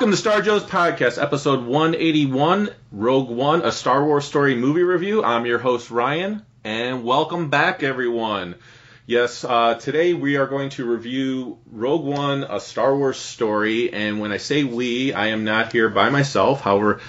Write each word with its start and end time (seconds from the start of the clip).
Welcome 0.00 0.12
to 0.12 0.16
Star 0.16 0.40
Joe's 0.40 0.62
podcast, 0.62 1.22
episode 1.22 1.62
181, 1.66 2.70
Rogue 2.90 3.28
One, 3.28 3.60
a 3.60 3.70
Star 3.70 4.02
Wars 4.02 4.24
story 4.24 4.54
movie 4.54 4.82
review. 4.82 5.22
I'm 5.22 5.44
your 5.44 5.58
host, 5.58 5.90
Ryan, 5.90 6.40
and 6.64 7.04
welcome 7.04 7.50
back, 7.50 7.82
everyone. 7.82 8.54
Yes, 9.04 9.44
uh, 9.44 9.74
today 9.74 10.14
we 10.14 10.38
are 10.38 10.46
going 10.46 10.70
to 10.70 10.90
review 10.90 11.58
Rogue 11.70 12.06
One, 12.06 12.44
a 12.44 12.60
Star 12.60 12.96
Wars 12.96 13.18
story, 13.18 13.92
and 13.92 14.20
when 14.20 14.32
I 14.32 14.38
say 14.38 14.64
we, 14.64 15.12
I 15.12 15.26
am 15.26 15.44
not 15.44 15.70
here 15.70 15.90
by 15.90 16.08
myself. 16.08 16.62
However, 16.62 17.02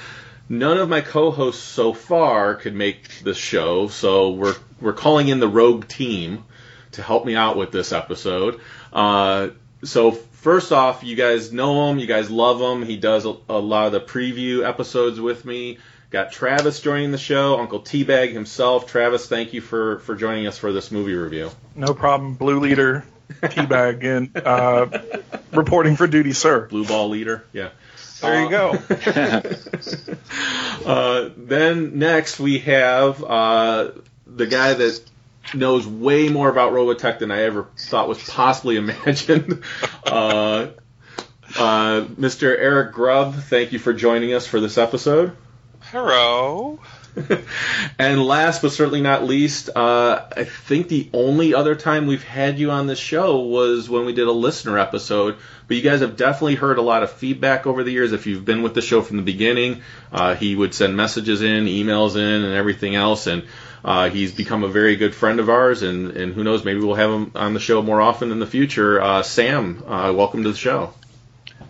none 0.49 0.77
of 0.77 0.89
my 0.89 0.99
co-hosts 0.99 1.63
so 1.63 1.93
far 1.93 2.55
could 2.55 2.75
make 2.75 3.23
the 3.23 3.33
show, 3.33 3.87
so 3.87 4.31
we're 4.31 4.55
we're 4.81 4.91
calling 4.91 5.29
in 5.29 5.39
the 5.39 5.47
Rogue 5.47 5.87
team 5.87 6.43
to 6.91 7.01
help 7.01 7.25
me 7.25 7.37
out 7.37 7.55
with 7.55 7.71
this 7.71 7.93
episode. 7.93 8.59
Uh, 8.91 9.51
so 9.81 10.19
first 10.41 10.72
off, 10.72 11.03
you 11.03 11.16
guys 11.16 11.53
know 11.53 11.90
him, 11.90 12.00
you 12.00 12.07
guys 12.07 12.29
love 12.29 12.59
him. 12.59 12.85
He 12.85 12.97
does 12.97 13.25
a, 13.25 13.35
a 13.47 13.59
lot 13.59 13.85
of 13.88 13.91
the 13.94 14.02
preview 14.02 14.68
episodes 14.68 15.19
with 15.19 15.46
me. 15.46 15.78
Got 16.09 16.34
Travis 16.34 16.81
joining 16.81 17.12
the 17.12 17.18
show, 17.18 17.57
Uncle 17.57 17.79
Teabag 17.79 18.34
himself. 18.34 18.88
Travis, 18.88 19.28
thank 19.28 19.53
you 19.53 19.62
for 19.62 20.00
for 20.00 20.16
joining 20.16 20.46
us 20.46 20.57
for 20.57 20.74
this 20.74 20.91
movie 20.91 21.13
review. 21.13 21.50
No 21.74 21.94
problem. 21.94 22.34
Blue 22.34 22.59
leader, 22.59 23.06
teabag, 23.41 24.03
and 24.03 24.35
uh, 24.46 25.22
reporting 25.53 25.96
for 25.96 26.07
duty, 26.07 26.34
sir. 26.34 26.68
Blue 26.68 26.85
ball 26.85 27.08
leader, 27.08 27.46
yeah. 27.53 27.69
There 28.19 28.44
you 28.44 28.50
go. 28.50 28.78
Uh, 30.84 31.29
then 31.38 32.00
next 32.00 32.40
we 32.40 32.58
have 32.58 33.23
uh, 33.23 33.91
the 34.25 34.47
guy 34.47 34.73
that 34.73 35.10
knows 35.53 35.88
way 35.88 36.29
more 36.29 36.50
about 36.50 36.74
Robotech 36.74 37.19
than 37.19 37.31
I 37.31 37.44
ever 37.44 37.68
thought 37.78 38.07
was 38.07 38.24
possibly 38.29 38.75
imagined. 38.78 39.63
uh, 40.06 40.68
uh, 41.57 42.02
Mr. 42.02 42.57
Eric 42.57 42.94
Grubb, 42.94 43.35
thank 43.35 43.74
you 43.74 43.79
for 43.79 43.94
joining 43.94 44.34
us 44.34 44.47
for 44.47 44.59
this 44.59 44.78
episode. 44.78 45.35
Hello. 45.81 46.79
and 48.00 48.24
last 48.24 48.62
but 48.62 48.72
certainly 48.72 49.02
not 49.02 49.25
least, 49.25 49.69
uh, 49.75 50.25
I 50.35 50.46
think 50.46 50.88
the 50.88 51.09
only 51.13 51.53
other 51.53 51.75
time 51.75 52.08
we've 52.08 52.23
had 52.23 52.58
you 52.58 52.72
on 52.72 52.88
the 52.88 52.96
show 52.96 53.40
was 53.40 53.90
when 53.90 54.06
we 54.06 54.13
did 54.13 54.28
a 54.28 54.31
listener 54.31 54.79
episode. 54.79 55.35
But 55.68 55.75
you 55.78 55.84
guys 55.84 56.00
have 56.00 56.16
definitely 56.16 56.56
heard 56.56 56.78
a 56.78 56.81
lot 56.81 57.03
of 57.03 57.12
feedback 57.12 57.68
over 57.68 57.84
the 57.84 57.91
years. 57.91 58.13
If 58.13 58.28
you've 58.28 58.46
been 58.46 58.63
with 58.63 58.73
the 58.73 58.81
show 58.81 59.02
from 59.02 59.18
the 59.18 59.23
beginning, 59.23 59.81
uh, 60.12 60.35
he 60.35 60.56
would 60.56 60.73
send 60.73 60.96
messages 60.96 61.41
in, 61.41 61.66
emails 61.66 62.16
in, 62.16 62.44
and 62.46 62.53
everything 62.53 62.96
else. 62.96 63.28
And 63.28 63.44
uh, 63.83 64.09
he's 64.09 64.31
become 64.31 64.63
a 64.63 64.67
very 64.67 64.95
good 64.95 65.15
friend 65.15 65.39
of 65.39 65.49
ours. 65.49 65.81
And, 65.81 66.11
and 66.11 66.33
who 66.33 66.43
knows, 66.43 66.63
maybe 66.63 66.79
we'll 66.79 66.95
have 66.95 67.11
him 67.11 67.31
on 67.35 67.53
the 67.53 67.59
show 67.59 67.81
more 67.81 68.01
often 68.01 68.31
in 68.31 68.39
the 68.39 68.47
future. 68.47 69.01
Uh, 69.01 69.23
Sam, 69.23 69.83
uh, 69.87 70.13
welcome 70.15 70.43
to 70.43 70.51
the 70.51 70.57
show. 70.57 70.93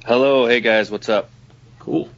Hello, 0.05 0.47
hey 0.47 0.61
guys, 0.61 0.89
what's 0.89 1.09
up? 1.09 1.29
Cool. 1.79 2.09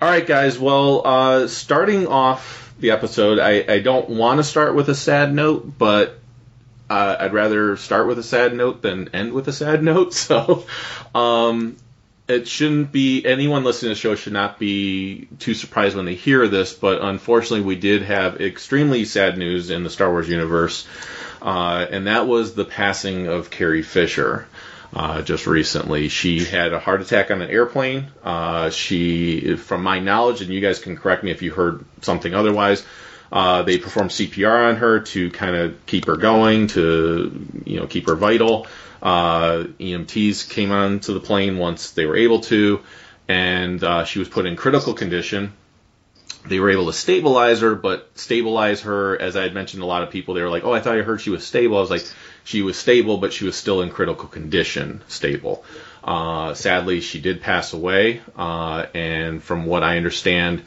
All 0.00 0.08
right, 0.08 0.26
guys. 0.26 0.58
Well, 0.58 1.06
uh, 1.06 1.48
starting 1.48 2.06
off 2.06 2.74
the 2.78 2.90
episode, 2.90 3.38
I, 3.38 3.64
I 3.68 3.80
don't 3.80 4.10
want 4.10 4.38
to 4.38 4.44
start 4.44 4.74
with 4.74 4.88
a 4.88 4.94
sad 4.94 5.32
note, 5.32 5.78
but 5.78 6.18
uh, 6.90 7.16
I'd 7.20 7.32
rather 7.32 7.76
start 7.76 8.06
with 8.06 8.18
a 8.18 8.22
sad 8.22 8.54
note 8.54 8.82
than 8.82 9.08
end 9.14 9.32
with 9.32 9.48
a 9.48 9.52
sad 9.52 9.82
note. 9.82 10.12
So, 10.14 10.66
um, 11.14 11.76
it 12.26 12.48
shouldn't 12.48 12.90
be 12.90 13.24
anyone 13.24 13.64
listening 13.64 13.90
to 13.90 13.94
the 13.94 14.00
show 14.00 14.14
should 14.14 14.32
not 14.32 14.58
be 14.58 15.28
too 15.38 15.54
surprised 15.54 15.94
when 15.94 16.06
they 16.06 16.14
hear 16.14 16.48
this. 16.48 16.72
But 16.72 17.02
unfortunately, 17.02 17.62
we 17.62 17.76
did 17.76 18.02
have 18.02 18.40
extremely 18.40 19.04
sad 19.04 19.36
news 19.36 19.70
in 19.70 19.84
the 19.84 19.90
Star 19.90 20.10
Wars 20.10 20.28
universe, 20.28 20.86
uh, 21.42 21.86
and 21.90 22.06
that 22.06 22.26
was 22.26 22.54
the 22.54 22.64
passing 22.64 23.26
of 23.26 23.50
Carrie 23.50 23.82
Fisher 23.82 24.46
uh, 24.94 25.20
just 25.22 25.46
recently. 25.46 26.08
She 26.08 26.44
had 26.44 26.72
a 26.72 26.78
heart 26.78 27.02
attack 27.02 27.30
on 27.30 27.42
an 27.42 27.50
airplane. 27.50 28.06
Uh, 28.22 28.70
she, 28.70 29.56
from 29.56 29.82
my 29.82 29.98
knowledge, 29.98 30.40
and 30.40 30.50
you 30.50 30.60
guys 30.60 30.78
can 30.78 30.96
correct 30.96 31.24
me 31.24 31.30
if 31.30 31.42
you 31.42 31.52
heard 31.52 31.84
something 32.00 32.32
otherwise, 32.34 32.86
uh, 33.32 33.62
they 33.62 33.78
performed 33.78 34.10
CPR 34.10 34.70
on 34.70 34.76
her 34.76 35.00
to 35.00 35.30
kind 35.30 35.56
of 35.56 35.86
keep 35.86 36.06
her 36.06 36.16
going, 36.16 36.68
to 36.68 37.46
you 37.66 37.80
know 37.80 37.86
keep 37.86 38.06
her 38.06 38.14
vital. 38.14 38.66
Uh, 39.04 39.64
EMTs 39.78 40.48
came 40.48 40.72
onto 40.72 41.12
the 41.12 41.20
plane 41.20 41.58
once 41.58 41.90
they 41.90 42.06
were 42.06 42.16
able 42.16 42.40
to, 42.40 42.80
and 43.28 43.84
uh, 43.84 44.04
she 44.04 44.18
was 44.18 44.28
put 44.28 44.46
in 44.46 44.56
critical 44.56 44.94
condition. 44.94 45.52
They 46.46 46.58
were 46.58 46.70
able 46.70 46.86
to 46.86 46.92
stabilize 46.92 47.60
her, 47.60 47.74
but 47.74 48.10
stabilize 48.14 48.80
her, 48.82 49.20
as 49.20 49.36
I 49.36 49.42
had 49.42 49.54
mentioned, 49.54 49.82
a 49.82 49.86
lot 49.86 50.02
of 50.02 50.10
people, 50.10 50.34
they 50.34 50.42
were 50.42 50.48
like, 50.48 50.64
"Oh, 50.64 50.72
I 50.72 50.80
thought 50.80 50.98
I 50.98 51.02
heard 51.02 51.20
she 51.20 51.30
was 51.30 51.46
stable." 51.46 51.76
I 51.76 51.80
was 51.80 51.90
like, 51.90 52.06
she 52.44 52.62
was 52.62 52.76
stable, 52.76 53.18
but 53.18 53.32
she 53.32 53.44
was 53.44 53.56
still 53.56 53.82
in 53.82 53.90
critical 53.90 54.28
condition, 54.28 55.02
stable. 55.08 55.64
Uh, 56.02 56.52
sadly, 56.52 57.00
she 57.00 57.20
did 57.20 57.40
pass 57.40 57.72
away, 57.72 58.20
uh, 58.36 58.86
and 58.94 59.42
from 59.42 59.64
what 59.64 59.82
I 59.82 59.96
understand, 59.96 60.62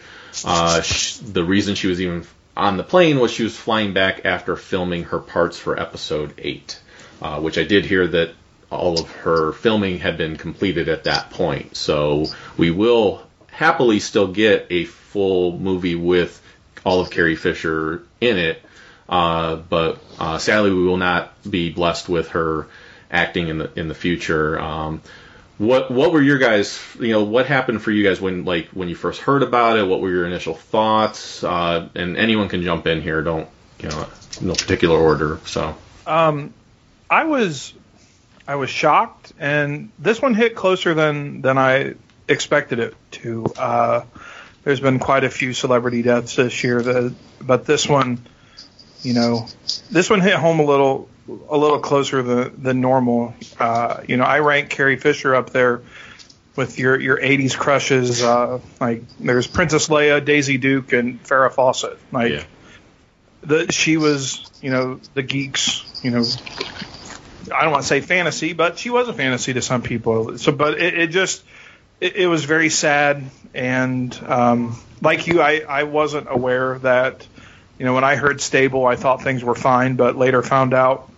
uh, 0.45 0.81
sh- 0.81 1.17
the 1.17 1.43
reason 1.43 1.75
she 1.75 1.87
was 1.87 2.01
even 2.01 2.25
on 2.55 2.77
the 2.77 2.83
plane 2.83 3.19
was 3.19 3.31
she 3.31 3.43
was 3.43 3.55
flying 3.55 3.93
back 3.93 4.25
after 4.25 4.55
filming 4.55 5.03
her 5.05 5.19
parts 5.19 5.59
for 5.59 5.79
episode 5.79 6.33
8, 6.39 6.79
uh, 7.21 7.39
which 7.39 7.57
I 7.57 7.63
did 7.63 7.85
hear 7.85 8.07
that 8.07 8.31
all 8.69 8.99
of 8.99 9.09
her 9.11 9.53
filming 9.53 9.99
had 9.99 10.17
been 10.17 10.35
completed 10.37 10.89
at 10.89 11.05
that 11.05 11.29
point. 11.29 11.77
So 11.77 12.25
we 12.57 12.71
will 12.71 13.21
happily 13.51 13.99
still 13.99 14.27
get 14.27 14.67
a 14.69 14.85
full 14.85 15.57
movie 15.57 15.95
with 15.95 16.41
all 16.85 16.99
of 16.99 17.09
Carrie 17.09 17.35
Fisher 17.35 18.03
in 18.21 18.37
it, 18.37 18.61
uh, 19.09 19.55
but 19.55 19.99
uh, 20.19 20.37
sadly 20.37 20.71
we 20.71 20.83
will 20.83 20.97
not 20.97 21.31
be 21.49 21.71
blessed 21.71 22.07
with 22.09 22.29
her 22.29 22.67
acting 23.09 23.47
in 23.47 23.57
the 23.57 23.71
in 23.79 23.87
the 23.87 23.95
future. 23.95 24.59
Um, 24.59 25.01
what 25.57 25.89
what 25.89 26.11
were 26.11 26.21
your 26.21 26.37
guys 26.37 26.79
you 26.99 27.13
know 27.13 27.23
what 27.23 27.47
happened 27.47 27.81
for 27.81 27.91
you 27.91 28.03
guys 28.03 28.21
when 28.21 28.45
like 28.45 28.67
when 28.69 28.89
you 28.89 28.95
first 28.95 29.21
heard 29.21 29.43
about 29.43 29.77
it? 29.77 29.87
What 29.87 30.01
were 30.01 30.09
your 30.09 30.27
initial 30.27 30.53
thoughts? 30.53 31.43
Uh, 31.43 31.89
and 31.95 32.15
anyone 32.17 32.47
can 32.49 32.61
jump 32.63 32.85
in 32.85 33.01
here. 33.01 33.21
Don't 33.23 33.47
you 33.79 33.89
know 33.89 34.07
no 34.41 34.53
particular 34.53 34.97
order. 34.99 35.39
So 35.45 35.75
Um, 36.05 36.53
I 37.09 37.23
was 37.25 37.73
I 38.47 38.55
was 38.55 38.69
shocked, 38.69 39.33
and 39.39 39.91
this 39.99 40.21
one 40.21 40.33
hit 40.33 40.55
closer 40.55 40.93
than 40.93 41.41
than 41.41 41.57
I 41.57 41.95
expected 42.27 42.79
it 42.79 42.95
to. 43.11 43.45
Uh, 43.57 44.01
there's 44.63 44.79
been 44.79 44.99
quite 44.99 45.23
a 45.23 45.29
few 45.29 45.53
celebrity 45.53 46.01
deaths 46.01 46.35
this 46.35 46.63
year, 46.63 46.81
that, 46.81 47.15
but 47.41 47.65
this 47.65 47.87
one, 47.87 48.19
you 49.01 49.13
know, 49.13 49.47
this 49.89 50.09
one 50.09 50.19
hit 50.21 50.33
home 50.35 50.59
a 50.59 50.65
little 50.65 51.09
a 51.49 51.57
little 51.57 51.79
closer 51.79 52.21
than, 52.23 52.61
than 52.63 52.81
normal. 52.81 53.33
Uh, 53.59 54.01
you 54.07 54.17
know, 54.17 54.23
I 54.23 54.39
rank 54.39 54.69
Carrie 54.69 54.97
Fisher 54.97 55.35
up 55.35 55.51
there 55.51 55.81
with 56.55 56.79
your 56.79 56.99
your 56.99 57.17
80s 57.17 57.57
crushes. 57.57 58.21
Uh, 58.23 58.59
like 58.81 59.03
there's 59.19 59.47
Princess 59.47 59.87
Leia, 59.89 60.23
Daisy 60.23 60.57
Duke, 60.57 60.91
and 60.93 61.23
Farrah 61.23 61.51
Fawcett. 61.53 61.97
Like 62.11 62.31
Yeah. 62.31 62.43
the 63.41 63.71
she 63.71 63.95
was, 63.97 64.49
you 64.61 64.71
know, 64.71 64.99
the 65.13 65.23
geeks. 65.23 65.83
You 66.03 66.11
know, 66.11 66.23
I 67.51 67.63
don't 67.63 67.71
want 67.71 67.83
to 67.83 67.87
say 67.87 68.01
fantasy, 68.01 68.53
but 68.53 68.77
she 68.77 68.89
was 68.89 69.07
a 69.07 69.13
fantasy 69.13 69.53
to 69.53 69.61
some 69.61 69.81
people. 69.81 70.37
So, 70.37 70.51
but 70.51 70.79
it, 70.79 70.93
it 70.97 71.07
just 71.07 71.43
it, 71.99 72.15
it 72.15 72.27
was 72.27 72.45
very 72.45 72.69
sad, 72.69 73.23
and 73.53 74.17
um, 74.25 74.77
like 75.01 75.27
you, 75.27 75.41
I 75.41 75.63
I 75.67 75.83
wasn't 75.83 76.27
aware 76.29 76.79
that. 76.79 77.25
You 77.79 77.85
know, 77.85 77.93
when 77.93 78.03
I 78.03 78.15
heard 78.15 78.41
stable, 78.41 78.87
I 78.87 78.95
thought 78.95 79.21
things 79.21 79.43
were 79.43 79.53
fine, 79.53 79.97
but 79.97 80.15
later 80.15 80.41
found 80.41 80.73
out 80.73 81.11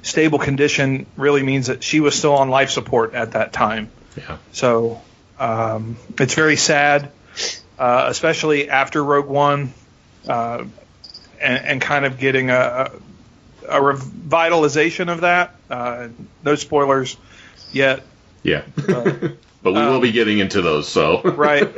stable 0.00 0.38
condition 0.38 1.04
really 1.16 1.42
means 1.42 1.66
that 1.66 1.82
she 1.82 2.00
was 2.00 2.14
still 2.14 2.34
on 2.34 2.48
life 2.48 2.70
support 2.70 3.14
at 3.14 3.32
that 3.32 3.52
time. 3.52 3.90
Yeah. 4.16 4.38
So 4.52 5.02
um, 5.38 5.96
it's 6.18 6.34
very 6.34 6.56
sad, 6.56 7.10
uh, 7.78 8.06
especially 8.08 8.70
after 8.70 9.04
Rogue 9.04 9.26
One, 9.26 9.72
uh, 10.26 10.64
and, 11.40 11.64
and 11.66 11.80
kind 11.80 12.04
of 12.04 12.18
getting 12.18 12.50
a, 12.50 12.90
a 13.68 13.80
revitalization 13.80 15.12
of 15.12 15.20
that. 15.22 15.54
Uh, 15.70 16.08
no 16.44 16.54
spoilers 16.54 17.16
yet, 17.72 18.02
Yeah. 18.42 18.62
Uh, 18.76 19.02
but 19.62 19.72
we 19.72 19.80
will 19.80 19.96
um, 19.96 20.00
be 20.00 20.12
getting 20.12 20.38
into 20.38 20.62
those. 20.62 20.88
So. 20.88 21.22
right? 21.24 21.72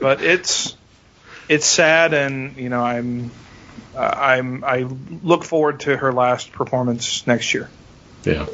but 0.00 0.22
it's 0.22 0.76
it's 1.48 1.66
sad, 1.66 2.14
and 2.14 2.56
you 2.56 2.68
know 2.68 2.82
I'm 2.82 3.30
uh, 3.94 4.00
I'm 4.00 4.64
I 4.64 4.86
look 5.22 5.44
forward 5.44 5.80
to 5.80 5.96
her 5.96 6.12
last 6.12 6.52
performance 6.52 7.26
next 7.26 7.52
year. 7.54 7.70
Yeah. 8.24 8.46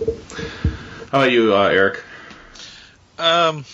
How 1.10 1.20
about 1.20 1.32
you, 1.32 1.54
uh, 1.54 1.68
Eric? 1.68 2.02
Um, 3.18 3.64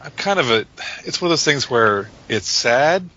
I'm 0.00 0.10
kind 0.16 0.38
of 0.38 0.50
a. 0.50 0.66
It's 1.04 1.20
one 1.20 1.28
of 1.28 1.30
those 1.30 1.44
things 1.44 1.68
where 1.68 2.10
it's 2.28 2.48
sad, 2.48 3.08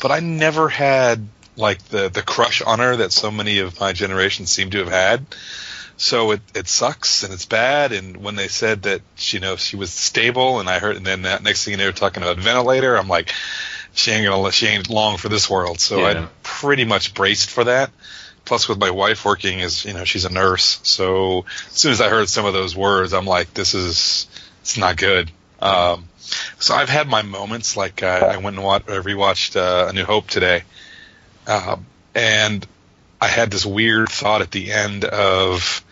but 0.00 0.10
I 0.10 0.20
never 0.20 0.68
had 0.68 1.26
like 1.60 1.82
the 1.88 2.08
the 2.08 2.22
crush 2.22 2.62
on 2.62 2.78
her 2.78 2.96
that 2.96 3.12
so 3.12 3.30
many 3.30 3.58
of 3.58 3.78
my 3.80 3.92
generation 3.92 4.46
seem 4.46 4.70
to 4.70 4.78
have 4.78 4.88
had. 4.88 5.26
So 5.96 6.30
it 6.32 6.40
it 6.54 6.68
sucks 6.68 7.22
and 7.24 7.32
it's 7.32 7.44
bad. 7.44 7.92
And 7.92 8.16
when 8.18 8.34
they 8.34 8.48
said 8.48 8.82
that 8.82 9.02
she, 9.16 9.36
you 9.36 9.40
know 9.40 9.56
she 9.56 9.76
was 9.76 9.92
stable, 9.92 10.60
and 10.60 10.68
I 10.68 10.78
heard, 10.78 10.96
and 10.96 11.06
then 11.06 11.22
that 11.22 11.42
next 11.42 11.64
thing 11.64 11.72
you 11.72 11.78
know, 11.78 11.84
they're 11.84 11.92
talking 11.92 12.22
about 12.22 12.38
ventilator. 12.38 12.96
I'm 12.96 13.08
like, 13.08 13.32
she 13.94 14.10
ain't 14.10 14.26
gonna 14.26 14.50
she 14.50 14.66
ain't 14.66 14.88
long 14.88 15.18
for 15.18 15.28
this 15.28 15.48
world. 15.50 15.80
So 15.80 16.00
Yeah. 16.00 16.22
I 16.24 16.28
pretty 16.42 16.84
much 16.84 17.14
braced 17.14 17.50
for 17.50 17.64
that. 17.64 17.90
Plus, 18.46 18.68
with 18.68 18.78
my 18.78 18.90
wife 18.90 19.24
working 19.24 19.60
as 19.60 19.84
you 19.84 19.92
know, 19.92 20.04
she's 20.04 20.24
a 20.24 20.32
nurse. 20.32 20.80
So 20.82 21.44
as 21.68 21.78
soon 21.78 21.92
as 21.92 22.00
I 22.00 22.08
heard 22.08 22.28
some 22.28 22.46
of 22.46 22.52
those 22.54 22.74
words, 22.74 23.12
I'm 23.12 23.26
like, 23.26 23.52
this 23.54 23.74
is 23.74 24.26
it's 24.62 24.78
not 24.78 24.96
good. 24.96 25.30
Um, 25.60 26.08
so 26.58 26.74
I've 26.74 26.88
had 26.88 27.08
my 27.08 27.22
moments. 27.22 27.76
Like 27.76 28.02
uh, 28.02 28.30
I 28.32 28.36
went 28.38 28.56
and 28.56 28.64
watched, 28.64 28.88
uh, 28.88 29.02
rewatched 29.02 29.56
uh, 29.56 29.88
A 29.88 29.92
New 29.92 30.04
Hope 30.04 30.28
today, 30.28 30.62
um, 31.46 31.86
and 32.14 32.66
I 33.20 33.28
had 33.28 33.50
this 33.50 33.66
weird 33.66 34.08
thought 34.08 34.42
at 34.42 34.50
the 34.50 34.72
end 34.72 35.04
of 35.04 35.84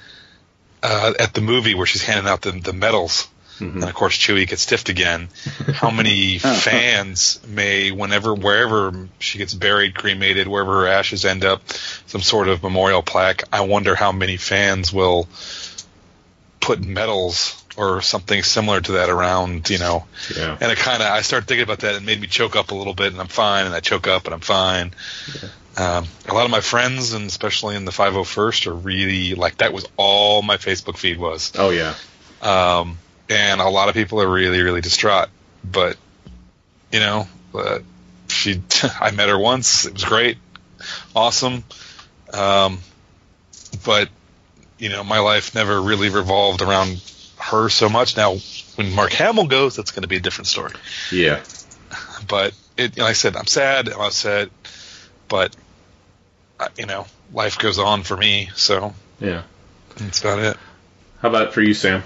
uh, 0.83 1.13
at 1.19 1.35
the 1.35 1.41
movie 1.41 1.75
where 1.75 1.87
she's 1.87 2.03
handing 2.03 2.31
out 2.31 2.43
the, 2.43 2.53
the 2.53 2.73
medals. 2.73 3.29
And 3.75 3.85
of 3.85 3.95
course, 3.95 4.17
Chewie 4.17 4.47
gets 4.47 4.63
stiffed 4.63 4.89
again. 4.89 5.29
How 5.75 5.91
many 5.91 6.39
fans 6.39 7.41
may, 7.47 7.91
whenever, 7.91 8.33
wherever 8.33 9.09
she 9.19 9.39
gets 9.39 9.53
buried, 9.53 9.97
cremated, 9.97 10.47
wherever 10.47 10.83
her 10.83 10.87
ashes 10.87 11.25
end 11.25 11.45
up, 11.45 11.69
some 12.07 12.21
sort 12.21 12.47
of 12.49 12.63
memorial 12.63 13.03
plaque? 13.03 13.43
I 13.53 13.63
wonder 13.63 13.97
how 13.97 14.13
many 14.13 14.37
fans 14.37 14.93
will 14.93 15.29
put 16.69 16.85
medals 16.85 17.65
or 17.79 18.03
something 18.03 18.43
similar 18.43 18.79
to 18.79 18.93
that 18.93 19.09
around, 19.09 19.71
you 19.71 19.79
know. 19.79 20.05
Yeah. 20.37 20.59
And 20.61 20.71
it 20.71 20.77
kind 20.77 21.03
of, 21.03 21.09
I 21.09 21.23
started 21.23 21.49
thinking 21.49 21.63
about 21.65 21.79
that 21.79 21.95
and 21.95 22.03
it 22.03 22.07
made 22.07 22.21
me 22.21 22.27
choke 22.27 22.57
up 22.57 22.73
a 22.73 22.75
little 22.75 22.93
bit, 22.93 23.11
and 23.13 23.19
I'm 23.19 23.29
fine, 23.29 23.65
and 23.65 23.75
I 23.75 23.81
choke 23.81 24.07
up 24.07 24.27
and 24.27 24.35
I'm 24.35 24.41
fine. 24.41 24.93
Um, 25.79 26.05
a 26.29 26.35
lot 26.35 26.45
of 26.45 26.51
my 26.51 26.61
friends, 26.61 27.15
and 27.15 27.25
especially 27.25 27.75
in 27.75 27.87
the 27.87 27.91
501st, 27.91 28.67
are 28.67 28.75
really 28.75 29.35
like 29.35 29.59
that 29.59 29.73
was 29.73 29.87
all 29.97 30.43
my 30.43 30.59
Facebook 30.59 30.99
feed 30.99 31.19
was. 31.19 31.53
Oh 31.57 31.71
yeah. 31.71 31.95
Um, 32.43 32.99
and 33.31 33.63
a 33.63 33.69
lot 33.71 33.89
of 33.89 33.95
people 33.95 34.21
are 34.21 34.29
really, 34.29 34.61
really 34.61 34.83
distraught. 34.83 35.31
But, 35.65 35.97
you 36.93 37.01
know, 37.01 37.29
uh, 37.55 37.79
she, 38.29 38.61
I 39.01 39.11
met 39.13 39.31
her 39.31 39.39
once. 39.39 39.87
It 39.87 39.95
was 39.95 40.05
great. 40.05 40.37
Awesome. 41.17 41.65
Um, 42.31 42.81
but, 43.87 44.11
you 44.79 44.89
know, 44.89 45.03
my 45.05 45.19
life 45.19 45.55
never 45.55 45.81
really 45.81 46.09
revolved 46.09 46.63
around 46.63 47.01
her 47.39 47.69
so 47.69 47.89
much. 47.89 48.17
Now, 48.17 48.37
when 48.77 48.93
Mark 48.93 49.13
Hamill 49.13 49.47
goes, 49.47 49.77
that's 49.77 49.91
going 49.91 50.03
to 50.03 50.09
be 50.09 50.17
a 50.17 50.21
different 50.21 50.47
story. 50.49 50.73
Yeah. 51.11 51.43
But 52.29 52.55
it, 52.77 52.99
like 52.99 53.11
I 53.11 53.13
said, 53.13 53.37
I'm 53.37 53.47
sad. 53.47 53.89
I'm 53.89 54.01
upset. 54.01 54.51
But, 55.29 55.55
uh, 56.59 56.69
you 56.77 56.87
know, 56.87 57.07
life 57.33 57.59
goes 57.59 57.79
on 57.79 58.03
for 58.03 58.17
me. 58.17 58.51
So 58.55 58.95
Yeah. 59.21 59.43
that's 59.97 60.21
about 60.21 60.39
it. 60.41 60.57
How 61.21 61.29
about 61.29 61.53
for 61.55 61.61
you, 61.61 61.75
Sam? 61.75 62.03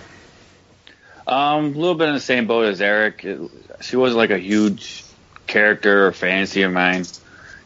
Um, 1.26 1.66
a 1.66 1.78
little 1.78 1.94
bit 1.94 2.08
in 2.08 2.14
the 2.14 2.20
same 2.20 2.46
boat 2.46 2.66
as 2.66 2.80
Eric. 2.80 3.24
It, 3.24 3.40
she 3.80 3.96
wasn't 3.96 4.18
like 4.18 4.30
a 4.30 4.38
huge 4.38 5.04
character 5.46 6.06
or 6.06 6.12
fantasy 6.12 6.62
of 6.62 6.72
mine. 6.72 7.04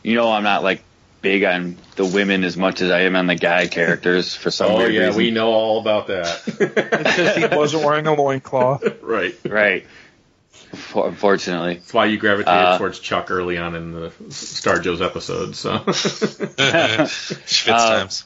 You 0.03 0.15
know, 0.15 0.31
I'm 0.31 0.43
not 0.43 0.63
like 0.63 0.83
big 1.27 1.43
on 1.43 1.77
the 1.97 2.05
women 2.05 2.45
as 2.45 2.57
much 2.57 2.81
as 2.81 2.91
I 2.93 3.01
am 3.01 3.17
on 3.17 3.27
the 3.27 3.35
guy 3.35 3.67
characters 3.67 4.33
for 4.35 4.53
some 4.53 4.71
Oh 4.71 4.77
weird 4.79 4.95
yeah, 4.95 5.07
reason. 5.07 5.17
we 5.17 5.31
know 5.33 5.49
all 5.49 5.81
about 5.81 6.07
that. 6.07 6.43
Because 6.59 7.37
he 7.37 7.47
wasn't 7.57 7.85
wearing 7.85 8.07
a 8.07 8.15
loincloth. 8.15 8.85
right. 9.03 9.35
Right. 9.45 9.87
For- 10.73 11.09
Unfortunately. 11.09 11.75
That's 11.75 11.93
why 11.93 12.07
you 12.07 12.19
gravitated 12.19 12.53
Uh, 12.55 12.79
towards 12.79 13.01
Chuck 13.01 13.31
early 13.33 13.59
on 13.59 13.75
in 13.75 13.93
the 13.93 14.13
Star 14.31 14.79
Joe's 14.79 15.03
episode. 15.03 15.57
So. 15.57 15.79
Schwitz 15.79 17.69
Uh, 17.69 17.99
times. 17.99 18.25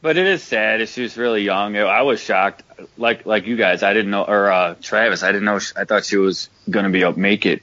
But 0.00 0.16
it 0.16 0.26
is 0.26 0.42
sad. 0.42 0.86
She 0.88 1.02
was 1.02 1.16
really 1.16 1.42
young. 1.42 1.76
I 1.76 2.02
was 2.02 2.20
shocked, 2.20 2.62
like 2.98 3.24
like 3.26 3.46
you 3.46 3.56
guys. 3.56 3.82
I 3.82 3.92
didn't 3.94 4.10
know, 4.12 4.22
or 4.24 4.52
uh, 4.52 4.74
Travis. 4.82 5.22
I 5.22 5.32
didn't 5.32 5.46
know. 5.46 5.58
She, 5.58 5.72
I 5.76 5.84
thought 5.84 6.04
she 6.04 6.18
was 6.18 6.48
gonna 6.68 6.90
be 6.90 7.02
up, 7.04 7.16
make 7.16 7.46
it 7.46 7.62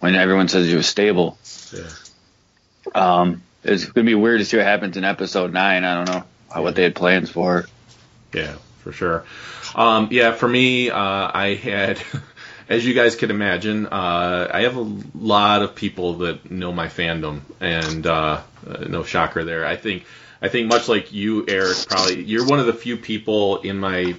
when 0.00 0.14
everyone 0.16 0.48
says 0.48 0.68
she 0.68 0.74
was 0.74 0.88
stable. 0.88 1.38
Yeah. 1.72 1.88
Um, 2.94 3.42
it's 3.68 3.84
gonna 3.86 4.04
be 4.04 4.14
weird 4.14 4.40
to 4.40 4.44
see 4.44 4.56
what 4.56 4.66
happens 4.66 4.96
in 4.96 5.04
episode 5.04 5.52
nine. 5.52 5.84
I 5.84 6.04
don't 6.04 6.08
know 6.08 6.62
what 6.62 6.74
they 6.74 6.82
had 6.82 6.94
plans 6.94 7.30
for. 7.30 7.66
Yeah, 8.32 8.56
for 8.82 8.92
sure. 8.92 9.24
Um, 9.74 10.08
yeah, 10.10 10.32
for 10.32 10.48
me, 10.48 10.90
uh, 10.90 10.96
I 10.98 11.54
had, 11.54 12.00
as 12.68 12.86
you 12.86 12.94
guys 12.94 13.16
could 13.16 13.30
imagine, 13.30 13.86
uh, 13.86 14.50
I 14.52 14.62
have 14.62 14.76
a 14.76 14.96
lot 15.14 15.62
of 15.62 15.74
people 15.74 16.14
that 16.18 16.50
know 16.50 16.72
my 16.72 16.86
fandom, 16.86 17.40
and 17.60 18.06
uh, 18.06 18.40
uh, 18.66 18.84
no 18.88 19.02
shocker 19.02 19.44
there. 19.44 19.66
I 19.66 19.76
think, 19.76 20.04
I 20.40 20.48
think 20.48 20.68
much 20.68 20.88
like 20.88 21.12
you, 21.12 21.44
Eric, 21.48 21.76
probably 21.88 22.22
you're 22.22 22.46
one 22.46 22.60
of 22.60 22.66
the 22.66 22.72
few 22.72 22.96
people 22.96 23.60
in 23.60 23.78
my 23.78 24.16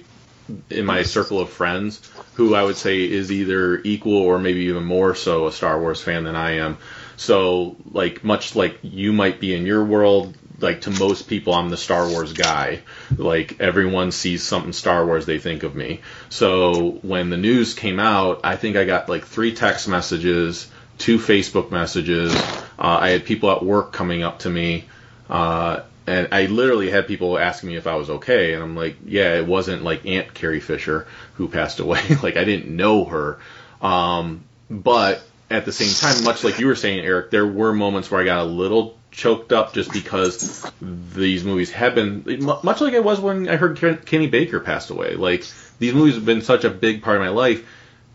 in 0.68 0.84
my 0.84 1.02
circle 1.04 1.38
of 1.38 1.48
friends 1.48 2.00
who 2.34 2.54
I 2.54 2.62
would 2.64 2.76
say 2.76 3.02
is 3.02 3.30
either 3.30 3.80
equal 3.84 4.16
or 4.16 4.38
maybe 4.40 4.62
even 4.62 4.84
more 4.84 5.14
so 5.14 5.46
a 5.46 5.52
Star 5.52 5.80
Wars 5.80 6.02
fan 6.02 6.24
than 6.24 6.34
I 6.34 6.56
am. 6.56 6.78
So, 7.20 7.76
like, 7.92 8.24
much 8.24 8.56
like 8.56 8.78
you 8.80 9.12
might 9.12 9.40
be 9.40 9.54
in 9.54 9.66
your 9.66 9.84
world, 9.84 10.34
like 10.58 10.80
to 10.82 10.90
most 10.90 11.28
people, 11.28 11.52
I'm 11.52 11.68
the 11.68 11.76
Star 11.76 12.08
Wars 12.08 12.32
guy. 12.32 12.80
Like, 13.14 13.60
everyone 13.60 14.10
sees 14.10 14.42
something 14.42 14.72
Star 14.72 15.04
Wars, 15.04 15.26
they 15.26 15.38
think 15.38 15.62
of 15.62 15.74
me. 15.74 16.00
So, 16.30 16.92
when 17.02 17.28
the 17.28 17.36
news 17.36 17.74
came 17.74 18.00
out, 18.00 18.40
I 18.44 18.56
think 18.56 18.78
I 18.78 18.86
got 18.86 19.10
like 19.10 19.26
three 19.26 19.54
text 19.54 19.86
messages, 19.86 20.70
two 20.96 21.18
Facebook 21.18 21.70
messages. 21.70 22.34
Uh, 22.34 22.98
I 23.02 23.10
had 23.10 23.26
people 23.26 23.50
at 23.50 23.62
work 23.62 23.92
coming 23.92 24.22
up 24.22 24.38
to 24.38 24.48
me. 24.48 24.86
Uh, 25.28 25.80
and 26.06 26.28
I 26.32 26.46
literally 26.46 26.90
had 26.90 27.06
people 27.06 27.38
asking 27.38 27.68
me 27.68 27.76
if 27.76 27.86
I 27.86 27.96
was 27.96 28.08
okay, 28.08 28.54
and 28.54 28.62
I'm 28.62 28.74
like, 28.74 28.96
yeah, 29.04 29.34
it 29.34 29.46
wasn't 29.46 29.84
like 29.84 30.06
Aunt 30.06 30.32
Carrie 30.32 30.60
Fisher 30.60 31.06
who 31.34 31.48
passed 31.48 31.80
away. 31.80 32.00
like 32.22 32.38
I 32.38 32.44
didn't 32.44 32.74
know 32.74 33.04
her, 33.04 33.40
um, 33.82 34.44
but 34.70 35.22
at 35.50 35.64
the 35.64 35.72
same 35.72 35.92
time, 35.92 36.24
much 36.24 36.44
like 36.44 36.58
you 36.58 36.66
were 36.68 36.76
saying, 36.76 37.00
Eric, 37.00 37.30
there 37.30 37.46
were 37.46 37.72
moments 37.72 38.10
where 38.10 38.20
I 38.20 38.24
got 38.24 38.40
a 38.40 38.44
little 38.44 38.96
choked 39.10 39.52
up 39.52 39.72
just 39.72 39.92
because 39.92 40.70
these 40.80 41.42
movies 41.42 41.70
have 41.72 41.96
been 41.96 42.24
much 42.62 42.80
like 42.80 42.94
I 42.94 43.00
was 43.00 43.18
when 43.18 43.48
I 43.48 43.56
heard 43.56 44.06
Kenny 44.06 44.28
Baker 44.28 44.60
passed 44.60 44.90
away. 44.90 45.14
Like 45.14 45.44
these 45.78 45.92
movies 45.94 46.14
have 46.14 46.24
been 46.24 46.42
such 46.42 46.64
a 46.64 46.70
big 46.70 47.02
part 47.02 47.16
of 47.16 47.22
my 47.22 47.30
life, 47.30 47.66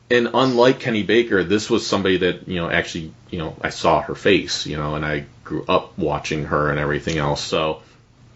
and 0.09 0.29
unlike 0.33 0.79
Kenny 0.79 1.03
Baker, 1.03 1.43
this 1.43 1.69
was 1.69 1.85
somebody 1.85 2.17
that 2.17 2.47
you 2.47 2.55
know 2.55 2.69
actually 2.69 3.13
you 3.29 3.39
know 3.39 3.55
I 3.61 3.69
saw 3.69 4.01
her 4.01 4.15
face, 4.15 4.65
you 4.65 4.77
know, 4.77 4.95
and 4.95 5.05
I 5.05 5.25
grew 5.43 5.65
up 5.67 5.97
watching 5.97 6.45
her 6.45 6.69
and 6.69 6.79
everything 6.79 7.17
else. 7.17 7.41
So 7.41 7.81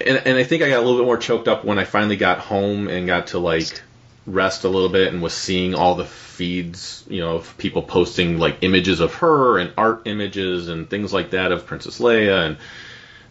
and, 0.02 0.22
and 0.26 0.38
I 0.38 0.44
think 0.44 0.64
I 0.64 0.70
got 0.70 0.78
a 0.78 0.86
little 0.86 0.98
bit 0.98 1.06
more 1.06 1.18
choked 1.18 1.48
up 1.48 1.64
when 1.64 1.80
I 1.80 1.86
finally 1.86 2.18
got 2.18 2.40
home 2.40 2.88
and 2.90 3.08
got 3.08 3.28
to 3.28 3.40
like 3.40 3.82
rest 4.26 4.64
a 4.64 4.70
little 4.70 4.90
bit 4.90 5.14
and 5.14 5.22
was 5.22 5.34
seeing 5.34 5.76
all 5.76 5.96
the 5.96 6.06
feeds, 6.06 7.04
you 7.10 7.20
know, 7.20 7.36
of 7.36 7.58
people 7.58 7.82
posting 7.82 8.38
like 8.38 8.60
images 8.62 9.00
of 9.00 9.14
her 9.16 9.58
and 9.58 9.74
art 9.78 10.04
images 10.06 10.68
and 10.68 10.90
things 10.90 11.12
like 11.12 11.32
that 11.32 11.52
of 11.52 11.66
Princess 11.66 12.00
Leia 12.00 12.48
and 12.48 12.58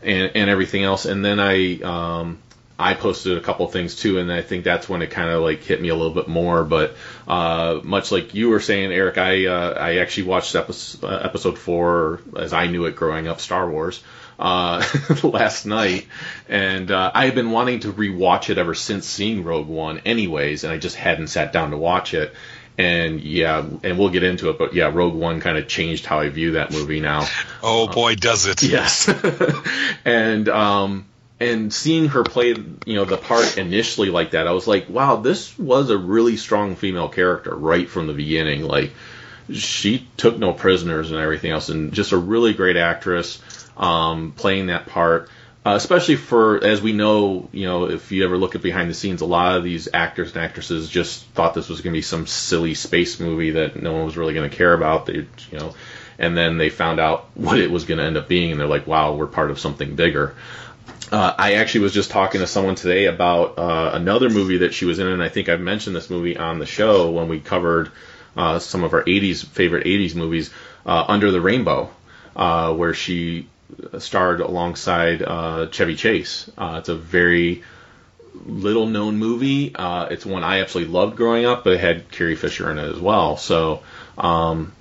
and, 0.02 0.33
and 0.35 0.50
everything 0.50 0.85
else. 0.85 1.04
And 1.04 1.25
then 1.25 1.40
I 1.40 1.80
um, 1.80 2.38
I 2.78 2.95
posted 2.95 3.37
a 3.37 3.40
couple 3.40 3.66
things 3.66 3.97
too, 3.97 4.18
and 4.18 4.30
I 4.30 4.42
think 4.42 4.62
that's 4.62 4.88
when 4.88 5.02
it 5.02 5.11
kind 5.11 5.30
of 5.30 5.42
like 5.42 5.62
hit 5.62 5.80
me 5.80 5.88
a 5.88 5.97
little 5.97 6.14
bit 6.14 6.28
more. 6.28 6.64
But 6.64 6.97
uh, 7.26 7.80
much 7.83 8.12
like 8.12 8.35
you 8.35 8.50
were 8.50 8.61
saying, 8.61 8.92
Eric, 8.92 9.18
I 9.18 9.47
uh, 9.47 9.75
I 9.75 9.97
actually 9.99 10.25
watched 10.25 10.54
episode, 10.54 11.04
uh, 11.04 11.21
episode 11.25 11.59
four 11.59 12.21
as 12.37 12.52
I 12.52 12.68
knew 12.68 12.85
it 12.87 12.95
growing 12.95 13.26
up, 13.26 13.40
Star 13.40 13.68
Wars. 13.68 14.00
Uh, 14.38 14.85
last 15.25 15.66
night, 15.66 16.07
and 16.49 16.92
uh, 16.92 17.11
I 17.12 17.25
had 17.25 17.35
been 17.35 17.50
wanting 17.50 17.80
to 17.80 17.92
rewatch 17.92 18.50
it 18.50 18.59
ever 18.59 18.73
since 18.73 19.04
seeing 19.04 19.42
Rogue 19.42 19.66
One, 19.66 19.99
anyways, 20.04 20.62
and 20.62 20.73
I 20.73 20.78
just 20.78 20.95
hadn't 20.95 21.26
sat 21.26 21.52
down 21.52 21.73
to 21.73 21.76
watch 21.76 22.14
it. 22.14 22.33
And 22.78 23.21
yeah, 23.21 23.59
and 23.83 23.99
we'll 23.99 24.11
get 24.11 24.23
into 24.23 24.50
it, 24.50 24.59
but 24.59 24.75
yeah, 24.75 24.92
Rogue 24.95 25.14
One 25.14 25.40
kind 25.40 25.59
of 25.59 25.66
changed 25.66 26.07
how 26.07 26.21
I 26.21 26.28
view 26.28 26.52
that 26.52 26.71
movie 26.71 27.00
now. 27.00 27.26
Oh 27.64 27.88
boy, 27.88 28.14
does 28.14 28.47
it! 28.47 28.62
Yes, 28.68 29.09
and 30.04 30.49
um, 30.49 31.07
and 31.40 31.73
seeing 31.73 32.07
her 32.07 32.23
play, 32.23 32.54
you 32.87 32.95
know, 32.95 33.04
the 33.04 33.16
part 33.16 33.59
initially 33.59 34.11
like 34.11 34.33
that, 34.33 34.47
I 34.47 34.52
was 34.52 34.68
like, 34.68 34.88
wow, 34.88 35.16
this 35.16 35.59
was 35.59 35.90
a 35.90 35.99
really 35.99 36.37
strong 36.37 36.76
female 36.76 37.09
character 37.09 37.54
right 37.54 37.88
from 37.88 38.07
the 38.07 38.12
beginning. 38.12 38.62
Like, 38.62 38.92
she 39.52 40.07
took 40.16 40.38
no 40.38 40.52
prisoners 40.52 41.11
and 41.11 41.21
everything 41.21 41.50
else, 41.50 41.68
and 41.68 41.92
just 41.92 42.12
a 42.12 42.16
really 42.16 42.54
great 42.54 42.76
actress 42.76 43.40
um, 43.78 44.32
playing 44.32 44.66
that 44.66 44.87
part. 44.87 45.30
Uh, 45.66 45.75
especially 45.75 46.16
for, 46.16 46.64
as 46.64 46.80
we 46.80 46.92
know, 46.92 47.49
you 47.52 47.66
know, 47.66 47.90
if 47.90 48.11
you 48.11 48.25
ever 48.25 48.38
look 48.38 48.54
at 48.54 48.62
behind 48.62 48.88
the 48.88 48.94
scenes, 48.94 49.20
a 49.20 49.26
lot 49.26 49.56
of 49.56 49.64
these 49.64 49.88
actors 49.92 50.35
and 50.35 50.42
actresses 50.42 50.88
just 50.88 51.26
thought 51.26 51.52
this 51.52 51.68
was 51.68 51.80
going 51.82 51.92
to 51.92 51.99
be 51.99 52.02
some 52.02 52.26
silly 52.26 52.75
space 52.75 53.20
movie 53.20 53.50
that 53.50 53.80
no 53.80 53.92
one 53.92 54.04
was 54.04 54.16
really 54.16 54.32
going 54.32 54.49
to 54.49 54.56
care 54.56 54.73
about. 54.73 55.06
They, 55.06 55.14
you 55.14 55.58
know, 55.58 55.75
and 56.18 56.37
then 56.37 56.58
they 56.58 56.70
found 56.70 57.00
out 57.00 57.28
what 57.35 57.58
it 57.58 57.70
was 57.70 57.85
going 57.85 57.99
to 57.99 58.04
end 58.04 58.16
up 58.16 58.28
being, 58.28 58.50
and 58.50 58.58
they're 58.58 58.66
like, 58.66 58.87
wow, 58.87 59.14
we're 59.14 59.26
part 59.26 59.50
of 59.50 59.58
something 59.58 59.94
bigger. 59.94 60.35
Uh, 61.12 61.35
I 61.37 61.54
actually 61.54 61.80
was 61.80 61.92
just 61.92 62.11
talking 62.11 62.40
to 62.40 62.47
someone 62.47 62.75
today 62.75 63.06
about 63.06 63.58
uh, 63.58 63.90
another 63.94 64.30
movie 64.30 64.58
that 64.58 64.75
she 64.75 64.85
was 64.85 64.99
in, 64.99 65.06
and 65.06 65.23
I 65.23 65.28
think 65.28 65.49
I've 65.49 65.61
mentioned 65.61 65.94
this 65.94 66.08
movie 66.08 66.37
on 66.37 66.58
the 66.58 66.66
show 66.66 67.11
when 67.11 67.28
we 67.28 67.40
covered 67.40 67.90
uh, 68.37 68.58
some 68.58 68.85
of 68.85 68.94
our 68.94 69.02
80s 69.04 69.44
favorite 69.44 69.87
80s 69.87 70.14
movies, 70.14 70.50
uh, 70.87 71.04
Under 71.08 71.30
the 71.30 71.40
Rainbow, 71.40 71.90
uh, 72.37 72.73
where 72.75 72.94
she 72.94 73.49
starred 73.98 74.40
alongside 74.40 75.22
uh, 75.22 75.68
Chevy 75.70 75.96
Chase. 75.96 76.50
it's 76.58 76.88
a 76.88 76.96
very 76.96 77.62
little 78.46 78.87
known 78.87 79.16
movie. 79.16 79.75
it's 79.78 80.25
one 80.25 80.44
I 80.44 80.60
absolutely 80.60 80.92
loved 80.92 81.16
growing 81.16 81.44
up, 81.44 81.64
but 81.64 81.75
it 81.75 81.80
had 81.80 82.10
Carrie 82.10 82.37
Fisher 82.37 82.70
in 82.70 82.78
it 82.78 82.88
as 82.88 83.00
well. 83.00 83.37
So 83.37 83.82
um, 84.16 84.72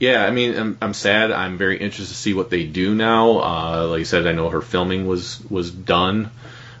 yeah, 0.00 0.24
I 0.24 0.30
mean, 0.30 0.56
I'm, 0.56 0.78
I'm 0.80 0.94
sad. 0.94 1.32
I'm 1.32 1.58
very 1.58 1.78
interested 1.78 2.14
to 2.14 2.18
see 2.18 2.34
what 2.34 2.50
they 2.50 2.64
do 2.64 2.94
now. 2.94 3.38
Uh, 3.38 3.86
like 3.90 4.00
I 4.00 4.04
said, 4.04 4.26
I 4.26 4.32
know 4.32 4.48
her 4.48 4.60
filming 4.60 5.06
was 5.06 5.40
was 5.50 5.70
done 5.70 6.30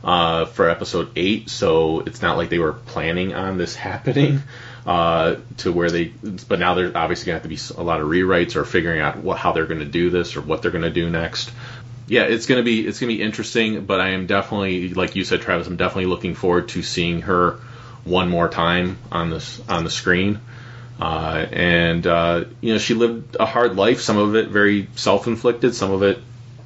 uh, 0.04 0.44
for 0.44 0.70
episode 0.70 1.10
eight, 1.16 1.50
so 1.50 2.00
it's 2.00 2.22
not 2.22 2.36
like 2.36 2.48
they 2.48 2.60
were 2.60 2.72
planning 2.72 3.34
on 3.34 3.58
this 3.58 3.74
happening. 3.88 4.42
Uh, 4.86 5.36
to 5.58 5.70
where 5.70 5.90
they, 5.90 6.06
but 6.48 6.58
now 6.58 6.72
there's 6.74 6.94
obviously 6.94 7.26
gonna 7.26 7.34
have 7.34 7.42
to 7.42 7.48
be 7.48 7.58
a 7.76 7.82
lot 7.82 8.00
of 8.00 8.06
rewrites 8.06 8.56
or 8.56 8.64
figuring 8.64 9.00
out 9.00 9.18
what, 9.18 9.36
how 9.36 9.52
they're 9.52 9.66
going 9.66 9.80
to 9.80 9.84
do 9.84 10.08
this 10.08 10.34
or 10.34 10.40
what 10.40 10.62
they're 10.62 10.70
going 10.70 10.82
to 10.82 10.90
do 10.90 11.10
next. 11.10 11.50
Yeah, 12.06 12.22
it's 12.22 12.46
gonna 12.46 12.62
be 12.62 12.86
it's 12.86 12.98
gonna 12.98 13.12
be 13.12 13.20
interesting, 13.20 13.84
but 13.84 14.00
I 14.00 14.10
am 14.10 14.26
definitely, 14.26 14.94
like 14.94 15.14
you 15.14 15.24
said, 15.24 15.42
Travis, 15.42 15.66
I'm 15.66 15.76
definitely 15.76 16.06
looking 16.06 16.34
forward 16.34 16.70
to 16.70 16.82
seeing 16.82 17.20
her 17.22 17.58
one 18.04 18.30
more 18.30 18.48
time 18.48 18.96
on 19.12 19.28
this 19.28 19.60
on 19.68 19.84
the 19.84 19.90
screen. 19.90 20.40
Uh, 20.98 21.46
and 21.52 22.06
uh, 22.06 22.44
you 22.62 22.72
know, 22.72 22.78
she 22.78 22.94
lived 22.94 23.36
a 23.38 23.44
hard 23.44 23.76
life. 23.76 24.00
Some 24.00 24.16
of 24.16 24.36
it 24.36 24.48
very 24.48 24.88
self-inflicted. 24.96 25.74
Some 25.74 25.90
of 25.90 26.02
it, 26.02 26.18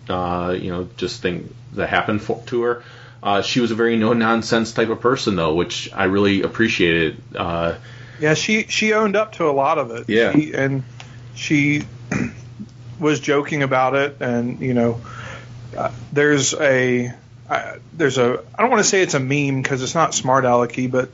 uh, 0.08 0.56
you 0.58 0.70
know, 0.70 0.88
just 0.96 1.22
things 1.22 1.52
that 1.72 1.88
happened 1.88 2.22
for, 2.22 2.40
to 2.46 2.62
her. 2.62 2.84
Uh, 3.20 3.42
she 3.42 3.60
was 3.60 3.72
a 3.72 3.74
very 3.74 3.96
no-nonsense 3.96 4.72
type 4.72 4.88
of 4.90 5.00
person, 5.00 5.36
though, 5.36 5.54
which 5.54 5.92
I 5.92 6.04
really 6.04 6.42
appreciated. 6.42 7.20
Uh, 8.22 8.28
yeah, 8.28 8.34
she 8.34 8.64
she 8.64 8.92
owned 8.92 9.16
up 9.16 9.32
to 9.34 9.48
a 9.48 9.52
lot 9.52 9.78
of 9.78 9.90
it. 9.90 10.08
Yeah, 10.08 10.32
she, 10.32 10.52
and 10.52 10.84
she 11.34 11.82
was 13.00 13.20
joking 13.20 13.62
about 13.62 13.94
it, 13.94 14.16
and 14.20 14.60
you 14.60 14.74
know, 14.74 15.00
uh, 15.76 15.90
there's 16.12 16.54
a 16.54 17.12
there's 17.92 18.18
a 18.18 18.42
I 18.54 18.62
don't 18.62 18.70
want 18.70 18.82
to 18.82 18.88
say 18.88 19.02
it's 19.02 19.14
a 19.14 19.20
meme 19.20 19.62
because 19.62 19.82
it's 19.82 19.94
not 19.94 20.14
smart 20.14 20.44
alecky, 20.44 20.90
but 20.90 21.10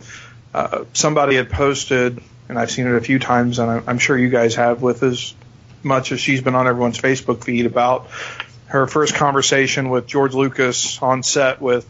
somebody 0.92 1.36
had 1.36 1.50
posted 1.50 2.20
and 2.48 2.58
I've 2.58 2.70
seen 2.70 2.86
it 2.86 2.94
a 2.94 3.00
few 3.00 3.18
times, 3.18 3.58
and 3.58 3.82
I'm 3.86 3.98
sure 3.98 4.16
you 4.16 4.30
guys 4.30 4.54
have 4.54 4.80
with 4.80 5.02
as 5.02 5.34
much 5.82 6.12
as 6.12 6.20
she's 6.20 6.40
been 6.40 6.54
on 6.54 6.66
everyone's 6.66 6.98
Facebook 6.98 7.44
feed 7.44 7.66
about 7.66 8.08
her 8.66 8.86
first 8.86 9.14
conversation 9.14 9.90
with 9.90 10.06
George 10.06 10.34
Lucas 10.34 11.00
on 11.00 11.22
set 11.22 11.60
with 11.60 11.88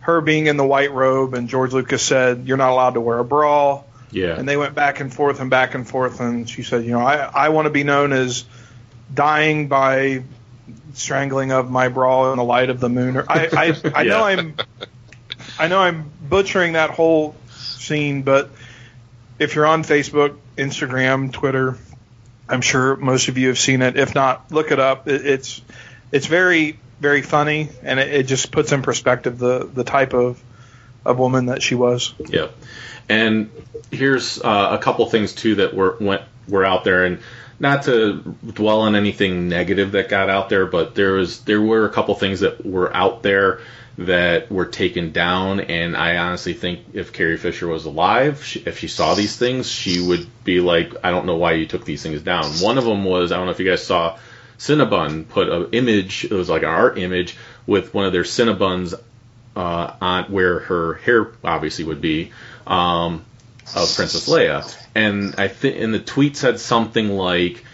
her 0.00 0.20
being 0.20 0.46
in 0.46 0.56
the 0.56 0.66
white 0.66 0.92
robe, 0.92 1.34
and 1.34 1.48
George 1.48 1.72
Lucas 1.72 2.02
said, 2.02 2.46
"You're 2.46 2.56
not 2.56 2.70
allowed 2.70 2.94
to 2.94 3.00
wear 3.00 3.18
a 3.18 3.24
bra." 3.24 3.82
Yeah. 4.14 4.38
And 4.38 4.48
they 4.48 4.56
went 4.56 4.74
back 4.74 5.00
and 5.00 5.12
forth 5.12 5.40
and 5.40 5.50
back 5.50 5.74
and 5.74 5.86
forth, 5.86 6.20
and 6.20 6.48
she 6.48 6.62
said, 6.62 6.84
"You 6.84 6.92
know, 6.92 7.00
I 7.00 7.16
I 7.16 7.48
want 7.48 7.66
to 7.66 7.70
be 7.70 7.82
known 7.82 8.12
as 8.12 8.44
dying 9.12 9.66
by 9.66 10.22
strangling 10.94 11.50
of 11.50 11.70
my 11.70 11.88
bra 11.88 12.30
in 12.30 12.38
the 12.38 12.44
light 12.44 12.70
of 12.70 12.78
the 12.78 12.88
moon." 12.88 13.16
Or 13.16 13.24
I 13.28 13.48
I, 13.52 13.76
I 13.94 14.02
yeah. 14.02 14.10
know 14.10 14.24
I'm 14.24 14.56
I 15.58 15.68
know 15.68 15.80
I'm 15.80 16.10
butchering 16.28 16.74
that 16.74 16.90
whole 16.90 17.34
scene, 17.50 18.22
but 18.22 18.50
if 19.38 19.56
you're 19.56 19.66
on 19.66 19.82
Facebook, 19.82 20.36
Instagram, 20.56 21.32
Twitter, 21.32 21.76
I'm 22.48 22.60
sure 22.60 22.96
most 22.96 23.28
of 23.28 23.36
you 23.36 23.48
have 23.48 23.58
seen 23.58 23.82
it. 23.82 23.96
If 23.96 24.14
not, 24.14 24.52
look 24.52 24.70
it 24.70 24.78
up. 24.78 25.08
It, 25.08 25.26
it's 25.26 25.60
it's 26.12 26.26
very 26.26 26.78
very 27.00 27.22
funny, 27.22 27.68
and 27.82 27.98
it, 27.98 28.14
it, 28.14 28.22
just 28.28 28.52
puts 28.52 28.70
in 28.70 28.82
perspective 28.82 29.38
the 29.38 29.68
the 29.72 29.82
type 29.82 30.14
of 30.14 30.40
of 31.04 31.18
woman 31.18 31.46
that 31.46 31.62
she 31.62 31.74
was. 31.74 32.14
Yeah, 32.26 32.48
and 33.08 33.50
here's 33.90 34.40
uh, 34.40 34.68
a 34.72 34.78
couple 34.78 35.06
things 35.06 35.32
too 35.34 35.56
that 35.56 35.74
were 35.74 35.96
went 36.00 36.22
were 36.48 36.64
out 36.64 36.84
there, 36.84 37.04
and 37.04 37.20
not 37.58 37.84
to 37.84 38.36
dwell 38.46 38.80
on 38.80 38.96
anything 38.96 39.48
negative 39.48 39.92
that 39.92 40.08
got 40.08 40.28
out 40.28 40.48
there, 40.48 40.66
but 40.66 40.94
there 40.94 41.12
was 41.12 41.40
there 41.44 41.60
were 41.60 41.86
a 41.86 41.90
couple 41.90 42.14
things 42.14 42.40
that 42.40 42.64
were 42.64 42.94
out 42.94 43.22
there 43.22 43.60
that 43.98 44.50
were 44.50 44.66
taken 44.66 45.12
down. 45.12 45.60
And 45.60 45.96
I 45.96 46.16
honestly 46.16 46.52
think 46.52 46.80
if 46.94 47.12
Carrie 47.12 47.36
Fisher 47.36 47.68
was 47.68 47.84
alive, 47.84 48.44
she, 48.44 48.60
if 48.60 48.78
she 48.78 48.88
saw 48.88 49.14
these 49.14 49.36
things, 49.36 49.70
she 49.70 50.00
would 50.00 50.26
be 50.44 50.60
like, 50.60 50.94
I 51.04 51.10
don't 51.10 51.26
know 51.26 51.36
why 51.36 51.52
you 51.52 51.66
took 51.66 51.84
these 51.84 52.02
things 52.02 52.22
down. 52.22 52.44
One 52.54 52.78
of 52.78 52.84
them 52.84 53.04
was, 53.04 53.30
I 53.30 53.36
don't 53.36 53.46
know 53.46 53.52
if 53.52 53.60
you 53.60 53.68
guys 53.68 53.86
saw, 53.86 54.18
Cinnabon 54.58 55.28
put 55.28 55.48
an 55.48 55.68
image, 55.72 56.24
it 56.24 56.32
was 56.32 56.48
like 56.48 56.62
an 56.62 56.68
art 56.68 56.98
image 56.98 57.36
with 57.66 57.92
one 57.94 58.04
of 58.04 58.12
their 58.12 58.22
Cinnabons 58.22 58.94
uh, 59.56 59.94
on 60.00 60.24
where 60.24 60.60
her 60.60 60.94
hair 60.94 61.32
obviously 61.42 61.84
would 61.84 62.00
be 62.00 62.32
um, 62.66 63.24
of 63.74 63.94
Princess 63.94 64.28
Leia. 64.28 64.76
And 64.94 65.34
I 65.38 65.48
think, 65.48 65.80
and 65.80 65.92
the 65.92 66.00
tweet 66.00 66.36
said 66.36 66.60
something 66.60 67.10
like, 67.10 67.64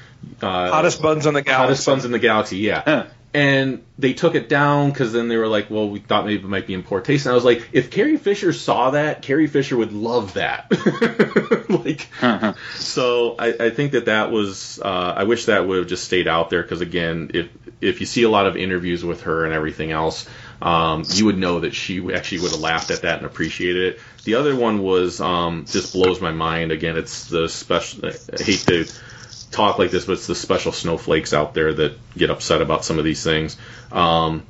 uh, 0.42 0.70
hottest 0.70 1.00
buns 1.00 1.26
in 1.26 1.34
the 1.34 1.42
galaxy. 1.42 1.62
Hottest 1.62 1.86
buns 1.86 2.04
in 2.04 2.12
the 2.12 2.18
galaxy, 2.18 2.58
yeah 2.58 3.06
and 3.32 3.84
they 3.96 4.12
took 4.12 4.34
it 4.34 4.48
down 4.48 4.90
because 4.90 5.12
then 5.12 5.28
they 5.28 5.36
were 5.36 5.46
like, 5.46 5.70
well, 5.70 5.88
we 5.88 6.00
thought 6.00 6.26
maybe 6.26 6.42
it 6.42 6.48
might 6.48 6.66
be 6.66 6.74
in 6.74 6.82
poor 6.82 7.00
taste. 7.00 7.26
And 7.26 7.32
I 7.32 7.34
was 7.34 7.44
like, 7.44 7.68
if 7.72 7.90
Carrie 7.90 8.16
Fisher 8.16 8.52
saw 8.52 8.90
that, 8.90 9.22
Carrie 9.22 9.46
Fisher 9.46 9.76
would 9.76 9.92
love 9.92 10.34
that. 10.34 10.66
like, 11.68 12.08
uh-huh. 12.20 12.54
so 12.74 13.36
I, 13.38 13.66
I, 13.66 13.70
think 13.70 13.92
that 13.92 14.06
that 14.06 14.32
was. 14.32 14.80
Uh, 14.80 15.14
I 15.16 15.24
wish 15.24 15.44
that 15.44 15.66
would 15.66 15.78
have 15.78 15.86
just 15.86 16.04
stayed 16.04 16.26
out 16.26 16.50
there 16.50 16.62
because 16.62 16.80
again, 16.80 17.30
if 17.34 17.48
if 17.80 18.00
you 18.00 18.06
see 18.06 18.24
a 18.24 18.30
lot 18.30 18.46
of 18.46 18.56
interviews 18.56 19.04
with 19.04 19.22
her 19.22 19.44
and 19.44 19.54
everything 19.54 19.92
else, 19.92 20.28
um, 20.62 21.04
you 21.08 21.24
would 21.26 21.38
know 21.38 21.60
that 21.60 21.74
she 21.74 22.12
actually 22.12 22.40
would 22.40 22.50
have 22.50 22.60
laughed 22.60 22.90
at 22.90 23.02
that 23.02 23.18
and 23.18 23.26
appreciated 23.26 23.94
it. 23.94 24.00
The 24.24 24.34
other 24.34 24.54
one 24.54 24.82
was 24.82 25.20
um, 25.20 25.64
just 25.66 25.94
blows 25.94 26.20
my 26.20 26.32
mind. 26.32 26.70
Again, 26.72 26.96
it's 26.96 27.26
the 27.26 27.48
special. 27.48 28.06
I 28.06 28.42
hate 28.42 28.60
to 28.66 28.86
talk 29.50 29.78
like 29.78 29.90
this, 29.90 30.04
but 30.04 30.14
it's 30.14 30.26
the 30.26 30.34
special 30.34 30.72
snowflakes 30.72 31.32
out 31.32 31.54
there 31.54 31.72
that 31.72 31.98
get 32.16 32.30
upset 32.30 32.60
about 32.60 32.84
some 32.84 32.98
of 32.98 33.04
these 33.04 33.24
things. 33.24 33.56
Um, 33.90 34.46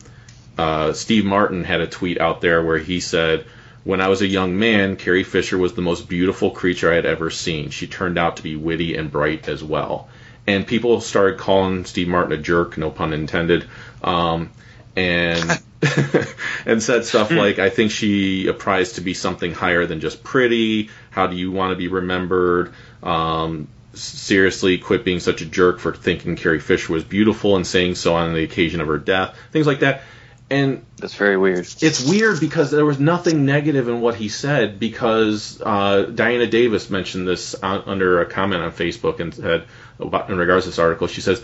uh, 0.58 0.92
Steve 0.92 1.24
Martin 1.24 1.64
had 1.64 1.80
a 1.80 1.86
tweet 1.86 2.20
out 2.20 2.40
there 2.40 2.62
where 2.64 2.78
he 2.78 3.00
said, 3.00 3.46
When 3.84 4.00
I 4.00 4.08
was 4.08 4.20
a 4.20 4.26
young 4.26 4.58
man, 4.58 4.96
Carrie 4.96 5.24
Fisher 5.24 5.56
was 5.56 5.74
the 5.74 5.82
most 5.82 6.08
beautiful 6.08 6.50
creature 6.50 6.90
I 6.92 6.96
had 6.96 7.06
ever 7.06 7.30
seen. 7.30 7.70
She 7.70 7.86
turned 7.86 8.18
out 8.18 8.36
to 8.36 8.42
be 8.42 8.56
witty 8.56 8.96
and 8.96 9.10
bright 9.10 9.48
as 9.48 9.62
well. 9.62 10.08
And 10.46 10.66
people 10.66 11.00
started 11.00 11.38
calling 11.38 11.84
Steve 11.84 12.08
Martin 12.08 12.32
a 12.32 12.36
jerk, 12.36 12.76
no 12.76 12.90
pun 12.90 13.12
intended. 13.12 13.66
Um, 14.02 14.50
and 14.96 15.62
and 16.66 16.82
said 16.82 17.04
stuff 17.04 17.30
like, 17.30 17.58
"I 17.58 17.70
think 17.70 17.90
she 17.90 18.46
apprised 18.48 18.96
to 18.96 19.00
be 19.00 19.14
something 19.14 19.52
higher 19.52 19.86
than 19.86 20.00
just 20.00 20.22
pretty. 20.22 20.90
How 21.10 21.26
do 21.26 21.36
you 21.36 21.50
want 21.52 21.72
to 21.72 21.76
be 21.76 21.88
remembered? 21.88 22.74
Um, 23.02 23.68
seriously 23.94 24.78
quit 24.78 25.04
being 25.04 25.20
such 25.20 25.40
a 25.40 25.46
jerk 25.46 25.80
for 25.80 25.92
thinking 25.94 26.36
Carrie 26.36 26.60
Fisher 26.60 26.92
was 26.92 27.04
beautiful 27.04 27.56
and 27.56 27.66
saying 27.66 27.96
so 27.96 28.14
on 28.14 28.34
the 28.34 28.44
occasion 28.44 28.80
of 28.80 28.86
her 28.88 28.98
death, 28.98 29.36
things 29.52 29.66
like 29.66 29.80
that. 29.80 30.02
and 30.50 30.84
That's 30.98 31.14
very 31.14 31.36
weird. 31.36 31.66
it's 31.80 32.08
weird 32.08 32.40
because 32.40 32.70
there 32.70 32.84
was 32.84 33.00
nothing 33.00 33.46
negative 33.46 33.88
in 33.88 34.00
what 34.00 34.14
he 34.14 34.28
said 34.28 34.78
because 34.78 35.60
uh, 35.64 36.02
Diana 36.02 36.46
Davis 36.46 36.90
mentioned 36.90 37.26
this 37.26 37.54
on, 37.54 37.82
under 37.86 38.20
a 38.20 38.26
comment 38.26 38.62
on 38.62 38.70
Facebook 38.72 39.18
and 39.18 39.34
said 39.34 39.64
about 39.98 40.30
in 40.30 40.38
regards 40.38 40.66
to 40.66 40.70
this 40.70 40.78
article. 40.78 41.06
She 41.06 41.20
says 41.20 41.42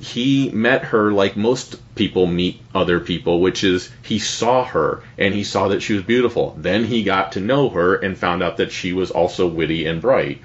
he 0.00 0.50
met 0.50 0.84
her 0.84 1.12
like 1.12 1.36
most 1.36 1.76
people 1.94 2.26
meet 2.26 2.60
other 2.74 3.00
people, 3.00 3.40
which 3.40 3.62
is 3.62 3.90
he 4.02 4.18
saw 4.18 4.64
her 4.64 5.02
and 5.18 5.34
he 5.34 5.44
saw 5.44 5.68
that 5.68 5.82
she 5.82 5.92
was 5.92 6.02
beautiful. 6.02 6.56
Then 6.58 6.84
he 6.84 7.04
got 7.04 7.32
to 7.32 7.40
know 7.40 7.68
her 7.68 7.96
and 7.96 8.16
found 8.16 8.42
out 8.42 8.56
that 8.56 8.72
she 8.72 8.94
was 8.94 9.10
also 9.10 9.46
witty 9.46 9.86
and 9.86 10.00
bright. 10.00 10.40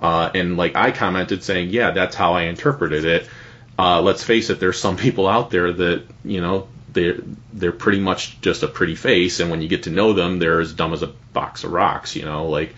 Uh, 0.00 0.30
and 0.34 0.56
like 0.56 0.76
I 0.76 0.92
commented 0.92 1.42
saying, 1.42 1.70
yeah, 1.70 1.90
that's 1.90 2.14
how 2.14 2.34
I 2.34 2.42
interpreted 2.42 3.04
it. 3.04 3.28
Uh, 3.76 4.00
let's 4.00 4.22
face 4.22 4.50
it, 4.50 4.60
there's 4.60 4.78
some 4.78 4.96
people 5.06 5.26
out 5.26 5.50
there 5.50 5.72
that 5.72 6.04
you 6.24 6.40
know 6.40 6.68
they're 6.92 7.18
they're 7.52 7.72
pretty 7.72 8.00
much 8.00 8.40
just 8.40 8.62
a 8.62 8.68
pretty 8.68 8.94
face, 8.94 9.40
and 9.40 9.50
when 9.50 9.62
you 9.62 9.68
get 9.68 9.84
to 9.84 9.90
know 9.90 10.12
them, 10.12 10.38
they're 10.38 10.60
as 10.60 10.72
dumb 10.72 10.92
as 10.92 11.02
a 11.02 11.08
box 11.32 11.64
of 11.64 11.72
rocks. 11.72 12.14
You 12.14 12.24
know, 12.24 12.48
like 12.48 12.74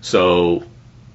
so 0.00 0.64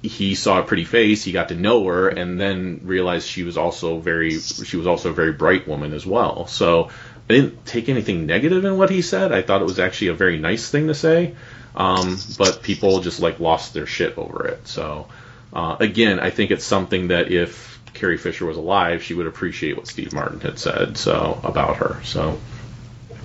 he 0.02 0.34
saw 0.34 0.58
a 0.60 0.62
pretty 0.62 0.84
face, 0.84 1.22
he 1.22 1.32
got 1.32 1.48
to 1.48 1.54
know 1.54 1.84
her, 1.86 2.08
and 2.08 2.40
then 2.40 2.80
realized 2.84 3.28
she 3.28 3.44
was 3.44 3.56
also 3.56 3.98
very 3.98 4.38
she 4.40 4.76
was 4.76 4.86
also 4.86 5.10
a 5.10 5.12
very 5.12 5.32
bright 5.32 5.68
woman 5.68 5.92
as 5.92 6.04
well. 6.04 6.46
So 6.46 6.90
I 7.30 7.34
didn't 7.34 7.64
take 7.64 7.88
anything 7.88 8.26
negative 8.26 8.64
in 8.64 8.76
what 8.76 8.90
he 8.90 9.02
said. 9.02 9.32
I 9.32 9.42
thought 9.42 9.62
it 9.62 9.66
was 9.66 9.78
actually 9.78 10.08
a 10.08 10.14
very 10.14 10.38
nice 10.38 10.68
thing 10.68 10.88
to 10.88 10.94
say. 10.94 11.34
Um, 11.74 12.18
but 12.36 12.62
people 12.62 13.00
just 13.00 13.20
like 13.20 13.40
lost 13.40 13.72
their 13.72 13.86
shit 13.86 14.18
over 14.18 14.46
it. 14.46 14.68
So 14.68 15.08
uh, 15.52 15.76
again, 15.80 16.20
I 16.20 16.30
think 16.30 16.50
it's 16.50 16.64
something 16.64 17.08
that 17.08 17.30
if 17.30 17.80
Carrie 17.94 18.18
Fisher 18.18 18.44
was 18.44 18.56
alive, 18.56 19.02
she 19.02 19.14
would 19.14 19.26
appreciate 19.26 19.76
what 19.76 19.86
Steve 19.86 20.12
Martin 20.12 20.40
had 20.40 20.58
said 20.58 20.96
so 20.96 21.40
about 21.44 21.76
her. 21.76 22.00
So 22.04 22.38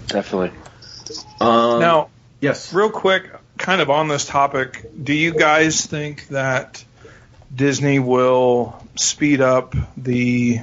Definitely. 0.08 0.52
um, 1.42 1.80
Now, 1.80 2.10
yes, 2.40 2.74
real 2.74 2.90
quick, 2.90 3.30
kind 3.58 3.82
of 3.82 3.90
on 3.90 4.08
this 4.08 4.26
topic, 4.26 4.86
do 5.02 5.14
you 5.14 5.34
guys 5.34 5.86
think 5.86 6.28
that 6.30 6.84
Disney 7.54 8.00
will 8.00 8.82
speed 8.96 9.42
up 9.42 9.76
the 9.96 10.60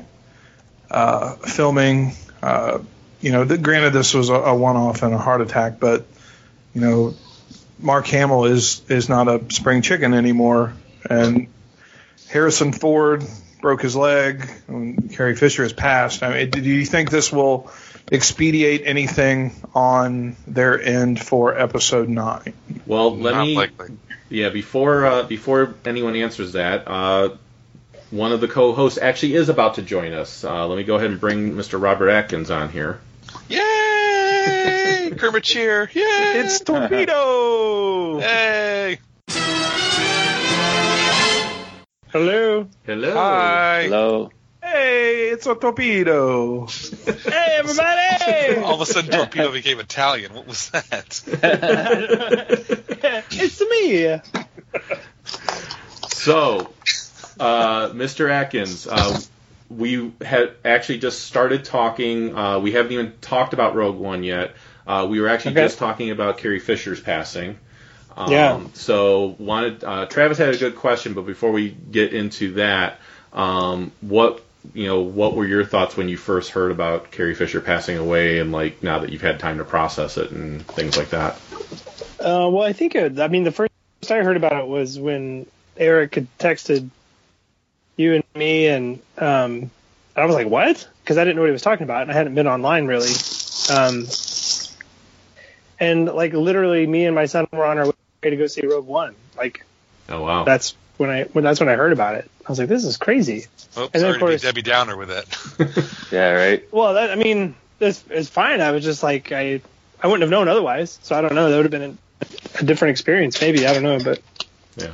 uh, 0.90 1.34
filming? 1.36 2.12
Uh, 2.42 2.80
you 3.20 3.32
know, 3.32 3.44
the, 3.44 3.58
granted, 3.58 3.92
this 3.92 4.14
was 4.14 4.28
a, 4.28 4.34
a 4.34 4.54
one-off 4.54 5.02
and 5.02 5.14
a 5.14 5.18
heart 5.18 5.40
attack, 5.40 5.80
but 5.80 6.06
you 6.74 6.80
know, 6.80 7.14
Mark 7.78 8.06
Hamill 8.06 8.44
is 8.44 8.82
is 8.88 9.08
not 9.08 9.28
a 9.28 9.42
spring 9.52 9.82
chicken 9.82 10.14
anymore, 10.14 10.74
and 11.08 11.48
Harrison 12.28 12.72
Ford 12.72 13.24
broke 13.60 13.82
his 13.82 13.96
leg, 13.96 14.48
and 14.68 15.10
Carrie 15.14 15.36
Fisher 15.36 15.62
has 15.62 15.72
passed. 15.72 16.22
I 16.22 16.32
mean, 16.32 16.50
do 16.50 16.60
you 16.60 16.84
think 16.84 17.10
this 17.10 17.32
will 17.32 17.70
expedite 18.11 18.82
anything 18.84 19.52
on 19.75 20.37
their 20.46 20.80
end 20.80 21.20
for 21.20 21.58
episode 21.58 22.08
nine? 22.08 22.54
well, 22.87 23.16
let 23.16 23.34
Not 23.34 23.46
me 23.46 23.56
likely. 23.56 23.96
Yeah, 24.30 24.49
before 24.50 25.04
uh, 25.04 25.23
before 25.25 25.75
anyone 25.84 26.16
answers 26.16 26.52
that, 26.52 26.88
uh, 26.88 27.37
one 28.11 28.32
of 28.32 28.40
the 28.40 28.49
co-hosts 28.49 28.99
actually 28.99 29.34
is 29.34 29.49
about 29.49 29.75
to 29.75 29.82
join 29.82 30.12
us. 30.12 30.44
Uh, 30.44 30.66
let 30.66 30.76
me 30.76 30.84
go 30.84 30.96
ahead 30.96 31.11
and 31.11 31.20
bring 31.20 31.52
Mr. 31.52 31.80
Robert 31.80 32.08
Atkins 32.08 32.50
on 32.50 32.70
here. 32.70 33.00
Yay! 33.49 35.12
Kermit 35.18 35.44
cheer! 35.44 35.90
Yay! 35.92 36.02
It's 36.40 36.61
Torpedo. 36.61 38.20
Hey! 38.20 38.99
Hello. 42.08 42.68
Hello. 42.84 43.14
Hi! 43.14 43.82
Hello. 43.84 44.30
Hey, 44.75 45.28
it's 45.28 45.47
a 45.47 45.54
torpedo. 45.54 46.66
Hey, 46.66 47.59
everybody. 47.59 48.57
All 48.64 48.75
of 48.75 48.81
a 48.81 48.87
sudden, 48.87 49.09
Torpedo 49.09 49.52
became 49.52 49.78
Italian. 49.78 50.35
What 50.35 50.49
was 50.49 50.71
that? 50.71 51.23
it's 53.31 53.61
me. 53.61 54.21
So, 56.08 56.69
uh, 57.39 57.91
Mr. 57.91 58.28
Atkins, 58.28 58.89
uh, 58.89 59.21
we 59.71 60.13
had 60.21 60.50
actually 60.65 60.99
just 60.99 61.23
started 61.23 61.65
talking. 61.65 62.37
Uh, 62.37 62.58
we 62.58 62.73
haven't 62.73 62.91
even 62.91 63.13
talked 63.21 63.52
about 63.52 63.76
Rogue 63.76 63.97
One 63.97 64.25
yet. 64.25 64.56
Uh, 64.89 65.06
we 65.08 65.21
were 65.21 65.28
actually 65.28 65.52
Okay. 65.52 65.67
just 65.67 65.78
talking 65.78 66.10
about 66.10 66.39
Carrie 66.39 66.58
Fisher's 66.58 67.00
passing. 67.00 67.58
Um, 68.17 68.32
Yeah. 68.32 68.60
So, 68.73 69.37
wanted 69.39 69.84
uh, 69.84 70.06
Travis 70.06 70.39
had 70.39 70.52
a 70.52 70.58
good 70.58 70.75
question, 70.75 71.15
but 71.15 71.26
before 71.26 71.52
we 71.52 71.71
get 71.71 72.13
into 72.13 72.54
that, 72.54 72.99
um, 73.32 73.93
what 74.00 74.44
you 74.72 74.86
know, 74.86 75.02
what 75.02 75.34
were 75.36 75.46
your 75.46 75.64
thoughts 75.64 75.96
when 75.96 76.08
you 76.08 76.16
first 76.16 76.50
heard 76.50 76.72
about 76.72 77.10
Carrie 77.10 77.34
Fisher 77.34 77.60
passing 77.60 77.98
away, 77.98 78.38
and 78.38 78.52
like 78.52 78.82
now 78.82 79.00
that 79.00 79.10
you've 79.10 79.22
had 79.22 79.38
time 79.38 79.58
to 79.58 79.64
process 79.64 80.16
it 80.16 80.30
and 80.30 80.66
things 80.66 80.96
like 80.96 81.10
that? 81.10 81.34
Uh, 82.20 82.48
well, 82.50 82.62
I 82.62 82.72
think 82.72 82.94
it, 82.94 83.20
I 83.20 83.28
mean 83.28 83.44
the 83.44 83.52
first 83.52 83.70
I 84.08 84.22
heard 84.22 84.36
about 84.36 84.52
it 84.52 84.66
was 84.66 84.98
when 84.98 85.46
Eric 85.76 86.14
had 86.14 86.38
texted 86.38 86.88
you 87.96 88.14
and 88.14 88.24
me, 88.34 88.66
and 88.66 89.00
um, 89.18 89.70
I 90.16 90.24
was 90.24 90.34
like, 90.34 90.48
"What?" 90.48 90.88
Because 91.02 91.18
I 91.18 91.24
didn't 91.24 91.36
know 91.36 91.42
what 91.42 91.48
he 91.48 91.52
was 91.52 91.62
talking 91.62 91.84
about, 91.84 92.02
and 92.02 92.10
I 92.10 92.14
hadn't 92.14 92.34
been 92.34 92.48
online 92.48 92.86
really. 92.86 93.12
Um, 93.70 94.06
and 95.80 96.06
like 96.06 96.32
literally, 96.32 96.86
me 96.86 97.04
and 97.06 97.14
my 97.14 97.26
son 97.26 97.46
were 97.52 97.64
on 97.64 97.78
our 97.78 97.86
way 97.86 98.30
to 98.30 98.36
go 98.36 98.46
see 98.46 98.66
Rogue 98.66 98.86
One. 98.86 99.14
Like 99.36 99.64
Oh 100.08 100.22
wow. 100.22 100.44
that's 100.44 100.76
when 100.97 101.11
I 101.11 101.25
when 101.25 101.45
that's 101.45 101.61
when 101.61 101.69
I 101.69 101.75
heard 101.75 101.93
about 101.93 102.15
it. 102.17 102.30
I 102.47 102.50
was 102.50 102.59
like, 102.59 102.69
"This 102.69 102.85
is 102.85 102.97
crazy." 102.97 103.47
Oh, 103.76 103.89
then, 103.93 104.00
sorry 104.00 104.11
of 104.11 104.15
to 104.15 104.19
be 104.25 104.30
course- 104.30 104.43
Debbie 104.43 104.63
Downer 104.63 104.97
with 104.97 105.11
it. 105.11 105.91
Yeah, 106.13 106.30
right. 106.33 106.73
Well, 106.73 106.95
that 106.95 107.11
I 107.11 107.17
mean, 107.17 107.57
this 107.80 108.04
is 108.09 108.28
fine. 108.28 108.61
I 108.61 108.71
was 108.71 108.85
just 108.85 109.02
like, 109.02 109.33
I 109.33 109.61
I 110.00 110.07
wouldn't 110.07 110.23
have 110.23 110.30
known 110.30 110.47
otherwise. 110.49 110.99
So 111.02 111.17
I 111.17 111.21
don't 111.23 111.35
know. 111.35 111.50
That 111.50 111.57
would 111.57 111.65
have 111.65 111.83
been 111.83 111.99
a, 112.21 112.61
a 112.61 112.65
different 112.65 112.93
experience, 112.93 113.41
maybe. 113.41 113.67
I 113.67 113.73
don't 113.73 113.83
know, 113.83 113.99
but 113.99 114.21
yeah. 114.76 114.93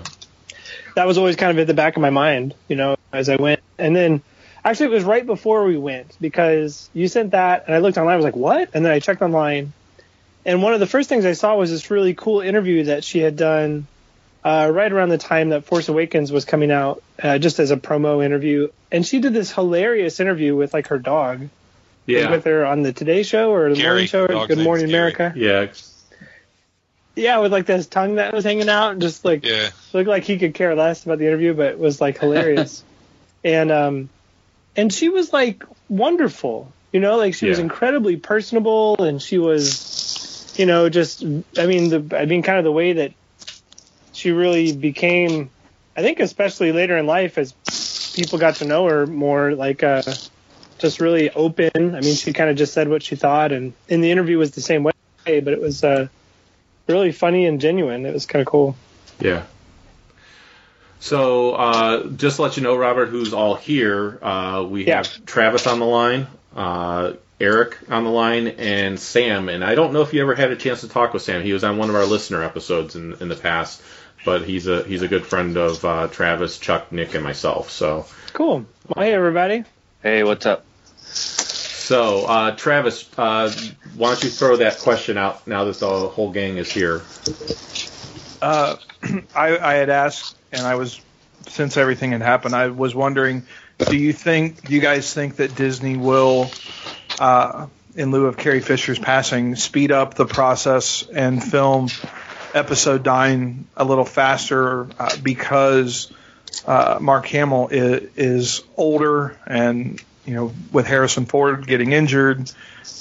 that 0.95 1.07
was 1.07 1.19
always 1.19 1.37
kind 1.37 1.51
of 1.51 1.59
at 1.59 1.67
the 1.67 1.75
back 1.75 1.97
of 1.97 2.03
my 2.03 2.11
mind, 2.11 2.55
you 2.69 2.77
know, 2.77 2.97
as 3.13 3.29
I 3.29 3.37
went. 3.37 3.61
And 3.79 3.95
then 3.95 4.23
actually, 4.65 4.87
it 4.87 4.93
was 4.93 5.05
right 5.05 5.27
before 5.27 5.65
we 5.65 5.77
went 5.77 6.17
because 6.21 6.89
you 6.95 7.07
sent 7.09 7.33
that, 7.33 7.65
and 7.67 7.75
I 7.75 7.79
looked 7.81 7.99
online. 7.99 8.15
I 8.15 8.17
was 8.17 8.25
like, 8.25 8.37
what? 8.37 8.71
And 8.73 8.83
then 8.85 8.93
I 8.93 9.01
checked 9.01 9.21
online, 9.21 9.75
and 10.47 10.63
one 10.63 10.73
of 10.73 10.81
the 10.81 10.87
first 10.87 11.11
things 11.11 11.27
I 11.27 11.33
saw 11.33 11.57
was 11.57 11.71
this 11.71 11.91
really 11.91 12.15
cool 12.15 12.41
interview 12.41 12.85
that 12.85 13.05
she 13.05 13.19
had 13.19 13.37
done 13.37 13.87
uh, 14.45 14.71
right 14.73 14.91
around 14.91 15.11
the 15.11 15.19
time 15.19 15.51
that 15.51 15.65
Force 15.65 15.89
Awakens 15.89 16.33
was 16.33 16.45
coming 16.45 16.71
out, 16.71 17.03
uh, 17.23 17.39
just 17.39 17.59
as 17.59 17.71
a 17.71 17.77
promo 17.77 18.25
interview. 18.25 18.69
And 18.91 19.05
she 19.05 19.21
did 19.21 19.33
this 19.35 19.53
hilarious 19.53 20.21
interview 20.21 20.57
with 20.57 20.73
like 20.73 20.89
her 20.89 20.99
dog, 20.99 21.49
Yeah. 22.07 22.31
with 22.31 22.45
her 22.45 22.65
on 22.65 22.83
the 22.83 22.93
Today 22.93 23.23
Show 23.23 23.53
or 23.53 23.69
the 23.69 23.75
Gary. 23.77 23.87
Morning 23.89 24.07
Show 24.07 24.27
or 24.27 24.47
Good 24.47 24.59
Morning 24.59 24.87
America. 24.89 25.33
Yeah. 25.37 25.67
Yeah, 27.17 27.39
with 27.39 27.53
like 27.53 27.67
this 27.67 27.87
tongue 27.87 28.15
that 28.15 28.33
was 28.33 28.45
hanging 28.45 28.69
out, 28.69 28.93
and 28.93 29.03
just 29.03 29.25
like 29.25 29.45
Yeah. 29.45 29.71
looked 29.93 30.09
like 30.09 30.25
he 30.25 30.39
could 30.39 30.55
care 30.55 30.75
less 30.75 31.05
about 31.05 31.19
the 31.19 31.27
interview, 31.27 31.55
but 31.55 31.67
it 31.73 31.79
was 31.79 32.01
like 32.01 32.19
hilarious. 32.19 32.83
and 33.45 33.71
um, 33.71 34.09
and 34.77 34.93
she 34.93 35.09
was 35.09 35.33
like 35.33 35.63
wonderful, 35.89 36.73
you 36.93 37.01
know, 37.01 37.17
like 37.17 37.35
she 37.35 37.47
was 37.49 37.59
incredibly 37.59 38.17
personable, 38.17 39.03
and 39.03 39.21
she 39.21 39.39
was, 39.39 40.55
you 40.57 40.67
know, 40.67 40.89
just 40.89 41.23
I 41.59 41.67
mean 41.67 41.91
the 41.91 42.17
I 42.19 42.25
mean 42.27 42.43
kind 42.43 42.59
of 42.59 42.65
the 42.65 42.73
way 42.73 42.95
that 42.95 43.13
she 44.21 44.33
really 44.33 44.73
became, 44.73 45.49
I 45.97 46.03
think 46.03 46.21
especially 46.21 46.73
later 46.73 46.99
in 46.99 47.07
life 47.07 47.39
as 47.39 47.55
people 48.15 48.39
got 48.39 48.57
to 48.57 48.67
know 48.67 48.87
her 48.87 49.07
more, 49.07 49.55
like 49.55 49.83
uh, 49.83 50.03
just 50.79 51.01
really 51.01 51.31
open. 51.31 51.71
I 51.75 52.01
mean, 52.01 52.15
she 52.15 52.35
kind 52.35 52.51
of 52.51 52.57
just 52.57 52.75
said 52.75 52.89
what 52.89 53.03
she 53.03 53.17
thought, 53.17 53.51
and 53.53 53.73
in 53.89 54.03
the 54.03 54.11
interview 54.11 54.37
was 54.37 54.51
the 54.51 54.61
same 54.61 54.83
way, 54.85 54.93
but 55.25 55.49
it 55.49 55.61
was 55.61 55.83
uh, 55.83 56.09
really 56.87 57.13
funny 57.13 57.47
and 57.47 57.63
genuine. 57.63 58.05
It 58.05 58.13
was 58.13 58.27
kind 58.27 58.43
of 58.43 58.47
cool. 58.47 58.77
Yeah. 59.21 59.45
So, 61.01 61.53
uh, 61.53 62.09
just 62.09 62.37
to 62.37 62.43
let 62.43 62.59
you 62.59 62.63
know, 62.63 62.77
Robert, 62.77 63.07
who's 63.07 63.33
all 63.33 63.55
here, 63.55 64.19
uh, 64.21 64.67
we 64.69 64.85
Yeah. 64.85 64.97
have 64.97 65.25
Travis 65.25 65.67
on 65.67 65.79
the 65.79 65.87
line, 65.87 66.27
uh, 66.55 67.13
Eric 67.41 67.79
on 67.89 68.05
the 68.05 68.11
line, 68.11 68.49
and 68.49 69.01
Sam. 69.01 69.49
And 69.49 69.65
I 69.65 69.75
don't 69.75 69.95
know 69.95 70.03
if 70.03 70.13
you 70.13 70.21
ever 70.21 70.35
had 70.35 70.51
a 70.51 70.57
chance 70.57 70.83
to 70.83 70.89
talk 70.89 71.15
with 71.15 71.23
Sam. 71.23 71.43
He 71.43 71.55
was 71.55 71.65
on 71.65 71.79
one 71.79 71.89
of 71.89 71.97
our 71.97 72.05
listener 72.05 72.43
episodes 72.43 72.97
in, 72.97 73.15
in 73.19 73.29
the 73.31 73.35
past, 73.35 73.81
but 74.25 74.43
he's 74.43 74.67
a 74.67 74.83
he's 74.85 75.03
a 75.03 75.09
good 75.09 75.27
friend 75.27 75.57
of 75.57 75.85
uh, 75.85 76.09
Travis, 76.09 76.59
Chuck, 76.59 76.93
Nick, 76.93 77.15
and 77.15 77.25
myself. 77.25 77.71
So, 77.71 78.07
Cool. 78.33 78.65
Well, 78.89 79.05
hey, 79.05 79.13
everybody. 79.13 79.65
Hey, 80.03 80.23
what's 80.23 80.47
up? 80.47 80.65
so 81.91 82.25
uh, 82.27 82.55
Travis, 82.55 83.09
uh, 83.19 83.53
why 83.97 84.11
don't 84.11 84.23
you 84.23 84.31
throw 84.31 84.57
that 84.57 84.79
question 84.79 85.19
out 85.19 85.47
now 85.47 85.65
that 85.65 85.77
the 85.77 86.09
whole 86.09 86.31
gang 86.31 86.57
is 86.57 86.71
here? 86.71 87.03
Uh, 88.41 88.77
I, 89.35 89.59
I 89.59 89.75
had 89.75 89.91
asked, 89.91 90.37
and 90.53 90.67
I 90.67 90.77
was, 90.77 91.01
since 91.49 91.77
everything 91.77 92.13
had 92.13 92.23
happened, 92.23 92.55
I 92.55 92.69
was 92.69 92.95
wondering, 92.95 93.45
do 93.79 93.97
you 93.97 94.13
think, 94.13 94.63
do 94.69 94.75
you 94.75 94.81
guys 94.81 95.13
think 95.13 95.37
that 95.37 95.57
Disney 95.57 95.97
will, 95.97 96.51
uh, 97.19 97.67
in 97.97 98.13
lieu 98.13 98.27
of 98.27 98.37
Carrie 98.37 98.61
Fisher's 98.61 99.01
passing, 99.01 99.57
speed 99.57 99.91
up 99.91 100.15
the 100.15 100.27
process 100.27 101.03
and 101.13 101.43
film 101.43 101.89
episode 102.55 103.03
dying 103.03 103.67
a 103.77 103.85
little 103.85 104.05
faster 104.05 104.89
uh, 104.99 105.17
because 105.23 106.13
uh, 106.67 106.99
Mark 107.01 107.27
Hamill 107.27 107.69
is, 107.69 108.11
is 108.17 108.63
older 108.77 109.37
and 109.47 110.03
you 110.25 110.35
know, 110.35 110.53
with 110.73 110.87
Harrison 110.87 111.27
Ford 111.27 111.67
getting 111.67 111.93
injured 111.93 112.39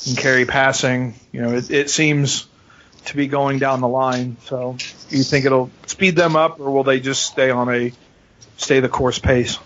and 0.07 0.17
Carrie 0.17 0.45
passing, 0.45 1.13
you 1.31 1.41
know, 1.41 1.53
it, 1.53 1.69
it 1.69 1.89
seems 1.89 2.47
to 3.05 3.15
be 3.15 3.27
going 3.27 3.59
down 3.59 3.81
the 3.81 3.87
line. 3.87 4.37
So, 4.45 4.77
you 5.09 5.23
think 5.23 5.45
it'll 5.45 5.69
speed 5.85 6.15
them 6.15 6.35
up, 6.35 6.59
or 6.59 6.71
will 6.71 6.83
they 6.83 6.99
just 6.99 7.25
stay 7.25 7.49
on 7.49 7.69
a 7.73 7.91
stay 8.57 8.79
the 8.79 8.89
course 8.89 9.19
pace? 9.19 9.59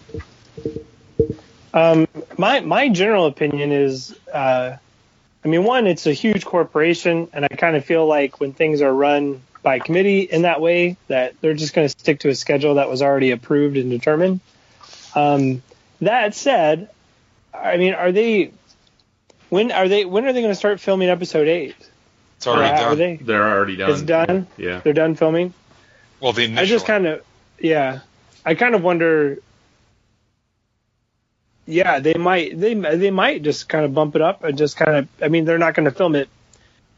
Um, 1.74 2.08
my 2.38 2.60
my 2.60 2.90
general 2.90 3.26
opinion 3.26 3.72
is, 3.72 4.16
uh, 4.32 4.76
I 5.44 5.48
mean, 5.48 5.64
one, 5.64 5.88
it's 5.88 6.06
a 6.06 6.14
huge 6.14 6.46
corporation, 6.46 7.30
and 7.34 7.46
I 7.46 7.50
kind 7.50 7.76
of 7.76 7.86
feel 7.86 8.06
like 8.06 8.40
when 8.40 8.54
things 8.54 8.82
are 8.82 8.94
run 8.94 9.42
by 9.64 9.80
committee 9.80 10.22
in 10.22 10.44
that 10.44 10.62
way, 10.62 10.98
that 11.08 11.40
they're 11.42 11.54
just 11.54 11.74
going 11.74 11.86
to 11.86 11.90
stick 11.90 12.20
to 12.20 12.30
a 12.30 12.36
schedule 12.36 12.76
that 12.76 12.90
was 12.90 13.02
already 13.02 13.32
approved 13.32 13.78
and 13.78 13.90
determined. 13.90 14.42
Um, 15.16 15.64
that 16.02 16.36
said, 16.36 16.90
I 17.54 17.78
mean, 17.78 17.94
are 17.94 18.12
they? 18.12 18.52
When 19.50 19.72
are 19.72 19.88
they? 19.88 20.06
When 20.06 20.26
are 20.26 20.34
they 20.34 20.42
going 20.42 20.52
to 20.52 20.56
start 20.56 20.80
filming 20.80 21.10
episode 21.10 21.48
eight? 21.48 21.76
It's 22.38 22.48
already 22.48 22.74
Are- 22.74 22.78
done. 22.78 22.92
Are 22.92 22.96
they? 22.96 23.16
They're 23.16 23.50
already 23.50 23.78
done. 23.78 23.92
It's 23.92 24.02
done? 24.02 24.48
Yeah. 24.58 24.82
They're 24.82 24.94
done 24.94 25.16
filming. 25.16 25.54
Well, 26.20 26.34
the 26.34 26.44
initial. 26.44 26.64
I 26.64 26.66
just 26.66 26.86
kind 26.86 27.06
of, 27.06 27.24
yeah, 27.60 28.00
I 28.46 28.56
kind 28.56 28.76
of 28.76 28.84
wonder. 28.84 29.40
Yeah, 31.66 32.00
they 32.00 32.16
might 32.16 32.60
they 32.60 32.74
they 32.74 33.12
might 33.12 33.44
just 33.44 33.70
kind 33.70 33.86
of 33.86 33.94
bump 33.94 34.16
it 34.16 34.22
up 34.22 34.44
and 34.44 34.58
just 34.58 34.76
kind 34.76 34.98
of. 34.98 35.08
I 35.22 35.30
mean, 35.30 35.46
they're 35.46 35.58
not 35.58 35.74
going 35.74 35.86
to 35.86 35.92
film 35.92 36.16
it 36.16 36.28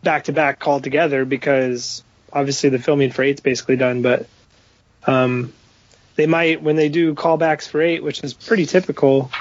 back 0.01 0.23
to 0.25 0.33
back 0.33 0.67
all 0.67 0.79
together 0.79 1.25
because 1.25 2.03
obviously 2.35 2.69
the 2.69 2.79
filming 2.79 3.11
for 3.11 3.23
eight's 3.23 3.41
basically 3.41 3.77
done. 3.77 4.01
But 4.03 4.27
um, 5.07 5.53
they 6.15 6.27
might 6.27 6.61
when 6.61 6.75
they 6.75 6.89
do 6.89 7.15
callbacks 7.15 7.67
for 7.67 7.81
eight, 7.81 8.03
which 8.03 8.23
is 8.23 8.33
pretty 8.33 8.65
typical. 8.65 9.31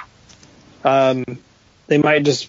Um, 0.84 1.24
they 1.88 1.98
might 1.98 2.24
just 2.24 2.48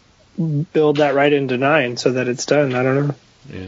build 0.73 0.97
that 0.97 1.15
right 1.15 1.33
into 1.33 1.57
nine 1.57 1.97
so 1.97 2.13
that 2.13 2.27
it's 2.27 2.45
done. 2.45 2.75
I 2.75 2.83
don't 2.83 3.07
know. 3.07 3.15
Yeah. 3.51 3.67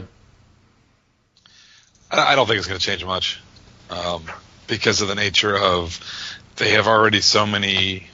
I 2.10 2.32
I 2.32 2.36
don't 2.36 2.46
think 2.46 2.58
it's 2.58 2.68
going 2.68 2.80
to 2.80 2.84
change 2.84 3.04
much 3.04 3.42
um, 3.90 4.24
because 4.66 5.00
of 5.02 5.08
the 5.08 5.14
nature 5.14 5.56
of 5.56 6.00
they 6.56 6.70
have 6.70 6.86
already 6.86 7.20
so 7.20 7.46
many, 7.46 8.06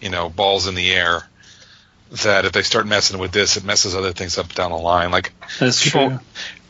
you 0.00 0.10
know, 0.10 0.28
balls 0.28 0.66
in 0.66 0.74
the 0.74 0.90
air 0.92 1.22
that 2.22 2.44
if 2.44 2.52
they 2.52 2.62
start 2.62 2.86
messing 2.86 3.18
with 3.18 3.32
this, 3.32 3.56
it 3.56 3.64
messes 3.64 3.94
other 3.94 4.12
things 4.12 4.38
up 4.38 4.52
down 4.54 4.70
the 4.70 4.76
line. 4.76 5.10
Like 5.10 5.32
That's 5.58 5.82
people, 5.82 6.20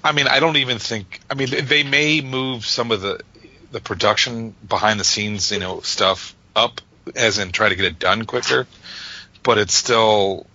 I 0.05 0.13
mean, 0.13 0.29
I 0.29 0.39
don't 0.39 0.57
even 0.59 0.79
think. 0.79 1.21
I 1.31 1.35
mean, 1.35 1.49
they 1.51 1.83
may 1.83 2.21
move 2.21 2.67
some 2.67 2.91
of 2.93 3.01
the 3.01 3.21
the 3.73 3.81
production 3.81 4.55
behind 4.69 5.01
the 5.01 5.05
scenes, 5.05 5.51
you 5.51 5.59
know, 5.59 5.81
stuff 5.81 6.35
up, 6.55 6.81
as 7.17 7.39
in 7.39 7.51
try 7.51 7.71
to 7.71 7.75
get 7.75 7.87
it 7.87 7.99
done 7.99 8.25
quicker. 8.25 8.67
But 9.43 9.59
it's 9.59 9.75
still, 9.75 10.47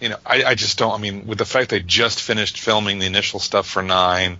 you 0.00 0.08
know, 0.08 0.16
I, 0.24 0.44
I 0.44 0.54
just 0.54 0.78
don't. 0.78 0.92
I 0.92 0.98
mean, 0.98 1.26
with 1.26 1.38
the 1.38 1.44
fact 1.44 1.70
they 1.70 1.80
just 1.80 2.22
finished 2.22 2.58
filming 2.60 3.00
the 3.00 3.06
initial 3.06 3.40
stuff 3.40 3.66
for 3.66 3.82
nine, 3.82 4.38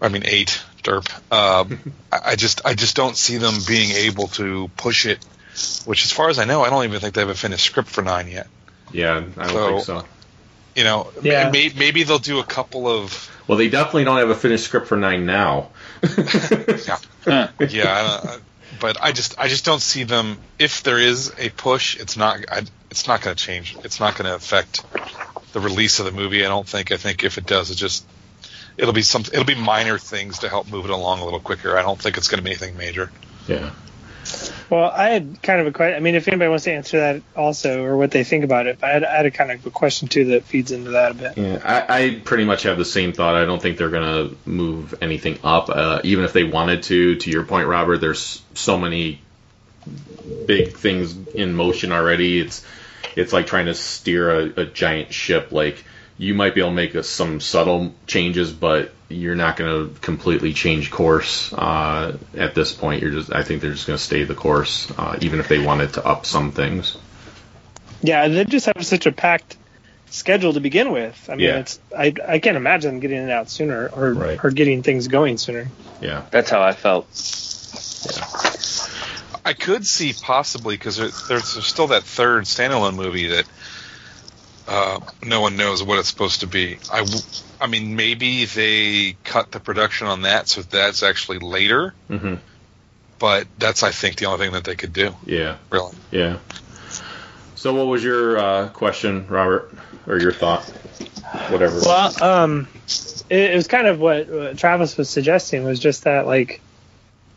I 0.00 0.08
mean 0.08 0.22
eight, 0.24 0.60
derp. 0.82 1.06
Um, 1.32 1.92
I, 2.12 2.32
I 2.32 2.36
just, 2.36 2.62
I 2.64 2.74
just 2.74 2.96
don't 2.96 3.16
see 3.16 3.36
them 3.36 3.54
being 3.68 3.90
able 3.92 4.28
to 4.28 4.68
push 4.76 5.06
it. 5.06 5.24
Which, 5.86 6.04
as 6.04 6.12
far 6.12 6.28
as 6.28 6.38
I 6.38 6.44
know, 6.44 6.62
I 6.62 6.68
don't 6.70 6.84
even 6.84 7.00
think 7.00 7.14
they 7.14 7.20
have 7.22 7.30
a 7.30 7.34
finished 7.34 7.64
script 7.64 7.88
for 7.88 8.02
nine 8.02 8.28
yet. 8.28 8.46
Yeah, 8.92 9.24
I 9.38 9.46
don't 9.46 9.48
So- 9.48 9.68
think 9.68 9.84
so. 9.84 10.04
You 10.76 10.84
know, 10.84 11.10
Yeah. 11.22 11.50
may, 11.50 11.72
maybe 11.74 12.02
they'll 12.02 12.18
do 12.18 12.38
a 12.38 12.44
couple 12.44 12.86
of 12.86 13.30
Well, 13.48 13.56
they 13.56 13.68
definitely 13.70 14.04
don't 14.04 14.18
have 14.18 14.28
a 14.30 14.34
finished 14.34 14.64
script 14.64 14.86
for 14.86 14.96
nine 14.96 15.24
now. 15.24 15.70
yeah, 17.26 17.48
yeah. 17.70 18.20
I, 18.24 18.38
but 18.78 19.02
I 19.02 19.12
just 19.12 19.38
I 19.38 19.48
just 19.48 19.64
don't 19.64 19.80
see 19.80 20.04
them. 20.04 20.38
If 20.58 20.82
there 20.82 20.98
is 20.98 21.32
a 21.38 21.48
push, 21.48 21.96
it's 21.96 22.16
not 22.16 22.44
I, 22.50 22.62
it's 22.90 23.08
not 23.08 23.22
going 23.22 23.34
to 23.34 23.42
change. 23.42 23.76
It's 23.84 24.00
not 24.00 24.16
going 24.16 24.26
to 24.26 24.34
affect 24.34 24.84
the 25.52 25.60
release 25.60 25.98
of 25.98 26.04
the 26.04 26.12
movie. 26.12 26.44
I 26.44 26.48
don't 26.48 26.68
think. 26.68 26.92
I 26.92 26.98
think 26.98 27.24
if 27.24 27.38
it 27.38 27.46
does, 27.46 27.70
it 27.70 27.76
just 27.76 28.04
it'll 28.76 28.92
be 28.92 29.02
some 29.02 29.22
it'll 29.22 29.44
be 29.44 29.54
minor 29.54 29.98
things 29.98 30.40
to 30.40 30.50
help 30.50 30.68
move 30.70 30.84
it 30.84 30.90
along 30.90 31.20
a 31.20 31.24
little 31.24 31.40
quicker. 31.40 31.78
I 31.78 31.82
don't 31.82 31.98
think 31.98 32.18
it's 32.18 32.28
going 32.28 32.38
to 32.38 32.44
be 32.44 32.50
anything 32.50 32.76
major. 32.76 33.10
Yeah. 33.48 33.70
Well, 34.70 34.90
I 34.90 35.10
had 35.10 35.42
kind 35.42 35.60
of 35.60 35.66
a 35.66 35.72
question. 35.72 35.96
I 35.96 36.00
mean, 36.00 36.14
if 36.14 36.26
anybody 36.26 36.48
wants 36.48 36.64
to 36.64 36.72
answer 36.72 36.98
that 36.98 37.22
also, 37.36 37.84
or 37.84 37.96
what 37.96 38.10
they 38.10 38.24
think 38.24 38.44
about 38.44 38.66
it, 38.66 38.78
but 38.80 38.90
I 38.90 38.92
had, 38.92 39.04
I 39.04 39.16
had 39.16 39.26
a 39.26 39.30
kind 39.30 39.52
of 39.52 39.64
a 39.66 39.70
question 39.70 40.08
too 40.08 40.24
that 40.26 40.44
feeds 40.44 40.72
into 40.72 40.90
that 40.90 41.12
a 41.12 41.14
bit. 41.14 41.38
Yeah, 41.38 41.60
I, 41.64 42.04
I 42.04 42.20
pretty 42.24 42.44
much 42.44 42.64
have 42.64 42.78
the 42.78 42.84
same 42.84 43.12
thought. 43.12 43.36
I 43.36 43.44
don't 43.44 43.62
think 43.62 43.78
they're 43.78 43.90
going 43.90 44.30
to 44.30 44.36
move 44.48 44.94
anything 45.00 45.38
up, 45.44 45.68
uh, 45.68 46.00
even 46.04 46.24
if 46.24 46.32
they 46.32 46.44
wanted 46.44 46.82
to. 46.84 47.16
To 47.16 47.30
your 47.30 47.44
point, 47.44 47.68
Robert, 47.68 47.98
there's 47.98 48.42
so 48.54 48.78
many 48.78 49.20
big 50.46 50.76
things 50.76 51.16
in 51.28 51.54
motion 51.54 51.92
already. 51.92 52.40
It's 52.40 52.64
it's 53.14 53.32
like 53.32 53.46
trying 53.46 53.66
to 53.66 53.74
steer 53.74 54.30
a, 54.30 54.62
a 54.62 54.64
giant 54.66 55.12
ship. 55.12 55.52
Like 55.52 55.84
you 56.18 56.34
might 56.34 56.54
be 56.54 56.60
able 56.60 56.70
to 56.70 56.76
make 56.76 56.94
a, 56.94 57.02
some 57.02 57.40
subtle 57.40 57.94
changes, 58.06 58.52
but 58.52 58.92
you're 59.08 59.34
not 59.36 59.56
going 59.56 59.88
to 59.94 60.00
completely 60.00 60.52
change 60.52 60.90
course 60.90 61.52
uh, 61.52 62.16
at 62.36 62.54
this 62.54 62.72
point. 62.72 63.02
You're 63.02 63.12
just 63.12 63.32
I 63.32 63.42
think 63.42 63.62
they're 63.62 63.72
just 63.72 63.86
going 63.86 63.98
to 63.98 64.02
stay 64.02 64.24
the 64.24 64.34
course, 64.34 64.90
uh, 64.96 65.18
even 65.20 65.40
if 65.40 65.48
they 65.48 65.58
wanted 65.58 65.94
to 65.94 66.04
up 66.04 66.26
some 66.26 66.52
things. 66.52 66.96
Yeah, 68.02 68.28
they 68.28 68.44
just 68.44 68.66
have 68.66 68.84
such 68.84 69.06
a 69.06 69.12
packed 69.12 69.56
schedule 70.10 70.52
to 70.52 70.60
begin 70.60 70.92
with. 70.92 71.28
I 71.28 71.36
mean, 71.36 71.46
Yeah. 71.46 71.58
it's 71.58 71.80
I 71.96 72.14
I 72.26 72.38
can't 72.38 72.56
imagine 72.56 72.92
them 72.92 73.00
getting 73.00 73.18
it 73.18 73.30
out 73.30 73.50
sooner 73.50 73.88
or 73.88 74.12
Right. 74.14 74.40
or 74.42 74.50
getting 74.50 74.82
things 74.82 75.08
going 75.08 75.38
sooner. 75.38 75.68
Yeah. 76.00 76.22
That's 76.30 76.50
how 76.50 76.62
I 76.62 76.72
felt. 76.72 77.06
I 79.44 79.52
could 79.52 79.86
see 79.86 80.12
possibly 80.12 80.76
because 80.76 80.96
there, 80.96 81.08
there's, 81.28 81.54
there's 81.54 81.66
still 81.66 81.88
that 81.88 82.02
third 82.02 82.44
standalone 82.44 82.96
movie 82.96 83.28
that 83.28 83.44
uh, 84.68 85.00
no 85.22 85.40
one 85.40 85.56
knows 85.56 85.82
what 85.82 85.98
it's 85.98 86.08
supposed 86.08 86.40
to 86.40 86.46
be. 86.46 86.78
I, 86.92 86.98
w- 86.98 87.22
I 87.60 87.66
mean, 87.66 87.96
maybe 87.96 88.44
they 88.44 89.16
cut 89.24 89.50
the 89.52 89.60
production 89.60 90.06
on 90.06 90.22
that, 90.22 90.48
so 90.48 90.62
that's 90.62 91.02
actually 91.02 91.38
later. 91.38 91.94
hmm 92.08 92.34
But 93.18 93.46
that's, 93.58 93.82
I 93.82 93.90
think, 93.90 94.16
the 94.16 94.26
only 94.26 94.44
thing 94.44 94.52
that 94.54 94.64
they 94.64 94.74
could 94.74 94.92
do. 94.92 95.14
Yeah. 95.24 95.56
Really. 95.70 95.94
Yeah. 96.10 96.38
So, 97.54 97.74
what 97.74 97.86
was 97.86 98.04
your 98.04 98.38
uh, 98.38 98.68
question, 98.68 99.26
Robert, 99.28 99.72
or 100.06 100.18
your 100.18 100.32
thought? 100.32 100.64
Whatever. 101.50 101.80
Well, 101.80 102.22
um, 102.22 102.68
it, 103.30 103.52
it 103.52 103.54
was 103.54 103.66
kind 103.66 103.86
of 103.86 103.98
what, 103.98 104.28
what 104.28 104.58
Travis 104.58 104.96
was 104.96 105.08
suggesting 105.08 105.64
was 105.64 105.80
just 105.80 106.04
that 106.04 106.26
like, 106.26 106.60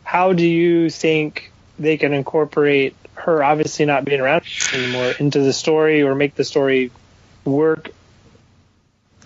how 0.03 0.33
do 0.33 0.45
you 0.45 0.89
think 0.89 1.51
they 1.77 1.97
can 1.97 2.13
incorporate 2.13 2.95
her 3.15 3.43
obviously 3.43 3.85
not 3.85 4.05
being 4.05 4.21
around 4.21 4.43
anymore 4.73 5.13
into 5.19 5.41
the 5.41 5.53
story 5.53 6.03
or 6.03 6.15
make 6.15 6.35
the 6.35 6.43
story 6.43 6.91
work? 7.49 7.91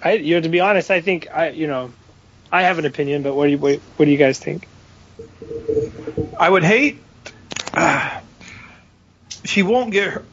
I, 0.03 0.13
you 0.13 0.35
know, 0.35 0.41
to 0.41 0.49
be 0.49 0.59
honest, 0.59 0.91
I 0.91 1.01
think 1.01 1.27
I, 1.33 1.49
you 1.49 1.67
know, 1.67 1.91
I 2.51 2.63
have 2.63 2.77
an 2.79 2.85
opinion, 2.85 3.23
but 3.23 3.33
what 3.35 3.45
do 3.45 3.51
you 3.51 3.57
what, 3.57 3.79
what 3.97 4.05
do 4.05 4.11
you 4.11 4.17
guys 4.17 4.39
think? 4.39 4.67
I 6.39 6.49
would 6.49 6.63
hate. 6.63 7.01
she 9.45 9.63
won't 9.63 9.91
get 9.91 10.09
her, 10.09 10.25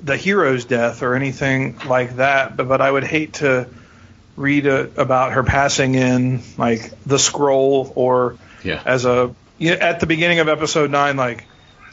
the 0.00 0.16
hero's 0.16 0.64
death 0.64 1.02
or 1.02 1.14
anything 1.14 1.78
like 1.86 2.16
that, 2.16 2.56
but, 2.56 2.68
but 2.68 2.80
I 2.80 2.90
would 2.90 3.04
hate 3.04 3.34
to 3.34 3.68
read 4.36 4.66
a, 4.66 5.00
about 5.00 5.32
her 5.32 5.42
passing 5.42 5.94
in 5.94 6.42
like 6.56 6.92
the 7.04 7.18
scroll 7.18 7.92
or 7.96 8.36
yeah. 8.62 8.80
as 8.84 9.04
a 9.04 9.34
yeah, 9.58 9.72
at 9.72 10.00
the 10.00 10.06
beginning 10.06 10.38
of 10.38 10.48
episode 10.48 10.90
nine, 10.90 11.16
like 11.16 11.44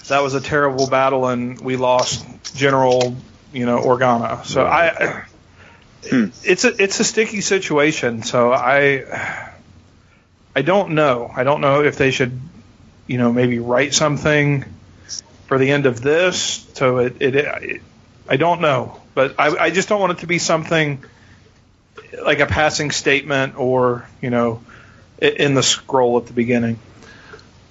that 0.07 0.21
was 0.21 0.35
a 0.35 0.41
terrible 0.41 0.87
battle 0.87 1.27
and 1.27 1.59
we 1.59 1.75
lost 1.75 2.25
General, 2.55 3.15
you 3.51 3.65
know, 3.65 3.79
Organa. 3.79 4.45
So 4.45 4.65
I, 4.65 5.25
Hmm. 6.09 6.25
it's 6.43 6.65
a 6.65 6.81
it's 6.81 6.99
a 6.99 7.03
sticky 7.03 7.41
situation. 7.41 8.23
So 8.23 8.51
I, 8.53 9.41
I 10.55 10.61
don't 10.61 10.91
know. 10.91 11.31
I 11.35 11.43
don't 11.43 11.61
know 11.61 11.83
if 11.83 11.97
they 11.97 12.11
should, 12.11 12.39
you 13.07 13.17
know, 13.17 13.31
maybe 13.33 13.59
write 13.59 13.93
something 13.93 14.65
for 15.47 15.57
the 15.57 15.71
end 15.71 15.85
of 15.85 16.01
this. 16.01 16.67
So 16.73 16.99
it 16.99 17.17
it, 17.19 17.35
it 17.35 17.81
I 18.27 18.37
don't 18.37 18.61
know, 18.61 18.99
but 19.13 19.35
I 19.39 19.55
I 19.57 19.69
just 19.71 19.89
don't 19.89 19.99
want 19.99 20.13
it 20.13 20.19
to 20.19 20.27
be 20.27 20.39
something 20.39 21.03
like 22.23 22.39
a 22.39 22.45
passing 22.45 22.91
statement 22.91 23.57
or 23.57 24.07
you 24.21 24.29
know 24.29 24.61
in 25.19 25.53
the 25.53 25.63
scroll 25.63 26.17
at 26.17 26.27
the 26.27 26.33
beginning. 26.33 26.79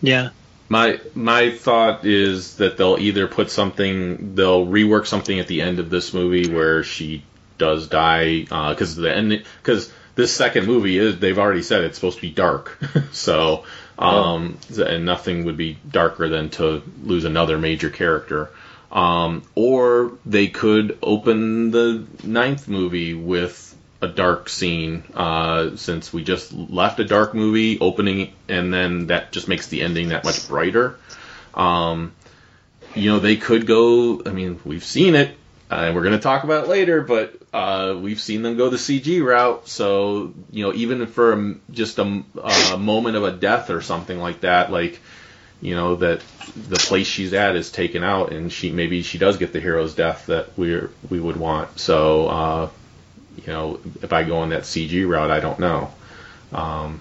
Yeah. 0.02 0.30
My 0.68 0.98
my 1.14 1.50
thought 1.50 2.04
is 2.04 2.56
that 2.56 2.76
they'll 2.76 2.98
either 2.98 3.26
put 3.26 3.50
something, 3.50 4.34
they'll 4.34 4.66
rework 4.66 5.06
something 5.06 5.38
at 5.38 5.46
the 5.46 5.60
end 5.60 5.78
of 5.78 5.90
this 5.90 6.14
movie 6.14 6.52
where 6.52 6.82
she 6.82 7.22
does 7.58 7.88
die, 7.88 8.40
because 8.40 8.96
the 8.96 9.14
end, 9.14 9.44
because 9.62 9.92
this 10.14 10.34
second 10.34 10.66
movie 10.66 10.98
is 10.98 11.18
they've 11.18 11.38
already 11.38 11.62
said 11.62 11.84
it's 11.84 11.96
supposed 11.96 12.16
to 12.16 12.22
be 12.22 12.30
dark, 12.30 12.78
so 13.12 13.64
um, 13.98 14.58
and 14.76 15.04
nothing 15.04 15.44
would 15.44 15.56
be 15.56 15.78
darker 15.88 16.28
than 16.28 16.50
to 16.50 16.82
lose 17.02 17.24
another 17.24 17.58
major 17.58 17.90
character. 17.90 18.50
Um, 18.90 19.42
or 19.56 20.12
they 20.24 20.48
could 20.48 20.98
open 21.02 21.72
the 21.72 22.06
ninth 22.22 22.68
movie 22.68 23.12
with 23.12 23.76
a 24.00 24.08
dark 24.08 24.48
scene, 24.48 25.02
uh, 25.14 25.76
since 25.76 26.12
we 26.12 26.22
just 26.22 26.52
left 26.52 27.00
a 27.00 27.04
dark 27.04 27.34
movie 27.34 27.80
opening, 27.80 28.32
and 28.48 28.72
then 28.72 29.08
that 29.08 29.32
just 29.32 29.48
makes 29.48 29.66
the 29.68 29.82
ending 29.82 30.10
that 30.10 30.24
much 30.24 30.46
brighter. 30.46 30.96
Um, 31.54 32.12
you 32.94 33.10
know, 33.10 33.18
they 33.18 33.36
could 33.36 33.66
go. 33.66 34.22
I 34.24 34.30
mean, 34.30 34.60
we've 34.64 34.84
seen 34.84 35.14
it. 35.14 35.36
And 35.74 35.94
we're 35.94 36.02
going 36.02 36.14
to 36.14 36.22
talk 36.22 36.44
about 36.44 36.64
it 36.64 36.70
later, 36.70 37.00
but 37.00 37.34
uh, 37.52 37.96
we've 37.98 38.20
seen 38.20 38.42
them 38.42 38.56
go 38.56 38.68
the 38.68 38.76
CG 38.76 39.24
route. 39.24 39.68
So 39.68 40.32
you 40.50 40.64
know, 40.64 40.72
even 40.74 41.06
for 41.06 41.56
just 41.70 41.98
a, 41.98 42.22
a 42.72 42.78
moment 42.78 43.16
of 43.16 43.24
a 43.24 43.32
death 43.32 43.70
or 43.70 43.80
something 43.80 44.18
like 44.18 44.40
that, 44.40 44.70
like 44.70 45.00
you 45.60 45.74
know 45.74 45.96
that 45.96 46.22
the 46.68 46.76
place 46.76 47.06
she's 47.06 47.32
at 47.32 47.56
is 47.56 47.70
taken 47.70 48.04
out, 48.04 48.32
and 48.32 48.52
she 48.52 48.70
maybe 48.70 49.02
she 49.02 49.18
does 49.18 49.36
get 49.36 49.52
the 49.52 49.60
hero's 49.60 49.94
death 49.94 50.26
that 50.26 50.56
we 50.58 50.80
we 51.08 51.20
would 51.20 51.36
want. 51.36 51.78
So 51.78 52.28
uh, 52.28 52.70
you 53.36 53.52
know, 53.52 53.80
if 54.02 54.12
I 54.12 54.24
go 54.24 54.38
on 54.38 54.50
that 54.50 54.62
CG 54.62 55.08
route, 55.08 55.30
I 55.30 55.40
don't 55.40 55.58
know. 55.58 55.92
Um, 56.52 57.00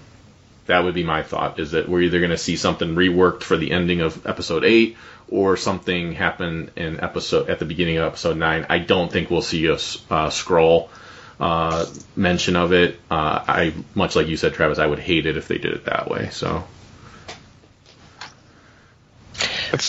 that 0.66 0.84
would 0.84 0.94
be 0.94 1.04
my 1.04 1.22
thought. 1.22 1.58
Is 1.60 1.72
that 1.72 1.88
we're 1.88 2.02
either 2.02 2.18
going 2.18 2.30
to 2.30 2.38
see 2.38 2.56
something 2.56 2.94
reworked 2.94 3.42
for 3.42 3.56
the 3.56 3.70
ending 3.70 4.00
of 4.00 4.26
episode 4.26 4.64
eight, 4.64 4.96
or 5.34 5.56
something 5.56 6.12
happen 6.12 6.70
in 6.76 7.00
episode 7.00 7.50
at 7.50 7.58
the 7.58 7.64
beginning 7.64 7.96
of 7.96 8.04
episode 8.04 8.36
nine. 8.36 8.66
I 8.68 8.78
don't 8.78 9.10
think 9.10 9.30
we'll 9.30 9.42
see 9.42 9.66
a 9.66 9.78
uh, 10.10 10.30
scroll 10.30 10.90
uh, 11.40 11.86
mention 12.14 12.54
of 12.54 12.72
it. 12.72 13.00
Uh, 13.10 13.44
I 13.46 13.74
much 13.96 14.14
like 14.14 14.28
you 14.28 14.36
said, 14.36 14.54
Travis. 14.54 14.78
I 14.78 14.86
would 14.86 15.00
hate 15.00 15.26
it 15.26 15.36
if 15.36 15.48
they 15.48 15.58
did 15.58 15.72
it 15.72 15.86
that 15.86 16.08
way. 16.08 16.28
So 16.30 16.62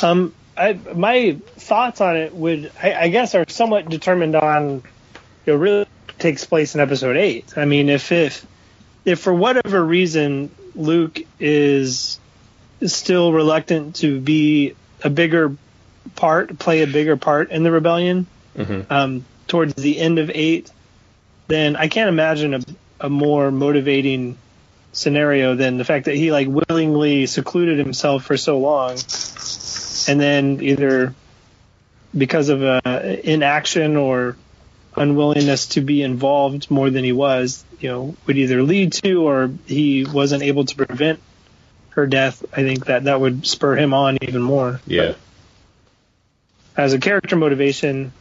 Um, 0.01 0.33
I, 0.57 0.73
my 0.73 1.37
thoughts 1.57 2.01
on 2.01 2.17
it 2.17 2.33
would, 2.33 2.71
I, 2.81 2.93
I 2.93 3.07
guess, 3.09 3.35
are 3.35 3.45
somewhat 3.47 3.89
determined 3.89 4.35
on, 4.35 4.83
know, 5.45 5.55
really 5.55 5.85
takes 6.17 6.45
place 6.45 6.75
in 6.75 6.81
episode 6.81 7.17
eight. 7.17 7.57
I 7.57 7.65
mean, 7.65 7.89
if 7.89 8.11
if 8.11 8.45
if 9.03 9.19
for 9.19 9.33
whatever 9.33 9.83
reason 9.83 10.49
Luke 10.75 11.19
is 11.39 12.19
still 12.81 13.31
reluctant 13.31 13.97
to 13.97 14.19
be 14.19 14.75
a 15.03 15.09
bigger 15.09 15.55
part, 16.15 16.57
play 16.59 16.81
a 16.81 16.87
bigger 16.87 17.17
part 17.17 17.51
in 17.51 17.63
the 17.63 17.71
rebellion, 17.71 18.27
Mhm. 18.57 18.89
um, 18.91 19.25
towards 19.47 19.73
the 19.75 19.99
end 19.99 20.17
of 20.19 20.31
eight, 20.33 20.71
then 21.47 21.75
I 21.75 21.87
can't 21.87 22.09
imagine 22.09 22.53
a, 22.55 22.61
a 23.01 23.09
more 23.09 23.51
motivating 23.51 24.37
scenario 24.93 25.55
than 25.55 25.77
the 25.77 25.83
fact 25.83 26.05
that 26.05 26.15
he 26.15 26.31
like 26.31 26.47
willingly 26.47 27.25
secluded 27.25 27.77
himself 27.77 28.23
for 28.23 28.37
so 28.37 28.59
long 28.59 28.91
and 30.07 30.19
then 30.21 30.59
either 30.61 31.13
because 32.17 32.47
of 32.49 32.63
uh, 32.63 32.79
inaction 33.23 33.97
or 33.97 34.37
unwillingness 34.95 35.67
to 35.67 35.81
be 35.81 36.01
involved 36.01 36.71
more 36.71 36.89
than 36.89 37.03
he 37.03 37.11
was, 37.11 37.65
you 37.81 37.89
know, 37.89 38.15
would 38.25 38.37
either 38.37 38.63
lead 38.63 38.93
to 38.93 39.27
or 39.27 39.51
he 39.67 40.05
wasn't 40.05 40.41
able 40.41 40.63
to 40.63 40.75
prevent 40.77 41.19
her 41.95 42.05
death. 42.07 42.43
I 42.53 42.61
think 42.63 42.85
that 42.85 43.05
that 43.05 43.19
would 43.19 43.45
spur 43.47 43.75
him 43.75 43.93
on 43.93 44.17
even 44.21 44.41
more. 44.41 44.79
yeah, 44.85 45.13
As 46.77 46.93
a 46.93 46.99
character 46.99 47.35
motivation, 47.35 48.11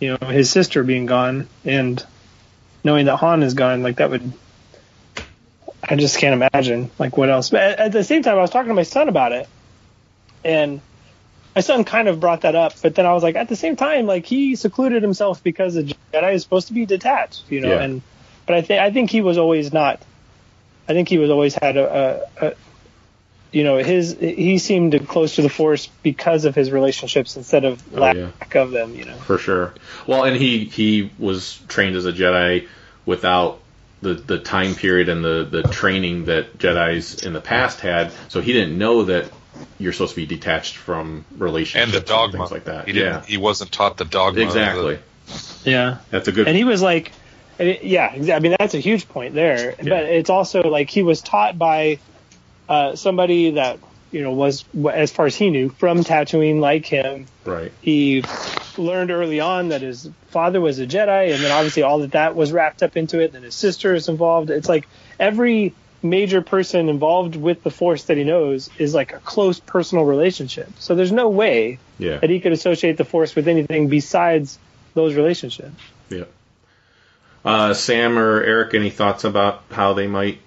you 0.00 0.16
know, 0.20 0.28
his 0.28 0.50
sister 0.50 0.84
being 0.84 1.06
gone 1.06 1.48
and 1.64 2.04
knowing 2.82 3.06
that 3.06 3.16
Han 3.16 3.42
is 3.42 3.54
gone, 3.54 3.82
like 3.82 3.96
that 3.96 4.10
would. 4.10 4.32
I 5.86 5.96
just 5.96 6.18
can't 6.18 6.48
imagine 6.54 6.90
like 6.98 7.16
what 7.16 7.28
else. 7.30 7.50
But 7.50 7.60
at, 7.60 7.78
at 7.78 7.92
the 7.92 8.04
same 8.04 8.22
time, 8.22 8.38
I 8.38 8.40
was 8.40 8.50
talking 8.50 8.68
to 8.68 8.74
my 8.74 8.84
son 8.84 9.08
about 9.08 9.32
it, 9.32 9.48
and 10.44 10.80
my 11.54 11.60
son 11.60 11.84
kind 11.84 12.08
of 12.08 12.20
brought 12.20 12.42
that 12.42 12.54
up. 12.54 12.72
But 12.82 12.94
then 12.94 13.04
I 13.06 13.12
was 13.12 13.22
like, 13.22 13.36
at 13.36 13.48
the 13.48 13.56
same 13.56 13.76
time, 13.76 14.06
like 14.06 14.24
he 14.26 14.56
secluded 14.56 15.02
himself 15.02 15.42
because 15.42 15.76
a 15.76 15.82
Jedi 15.84 16.34
is 16.34 16.42
supposed 16.42 16.68
to 16.68 16.74
be 16.74 16.86
detached, 16.86 17.50
you 17.50 17.60
know. 17.60 17.68
Yeah. 17.68 17.82
And 17.82 18.02
but 18.46 18.56
I 18.56 18.62
think 18.62 18.80
I 18.80 18.90
think 18.90 19.10
he 19.10 19.20
was 19.20 19.38
always 19.38 19.72
not. 19.72 20.00
I 20.88 20.92
think 20.92 21.08
he 21.08 21.16
was 21.16 21.30
always 21.30 21.54
had 21.54 21.76
a, 21.78 22.26
a, 22.40 22.46
a 22.48 22.54
you 23.54 23.64
know 23.64 23.76
his 23.78 24.16
he 24.18 24.58
seemed 24.58 25.06
close 25.08 25.36
to 25.36 25.42
the 25.42 25.48
Force 25.48 25.86
because 26.02 26.44
of 26.44 26.54
his 26.54 26.70
relationships 26.70 27.36
instead 27.36 27.64
of 27.64 27.82
Oh, 27.94 28.00
lack 28.00 28.16
yeah. 28.16 28.62
of 28.62 28.70
them, 28.70 28.94
you 28.94 29.04
know. 29.04 29.16
for 29.16 29.38
sure. 29.38 29.72
Well, 30.06 30.24
and 30.24 30.36
he 30.36 30.64
he 30.64 31.10
was 31.18 31.58
trained 31.68 31.96
as 31.96 32.04
a 32.06 32.12
Jedi 32.12 32.68
without 33.06 33.60
the 34.02 34.14
the 34.14 34.38
time 34.38 34.74
period 34.74 35.08
and 35.08 35.24
the 35.24 35.46
the 35.50 35.62
training 35.62 36.26
that 36.26 36.58
Jedi's 36.58 37.24
in 37.24 37.32
the 37.32 37.40
past 37.40 37.80
had, 37.80 38.12
so 38.28 38.40
he 38.40 38.52
didn't 38.52 38.76
know 38.76 39.04
that 39.04 39.30
you're 39.78 39.92
supposed 39.92 40.14
to 40.14 40.20
be 40.20 40.26
detached 40.26 40.76
from 40.76 41.24
relationships. 41.38 41.94
And 41.94 42.02
the 42.02 42.06
dogma. 42.06 42.38
things 42.38 42.50
like 42.50 42.64
that. 42.64 42.86
He 42.86 42.92
didn't. 42.92 43.12
yeah, 43.22 43.24
He 43.24 43.36
wasn't 43.38 43.70
taught 43.70 43.96
the 43.96 44.04
dogma. 44.04 44.28
of 44.42 44.52
the- 44.52 44.58
exactly. 44.60 44.98
Yeah. 45.64 45.98
That's 46.10 46.26
a 46.28 46.32
good. 46.32 46.48
and 46.48 46.56
he 46.56 46.64
was 46.64 46.82
like 46.82 47.12
yeah 47.58 48.08
i 48.34 48.40
mean 48.40 48.56
that's 48.58 48.74
a 48.74 48.80
huge 48.80 49.08
point 49.08 49.32
there 49.32 49.76
Yeah. 49.80 49.88
but 49.90 50.04
it's 50.06 50.28
also 50.28 50.62
like 50.62 50.90
he 50.90 51.04
was 51.04 51.20
taught 51.22 51.56
by 51.56 52.00
uh, 52.68 52.96
somebody 52.96 53.52
that 53.52 53.78
you 54.10 54.22
know 54.22 54.32
was 54.32 54.64
as 54.92 55.10
far 55.10 55.26
as 55.26 55.34
he 55.34 55.50
knew 55.50 55.68
from 55.70 56.04
Tatooine 56.04 56.60
like 56.60 56.86
him 56.86 57.26
right. 57.44 57.72
he 57.82 58.22
learned 58.78 59.10
early 59.10 59.40
on 59.40 59.68
that 59.68 59.82
his 59.82 60.08
father 60.28 60.60
was 60.60 60.78
a 60.78 60.86
jedi 60.86 61.32
and 61.34 61.42
then 61.42 61.50
obviously 61.50 61.82
all 61.82 61.98
that 62.00 62.12
that 62.12 62.34
was 62.36 62.52
wrapped 62.52 62.82
up 62.82 62.96
into 62.96 63.18
it 63.20 63.26
and 63.26 63.34
then 63.34 63.42
his 63.42 63.54
sister 63.54 63.92
is 63.94 64.08
involved 64.08 64.50
it's 64.50 64.68
like 64.68 64.86
every 65.18 65.74
major 66.02 66.42
person 66.42 66.88
involved 66.88 67.34
with 67.34 67.62
the 67.62 67.70
force 67.70 68.04
that 68.04 68.16
he 68.16 68.24
knows 68.24 68.70
is 68.78 68.94
like 68.94 69.12
a 69.12 69.18
close 69.18 69.58
personal 69.58 70.04
relationship 70.04 70.68
so 70.78 70.94
there's 70.94 71.12
no 71.12 71.28
way 71.28 71.78
Yeah. 71.98 72.18
that 72.18 72.30
he 72.30 72.40
could 72.40 72.52
associate 72.52 72.96
the 72.96 73.04
force 73.04 73.34
with 73.34 73.48
anything 73.48 73.88
besides 73.88 74.58
those 74.94 75.14
relationships 75.14 75.74
Yeah. 76.08 76.24
Uh, 77.44 77.74
Sam 77.74 78.18
or 78.18 78.42
Eric, 78.42 78.74
any 78.74 78.90
thoughts 78.90 79.24
about 79.24 79.62
how 79.70 79.92
they 79.92 80.06
might 80.06 80.38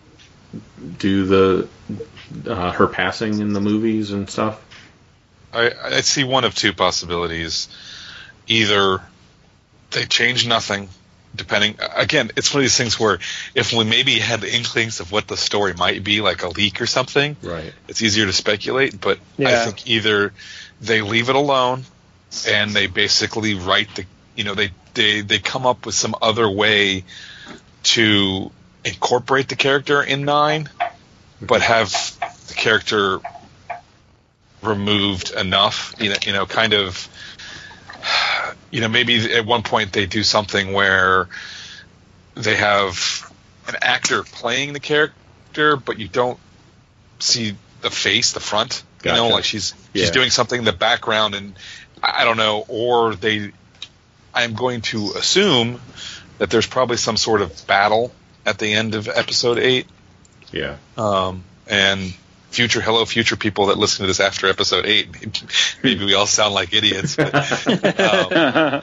do 0.97 1.25
the 1.25 1.67
uh, 2.47 2.71
her 2.71 2.87
passing 2.87 3.39
in 3.39 3.53
the 3.53 3.61
movies 3.61 4.11
and 4.11 4.29
stuff? 4.29 4.63
I, 5.53 5.71
I 5.83 6.01
see 6.01 6.23
one 6.23 6.43
of 6.43 6.55
two 6.55 6.73
possibilities. 6.73 7.69
Either 8.47 9.01
they 9.91 10.05
change 10.05 10.47
nothing, 10.47 10.89
depending. 11.35 11.77
Again, 11.95 12.31
it's 12.35 12.53
one 12.53 12.59
of 12.61 12.63
these 12.63 12.77
things 12.77 12.99
where 12.99 13.19
if 13.55 13.73
we 13.73 13.83
maybe 13.83 14.19
had 14.19 14.41
the 14.41 14.53
inklings 14.53 14.99
of 14.99 15.11
what 15.11 15.27
the 15.27 15.37
story 15.37 15.73
might 15.73 16.03
be, 16.03 16.21
like 16.21 16.43
a 16.43 16.49
leak 16.49 16.81
or 16.81 16.85
something, 16.85 17.37
Right. 17.41 17.73
it's 17.87 18.01
easier 18.01 18.25
to 18.25 18.33
speculate. 18.33 18.99
But 18.99 19.19
I 19.39 19.65
think 19.65 19.87
either 19.87 20.33
they 20.81 21.01
leave 21.01 21.29
it 21.29 21.35
alone 21.35 21.83
and 22.47 22.71
they 22.71 22.87
basically 22.87 23.55
write 23.55 23.95
the, 23.95 24.05
you 24.35 24.43
know, 24.43 24.53
they 24.53 24.71
they 24.93 25.21
they 25.21 25.39
come 25.39 25.65
up 25.65 25.85
with 25.85 25.95
some 25.95 26.15
other 26.21 26.49
way 26.49 27.03
to 27.83 28.51
incorporate 28.87 29.49
the 29.49 29.55
character 29.55 30.01
in 30.01 30.25
nine, 30.25 30.69
but 31.41 31.61
have 31.61 31.91
the 32.47 32.53
character 32.53 33.19
removed 34.61 35.31
enough, 35.31 35.93
you 35.99 36.09
know, 36.09 36.15
you 36.25 36.33
know, 36.33 36.45
kind 36.45 36.73
of, 36.73 37.07
you 38.71 38.81
know, 38.81 38.87
maybe 38.87 39.33
at 39.33 39.45
one 39.45 39.63
point 39.63 39.93
they 39.93 40.05
do 40.05 40.23
something 40.23 40.73
where 40.73 41.27
they 42.35 42.55
have 42.55 43.31
an 43.67 43.75
actor 43.81 44.23
playing 44.23 44.73
the 44.73 44.79
character, 44.79 45.75
but 45.75 45.99
you 45.99 46.07
don't 46.07 46.39
see 47.19 47.55
the 47.81 47.89
face, 47.89 48.31
the 48.31 48.39
front. 48.39 48.83
You 49.03 49.11
know, 49.11 49.29
like 49.29 49.43
she's 49.45 49.73
Yeah. 49.93 50.03
she's 50.03 50.11
doing 50.11 50.31
something 50.31 50.59
in 50.59 50.65
the 50.65 50.73
background, 50.73 51.35
and 51.35 51.55
I 52.01 52.21
I 52.21 52.25
don't 52.25 52.37
know, 52.37 52.65
or 52.67 53.15
they. 53.15 53.51
I'm 54.33 54.53
going 54.53 54.81
to 54.81 55.13
assume 55.15 55.79
that 56.37 56.49
there's 56.49 56.67
probably 56.67 56.97
some 56.97 57.17
sort 57.17 57.41
of 57.41 57.65
battle 57.65 58.11
at 58.47 58.57
the 58.57 58.73
end 58.73 58.95
of 58.95 59.07
episode 59.07 59.59
eight, 59.59 59.85
Yeah. 60.51 60.77
um, 60.97 61.43
and 61.67 62.15
future 62.49 62.79
hello 62.81 63.03
future 63.05 63.35
people 63.35 63.67
that 63.67 63.77
listen 63.77 64.03
to 64.03 64.07
this 64.07 64.19
after 64.21 64.47
episode 64.47 64.85
eight 64.85 65.11
maybe, 65.13 65.31
maybe 65.83 66.05
we 66.05 66.13
all 66.15 66.25
sound 66.25 66.53
like 66.55 66.73
idiots 66.73 67.15
but 67.17 67.35
um, 67.99 68.81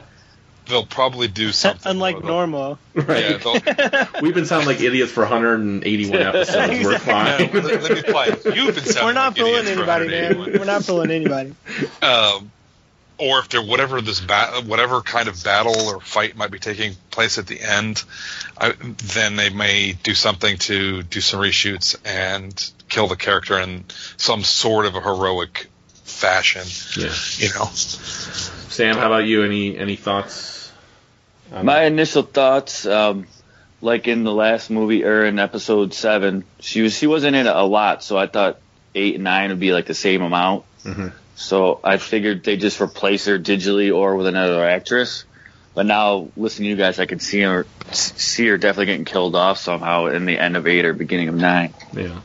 they'll 0.67 0.85
probably 0.85 1.27
do 1.27 1.51
something 1.51 1.89
unlike 1.91 2.15
They'll- 2.19 2.27
normal 2.27 2.77
yeah, 2.95 4.07
We've 4.21 4.35
been 4.35 4.45
sounding 4.45 4.67
like 4.67 4.79
idiots 4.81 5.11
for 5.11 5.21
181 5.23 6.15
episodes. 6.21 6.83
We're 6.85 6.91
yeah, 6.91 6.97
fine. 6.99 7.51
let, 7.63 7.81
let 7.83 7.91
me 7.91 8.01
play 8.03 8.27
you've 8.55 8.75
been 8.75 8.85
sounding 8.85 9.05
We're 9.05 9.13
not 9.13 9.27
like 9.29 9.37
fooling 9.37 9.55
idiots 9.55 9.77
anybody, 9.77 10.07
man. 10.09 10.37
We're 10.59 10.65
not 10.65 10.83
fooling 10.85 11.11
anybody. 11.11 11.55
um, 12.03 12.51
or 13.17 13.39
if 13.39 13.49
there 13.49 13.61
whatever 13.61 14.01
this 14.01 14.19
ba- 14.19 14.61
whatever 14.65 15.01
kind 15.01 15.27
of 15.27 15.43
battle 15.43 15.79
or 15.87 16.01
fight 16.01 16.35
might 16.35 16.51
be 16.51 16.59
taking 16.59 16.93
place 17.11 17.37
at 17.37 17.47
the 17.47 17.59
end, 17.61 18.03
I, 18.57 18.73
then 19.13 19.35
they 19.35 19.49
may 19.49 19.93
do 19.93 20.13
something 20.13 20.57
to 20.59 21.03
do 21.03 21.21
some 21.21 21.39
reshoots 21.39 21.95
and 22.05 22.71
kill 22.89 23.07
the 23.07 23.15
character 23.15 23.59
in 23.59 23.85
some 24.17 24.43
sort 24.43 24.85
of 24.85 24.95
a 24.95 25.01
heroic 25.01 25.67
fashion. 26.03 26.63
Yeah. 26.97 27.13
You 27.37 27.53
know, 27.53 27.65
Sam, 27.73 28.95
how 28.95 29.07
about 29.07 29.25
you? 29.25 29.43
Any 29.43 29.77
any 29.77 29.95
thoughts? 29.95 30.71
on 31.53 31.65
My 31.65 31.83
initial 31.83 32.23
thoughts, 32.23 32.85
um, 32.85 33.27
like 33.81 34.07
in 34.07 34.23
the 34.23 34.33
last 34.33 34.69
movie 34.69 35.03
or 35.03 35.25
in 35.25 35.39
episode 35.39 35.93
seven, 35.93 36.43
she 36.59 36.81
was 36.81 36.97
she 36.97 37.07
wasn't 37.07 37.35
in 37.35 37.47
it 37.47 37.55
a 37.55 37.63
lot, 37.63 38.03
so 38.03 38.17
I 38.17 38.27
thought 38.27 38.59
eight 38.93 39.15
and 39.15 39.23
nine 39.23 39.49
would 39.49 39.59
be 39.59 39.71
like 39.73 39.85
the 39.85 39.93
same 39.93 40.21
amount. 40.21 40.65
Mhm. 40.83 41.11
So 41.35 41.79
I 41.83 41.97
figured 41.97 42.43
they 42.43 42.57
just 42.57 42.79
replace 42.81 43.25
her 43.25 43.37
digitally 43.37 43.93
or 43.95 44.15
with 44.15 44.27
another 44.27 44.65
actress. 44.65 45.25
But 45.73 45.85
now 45.85 46.29
listening 46.37 46.67
to 46.67 46.69
you 46.69 46.75
guys, 46.77 46.99
I 46.99 47.05
can 47.05 47.19
see 47.19 47.41
her 47.41 47.67
see 47.91 48.47
her 48.47 48.57
definitely 48.57 48.85
getting 48.87 49.05
killed 49.05 49.35
off 49.35 49.57
somehow 49.57 50.07
in 50.07 50.25
the 50.25 50.39
end 50.39 50.55
of 50.55 50.65
eight 50.67 50.85
or 50.85 50.93
beginning 50.93 51.27
of 51.27 51.35
nine. 51.35 51.73
Yeah. 51.93 52.21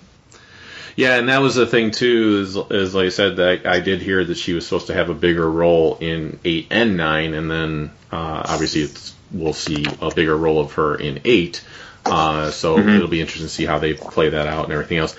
Yeah, 0.96 1.16
and 1.16 1.28
that 1.28 1.40
was 1.40 1.54
the 1.54 1.66
thing 1.66 1.90
too. 1.90 2.40
Is, 2.42 2.56
is 2.70 2.94
like 2.94 3.06
I 3.06 3.08
said 3.08 3.36
that 3.36 3.66
I 3.66 3.80
did 3.80 4.02
hear 4.02 4.24
that 4.24 4.36
she 4.36 4.52
was 4.52 4.66
supposed 4.66 4.88
to 4.88 4.94
have 4.94 5.08
a 5.08 5.14
bigger 5.14 5.50
role 5.50 5.96
in 6.00 6.38
eight 6.44 6.68
and 6.70 6.96
nine, 6.96 7.34
and 7.34 7.50
then 7.50 7.90
uh, 8.12 8.42
obviously 8.44 8.82
it's, 8.82 9.14
we'll 9.32 9.52
see 9.52 9.86
a 10.00 10.14
bigger 10.14 10.36
role 10.36 10.60
of 10.60 10.74
her 10.74 10.94
in 10.94 11.20
eight. 11.24 11.64
Uh, 12.04 12.50
so 12.50 12.78
it'll 12.78 13.08
be 13.08 13.20
interesting 13.20 13.46
to 13.46 13.52
see 13.52 13.66
how 13.66 13.78
they 13.78 13.94
play 13.94 14.30
that 14.30 14.46
out 14.46 14.64
and 14.64 14.72
everything 14.72 14.98
else. 14.98 15.14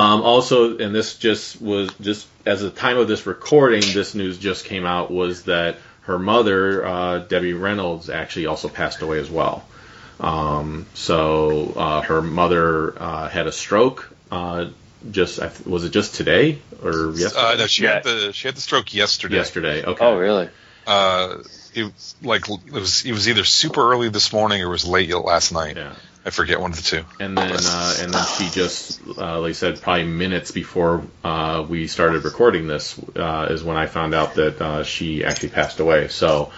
Um, 0.00 0.22
also, 0.22 0.78
and 0.78 0.94
this 0.94 1.16
just 1.16 1.60
was 1.60 1.90
just 2.00 2.26
as 2.46 2.62
the 2.62 2.70
time 2.70 2.96
of 2.96 3.06
this 3.06 3.26
recording, 3.26 3.82
this 3.92 4.14
news 4.14 4.38
just 4.38 4.64
came 4.64 4.86
out 4.86 5.10
was 5.10 5.42
that 5.44 5.76
her 6.02 6.18
mother, 6.18 6.86
uh, 6.86 7.18
Debbie 7.18 7.52
Reynolds, 7.52 8.08
actually 8.08 8.46
also 8.46 8.68
passed 8.68 9.02
away 9.02 9.18
as 9.18 9.30
well. 9.30 9.62
Um, 10.18 10.86
so 10.94 11.74
uh, 11.76 12.00
her 12.00 12.22
mother 12.22 12.94
uh, 13.00 13.28
had 13.28 13.46
a 13.46 13.52
stroke. 13.52 14.10
Uh, 14.30 14.68
just 15.10 15.38
was 15.66 15.84
it 15.84 15.90
just 15.90 16.14
today 16.14 16.58
or 16.82 17.12
yesterday? 17.12 17.44
Uh, 17.46 17.54
no, 17.56 17.66
she 17.66 17.82
Yeah. 17.84 17.94
had 17.94 18.04
the 18.04 18.32
she 18.32 18.48
had 18.48 18.56
the 18.56 18.60
stroke 18.62 18.94
yesterday. 18.94 19.36
yesterday. 19.36 19.84
Okay. 19.84 20.04
Oh, 20.04 20.16
really? 20.16 20.48
Uh, 20.86 21.38
it 21.74 21.84
was 21.84 22.14
like 22.22 22.48
it 22.48 22.72
was 22.72 23.04
it 23.04 23.12
was 23.12 23.28
either 23.28 23.44
super 23.44 23.92
early 23.92 24.08
this 24.08 24.32
morning 24.32 24.62
or 24.62 24.66
it 24.68 24.70
was 24.70 24.86
late 24.86 25.14
last 25.14 25.52
night. 25.52 25.76
Yeah. 25.76 25.92
I 26.24 26.30
forget 26.30 26.60
one 26.60 26.70
of 26.70 26.76
the 26.76 26.82
two. 26.82 27.04
And 27.18 27.36
then, 27.36 27.52
uh, 27.52 27.94
and 28.00 28.12
then 28.12 28.24
she 28.36 28.50
just, 28.50 29.00
uh, 29.16 29.40
like 29.40 29.50
I 29.50 29.52
said, 29.52 29.80
probably 29.80 30.04
minutes 30.04 30.50
before 30.50 31.02
uh, 31.24 31.64
we 31.66 31.86
started 31.86 32.24
recording 32.24 32.66
this, 32.66 33.00
uh, 33.16 33.48
is 33.50 33.64
when 33.64 33.78
I 33.78 33.86
found 33.86 34.14
out 34.14 34.34
that 34.34 34.60
uh, 34.60 34.84
she 34.84 35.24
actually 35.24 35.50
passed 35.50 35.80
away. 35.80 36.08
So, 36.08 36.52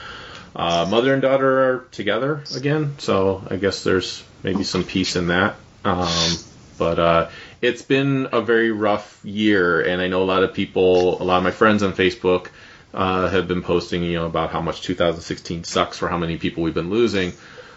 uh, 0.57 0.87
mother 0.91 1.13
and 1.13 1.23
daughter 1.23 1.61
are 1.63 1.79
together 1.93 2.43
again. 2.57 2.97
So 2.99 3.43
I 3.49 3.57
guess 3.57 3.85
there's 3.85 4.25
maybe 4.43 4.65
some 4.65 4.83
peace 4.83 5.15
in 5.15 5.29
that. 5.29 5.55
Um, 5.85 6.33
but 6.77 7.31
it's 7.61 7.83
been 7.83 8.29
a 8.33 8.41
very 8.41 8.73
rough 8.73 9.21
year, 9.25 9.81
and 9.81 10.03
I 10.03 10.09
know 10.09 10.23
a 10.23 10.25
lot 10.25 10.43
of 10.43 10.55
people, 10.55 11.23
a 11.23 11.25
lot 11.25 11.39
of 11.39 11.45
my 11.45 11.53
friends 11.53 11.85
on 11.85 11.93
Facebook 11.93 12.49
have 12.93 13.47
been 13.47 13.63
posting, 13.63 14.03
you 14.03 14.15
know, 14.15 14.27
about 14.27 14.51
how 14.51 14.61
much 14.61 14.83
2016 14.83 15.63
sucks 15.63 15.99
for 15.99 16.09
how 16.09 16.19
many 16.19 16.37
people 16.39 16.65
we've 16.65 16.75
been 16.75 16.91
losing. 16.91 17.33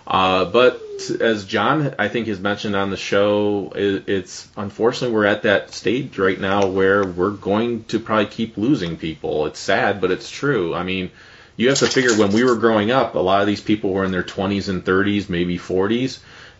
Uh, 0.07 0.45
but 0.45 0.81
as 1.19 1.45
John, 1.45 1.95
I 1.97 2.07
think, 2.07 2.27
has 2.27 2.39
mentioned 2.39 2.75
on 2.75 2.91
the 2.91 2.97
show, 2.97 3.71
it, 3.75 4.07
it's 4.07 4.47
unfortunately 4.55 5.15
we're 5.15 5.25
at 5.25 5.43
that 5.43 5.73
stage 5.73 6.17
right 6.17 6.39
now 6.39 6.67
where 6.67 7.05
we're 7.05 7.31
going 7.31 7.85
to 7.85 7.99
probably 7.99 8.27
keep 8.27 8.57
losing 8.57 8.97
people. 8.97 9.47
It's 9.47 9.59
sad, 9.59 10.01
but 10.01 10.11
it's 10.11 10.29
true. 10.29 10.75
I 10.75 10.83
mean, 10.83 11.09
you 11.57 11.69
have 11.69 11.79
to 11.79 11.87
figure 11.87 12.15
when 12.15 12.31
we 12.31 12.43
were 12.43 12.55
growing 12.55 12.91
up, 12.91 13.15
a 13.15 13.19
lot 13.19 13.41
of 13.41 13.47
these 13.47 13.61
people 13.61 13.91
were 13.91 14.03
in 14.03 14.11
their 14.11 14.23
20s 14.23 14.69
and 14.69 14.83
30s, 14.83 15.29
maybe 15.29 15.57
40s, 15.57 16.19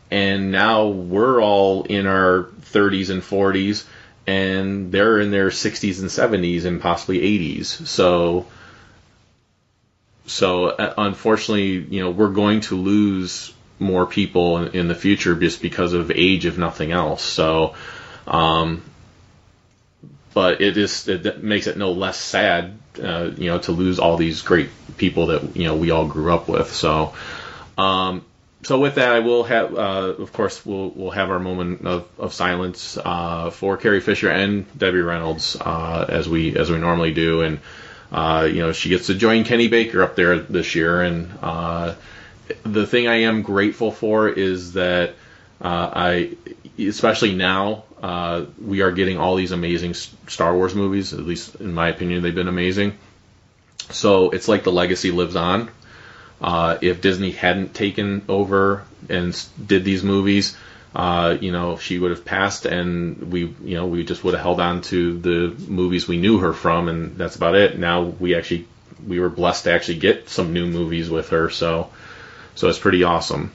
and 0.09 0.51
now 0.51 0.87
we're 0.87 1.41
all 1.41 1.83
in 1.83 2.07
our 2.07 2.49
30s 2.61 3.09
and 3.09 3.21
40s, 3.21 3.85
and 4.25 4.91
they're 4.91 5.19
in 5.19 5.31
their 5.31 5.49
60s 5.49 5.99
and 5.99 6.09
70s 6.09 6.65
and 6.65 6.81
possibly 6.81 7.19
80s. 7.19 7.65
So 7.65 8.47
so 10.27 10.67
uh, 10.67 10.93
unfortunately, 10.97 11.77
you 11.95 12.03
know, 12.03 12.11
we're 12.11 12.29
going 12.29 12.61
to 12.61 12.75
lose 12.75 13.53
more 13.79 14.05
people 14.05 14.57
in, 14.59 14.75
in 14.75 14.87
the 14.87 14.95
future 14.95 15.35
just 15.35 15.61
because 15.61 15.93
of 15.93 16.11
age, 16.11 16.45
if 16.45 16.57
nothing 16.57 16.91
else. 16.91 17.23
So, 17.23 17.75
um, 18.27 18.83
but 20.33 20.61
it 20.61 20.77
is 20.77 21.07
it 21.07 21.43
makes 21.43 21.67
it 21.67 21.77
no 21.77 21.91
less 21.91 22.17
sad, 22.17 22.77
uh, 23.01 23.31
you 23.37 23.51
know, 23.51 23.59
to 23.59 23.71
lose 23.71 23.99
all 23.99 24.17
these 24.17 24.41
great 24.41 24.69
people 24.97 25.27
that 25.27 25.55
you 25.55 25.65
know 25.65 25.75
we 25.75 25.91
all 25.91 26.07
grew 26.07 26.33
up 26.33 26.47
with. 26.47 26.73
So, 26.73 27.13
um, 27.77 28.25
so 28.63 28.79
with 28.79 28.95
that, 28.95 29.11
I 29.11 29.19
will 29.19 29.43
have, 29.43 29.75
uh, 29.75 30.15
of 30.17 30.33
course, 30.33 30.65
we'll 30.65 30.89
we'll 30.89 31.11
have 31.11 31.29
our 31.29 31.39
moment 31.39 31.85
of, 31.85 32.07
of 32.17 32.33
silence 32.33 32.97
uh, 32.97 33.51
for 33.51 33.77
Carrie 33.77 34.01
Fisher 34.01 34.29
and 34.29 34.65
Debbie 34.77 35.01
Reynolds 35.01 35.55
uh, 35.55 36.05
as 36.09 36.27
we 36.27 36.57
as 36.57 36.71
we 36.71 36.79
normally 36.79 37.13
do, 37.13 37.41
and 37.41 37.59
uh, 38.11 38.47
you 38.51 38.59
know 38.59 38.71
she 38.71 38.89
gets 38.89 39.07
to 39.07 39.15
join 39.15 39.43
Kenny 39.43 39.67
Baker 39.67 40.03
up 40.03 40.15
there 40.15 40.39
this 40.39 40.75
year, 40.75 41.01
and 41.01 41.31
uh, 41.41 41.95
the 42.63 42.85
thing 42.85 43.07
I 43.07 43.21
am 43.21 43.41
grateful 43.41 43.91
for 43.91 44.27
is 44.29 44.73
that 44.73 45.15
uh, 45.61 45.89
I, 45.93 46.37
especially 46.77 47.35
now, 47.35 47.83
uh, 48.01 48.45
we 48.63 48.81
are 48.81 48.91
getting 48.91 49.17
all 49.17 49.35
these 49.35 49.51
amazing 49.51 49.93
Star 49.93 50.55
Wars 50.55 50.75
movies. 50.75 51.13
At 51.13 51.21
least 51.21 51.55
in 51.55 51.73
my 51.73 51.89
opinion, 51.89 52.21
they've 52.21 52.35
been 52.35 52.47
amazing. 52.47 52.97
So 53.89 54.31
it's 54.31 54.47
like 54.47 54.63
the 54.63 54.71
legacy 54.71 55.11
lives 55.11 55.35
on. 55.35 55.69
Uh, 56.41 56.77
if 56.81 57.01
Disney 57.01 57.31
hadn't 57.31 57.73
taken 57.73 58.23
over 58.27 58.83
and 59.09 59.45
did 59.65 59.85
these 59.85 60.03
movies, 60.03 60.57
uh, 60.95 61.37
you 61.41 61.51
know, 61.51 61.77
she 61.77 61.99
would 61.99 62.11
have 62.11 62.23
passed, 62.23 62.65
and 62.65 63.31
we, 63.31 63.53
you 63.63 63.75
know, 63.75 63.85
we 63.85 64.05
just 64.05 64.23
would 64.23 64.33
have 64.33 64.41
held 64.41 64.61
on 64.61 64.81
to 64.83 65.19
the 65.19 65.55
movies 65.67 66.07
we 66.07 66.17
knew 66.17 66.39
her 66.39 66.53
from, 66.53 66.87
and 66.87 67.17
that's 67.17 67.35
about 67.35 67.55
it. 67.55 67.77
Now 67.77 68.03
we 68.03 68.35
actually, 68.35 68.65
we 69.05 69.19
were 69.19 69.29
blessed 69.29 69.65
to 69.65 69.73
actually 69.73 69.99
get 69.99 70.29
some 70.29 70.53
new 70.53 70.67
movies 70.67 71.09
with 71.09 71.29
her, 71.29 71.49
so, 71.49 71.89
so 72.55 72.69
it's 72.69 72.79
pretty 72.79 73.03
awesome. 73.03 73.51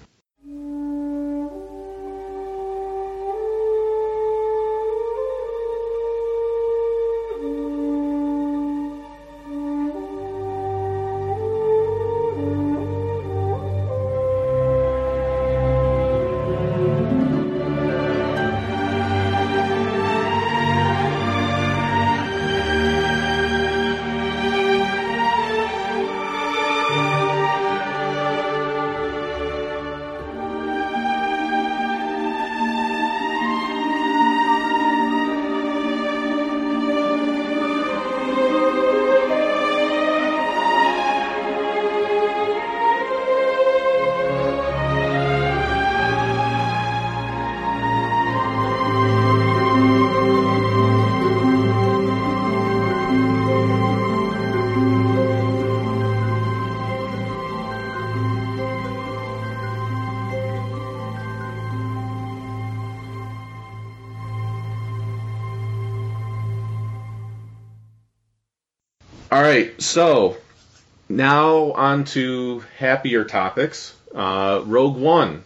Now 71.31 71.71
on 71.75 72.03
to 72.17 72.65
happier 72.77 73.23
topics. 73.23 73.95
Uh, 74.13 74.63
Rogue 74.65 74.97
One. 74.97 75.45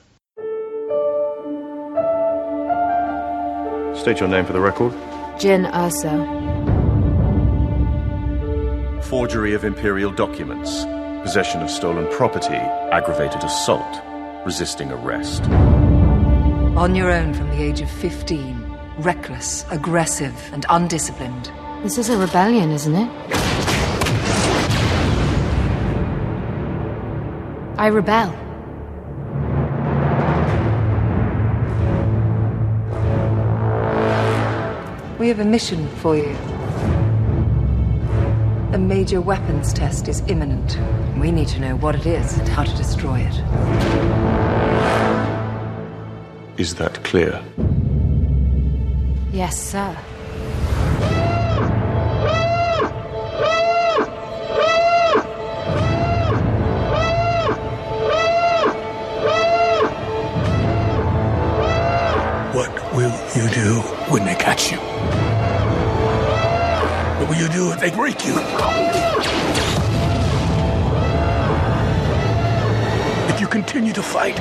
State 3.95 4.19
your 4.19 4.31
name 4.31 4.47
for 4.47 4.55
the 4.55 4.61
record. 4.61 4.93
Jyn 5.37 5.71
Erso. 5.73 6.15
Forgery 9.05 9.53
of 9.53 9.65
imperial 9.65 10.11
documents, 10.11 10.85
possession 11.23 11.61
of 11.61 11.71
stolen 11.71 12.11
property, 12.11 12.63
aggravated 12.91 13.45
assault, 13.45 14.03
resisting 14.47 14.91
arrest. 14.91 15.43
On 16.79 16.95
your 16.95 17.13
own 17.13 17.35
from 17.35 17.51
the 17.51 17.63
age 17.63 17.83
of 17.83 17.91
15. 17.91 18.57
Reckless, 19.01 19.67
aggressive, 19.71 20.35
and 20.55 20.65
undisciplined. 20.71 21.53
This 21.83 21.99
is 21.99 22.09
a 22.09 22.17
rebellion, 22.17 22.71
isn't 22.71 22.95
it? 22.95 23.34
I 27.77 27.89
rebel. 27.89 28.31
We 35.19 35.27
have 35.29 35.41
a 35.41 35.45
mission 35.45 35.89
for 35.97 36.17
you. 36.17 36.37
A 38.73 38.79
major 38.79 39.21
weapons 39.21 39.73
test 39.73 40.07
is 40.07 40.21
imminent. 40.29 40.79
We 41.19 41.33
need 41.33 41.49
to 41.49 41.61
know 41.61 41.75
what 41.77 41.97
it 41.97 42.07
is 42.07 42.39
and 42.39 42.49
how 42.49 42.63
to 42.63 42.77
destroy 42.77 43.21
it. 43.21 43.35
Is 46.61 46.77
that 46.77 47.03
clear? 47.03 47.43
Yes, 49.33 49.61
sir. 49.61 49.97
You 63.35 63.49
do? 63.51 63.95
when 64.09 64.25
they 64.25 64.35
catch 64.35 64.71
you. 64.71 64.77
What 67.19 67.29
will 67.29 67.37
you 67.37 67.49
do 67.49 67.73
if 67.73 67.81
they 67.81 67.91
break 67.91 68.25
you? 68.27 68.35
If 73.29 73.41
you 73.41 73.47
continue 73.47 73.93
to 73.95 74.03
fight? 74.03 74.39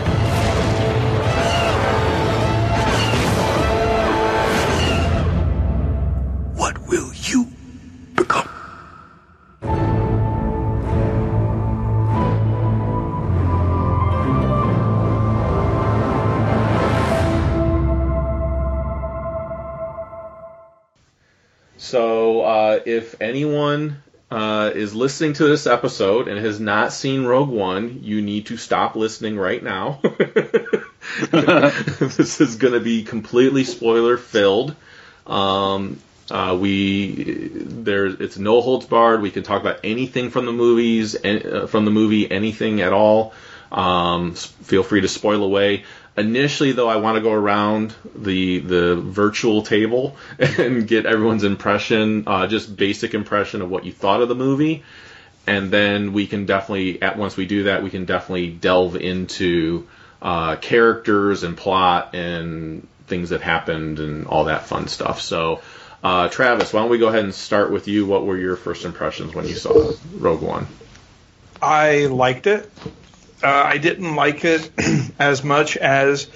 If 22.85 23.21
anyone 23.21 24.01
uh, 24.31 24.71
is 24.73 24.95
listening 24.95 25.33
to 25.33 25.45
this 25.45 25.67
episode 25.67 26.27
and 26.27 26.43
has 26.43 26.59
not 26.59 26.91
seen 26.91 27.23
Rogue 27.23 27.49
One, 27.49 27.99
you 28.03 28.21
need 28.21 28.47
to 28.47 28.57
stop 28.57 28.95
listening 28.95 29.37
right 29.37 29.61
now. 29.61 29.99
this 31.31 32.41
is 32.41 32.55
going 32.55 32.73
to 32.73 32.79
be 32.79 33.03
completely 33.03 33.63
spoiler 33.63 34.17
filled. 34.17 34.75
Um, 35.27 35.99
uh, 36.31 36.57
we 36.59 37.49
there's 37.53 38.19
it's 38.19 38.37
no 38.37 38.61
holds 38.61 38.85
barred. 38.85 39.21
We 39.21 39.29
can 39.29 39.43
talk 39.43 39.61
about 39.61 39.81
anything 39.83 40.29
from 40.31 40.45
the 40.45 40.53
movies, 40.53 41.15
uh, 41.23 41.67
from 41.69 41.85
the 41.85 41.91
movie, 41.91 42.29
anything 42.31 42.81
at 42.81 42.93
all. 42.93 43.33
Um, 43.71 44.33
feel 44.33 44.83
free 44.83 45.01
to 45.01 45.07
spoil 45.07 45.43
away. 45.43 45.83
Initially, 46.15 46.73
though, 46.73 46.87
I 46.87 46.97
want 46.97 47.15
to 47.15 47.21
go 47.21 47.31
around 47.31 47.95
the 48.15 48.59
the 48.59 48.95
virtual 48.95 49.63
table 49.63 50.15
and 50.39 50.87
get 50.87 51.05
everyone's 51.07 51.43
impression, 51.43 52.25
uh, 52.27 52.45
just 52.47 52.75
basic 52.75 53.13
impression 53.13 53.61
of 53.61 53.69
what 53.69 53.83
you 53.83 53.91
thought 53.91 54.21
of 54.21 54.29
the 54.29 54.35
movie, 54.35 54.83
and 55.47 55.71
then 55.71 56.13
we 56.13 56.27
can 56.27 56.45
definitely, 56.45 57.01
at 57.01 57.17
once 57.17 57.35
we 57.35 57.45
do 57.45 57.63
that, 57.63 57.83
we 57.83 57.89
can 57.89 58.05
definitely 58.05 58.49
delve 58.49 58.95
into 58.95 59.87
uh, 60.21 60.55
characters 60.57 61.43
and 61.43 61.57
plot 61.57 62.13
and 62.13 62.87
things 63.07 63.29
that 63.29 63.41
happened 63.41 63.99
and 63.99 64.27
all 64.27 64.45
that 64.45 64.65
fun 64.65 64.87
stuff. 64.87 65.19
So, 65.19 65.61
uh, 66.03 66.29
Travis, 66.29 66.71
why 66.71 66.81
don't 66.81 66.89
we 66.89 66.97
go 66.97 67.07
ahead 67.07 67.23
and 67.23 67.33
start 67.33 67.71
with 67.71 67.87
you? 67.87 68.05
What 68.05 68.25
were 68.25 68.37
your 68.37 68.55
first 68.55 68.85
impressions 68.85 69.33
when 69.33 69.47
you 69.47 69.55
saw 69.55 69.91
Rogue 70.13 70.41
One? 70.41 70.67
I 71.61 72.05
liked 72.05 72.47
it. 72.47 72.69
Uh, 73.43 73.47
I 73.47 73.77
didn't 73.77 74.15
like 74.15 74.45
it 74.45 74.71
as 75.19 75.43
much 75.43 75.75
as 75.77 76.27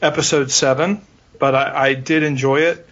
episode 0.00 0.50
seven, 0.50 1.00
but 1.38 1.54
I, 1.54 1.86
I 1.88 1.94
did 1.94 2.22
enjoy 2.22 2.60
it. 2.60 2.88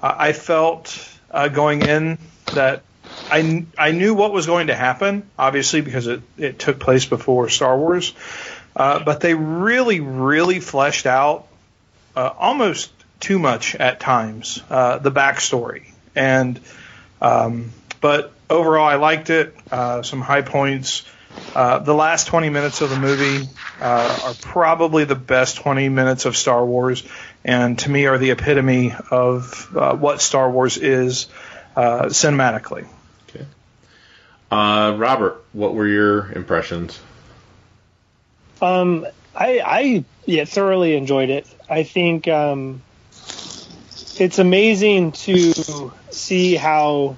I 0.00 0.28
I 0.28 0.32
felt 0.32 0.96
uh, 1.30 1.48
going 1.48 1.82
in 1.82 2.18
that 2.54 2.82
I, 3.30 3.66
I 3.78 3.92
knew 3.92 4.14
what 4.14 4.32
was 4.32 4.46
going 4.46 4.68
to 4.68 4.74
happen, 4.74 5.28
obviously, 5.38 5.80
because 5.80 6.06
it, 6.06 6.22
it 6.36 6.58
took 6.58 6.78
place 6.78 7.04
before 7.06 7.48
Star 7.48 7.76
Wars. 7.76 8.12
Uh, 8.74 9.00
but 9.00 9.20
they 9.20 9.34
really, 9.34 10.00
really 10.00 10.60
fleshed 10.60 11.06
out 11.06 11.46
uh, 12.16 12.30
almost 12.38 12.92
too 13.18 13.38
much 13.38 13.74
at 13.74 14.00
times 14.00 14.62
uh, 14.70 14.98
the 14.98 15.10
backstory. 15.10 15.92
And 16.14 16.60
um, 17.20 17.72
but 18.00 18.32
overall, 18.48 18.86
I 18.86 18.94
liked 18.94 19.30
it. 19.30 19.54
Uh, 19.70 20.02
some 20.02 20.20
high 20.20 20.42
points. 20.42 21.04
Uh, 21.54 21.78
the 21.80 21.94
last 21.94 22.28
20 22.28 22.48
minutes 22.50 22.80
of 22.80 22.90
the 22.90 22.98
movie 22.98 23.48
uh, 23.80 24.20
are 24.24 24.34
probably 24.34 25.04
the 25.04 25.14
best 25.14 25.56
20 25.56 25.88
minutes 25.88 26.24
of 26.24 26.36
Star 26.36 26.64
Wars, 26.64 27.02
and 27.44 27.78
to 27.80 27.90
me 27.90 28.06
are 28.06 28.18
the 28.18 28.30
epitome 28.30 28.94
of 29.10 29.76
uh, 29.76 29.96
what 29.96 30.20
Star 30.20 30.50
Wars 30.50 30.76
is 30.76 31.26
uh, 31.76 32.04
cinematically. 32.06 32.86
Uh, 34.50 34.96
Robert, 34.98 35.44
what 35.52 35.74
were 35.74 35.86
your 35.86 36.32
impressions? 36.32 36.98
Um, 38.60 39.06
I, 39.34 39.60
I 39.64 40.04
yeah 40.26 40.44
thoroughly 40.44 40.96
enjoyed 40.96 41.30
it. 41.30 41.46
I 41.68 41.84
think 41.84 42.26
um, 42.26 42.82
it's 44.18 44.38
amazing 44.38 45.12
to 45.12 45.92
see 46.10 46.56
how 46.56 47.16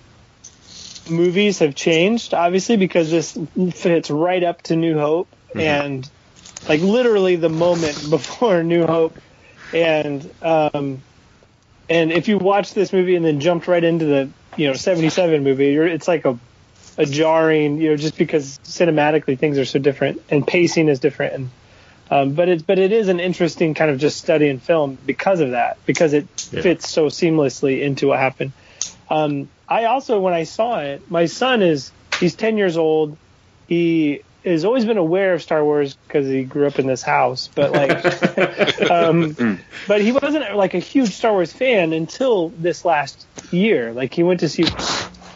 movies 1.09 1.59
have 1.61 1.75
changed. 1.75 2.35
Obviously, 2.35 2.77
because 2.77 3.11
this 3.11 3.39
fits 3.75 4.11
right 4.11 4.43
up 4.43 4.63
to 4.63 4.77
New 4.77 4.99
Hope, 4.99 5.29
and 5.55 6.09
like 6.69 6.81
literally 6.81 7.37
the 7.37 7.49
moment 7.49 7.99
before 8.11 8.63
New 8.63 8.87
Hope, 8.87 9.19
and 9.73 10.29
um, 10.43 11.03
and 11.89 12.13
if 12.13 12.29
you 12.29 12.39
watch 12.39 12.75
this 12.75 12.93
movie 12.93 13.17
and 13.17 13.25
then 13.25 13.41
jumped 13.41 13.69
right 13.69 13.83
into 13.83 14.05
the 14.05 14.29
you 14.57 14.69
know 14.69 14.75
'77 14.75 15.43
movie, 15.43 15.73
you're, 15.73 15.87
it's 15.87 16.09
like 16.09 16.25
a 16.25 16.39
a 16.99 17.07
jarring, 17.07 17.81
you 17.81 17.91
know, 17.91 17.97
just 17.97 18.19
because 18.19 18.59
cinematically 18.65 19.39
things 19.39 19.59
are 19.59 19.65
so 19.65 19.79
different 19.79 20.21
and 20.29 20.47
pacing 20.47 20.89
is 20.89 21.01
different. 21.01 21.35
And 21.35 21.51
um, 22.11 22.33
but 22.35 22.49
it's 22.51 22.63
but 22.63 22.79
it 22.79 22.93
is 22.93 23.09
an 23.09 23.19
interesting 23.21 23.73
kind 23.73 23.91
of 23.91 23.99
just 23.99 24.19
study 24.19 24.49
in 24.49 24.59
film 24.59 24.99
because 25.07 25.41
of 25.41 25.53
that 25.53 25.79
because 25.87 26.13
it 26.13 26.27
Yeah. 26.53 26.61
fits 26.61 26.91
so 26.91 27.07
seamlessly 27.07 27.81
into 27.81 28.09
what 28.09 28.19
happened. 28.19 28.53
Um, 29.13 29.51
I 29.69 29.85
also 29.85 30.21
when 30.21 30.33
I 30.33 30.45
saw 30.45 30.81
it, 30.81 31.11
my 31.11 31.27
son 31.27 31.61
is 31.61 31.93
he's 32.19 32.35
10 32.35 32.57
years 32.57 32.79
old. 32.79 33.19
He 33.69 34.23
has 34.43 34.65
always 34.65 34.87
been 34.87 34.97
aware 34.97 35.35
of 35.35 35.43
Star 35.43 35.63
Wars 35.63 35.97
because 36.07 36.27
he 36.27 36.45
grew 36.45 36.67
up 36.67 36.79
in 36.79 36.87
this 36.87 37.03
house, 37.03 37.51
but 37.55 37.73
like, 37.73 38.91
um, 38.91 39.61
but 39.87 40.01
he 40.01 40.13
wasn't 40.13 40.57
like 40.57 40.73
a 40.73 40.79
huge 40.79 41.11
Star 41.11 41.33
Wars 41.33 41.53
fan 41.53 41.93
until 41.93 42.49
this 42.49 42.87
last 42.87 43.27
year. 43.51 43.93
Like 43.93 44.15
he 44.15 44.23
went 44.23 44.41
to 44.41 44.49
see, 44.49 44.65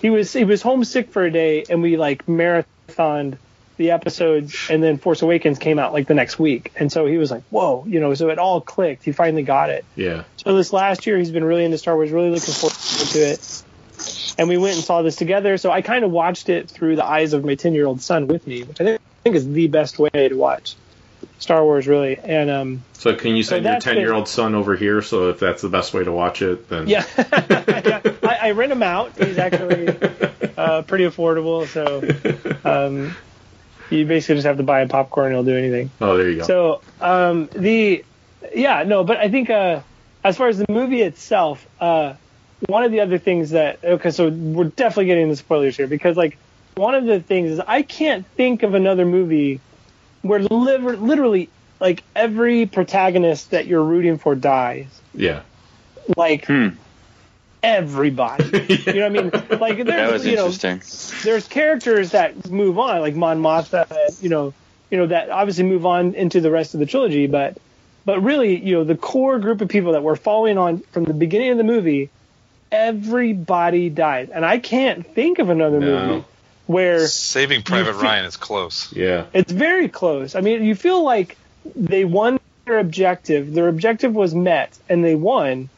he 0.01 0.09
was 0.09 0.33
he 0.33 0.45
was 0.45 0.63
homesick 0.63 1.11
for 1.11 1.25
a 1.25 1.31
day, 1.31 1.65
and 1.69 1.83
we 1.83 1.99
like 1.99 2.25
marathoned 2.25 3.37
the 3.77 3.91
episodes, 3.91 4.69
and 4.71 4.83
then 4.83 4.97
Force 4.97 5.21
Awakens 5.21 5.59
came 5.59 5.79
out 5.79 5.93
like 5.93 6.07
the 6.07 6.15
next 6.15 6.39
week, 6.39 6.73
and 6.77 6.91
so 6.91 7.05
he 7.05 7.19
was 7.19 7.31
like, 7.31 7.43
whoa, 7.51 7.85
you 7.87 8.01
know, 8.01 8.15
so 8.15 8.31
it 8.31 8.39
all 8.39 8.63
clicked. 8.63 9.05
He 9.05 9.13
finally 9.13 9.43
got 9.43 9.69
it. 9.69 9.85
Yeah. 9.95 10.25
So 10.39 10.57
this 10.57 10.73
last 10.73 11.07
year, 11.07 11.19
he's 11.19 11.31
been 11.31 11.45
really 11.45 11.65
into 11.65 11.77
Star 11.77 11.95
Wars, 11.95 12.11
really 12.11 12.31
looking 12.31 12.55
forward 12.55 12.75
to 13.11 13.19
it. 13.19 13.65
And 14.39 14.49
we 14.49 14.59
went 14.59 14.77
and 14.77 14.85
saw 14.85 15.03
this 15.03 15.17
together. 15.17 15.57
So 15.57 15.71
I 15.71 15.83
kind 15.83 16.05
of 16.05 16.11
watched 16.11 16.49
it 16.49 16.69
through 16.69 16.97
the 16.97 17.05
eyes 17.05 17.33
of 17.33 17.45
my 17.45 17.55
10 17.55 17.75
year 17.75 17.87
old 17.87 18.01
son 18.01 18.27
with 18.27 18.47
me, 18.47 18.63
which 18.65 18.81
I 18.81 18.85
think, 18.85 19.01
I 19.01 19.23
think 19.23 19.37
is 19.37 19.49
the 19.49 19.69
best 19.69 19.99
way 19.99 20.11
to 20.13 20.35
watch 20.35 20.77
Star 21.39 21.63
Wars, 21.65 21.87
really. 21.87 22.19
And 22.19 22.51
um, 22.51 22.85
So 22.95 23.15
can 23.15 23.37
you 23.37 23.43
So 23.43 23.57
send 23.57 23.65
your 23.65 23.79
ten 23.79 23.97
year 23.99 24.13
old 24.13 24.29
son 24.29 24.55
over 24.55 24.77
here? 24.77 25.03
So 25.03 25.31
if 25.31 25.39
that's 25.39 25.63
the 25.63 25.69
best 25.69 25.93
way 25.93 26.05
to 26.05 26.13
watch 26.13 26.43
it, 26.43 26.69
then 26.69 26.89
yeah, 26.89 27.05
yeah 27.19 28.01
I, 28.23 28.39
I 28.43 28.51
rent 28.53 28.73
him 28.73 28.83
out. 28.83 29.17
He's 29.19 29.39
actually 29.39 29.89
uh, 30.57 30.83
pretty 30.83 31.05
affordable. 31.05 31.67
So 31.67 32.03
um, 32.69 33.15
you 33.91 34.07
basically 34.07 34.37
just 34.37 34.47
have 34.47 34.57
to 34.57 34.63
buy 34.63 34.81
a 34.81 34.89
popcorn 34.89 35.27
and 35.27 35.35
he'll 35.35 35.45
do 35.45 35.59
anything. 35.59 35.91
Oh, 36.01 36.17
there 36.17 36.31
you 36.31 36.39
go. 36.39 36.45
So 36.45 36.81
um, 37.01 37.49
the 37.53 38.05
yeah 38.55 38.85
no, 38.85 39.05
but 39.05 39.19
I 39.19 39.29
think 39.29 39.51
uh, 39.51 39.81
as 40.25 40.37
far 40.37 40.49
as 40.49 40.59
the 40.59 40.67
movie 40.69 41.03
itself, 41.03 41.67
uh, 41.81 42.15
one 42.67 42.85
of 42.85 42.93
the 42.93 43.01
other 43.01 43.19
things 43.19 43.51
that 43.51 43.79
okay, 43.85 44.11
so 44.11 44.29
we're 44.29 44.65
definitely 44.65 45.07
getting 45.07 45.29
the 45.29 45.37
spoilers 45.37 45.77
here 45.77 45.87
because 45.87 46.17
like 46.17 46.37
one 46.75 46.95
of 46.95 47.05
the 47.05 47.21
things 47.21 47.53
is 47.53 47.61
I 47.61 47.83
can't 47.83 48.27
think 48.27 48.63
of 48.63 48.75
another 48.75 49.05
movie 49.05 49.61
where 50.23 50.41
liver- 50.41 50.97
literally 50.97 51.49
like 51.81 52.03
every 52.15 52.67
protagonist 52.67 53.51
that 53.51 53.67
you're 53.67 53.83
rooting 53.83 54.19
for 54.19 54.35
dies. 54.35 54.87
yeah. 55.15 55.43
Like 56.17 56.47
hmm. 56.47 56.69
everybody. 57.63 58.45
you 58.69 58.95
know 58.95 59.09
what 59.09 59.19
I 59.19 59.49
mean? 59.49 59.61
Like 59.61 59.77
there's 59.77 59.87
That 59.87 60.13
was 60.13 60.27
you 60.27 60.37
know 60.37 60.47
interesting. 60.47 60.83
there's 61.25 61.49
characters 61.49 62.13
that 62.13 62.49
move 62.51 62.79
on, 62.79 63.01
like 63.01 63.15
Mon 63.17 63.41
Mothma, 63.41 63.91
uh, 63.91 64.13
you 64.21 64.29
know, 64.29 64.55
you 64.91 64.99
know 64.99 65.07
that 65.07 65.31
obviously 65.31 65.65
move 65.65 65.85
on 65.85 66.15
into 66.15 66.41
the 66.41 66.51
rest 66.51 66.75
of 66.75 66.81
the 66.81 66.87
trilogy, 66.87 67.27
but 67.27 67.59
but 68.05 68.23
really, 68.23 68.57
you 68.57 68.75
know, 68.75 68.85
the 68.85 68.95
core 68.95 69.41
group 69.41 69.61
of 69.61 69.69
people 69.69 69.93
that 69.93 70.03
we're 70.03 70.15
following 70.15 70.59
on 70.59 70.79
from 70.93 71.05
the 71.05 71.15
beginning 71.15 71.51
of 71.51 71.59
the 71.59 71.65
movie, 71.65 72.09
everybody 72.73 73.89
dies, 73.91 74.29
and 74.31 74.45
I 74.45 74.59
can't 74.59 75.07
think 75.15 75.39
of 75.39 75.51
another 75.51 75.81
No. 75.81 76.07
movie 76.07 76.25
where 76.67 77.07
Saving 77.07 77.63
Private 77.63 77.93
feel- 77.95 78.03
Ryan 78.03 78.25
is 78.25 78.37
close. 78.37 78.93
Yeah. 78.93 79.25
it's 79.33 79.53
very 79.53 79.89
close. 79.89 80.35
I 80.35 80.41
mean, 80.41 80.65
you 80.65 80.75
feel 80.75 81.03
like 81.03 81.37
they 81.75 82.05
won 82.05 82.39
their 82.65 82.79
objective. 82.79 83.55
Their 83.55 83.69
objective 83.69 84.15
was 84.15 84.35
met, 84.35 84.77
and 84.89 85.05
they 85.05 85.15
won, 85.15 85.69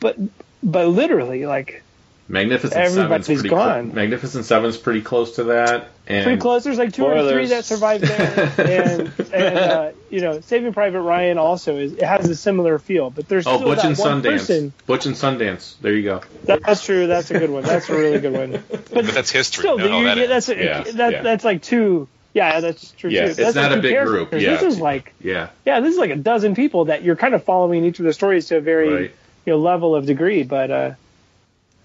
but 0.00 0.16
but 0.62 0.88
literally, 0.88 1.46
like 1.46 1.82
Magnificent 2.30 2.74
Everybody's 2.78 3.26
Seven's 3.26 3.40
pretty 3.40 3.48
gone. 3.48 3.84
Cl- 3.86 3.94
Magnificent 3.94 4.44
Seven's 4.44 4.76
pretty 4.76 5.00
close 5.00 5.36
to 5.36 5.44
that. 5.44 5.88
And 6.06 6.24
pretty 6.24 6.40
close. 6.40 6.62
There's 6.64 6.76
like 6.78 6.92
two 6.92 7.04
or 7.06 7.26
three 7.30 7.46
that 7.46 7.64
survived 7.64 8.04
there, 8.04 8.52
and 8.58 9.12
and 9.32 9.58
uh, 9.58 9.90
you 10.10 10.20
know, 10.20 10.40
Saving 10.40 10.72
Private 10.74 11.00
Ryan 11.00 11.38
also 11.38 11.76
is 11.78 11.92
it 11.94 12.02
has 12.02 12.28
a 12.28 12.36
similar 12.36 12.78
feel, 12.78 13.08
but 13.10 13.28
there's 13.28 13.46
Oh, 13.46 13.56
still 13.56 13.68
Butch 13.68 13.78
that 13.82 13.86
and 13.86 13.98
one 13.98 14.22
Sundance. 14.22 14.24
person. 14.38 14.72
Butch 14.86 15.06
and 15.06 15.14
Sundance. 15.14 15.78
There 15.80 15.94
you 15.94 16.02
go. 16.02 16.20
That, 16.44 16.62
that's 16.64 16.84
true. 16.84 17.06
That's 17.06 17.30
a 17.30 17.38
good 17.38 17.50
one. 17.50 17.62
That's 17.62 17.88
a 17.88 17.94
really 17.94 18.20
good 18.20 18.32
one. 18.32 18.62
But, 18.70 18.90
But 18.92 19.06
that's 19.06 19.30
history. 19.30 19.62
still, 19.62 19.78
No, 19.78 19.88
no, 19.88 19.98
you- 20.00 20.04
that 20.06 20.18
yeah, 20.18 20.26
that's 20.26 20.48
a, 20.50 20.56
Yeah, 20.56 20.82
that, 20.82 21.12
yeah. 21.12 21.22
that's 21.22 21.44
like 21.44 21.62
two. 21.62 22.08
Yeah, 22.34 22.60
that's 22.60 22.90
true 22.92 23.08
Yeah, 23.10 23.22
too. 23.24 23.28
it's 23.28 23.36
That's 23.38 23.56
not 23.56 23.70
like 23.70 23.78
a 23.78 23.82
big 23.82 23.92
characters. 23.92 24.28
group, 24.28 24.32
yeah. 24.42 24.50
This 24.56 24.62
is 24.74 24.80
like 24.80 25.14
Yeah. 25.22 25.48
yeah, 25.64 25.80
this 25.80 25.92
is 25.94 25.98
like 25.98 26.10
a 26.10 26.16
dozen 26.16 26.54
people 26.54 26.86
that 26.86 27.02
you're 27.02 27.16
kind 27.16 27.34
of 27.34 27.42
following 27.44 27.84
each 27.86 27.98
of 28.00 28.04
the 28.04 28.12
stories 28.12 28.46
to 28.48 28.58
a 28.58 28.60
very 28.60 28.92
Right. 28.94 29.10
you 29.46 29.52
know 29.54 29.58
level 29.58 29.94
of 29.96 30.04
degree. 30.06 30.42
But 30.42 30.70
uh, 30.70 30.90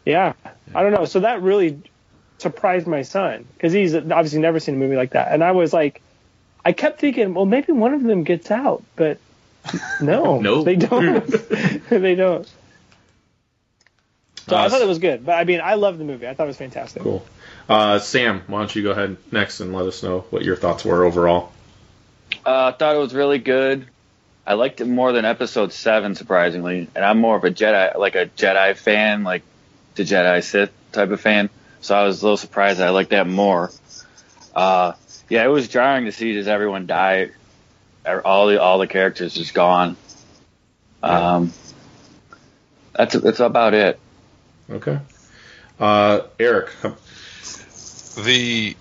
yeah, 0.06 0.34
I 0.76 0.84
don't 0.84 0.91
know. 0.93 1.06
So 1.06 1.22
that 1.22 1.41
really 1.41 1.82
surprised 2.39 2.88
my 2.88 3.04
son 3.04 3.45
because 3.54 3.74
he's 3.74 3.95
obviously 3.95 4.39
never 4.39 4.60
seen 4.60 4.76
a 4.76 4.78
movie 4.78 4.95
like 4.95 5.12
that, 5.12 5.32
and 5.32 5.43
I 5.43 5.51
was 5.51 5.72
like, 5.74 6.01
I 6.66 6.72
kept 6.74 6.99
thinking, 6.99 7.34
well, 7.34 7.45
maybe 7.45 7.72
one 7.74 7.93
of 7.93 8.04
them 8.04 8.24
gets 8.24 8.51
out, 8.51 8.84
but 8.95 9.18
no, 10.01 10.39
No. 10.41 10.64
they 10.64 10.76
don't. 10.76 11.26
they 11.89 12.16
don't. 12.16 12.47
So 14.47 14.56
I 14.58 14.66
Uh, 14.66 14.70
thought 14.70 14.82
it 14.82 14.88
was 14.88 14.99
good, 14.99 15.26
but 15.26 15.34
I 15.34 15.45
mean, 15.45 15.62
I 15.62 15.76
love 15.76 15.97
the 15.97 16.04
movie. 16.04 16.28
I 16.28 16.34
thought 16.34 16.43
it 16.43 16.47
was 16.47 16.58
fantastic. 16.58 17.01
Cool. 17.01 17.26
Uh, 17.70 17.99
Sam, 17.99 18.41
why 18.47 18.60
don't 18.60 18.76
you 18.76 18.84
go 18.84 18.91
ahead 18.91 19.16
next 19.32 19.62
and 19.62 19.74
let 19.74 19.86
us 19.86 20.04
know 20.04 20.26
what 20.32 20.43
your 20.43 20.58
thoughts 20.58 20.84
were 20.84 21.06
overall? 21.06 21.51
Uh, 22.45 22.72
I 22.74 22.78
thought 22.78 22.95
it 22.95 22.99
was 22.99 23.14
really 23.14 23.39
good. 23.39 23.88
I 24.45 24.56
liked 24.56 24.82
it 24.82 24.86
more 24.86 25.14
than 25.14 25.24
episode 25.24 25.72
seven, 25.72 26.16
surprisingly. 26.16 26.89
And 26.93 27.06
I'm 27.06 27.20
more 27.20 27.38
of 27.38 27.43
a 27.45 27.51
Jedi, 27.51 27.97
like 27.97 28.16
a 28.16 28.26
Jedi 28.26 28.76
fan, 28.76 29.24
like 29.24 29.43
the 29.96 30.04
Jedi 30.04 30.44
Sith 30.44 30.72
type 30.91 31.12
of 31.12 31.22
fan. 31.22 31.50
So 31.82 31.96
I 31.96 32.04
was 32.06 32.22
a 32.22 32.26
little 32.26 32.38
surprised 32.38 32.80
that 32.80 32.88
I 32.88 32.91
liked 32.91 33.10
that 33.12 33.28
more. 33.28 33.72
Uh, 34.56 34.94
yeah, 35.30 35.44
it 35.44 35.48
was 35.48 35.68
jarring 35.68 36.06
to 36.06 36.12
see 36.12 36.34
just 36.34 36.48
everyone 36.48 36.88
die. 36.88 37.32
All 38.06 38.48
the 38.48 38.62
all 38.62 38.80
the 38.80 38.88
characters 38.88 39.34
just 39.34 39.54
gone. 39.54 39.96
Um, 41.02 41.54
that's 42.94 43.16
that's 43.16 43.39
about 43.39 43.74
it. 43.74 44.00
Okay. 44.70 45.00
Uh, 45.80 46.22
Eric, 46.39 46.70
the 48.24 48.76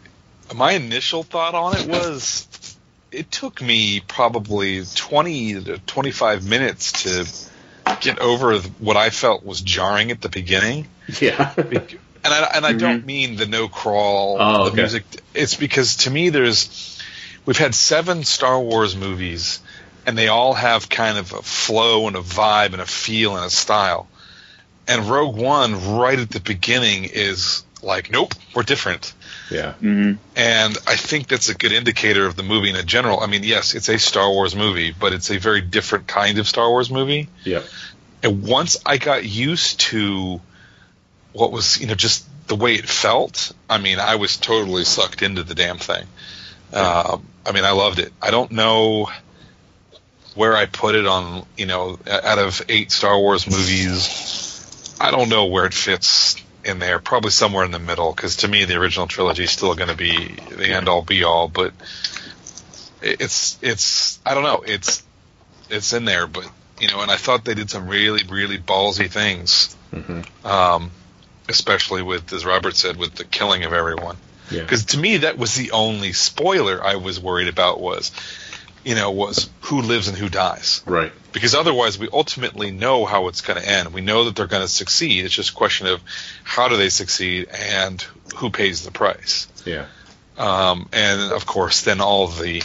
my 0.55 0.73
initial 0.73 1.23
thought 1.23 1.55
on 1.55 1.77
it 1.77 1.87
was 1.87 2.77
it 3.11 3.31
took 3.31 3.61
me 3.61 4.01
probably 4.01 4.83
20 4.95 5.65
to 5.65 5.79
25 5.79 6.49
minutes 6.49 6.93
to 7.03 7.97
get 8.01 8.19
over 8.19 8.59
what 8.61 8.97
I 8.97 9.11
felt 9.11 9.45
was 9.45 9.61
jarring 9.61 10.11
at 10.11 10.21
the 10.21 10.29
beginning. 10.29 10.89
Yeah. 11.21 11.55
And 12.25 12.33
I, 12.33 12.51
and 12.55 12.65
I 12.65 12.73
don't 12.73 13.05
mean 13.05 13.35
the 13.35 13.47
no 13.47 13.67
crawl, 13.67 14.37
Oh, 14.39 14.65
the 14.67 14.71
okay. 14.71 14.83
music. 14.83 15.03
It's 15.35 15.57
because 15.57 15.97
to 15.97 16.11
me, 16.11 16.29
there's 16.29 17.03
we've 17.45 17.59
had 17.59 17.75
seven 17.75 18.23
Star 18.23 18.61
Wars 18.61 18.95
movies, 18.95 19.59
and 20.07 20.17
they 20.17 20.29
all 20.29 20.55
have 20.55 20.89
kind 20.89 21.19
of 21.19 21.33
a 21.33 21.43
flow 21.43 22.07
and 22.07 22.15
a 22.15 22.21
vibe 22.21 22.75
and 22.75 22.81
a 22.81 22.87
feel 22.87 23.35
and 23.37 23.45
a 23.45 23.51
style. 23.51 24.07
And 24.87 25.07
Rogue 25.11 25.35
One, 25.37 25.97
right 25.97 26.17
at 26.17 26.31
the 26.31 26.39
beginning, 26.39 27.07
is 27.13 27.65
like, 27.83 28.13
nope, 28.13 28.35
we're 28.55 28.63
different. 28.63 29.13
Yeah. 29.51 29.73
Mm-hmm. 29.83 30.13
And 30.37 30.79
I 30.87 30.95
think 30.95 31.27
that's 31.27 31.49
a 31.49 31.55
good 31.57 31.73
indicator 31.73 32.25
of 32.25 32.37
the 32.37 32.45
movie 32.45 32.71
in 32.71 32.87
general. 32.87 33.19
I 33.19 33.27
mean, 33.27 33.43
yes, 33.43 33.75
it's 33.75 33.89
a 33.89 33.99
Star 33.99 34.31
Wars 34.31 34.55
movie, 34.55 34.93
but 34.93 35.13
it's 35.13 35.33
a 35.33 35.39
very 35.39 35.61
different 35.61 36.07
kind 36.07 36.39
of 36.39 36.47
Star 36.47 36.71
Wars 36.71 36.89
movie. 36.89 37.29
Yep. 37.43 37.65
And 38.23 38.43
once 38.45 38.77
I 38.87 38.99
got 38.99 39.25
used 39.25 39.81
to 39.81 40.41
what 41.33 41.53
was, 41.53 41.81
you 41.81 41.87
know, 41.87 41.95
just 41.95 42.27
the 42.49 42.57
way 42.57 42.75
it 42.75 42.89
felt, 42.89 43.53
I 43.69 43.79
mean, 43.79 43.99
I 43.99 44.17
was 44.17 44.37
totally 44.37 44.85
sucked 44.85 45.23
into 45.23 45.43
the 45.43 45.55
damn 45.55 45.79
thing. 45.79 46.07
Um, 46.73 47.27
I 47.45 47.53
mean, 47.53 47.65
I 47.65 47.73
loved 47.73 47.99
it. 47.99 48.13
I 48.21 48.31
don't 48.31 48.53
know 48.53 49.11
where 50.35 50.57
I 50.57 50.67
put 50.67 50.95
it 50.95 51.07
on, 51.07 51.47
you 51.57 51.67
know, 51.67 51.99
out 52.07 52.39
of 52.39 52.63
eight 52.69 52.91
Star 52.91 53.19
Wars 53.19 53.47
movies, 53.47 54.97
I 55.01 55.11
don't 55.11 55.29
know 55.29 55.47
where 55.47 55.67
it 55.67 55.75
fits 55.75 56.37
in 56.65 56.79
there. 56.79 56.99
Probably 56.99 57.31
somewhere 57.31 57.65
in 57.65 57.71
the 57.71 57.79
middle, 57.79 58.13
because 58.13 58.37
to 58.39 58.49
me, 58.49 58.65
the 58.65 58.77
original 58.77 59.07
trilogy 59.07 59.45
is 59.45 59.51
still 59.51 59.75
going 59.75 59.91
to 59.91 59.97
be 59.97 60.35
the 60.51 60.69
end 60.69 60.89
all 60.89 61.03
be 61.03 61.25
all. 61.25 61.49
But 61.49 61.73
it's 63.03 63.59
it's 63.63 64.21
I 64.25 64.35
don't 64.35 64.45
know. 64.45 64.63
It's 64.67 65.03
it's 65.69 65.93
in 65.93 66.05
there, 66.05 66.27
but 66.27 66.49
you 66.81 66.89
know, 66.89 67.01
and 67.01 67.11
I 67.11 67.17
thought 67.17 67.45
they 67.45 67.55
did 67.55 67.71
some 67.71 67.89
really 67.89 68.23
really 68.25 68.59
ballsy 68.59 69.11
things. 69.11 69.77
Mm-hmm. 69.93 70.47
Um, 70.47 70.91
especially 71.53 72.03
with, 72.03 72.33
as 72.33 72.45
Robert 72.45 72.75
said, 72.75 72.97
with 72.97 73.15
the 73.15 73.25
killing 73.25 73.65
of 73.65 73.73
everyone. 73.73 74.17
Yeah. 74.51 74.63
Because 74.63 74.87
to 74.87 74.99
me, 74.99 75.19
that 75.19 75.39
was 75.39 75.55
the 75.55 75.71
only 75.71 76.13
spoiler 76.13 76.83
I 76.83 76.97
was 76.97 77.21
worried 77.21 77.49
about 77.49 77.81
was, 77.81 78.11
you 78.85 78.95
know, 78.95 79.11
was 79.13 79.49
who 79.63 79.83
lives 79.83 80.09
and 80.09 80.17
who 80.17 80.29
dies. 80.29 80.83
Right. 80.87 81.13
Because 81.33 81.55
otherwise, 81.55 81.99
we 81.99 82.09
ultimately 82.13 82.71
know 82.71 83.05
how 83.07 83.29
it's 83.29 83.41
going 83.41 83.61
to 83.63 83.67
end. 83.69 83.93
We 83.95 84.01
know 84.01 84.25
that 84.25 84.37
they're 84.37 84.47
going 84.49 84.63
to 84.63 84.69
succeed. 84.69 85.25
It's 85.25 85.35
just 85.35 85.51
a 85.51 85.55
question 85.55 85.87
of 85.87 86.01
how 86.43 86.69
do 86.69 86.77
they 86.77 86.89
succeed 86.91 87.49
and 87.49 88.01
who 88.37 88.51
pays 88.51 88.85
the 88.85 88.91
price. 88.91 89.47
Yeah. 89.65 89.87
Um, 90.37 90.89
and 90.93 91.33
of 91.33 91.47
course, 91.47 91.83
then 91.83 92.01
all 92.01 92.27
the 92.29 92.63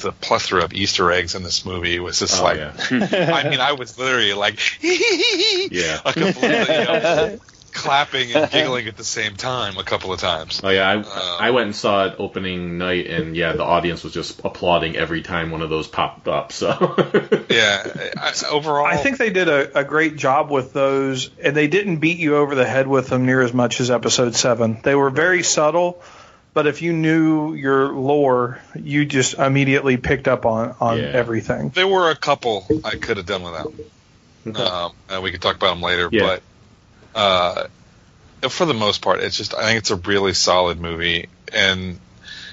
the 0.00 0.12
plethora 0.12 0.64
of 0.64 0.74
Easter 0.74 1.10
eggs 1.10 1.34
in 1.34 1.42
this 1.42 1.64
movie 1.64 1.98
was 1.98 2.18
just 2.18 2.38
Oh, 2.40 2.44
like, 2.44 2.58
yeah. 2.58 2.74
I 3.34 3.48
mean, 3.48 3.60
I 3.60 3.72
was 3.72 3.98
literally 3.98 4.34
like, 4.34 4.58
Yeah. 4.82 6.00
a 6.04 6.12
couple 6.12 6.44
of, 6.44 6.68
you 6.68 6.84
know, 6.84 7.38
clapping 7.74 8.32
and 8.32 8.50
giggling 8.52 8.86
at 8.88 8.96
the 8.96 9.04
same 9.04 9.36
time 9.36 9.76
a 9.76 9.82
couple 9.84 10.12
of 10.12 10.20
times. 10.20 10.60
Oh 10.64 10.70
yeah, 10.70 10.88
I 10.88 10.96
Uh, 10.96 11.36
I 11.40 11.50
went 11.50 11.66
and 11.66 11.76
saw 11.76 12.06
it 12.06 12.14
opening 12.18 12.78
night, 12.78 13.06
and 13.08 13.36
yeah, 13.36 13.52
the 13.52 13.64
audience 13.64 14.02
was 14.04 14.12
just 14.14 14.40
applauding 14.44 14.96
every 14.96 15.20
time 15.22 15.50
one 15.50 15.60
of 15.62 15.68
those 15.70 15.86
popped 15.88 16.28
up. 16.28 16.52
So 16.52 16.68
Yeah, 17.50 18.10
I, 18.16 18.32
overall, 18.50 18.86
I 18.86 18.96
think 18.96 19.18
they 19.18 19.30
did 19.30 19.48
a, 19.48 19.80
a 19.80 19.84
great 19.84 20.16
job 20.16 20.50
with 20.50 20.72
those, 20.72 21.30
and 21.42 21.54
they 21.56 21.66
didn't 21.68 21.96
beat 21.96 22.18
you 22.18 22.36
over 22.36 22.54
the 22.54 22.64
head 22.66 22.86
with 22.86 23.08
them 23.08 23.26
near 23.26 23.42
as 23.42 23.52
much 23.52 23.80
as 23.80 23.90
Episode 23.90 24.34
Seven. 24.34 24.78
They 24.82 24.94
were 24.94 25.10
very 25.10 25.42
subtle, 25.42 26.02
but 26.54 26.66
if 26.66 26.82
you 26.82 26.92
knew 26.92 27.54
your 27.54 27.88
lore, 27.92 28.60
you 28.74 29.04
just 29.04 29.34
immediately 29.34 29.96
picked 29.96 30.28
up 30.28 30.46
on 30.46 30.74
on 30.80 30.98
Yeah. 30.98 31.04
everything. 31.06 31.70
there 31.70 31.88
were 31.88 32.10
a 32.10 32.16
couple 32.16 32.66
I 32.84 32.96
could 32.96 33.16
have 33.18 33.26
done 33.26 33.42
without. 33.42 33.72
Um, 34.46 34.92
and 35.08 35.22
we 35.22 35.30
can 35.30 35.40
talk 35.40 35.56
about 35.56 35.70
them 35.70 35.80
later, 35.82 36.08
Yeah. 36.12 36.22
but 36.22 36.42
uh, 37.14 37.66
for 38.48 38.66
the 38.66 38.74
most 38.74 39.02
part, 39.02 39.20
it's 39.20 39.36
just 39.36 39.54
I 39.54 39.64
think 39.64 39.78
it's 39.78 39.90
a 39.90 39.96
really 39.96 40.34
solid 40.34 40.80
movie. 40.80 41.28
And 41.52 41.98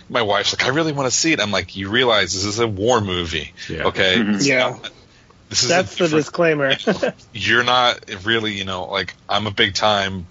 my 0.10 0.22
wife's 0.22 0.54
like, 0.58 0.66
I 0.66 0.70
really 0.70 0.92
want 0.92 1.10
to 1.12 1.16
see 1.18 1.32
it. 1.34 1.40
I'm 1.40 1.52
like, 1.52 1.76
you 1.76 1.90
realize 1.90 2.34
this 2.34 2.46
is 2.46 2.60
a 2.60 2.68
war 2.68 3.02
movie, 3.02 3.54
Yeah. 3.70 3.86
okay? 3.88 4.16
It's 4.20 4.48
Yeah. 4.48 4.70
not- 4.72 4.90
This 5.50 5.64
is 5.64 5.70
That's 5.70 5.96
the 5.98 6.08
disclaimer. 6.08 6.76
you're 7.34 7.64
not 7.64 8.00
really, 8.24 8.54
you 8.54 8.64
know, 8.64 8.86
like 8.86 9.14
I'm 9.28 9.48
a 9.48 9.52
big 9.52 9.74
time, 9.74 10.26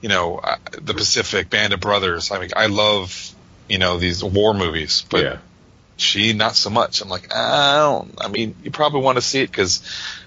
you 0.00 0.08
know, 0.08 0.38
uh, 0.38 0.56
the 0.80 0.94
Pacific 0.94 1.50
Band 1.50 1.72
of 1.72 1.80
Brothers. 1.80 2.30
I 2.30 2.38
mean, 2.38 2.50
I 2.54 2.66
love, 2.66 3.34
you 3.68 3.78
know, 3.78 3.98
these 3.98 4.22
war 4.22 4.54
movies, 4.54 5.04
but 5.10 5.22
yeah, 5.24 5.36
she 5.96 6.32
not 6.32 6.54
so 6.54 6.70
much. 6.70 7.00
I'm 7.00 7.08
like, 7.08 7.34
I 7.34 7.76
don't. 7.78 8.14
I 8.20 8.28
mean, 8.28 8.54
you 8.62 8.70
probably 8.70 9.00
want 9.00 9.16
to 9.16 9.22
see 9.22 9.40
it 9.40 9.50
because 9.50 9.82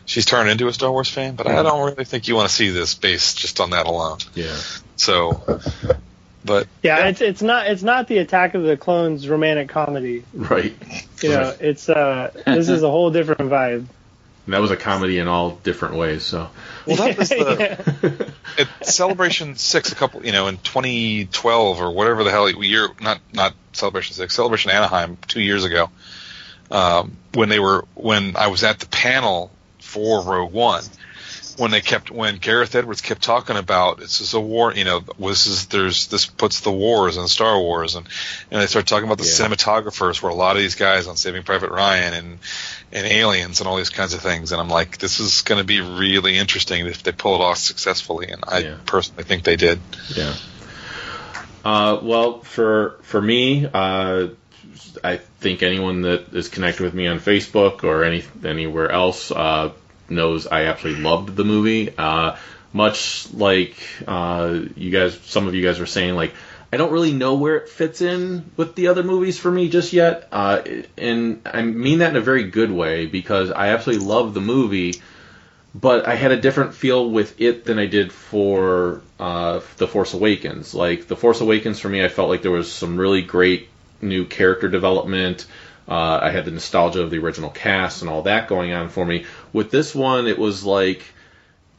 she's 0.05 0.25
turned 0.25 0.49
into 0.49 0.67
a 0.67 0.73
Star 0.73 0.91
Wars 0.91 1.09
fan, 1.09 1.35
but 1.35 1.47
I 1.47 1.63
don't 1.63 1.85
really 1.85 2.05
think 2.05 2.27
you 2.27 2.35
want 2.35 2.49
to 2.49 2.55
see 2.55 2.69
this 2.69 2.93
based 2.95 3.37
just 3.39 3.59
on 3.59 3.71
that 3.71 3.87
alone. 3.87 4.19
yeah, 4.33 4.55
So, 4.95 5.59
but 6.43 6.67
yeah, 6.83 7.07
it's 7.07 7.21
it's 7.21 7.41
not 7.41 7.67
it's 7.67 7.83
not 7.83 8.07
the 8.07 8.19
Attack 8.19 8.53
of 8.53 8.63
the 8.63 8.77
Clones 8.77 9.27
romantic 9.27 9.69
comedy. 9.69 10.23
right. 10.33 10.75
You 11.21 11.29
know, 11.29 11.55
it's 11.59 11.89
uh 11.89 12.31
this 12.45 12.69
is 12.69 12.83
a 12.83 12.89
whole 12.89 13.11
different 13.11 13.41
vibe. 13.41 13.85
And 14.45 14.53
that 14.53 14.61
was 14.61 14.69
a 14.69 14.77
comedy 14.77 15.17
in 15.17 15.27
all 15.27 15.55
different 15.63 15.95
ways. 15.95 16.23
So 16.23 16.49
well, 16.85 16.97
that 16.97 17.17
was 17.17 17.29
the 17.29 17.77
Yeah. 18.57 18.63
at 18.65 18.85
Celebration 18.85 19.55
Six 19.55 19.91
a 19.91 19.95
couple, 19.95 20.23
you 20.23 20.31
know, 20.31 20.47
in 20.47 20.57
2012 20.57 21.81
or 21.81 21.91
whatever 21.91 22.23
the 22.23 22.29
hell 22.29 22.47
year, 22.63 22.89
not 23.01 23.19
not 23.33 23.55
Celebration 23.73 24.13
Six, 24.15 24.35
Celebration 24.35 24.69
Anaheim 24.69 25.17
two 25.27 25.41
years 25.41 25.63
ago, 25.63 25.89
um, 26.69 27.17
when 27.33 27.49
they 27.49 27.59
were 27.59 27.85
when 27.95 28.35
I 28.35 28.47
was 28.47 28.63
at 28.63 28.79
the 28.79 28.85
panel 28.85 29.49
for 29.85 30.23
Rogue 30.23 30.51
One, 30.51 30.83
when 31.57 31.71
they 31.71 31.79
kept 31.79 32.11
when 32.11 32.37
Gareth 32.37 32.75
Edwards 32.75 33.01
kept 33.01 33.21
talking 33.21 33.55
about 33.55 33.97
this 33.99 34.19
is 34.19 34.33
a 34.33 34.39
war, 34.41 34.73
you 34.73 34.83
know, 34.83 35.01
this 35.19 35.47
is 35.47 35.67
there's 35.67 36.07
this 36.07 36.25
puts 36.25 36.59
the 36.61 36.71
wars 36.71 37.15
in 37.17 37.27
Star 37.27 37.57
Wars, 37.59 37.95
and 37.95 38.07
and 38.51 38.61
they 38.61 38.65
started 38.67 38.87
talking 38.87 39.05
about 39.05 39.19
the 39.19 39.23
Yeah. 39.23 39.47
cinematographers, 39.47 40.21
where 40.21 40.31
a 40.31 40.35
lot 40.35 40.57
of 40.57 40.61
these 40.61 40.75
guys 40.75 41.07
on 41.07 41.15
Saving 41.15 41.43
Private 41.43 41.71
Ryan 41.71 42.13
and 42.13 42.39
and 42.91 43.07
Aliens 43.07 43.59
and 43.61 43.69
all 43.69 43.77
these 43.77 43.89
kinds 43.89 44.13
of 44.13 44.21
things, 44.21 44.51
and 44.51 44.59
I'm 44.59 44.69
like, 44.69 44.97
this 44.97 45.19
is 45.19 45.41
going 45.43 45.59
to 45.59 45.65
be 45.65 45.79
really 45.81 46.37
interesting 46.37 46.85
if 46.87 47.03
they 47.03 47.11
pull 47.11 47.35
it 47.35 47.41
off 47.41 47.57
successfully, 47.57 48.29
and 48.29 48.43
I 48.47 48.59
Yeah. 48.59 48.75
personally 48.85 49.23
think 49.23 49.43
they 49.43 49.55
did. 49.55 49.79
yeah. 50.15 50.33
Uh, 51.63 51.99
well, 52.03 52.41
for 52.41 52.99
for 53.01 53.21
me, 53.21 53.67
uh, 53.73 54.27
I 55.03 55.17
think 55.17 55.63
anyone 55.63 56.01
that 56.01 56.33
is 56.33 56.49
connected 56.49 56.83
with 56.83 56.93
me 56.93 57.07
on 57.07 57.19
Facebook 57.19 57.83
or 57.83 58.03
any 58.03 58.23
anywhere 58.43 58.91
else 58.91 59.31
uh, 59.31 59.71
knows 60.09 60.47
I 60.47 60.65
absolutely 60.65 61.03
loved 61.03 61.35
the 61.35 61.43
movie. 61.43 61.93
Uh, 61.97 62.37
much 62.73 63.31
like 63.33 63.75
uh, 64.07 64.59
you 64.75 64.91
guys, 64.91 65.17
some 65.25 65.47
of 65.47 65.55
you 65.55 65.63
guys 65.63 65.79
were 65.79 65.85
saying, 65.85 66.15
like 66.15 66.33
I 66.73 66.77
don't 66.77 66.91
really 66.91 67.13
know 67.13 67.35
where 67.35 67.57
it 67.57 67.69
fits 67.69 68.01
in 68.01 68.51
with 68.57 68.75
the 68.75 68.87
other 68.87 69.03
movies 69.03 69.39
for 69.39 69.49
me 69.49 69.69
just 69.69 69.93
yet, 69.93 70.27
uh, 70.31 70.61
and 70.97 71.41
I 71.45 71.61
mean 71.61 71.99
that 71.99 72.11
in 72.11 72.17
a 72.17 72.21
very 72.21 72.43
good 72.43 72.71
way 72.71 73.05
because 73.05 73.51
I 73.51 73.69
absolutely 73.69 74.05
love 74.05 74.33
the 74.33 74.41
movie 74.41 75.01
but 75.75 76.07
I 76.07 76.15
had 76.15 76.31
a 76.31 76.39
different 76.39 76.73
feel 76.73 77.09
with 77.09 77.41
it 77.41 77.65
than 77.65 77.77
I 77.79 77.85
did 77.85 78.13
for 78.13 79.01
uh, 79.19 79.59
The 79.75 79.87
Force 79.87 80.13
Awakens. 80.13 80.73
Like 80.73 81.07
The 81.07 81.17
Force 81.17 81.41
Awakens, 81.41 81.81
for 81.81 81.89
me, 81.89 82.03
I 82.03 82.07
felt 82.07 82.29
like 82.29 82.41
there 82.41 82.51
was 82.51 82.71
some 82.71 82.97
really 82.97 83.21
great 83.21 83.67
new 84.01 84.25
character 84.25 84.67
development. 84.67 85.45
Uh, 85.87 86.19
I 86.23 86.31
had 86.31 86.45
the 86.45 86.51
nostalgia 86.51 87.01
of 87.01 87.11
the 87.11 87.19
original 87.19 87.49
cast 87.49 88.01
and 88.01 88.09
all 88.09 88.23
that 88.23 88.47
going 88.47 88.73
on 88.73 88.89
for 88.89 89.05
me. 89.05 89.25
With 89.53 89.69
this 89.71 89.93
one, 89.93 90.27
it 90.27 90.39
was 90.39 90.63
like 90.63 91.03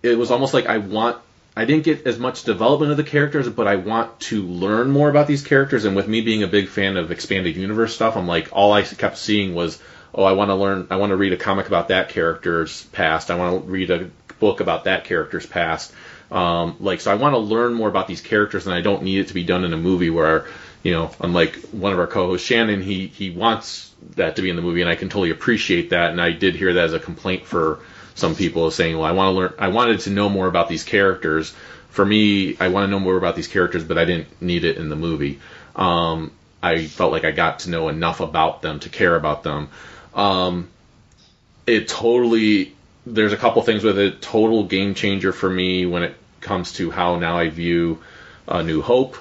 it 0.02 0.16
was 0.16 0.30
almost 0.30 0.54
like 0.54 0.66
I 0.66 0.78
want. 0.78 1.18
I 1.58 1.64
didn't 1.64 1.84
get 1.84 2.06
as 2.06 2.18
much 2.18 2.44
development 2.44 2.90
of 2.90 2.98
the 2.98 3.04
characters, 3.04 3.48
but 3.48 3.66
I 3.66 3.76
want 3.76 4.20
to 4.20 4.42
learn 4.42 4.90
more 4.90 5.08
about 5.08 5.26
these 5.26 5.42
characters. 5.42 5.86
And 5.86 5.96
with 5.96 6.06
me 6.06 6.20
being 6.20 6.42
a 6.42 6.46
big 6.48 6.68
fan 6.68 6.98
of 6.98 7.10
expanded 7.10 7.56
universe 7.56 7.94
stuff, 7.94 8.14
I'm 8.14 8.26
like, 8.26 8.50
all 8.52 8.74
I 8.74 8.82
kept 8.82 9.16
seeing 9.16 9.54
was, 9.54 9.80
oh, 10.14 10.22
I 10.22 10.32
want 10.32 10.50
to 10.50 10.54
learn, 10.54 10.88
I 10.90 10.96
want 10.96 11.10
to 11.10 11.16
read 11.16 11.32
a 11.32 11.38
comic 11.38 11.66
about 11.66 11.88
that 11.88 12.10
character's 12.10 12.84
past. 12.84 13.30
I 13.30 13.36
want 13.36 13.64
to 13.64 13.70
read 13.70 13.90
a 13.90 14.10
book 14.38 14.60
about 14.60 14.84
that 14.84 15.04
character's 15.04 15.46
past. 15.46 15.94
Um, 16.30 16.76
like, 16.80 17.00
so 17.00 17.10
I 17.10 17.14
want 17.14 17.32
to 17.32 17.38
learn 17.38 17.72
more 17.72 17.88
about 17.88 18.06
these 18.06 18.20
characters, 18.20 18.66
and 18.66 18.74
I 18.74 18.82
don't 18.82 19.02
need 19.02 19.20
it 19.20 19.28
to 19.28 19.34
be 19.34 19.44
done 19.44 19.64
in 19.64 19.72
a 19.72 19.78
movie 19.78 20.10
where, 20.10 20.46
you 20.82 20.92
know, 20.92 21.10
unlike 21.20 21.56
one 21.70 21.92
of 21.92 21.98
our 21.98 22.06
co-hosts, 22.06 22.46
Shannon, 22.46 22.82
he 22.82 23.06
he 23.08 23.30
wants 23.30 23.92
that 24.14 24.36
to 24.36 24.42
be 24.42 24.50
in 24.50 24.56
the 24.56 24.62
movie, 24.62 24.82
and 24.82 24.90
I 24.90 24.94
can 24.96 25.08
totally 25.08 25.30
appreciate 25.30 25.90
that. 25.90 26.10
And 26.10 26.20
I 26.20 26.32
did 26.32 26.54
hear 26.54 26.74
that 26.74 26.84
as 26.84 26.92
a 26.92 27.00
complaint 27.00 27.44
for 27.44 27.80
some 28.14 28.34
people 28.34 28.70
saying, 28.70 28.96
well, 28.96 29.04
I 29.04 29.12
want 29.12 29.34
to 29.34 29.38
learn, 29.38 29.54
I 29.58 29.68
wanted 29.68 30.00
to 30.00 30.10
know 30.10 30.28
more 30.28 30.46
about 30.46 30.68
these 30.68 30.84
characters. 30.84 31.54
For 31.90 32.04
me, 32.04 32.56
I 32.58 32.68
want 32.68 32.86
to 32.86 32.90
know 32.90 32.98
more 32.98 33.16
about 33.16 33.36
these 33.36 33.48
characters, 33.48 33.84
but 33.84 33.98
I 33.98 34.04
didn't 34.04 34.40
need 34.40 34.64
it 34.64 34.76
in 34.76 34.88
the 34.88 34.96
movie. 34.96 35.40
Um, 35.74 36.32
I 36.62 36.86
felt 36.86 37.12
like 37.12 37.24
I 37.24 37.30
got 37.30 37.60
to 37.60 37.70
know 37.70 37.88
enough 37.88 38.20
about 38.20 38.62
them 38.62 38.80
to 38.80 38.88
care 38.88 39.14
about 39.14 39.42
them. 39.42 39.68
Um, 40.14 40.68
it 41.66 41.88
totally, 41.88 42.74
there's 43.04 43.32
a 43.32 43.36
couple 43.36 43.62
things 43.62 43.84
with 43.84 43.98
it. 43.98 44.22
Total 44.22 44.64
game 44.64 44.94
changer 44.94 45.32
for 45.32 45.48
me 45.48 45.84
when 45.86 46.02
it 46.02 46.14
comes 46.40 46.72
to 46.74 46.90
how 46.90 47.16
now 47.16 47.38
I 47.38 47.50
view 47.50 48.02
uh, 48.48 48.62
New 48.62 48.82
Hope. 48.82 49.16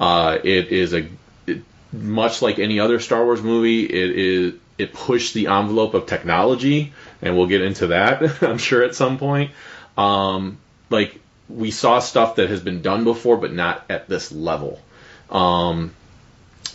Uh, 0.00 0.38
it 0.42 0.68
is 0.68 0.94
a 0.94 1.06
it, 1.46 1.62
much 1.92 2.40
like 2.40 2.58
any 2.58 2.80
other 2.80 2.98
Star 2.98 3.22
Wars 3.22 3.42
movie. 3.42 3.84
It 3.84 4.10
is 4.10 4.54
it 4.78 4.94
pushed 4.94 5.34
the 5.34 5.48
envelope 5.48 5.92
of 5.92 6.06
technology, 6.06 6.94
and 7.20 7.36
we'll 7.36 7.46
get 7.46 7.60
into 7.60 7.88
that, 7.88 8.42
I'm 8.42 8.58
sure, 8.58 8.82
at 8.82 8.94
some 8.94 9.18
point. 9.18 9.50
Um, 9.98 10.58
like 10.88 11.20
we 11.50 11.70
saw 11.70 11.98
stuff 11.98 12.36
that 12.36 12.48
has 12.48 12.60
been 12.60 12.80
done 12.80 13.04
before, 13.04 13.36
but 13.36 13.52
not 13.52 13.84
at 13.90 14.08
this 14.08 14.32
level. 14.32 14.80
Um, 15.28 15.92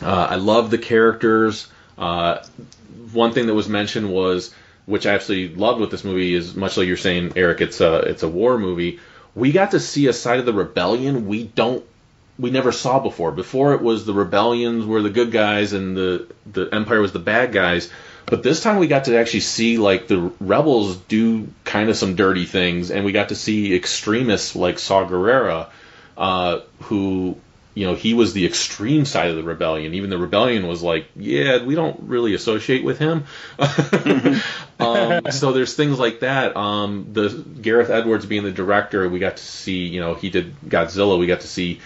uh, 0.02 0.28
I 0.30 0.36
love 0.36 0.70
the 0.70 0.78
characters. 0.78 1.68
Uh, 1.98 2.44
one 3.12 3.34
thing 3.34 3.48
that 3.48 3.54
was 3.56 3.68
mentioned 3.68 4.12
was, 4.12 4.54
which 4.86 5.08
I 5.08 5.16
absolutely 5.16 5.56
loved 5.56 5.82
with 5.82 5.90
this 5.92 6.04
movie, 6.04 6.36
is 6.36 6.56
much 6.56 6.78
like 6.78 6.88
you're 6.88 6.98
saying, 6.98 7.34
Eric, 7.36 7.62
it's 7.62 7.82
a 7.82 7.98
it's 8.00 8.24
a 8.24 8.30
war 8.30 8.60
movie. 8.60 9.00
We 9.34 9.52
got 9.52 9.72
to 9.72 9.80
see 9.80 10.08
a 10.08 10.14
side 10.14 10.40
of 10.40 10.46
the 10.46 10.54
rebellion 10.54 11.28
we 11.28 11.44
don't 11.44 11.84
we 12.38 12.52
never 12.52 12.72
saw 12.72 13.00
before. 13.00 13.32
Before 13.32 13.74
it 13.74 13.82
was 13.82 14.06
the 14.06 14.14
rebellions 14.14 14.86
were 14.86 15.02
the 15.02 15.10
good 15.10 15.32
guys 15.32 15.74
and 15.74 15.96
the 15.96 16.28
the 16.46 16.70
empire 16.74 17.02
was 17.02 17.12
the 17.12 17.20
bad 17.20 17.52
guys. 17.52 17.90
But 18.26 18.42
this 18.42 18.62
time 18.62 18.78
we 18.78 18.88
got 18.88 19.06
to 19.06 19.18
actually 19.18 19.42
see 19.42 19.78
like 19.78 20.08
the 20.08 20.32
rebels 20.40 20.98
do 20.98 21.48
kind 21.64 21.90
of 21.90 21.96
some 21.96 22.16
dirty 22.16 22.46
things, 22.46 22.92
and 22.92 23.06
we 23.06 23.12
got 23.12 23.30
to 23.30 23.36
see 23.36 23.76
extremists 23.76 24.56
like 24.56 24.80
Saw 24.80 25.08
Gerrera, 25.08 25.68
uh, 26.18 26.62
who 26.84 27.38
you 27.76 27.86
know 27.86 27.94
he 27.94 28.16
was 28.16 28.34
the 28.34 28.46
extreme 28.46 29.06
side 29.06 29.30
of 29.30 29.36
the 29.36 29.44
rebellion. 29.44 29.94
Even 29.94 30.10
the 30.10 30.18
rebellion 30.18 30.68
was 30.68 30.82
like, 30.82 31.06
yeah, 31.16 31.64
we 31.64 31.76
don't 31.76 32.00
really 32.02 32.34
associate 32.34 32.84
with 32.84 32.98
him. 32.98 33.26
um, 34.80 35.32
so 35.32 35.52
there's 35.54 35.76
things 35.76 36.00
like 36.00 36.22
that. 36.22 36.58
Um, 36.58 37.10
the 37.14 37.30
Gareth 37.30 37.92
Edwards 37.92 38.26
being 38.26 38.44
the 38.44 38.52
director, 38.52 39.08
we 39.08 39.20
got 39.20 39.38
to 39.38 39.44
see. 39.44 39.86
You 39.86 40.00
know, 40.00 40.16
he 40.16 40.32
did 40.32 40.60
Godzilla. 40.62 41.20
We 41.20 41.28
got 41.28 41.42
to 41.42 41.48
see 41.48 41.80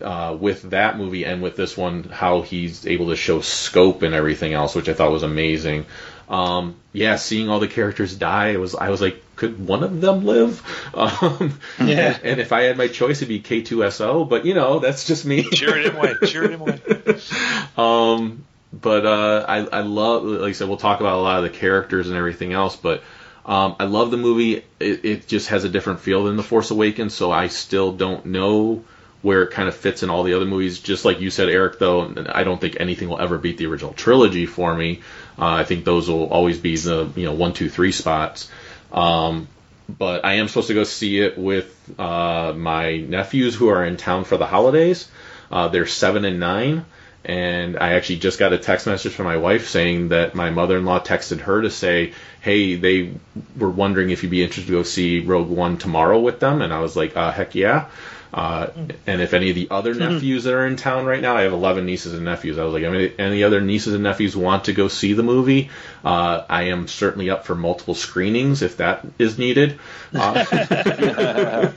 uh, 0.00 0.36
with 0.38 0.62
that 0.70 0.96
movie 0.96 1.24
and 1.24 1.42
with 1.42 1.56
this 1.56 1.76
one 1.76 2.04
how 2.04 2.42
he's 2.42 2.86
able 2.86 3.08
to 3.08 3.16
show 3.16 3.40
scope 3.40 4.02
and 4.02 4.14
everything 4.14 4.52
else, 4.52 4.74
which 4.74 4.88
I 4.88 4.94
thought 4.94 5.12
was 5.12 5.22
amazing. 5.22 5.86
Um, 6.28 6.76
yeah, 6.92 7.16
seeing 7.16 7.48
all 7.48 7.58
the 7.58 7.68
characters 7.68 8.14
die, 8.14 8.48
it 8.48 8.60
was 8.60 8.74
I 8.74 8.90
was 8.90 9.00
like, 9.00 9.22
could 9.36 9.66
one 9.66 9.82
of 9.82 10.00
them 10.00 10.24
live? 10.24 10.62
Um, 10.94 11.58
Yeah. 11.78 12.14
And, 12.16 12.24
and 12.24 12.40
if 12.40 12.52
I 12.52 12.62
had 12.62 12.76
my 12.76 12.88
choice, 12.88 13.22
it'd 13.22 13.28
be 13.28 13.40
K2SO, 13.40 14.28
but 14.28 14.44
you 14.44 14.54
know, 14.54 14.78
that's 14.78 15.06
just 15.06 15.24
me. 15.24 15.44
Chirrut 15.44 15.84
Îmwe. 15.84 16.18
Chirrut 16.22 16.56
Îmwe. 16.56 17.78
Um, 17.78 18.44
but 18.72 19.06
uh, 19.06 19.46
I 19.48 19.58
I 19.58 19.80
love, 19.80 20.24
like 20.24 20.50
I 20.50 20.52
said, 20.52 20.68
we'll 20.68 20.76
talk 20.76 21.00
about 21.00 21.18
a 21.18 21.22
lot 21.22 21.38
of 21.38 21.44
the 21.44 21.58
characters 21.58 22.08
and 22.08 22.16
everything 22.16 22.52
else, 22.52 22.76
but. 22.76 23.02
Um, 23.46 23.76
I 23.80 23.84
love 23.84 24.10
the 24.10 24.18
movie. 24.18 24.56
It, 24.78 25.04
it 25.06 25.26
just 25.26 25.48
has 25.48 25.64
a 25.64 25.70
different 25.70 26.00
feel 26.00 26.24
than 26.24 26.36
The 26.36 26.42
Force 26.42 26.70
Awakens, 26.70 27.14
so 27.14 27.32
I 27.32 27.46
still 27.46 27.92
don't 27.92 28.26
know 28.26 28.84
where 29.22 29.42
it 29.42 29.50
kind 29.50 29.68
of 29.68 29.74
fits 29.74 30.02
in 30.02 30.10
all 30.10 30.22
the 30.22 30.34
other 30.34 30.44
movies. 30.44 30.80
Just 30.80 31.04
like 31.04 31.20
you 31.20 31.30
said, 31.30 31.48
Eric, 31.48 31.78
though, 31.78 32.14
I 32.28 32.44
don't 32.44 32.60
think 32.60 32.76
anything 32.78 33.08
will 33.08 33.20
ever 33.20 33.38
beat 33.38 33.58
the 33.58 33.66
original 33.66 33.92
trilogy 33.92 34.46
for 34.46 34.74
me. 34.74 35.00
Uh, 35.38 35.46
I 35.46 35.64
think 35.64 35.84
those 35.84 36.08
will 36.08 36.28
always 36.28 36.58
be 36.58 36.76
the 36.76 37.10
you 37.16 37.24
know 37.24 37.34
one, 37.34 37.52
two, 37.52 37.68
three 37.68 37.92
spots. 37.92 38.50
Um, 38.92 39.48
but 39.88 40.24
I 40.24 40.34
am 40.34 40.48
supposed 40.48 40.68
to 40.68 40.74
go 40.74 40.84
see 40.84 41.20
it 41.20 41.38
with 41.38 41.74
uh, 41.98 42.52
my 42.54 42.98
nephews 42.98 43.54
who 43.54 43.68
are 43.68 43.84
in 43.84 43.96
town 43.96 44.24
for 44.24 44.36
the 44.36 44.46
holidays. 44.46 45.08
Uh, 45.50 45.68
they're 45.68 45.86
seven 45.86 46.24
and 46.24 46.38
nine. 46.38 46.84
And 47.24 47.76
I 47.76 47.94
actually 47.94 48.20
just 48.20 48.38
got 48.38 48.52
a 48.52 48.58
text 48.58 48.86
message 48.86 49.12
from 49.12 49.26
my 49.26 49.36
wife 49.36 49.68
saying 49.68 50.08
that 50.08 50.34
my 50.34 50.50
mother-in-law 50.50 51.00
texted 51.00 51.40
her 51.40 51.60
to 51.60 51.70
say, 51.70 52.12
"Hey, 52.40 52.76
they 52.76 53.12
were 53.58 53.68
wondering 53.68 54.10
if 54.10 54.22
you'd 54.22 54.30
be 54.30 54.42
interested 54.42 54.70
to 54.70 54.78
go 54.78 54.82
see 54.82 55.20
Rogue 55.20 55.48
One 55.48 55.76
tomorrow 55.76 56.20
with 56.20 56.40
them." 56.40 56.62
And 56.62 56.72
I 56.72 56.80
was 56.80 56.96
like, 56.96 57.16
uh, 57.16 57.32
"Heck 57.32 57.54
yeah!" 57.54 57.86
Uh, 58.32 58.68
and 59.06 59.22
if 59.22 59.32
any 59.32 59.48
of 59.48 59.54
the 59.54 59.68
other 59.70 59.94
nephews 59.94 60.44
that 60.44 60.52
are 60.52 60.66
in 60.66 60.76
town 60.76 61.06
right 61.06 61.20
now, 61.20 61.36
I 61.36 61.42
have 61.42 61.52
11 61.52 61.86
nieces 61.86 62.12
and 62.12 62.24
nephews. 62.24 62.58
I 62.58 62.64
was 62.64 62.74
like, 62.74 62.84
any, 62.84 63.12
any 63.18 63.42
other 63.42 63.60
nieces 63.60 63.94
and 63.94 64.02
nephews 64.02 64.36
want 64.36 64.64
to 64.64 64.72
go 64.72 64.88
see 64.88 65.14
the 65.14 65.22
movie? 65.22 65.70
Uh, 66.04 66.44
I 66.48 66.64
am 66.64 66.88
certainly 66.88 67.30
up 67.30 67.46
for 67.46 67.54
multiple 67.54 67.94
screenings 67.94 68.62
if 68.62 68.76
that 68.78 69.06
is 69.18 69.38
needed. 69.38 69.78
Uh, 70.14 71.70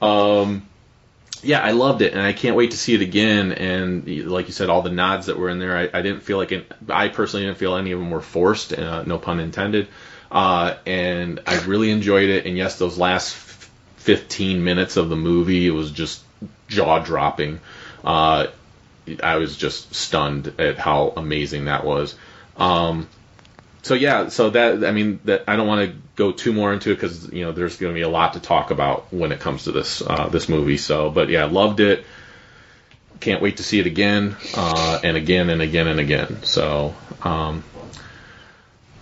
um, 0.02 0.66
yeah, 1.42 1.60
I 1.60 1.72
loved 1.72 2.02
it, 2.02 2.12
and 2.12 2.22
I 2.22 2.32
can't 2.32 2.56
wait 2.56 2.72
to 2.72 2.78
see 2.78 2.94
it 2.94 3.02
again. 3.02 3.52
And 3.52 4.28
like 4.28 4.46
you 4.46 4.52
said, 4.52 4.70
all 4.70 4.82
the 4.82 4.90
nods 4.90 5.26
that 5.26 5.38
were 5.38 5.48
in 5.50 5.58
there, 5.58 5.76
I, 5.76 5.98
I 5.98 6.02
didn't 6.02 6.20
feel 6.20 6.38
like 6.38 6.52
it, 6.52 6.72
I 6.88 7.08
personally 7.08 7.46
didn't 7.46 7.58
feel 7.58 7.76
any 7.76 7.92
of 7.92 7.98
them 7.98 8.10
were 8.10 8.22
forced, 8.22 8.72
uh, 8.72 9.02
no 9.04 9.18
pun 9.18 9.40
intended. 9.40 9.88
Uh, 10.30 10.74
and 10.86 11.40
I 11.46 11.62
really 11.64 11.90
enjoyed 11.90 12.28
it. 12.28 12.46
And 12.46 12.56
yes, 12.56 12.78
those 12.78 12.98
last 12.98 13.34
15 14.06 14.62
minutes 14.62 14.96
of 14.96 15.08
the 15.08 15.16
movie, 15.16 15.66
it 15.66 15.72
was 15.72 15.90
just 15.90 16.22
jaw 16.68 17.00
dropping. 17.00 17.58
Uh, 18.04 18.46
I 19.20 19.36
was 19.36 19.56
just 19.56 19.96
stunned 19.96 20.54
at 20.60 20.78
how 20.78 21.12
amazing 21.16 21.64
that 21.64 21.84
was. 21.84 22.14
Um, 22.56 23.08
so 23.82 23.94
yeah, 23.94 24.28
so 24.28 24.50
that 24.50 24.84
I 24.84 24.92
mean 24.92 25.18
that 25.24 25.44
I 25.48 25.56
don't 25.56 25.66
want 25.66 25.90
to 25.90 25.96
go 26.14 26.30
too 26.30 26.52
more 26.52 26.72
into 26.72 26.92
it 26.92 26.94
because 26.94 27.32
you 27.32 27.44
know 27.44 27.50
there's 27.50 27.76
going 27.78 27.92
to 27.92 27.98
be 27.98 28.02
a 28.02 28.08
lot 28.08 28.34
to 28.34 28.40
talk 28.40 28.70
about 28.70 29.12
when 29.12 29.32
it 29.32 29.40
comes 29.40 29.64
to 29.64 29.72
this 29.72 30.02
uh, 30.02 30.28
this 30.28 30.48
movie. 30.48 30.76
So, 30.76 31.10
but 31.10 31.28
yeah, 31.28 31.42
I 31.42 31.48
loved 31.48 31.80
it. 31.80 32.04
Can't 33.18 33.42
wait 33.42 33.56
to 33.56 33.64
see 33.64 33.80
it 33.80 33.86
again 33.86 34.36
uh, 34.54 35.00
and 35.02 35.16
again 35.16 35.50
and 35.50 35.62
again 35.62 35.88
and 35.88 35.98
again. 35.98 36.44
So, 36.44 36.94
um, 37.22 37.64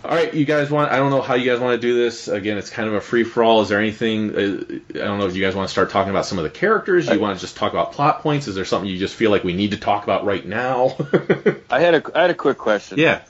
all 0.05 0.15
right, 0.15 0.33
you 0.35 0.45
guys 0.45 0.71
want? 0.71 0.93
I 0.93 0.97
don't 0.97 1.11
know 1.11 1.23
how 1.23 1.35
you 1.35 1.51
guys 1.51 1.61
want 1.61 1.81
to 1.81 1.87
do 1.87 1.95
this. 1.97 2.29
Again, 2.29 2.59
it's 2.59 2.71
kind 2.71 2.89
of 2.89 2.95
a 2.95 3.01
free 3.01 3.25
for 3.25 3.43
all. 3.43 3.63
Is 3.63 3.69
there 3.71 3.81
anything? 3.81 4.31
Uh, 4.35 4.65
I 4.95 5.05
don't 5.05 5.19
know 5.19 5.27
if 5.27 5.35
you 5.35 5.43
guys 5.43 5.55
want 5.55 5.69
to 5.69 5.73
start 5.73 5.91
talking 5.91 6.11
about 6.11 6.27
some 6.27 6.39
of 6.39 6.45
the 6.45 6.51
characters. 6.51 7.09
You 7.09 7.19
want 7.19 7.39
to 7.39 7.41
just 7.41 7.57
talk 7.57 7.73
about 7.73 7.93
plot 7.93 8.21
points? 8.21 8.47
Is 8.47 8.55
there 8.55 8.65
something 8.65 8.89
you 8.89 8.99
just 8.99 9.15
feel 9.15 9.31
like 9.31 9.45
we 9.45 9.55
need 9.55 9.71
to 9.71 9.77
talk 9.79 10.05
about 10.05 10.25
right 10.25 10.45
now? 10.45 10.97
I 11.71 11.81
had 11.81 11.95
a 11.95 12.03
I 12.17 12.23
had 12.23 12.31
a 12.31 12.35
quick 12.35 12.59
question. 12.59 12.99
yeah. 12.99 13.23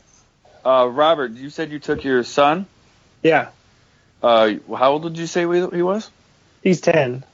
Uh, 0.64 0.89
Robert, 0.91 1.33
you 1.33 1.51
said 1.51 1.70
you 1.70 1.79
took 1.79 2.05
your 2.05 2.25
son. 2.25 2.66
Yeah, 3.22 3.49
Uh, 4.22 4.55
how 4.77 4.93
old 4.93 5.03
did 5.05 5.18
you 5.18 5.27
say 5.27 5.43
he 5.43 5.83
was? 5.83 6.11
he's 6.62 6.81
ten. 6.81 7.25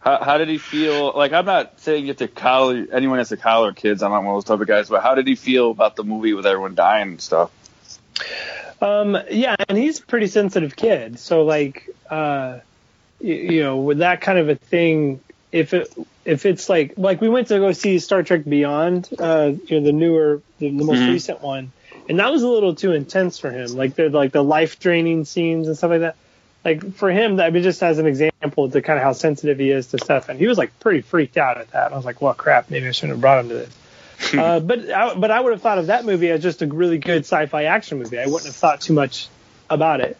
How, 0.00 0.22
how 0.22 0.38
did 0.38 0.48
he 0.48 0.58
feel? 0.58 1.12
Like, 1.14 1.32
I'm 1.32 1.44
not 1.46 1.78
saying 1.80 2.02
you 2.02 2.08
have 2.08 2.16
to 2.18 2.28
collar 2.28 2.86
anyone 2.92 3.18
has 3.18 3.28
to 3.28 3.36
collar 3.36 3.72
kids. 3.72 4.02
I'm 4.02 4.10
not 4.10 4.24
one 4.24 4.34
of 4.34 4.36
those 4.36 4.44
type 4.44 4.60
of 4.60 4.66
guys. 4.66 4.88
But 4.88 5.02
how 5.02 5.14
did 5.14 5.28
he 5.28 5.36
feel 5.36 5.70
about 5.70 5.94
the 5.94 6.02
movie 6.02 6.34
with 6.34 6.44
everyone 6.44 6.74
dying 6.74 7.08
and 7.10 7.20
stuff? 7.20 7.50
Um, 8.82 9.16
yeah, 9.30 9.54
and 9.68 9.78
he's 9.78 10.00
a 10.00 10.06
pretty 10.06 10.26
sensitive 10.26 10.74
kid. 10.74 11.18
So 11.18 11.44
like, 11.44 11.88
uh, 12.10 12.58
you, 13.20 13.34
you 13.34 13.62
know, 13.62 13.76
with 13.76 13.98
that 13.98 14.20
kind 14.20 14.38
of 14.38 14.48
a 14.48 14.56
thing, 14.56 15.20
if 15.52 15.72
it 15.72 15.92
if 16.24 16.46
it's 16.46 16.68
like 16.68 16.94
like 16.96 17.20
we 17.20 17.28
went 17.28 17.48
to 17.48 17.58
go 17.58 17.72
see 17.72 17.98
Star 18.00 18.22
Trek 18.22 18.44
Beyond, 18.44 19.08
uh, 19.18 19.52
you 19.66 19.78
know, 19.80 19.86
the 19.86 19.92
newer, 19.92 20.40
the, 20.58 20.68
the 20.68 20.84
most 20.84 21.02
Mhm. 21.02 21.08
recent 21.08 21.42
one, 21.42 21.70
and 22.08 22.18
that 22.18 22.32
was 22.32 22.42
a 22.42 22.48
little 22.48 22.74
too 22.74 22.92
intense 22.92 23.38
for 23.38 23.50
him. 23.50 23.76
Like 23.76 23.94
the 23.94 24.08
like 24.08 24.32
the 24.32 24.42
life 24.42 24.80
draining 24.80 25.24
scenes 25.24 25.68
and 25.68 25.76
stuff 25.76 25.90
like 25.90 26.00
that. 26.00 26.16
Like 26.64 26.94
for 26.94 27.10
him, 27.10 27.40
I 27.40 27.50
mean, 27.50 27.62
just 27.62 27.82
as 27.82 27.98
an 27.98 28.06
example 28.06 28.68
to 28.70 28.82
kind 28.82 28.98
of 28.98 29.02
how 29.04 29.12
sensitive 29.12 29.58
he 29.58 29.70
is 29.70 29.88
to 29.88 29.98
stuff, 29.98 30.28
and 30.28 30.38
he 30.38 30.46
was 30.46 30.58
like 30.58 30.78
pretty 30.80 31.02
freaked 31.02 31.36
out 31.36 31.58
at 31.58 31.70
that. 31.72 31.92
I 31.92 31.96
was 31.96 32.04
like, 32.04 32.20
well, 32.20 32.34
crap, 32.34 32.70
maybe 32.70 32.88
I 32.88 32.92
shouldn't 32.92 33.12
have 33.12 33.20
brought 33.20 33.40
him 33.40 33.48
to 33.50 33.54
this. 33.54 33.74
uh, 34.38 34.60
but 34.60 34.90
I, 34.90 35.14
but 35.14 35.30
I 35.30 35.40
would 35.40 35.52
have 35.52 35.62
thought 35.62 35.78
of 35.78 35.86
that 35.86 36.04
movie 36.04 36.30
as 36.30 36.42
just 36.42 36.62
a 36.62 36.66
really 36.66 36.98
good 36.98 37.20
sci-fi 37.24 37.64
action 37.64 37.98
movie. 37.98 38.18
I 38.18 38.26
wouldn't 38.26 38.46
have 38.46 38.56
thought 38.56 38.80
too 38.80 38.92
much 38.92 39.28
about 39.68 40.00
it. 40.00 40.16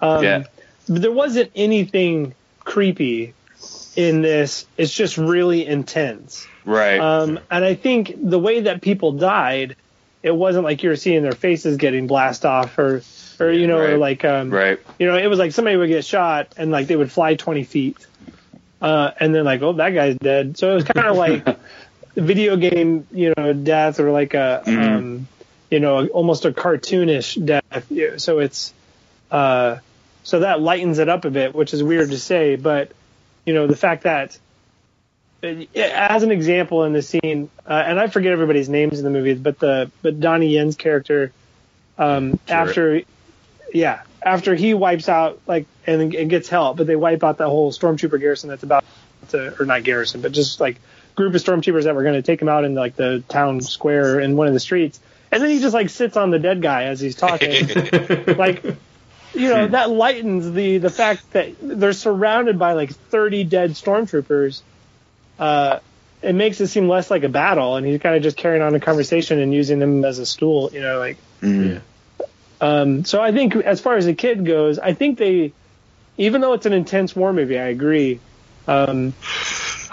Um, 0.00 0.22
Yeah. 0.22 0.44
But 0.88 1.00
there 1.02 1.12
wasn't 1.12 1.50
anything 1.54 2.34
creepy 2.60 3.32
in 3.96 4.20
this. 4.22 4.66
It's 4.76 4.92
just 4.92 5.16
really 5.16 5.66
intense. 5.66 6.46
Right. 6.64 6.98
Um, 6.98 7.40
and 7.50 7.64
I 7.64 7.74
think 7.74 8.14
the 8.18 8.38
way 8.38 8.60
that 8.62 8.82
people 8.82 9.12
died, 9.12 9.76
it 10.22 10.34
wasn't 10.34 10.64
like 10.64 10.82
you 10.82 10.90
were 10.90 10.96
seeing 10.96 11.22
their 11.22 11.32
faces 11.32 11.76
getting 11.76 12.06
blasted 12.06 12.46
off 12.46 12.78
or 12.78 13.02
or 13.40 13.50
you 13.50 13.66
know, 13.66 13.78
or 13.78 13.96
like 13.98 14.24
um, 14.24 14.50
Right. 14.50 14.78
you 14.98 15.06
know, 15.06 15.16
it 15.16 15.26
was 15.26 15.38
like 15.38 15.52
somebody 15.52 15.76
would 15.76 15.88
get 15.88 16.04
shot 16.04 16.54
and 16.56 16.70
like 16.70 16.86
they 16.86 16.96
would 16.96 17.10
fly 17.10 17.34
20 17.34 17.64
feet, 17.64 18.06
uh, 18.80 19.10
and 19.18 19.34
then 19.34 19.44
like, 19.44 19.62
oh, 19.62 19.72
that 19.74 19.90
guy's 19.90 20.16
dead. 20.16 20.56
So 20.56 20.70
it 20.70 20.74
was 20.74 20.84
kind 20.84 21.06
of 21.06 21.16
like 21.16 21.44
video 22.14 22.56
game, 22.56 23.06
you 23.12 23.32
know, 23.36 23.52
death 23.52 24.00
or 24.00 24.10
like 24.10 24.34
a, 24.34 24.62
Mhm. 24.64 24.96
um, 24.96 25.28
you 25.70 25.80
know, 25.80 26.06
almost 26.08 26.44
a 26.44 26.52
cartoonish 26.52 27.44
death. 27.44 27.90
So 28.20 28.38
it's, 28.38 28.72
uh, 29.30 29.76
so 30.22 30.40
that 30.40 30.60
lightens 30.60 30.98
it 30.98 31.08
up 31.08 31.24
a 31.24 31.30
bit, 31.30 31.54
which 31.54 31.74
is 31.74 31.82
weird 31.82 32.10
to 32.10 32.18
say, 32.18 32.56
but 32.56 32.90
you 33.44 33.52
know, 33.52 33.66
the 33.66 33.76
fact 33.76 34.04
that 34.04 34.38
uh, 35.42 35.64
as 35.76 36.22
an 36.22 36.30
example 36.30 36.84
in 36.84 36.92
the 36.94 37.02
scene, 37.02 37.50
uh, 37.68 37.72
and 37.86 38.00
I 38.00 38.06
forget 38.06 38.32
everybody's 38.32 38.68
names 38.68 38.98
in 38.98 39.04
the 39.04 39.10
movie, 39.10 39.34
but 39.34 39.58
the 39.58 39.90
but 40.00 40.18
Donnie 40.20 40.48
Yen's 40.48 40.76
character, 40.76 41.32
um, 41.98 42.38
after, 42.48 43.02
yeah, 43.72 44.00
after 44.22 44.54
he 44.54 44.72
wipes 44.72 45.08
out 45.08 45.40
like 45.46 45.66
and, 45.86 46.14
and 46.14 46.30
gets 46.30 46.48
help, 46.48 46.78
but 46.78 46.86
they 46.86 46.96
wipe 46.96 47.22
out 47.22 47.36
the 47.36 47.48
whole 47.48 47.72
stormtrooper 47.72 48.18
garrison 48.18 48.48
that's 48.48 48.62
about 48.62 48.84
to, 49.28 49.60
or 49.60 49.66
not 49.66 49.82
garrison, 49.82 50.22
but 50.22 50.32
just 50.32 50.60
like 50.60 50.80
group 51.14 51.34
of 51.34 51.40
stormtroopers 51.42 51.84
that 51.84 51.94
were 51.94 52.02
going 52.02 52.14
to 52.14 52.22
take 52.22 52.40
him 52.40 52.48
out 52.48 52.64
in 52.64 52.74
like 52.74 52.96
the 52.96 53.22
town 53.28 53.60
square 53.60 54.20
in 54.20 54.36
one 54.36 54.46
of 54.46 54.52
the 54.52 54.60
streets, 54.60 55.00
and 55.30 55.42
then 55.42 55.50
he 55.50 55.60
just 55.60 55.74
like 55.74 55.90
sits 55.90 56.16
on 56.16 56.30
the 56.30 56.38
dead 56.38 56.62
guy 56.62 56.84
as 56.84 57.00
he's 57.00 57.16
talking, 57.16 57.68
like. 58.36 58.64
You 59.36 59.48
know 59.48 59.66
that 59.66 59.90
lightens 59.90 60.52
the 60.52 60.78
the 60.78 60.90
fact 60.90 61.32
that 61.32 61.56
they're 61.60 61.92
surrounded 61.92 62.56
by 62.56 62.74
like 62.74 62.90
30 62.92 63.42
dead 63.42 63.70
stormtroopers 63.70 64.62
uh, 65.38 65.80
it 66.22 66.34
makes 66.34 66.60
it 66.60 66.68
seem 66.68 66.88
less 66.88 67.10
like 67.10 67.22
a 67.22 67.28
battle, 67.28 67.76
and 67.76 67.86
he's 67.86 68.00
kind 68.00 68.16
of 68.16 68.22
just 68.22 68.36
carrying 68.36 68.62
on 68.62 68.74
a 68.74 68.80
conversation 68.80 69.38
and 69.40 69.52
using 69.52 69.78
them 69.78 70.04
as 70.04 70.18
a 70.18 70.26
stool, 70.26 70.70
you 70.72 70.80
know, 70.80 70.98
like. 70.98 71.18
Yeah. 71.42 71.80
Um, 72.60 73.04
so 73.04 73.20
I 73.20 73.32
think 73.32 73.56
as 73.56 73.80
far 73.80 73.96
as 73.96 74.06
the 74.06 74.14
kid 74.14 74.46
goes, 74.46 74.78
I 74.78 74.94
think 74.94 75.18
they, 75.18 75.52
even 76.16 76.40
though 76.40 76.54
it's 76.54 76.64
an 76.64 76.72
intense 76.72 77.14
war 77.14 77.32
movie, 77.32 77.58
I 77.58 77.66
agree. 77.66 78.20
Um, 78.66 79.12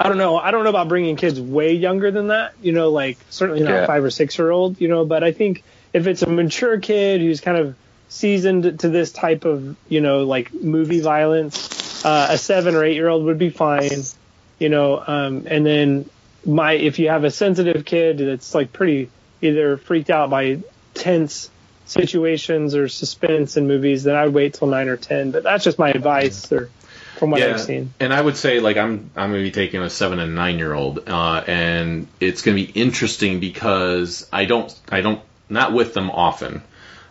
I 0.04 0.08
don't 0.10 0.18
know. 0.18 0.36
I 0.38 0.49
don't 0.49 0.64
know 0.64 0.72
about 0.72 0.88
bringing 0.88 1.16
kids 1.16 1.39
way 1.39 1.74
younger 1.74 2.10
than 2.10 2.30
that. 2.30 2.54
You 2.62 2.72
know, 2.72 2.89
like 2.89 3.18
certainly 3.30 3.62
not 3.62 3.72
Yeah. 3.72 3.86
five 3.86 4.04
or 4.04 4.10
six 4.10 4.38
year 4.38 4.49
old. 4.49 4.82
You 4.82 4.88
know, 4.88 5.06
but 5.06 5.24
I 5.24 5.32
think 5.32 5.64
if 5.93 6.08
it's 6.08 6.24
a 6.24 6.30
mature 6.30 6.80
kid 6.80 7.22
who's 7.22 7.39
kind 7.39 7.58
of 7.58 7.76
seasoned 8.10 8.80
to 8.80 8.89
this 8.89 9.12
type 9.12 9.45
of 9.45 9.76
you 9.88 10.02
know 10.02 10.24
like 10.24 10.54
movie 10.54 11.02
violence, 11.02 12.04
uh, 12.04 12.28
a 12.32 12.38
seven 12.38 12.76
or 12.76 12.84
eight 12.84 12.95
year 12.95 13.10
old 13.10 13.26
would 13.26 13.38
be 13.38 13.52
fine. 13.52 14.02
You 14.58 14.70
know, 14.70 15.04
um, 15.06 15.45
and 15.47 15.64
then 15.66 16.10
my 16.45 16.74
if 16.74 16.97
you 16.97 17.10
have 17.10 17.24
a 17.24 17.32
sensitive 17.32 17.86
kid 17.86 18.18
that's 18.18 18.56
like 18.56 18.74
pretty 18.74 19.10
either 19.41 19.78
freaked 19.78 20.10
out 20.10 20.32
by 20.32 20.60
tense 20.95 21.49
situations 21.86 22.74
or 22.76 22.88
suspense 22.88 23.58
in 23.58 23.68
movies, 23.68 24.04
then 24.04 24.16
I 24.16 24.26
would 24.26 24.34
wait 24.34 24.56
till 24.56 24.68
nine 24.68 24.88
or 24.88 24.97
ten. 24.97 25.30
But 25.32 25.43
that's 25.43 25.64
just 25.64 25.78
my 25.78 25.89
advice, 25.89 26.52
or 26.52 26.70
from 27.22 27.30
what 27.30 27.40
yeah, 27.40 27.50
I've 27.50 27.62
seen. 27.62 27.94
and 28.00 28.12
I 28.12 28.20
would 28.20 28.36
say 28.36 28.60
like 28.62 28.78
I'm 28.78 29.12
I'm 29.16 29.30
gonna 29.30 29.44
be 29.44 29.52
taking 29.52 29.80
a 29.80 29.92
seven 29.92 30.18
and 30.18 30.34
nine 30.34 30.58
year 30.58 30.74
old, 30.74 31.08
uh, 31.08 31.44
and 31.46 32.08
it's 32.20 32.42
gonna 32.42 32.56
be 32.56 32.64
interesting 32.64 33.40
because 33.40 34.28
I 34.34 34.46
don't 34.46 34.74
I 34.90 35.02
don't 35.02 35.22
not 35.48 35.72
with 35.72 35.94
them 35.94 36.10
often 36.10 36.64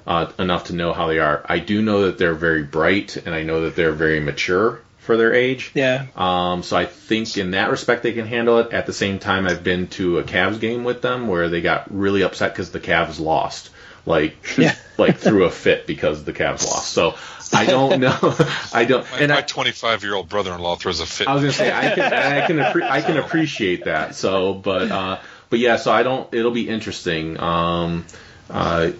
uh, 0.08 0.32
enough 0.36 0.64
to 0.64 0.74
know 0.74 0.92
how 0.92 1.06
they 1.06 1.20
are. 1.20 1.46
I 1.48 1.60
do 1.60 1.80
know 1.80 2.06
that 2.06 2.18
they're 2.18 2.34
very 2.34 2.64
bright, 2.64 3.18
and 3.18 3.32
I 3.32 3.44
know 3.44 3.60
that 3.66 3.76
they're 3.76 3.92
very 3.92 4.18
mature 4.18 4.80
for 4.98 5.16
their 5.16 5.32
age. 5.32 5.70
Yeah. 5.74 6.06
Um, 6.16 6.64
so 6.64 6.76
I 6.76 6.86
think 6.86 7.38
in 7.38 7.52
that 7.52 7.70
respect 7.70 8.02
they 8.02 8.12
can 8.12 8.26
handle 8.26 8.58
it. 8.58 8.72
At 8.72 8.86
the 8.86 8.92
same 8.92 9.20
time, 9.20 9.46
I've 9.46 9.62
been 9.62 9.86
to 9.90 10.18
a 10.18 10.24
Cavs 10.24 10.58
game 10.58 10.82
with 10.82 11.02
them 11.02 11.28
where 11.28 11.48
they 11.48 11.60
got 11.60 11.86
really 11.96 12.22
upset 12.24 12.52
because 12.52 12.72
the 12.72 12.80
Cavs 12.80 13.20
lost, 13.20 13.70
like 14.06 14.36
Yeah. 14.58 14.74
like 14.98 15.18
threw 15.18 15.44
a 15.44 15.50
fit 15.50 15.86
because 15.86 16.24
the 16.24 16.32
Cavs 16.32 16.66
lost. 16.66 16.92
So 16.92 17.14
I 17.52 17.66
don't 17.66 18.00
know. 18.00 18.16
I 18.72 18.84
don't. 18.84 19.10
My, 19.10 19.18
and 19.18 19.32
my 19.32 19.40
25 19.42 20.02
year 20.04 20.14
old 20.14 20.28
brother 20.28 20.52
in 20.54 20.60
law 20.60 20.76
throws 20.76 21.00
a 21.00 21.06
fit. 21.06 21.26
I 21.28 21.34
was 21.34 21.42
gonna 21.42 21.52
say 21.52 21.72
I 21.72 21.94
can 21.94 22.12
I 22.12 22.46
can 22.46 22.56
appre- 22.58 22.88
I 22.88 23.00
can 23.02 23.16
appreciate 23.16 23.84
that. 23.84 24.14
So, 24.14 24.54
but 24.54 24.90
uh, 24.90 25.18
but 25.48 25.58
yeah. 25.58 25.76
So 25.76 25.92
I 25.92 26.02
don't. 26.02 26.32
It'll 26.32 26.50
be 26.52 26.68
interesting. 26.68 27.38
Um, 27.40 28.04
uh, 28.48 28.92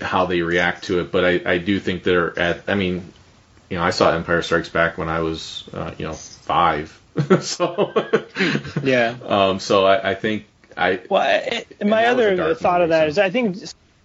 how 0.00 0.26
they 0.26 0.42
react 0.42 0.84
to 0.84 1.00
it, 1.00 1.10
but 1.12 1.24
I, 1.24 1.40
I 1.54 1.58
do 1.58 1.78
think 1.80 2.02
they're 2.02 2.36
at. 2.38 2.62
I 2.68 2.74
mean, 2.74 3.12
you 3.70 3.78
know, 3.78 3.82
I 3.84 3.90
saw 3.90 4.12
Empire 4.12 4.42
Strikes 4.42 4.68
Back 4.68 4.98
when 4.98 5.08
I 5.08 5.20
was, 5.20 5.64
uh, 5.72 5.92
you 5.98 6.06
know, 6.06 6.12
five. 6.14 7.00
so, 7.40 7.92
Yeah. 8.82 9.14
um, 9.24 9.60
so 9.60 9.84
I, 9.86 10.10
I 10.10 10.14
think 10.14 10.46
I. 10.76 11.00
Well, 11.08 11.22
I, 11.22 11.64
And 11.80 11.90
my 11.90 12.02
that 12.02 12.16
was 12.16 12.24
a 12.24 12.26
other 12.28 12.36
dark 12.36 12.58
thought 12.58 12.82
of 12.82 12.88
movie, 12.90 12.98
that 12.98 13.04
so- 13.04 13.08
is 13.08 13.18
I 13.18 13.30
think 13.30 13.56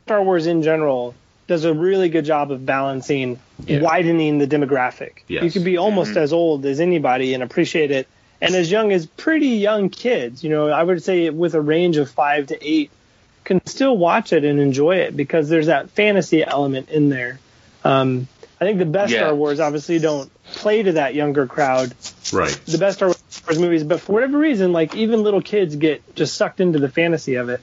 Star 0.10 0.24
Wars 0.24 0.48
in 0.48 0.64
general 0.64 1.14
does 1.46 1.66
a 1.66 1.72
really 1.74 2.10
good 2.10 2.26
job 2.26 2.52
of 2.52 2.66
balancing 2.66 3.38
Yeah. 3.68 3.82
widening 3.82 4.40
the 4.40 4.48
demographic. 4.48 5.18
Yes. 5.28 5.44
You 5.44 5.52
could 5.52 5.64
be 5.64 5.78
almost 5.78 6.18
as 6.18 6.34
old 6.34 6.66
as 6.66 6.80
anybody 6.80 7.36
and 7.36 7.44
appreciate 7.44 7.92
it, 7.92 8.08
and 8.42 8.56
as 8.56 8.72
young 8.72 8.92
as 8.92 9.06
pretty 9.06 9.50
young 9.50 9.90
kids. 9.90 10.44
You 10.44 10.50
know, 10.50 10.70
I 10.70 10.82
would 10.82 11.04
say 11.04 11.30
with 11.30 11.54
a 11.54 11.62
range 11.62 11.98
of 11.98 12.10
five 12.10 12.48
to 12.48 12.58
eight 12.68 12.90
can 13.44 13.64
still 13.68 13.96
watch 13.96 14.34
it 14.34 14.44
and 14.44 14.60
enjoy 14.60 14.96
it 14.96 15.16
because 15.16 15.48
there's 15.48 15.68
that 15.68 15.92
fantasy 15.92 16.44
element 16.44 16.90
in 16.90 17.10
there. 17.10 17.38
Um, 17.84 18.28
I 18.60 18.66
think 18.66 18.80
the 18.80 18.86
best 18.86 19.12
Yeah. 19.14 19.20
Star 19.20 19.36
Wars 19.36 19.60
obviously 19.60 20.00
don't 20.00 20.32
play 20.54 20.82
to 20.82 20.94
that 20.94 21.14
younger 21.14 21.46
crowd 21.46 21.94
Right. 22.34 22.60
the 22.66 22.80
best 22.80 22.98
Star 22.98 23.10
Wars 23.10 23.60
movies, 23.60 23.84
but 23.84 24.02
for 24.02 24.14
whatever 24.14 24.40
reason, 24.40 24.74
like 24.74 24.96
even 24.96 25.22
little 25.22 25.42
kids 25.44 25.76
get 25.76 26.02
just 26.16 26.34
sucked 26.36 26.60
into 26.62 26.80
the 26.80 26.90
fantasy 26.90 27.36
of 27.36 27.50
it, 27.50 27.62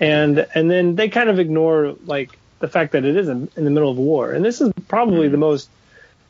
and 0.00 0.46
and 0.54 0.70
then 0.70 0.96
they 0.96 1.08
kind 1.08 1.28
of 1.28 1.38
ignore 1.38 1.94
like 2.06 2.36
the 2.60 2.68
fact 2.68 2.92
that 2.92 3.04
it 3.04 3.16
is 3.16 3.28
in, 3.28 3.48
in 3.56 3.64
the 3.64 3.70
middle 3.70 3.90
of 3.90 3.96
war, 3.96 4.32
and 4.32 4.44
this 4.44 4.60
is 4.60 4.72
probably 4.88 5.28
the 5.28 5.36
most 5.36 5.68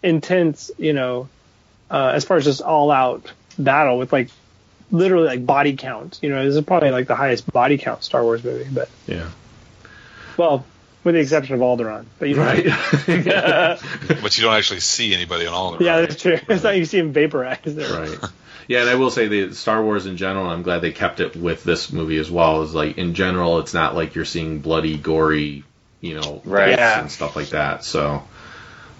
intense, 0.02 0.70
you 0.78 0.92
know, 0.92 1.28
uh, 1.90 2.12
as 2.14 2.24
far 2.24 2.36
as 2.36 2.44
just 2.44 2.60
all 2.62 2.90
out 2.90 3.32
battle 3.58 3.98
with 3.98 4.12
like 4.12 4.28
literally 4.90 5.26
like 5.26 5.44
body 5.44 5.76
count. 5.76 6.18
You 6.22 6.28
know, 6.30 6.44
this 6.44 6.54
is 6.54 6.64
probably 6.64 6.90
like 6.90 7.06
the 7.06 7.16
highest 7.16 7.50
body 7.52 7.78
count 7.78 8.04
Star 8.04 8.22
Wars 8.22 8.44
movie, 8.44 8.68
but 8.70 8.88
Yeah. 9.06 9.28
well, 10.36 10.64
with 11.04 11.14
the 11.14 11.20
exception 11.20 11.54
of 11.54 11.60
Alderaan, 11.60 12.04
but 12.18 12.28
you 12.28 12.36
know, 12.36 12.44
Right. 12.44 12.64
but 14.22 14.36
you 14.38 14.44
don't 14.44 14.54
actually 14.54 14.80
see 14.80 15.14
anybody 15.14 15.46
on 15.46 15.54
all 15.54 15.74
of 15.74 15.80
yeah, 15.80 16.00
that's 16.00 16.20
true. 16.20 16.38
It's 16.48 16.62
not 16.62 16.76
you 16.76 16.84
see 16.84 16.98
him 16.98 17.12
vaporize 17.12 17.58
there. 17.64 18.00
right. 18.00 18.18
Yeah, 18.68 18.82
and 18.82 18.90
I 18.90 18.96
will 18.96 19.10
say 19.10 19.28
the 19.28 19.54
Star 19.54 19.82
Wars 19.82 20.04
in 20.04 20.18
general. 20.18 20.46
I'm 20.46 20.62
glad 20.62 20.80
they 20.80 20.92
kept 20.92 21.20
it 21.20 21.34
with 21.34 21.64
this 21.64 21.90
movie 21.90 22.18
as 22.18 22.30
well. 22.30 22.62
Is 22.62 22.74
like 22.74 22.98
in 22.98 23.14
general, 23.14 23.58
it's 23.60 23.72
not 23.74 23.94
like 23.94 24.14
you're 24.14 24.26
seeing 24.26 24.60
bloody, 24.60 24.98
gory, 24.98 25.64
you 26.02 26.14
know, 26.20 26.42
Right. 26.44 26.70
Yeah. 26.70 27.00
and 27.00 27.10
stuff 27.10 27.34
like 27.34 27.48
that. 27.48 27.82
So, 27.82 28.22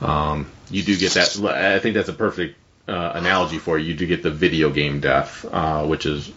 um, 0.01 0.47
you 0.71 0.83
do 0.83 0.97
get 0.97 1.13
that. 1.13 1.39
I 1.55 1.79
think 1.81 1.95
that's 1.95 2.09
a 2.09 2.15
perfect 2.15 2.57
uh, 2.89 3.13
analogy 3.15 3.59
for 3.59 3.79
you. 3.79 3.89
You 3.91 3.95
do 3.95 4.07
get 4.07 4.23
the 4.23 4.31
video 4.31 4.71
game 4.71 5.01
death, 5.01 5.45
uh, 5.45 5.85
which 5.85 6.07
is 6.07 6.33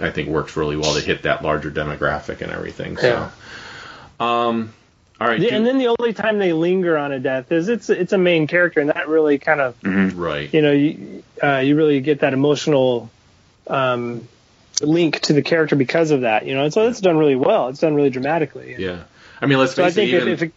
I 0.00 0.10
think 0.10 0.28
works 0.28 0.56
really 0.56 0.76
well 0.76 0.94
to 0.94 1.00
hit 1.00 1.22
that 1.22 1.42
larger 1.42 1.72
demographic 1.72 2.40
and 2.40 2.52
everything. 2.52 2.96
So, 2.98 3.30
um, 4.20 4.72
all 5.20 5.26
right, 5.28 5.40
The- 5.40 5.50
and 5.50 5.66
then 5.66 5.78
the 5.78 5.94
only 5.98 6.12
time 6.12 6.38
they 6.38 6.52
linger 6.52 6.96
on 6.98 7.12
a 7.12 7.18
death 7.18 7.50
is 7.52 7.68
it's 7.68 7.88
it's 7.90 8.12
a 8.12 8.18
main 8.18 8.46
character, 8.46 8.80
and 8.80 8.90
that 8.90 9.08
really 9.08 9.38
kind 9.38 9.60
of 9.60 9.74
right, 10.18 10.52
you 10.52 10.62
know 10.62 10.72
you 10.72 11.22
uh, 11.42 11.58
you 11.58 11.76
really 11.76 12.00
get 12.00 12.20
that 12.20 12.32
emotional 12.34 13.10
um, 13.68 14.26
link 14.82 15.20
to 15.20 15.32
the 15.32 15.42
character 15.42 15.76
because 15.76 16.10
of 16.10 16.22
that. 16.22 16.46
You 16.46 16.54
know, 16.54 16.64
and 16.64 16.72
so 16.72 16.86
it's 16.88 17.00
done 17.00 17.16
really 17.16 17.36
well. 17.36 17.68
It's 17.68 17.80
done 17.80 17.94
really 17.94 18.10
dramatically. 18.10 18.76
yeah. 18.78 19.04
I 19.40 19.46
mean, 19.46 19.58
let's 19.58 19.74
So 19.74 19.82
I 19.84 19.86
face 19.90 19.92
it. 19.92 19.96
think 19.96 20.12
Even, 20.14 20.28
if, 20.28 20.42
if 20.42 20.52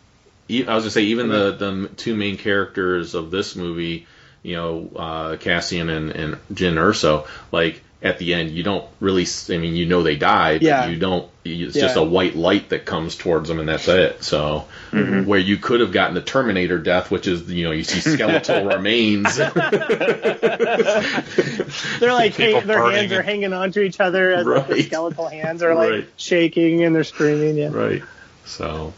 it, 0.49 0.68
I 0.70 0.76
was 0.76 0.84
gonna 0.84 0.91
say 0.91 1.03
even 1.03 1.28
the 1.30 1.51
the 1.51 1.89
two 1.95 2.16
main 2.16 2.38
characters 2.38 3.14
of 3.14 3.30
this 3.32 3.55
movie, 3.55 4.07
you 4.43 4.55
know, 4.55 4.89
uh, 4.95 5.35
Cassian 5.37 5.89
and 5.89 6.11
and 6.11 6.37
Jyn 6.53 6.75
Erso, 6.75 7.27
like 7.51 7.81
at 8.01 8.17
the 8.17 8.33
end, 8.33 8.51
you 8.51 8.63
don't 8.63 8.85
really. 9.01 9.23
s- 9.23 9.49
I 9.49 9.57
mean, 9.57 9.75
you 9.75 9.85
know 9.85 10.03
they 10.03 10.15
die, 10.15 10.53
but 10.53 10.61
Yeah. 10.61 10.87
you 10.87 10.97
don't. 10.97 11.27
you- 11.43 11.67
It's 11.67 11.75
just 11.75 11.97
a 11.97 12.03
white 12.03 12.35
light 12.35 12.69
that 12.69 12.85
comes 12.85 13.15
towards 13.17 13.49
them, 13.49 13.59
and 13.59 13.67
that's 13.67 13.87
it. 13.89 14.23
So, 14.23 14.65
Mm-hmm. 14.91 15.25
where 15.25 15.39
you 15.39 15.57
could 15.57 15.81
have 15.81 15.91
gotten 15.91 16.15
the 16.15 16.21
Terminator 16.21 16.77
death, 16.77 17.11
which 17.11 17.27
is 17.27 17.49
you 17.51 17.65
know 17.65 17.71
you 17.71 17.83
see 17.83 17.99
skeletal 17.99 18.65
remains. 18.75 19.35
they're 21.99 22.13
like 22.13 22.35
People 22.35 22.59
hang, 22.59 22.67
their 22.67 22.79
burning 22.79 22.95
hands 22.97 23.11
are 23.11 23.19
it. 23.21 23.25
hanging 23.25 23.53
onto 23.53 23.81
each 23.81 23.99
other 23.99 24.31
as 24.31 24.45
like, 24.45 24.67
the 24.67 24.73
Right. 24.75 24.85
skeletal 24.85 25.27
hands 25.27 25.63
are 25.63 25.75
like 25.75 25.89
Right. 25.91 26.07
shaking 26.17 26.83
and 26.83 26.95
they're 26.95 27.03
screaming. 27.03 27.57
Yeah. 27.57 27.69
right. 27.71 28.03
So. 28.45 28.93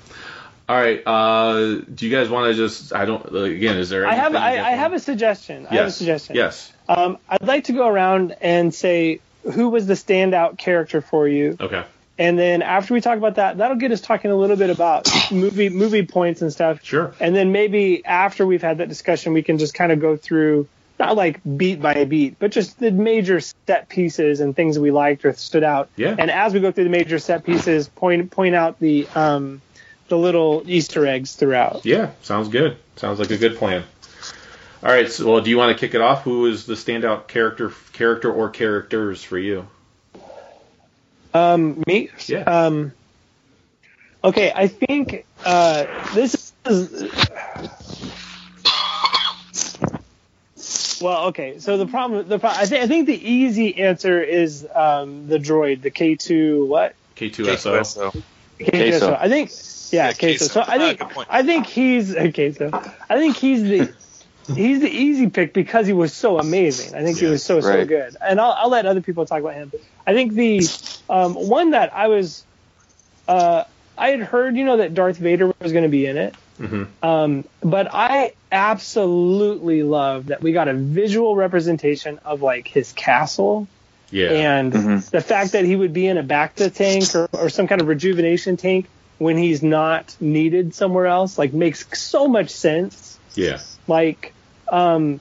All 0.71 0.77
right. 0.77 1.03
Uh, 1.05 1.81
do 1.93 2.07
you 2.07 2.15
guys 2.15 2.29
want 2.29 2.47
to 2.47 2.53
just? 2.53 2.93
I 2.93 3.03
don't. 3.03 3.25
Again, 3.35 3.77
is 3.77 3.89
there? 3.89 4.07
I 4.07 4.13
have 4.13 4.33
I, 4.35 4.51
I 4.51 4.71
have 4.71 4.93
a 4.93 4.99
suggestion. 4.99 5.67
I 5.69 5.75
have 5.75 5.87
a 5.87 5.91
suggestion. 5.91 6.37
Yes. 6.37 6.71
Um, 6.87 7.17
I'd 7.27 7.45
like 7.45 7.65
to 7.65 7.73
go 7.73 7.85
around 7.85 8.37
and 8.39 8.73
say 8.73 9.19
who 9.43 9.67
was 9.67 9.85
the 9.85 9.95
standout 9.95 10.57
character 10.57 11.01
for 11.01 11.27
you, 11.27 11.57
Okay. 11.59 11.83
and 12.17 12.39
then 12.39 12.61
after 12.61 12.93
we 12.93 13.01
talk 13.01 13.17
about 13.17 13.35
that, 13.35 13.57
that'll 13.57 13.75
get 13.75 13.91
us 13.91 13.99
talking 13.99 14.31
a 14.31 14.35
little 14.35 14.55
bit 14.55 14.69
about 14.69 15.09
movie 15.33 15.67
movie 15.67 16.05
points 16.05 16.41
and 16.41 16.53
stuff. 16.53 16.81
Sure. 16.83 17.13
And 17.19 17.35
then 17.35 17.51
maybe 17.51 18.05
after 18.05 18.45
we've 18.45 18.61
had 18.61 18.77
that 18.77 18.87
discussion, 18.87 19.33
we 19.33 19.43
can 19.43 19.57
just 19.57 19.73
kind 19.73 19.91
of 19.91 19.99
go 19.99 20.15
through 20.15 20.69
not 20.97 21.17
like 21.17 21.41
beat 21.57 21.81
by 21.81 22.05
beat, 22.05 22.39
but 22.39 22.51
just 22.51 22.79
the 22.79 22.91
major 22.91 23.41
set 23.41 23.89
pieces 23.89 24.39
and 24.39 24.55
things 24.55 24.75
that 24.75 24.81
we 24.81 24.91
liked 24.91 25.25
or 25.25 25.33
stood 25.33 25.65
out. 25.65 25.89
Yeah. 25.97 26.15
And 26.17 26.31
as 26.31 26.53
we 26.53 26.61
go 26.61 26.71
through 26.71 26.85
the 26.85 26.91
major 26.91 27.19
set 27.19 27.43
pieces, 27.43 27.89
point 27.89 28.31
point 28.31 28.55
out 28.55 28.79
the 28.79 29.05
um, 29.15 29.61
the 30.11 30.17
little 30.17 30.61
Easter 30.65 31.07
eggs 31.07 31.37
throughout. 31.37 31.85
Yeah, 31.85 32.11
sounds 32.21 32.49
good. 32.49 32.75
Sounds 32.97 33.17
like 33.17 33.31
a 33.31 33.37
good 33.37 33.55
plan. 33.55 33.85
All 34.83 34.91
right, 34.91 35.09
so 35.09 35.25
well, 35.25 35.41
do 35.41 35.49
you 35.49 35.57
want 35.57 35.75
to 35.75 35.79
kick 35.79 35.95
it 35.95 36.01
off? 36.01 36.23
Who 36.23 36.47
is 36.47 36.65
the 36.65 36.73
standout 36.73 37.29
character, 37.29 37.71
character 37.93 38.29
or 38.29 38.49
characters 38.49 39.23
for 39.23 39.37
you? 39.37 39.67
Um, 41.33 41.81
me? 41.87 42.09
Yeah. 42.27 42.39
Um, 42.39 42.91
okay, 44.21 44.51
I 44.53 44.67
think 44.67 45.25
uh, 45.45 45.85
this 46.13 46.51
is. 46.65 47.09
Well, 51.01 51.27
okay. 51.27 51.59
So 51.59 51.77
the 51.77 51.87
problem, 51.87 52.27
the 52.27 52.37
pro- 52.37 52.49
I 52.49 52.65
think, 52.65 52.83
I 52.83 52.87
think 52.87 53.07
the 53.07 53.31
easy 53.31 53.79
answer 53.79 54.21
is 54.21 54.67
um, 54.75 55.27
the 55.29 55.39
droid, 55.39 55.81
the 55.81 55.89
K 55.89 56.15
two 56.15 56.65
what? 56.65 56.95
K2SO. 57.15 57.85
So, 57.85 58.11
K2SO. 58.61 59.17
I 59.19 59.29
think, 59.29 59.51
yeah, 59.91 60.07
Yeah, 60.07 60.13
Queso. 60.13 60.45
queso. 60.47 60.53
So 60.53 60.63
I 60.67 60.77
think, 60.77 60.99
good 60.99 61.09
point. 61.09 61.27
I 61.31 61.43
think 61.43 61.65
he's 61.67 62.15
okay. 62.15 62.51
So 62.53 62.69
I 63.09 63.17
think 63.17 63.35
he's 63.37 63.63
the 63.63 63.93
he's 64.53 64.81
the 64.81 64.89
easy 64.89 65.29
pick 65.29 65.53
because 65.53 65.87
he 65.87 65.93
was 65.93 66.13
so 66.13 66.39
amazing. 66.39 66.95
I 66.95 67.03
think 67.03 67.17
he 67.19 67.25
was 67.25 67.43
so 67.43 67.61
so 67.61 67.85
good. 67.85 68.15
And 68.21 68.39
I'll, 68.39 68.51
I'll 68.51 68.69
let 68.69 68.85
other 68.85 69.01
people 69.01 69.25
talk 69.25 69.39
about 69.39 69.53
him. 69.55 69.71
I 70.05 70.13
think 70.13 70.33
the 70.33 70.61
um, 71.09 71.33
one 71.35 71.71
that 71.71 71.93
I 71.93 72.07
was, 72.07 72.43
uh, 73.27 73.63
I 73.97 74.09
had 74.09 74.21
heard, 74.21 74.55
you 74.57 74.63
know, 74.65 74.77
that 74.77 74.93
Darth 74.93 75.17
Vader 75.17 75.53
was 75.59 75.71
going 75.71 75.83
to 75.83 75.89
be 75.89 76.05
in 76.05 76.17
it. 76.17 76.35
Mhm. 76.59 76.87
Um, 77.01 77.45
but 77.61 77.87
I 77.91 78.33
absolutely 78.51 79.83
love 79.83 80.27
that 80.27 80.41
we 80.41 80.51
got 80.51 80.67
a 80.67 80.73
visual 80.73 81.35
representation 81.35 82.19
of 82.25 82.41
like 82.41 82.67
his 82.67 82.91
castle 82.93 83.67
Yeah. 84.11 84.29
and 84.31 84.73
Mhm. 84.73 85.09
the 85.09 85.21
fact 85.21 85.53
that 85.53 85.65
he 85.65 85.75
would 85.75 85.93
be 85.93 86.05
in 86.07 86.17
a 86.17 86.23
Bacta 86.23 86.73
tank 86.73 87.15
or, 87.15 87.29
or 87.45 87.49
some 87.49 87.67
kind 87.67 87.81
of 87.81 87.87
rejuvenation 87.87 88.57
tank 88.57 88.87
when 89.17 89.37
he's 89.37 89.63
not 89.63 90.15
needed 90.19 90.73
somewhere 90.75 91.05
else, 91.07 91.37
like 91.37 91.53
makes 91.53 91.85
so 91.99 92.27
much 92.27 92.49
sense. 92.49 93.17
yeah. 93.35 93.59
Like, 93.87 94.33
um, 94.69 95.19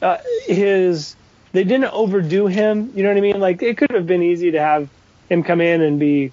uh, 0.00 0.18
his, 0.46 1.16
they 1.52 1.64
didn't 1.64 1.92
overdo 1.92 2.46
him. 2.46 2.92
You 2.94 3.02
know 3.02 3.08
what 3.10 3.18
I 3.18 3.20
mean? 3.20 3.40
Like, 3.40 3.62
it 3.62 3.76
could 3.76 3.90
have 3.92 4.06
been 4.06 4.22
easy 4.22 4.52
to 4.52 4.60
have 4.60 4.88
him 5.28 5.42
come 5.42 5.60
in 5.60 5.80
and 5.82 5.98
be 5.98 6.32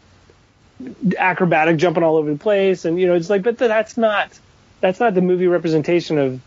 acrobatic, 1.18 1.78
jumping 1.78 2.04
all 2.04 2.18
over 2.18 2.32
the 2.32 2.38
place, 2.38 2.86
and 2.86 3.00
you 3.00 3.08
know, 3.08 3.14
it's 3.16 3.30
like, 3.30 3.44
but 3.44 3.58
that's 3.58 3.98
not, 3.98 4.30
that's 4.82 5.00
not 5.00 5.14
the 5.14 5.22
movie 5.22 5.48
representation 5.48 6.18
of, 6.18 6.40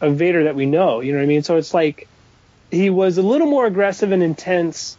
of 0.00 0.14
Vader 0.16 0.44
that 0.44 0.54
we 0.54 0.66
know. 0.66 1.00
You 1.00 1.12
know 1.12 1.18
what 1.18 1.24
I 1.24 1.26
mean? 1.26 1.42
So 1.42 1.56
it's 1.56 1.74
like, 1.74 2.06
he 2.70 2.90
was 2.90 3.18
a 3.18 3.22
little 3.22 3.46
more 3.46 3.66
aggressive 3.66 4.12
and 4.12 4.22
intense 4.22 4.96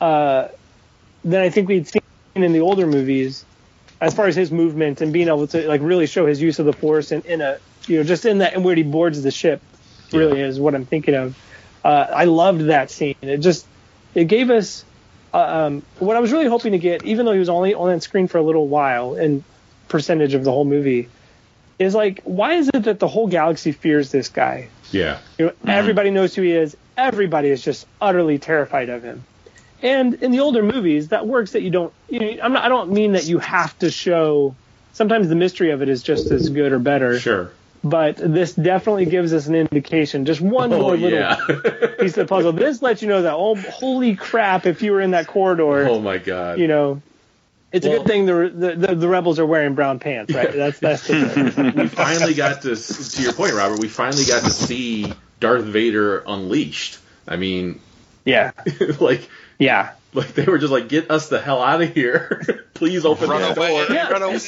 uh, 0.00 0.48
than 1.24 1.40
I 1.40 1.50
think 1.50 1.68
we'd 1.68 1.88
seen 1.88 2.02
in 2.34 2.52
the 2.52 2.60
older 2.60 2.86
movies, 2.86 3.44
as 4.00 4.14
far 4.14 4.26
as 4.26 4.36
his 4.36 4.50
movement 4.50 5.00
and 5.00 5.12
being 5.12 5.28
able 5.28 5.46
to 5.48 5.66
like 5.68 5.80
really 5.80 6.06
show 6.06 6.26
his 6.26 6.40
use 6.40 6.58
of 6.58 6.66
the 6.66 6.72
force 6.72 7.12
in, 7.12 7.22
in 7.22 7.40
a 7.40 7.58
you 7.86 7.98
know 7.98 8.04
just 8.04 8.24
in 8.24 8.38
that 8.38 8.54
and 8.54 8.64
where 8.64 8.74
he 8.74 8.82
boards 8.82 9.22
the 9.22 9.30
ship 9.30 9.60
really 10.12 10.40
is 10.40 10.58
what 10.60 10.74
I'm 10.74 10.86
thinking 10.86 11.14
of. 11.14 11.36
Uh, 11.84 12.06
I 12.10 12.24
loved 12.24 12.66
that 12.66 12.90
scene. 12.90 13.16
It 13.22 13.38
just 13.38 13.66
it 14.14 14.24
gave 14.24 14.50
us 14.50 14.84
uh, 15.32 15.38
um, 15.38 15.82
what 15.98 16.16
I 16.16 16.20
was 16.20 16.32
really 16.32 16.46
hoping 16.46 16.72
to 16.72 16.78
get, 16.78 17.04
even 17.04 17.26
though 17.26 17.32
he 17.32 17.38
was 17.38 17.48
only 17.48 17.74
on 17.74 18.00
screen 18.00 18.28
for 18.28 18.38
a 18.38 18.42
little 18.42 18.68
while 18.68 19.14
and 19.14 19.42
percentage 19.88 20.34
of 20.34 20.44
the 20.44 20.50
whole 20.50 20.64
movie, 20.64 21.08
is 21.78 21.94
like 21.94 22.20
why 22.24 22.54
is 22.54 22.70
it 22.72 22.84
that 22.84 22.98
the 22.98 23.08
whole 23.08 23.28
galaxy 23.28 23.72
fears 23.72 24.10
this 24.10 24.28
guy? 24.28 24.68
Yeah. 24.92 25.18
You 25.38 25.46
know, 25.46 25.52
mm-hmm. 25.52 25.70
everybody 25.70 26.10
knows 26.10 26.34
who 26.34 26.42
he 26.42 26.52
is. 26.52 26.76
Everybody 26.96 27.48
is 27.48 27.62
just 27.62 27.86
utterly 28.00 28.38
terrified 28.38 28.88
of 28.88 29.02
him. 29.02 29.24
And 29.82 30.14
in 30.14 30.30
the 30.30 30.40
older 30.40 30.62
movies, 30.62 31.08
that 31.08 31.26
works. 31.26 31.52
That 31.52 31.62
you 31.62 31.70
don't. 31.70 31.92
You 32.08 32.20
know, 32.20 32.42
I'm 32.42 32.52
not. 32.52 32.64
I 32.64 32.68
don't 32.68 32.92
mean 32.92 33.12
that 33.12 33.24
you 33.24 33.38
have 33.38 33.76
to 33.80 33.90
show. 33.90 34.54
Sometimes 34.92 35.28
the 35.28 35.34
mystery 35.34 35.70
of 35.70 35.82
it 35.82 35.88
is 35.88 36.02
just 36.02 36.30
as 36.30 36.48
good 36.48 36.72
or 36.72 36.78
better. 36.78 37.18
Sure. 37.18 37.50
But 37.82 38.16
this 38.16 38.52
definitely 38.52 39.06
gives 39.06 39.32
us 39.32 39.48
an 39.48 39.56
indication. 39.56 40.24
Just 40.24 40.40
one 40.40 40.72
Oh 40.72 40.80
more 40.80 40.96
little 40.96 41.18
yeah. 41.18 41.34
piece 41.98 42.16
of 42.16 42.26
the 42.26 42.26
puzzle. 42.26 42.52
This 42.52 42.80
lets 42.80 43.02
you 43.02 43.08
know 43.08 43.22
that. 43.22 43.34
Oh, 43.34 43.56
holy 43.56 44.14
crap! 44.14 44.66
If 44.66 44.82
you 44.82 44.92
were 44.92 45.00
in 45.00 45.10
that 45.12 45.26
corridor, 45.26 45.88
oh 45.88 45.98
my 45.98 46.18
god. 46.18 46.60
you 46.60 46.68
know, 46.68 47.02
it's 47.72 47.86
a 47.86 47.88
good 47.90 48.06
thing 48.06 48.26
the, 48.26 48.52
the 48.54 48.74
the 48.86 48.94
the 48.94 49.08
rebels 49.08 49.38
are 49.38 49.46
wearing 49.46 49.74
brown 49.74 49.98
pants, 49.98 50.32
right? 50.34 50.52
That's 50.54 50.78
that's 50.78 51.06
the 51.06 51.28
thing 51.50 51.74
we 51.76 51.88
finally 51.88 52.34
got 52.34 52.62
to 52.62 52.76
to 52.76 53.22
your 53.22 53.32
point, 53.32 53.54
Robert. 53.54 53.78
We 53.80 53.88
finally 53.88 54.24
got 54.24 54.44
to 54.44 54.50
see 54.50 55.12
Darth 55.40 55.64
Vader 55.64 56.18
unleashed. 56.26 56.98
I 57.26 57.36
mean, 57.36 57.80
yeah, 58.24 58.52
like 59.00 59.28
yeah. 59.58 59.92
like 60.14 60.34
they 60.34 60.44
were 60.44 60.58
just 60.58 60.72
like, 60.72 60.88
get 60.88 61.10
us 61.10 61.28
the 61.28 61.40
hell 61.40 61.62
out 61.62 61.80
of 61.82 61.94
here. 61.94 62.66
Please 62.74 63.04
open 63.04 63.30
run 63.30 63.40
that 63.42 63.56
away, 63.56 63.68
door. 63.86 63.94
Yeah. 63.94 64.08
run 64.10 64.22
away. 64.22 64.38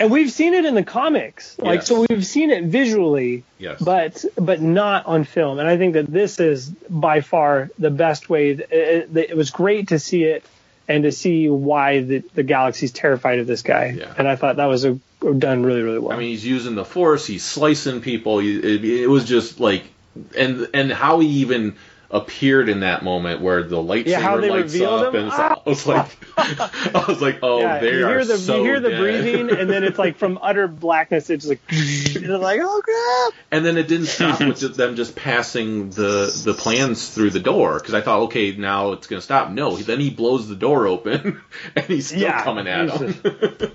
and 0.00 0.10
we've 0.10 0.30
seen 0.32 0.54
it 0.54 0.64
in 0.64 0.74
the 0.74 0.82
comics 0.82 1.58
like 1.58 1.80
Yes. 1.80 1.86
so 1.88 2.06
we've 2.08 2.24
seen 2.24 2.50
it 2.50 2.64
visually 2.64 3.44
Yes. 3.58 3.80
but 3.80 4.24
but 4.36 4.60
not 4.62 5.04
on 5.06 5.24
film 5.24 5.58
and 5.58 5.68
i 5.68 5.76
think 5.76 5.92
that 5.94 6.06
this 6.10 6.40
is 6.40 6.68
by 6.68 7.20
far 7.20 7.68
the 7.78 7.90
best 7.90 8.30
way 8.30 8.50
it, 8.52 8.60
it, 8.72 9.16
it 9.30 9.36
was 9.36 9.50
great 9.50 9.88
to 9.88 9.98
see 9.98 10.24
it 10.24 10.44
and 10.88 11.02
to 11.04 11.12
see 11.12 11.48
why 11.48 12.00
the, 12.00 12.18
the 12.34 12.42
galaxy's 12.42 12.92
terrified 12.92 13.38
of 13.38 13.46
this 13.46 13.62
guy 13.62 13.94
Yeah. 13.98 14.14
and 14.18 14.28
i 14.28 14.36
thought 14.36 14.56
that 14.56 14.66
was 14.66 14.84
a, 14.84 14.98
done 15.38 15.62
really 15.64 15.82
really 15.82 15.98
well 15.98 16.12
I 16.12 16.18
mean, 16.18 16.28
he's 16.30 16.44
using 16.46 16.74
the 16.74 16.84
Force. 16.84 17.26
He's 17.26 17.44
slicing 17.44 18.00
people. 18.00 18.38
He, 18.38 18.56
it, 18.58 18.84
it 18.84 19.06
was 19.08 19.24
just 19.24 19.58
like, 19.60 19.84
and 20.36 20.68
and 20.74 20.92
how 20.92 21.18
he 21.20 21.28
even 21.40 21.76
appeared 22.10 22.68
in 22.68 22.80
that 22.80 23.02
moment 23.02 23.40
where 23.40 23.62
the 23.62 23.76
lightsaber 23.76 24.06
Yeah, 24.06 24.30
lights 24.36 24.80
up, 24.80 25.14
him? 25.14 25.16
and 25.20 25.26
it's, 25.28 25.36
ah! 25.38 25.60
I 25.66 25.68
was 25.68 25.86
like, 25.86 26.06
I 26.38 27.04
was 27.08 27.20
like, 27.20 27.38
oh, 27.42 27.60
yeah, 27.60 27.78
they 27.80 27.98
you 27.98 28.04
are 28.06 28.08
hear 28.10 28.24
the 28.24 28.38
so 28.38 28.56
you 28.58 28.62
hear 28.64 28.80
the 28.80 28.90
dead. 28.90 29.00
breathing 29.00 29.50
and 29.50 29.68
then 29.68 29.84
it's 29.84 29.98
like 29.98 30.16
from 30.16 30.38
utter 30.42 30.68
blackness 30.68 31.30
it's 31.30 31.46
like 31.46 31.60
like 31.70 32.60
oh 32.62 32.80
crap 32.84 33.40
And 33.50 33.64
then 33.64 33.76
it 33.76 33.88
didn't 33.88 34.06
stop 34.06 34.40
with 34.40 34.60
just 34.60 34.76
them 34.76 34.96
just 34.96 35.16
passing 35.16 35.90
the 35.90 36.42
the 36.44 36.54
plans 36.54 37.08
through 37.08 37.30
the 37.30 37.40
door 37.40 37.78
because 37.78 37.94
I 37.94 38.00
thought, 38.02 38.20
okay, 38.24 38.54
now 38.56 38.92
it's 38.92 39.06
gonna 39.06 39.20
stop. 39.22 39.50
No, 39.50 39.76
then 39.76 40.00
he 40.00 40.10
blows 40.10 40.48
the 40.48 40.56
door 40.56 40.86
open 40.86 41.40
and 41.74 41.84
he's 41.86 42.08
still 42.08 42.20
Yeah, 42.20 42.42
coming 42.44 42.68
at 42.68 42.90
him. 42.90 43.14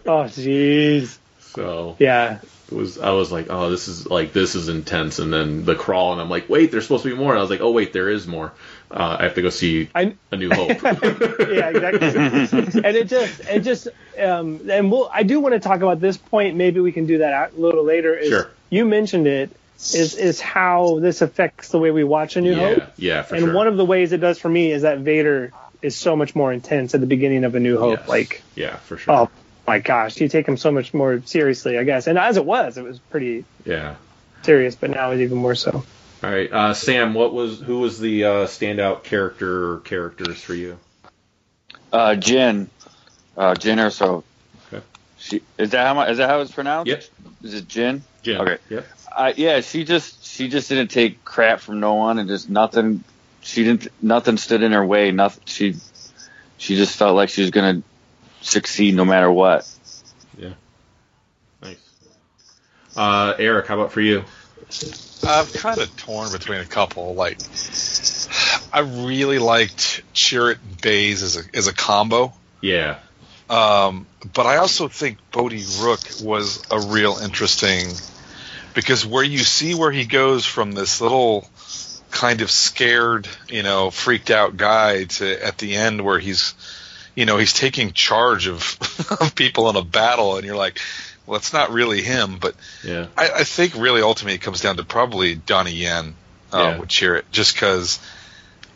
oh 0.05 0.23
jeez 0.25 1.17
so 1.39 1.95
yeah 1.99 2.39
was 2.71 2.97
I 2.97 3.11
was 3.11 3.31
like, 3.31 3.47
oh, 3.49 3.69
this 3.69 3.87
is 3.87 4.07
like 4.07 4.33
this 4.33 4.55
is 4.55 4.69
intense. 4.69 5.19
And 5.19 5.31
then 5.33 5.65
the 5.65 5.75
crawl, 5.75 6.13
and 6.13 6.21
I'm 6.21 6.29
like, 6.29 6.49
wait, 6.49 6.71
there's 6.71 6.83
supposed 6.83 7.03
to 7.03 7.09
be 7.09 7.15
more. 7.15 7.31
And 7.31 7.39
I 7.39 7.41
was 7.41 7.49
like, 7.49 7.61
oh 7.61 7.71
wait, 7.71 7.93
there 7.93 8.09
is 8.09 8.27
more. 8.27 8.53
Uh, 8.89 9.17
I 9.19 9.23
have 9.23 9.35
to 9.35 9.41
go 9.41 9.49
see 9.49 9.89
I, 9.95 10.15
A 10.31 10.37
New 10.37 10.49
Hope. 10.49 10.69
yeah, 10.83 11.69
exactly. 11.69 12.81
and 12.81 12.97
it 12.97 13.07
just, 13.07 13.39
it 13.41 13.61
just, 13.61 13.87
um, 14.19 14.69
and 14.69 14.91
we'll, 14.91 15.09
I 15.13 15.23
do 15.23 15.39
want 15.39 15.53
to 15.53 15.59
talk 15.59 15.77
about 15.77 16.01
this 16.01 16.17
point. 16.17 16.57
Maybe 16.57 16.81
we 16.81 16.91
can 16.91 17.05
do 17.05 17.19
that 17.19 17.53
a 17.53 17.59
little 17.59 17.85
later. 17.85 18.15
Is 18.15 18.29
Sure. 18.29 18.51
You 18.69 18.85
mentioned 18.85 19.27
it. 19.27 19.51
Is 19.95 20.13
is 20.13 20.39
how 20.39 20.99
this 20.99 21.23
affects 21.23 21.69
the 21.69 21.79
way 21.79 21.89
we 21.89 22.03
watch 22.03 22.35
A 22.35 22.41
New 22.41 22.53
yeah, 22.53 22.75
Hope. 22.75 22.83
yeah, 22.97 23.21
for 23.23 23.29
sure. 23.29 23.37
and 23.37 23.45
sure. 23.47 23.55
one 23.55 23.67
of 23.67 23.77
the 23.77 23.85
ways 23.85 24.11
it 24.11 24.19
does 24.19 24.37
for 24.37 24.47
me 24.47 24.71
is 24.71 24.83
that 24.83 24.99
Vader 24.99 25.53
is 25.81 25.95
so 25.95 26.15
much 26.15 26.35
more 26.35 26.53
intense 26.53 26.93
at 26.93 27.01
the 27.01 27.07
beginning 27.07 27.45
of 27.45 27.55
A 27.55 27.59
New 27.59 27.79
Hope. 27.79 27.97
Yes. 28.01 28.07
Like, 28.07 28.43
yeah, 28.53 28.75
for 28.75 28.97
sure. 28.97 29.13
oh 29.13 29.31
my 29.71 29.79
gosh, 29.79 30.19
you 30.19 30.27
take 30.27 30.45
him 30.45 30.57
so 30.57 30.69
much 30.69 30.93
more 30.93 31.21
seriously, 31.25 31.77
I 31.77 31.85
guess. 31.85 32.07
And 32.07 32.17
as 32.19 32.35
it 32.35 32.43
was, 32.45 32.77
it 32.77 32.83
was 32.83 32.99
pretty 32.99 33.45
Yeah. 33.65 33.95
serious, 34.41 34.75
but 34.75 34.89
now 34.89 35.11
it's 35.11 35.21
even 35.21 35.37
more 35.37 35.55
so. 35.55 35.85
All 36.23 36.29
right, 36.29 36.51
uh, 36.51 36.73
Sam. 36.73 37.13
What 37.13 37.33
was 37.33 37.61
who 37.61 37.79
was 37.79 37.97
the 37.97 38.25
uh, 38.25 38.29
standout 38.47 39.03
character 39.03 39.71
or 39.71 39.77
characters 39.79 40.41
for 40.41 40.53
you? 40.53 40.77
Uh, 41.93 42.15
Jin, 42.15 42.69
uh, 43.37 43.53
Jyn 43.55 43.77
Erso. 43.77 44.23
Okay. 44.67 44.83
She 45.17 45.41
is 45.57 45.69
that 45.69 45.87
how 45.87 45.93
mu- 45.93 46.11
is 46.11 46.17
that 46.17 46.29
how 46.29 46.41
it's 46.41 46.51
pronounced? 46.51 46.89
Yep. 46.89 47.03
Is 47.43 47.53
it 47.53 47.67
Jin? 47.69 48.03
Jim. 48.23 48.41
Okay. 48.41 48.57
Yep. 48.69 48.87
Uh, 49.15 49.33
yeah, 49.37 49.61
she 49.61 49.83
just 49.85 50.25
she 50.25 50.49
just 50.49 50.67
didn't 50.67 50.89
take 50.91 51.23
crap 51.23 51.61
from 51.61 51.79
no 51.79 51.93
one, 51.93 52.19
and 52.19 52.27
just 52.27 52.49
nothing. 52.49 53.03
She 53.41 53.63
didn't 53.63 53.87
nothing 54.01 54.35
stood 54.37 54.63
in 54.63 54.73
her 54.73 54.85
way. 54.85 55.11
Nothing. 55.11 55.43
She 55.45 55.75
she 56.57 56.75
just 56.75 56.95
felt 56.97 57.15
like 57.15 57.29
she 57.29 57.41
was 57.41 57.49
gonna 57.51 57.81
succeed 58.41 58.95
no 58.95 59.05
matter 59.05 59.31
what. 59.31 59.67
Yeah. 60.37 60.53
Nice. 61.61 61.77
Uh, 62.95 63.33
Eric, 63.39 63.67
how 63.67 63.75
about 63.75 63.91
for 63.91 64.01
you? 64.01 64.23
I'm 65.23 65.45
kind 65.47 65.79
of 65.79 65.95
torn 65.97 66.31
between 66.31 66.59
a 66.59 66.65
couple. 66.65 67.13
Like, 67.13 67.39
I 68.73 68.79
really 68.79 69.39
liked 69.39 70.03
Chirrut 70.13 70.57
and 70.67 70.81
Baze 70.81 71.23
as 71.23 71.37
a 71.37 71.41
as 71.55 71.67
a 71.67 71.73
combo, 71.73 72.33
Yeah. 72.61 72.97
um, 73.49 74.07
but 74.33 74.45
I 74.45 74.57
also 74.57 74.87
think 74.87 75.17
Bodhi 75.31 75.63
Rook 75.81 75.99
was 76.23 76.63
a 76.71 76.79
real 76.79 77.17
interesting 77.21 77.89
because 78.73 79.05
where 79.05 79.23
you 79.23 79.39
see 79.39 79.75
where 79.75 79.91
he 79.91 80.05
goes 80.05 80.45
from 80.45 80.71
this 80.71 81.01
little 81.01 81.47
kind 82.09 82.41
of 82.41 82.49
scared, 82.49 83.27
you 83.49 83.63
know, 83.63 83.91
freaked 83.91 84.31
out 84.31 84.57
guy 84.57 85.03
to 85.03 85.45
at 85.45 85.57
the 85.57 85.75
end 85.75 86.01
where 86.03 86.19
he's, 86.19 86.53
you 87.15 87.25
know, 87.25 87.37
he's 87.37 87.53
taking 87.53 87.91
charge 87.93 88.47
of, 88.47 88.77
of 89.21 89.35
people 89.35 89.69
in 89.69 89.75
a 89.75 89.83
battle, 89.83 90.37
and 90.37 90.45
you're 90.45 90.55
like, 90.55 90.79
well, 91.25 91.37
it's 91.37 91.53
not 91.53 91.71
really 91.71 92.01
him, 92.01 92.37
but 92.39 92.55
Yeah. 92.83 93.07
I, 93.17 93.29
I 93.29 93.43
think 93.43 93.75
really 93.75 94.01
ultimately 94.01 94.35
it 94.35 94.41
comes 94.41 94.61
down 94.61 94.77
to 94.77 94.83
probably 94.83 95.35
Donnie 95.35 95.71
Yen 95.73 96.15
uh, 96.53 96.57
Yeah. 96.57 96.77
would 96.79 96.89
Chirrut, 96.89 97.23
just 97.31 97.53
because 97.53 97.99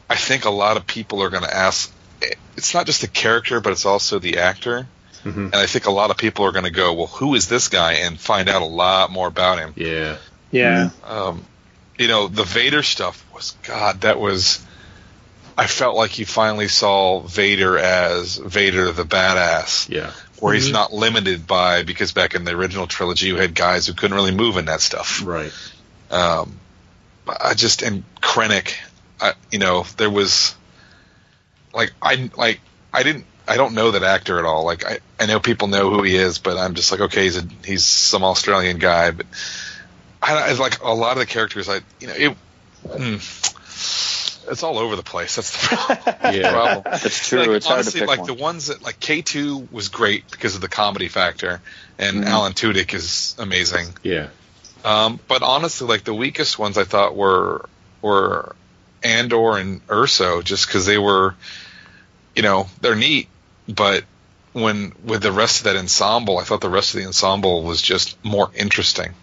I 0.09 0.15
think 0.15 0.45
a 0.45 0.49
lot 0.51 0.77
of 0.77 0.85
people 0.85 1.21
are 1.23 1.29
going 1.29 1.43
to 1.43 1.53
ask. 1.55 1.91
It's 2.55 2.73
not 2.73 2.85
just 2.85 3.01
the 3.01 3.07
character, 3.07 3.59
but 3.59 3.71
it's 3.73 3.85
also 3.85 4.19
the 4.19 4.37
actor. 4.39 4.87
Mhm. 5.23 5.45
and 5.45 5.55
I 5.55 5.65
think 5.65 5.87
a 5.87 5.91
lot 5.91 6.11
of 6.11 6.17
people 6.17 6.45
are 6.45 6.51
going 6.51 6.65
to 6.65 6.71
go, 6.71 6.93
well, 6.93 7.07
who 7.07 7.33
is 7.33 7.47
this 7.47 7.67
guy, 7.67 7.93
and 7.93 8.19
find 8.19 8.47
out 8.47 8.61
a 8.61 8.65
lot 8.65 9.11
more 9.11 9.27
about 9.27 9.57
him. 9.57 9.73
Yeah. 9.75 10.17
Yeah. 10.51 10.91
Um, 11.03 11.43
you 11.97 12.07
know, 12.07 12.27
the 12.27 12.43
Vader 12.43 12.83
stuff 12.83 13.25
was 13.33 13.55
God. 13.63 14.01
That 14.01 14.19
was. 14.19 14.63
I 15.57 15.67
felt 15.67 15.95
like 15.95 16.19
you 16.19 16.25
finally 16.25 16.67
saw 16.67 17.21
Vader 17.21 17.77
as 17.77 18.35
Vader 18.37 18.91
the 18.91 19.03
badass. 19.03 19.89
Yeah. 19.89 20.11
Where 20.39 20.53
he's 20.53 20.67
Mhm. 20.67 20.73
not 20.73 20.93
limited 20.93 21.47
by 21.47 21.83
because 21.83 22.11
back 22.11 22.35
in 22.35 22.43
the 22.43 22.51
original 22.51 22.87
trilogy 22.87 23.27
you 23.27 23.37
had 23.37 23.55
guys 23.55 23.87
who 23.87 23.93
couldn't 23.93 24.15
really 24.15 24.33
move 24.35 24.57
in 24.57 24.65
that 24.65 24.81
stuff. 24.81 25.21
Right. 25.23 25.51
Um, 26.11 26.59
I 27.27 27.53
just 27.53 27.81
and 27.83 28.03
Krennic, 28.21 28.73
I, 29.21 29.33
you 29.49 29.59
know, 29.59 29.85
there 29.97 30.09
was 30.09 30.53
like 31.73 31.93
I 32.01 32.29
like 32.35 32.59
I 32.93 33.03
didn't 33.03 33.25
I 33.47 33.55
don't 33.57 33.75
know 33.75 33.91
that 33.91 34.03
actor 34.03 34.39
at 34.39 34.45
all. 34.45 34.65
Like 34.65 34.85
I, 34.85 34.99
I 35.19 35.25
know 35.25 35.39
people 35.39 35.67
know 35.69 35.89
who 35.89 36.03
he 36.03 36.15
is, 36.15 36.37
but 36.37 36.57
I'm 36.57 36.73
just 36.75 36.91
like 36.91 36.99
okay, 36.99 37.23
he's 37.23 37.37
a, 37.37 37.47
he's 37.63 37.85
some 37.85 38.23
Australian 38.25 38.77
guy, 38.77 39.11
but 39.11 39.25
I, 40.21 40.49
I 40.49 40.53
like 40.53 40.81
a 40.81 40.93
lot 40.93 41.13
of 41.13 41.19
the 41.19 41.25
characters. 41.25 41.69
I 41.69 41.79
you 42.01 42.07
know 42.07 42.13
it. 42.13 42.37
mm, 42.87 44.14
it's 44.49 44.63
all 44.63 44.77
over 44.79 44.95
the 44.95 45.03
place. 45.03 45.35
That's 45.35 45.51
the 45.51 45.75
problem. 45.75 46.35
Yeah. 46.35 46.51
problem. 46.51 46.93
It's 47.03 47.27
true. 47.27 47.39
Like, 47.39 47.49
it's 47.49 47.65
hard 47.65 47.79
honestly, 47.79 47.99
to 48.01 48.05
pick 48.05 48.09
like 48.09 48.19
one. 48.19 48.27
the 48.27 48.33
ones 48.33 48.67
that 48.67 48.81
like 48.83 48.99
K 48.99 49.21
two 49.21 49.67
was 49.71 49.89
great 49.89 50.29
because 50.31 50.55
of 50.55 50.61
the 50.61 50.67
comedy 50.69 51.07
factor, 51.07 51.61
and 51.97 52.23
Mhm. 52.23 52.27
Alan 52.27 52.53
Tudyk 52.53 52.93
is 52.93 53.35
amazing. 53.39 53.87
Yeah. 54.03 54.27
Um, 54.83 55.19
but 55.27 55.41
honestly, 55.43 55.87
like 55.87 56.03
the 56.03 56.13
weakest 56.13 56.59
ones 56.59 56.77
I 56.77 56.83
thought 56.83 57.15
were 57.15 57.67
were 58.01 58.55
Andor 59.03 59.57
and 59.57 59.85
Erso, 59.87 60.43
just 60.43 60.67
because 60.67 60.85
they 60.85 60.97
were, 60.97 61.35
you 62.35 62.41
know, 62.43 62.67
they're 62.81 62.95
neat, 62.95 63.27
but 63.67 64.03
when 64.53 64.93
with 65.03 65.21
the 65.21 65.31
rest 65.31 65.57
of 65.59 65.63
that 65.65 65.75
ensemble, 65.75 66.37
I 66.37 66.43
thought 66.43 66.61
the 66.61 66.69
rest 66.69 66.93
of 66.93 67.01
the 67.01 67.07
ensemble 67.07 67.63
was 67.63 67.81
just 67.81 68.15
more 68.23 68.49
interesting 68.55 69.13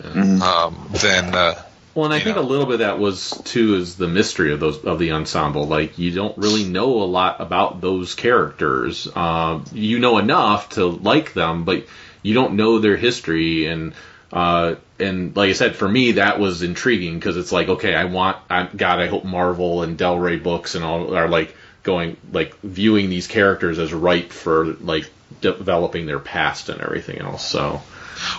Mhm. 0.00 0.40
um, 0.42 0.90
than. 0.92 1.34
Uh, 1.34 1.62
Well, 1.94 2.04
and 2.04 2.14
I 2.14 2.20
think 2.20 2.36
know. 2.36 2.42
a 2.42 2.44
little 2.44 2.66
bit 2.66 2.74
of 2.74 2.78
that 2.80 2.98
was 2.98 3.30
too 3.44 3.74
is 3.74 3.96
the 3.96 4.06
mystery 4.06 4.52
of 4.52 4.60
those 4.60 4.84
of 4.84 4.98
the 4.98 5.12
ensemble. 5.12 5.66
Like 5.66 5.98
you 5.98 6.12
don't 6.12 6.36
really 6.38 6.64
know 6.64 7.02
a 7.02 7.04
lot 7.04 7.40
about 7.40 7.80
those 7.80 8.14
characters. 8.14 9.08
Um, 9.14 9.64
you 9.72 9.98
know 9.98 10.18
enough 10.18 10.70
to 10.70 10.86
like 10.86 11.32
them, 11.32 11.64
but 11.64 11.86
you 12.22 12.34
don't 12.34 12.54
know 12.54 12.78
their 12.78 12.96
history. 12.96 13.66
And 13.66 13.94
uh, 14.32 14.76
and 15.00 15.34
like 15.34 15.50
I 15.50 15.54
said, 15.54 15.74
for 15.74 15.88
me 15.88 16.12
that 16.12 16.38
was 16.38 16.62
intriguing 16.62 17.18
because 17.18 17.36
it's 17.36 17.50
like 17.50 17.68
okay, 17.68 17.94
I 17.94 18.04
want 18.04 18.36
I, 18.48 18.64
God, 18.66 19.00
I 19.00 19.08
hope 19.08 19.24
Marvel 19.24 19.82
and 19.82 19.98
Del 19.98 20.18
Rey 20.18 20.36
books 20.36 20.76
and 20.76 20.84
all 20.84 21.16
are 21.16 21.28
like 21.28 21.56
going 21.82 22.16
like 22.32 22.58
viewing 22.60 23.10
these 23.10 23.26
characters 23.26 23.80
as 23.80 23.92
ripe 23.92 24.30
for 24.30 24.66
like 24.66 25.10
developing 25.40 26.06
their 26.06 26.20
past 26.20 26.68
and 26.68 26.80
everything 26.80 27.18
else. 27.18 27.44
So 27.44 27.82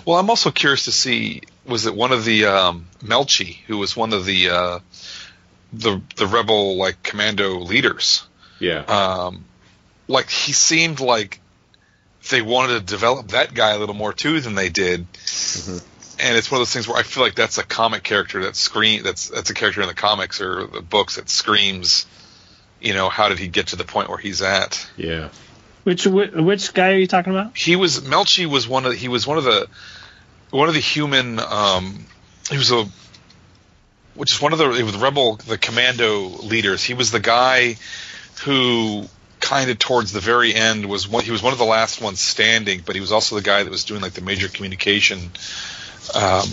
well, 0.06 0.18
I'm 0.18 0.30
also 0.30 0.52
curious 0.52 0.86
to 0.86 0.91
see 0.93 1.41
was 1.66 1.86
it 1.86 1.95
one 1.95 2.12
of 2.12 2.26
the 2.26 2.45
um, 2.45 2.88
Melshi 3.03 3.57
who 3.68 3.78
was 3.78 3.95
one 3.95 4.14
of 4.14 4.26
the 4.26 4.49
uh, 4.49 4.80
the 5.74 6.01
the 6.16 6.28
rebel 6.28 6.78
like 6.78 7.01
commando 7.03 7.59
leaders. 7.59 8.24
yeah, 8.59 8.80
um, 8.80 9.45
like 10.07 10.30
he 10.30 10.51
seemed 10.53 10.99
like 10.99 11.39
they 12.30 12.41
wanted 12.41 12.80
to 12.80 12.86
develop 12.86 13.30
that 13.30 13.53
guy 13.53 13.72
a 13.72 13.80
little 13.80 13.95
more 13.95 14.14
too 14.14 14.39
than 14.41 14.55
they 14.55 14.70
did. 14.70 15.07
And 16.24 16.38
it's 16.38 16.51
one 16.51 16.62
of 16.62 16.68
those 16.68 16.72
things 16.74 16.88
where 16.88 16.97
I 16.97 17.03
feel 17.03 17.24
like 17.24 17.34
that's 17.34 17.57
a 17.57 17.64
comic 17.64 18.03
character 18.03 18.43
that 18.43 18.55
scream 18.55 19.01
that's 19.01 19.30
that's 19.30 19.49
a 19.49 19.55
character 19.55 19.82
in 19.82 19.88
the 19.88 19.95
comics 19.95 20.39
or 20.39 20.68
the 20.68 20.82
books 20.82 21.16
that 21.16 21.30
screams, 21.30 22.05
you 22.80 22.93
know, 22.93 23.09
how 23.09 23.30
did 23.30 23.39
he 23.39 23.47
get 23.47 23.68
to 23.68 23.76
the 23.76 23.86
point 23.86 24.09
where 24.09 24.20
he's 24.20 24.43
at? 24.43 24.88
yeah, 24.97 25.30
Which 25.84 26.05
which 26.05 26.74
guy 26.76 26.91
are 26.91 26.97
you 26.97 27.07
talking 27.07 27.34
about? 27.34 27.57
He 27.57 27.76
was 27.76 28.01
Melshi 28.01 28.45
was 28.45 28.68
one 28.68 28.86
of 28.86 28.93
he 28.93 29.07
was 29.07 29.26
one 29.26 29.39
of 29.39 29.45
the 29.45 29.68
one 30.52 30.68
of 30.68 30.74
the 30.74 30.80
human 30.80 31.39
um 31.39 32.06
he 32.49 32.58
was 32.58 32.72
a 32.72 32.86
which 34.16 34.34
is 34.34 34.41
one 34.41 34.54
of 34.54 34.60
the 34.60 34.72
it 34.72 34.84
was 34.84 34.95
rebel 34.97 35.38
the 35.38 35.58
commando 35.58 36.28
leaders. 36.28 36.84
He 36.84 36.93
was 36.93 37.12
the 37.12 37.20
guy 37.20 37.78
who 38.43 39.06
kind 39.39 39.72
of 39.72 39.80
towards 39.80 40.12
the 40.12 40.20
very 40.20 40.54
end 40.54 40.86
was 40.86 41.08
one 41.08 41.24
he 41.24 41.32
was 41.32 41.41
one 41.41 41.54
of 41.54 41.60
the 41.60 41.66
last 41.66 42.02
ones 42.02 42.20
standing, 42.20 42.82
but 42.86 42.95
he 42.95 43.02
was 43.02 43.12
also 43.12 43.36
the 43.36 43.41
guy 43.41 43.64
that 43.64 43.70
was 43.70 43.86
doing 43.86 44.02
like 44.02 44.14
the 44.14 44.22
major 44.22 44.47
communication 44.47 45.32
um 46.14 46.47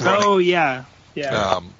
Oh 0.00 0.38
yeah, 0.38 0.84
yeah. 1.14 1.52
um 1.52 1.72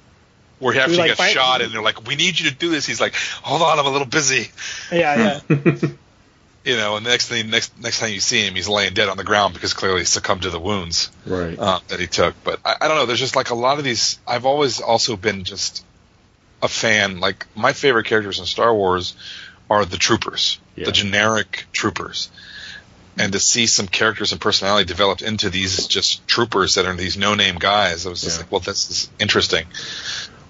where 0.59 0.73
he 0.73 0.79
actually 0.79 0.97
like, 0.97 1.17
gets 1.17 1.29
shot 1.29 1.61
and 1.61 1.71
they're 1.71 1.83
like, 1.83 2.07
We 2.07 2.15
need 2.15 2.39
you 2.39 2.49
to 2.49 2.55
do 2.55 2.71
this. 2.71 2.85
He's 2.85 3.01
like, 3.01 3.13
Hold 3.43 3.61
on, 3.61 3.77
I'm 3.77 3.85
a 3.85 3.89
little 3.89 4.07
busy 4.07 4.49
yeah, 4.91 5.41
yeah. 5.49 5.75
you 6.67 6.75
know, 6.75 6.97
and 6.97 7.05
the 7.05 7.09
next 7.09 7.27
thing 7.29 7.49
next 7.49 7.79
next 7.81 7.99
time 7.99 8.11
you 8.11 8.19
see 8.19 8.45
him 8.45 8.53
he's 8.55 8.67
laying 8.67 8.93
dead 8.93 9.07
on 9.09 9.17
the 9.17 9.23
ground 9.23 9.53
because 9.53 9.73
clearly 9.73 9.99
he 9.99 10.05
succumbed 10.05 10.41
to 10.43 10.49
the 10.49 10.59
wounds. 10.59 11.09
right. 11.25 11.57
uh, 11.57 11.79
that 11.87 11.99
he 11.99 12.07
took. 12.07 12.35
But 12.43 12.59
I, 12.65 12.75
I 12.81 12.87
don't 12.87 12.97
know. 12.97 13.05
There's 13.05 13.19
just 13.19 13.35
like 13.35 13.49
a 13.49 13.55
lot 13.55 13.77
of 13.79 13.83
these. 13.83 14.19
I've 14.27 14.45
always 14.45 14.81
also 14.81 15.15
been 15.15 15.43
just 15.45 15.83
a 16.61 16.67
fan. 16.67 17.19
Like 17.19 17.47
my 17.55 17.73
favorite 17.73 18.05
characters 18.05 18.39
in 18.39 18.45
Star 18.45 18.73
Wars 18.75 19.15
are 19.69 19.85
the 19.85 19.97
troopers, 19.97 20.59
Yeah. 20.75 20.85
the 20.85 20.91
generic 20.91 21.65
troopers. 21.71 22.29
And 23.19 23.33
to 23.33 23.39
see 23.39 23.65
some 23.65 23.87
characters 23.87 24.31
and 24.31 24.39
personality 24.39 24.85
developed 24.85 25.21
into 25.23 25.49
these 25.49 25.87
just 25.87 26.27
troopers 26.27 26.75
that 26.75 26.85
are 26.85 26.93
these 26.95 27.17
no-name 27.17 27.55
guys, 27.55 28.05
I 28.05 28.09
was 28.09 28.21
just 28.21 28.37
Yeah. 28.37 28.43
like, 28.43 28.51
well, 28.51 28.59
this 28.61 28.89
is 28.91 29.09
interesting. 29.19 29.65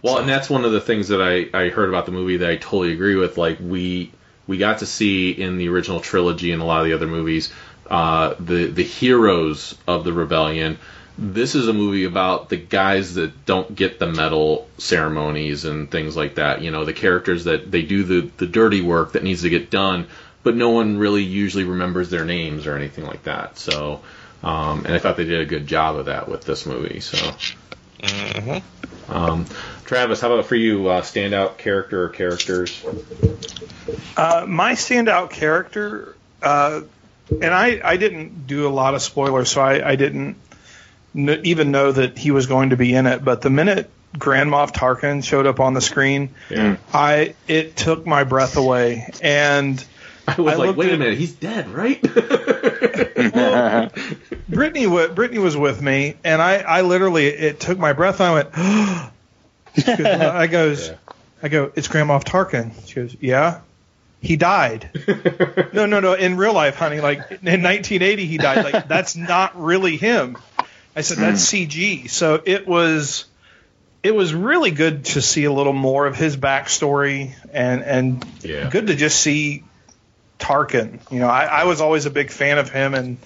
Well, 0.01 0.17
and 0.17 0.27
that's 0.29 0.49
one 0.49 0.65
of 0.65 0.71
the 0.73 0.81
things 0.81 1.07
that 1.07 1.21
I, 1.21 1.49
I 1.57 1.69
heard 1.69 1.89
about 1.89 2.05
the 2.05 2.11
movie 2.11 2.37
that 2.37 2.49
I 2.49 2.55
totally 2.57 2.91
agree 2.93 3.15
with. 3.15 3.37
Like 3.37 3.57
we 3.61 4.11
we 4.47 4.57
got 4.57 4.79
to 4.79 4.85
see 4.85 5.31
in 5.31 5.57
the 5.57 5.69
original 5.69 5.99
trilogy 5.99 6.51
and 6.51 6.61
a 6.61 6.65
lot 6.65 6.81
of 6.81 6.87
the 6.87 6.93
other 6.93 7.07
movies, 7.07 7.51
uh, 7.89 8.35
the 8.39 8.67
the 8.67 8.83
heroes 8.83 9.75
of 9.87 10.03
the 10.03 10.13
rebellion. 10.13 10.77
This 11.19 11.55
is 11.55 11.67
a 11.67 11.73
movie 11.73 12.03
about 12.03 12.49
the 12.49 12.57
guys 12.57 13.15
that 13.15 13.45
don't 13.45 13.75
get 13.75 13.97
the 13.97 14.05
medal 14.05 14.69
ceremonies 14.77 15.65
and 15.65 15.89
things 15.89 16.15
like 16.15 16.35
that. 16.35 16.61
You 16.61 16.69
know, 16.69 16.85
the 16.85 16.93
characters 16.93 17.45
that 17.45 17.69
they 17.71 17.81
do 17.81 18.03
the 18.03 18.31
the 18.37 18.47
dirty 18.47 18.81
work 18.81 19.13
that 19.13 19.23
needs 19.23 19.41
to 19.41 19.49
get 19.49 19.69
done, 19.69 20.07
but 20.43 20.55
no 20.55 20.69
one 20.69 20.97
really 20.97 21.23
usually 21.23 21.63
remembers 21.63 22.09
their 22.09 22.25
names 22.25 22.67
or 22.67 22.75
anything 22.75 23.05
like 23.05 23.23
that. 23.23 23.57
So, 23.57 24.01
um, 24.43 24.85
and 24.85 24.93
I 24.93 24.99
thought 24.99 25.17
they 25.17 25.25
did 25.25 25.41
a 25.41 25.45
good 25.45 25.67
job 25.67 25.95
of 25.95 26.05
that 26.05 26.29
with 26.29 26.45
this 26.45 26.65
movie. 26.65 26.99
So. 26.99 27.17
Um, 29.09 29.45
Travis, 29.85 30.19
how 30.21 30.31
about 30.31 30.45
for 30.45 30.55
you? 30.55 30.87
Uh, 30.89 31.01
standout 31.01 31.57
character 31.57 32.03
or 32.03 32.09
characters? 32.09 32.83
Uh, 34.15 34.45
my 34.47 34.73
standout 34.73 35.29
character, 35.31 36.15
uh, 36.41 36.81
and 37.29 37.53
I, 37.53 37.79
I 37.83 37.97
didn't 37.97 38.47
do 38.47 38.67
a 38.67 38.69
lot 38.69 38.95
of 38.95 39.01
spoilers, 39.01 39.49
so 39.49 39.61
I, 39.61 39.91
I 39.91 39.95
didn't 39.95 40.35
kn- 41.13 41.41
even 41.45 41.71
know 41.71 41.91
that 41.91 42.17
he 42.17 42.31
was 42.31 42.47
going 42.47 42.71
to 42.71 42.77
be 42.77 42.93
in 42.93 43.05
it. 43.07 43.23
But 43.23 43.41
the 43.41 43.49
minute 43.49 43.89
Grand 44.17 44.49
Moff 44.49 44.73
Tarkin 44.73 45.23
showed 45.23 45.45
up 45.45 45.59
on 45.59 45.73
the 45.73 45.81
screen, 45.81 46.31
Yeah. 46.49 46.77
I 46.93 47.35
it 47.47 47.75
took 47.75 48.05
my 48.05 48.23
breath 48.23 48.57
away. 48.57 49.11
And 49.21 49.83
I 50.27 50.41
was 50.41 50.53
I 50.53 50.57
like, 50.57 50.67
looked 50.67 50.79
wait 50.79 50.93
a 50.93 50.97
minute, 50.97 51.17
he's 51.17 51.31
dead, 51.33 51.69
right? 51.69 52.01
well, 53.33 53.89
Brittany, 54.49 54.87
wa- 54.87 55.07
Brittany 55.07 55.39
was 55.39 55.55
with 55.55 55.81
me, 55.81 56.15
and 56.23 56.41
I, 56.41 56.55
I 56.57 56.81
literally 56.81 57.27
it 57.27 57.59
took 57.59 57.77
my 57.79 57.93
breath. 57.93 58.19
I 58.21 58.33
went. 58.33 58.51
'Cause 59.77 59.99
I 60.05 60.47
goes, 60.47 60.87
Yeah. 60.89 60.95
I 61.43 61.47
go, 61.49 61.71
it's 61.75 61.87
Grand 61.87 62.09
Moff 62.09 62.23
Tarkin. 62.23 62.71
She 62.87 62.95
goes, 62.95 63.15
yeah. 63.19 63.61
He 64.21 64.35
died. 64.35 64.89
no, 65.73 65.85
no, 65.85 65.99
no. 65.99 66.13
In 66.13 66.35
real 66.37 66.53
life, 66.53 66.75
honey, 66.75 66.99
like 66.99 67.19
in 67.29 67.61
1980, 67.61 68.25
he 68.25 68.37
died. 68.39 68.63
Like 68.73 68.87
that's 68.87 69.15
not 69.15 69.61
really 69.61 69.95
him. 69.97 70.37
I 70.95 71.01
said 71.01 71.19
that's 71.19 71.45
CG. 71.53 72.09
So 72.09 72.41
it 72.43 72.67
was, 72.67 73.25
it 74.01 74.15
was 74.15 74.33
really 74.33 74.71
good 74.71 75.05
to 75.05 75.21
see 75.21 75.43
a 75.43 75.51
little 75.53 75.73
more 75.73 76.07
of 76.07 76.15
his 76.15 76.35
backstory, 76.35 77.35
and 77.53 77.83
and 77.83 78.25
Yeah. 78.41 78.69
good 78.71 78.87
to 78.87 78.95
just 78.95 79.19
see 79.21 79.63
Tarkin. 80.39 80.99
You 81.11 81.19
know, 81.19 81.27
I, 81.27 81.45
I 81.45 81.63
was 81.65 81.81
always 81.81 82.05
a 82.05 82.09
big 82.09 82.31
fan 82.31 82.57
of 82.57 82.69
him 82.69 82.93
and 82.93 83.17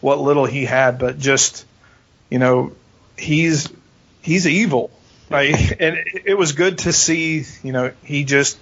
what 0.00 0.18
little 0.18 0.44
he 0.44 0.64
had, 0.64 0.98
but 0.98 1.18
just, 1.18 1.66
you 2.30 2.38
know, 2.38 2.72
he's 3.16 3.68
he's 4.22 4.46
evil, 4.46 4.90
right? 5.30 5.54
And 5.80 5.96
it, 5.96 6.22
it 6.26 6.34
was 6.34 6.52
good 6.52 6.78
to 6.78 6.92
see, 6.92 7.44
you 7.62 7.72
know, 7.72 7.92
he 8.04 8.24
just 8.24 8.58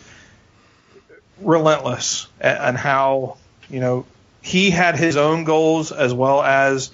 relentless 1.40 2.28
and, 2.40 2.76
how, 2.76 3.36
you 3.68 3.80
know, 3.80 4.06
he 4.40 4.70
had 4.70 4.96
his 4.96 5.16
own 5.16 5.44
goals 5.44 5.92
as 5.92 6.14
well 6.14 6.42
as 6.42 6.90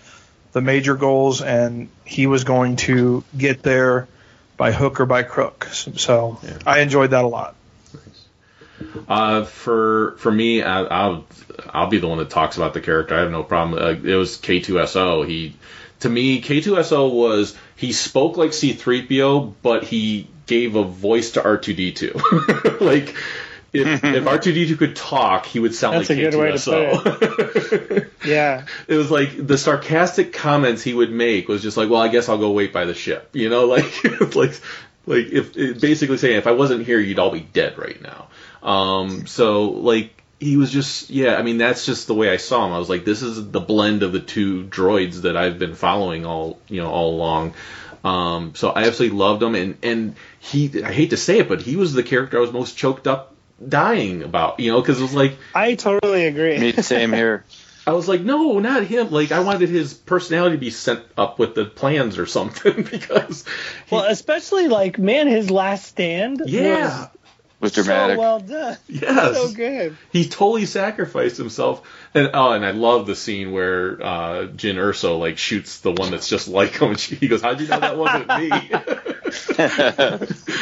the 0.52 0.60
major 0.60 0.94
goals, 0.96 1.42
and 1.42 1.88
he 2.04 2.26
was 2.26 2.44
going 2.44 2.76
to 2.76 3.24
get 3.36 3.62
there 3.62 4.08
by 4.56 4.72
hook 4.72 5.00
or 5.00 5.06
by 5.06 5.22
crook. 5.22 5.68
So, 5.72 5.92
so 5.92 6.38
Yeah. 6.42 6.58
I 6.66 6.80
enjoyed 6.80 7.10
that 7.10 7.24
a 7.24 7.28
lot. 7.28 7.54
Uh, 9.08 9.44
for 9.44 10.14
for 10.18 10.30
me, 10.30 10.62
I, 10.62 10.82
I'll 10.82 11.26
I'll 11.70 11.88
be 11.88 11.98
the 11.98 12.08
one 12.08 12.18
that 12.18 12.30
talks 12.30 12.56
about 12.56 12.74
the 12.74 12.80
character. 12.80 13.14
I 13.14 13.20
have 13.20 13.30
no 13.30 13.42
problem. 13.42 13.82
Uh, 13.82 13.90
it 13.90 14.16
was 14.16 14.38
K2SO. 14.38 15.26
He 15.26 15.56
to 16.00 16.08
me, 16.08 16.42
K2SO 16.42 17.12
was 17.12 17.56
he 17.76 17.92
spoke 17.92 18.36
like 18.36 18.50
C3PO, 18.50 19.54
but 19.62 19.84
he 19.84 20.28
gave 20.46 20.76
a 20.76 20.84
voice 20.84 21.32
to 21.32 21.40
R2D2. 21.40 22.80
like 22.80 23.14
if, 23.72 24.04
if 24.04 24.24
R2D2 24.24 24.78
could 24.78 24.96
talk, 24.96 25.46
he 25.46 25.58
would 25.60 25.74
sound 25.74 25.96
That's 25.96 26.10
like 26.10 26.18
a 26.18 26.30
good 26.30 26.38
way 26.38 26.52
K2SO. 26.52 28.08
Yeah. 28.24 28.66
it 28.86 28.94
was 28.94 29.10
like 29.10 29.30
the 29.46 29.58
sarcastic 29.58 30.32
comments 30.32 30.82
he 30.82 30.94
would 30.94 31.10
make 31.10 31.48
was 31.48 31.62
just 31.62 31.76
like, 31.76 31.90
well, 31.90 32.00
I 32.00 32.08
guess 32.08 32.28
I'll 32.28 32.38
go 32.38 32.52
wait 32.52 32.72
by 32.72 32.84
the 32.84 32.94
ship. 32.94 33.30
You 33.32 33.48
know, 33.48 33.64
like 33.66 34.04
like 34.34 34.60
like 35.06 35.26
if 35.26 35.80
basically 35.80 36.18
saying 36.18 36.36
if 36.36 36.46
I 36.46 36.52
wasn't 36.52 36.86
here, 36.86 37.00
you'd 37.00 37.18
all 37.18 37.30
be 37.30 37.40
dead 37.40 37.78
right 37.78 38.00
now. 38.00 38.28
Um, 38.62 39.26
so 39.26 39.70
like 39.70 40.22
he 40.40 40.56
was 40.56 40.70
just 40.70 41.10
yeah. 41.10 41.36
I 41.36 41.42
mean, 41.42 41.58
that's 41.58 41.86
just 41.86 42.06
the 42.06 42.14
way 42.14 42.30
I 42.30 42.36
saw 42.36 42.66
him. 42.66 42.72
I 42.72 42.78
was 42.78 42.88
like, 42.88 43.04
this 43.04 43.22
is 43.22 43.50
the 43.50 43.60
blend 43.60 44.02
of 44.02 44.12
the 44.12 44.20
two 44.20 44.64
droids 44.64 45.22
that 45.22 45.36
I've 45.36 45.58
been 45.58 45.74
following 45.74 46.26
all 46.26 46.58
you 46.68 46.80
know 46.80 46.90
all 46.90 47.14
along. 47.14 47.54
Um, 48.04 48.54
so 48.54 48.70
I 48.70 48.84
absolutely 48.84 49.18
loved 49.18 49.42
him, 49.42 49.54
and 49.54 49.78
and 49.82 50.16
he 50.40 50.82
I 50.82 50.92
hate 50.92 51.10
to 51.10 51.16
say 51.16 51.38
it, 51.38 51.48
but 51.48 51.60
he 51.60 51.76
was 51.76 51.92
the 51.92 52.02
character 52.02 52.38
I 52.38 52.40
was 52.40 52.52
most 52.52 52.76
choked 52.76 53.06
up 53.06 53.34
dying 53.66 54.22
about. 54.22 54.58
You 54.60 54.72
know, 54.72 54.80
because 54.80 54.98
it 54.98 55.02
was 55.02 55.14
like 55.14 55.36
I 55.54 55.74
totally 55.74 56.26
agree. 56.26 56.58
Me, 56.58 56.72
same 56.72 57.12
here. 57.12 57.44
I 57.84 57.92
was 57.94 58.06
like, 58.06 58.20
no, 58.20 58.60
not 58.60 58.84
him. 58.84 59.10
Like, 59.10 59.32
I 59.32 59.40
wanted 59.40 59.68
his 59.68 59.92
personality 59.92 60.54
to 60.54 60.60
be 60.60 60.70
sent 60.70 61.04
up 61.18 61.40
with 61.40 61.56
the 61.56 61.64
plans 61.64 62.16
or 62.16 62.26
something 62.26 62.82
because, 62.90 63.44
well, 63.90 64.04
especially 64.04 64.68
like 64.68 64.98
man, 64.98 65.26
his 65.26 65.50
last 65.50 65.86
stand. 65.86 66.42
yeah, 66.46 67.00
Was 67.00 67.08
Was 67.62 67.72
dramatic. 67.72 68.16
so 68.16 68.20
well 68.20 68.40
done. 68.40 68.76
yes, 68.88 69.36
So 69.36 69.52
good. 69.52 69.96
he 70.10 70.28
totally 70.28 70.66
sacrificed 70.66 71.36
himself. 71.38 71.80
And 72.12 72.30
oh, 72.34 72.52
and 72.52 72.66
I 72.66 72.72
love 72.72 73.06
the 73.06 73.14
scene 73.16 73.52
where 73.52 74.02
uh, 74.04 74.46
Jyn 74.48 74.74
Erso 74.74 75.18
like 75.18 75.38
shoots 75.38 75.78
the 75.80 75.92
one 75.92 76.10
that's 76.10 76.28
just 76.28 76.48
like 76.48 76.72
him. 76.78 76.90
And 76.92 77.00
she, 77.00 77.14
he 77.14 77.28
goes, 77.28 77.40
"How'd 77.40 77.60
you 77.60 77.68
know 77.68 77.80
that 77.80 77.96
wasn't 77.96 78.28
me?" 78.28 78.50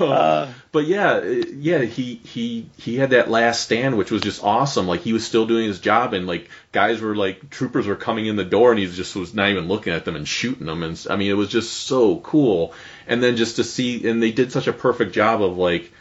Um, 0.00 0.54
but 0.72 0.86
yeah, 0.86 1.20
yeah, 1.22 1.78
he 1.82 2.16
he 2.16 2.68
he 2.76 2.96
had 2.96 3.10
that 3.10 3.30
last 3.30 3.62
stand, 3.62 3.96
which 3.96 4.10
was 4.10 4.22
just 4.22 4.42
awesome. 4.42 4.86
Like 4.88 5.00
he 5.02 5.12
was 5.12 5.24
still 5.26 5.46
doing 5.46 5.66
his 5.66 5.78
job, 5.78 6.14
and 6.14 6.26
like 6.26 6.50
guys 6.72 7.00
were 7.00 7.14
like 7.14 7.48
troopers 7.50 7.86
were 7.86 7.96
coming 7.96 8.26
in 8.26 8.36
the 8.36 8.44
door, 8.44 8.70
and 8.72 8.78
he 8.80 8.86
just 8.86 9.14
was 9.14 9.34
not 9.34 9.50
even 9.50 9.68
looking 9.68 9.92
at 9.92 10.04
them 10.04 10.16
and 10.16 10.26
shooting 10.26 10.66
them. 10.66 10.82
And 10.82 11.06
I 11.08 11.16
mean, 11.16 11.30
it 11.30 11.34
was 11.34 11.48
just 11.48 11.72
so 11.72 12.18
cool. 12.18 12.72
And 13.06 13.22
then 13.22 13.36
just 13.36 13.56
to 13.56 13.64
see, 13.64 14.08
and 14.08 14.22
they 14.22 14.32
did 14.32 14.52
such 14.52 14.66
a 14.66 14.72
perfect 14.72 15.12
job 15.12 15.42
of 15.42 15.56
like, 15.58 15.92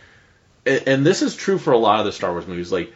and, 0.65 0.83
and 0.87 1.05
this 1.05 1.21
is 1.21 1.35
true 1.35 1.57
for 1.57 1.73
a 1.73 1.77
lot 1.77 1.99
of 1.99 2.05
the 2.05 2.11
Star 2.11 2.31
Wars 2.31 2.47
movies, 2.47 2.71
like 2.71 2.93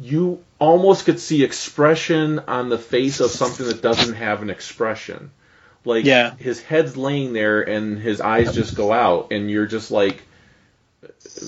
you 0.00 0.44
almost 0.58 1.04
could 1.04 1.18
see 1.18 1.42
expression 1.42 2.38
on 2.40 2.68
the 2.68 2.78
face 2.78 3.20
of 3.20 3.30
something 3.30 3.66
that 3.66 3.82
doesn't 3.82 4.14
have 4.14 4.42
an 4.42 4.50
expression. 4.50 5.30
Like 5.84 6.04
Yeah. 6.04 6.34
his 6.36 6.60
head's 6.60 6.96
laying 6.96 7.32
there 7.32 7.62
and 7.62 7.98
his 7.98 8.20
eyes 8.20 8.54
just 8.54 8.74
go 8.76 8.92
out, 8.92 9.28
and 9.32 9.50
you're 9.50 9.66
just 9.66 9.90
like, 9.90 10.22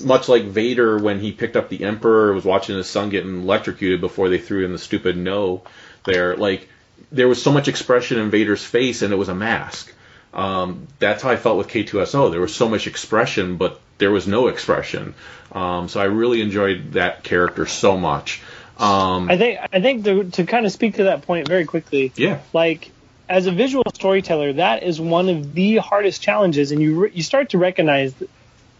much 0.03 0.29
like 0.29 0.45
Vader 0.45 0.97
when 0.97 1.19
he 1.19 1.31
picked 1.31 1.55
up 1.55 1.69
the 1.69 1.83
Emperor, 1.83 2.33
was 2.33 2.45
watching 2.45 2.75
his 2.75 2.89
son 2.89 3.09
getting 3.09 3.41
electrocuted 3.43 4.01
before 4.01 4.29
they 4.29 4.37
threw 4.37 4.65
in 4.65 4.71
the 4.71 4.79
stupid 4.79 5.17
no. 5.17 5.61
There, 6.05 6.35
like 6.35 6.67
there 7.11 7.27
was 7.27 7.41
so 7.41 7.51
much 7.51 7.67
expression 7.67 8.19
in 8.19 8.31
Vader's 8.31 8.63
face, 8.63 9.01
and 9.01 9.13
it 9.13 9.17
was 9.17 9.29
a 9.29 9.35
mask. 9.35 9.93
Um, 10.33 10.87
that's 10.99 11.23
how 11.23 11.29
I 11.29 11.35
felt 11.35 11.57
with 11.57 11.67
K2SO. 11.67 12.31
There 12.31 12.41
was 12.41 12.55
so 12.55 12.69
much 12.69 12.87
expression, 12.87 13.57
but 13.57 13.79
there 13.97 14.11
was 14.11 14.27
no 14.27 14.47
expression. 14.47 15.13
Um, 15.51 15.89
so 15.89 15.99
I 15.99 16.05
really 16.05 16.41
enjoyed 16.41 16.93
that 16.93 17.23
character 17.23 17.65
so 17.65 17.97
much. 17.97 18.41
Um, 18.77 19.29
I 19.29 19.37
think 19.37 19.59
I 19.71 19.81
think 19.81 20.05
to, 20.05 20.23
to 20.31 20.45
kind 20.45 20.65
of 20.65 20.71
speak 20.71 20.95
to 20.95 21.03
that 21.05 21.23
point 21.23 21.47
very 21.47 21.65
quickly. 21.65 22.11
yeah, 22.15 22.39
like 22.53 22.91
as 23.29 23.45
a 23.45 23.51
visual 23.51 23.83
storyteller, 23.93 24.53
that 24.53 24.83
is 24.83 24.99
one 24.99 25.29
of 25.29 25.53
the 25.53 25.77
hardest 25.77 26.21
challenges, 26.21 26.71
and 26.71 26.81
you 26.81 27.01
re- 27.01 27.11
you 27.13 27.21
start 27.21 27.49
to 27.49 27.57
recognize 27.57 28.13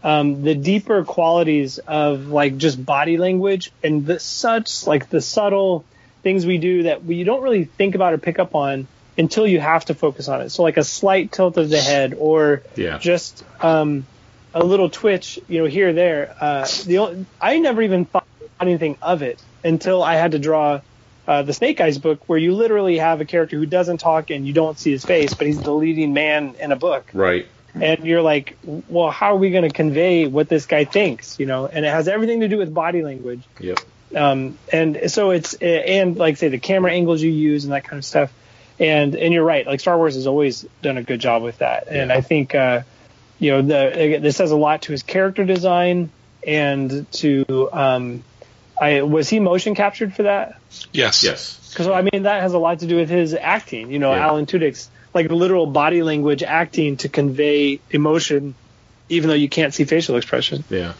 um, 0.02 0.42
the 0.42 0.54
deeper 0.54 1.04
qualities 1.04 1.78
of 1.78 2.28
like 2.28 2.56
just 2.56 2.84
body 2.84 3.16
language 3.16 3.70
and 3.84 4.04
the 4.04 4.18
such 4.18 4.86
like 4.86 5.08
the 5.08 5.20
subtle 5.20 5.84
things 6.22 6.46
we 6.46 6.58
do 6.58 6.84
that 6.84 7.04
we 7.04 7.24
don't 7.24 7.42
really 7.42 7.64
think 7.64 7.94
about 7.94 8.12
or 8.12 8.18
pick 8.18 8.38
up 8.38 8.54
on 8.54 8.86
until 9.18 9.46
you 9.46 9.60
have 9.60 9.84
to 9.86 9.94
focus 9.94 10.28
on 10.28 10.40
it. 10.40 10.50
So 10.50 10.62
like 10.62 10.76
a 10.76 10.84
slight 10.84 11.32
tilt 11.32 11.56
of 11.58 11.68
the 11.68 11.80
head 11.80 12.14
or 12.18 12.62
Yeah. 12.76 12.98
just 12.98 13.44
um, 13.60 14.06
a 14.54 14.64
little 14.64 14.88
twitch, 14.90 15.38
you 15.48 15.60
know, 15.60 15.66
here 15.66 15.90
or 15.90 15.92
there. 15.92 16.34
Uh, 16.40 16.66
the 16.86 16.98
only, 16.98 17.26
I 17.40 17.58
never 17.58 17.82
even 17.82 18.04
thought 18.06 18.26
anything 18.60 18.96
of 19.02 19.22
it 19.22 19.42
until 19.64 20.02
I 20.02 20.14
had 20.14 20.32
to 20.32 20.38
draw 20.38 20.80
uh, 21.26 21.42
the 21.42 21.52
Snake 21.52 21.80
Eyes 21.80 21.98
book, 21.98 22.28
where 22.28 22.38
you 22.38 22.54
literally 22.54 22.98
have 22.98 23.20
a 23.20 23.24
character 23.24 23.56
who 23.56 23.66
doesn't 23.66 23.98
talk 23.98 24.30
and 24.30 24.46
you 24.46 24.52
don't 24.52 24.78
see 24.78 24.90
his 24.90 25.04
face, 25.04 25.34
but 25.34 25.46
he's 25.46 25.60
the 25.60 25.72
leading 25.72 26.12
man 26.14 26.54
in 26.58 26.72
a 26.72 26.76
book, 26.76 27.08
right. 27.12 27.46
and 27.74 28.04
you're 28.04 28.22
like, 28.22 28.58
well, 28.64 29.08
how 29.10 29.34
are 29.34 29.36
we 29.36 29.50
going 29.50 29.62
to 29.62 29.70
convey 29.70 30.26
what 30.26 30.48
this 30.48 30.66
guy 30.66 30.84
thinks, 30.84 31.38
you 31.38 31.46
know? 31.46 31.66
And 31.66 31.84
it 31.84 31.88
has 31.90 32.08
everything 32.08 32.40
to 32.40 32.48
do 32.48 32.58
with 32.58 32.74
body 32.74 33.02
language. 33.02 33.42
Yep. 33.60 33.78
Um, 34.16 34.58
and 34.72 35.10
so 35.12 35.30
it's 35.30 35.54
and 35.54 36.16
like 36.16 36.38
say 36.38 36.48
the 36.48 36.58
camera 36.58 36.90
angles 36.92 37.22
you 37.22 37.30
use 37.30 37.64
and 37.64 37.72
that 37.72 37.84
kind 37.84 37.98
of 37.98 38.04
stuff. 38.04 38.32
And 38.82 39.14
and 39.14 39.32
you're 39.32 39.44
right, 39.44 39.64
like 39.66 39.80
Star 39.80 39.96
Wars 39.96 40.16
has 40.16 40.26
always 40.26 40.66
done 40.82 40.98
a 40.98 41.02
good 41.02 41.20
job 41.20 41.42
with 41.42 41.58
that. 41.58 41.86
And 41.88 42.10
Yeah. 42.10 42.16
I 42.16 42.20
think 42.20 42.54
uh, 42.54 42.82
you 43.38 43.52
know 43.52 43.62
the 43.62 44.18
this 44.20 44.36
says 44.36 44.50
a 44.50 44.56
lot 44.56 44.82
to 44.82 44.92
his 44.92 45.02
character 45.04 45.44
design 45.44 46.10
and 46.44 47.10
to 47.12 47.68
um, 47.72 48.24
I 48.80 49.02
was 49.02 49.28
he 49.28 49.38
motion 49.38 49.76
captured 49.76 50.14
for 50.14 50.24
that? 50.24 50.58
Yes. 50.92 51.22
Yes. 51.22 51.70
Because 51.70 51.86
I 51.86 52.02
mean 52.02 52.24
that 52.24 52.42
has 52.42 52.52
a 52.54 52.58
lot 52.58 52.80
to 52.80 52.86
do 52.86 52.96
with 52.96 53.08
his 53.08 53.34
acting. 53.34 53.92
You 53.92 54.00
know, 54.00 54.12
Yeah. 54.12 54.26
Alan 54.26 54.46
Tudyk's 54.46 54.90
like 55.14 55.30
literal 55.30 55.66
body 55.66 56.02
language 56.02 56.42
acting 56.42 56.96
to 56.98 57.08
convey 57.08 57.78
emotion, 57.90 58.54
even 59.08 59.28
though 59.28 59.34
you 59.36 59.48
can't 59.48 59.72
see 59.72 59.84
facial 59.84 60.16
expression. 60.16 60.64
Yeah. 60.68 60.94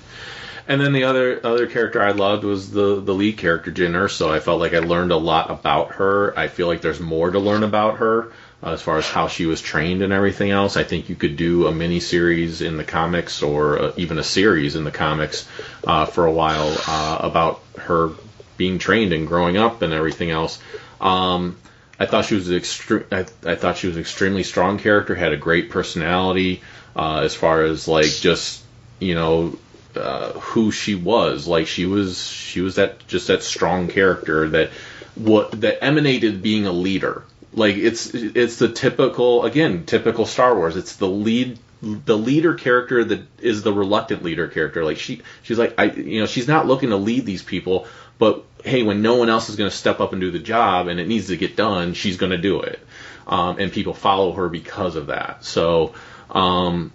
And 0.68 0.80
then 0.80 0.92
the 0.92 1.04
other 1.04 1.40
other 1.44 1.66
character 1.66 2.00
I 2.00 2.12
loved 2.12 2.44
was 2.44 2.70
the 2.70 3.00
the 3.00 3.14
lead 3.14 3.38
character 3.38 3.70
Jyn 3.70 3.92
Erso. 3.92 4.30
I 4.30 4.40
felt 4.40 4.60
like 4.60 4.74
I 4.74 4.78
learned 4.78 5.12
a 5.12 5.16
lot 5.16 5.50
about 5.50 5.92
her. 5.92 6.38
I 6.38 6.48
feel 6.48 6.66
like 6.66 6.80
there's 6.82 7.00
more 7.00 7.30
to 7.30 7.38
learn 7.38 7.64
about 7.64 7.98
her 7.98 8.32
uh, 8.62 8.70
as 8.70 8.82
far 8.82 8.98
as 8.98 9.08
how 9.08 9.26
she 9.26 9.46
was 9.46 9.60
trained 9.60 10.02
and 10.02 10.12
everything 10.12 10.50
else. 10.50 10.76
I 10.76 10.84
think 10.84 11.08
you 11.08 11.16
could 11.16 11.36
do 11.36 11.66
a 11.66 11.72
mini 11.72 11.98
series 12.00 12.62
in 12.62 12.76
the 12.76 12.84
comics 12.84 13.42
or 13.42 13.78
uh, 13.78 13.92
even 13.96 14.18
a 14.18 14.22
series 14.22 14.76
in 14.76 14.84
the 14.84 14.92
comics 14.92 15.48
uh, 15.84 16.06
for 16.06 16.26
a 16.26 16.32
while 16.32 16.76
uh, 16.86 17.18
about 17.20 17.60
her 17.78 18.10
being 18.56 18.78
trained 18.78 19.12
and 19.12 19.26
growing 19.26 19.56
up 19.56 19.82
and 19.82 19.92
everything 19.92 20.30
else. 20.30 20.60
Um, 21.00 21.56
I 21.98 22.06
thought 22.06 22.26
she 22.26 22.36
was 22.36 22.48
extre- 22.48 23.06
I, 23.10 23.50
I 23.50 23.56
thought 23.56 23.78
she 23.78 23.88
was 23.88 23.96
an 23.96 24.02
extremely 24.02 24.44
strong 24.44 24.78
character. 24.78 25.14
Had 25.16 25.32
a 25.32 25.36
great 25.36 25.70
personality 25.70 26.62
as 26.94 27.34
far 27.34 27.64
as 27.64 27.88
like 27.88 28.10
just 28.10 28.62
you 29.00 29.14
know 29.16 29.58
uh, 29.97 30.32
who 30.32 30.70
she 30.70 30.95
was. 30.95 31.47
Like 31.47 31.66
she 31.66 31.86
was 31.86 32.26
she 32.26 32.61
was 32.61 32.76
that 32.76 33.07
just 33.07 33.28
that 33.28 33.43
strong 33.43 33.88
character 33.88 34.49
that 34.51 34.70
what 35.14 35.61
that 35.61 35.82
emanated 35.82 36.43
being 36.43 36.66
a 36.66 36.72
leader. 36.72 37.24
Like 37.55 37.76
it's 37.76 38.12
it's 38.14 38.57
the 38.57 38.68
typical 38.68 39.45
again 39.45 39.84
typical 39.84 40.26
Star 40.26 40.55
Wars. 40.55 40.76
It's 40.76 40.97
the 40.97 41.09
lead 41.09 41.59
the 41.82 42.16
leader 42.16 42.55
character 42.55 43.03
that 43.03 43.22
is 43.40 43.62
the 43.62 43.72
reluctant 43.72 44.22
leader 44.22 44.49
character. 44.49 44.84
Like 44.84 44.99
she 44.99 45.22
she's 45.43 45.59
like 45.59 45.74
I 45.78 45.84
you 45.84 46.20
know 46.20 46.26
she's 46.26 46.49
not 46.49 46.66
looking 46.66 46.90
to 46.90 46.97
lead 46.97 47.27
these 47.27 47.43
people, 47.43 47.86
but 48.19 48.44
hey, 48.64 48.82
when 48.82 49.02
no 49.02 49.16
one 49.16 49.28
else 49.28 49.48
is 49.48 49.56
going 49.56 49.70
to 49.70 49.77
step 49.77 50.01
up 50.01 50.12
and 50.12 50.20
do 50.20 50.31
the 50.31 50.39
job 50.39 50.89
and 50.89 51.01
it 51.01 51.09
needs 51.09 51.27
to 51.28 51.36
get 51.36 51.56
done, 51.56 51.94
she's 51.94 52.16
going 52.16 52.32
to 52.32 52.39
do 52.39 52.62
it. 52.62 52.81
Um, 53.27 53.59
and 53.59 53.73
people 53.73 53.94
follow 53.94 54.32
her 54.32 54.48
because 54.48 54.97
of 54.97 55.09
that. 55.09 55.44
So 55.44 55.94
um, 56.31 56.93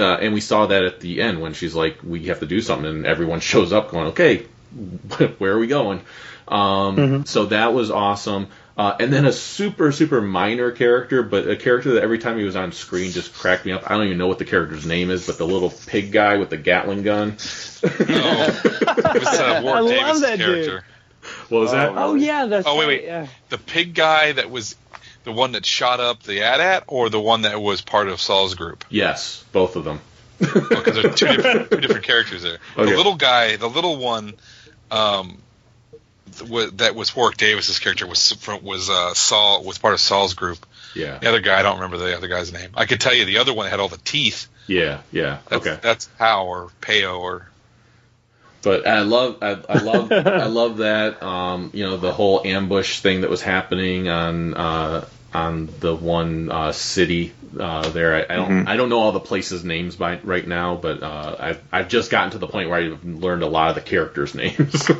uh, 0.00 0.16
and 0.20 0.34
we 0.34 0.40
saw 0.40 0.66
that 0.66 0.84
at 0.84 1.00
the 1.00 1.20
end 1.22 1.40
when 1.40 1.52
she's 1.54 1.74
like, 1.74 1.98
"We 2.02 2.26
have 2.26 2.40
to 2.40 2.46
do 2.46 2.60
something," 2.60 2.86
and 2.88 3.06
everyone 3.06 3.40
shows 3.52 3.72
up, 3.72 3.90
going, 3.90 4.08
"Okay, 4.08 4.46
where 5.38 5.52
are 5.52 5.58
we 5.58 5.66
going?" 5.66 6.00
Um, 6.48 7.24
So 7.26 7.46
that 7.46 7.72
was 7.74 7.90
awesome. 7.90 8.48
Uh, 8.76 8.96
and 8.98 9.12
then 9.12 9.26
a 9.26 9.32
super 9.32 9.92
super 9.92 10.22
minor 10.22 10.70
character, 10.70 11.22
but 11.22 11.46
a 11.46 11.54
character 11.56 11.94
that 11.94 12.02
every 12.02 12.18
time 12.18 12.38
he 12.38 12.44
was 12.44 12.56
on 12.56 12.72
screen 12.72 13.10
just 13.12 13.34
cracked 13.34 13.66
me 13.66 13.72
up. 13.72 13.82
I 13.90 13.94
don't 13.96 14.06
even 14.06 14.16
know 14.16 14.26
what 14.28 14.38
the 14.38 14.46
character's 14.46 14.86
name 14.86 15.10
is, 15.10 15.26
but 15.26 15.36
the 15.36 15.46
little 15.46 15.70
pig 15.86 16.12
guy 16.12 16.38
with 16.38 16.48
the 16.48 16.56
Gatling 16.56 17.02
gun. 17.02 17.36
No. 17.82 17.86
It 19.10 19.24
was 19.24 19.38
uh, 19.40 19.44
I 19.44 19.60
Ward 19.62 19.84
love 19.84 19.88
Davis' 19.90 20.20
that 20.22 20.38
dude. 20.38 20.64
character. 20.66 20.84
What 21.50 21.58
was 21.60 21.72
that? 21.72 21.92
Oh 21.94 22.14
yeah, 22.14 22.46
that's 22.46 22.66
Oh, 22.66 22.74
wait, 22.76 22.80
right, 22.80 22.88
wait. 22.88 23.04
Yeah. 23.04 23.26
The 23.50 23.58
pig 23.58 23.94
guy 23.94 24.32
that 24.32 24.50
was 24.50 24.76
the 25.24 25.32
one 25.32 25.52
that 25.52 25.66
shot 25.66 26.00
up 26.00 26.22
the 26.22 26.42
AT-AT 26.42 26.84
or 26.86 27.10
the 27.10 27.20
one 27.20 27.42
that 27.42 27.60
was 27.60 27.80
part 27.80 28.08
of 28.08 28.20
Saw's 28.20 28.54
group? 28.54 28.84
Yes, 28.90 29.44
both 29.52 29.76
of 29.76 29.84
them. 29.84 30.00
Because 30.38 30.94
there's 30.94 31.14
two 31.14 31.26
different, 31.26 31.70
two 31.70 31.80
different 31.82 32.04
characters 32.04 32.42
there. 32.42 32.58
Okay. 32.76 32.90
The 32.90 32.96
little 32.96 33.16
guy, 33.16 33.56
the 33.56 33.68
little 33.68 33.98
one, 33.98 34.32
um, 34.90 35.36
that 36.74 36.94
was 36.94 37.14
Warwick 37.14 37.36
Davis's 37.36 37.78
character 37.78 38.06
was 38.06 38.34
was 38.62 38.88
uh, 38.88 39.14
Saw 39.14 39.60
was 39.60 39.78
part 39.78 39.94
of 39.94 40.00
Saw's 40.00 40.34
group. 40.34 40.64
Yeah, 40.94 41.18
The 41.18 41.28
other 41.28 41.40
guy, 41.40 41.58
I 41.58 41.62
don't 41.62 41.76
remember 41.76 41.98
the 41.98 42.16
other 42.16 42.26
guy's 42.28 42.52
name. 42.52 42.70
I 42.74 42.86
could 42.86 43.00
tell 43.00 43.14
you 43.14 43.24
the 43.24 43.38
other 43.38 43.52
one 43.54 43.68
had 43.68 43.78
all 43.80 43.88
the 43.88 43.96
teeth. 43.98 44.48
yeah, 44.66 45.02
yeah. 45.12 45.38
That's, 45.48 45.66
Okay. 45.66 45.78
that's 45.82 46.08
How 46.18 46.46
or 46.46 46.70
Peo 46.80 47.18
or 47.20 47.46
But 48.62 48.86
I 48.86 49.00
love, 49.00 49.38
I, 49.42 49.58
I 49.68 49.78
love, 49.78 50.12
I 50.12 50.46
love 50.46 50.78
that. 50.78 51.22
Um, 51.22 51.70
you 51.72 51.84
know, 51.84 51.96
the 51.96 52.12
whole 52.12 52.42
ambush 52.44 53.00
thing 53.00 53.22
that 53.22 53.30
was 53.30 53.40
happening 53.42 54.08
on 54.08 54.54
uh, 54.54 55.04
on 55.32 55.68
the 55.80 55.94
one 55.94 56.50
uh, 56.50 56.72
city 56.72 57.32
uh, 57.58 57.88
there. 57.90 58.16
I, 58.16 58.34
I 58.34 58.36
don't 58.36 58.50
Mhm. 58.50 58.68
I 58.68 58.76
don't 58.76 58.88
know 58.90 58.98
all 59.00 59.12
the 59.12 59.20
places' 59.20 59.64
names 59.64 59.96
by 59.96 60.18
right 60.24 60.46
now, 60.46 60.76
but 60.76 61.02
uh, 61.02 61.36
I've 61.38 61.62
I've 61.72 61.88
just 61.88 62.10
gotten 62.10 62.32
to 62.32 62.38
the 62.38 62.48
point 62.48 62.68
where 62.68 62.80
I've 62.80 63.04
learned 63.04 63.42
a 63.42 63.46
lot 63.48 63.70
of 63.70 63.76
the 63.76 63.80
characters' 63.80 64.34
names. 64.44 64.90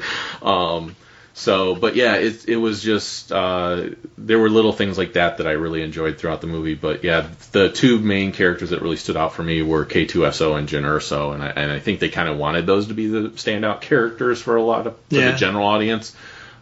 um, 0.41 0.97
so, 1.32 1.74
but 1.74 1.97
yeah, 1.97 2.16
it 2.16 2.48
it 2.48 2.57
was 2.57 2.82
just 2.82 3.31
uh, 3.32 3.90
there 4.19 4.39
were 4.39 4.51
little 4.51 4.73
things 4.73 4.98
like 4.98 5.15
that 5.15 5.39
that 5.39 5.47
I 5.47 5.52
really 5.52 5.82
enjoyed 5.82 6.19
throughout 6.19 6.40
the 6.40 6.47
movie. 6.47 6.74
But 6.74 7.05
yeah, 7.05 7.28
the 7.52 7.70
two 7.70 7.98
main 7.98 8.32
characters 8.32 8.70
that 8.70 8.82
really 8.82 8.97
stood 8.97 9.16
out 9.16 9.32
for 9.35 9.43
me 9.43 9.62
were 9.62 9.85
K2SO 9.86 10.59
and 10.59 10.69
Jyn 10.69 10.82
Erso, 10.82 11.32
and 11.35 11.43
I 11.43 11.48
and 11.48 11.70
I 11.70 11.78
think 11.78 12.01
they 12.01 12.09
kind 12.09 12.28
of 12.28 12.36
wanted 12.36 12.66
those 12.66 12.89
to 12.89 12.94
be 12.94 13.07
the 13.07 13.31
standout 13.31 13.81
characters 13.81 14.40
for 14.43 14.57
a 14.57 14.62
lot 14.62 14.86
of 14.86 14.94
for 15.09 15.15
Yeah. 15.16 15.31
the 15.32 15.36
general 15.39 15.66
audience. 15.66 16.15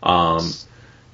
Um, 0.02 0.48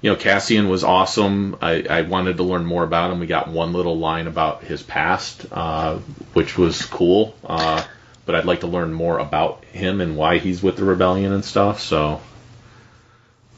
you 0.02 0.10
know, 0.10 0.16
Cassian 0.16 0.68
was 0.68 0.85
awesome. 0.85 1.56
I, 1.62 1.85
I 1.89 2.02
wanted 2.02 2.36
to 2.36 2.43
learn 2.43 2.66
more 2.66 2.85
about 2.85 3.10
him. 3.10 3.20
We 3.20 3.26
got 3.26 3.48
one 3.48 3.72
little 3.72 3.98
line 3.98 4.26
about 4.26 4.62
his 4.64 4.82
past, 4.82 5.47
uh, 5.51 5.97
which 6.35 6.59
was 6.59 6.85
cool. 6.85 7.35
Uh, 7.43 7.82
but 8.26 8.35
I'd 8.35 8.44
like 8.44 8.60
to 8.60 8.66
learn 8.66 8.93
more 8.93 9.18
about 9.18 9.64
him 9.66 10.02
and 10.02 10.14
why 10.16 10.36
he's 10.39 10.62
with 10.62 10.76
the 10.76 10.85
rebellion 10.85 11.32
and 11.32 11.43
stuff. 11.44 11.81
So, 11.81 12.20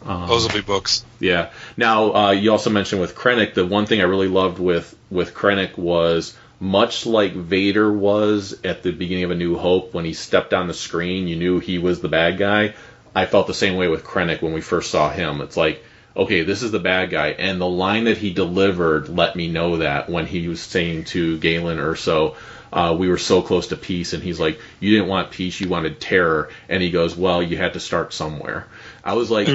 um, 0.07 0.28
Those 0.28 0.47
will 0.47 0.55
be 0.55 0.61
books. 0.61 1.05
yeah. 1.20 1.51
Now, 1.77 2.15
uh, 2.15 2.31
you 2.31 2.53
also 2.53 2.70
mentioned 2.70 3.01
with 3.01 3.15
Krennic, 3.15 3.55
the 3.55 3.66
one 3.66 3.87
thing 3.87 4.01
I 4.01 4.05
really 4.05 4.28
loved 4.28 4.59
with 4.59 4.97
with 5.11 5.35
Krennic 5.35 5.77
was 5.77 6.37
much 6.59 7.07
like 7.07 7.35
Vader 7.35 7.93
was 7.93 8.59
at 8.65 8.83
the 8.83 8.93
beginning 8.93 9.24
of 9.24 9.31
A 9.31 9.35
New 9.35 9.57
Hope 9.57 9.93
when 9.93 10.05
he 10.05 10.15
stepped 10.15 10.55
on 10.55 10.69
the 10.69 10.74
screen, 10.74 11.28
you 11.28 11.37
knew 11.37 11.59
he 11.59 11.78
was 11.78 12.01
the 12.01 12.09
bad 12.09 12.39
guy. 12.39 12.74
I 13.15 13.27
felt 13.27 13.47
the 13.47 13.55
same 13.55 13.77
way 13.77 13.89
with 13.89 14.05
Krennic 14.05 14.43
when 14.43 14.53
we 14.53 14.61
first 14.61 14.91
saw 14.91 15.11
him. 15.11 15.41
It's 15.41 15.57
like, 15.57 15.83
okay, 16.16 16.43
this 16.43 16.62
is 16.62 16.70
the 16.70 16.78
bad 16.78 17.11
guy, 17.11 17.28
and 17.28 17.61
the 17.61 17.69
line 17.69 18.05
that 18.05 18.16
he 18.19 18.33
delivered 18.33 19.09
let 19.09 19.37
me 19.37 19.49
know 19.49 19.78
that 19.78 20.09
when 20.09 20.27
he 20.27 20.49
was 20.49 20.61
saying 20.61 21.05
to 21.05 21.39
Galen 21.39 21.78
Erso, 21.78 22.37
uh, 22.73 22.97
we 22.99 23.09
were 23.09 23.19
so 23.19 23.43
close 23.43 23.69
to 23.69 23.77
peace, 23.77 24.12
and 24.12 24.23
he's 24.23 24.41
like, 24.41 24.59
you 24.81 24.93
didn't 24.93 25.09
want 25.09 25.31
peace, 25.31 25.61
you 25.61 25.69
wanted 25.69 26.01
terror, 26.01 26.51
and 26.69 26.83
he 26.83 26.91
goes, 26.91 27.16
well, 27.16 27.43
you 27.43 27.57
had 27.57 27.74
to 27.74 27.81
start 27.81 28.12
somewhere. 28.12 28.66
I 29.07 29.12
was 29.12 29.31
like, 29.31 29.47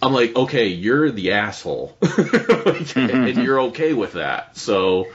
I'm 0.00 0.12
like, 0.12 0.36
okay, 0.36 0.68
you're 0.68 1.10
the 1.10 1.32
asshole, 1.32 1.96
Like, 2.00 2.96
and 2.96 3.36
you're 3.38 3.60
okay 3.62 3.92
with 3.92 4.12
that. 4.12 4.56
So, 4.56 5.08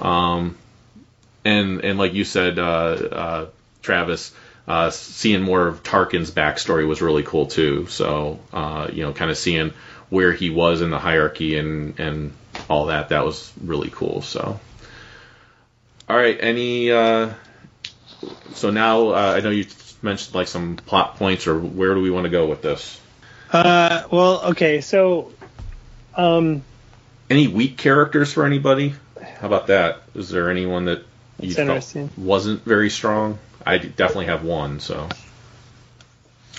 um, 0.00 0.56
and 1.44 1.84
and 1.84 1.98
like 1.98 2.14
you 2.14 2.24
said, 2.24 2.58
uh, 2.58 2.62
uh, 2.62 3.46
Travis, 3.82 4.32
uh, 4.66 4.88
seeing 4.88 5.42
more 5.42 5.66
of 5.66 5.82
Tarkin's 5.82 6.30
backstory 6.30 6.88
was 6.88 7.02
really 7.02 7.24
cool 7.24 7.44
too. 7.46 7.86
So, 7.88 8.40
uh, 8.54 8.88
you 8.90 9.02
know, 9.02 9.12
kind 9.12 9.30
of 9.30 9.36
seeing 9.36 9.74
where 10.08 10.32
he 10.32 10.48
was 10.48 10.80
in 10.80 10.88
the 10.88 10.98
hierarchy 10.98 11.58
and 11.58 12.00
and 12.00 12.32
all 12.70 12.86
that, 12.86 13.10
that 13.10 13.22
was 13.22 13.52
really 13.62 13.90
cool. 13.90 14.22
So, 14.22 14.58
all 16.08 16.16
right, 16.16 16.38
any. 16.40 16.90
Uh, 16.90 17.34
so 18.54 18.70
now 18.70 19.08
uh, 19.08 19.34
I 19.36 19.40
know 19.40 19.50
you 19.50 19.66
mentioned 20.00 20.34
like 20.34 20.48
some 20.48 20.76
plot 20.76 21.16
points, 21.16 21.46
or 21.46 21.58
where 21.58 21.94
do 21.94 22.00
we 22.00 22.10
want 22.10 22.24
to 22.24 22.30
go 22.30 22.46
with 22.46 22.62
this? 22.62 22.98
Uh, 23.52 24.04
well, 24.10 24.42
okay, 24.50 24.80
so, 24.80 25.30
um, 26.14 26.62
Any 27.28 27.48
weak 27.48 27.76
characters 27.76 28.32
for 28.32 28.46
anybody? 28.46 28.94
How 29.20 29.46
about 29.46 29.66
that? 29.66 30.02
Is 30.14 30.30
there 30.30 30.50
anyone 30.50 30.86
that 30.86 31.04
you 31.38 31.54
felt 31.54 31.94
wasn't 32.16 32.64
very 32.64 32.88
strong? 32.88 33.38
I 33.64 33.78
definitely 33.78 34.26
have 34.26 34.42
one. 34.42 34.80
So 34.80 35.08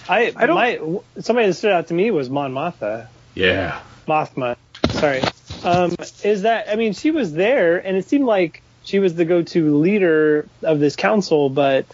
I, 0.07 0.33
I 0.35 0.45
don't. 0.45 0.55
My, 0.55 1.21
somebody 1.21 1.47
that 1.47 1.53
stood 1.55 1.71
out 1.71 1.87
to 1.87 1.93
me 1.93 2.11
was 2.11 2.29
Mon 2.29 2.53
Mothma. 2.53 3.07
yeah, 3.35 3.81
Mothma. 4.07 4.55
Sorry. 4.91 5.21
Um, 5.63 5.95
is 6.23 6.43
that? 6.43 6.69
I 6.69 6.75
mean, 6.75 6.93
she 6.93 7.11
was 7.11 7.33
there, 7.33 7.77
and 7.77 7.97
it 7.97 8.05
seemed 8.05 8.25
like 8.25 8.61
she 8.83 8.99
was 8.99 9.15
the 9.15 9.25
go-to 9.25 9.77
leader 9.77 10.47
of 10.61 10.79
this 10.79 10.95
council, 10.95 11.49
but 11.49 11.85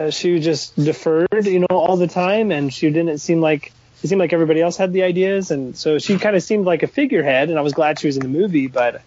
uh, 0.00 0.10
she 0.10 0.40
just 0.40 0.76
deferred, 0.76 1.28
you 1.46 1.60
know, 1.60 1.66
all 1.70 1.96
the 1.96 2.06
time, 2.06 2.50
and 2.52 2.72
she 2.72 2.90
didn't 2.90 3.18
seem 3.18 3.40
like 3.40 3.72
it 4.02 4.08
seemed 4.08 4.18
like 4.18 4.32
everybody 4.32 4.60
else 4.62 4.76
had 4.76 4.92
the 4.92 5.02
ideas, 5.02 5.50
and 5.50 5.76
so 5.76 5.98
she 5.98 6.18
kind 6.18 6.34
of 6.34 6.42
seemed 6.42 6.64
like 6.64 6.82
a 6.82 6.86
figurehead. 6.86 7.50
And 7.50 7.58
I 7.58 7.62
was 7.62 7.74
glad 7.74 7.98
she 7.98 8.06
was 8.06 8.16
in 8.16 8.22
the 8.22 8.28
movie, 8.28 8.66
but 8.66 9.02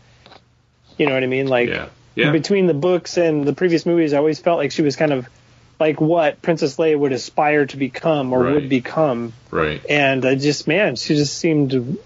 you 0.98 1.07
know 1.07 1.14
what 1.14 1.24
I 1.24 1.28
mean, 1.28 1.48
like 1.48 1.70
yeah, 1.70 1.90
yeah. 2.15 2.32
between 2.32 2.68
the 2.68 2.74
books 2.76 3.18
and 3.18 3.45
the 3.45 3.53
previous 3.53 3.86
movies, 3.86 4.14
I 4.14 4.18
always 4.18 4.40
felt 4.40 4.57
like 4.60 4.72
she 4.72 4.84
was 4.84 4.95
kind 4.95 5.11
of 5.14 5.28
like 5.80 5.99
what 5.99 6.41
Princess 6.41 6.78
Leia 6.78 6.98
would 6.98 7.11
aspire 7.11 7.65
to 7.65 7.78
become 7.78 8.32
or 8.32 8.44
Right. 8.44 8.53
would 8.53 8.70
become 8.70 9.34
right. 9.49 9.82
and 9.90 10.24
I 10.24 10.36
just 10.36 10.68
man, 10.68 10.95
she 10.95 11.15
just 11.15 11.36
seemed 11.38 11.98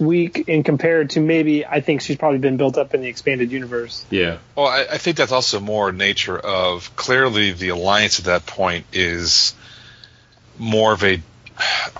weak 0.00 0.48
in 0.48 0.62
compared 0.62 1.10
to 1.10 1.20
maybe 1.20 1.64
I 1.66 1.80
think 1.80 2.00
she's 2.00 2.16
probably 2.16 2.38
been 2.38 2.56
built 2.56 2.78
up 2.78 2.94
in 2.94 3.00
the 3.00 3.08
expanded 3.08 3.52
universe. 3.52 4.04
Yeah, 4.10 4.38
Well, 4.54 4.66
I, 4.66 4.86
I 4.92 4.98
think 4.98 5.16
that's 5.16 5.32
also 5.32 5.60
more 5.60 5.92
nature 5.92 6.38
of 6.38 6.94
clearly 6.96 7.52
the 7.52 7.70
alliance 7.70 8.18
at 8.18 8.26
that 8.26 8.46
point 8.46 8.86
is 8.92 9.54
more 10.58 10.92
of 10.92 11.04
a 11.04 11.20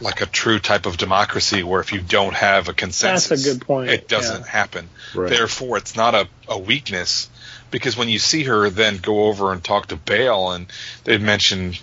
like 0.00 0.20
a 0.20 0.26
true 0.26 0.58
type 0.58 0.86
of 0.86 0.96
democracy 0.96 1.62
where 1.62 1.80
if 1.80 1.92
you 1.92 2.00
don't 2.00 2.34
have 2.34 2.68
a 2.68 2.74
consensus, 2.74 3.28
That's 3.28 3.46
a 3.46 3.54
good 3.54 3.66
point, 3.66 3.90
It 3.90 4.08
doesn't 4.08 4.42
yeah. 4.42 4.46
happen. 4.46 4.88
Right. 5.14 5.30
Therefore, 5.30 5.78
it's 5.78 5.96
not 5.96 6.14
a, 6.14 6.28
a 6.48 6.58
weakness 6.58 7.30
because 7.70 7.96
when 7.96 8.08
you 8.08 8.18
see 8.18 8.44
her 8.44 8.68
then 8.70 8.98
go 8.98 9.24
over 9.24 9.52
and 9.52 9.64
talk 9.64 9.86
to 9.88 9.96
Bail 9.96 10.50
and 10.50 10.66
they 11.04 11.18
mentioned 11.18 11.80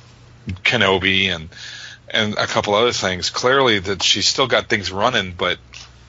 Kenobi 0.64 1.34
and 1.34 1.50
and 2.10 2.36
a 2.36 2.46
couple 2.46 2.76
other 2.76 2.92
things, 2.92 3.32
clearly 3.32 3.80
that 3.80 4.04
she's 4.04 4.28
still 4.28 4.46
got 4.46 4.70
things 4.70 4.92
running, 4.92 5.34
but 5.36 5.58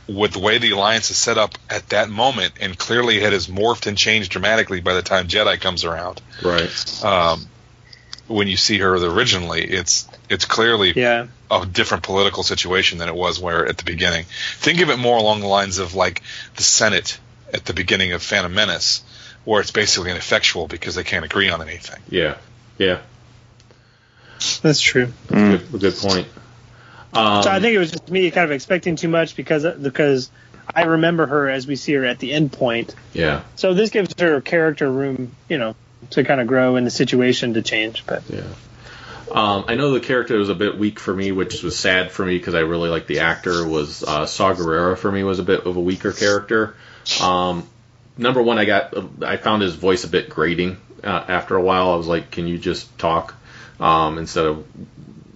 with 0.09 0.33
the 0.33 0.39
way 0.39 0.59
the 0.59 0.71
alliance 0.73 1.11
is 1.11 1.17
set 1.17 1.39
up 1.39 1.57
at 1.71 1.89
that 1.91 2.11
moment, 2.11 2.55
and 2.61 2.77
clearly 2.79 3.19
it 3.19 3.33
has 3.33 3.47
morphed 3.47 3.87
and 3.87 3.97
changed 3.97 4.31
dramatically 4.33 4.81
by 4.81 4.95
the 4.95 5.03
time 5.03 5.29
Jedi 5.29 5.61
comes 5.61 5.85
around. 5.85 6.21
right. 6.43 7.05
Um, 7.05 7.47
when 8.27 8.49
you 8.49 8.57
see 8.57 8.79
her 8.79 8.95
originally, 8.97 9.63
it's 9.65 10.09
it's 10.31 10.47
clearly 10.47 10.93
Yeah. 10.97 11.27
a 11.51 11.67
different 11.67 12.03
political 12.05 12.43
situation 12.43 12.97
than 12.99 13.09
it 13.09 13.15
was 13.15 13.39
where 13.39 13.67
at 13.67 13.77
the 13.77 13.85
beginning. 13.85 14.25
Think 14.57 14.81
of 14.81 14.89
it 14.89 14.97
more 14.99 15.19
along 15.19 15.41
the 15.41 15.47
lines 15.47 15.77
of 15.79 15.95
like 15.95 16.23
the 16.57 16.63
Senate 16.63 17.19
at 17.53 17.67
the 17.67 17.75
beginning 17.75 18.13
of 18.13 18.23
Phantom 18.23 18.53
Menace, 18.55 19.03
where 19.45 19.61
it's 19.61 19.71
basically 19.73 20.11
ineffectual 20.11 20.67
because 20.69 20.95
they 20.95 21.05
can't 21.05 21.25
agree 21.27 21.51
on 21.51 21.61
anything. 21.61 22.01
Yeah, 22.09 22.37
yeah. 22.79 23.01
That's 24.63 24.81
true. 24.81 25.13
That's 25.29 25.63
a 25.63 25.65
good, 25.65 25.75
a 25.75 25.79
good 25.79 25.95
point. 25.97 26.29
Um, 27.15 27.43
so 27.43 27.51
I 27.51 27.61
think 27.61 27.75
it 27.75 27.79
was 27.79 27.93
just 27.93 28.11
me 28.11 28.31
kind 28.31 28.45
of 28.45 28.51
expecting 28.51 28.97
too 28.97 29.09
much 29.09 29.37
because 29.37 29.65
because 29.65 30.31
I 30.75 30.85
remember 30.85 31.27
her 31.27 31.49
as 31.49 31.67
we 31.67 31.77
see 31.77 31.93
her 31.95 32.05
at 32.05 32.19
the 32.19 32.33
end 32.33 32.53
point. 32.53 32.95
yeah, 33.13 33.43
So 33.57 33.75
this 33.75 33.91
gives 33.91 34.15
her 34.21 34.41
character 34.41 34.91
room, 34.91 35.33
you 35.49 35.59
know, 35.59 35.77
to 36.11 36.25
kind 36.25 36.41
of 36.41 36.47
grow 36.47 36.77
and 36.77 36.87
the 36.87 36.91
situation 36.91 37.55
to 37.55 37.63
change. 37.63 38.05
But 38.07 38.23
yeah. 38.29 38.43
Um, 39.31 39.65
I 39.67 39.75
know 39.75 39.93
the 39.93 40.01
character 40.01 40.37
was 40.37 40.49
a 40.49 40.55
bit 40.55 40.79
weak 40.79 41.01
for 41.01 41.15
me, 41.15 41.33
which 41.33 41.63
was 41.63 41.79
sad 41.79 42.13
for 42.13 42.25
me 42.25 42.37
because 42.39 42.55
I 42.55 42.61
really 42.61 42.89
liked 42.89 43.09
the 43.09 43.21
actor. 43.21 43.67
Was 43.67 44.03
uh, 44.03 44.27
Saw 44.27 44.55
Gerrera 44.55 44.97
for 44.97 45.11
me 45.11 45.25
was 45.25 45.39
a 45.39 45.43
bit 45.43 45.67
of 45.67 45.77
a 45.77 45.81
weaker 45.81 46.13
character. 46.13 46.77
Um, 47.21 47.69
number 48.17 48.43
one, 48.43 48.59
I 48.59 48.65
got 48.65 48.95
I 49.23 49.37
found 49.37 49.63
his 49.63 49.75
voice 49.75 50.05
a 50.05 50.09
bit 50.09 50.29
grating 50.29 50.77
uh, 51.03 51.25
after 51.29 51.57
a 51.57 51.63
while. 51.63 51.93
I 51.93 51.97
was 51.97 52.07
like, 52.07 52.31
can 52.31 52.47
you 52.47 52.59
just 52.59 52.97
talk 52.99 53.35
um, 53.81 54.19
instead 54.19 54.47
of 54.47 54.67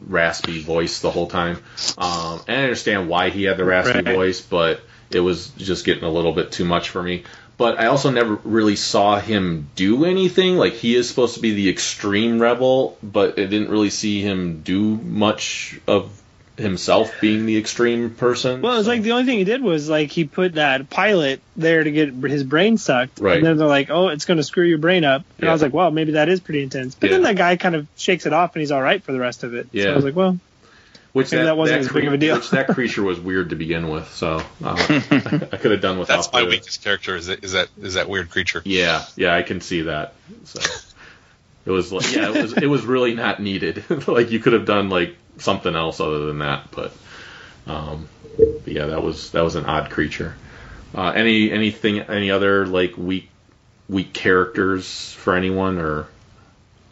raspy 0.09 0.60
voice 0.60 1.01
the 1.01 1.10
whole 1.10 1.28
time? 1.28 1.59
Um, 1.97 2.40
and 2.48 2.59
I 2.60 2.62
understand 2.64 3.09
why 3.09 3.30
he 3.30 3.44
had 3.44 3.56
the 3.56 3.64
raspy 3.64 4.01
Right. 4.01 4.14
voice, 4.14 4.40
but 4.40 4.80
it 5.10 5.20
was 5.20 5.48
just 5.56 5.85
getting 5.85 6.05
a 6.05 6.10
little 6.10 6.32
bit 6.32 6.52
too 6.52 6.64
much 6.64 6.90
for 6.90 7.02
me. 7.02 7.24
But 7.56 7.80
I 7.80 7.86
also 7.86 8.10
never 8.10 8.39
really 8.44 8.76
saw 8.76 9.18
him 9.18 9.68
do 9.74 10.05
anything. 10.05 10.56
Like 10.56 10.74
he 10.74 10.94
is 10.94 11.09
supposed 11.09 11.35
to 11.35 11.40
be 11.40 11.55
the 11.55 11.68
extreme 11.68 12.40
rebel, 12.40 12.97
but 13.02 13.32
I 13.39 13.47
didn't 13.47 13.70
really 13.70 13.90
see 13.90 14.20
him 14.22 14.62
do 14.62 14.97
much 14.97 15.78
of 15.89 16.10
himself 16.59 17.12
being 17.20 17.47
the 17.47 17.56
extreme 17.56 18.10
person. 18.10 18.60
well, 18.62 18.78
it's 18.78 18.89
like 18.89 19.02
the 19.02 19.12
only 19.12 19.24
thing 19.24 19.39
he 19.39 19.44
did 19.44 19.62
was 19.62 19.89
like 19.89 20.10
he 20.10 20.24
put 20.24 20.55
that 20.55 20.90
pilot 20.90 21.40
there 21.56 21.82
to 21.82 21.90
get 21.90 22.12
his 22.12 22.43
brain 22.44 22.76
sucked, 22.78 23.20
Right. 23.20 23.36
and 23.39 23.47
then 23.47 23.56
they're 23.56 23.66
like, 23.66 23.90
"Oh, 23.90 24.09
it's 24.09 24.24
going 24.24 24.36
to 24.39 24.43
screw 24.44 24.64
your 24.64 24.78
brain 24.78 25.05
up," 25.05 25.24
and 25.39 25.44
Yeah. 25.44 25.51
I 25.51 25.52
was 25.52 25.62
like, 25.62 25.72
"Well, 25.72 25.90
maybe 25.90 26.12
that 26.12 26.28
is 26.28 26.40
pretty 26.40 26.62
intense." 26.62 26.94
But 26.94 27.10
then 27.10 27.22
that 27.22 27.36
guy 27.36 27.56
kind 27.56 27.74
of 27.74 27.86
shakes 27.97 28.26
it 28.26 28.32
off, 28.32 28.55
and 28.55 28.60
he's 28.60 28.72
all 28.72 28.82
right 28.82 29.02
for 29.02 29.12
the 29.12 29.20
rest 29.20 29.44
of 29.44 29.55
it. 29.55 29.64
So 29.72 29.78
Yeah. 29.78 29.90
I 29.90 29.94
was 29.97 30.05
like, 30.05 30.16
"Well, 30.16 30.39
which 31.12 31.32
maybe 31.32 31.44
that 31.44 31.56
wasn't 31.56 31.80
as 31.80 31.89
big 31.93 32.05
of 32.06 32.12
a 32.12 32.18
deal. 32.18 32.36
Which 32.36 32.51
that 32.51 32.68
creature 32.68 33.02
was 33.02 33.18
weird 33.18 33.51
to 33.51 33.56
begin 33.56 33.89
with, 33.89 34.12
so 34.12 34.43
uh, 34.62 34.76
I 35.52 35.56
could 35.56 35.70
have 35.70 35.80
done 35.80 35.98
without. 35.98 36.16
That's 36.16 36.32
my 36.32 36.43
the- 36.43 36.48
weakest 36.48 36.82
character. 36.85 37.16
Is 37.16 37.26
that 37.28 37.43
is 37.44 37.52
that 37.52 37.68
is 37.80 37.94
that 37.94 38.09
weird 38.09 38.30
creature? 38.30 38.62
Yeah, 38.64 39.05
yeah, 39.16 39.35
I 39.35 39.43
can 39.43 39.60
see 39.60 39.82
that. 39.82 40.12
So 40.44 40.60
it 41.66 41.70
was 41.70 41.93
like, 41.93 42.12
yeah, 42.14 42.28
it 42.35 42.43
was 42.43 42.52
it 42.55 42.66
was 42.66 42.85
really 42.85 43.14
not 43.14 43.40
needed. 43.40 43.85
like 44.09 44.30
you 44.30 44.39
could 44.39 44.52
have 44.52 44.66
done 44.66 44.90
like 44.90 45.16
something 45.39 45.74
else 45.74 46.01
other 46.01 46.27
than 46.27 46.39
that, 46.40 46.70
but 46.70 46.93
um, 47.66 48.09
but 48.36 48.69
yeah, 48.73 48.86
that 48.86 49.02
was 49.02 49.31
that 49.32 49.43
was 49.43 49.55
an 49.56 49.65
odd 49.66 49.90
creature. 49.90 50.35
Uh, 50.94 51.10
any 51.10 51.51
anything 51.52 52.01
any 52.01 52.31
other 52.31 52.66
like 52.66 52.97
weak 52.97 53.28
weak 53.89 54.12
characters 54.12 55.12
for 55.12 55.35
anyone 55.35 55.78
or 55.78 56.06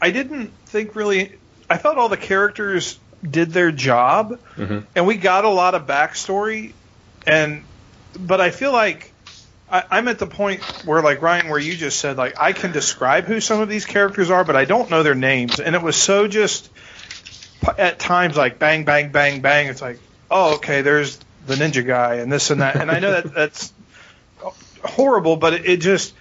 I 0.00 0.10
didn't 0.10 0.52
think 0.66 0.94
really. 0.96 1.32
I 1.68 1.78
thought 1.78 1.98
all 1.98 2.08
the 2.08 2.16
characters 2.16 2.98
did 3.28 3.50
their 3.52 3.72
job, 3.72 4.38
Mhm. 4.56 4.84
and 4.94 5.06
we 5.06 5.16
got 5.16 5.44
a 5.44 5.48
lot 5.48 5.74
of 5.74 5.86
backstory, 5.86 6.72
and 7.26 7.64
but 8.18 8.40
I 8.40 8.50
feel 8.50 8.72
like 8.72 9.12
I'm 9.68 10.06
at 10.06 10.20
the 10.20 10.28
point 10.28 10.62
where, 10.84 11.02
like 11.02 11.22
Ryan, 11.22 11.48
where 11.48 11.58
you 11.58 11.74
just 11.74 11.98
said, 11.98 12.16
like 12.18 12.34
I 12.40 12.52
can 12.52 12.70
describe 12.70 13.24
who 13.24 13.40
some 13.40 13.60
of 13.60 13.68
these 13.68 13.84
characters 13.84 14.30
are, 14.30 14.44
but 14.44 14.54
I 14.54 14.64
don't 14.64 14.90
know 14.90 15.02
their 15.02 15.16
names, 15.16 15.58
and 15.58 15.74
it 15.74 15.82
was 15.82 15.96
so 15.96 16.28
just 16.28 16.68
at 17.78 17.98
times 17.98 18.36
like 18.36 18.58
bang, 18.58 18.84
bang, 18.84 19.10
bang, 19.10 19.40
bang. 19.40 19.66
It's 19.68 19.82
like, 19.82 19.98
oh, 20.30 20.56
okay, 20.56 20.82
there's 20.82 21.18
the 21.46 21.54
ninja 21.54 21.86
guy 21.86 22.16
and 22.16 22.32
this 22.32 22.50
and 22.50 22.60
that, 22.60 22.76
and 22.76 22.90
I 22.90 22.98
know 22.98 23.12
that 23.12 23.32
that's 23.34 23.72
horrible, 24.84 25.36
but 25.36 25.54
it, 25.54 25.66
it 25.66 25.76
just 25.80 26.14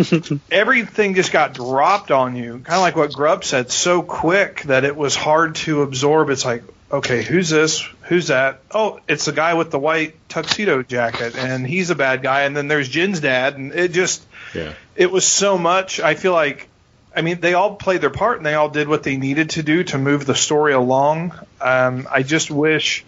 everything 0.50 1.14
just 1.14 1.32
got 1.32 1.54
dropped 1.54 2.10
on 2.10 2.36
you, 2.36 2.52
kind 2.58 2.74
of 2.76 2.80
like 2.80 2.96
what 2.96 3.12
Grubb 3.12 3.44
said, 3.44 3.70
so 3.70 4.02
quick 4.02 4.62
that 4.62 4.84
it 4.84 4.96
was 4.96 5.14
hard 5.16 5.54
to 5.56 5.82
absorb. 5.82 6.30
It's 6.30 6.44
like, 6.44 6.62
okay, 6.90 7.22
who's 7.22 7.48
this? 7.48 7.80
Who's 8.02 8.28
that? 8.28 8.60
Oh, 8.70 9.00
it's 9.08 9.24
the 9.24 9.32
guy 9.32 9.54
with 9.54 9.70
the 9.70 9.78
white 9.78 10.14
tuxedo 10.28 10.82
jacket, 10.82 11.36
and 11.36 11.66
he's 11.66 11.90
a 11.90 11.94
bad 11.94 12.22
guy. 12.22 12.42
And 12.42 12.56
then 12.56 12.68
there's 12.68 12.88
Jyn's 12.88 13.20
dad, 13.20 13.56
and 13.56 13.72
it 13.72 13.92
just, 13.92 14.22
Yeah. 14.54 14.74
it 14.96 15.10
was 15.10 15.26
so 15.26 15.56
much. 15.56 16.00
I 16.00 16.14
feel 16.14 16.32
like, 16.32 16.68
I 17.14 17.22
mean, 17.22 17.40
they 17.40 17.54
all 17.54 17.74
played 17.76 18.00
their 18.00 18.10
part 18.10 18.38
and 18.38 18.46
they 18.46 18.54
all 18.54 18.68
did 18.68 18.88
what 18.88 19.02
they 19.02 19.16
needed 19.16 19.50
to 19.50 19.62
do 19.62 19.84
to 19.84 19.98
move 19.98 20.24
the 20.26 20.34
story 20.34 20.72
along. 20.72 21.32
Um, 21.60 22.08
I 22.10 22.22
just 22.22 22.50
wish 22.50 23.04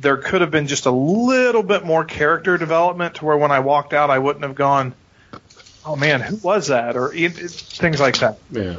there 0.00 0.16
could 0.18 0.40
have 0.40 0.50
been 0.50 0.66
just 0.66 0.86
a 0.86 0.90
little 0.90 1.62
bit 1.62 1.84
more 1.84 2.04
character 2.04 2.58
development 2.58 3.16
to 3.16 3.24
where 3.24 3.36
when 3.36 3.50
I 3.50 3.60
walked 3.60 3.92
out, 3.94 4.10
I 4.10 4.18
wouldn't 4.18 4.44
have 4.44 4.54
gone, 4.54 4.94
oh 5.84 5.96
man, 5.96 6.20
who 6.20 6.36
was 6.36 6.68
that? 6.68 6.96
Or 6.96 7.12
it, 7.12 7.38
it- 7.38 7.50
things 7.50 8.00
like 8.00 8.18
that. 8.18 8.38
Yeah. 8.50 8.76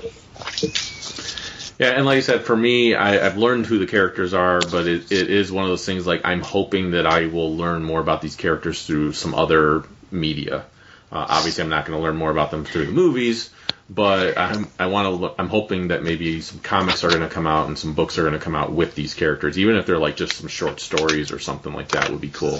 Yeah, 1.79 1.89
and 1.97 2.05
like 2.05 2.17
I 2.17 2.21
said, 2.21 2.43
for 2.43 2.55
me, 2.55 2.93
I, 2.93 3.25
I've 3.25 3.37
learned 3.37 3.65
who 3.65 3.79
the 3.79 3.87
characters 3.87 4.33
are, 4.33 4.59
but 4.61 4.87
it, 4.87 5.11
it 5.11 5.29
is 5.31 5.51
one 5.51 5.63
of 5.63 5.69
those 5.69 5.85
things 5.85 6.05
like 6.05 6.21
I'm 6.23 6.41
hoping 6.41 6.91
that 6.91 7.07
I 7.07 7.25
will 7.25 7.57
learn 7.57 7.83
more 7.83 7.99
about 7.99 8.21
these 8.21 8.35
characters 8.35 8.85
through 8.85 9.13
some 9.13 9.33
other 9.33 9.83
media. 10.11 10.65
Uh, 11.13 11.27
obviously, 11.29 11.63
I'm 11.63 11.69
not 11.69 11.85
going 11.85 11.95
to 11.95 12.03
learn 12.03 12.15
more 12.15 12.31
about 12.31 12.49
them 12.49 12.65
through 12.65 12.87
the 12.87 12.91
movies, 12.91 13.51
but 13.87 14.35
I'm, 14.35 14.67
I 14.79 14.87
want 14.87 15.21
to. 15.21 15.35
I'm 15.39 15.47
hoping 15.47 15.89
that 15.89 16.01
maybe 16.01 16.41
some 16.41 16.59
comics 16.59 17.03
are 17.03 17.09
going 17.09 17.21
to 17.21 17.29
come 17.29 17.45
out 17.45 17.67
and 17.67 17.77
some 17.77 17.93
books 17.93 18.17
are 18.17 18.23
going 18.23 18.33
to 18.33 18.39
come 18.39 18.55
out 18.55 18.71
with 18.71 18.95
these 18.95 19.13
characters, 19.13 19.59
even 19.59 19.75
if 19.75 19.85
they're 19.85 19.99
like 19.99 20.15
just 20.15 20.33
some 20.33 20.47
short 20.47 20.79
stories 20.79 21.31
or 21.31 21.37
something 21.37 21.71
like 21.71 21.89
that 21.89 22.09
would 22.09 22.19
be 22.19 22.29
cool. 22.29 22.59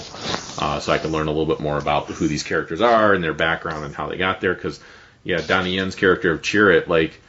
Uh, 0.56 0.78
so 0.78 0.92
I 0.92 0.98
can 0.98 1.10
learn 1.10 1.26
a 1.26 1.32
little 1.32 1.52
bit 1.52 1.58
more 1.58 1.78
about 1.78 2.06
who 2.06 2.28
these 2.28 2.44
characters 2.44 2.80
are 2.80 3.12
and 3.12 3.24
their 3.24 3.34
background 3.34 3.84
and 3.84 3.92
how 3.92 4.06
they 4.06 4.18
got 4.18 4.40
there. 4.40 4.54
Because 4.54 4.78
yeah, 5.24 5.40
Donnie 5.44 5.74
Yen's 5.74 5.96
character 5.96 6.30
of 6.30 6.42
Chirrut, 6.42 6.86
like 6.86 7.20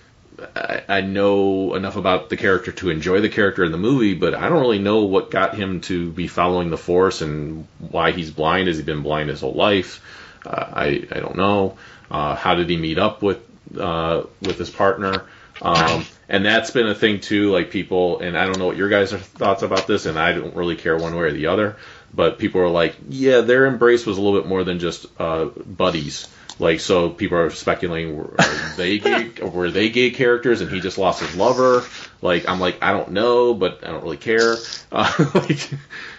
I, 0.56 0.84
I 0.88 1.02
know 1.02 1.74
enough 1.74 1.96
about 1.96 2.30
the 2.30 2.38
character 2.38 2.72
to 2.74 2.92
enjoy 2.92 3.22
the 3.22 3.30
character 3.30 3.64
in 3.64 3.72
the 3.72 3.80
movie, 3.80 4.14
but 4.14 4.36
I 4.36 4.48
don't 4.48 4.62
really 4.62 4.78
know 4.78 5.06
what 5.06 5.32
got 5.32 5.56
him 5.56 5.82
to 5.82 6.12
be 6.12 6.28
following 6.28 6.70
the 6.70 6.78
Force 6.78 7.22
and 7.22 7.68
why 7.80 8.12
he's 8.12 8.30
blind. 8.30 8.68
Has 8.68 8.78
he 8.78 8.84
been 8.84 9.02
blind 9.02 9.30
his 9.30 9.42
whole 9.42 9.54
life? 9.54 10.04
Uh, 10.46 10.70
I 10.74 11.08
I 11.12 11.20
don't 11.20 11.36
know. 11.36 11.78
Uh, 12.10 12.36
how 12.36 12.56
did 12.56 12.70
he 12.70 12.78
meet 12.78 12.98
up 12.98 13.22
with 13.22 13.40
uh, 13.78 14.24
with 14.42 14.58
his 14.58 14.70
partner? 14.70 15.26
Um, 15.62 16.06
and 16.28 16.46
that's 16.46 16.72
been 16.72 16.88
a 16.88 16.96
thing 16.96 17.20
too. 17.20 17.52
Like 17.52 17.72
people, 17.72 18.20
and 18.20 18.38
I 18.38 18.46
don't 18.46 18.60
know 18.60 18.68
what 18.68 18.78
your 18.78 18.90
guys' 18.90 19.14
thoughts 19.14 19.64
about 19.64 19.88
this, 19.88 20.06
and 20.06 20.20
I 20.20 20.34
don't 20.34 20.56
really 20.56 20.76
care 20.76 20.98
one 20.98 21.16
way 21.16 21.24
or 21.24 21.32
the 21.32 21.48
other. 21.48 21.78
But 22.14 22.40
people 22.40 22.62
are 22.62 22.70
like, 22.70 22.96
yeah, 23.10 23.42
their 23.42 23.66
embrace 23.66 24.06
was 24.06 24.18
a 24.18 24.22
little 24.22 24.40
bit 24.40 24.48
more 24.48 24.64
than 24.64 24.80
just 24.80 25.06
uh, 25.20 25.46
buddies. 25.46 26.28
Like, 26.58 26.80
so 26.80 27.10
people 27.10 27.38
are 27.38 27.50
speculating, 27.50 28.16
were 28.16 28.34
they 28.78 29.00
gay, 29.00 29.30
were 29.42 29.72
they 29.72 29.90
gay 29.90 30.12
characters 30.12 30.62
and 30.62 30.72
he 30.72 30.80
just 30.80 30.98
lost 30.98 31.22
his 31.22 31.36
lover? 31.36 31.84
Like, 32.22 32.48
I'm 32.48 32.62
like, 32.62 32.82
I 32.82 32.94
don't 32.94 33.12
know, 33.12 33.54
but 33.54 33.84
I 33.84 33.92
don't 33.92 34.04
really 34.04 34.18
care. 34.18 34.56
Uh, 34.92 35.12
like, 35.36 35.70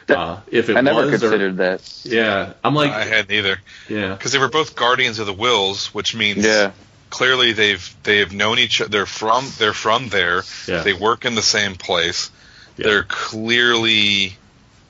uh, 0.09 0.41
if 0.51 0.69
it 0.69 0.77
I 0.77 0.81
never 0.83 1.03
was, 1.07 1.09
or- 1.09 1.19
considered 1.19 1.57
that. 1.59 2.01
yeah, 2.05 2.53
I'm 2.62 2.74
like, 2.74 2.93
I 2.93 3.05
hadn't 3.05 3.33
either 3.33 3.59
yeah, 3.89 4.15
because 4.15 4.33
they 4.33 4.39
were 4.39 4.49
both 4.49 4.77
guardians 4.77 5.19
of 5.19 5.27
the 5.27 5.35
Whills, 5.35 5.87
which 5.95 6.15
means 6.15 6.45
Yeah. 6.45 6.70
clearly 7.11 7.53
they've 7.53 7.97
they 8.05 8.19
have 8.19 8.33
known 8.33 8.59
each 8.59 8.81
other. 8.81 8.89
They're 8.91 9.07
from 9.07 9.47
they're 9.59 9.73
from 9.74 10.09
there. 10.09 10.43
Yeah. 10.69 10.83
They 10.83 10.93
work 10.93 11.24
in 11.24 11.35
the 11.35 11.43
same 11.43 11.74
place. 11.74 12.31
Yeah. 12.77 12.87
They're 12.89 13.03
clearly 13.05 14.37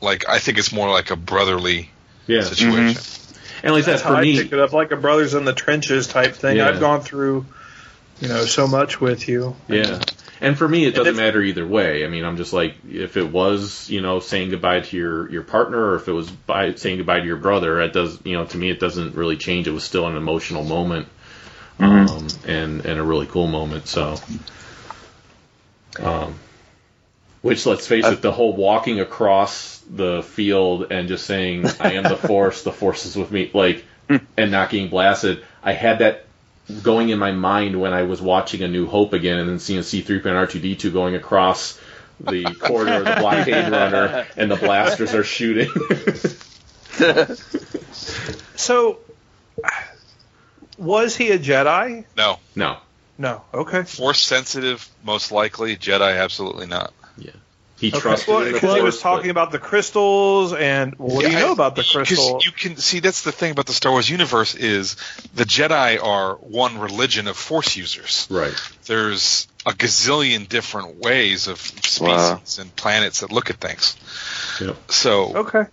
like 0.00 0.28
I 0.28 0.38
think 0.38 0.58
it's 0.58 0.72
more 0.72 0.90
like 0.90 1.10
a 1.10 1.16
brotherly 1.16 1.90
yeah. 2.26 2.42
situation. 2.42 3.00
And 3.62 3.72
like 3.74 3.84
That's 3.84 4.02
that 4.02 4.06
how 4.08 4.14
for 4.14 4.20
I 4.20 4.22
me, 4.22 4.36
picked 4.36 4.52
it 4.52 4.58
up, 4.58 4.72
like 4.72 4.92
a 4.92 4.96
brothers 4.96 5.34
in 5.34 5.44
the 5.44 5.52
trenches 5.54 6.06
type 6.08 6.34
thing. 6.34 6.58
Yeah. 6.58 6.68
I've 6.68 6.78
gone 6.80 7.00
through, 7.00 7.46
you 8.20 8.28
know, 8.28 8.44
so 8.44 8.68
much 8.68 9.00
with 9.00 9.28
you. 9.28 9.56
Yeah. 9.68 10.00
And 10.40 10.56
for 10.56 10.68
me, 10.68 10.84
it 10.84 10.94
doesn't 10.94 11.14
if- 11.14 11.16
matter 11.16 11.40
either 11.40 11.66
way. 11.66 12.04
I 12.04 12.08
mean, 12.08 12.24
I'm 12.24 12.36
just 12.36 12.52
like, 12.52 12.74
if 12.90 13.16
it 13.16 13.30
was, 13.30 13.88
you 13.88 14.00
know, 14.02 14.20
saying 14.20 14.50
goodbye 14.50 14.80
to 14.80 14.96
your, 14.96 15.30
your 15.30 15.42
partner 15.42 15.92
or 15.92 15.96
if 15.96 16.08
it 16.08 16.12
was 16.12 16.30
by 16.30 16.74
saying 16.74 16.98
goodbye 16.98 17.20
to 17.20 17.26
your 17.26 17.36
brother, 17.36 17.80
it 17.80 17.92
does, 17.92 18.18
you 18.24 18.36
know, 18.36 18.44
to 18.44 18.56
me, 18.56 18.70
it 18.70 18.80
doesn't 18.80 19.14
really 19.14 19.36
change. 19.36 19.66
It 19.66 19.72
was 19.72 19.84
still 19.84 20.06
an 20.06 20.16
emotional 20.16 20.64
moment. 20.64 21.08
Um, 21.78 22.28
and, 22.46 22.86
and 22.86 22.98
a 22.98 23.02
really 23.02 23.26
cool 23.26 23.48
moment. 23.48 23.86
So, 23.86 24.16
um, 26.00 26.34
which 27.42 27.66
let's 27.66 27.86
face 27.86 28.06
it, 28.06 28.22
the 28.22 28.32
whole 28.32 28.54
walking 28.56 29.00
across 29.00 29.78
the 29.90 30.22
field 30.22 30.90
and 30.90 31.06
just 31.06 31.26
saying, 31.26 31.66
I 31.78 31.92
am 31.92 32.04
the 32.04 32.16
force, 32.28 32.62
the 32.62 32.72
force 32.72 33.04
is 33.04 33.14
with 33.14 33.30
me, 33.30 33.50
like, 33.52 33.84
and 34.08 34.50
not 34.50 34.70
getting 34.70 34.88
blasted. 34.88 35.44
I 35.62 35.72
had 35.72 35.98
that 35.98 36.25
going 36.82 37.10
in 37.10 37.18
my 37.18 37.32
mind 37.32 37.80
when 37.80 37.92
I 37.92 38.02
was 38.02 38.20
watching 38.20 38.62
A 38.62 38.68
New 38.68 38.86
Hope 38.86 39.12
again 39.12 39.38
and 39.38 39.48
then 39.48 39.58
seeing 39.58 39.80
C3PO 39.80 40.26
and 40.26 40.48
R2D2 40.48 40.92
going 40.92 41.14
across 41.14 41.80
the 42.20 42.44
corridor 42.60 42.94
of 42.94 43.04
the 43.04 43.16
blockade 43.18 43.70
runner 43.70 44.26
and 44.36 44.50
the 44.50 44.56
blasters 44.56 45.14
are 45.14 45.24
shooting. 45.24 45.70
So, 48.56 48.98
was 50.78 51.16
he 51.16 51.30
a 51.30 51.38
Jedi? 51.38 52.04
No, 52.16 52.38
no. 52.54 52.78
No. 53.18 53.42
Okay. 53.54 53.84
force 53.84 54.20
sensitive, 54.20 54.88
most 55.04 55.32
likely. 55.32 55.76
Jedi, 55.76 56.18
absolutely 56.18 56.66
not. 56.66 56.92
He 57.78 57.88
Okay. 57.88 58.00
trusted 58.00 58.28
Well, 58.28 58.44
the 58.44 58.52
because 58.52 58.74
he 58.74 58.80
was 58.82 58.94
Force, 58.94 59.02
talking 59.02 59.30
about 59.30 59.50
the 59.52 59.58
crystals, 59.58 60.54
and 60.54 60.94
what 60.96 61.24
do 61.26 61.30
you 61.30 61.38
know 61.38 61.50
I- 61.50 61.52
about 61.52 61.76
the 61.76 61.82
'cause 61.82 61.92
crystal? 61.92 62.40
You 62.42 62.50
can 62.50 62.78
see 62.78 63.00
that's 63.00 63.20
the 63.20 63.32
thing 63.32 63.50
about 63.50 63.66
the 63.66 63.74
Star 63.74 63.92
Wars 63.92 64.08
universe 64.08 64.54
is 64.54 64.96
the 65.34 65.44
Jedi 65.44 66.02
are 66.02 66.36
one 66.36 66.78
religion 66.78 67.28
of 67.28 67.36
Force 67.36 67.76
users. 67.76 68.26
Right. 68.30 68.54
There's 68.86 69.46
a 69.66 69.72
gazillion 69.72 70.48
different 70.48 70.96
ways 70.96 71.48
of 71.48 71.60
species 71.60 72.00
Wow. 72.00 72.40
and 72.58 72.74
planets 72.76 73.20
that 73.20 73.30
look 73.30 73.50
at 73.50 73.56
things. 73.60 73.94
Yep. 74.60 74.76
So, 74.90 75.36
Okay. 75.36 75.64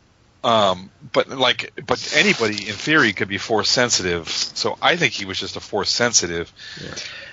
um, 0.44 0.90
but 1.14 1.30
like, 1.30 1.72
but 1.86 2.12
anybody 2.16 2.68
in 2.68 2.76
theory 2.76 3.14
could 3.14 3.30
be 3.30 3.38
Force 3.38 3.70
sensitive. 3.70 4.28
So 4.30 4.78
I 4.82 4.98
think 4.98 5.14
he 5.14 5.24
was 5.24 5.40
just 5.40 5.56
a 5.56 5.62
Force 5.62 5.90
sensitive. 5.90 6.52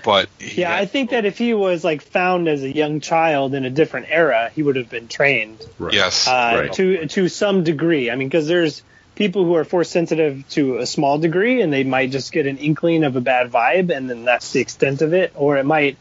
But 0.05 0.29
he 0.39 0.63
Yeah, 0.63 0.71
had- 0.71 0.83
I 0.83 0.87
think 0.87 1.11
that 1.11 1.25
if 1.25 1.39
he 1.39 1.55
was 1.55 1.85
like 1.85 2.03
found 2.03 2.49
as 2.49 2.63
a 2.63 2.71
young 2.71 3.01
child 3.01 3.55
in 3.55 3.65
a 3.65 3.71
different 3.71 4.07
era, 4.11 4.51
he 4.55 4.63
would 4.63 4.77
have 4.77 4.89
been 4.91 5.09
trained 5.09 5.59
Right. 5.79 5.95
yes, 5.95 6.27
uh, 6.29 6.31
Right. 6.63 6.73
to 6.75 7.07
to 7.07 7.29
some 7.29 7.65
degree. 7.65 8.11
I 8.11 8.17
mean, 8.17 8.29
because 8.29 8.49
there's 8.49 8.83
people 9.15 9.45
who 9.45 9.55
are 9.57 9.65
force 9.65 9.91
sensitive 9.91 10.45
to 10.51 10.79
a 10.79 10.87
small 10.87 11.19
degree, 11.19 11.61
and 11.61 11.73
they 11.73 11.85
might 11.85 12.11
just 12.11 12.33
get 12.33 12.47
an 12.47 12.57
inkling 12.59 13.05
of 13.05 13.17
a 13.17 13.21
bad 13.21 13.51
vibe, 13.53 13.95
and 13.95 14.09
then 14.09 14.25
that's 14.25 14.53
the 14.53 14.61
extent 14.61 15.03
of 15.03 15.13
it. 15.13 15.33
Or 15.35 15.59
it 15.59 15.67
might 15.67 15.97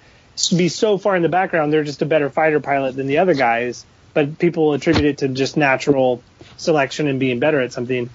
be 0.56 0.70
so 0.70 0.98
far 0.98 1.18
in 1.18 1.22
the 1.22 1.28
background 1.30 1.74
they're 1.74 1.84
just 1.84 2.02
a 2.02 2.06
better 2.06 2.30
fighter 2.30 2.62
pilot 2.62 2.96
than 2.96 3.08
the 3.08 3.18
other 3.18 3.34
guys, 3.34 3.84
but 4.14 4.40
people 4.40 4.72
attribute 4.74 5.06
it 5.06 5.18
to 5.18 5.28
just 5.28 5.58
natural 5.58 6.22
selection 6.56 7.08
and 7.08 7.20
being 7.20 7.40
better 7.40 7.60
at 7.60 7.74
something. 7.74 8.10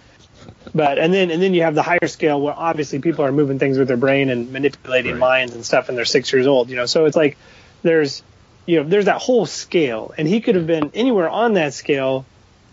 But 0.75 0.99
and 0.99 1.13
then 1.15 1.31
and 1.31 1.41
then 1.43 1.55
you 1.55 1.63
have 1.63 1.75
the 1.75 1.83
higher 1.83 2.07
scale 2.07 2.41
where 2.41 2.55
obviously 2.57 2.99
people 3.01 3.25
are 3.25 3.33
moving 3.33 3.59
things 3.59 3.79
with 3.79 3.89
their 3.89 3.97
brain 3.97 4.29
and 4.31 4.53
manipulating 4.53 5.13
Right. 5.13 5.21
minds 5.21 5.55
and 5.55 5.65
stuff, 5.65 5.89
and 5.89 5.97
they're 5.97 6.05
six 6.05 6.33
years 6.33 6.47
old. 6.47 6.69
You 6.71 6.77
know, 6.77 6.87
so 6.87 7.05
it's 7.07 7.17
like 7.17 7.37
there's 7.83 8.23
you 8.67 8.83
know 8.83 8.89
there's 8.89 9.05
that 9.07 9.19
whole 9.21 9.47
scale, 9.47 10.13
and 10.19 10.27
he 10.27 10.41
could 10.41 10.55
have 10.57 10.67
been 10.67 10.91
anywhere 10.95 11.29
on 11.29 11.55
that 11.55 11.75
scale. 11.75 12.25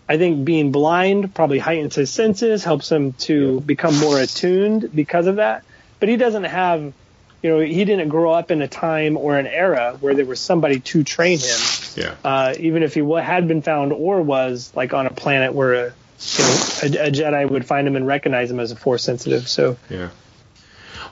I 0.08 0.18
think 0.18 0.44
being 0.44 0.72
blind 0.72 1.34
probably 1.34 1.58
heightens 1.60 1.94
his 1.94 2.10
senses, 2.10 2.64
helps 2.64 2.90
him 2.90 3.12
to 3.20 3.60
become 3.60 3.96
more 3.98 4.18
attuned 4.18 4.90
because 4.94 5.26
of 5.26 5.36
that. 5.36 5.62
But 6.00 6.08
he 6.08 6.16
doesn't 6.16 6.44
have, 6.44 6.92
you 7.42 7.50
know, 7.50 7.60
he 7.60 7.84
didn't 7.84 8.08
grow 8.08 8.32
up 8.32 8.50
in 8.50 8.60
a 8.62 8.68
time 8.68 9.16
or 9.16 9.38
an 9.38 9.46
era 9.46 9.96
where 10.00 10.14
there 10.14 10.26
was 10.26 10.40
somebody 10.40 10.80
to 10.80 11.04
train 11.04 11.38
him 11.38 11.60
Yeah. 11.94 12.14
uh, 12.24 12.54
even 12.58 12.82
if 12.82 12.94
he 12.94 13.00
had 13.20 13.46
been 13.46 13.62
found 13.62 13.92
or 13.92 14.20
was 14.20 14.72
like 14.74 14.92
on 14.92 15.06
a 15.06 15.10
planet 15.10 15.54
where 15.54 15.72
a, 15.86 15.92
you 16.22 16.44
know, 16.44 17.00
a, 17.04 17.08
a 17.08 17.10
Jedi 17.10 17.50
would 17.50 17.64
find 17.64 17.86
him 17.86 17.96
and 17.96 18.06
recognize 18.06 18.50
him 18.50 18.60
as 18.60 18.72
a 18.72 18.76
Force 18.76 19.02
sensitive. 19.02 19.48
So 19.48 19.76
Yeah. 19.88 20.10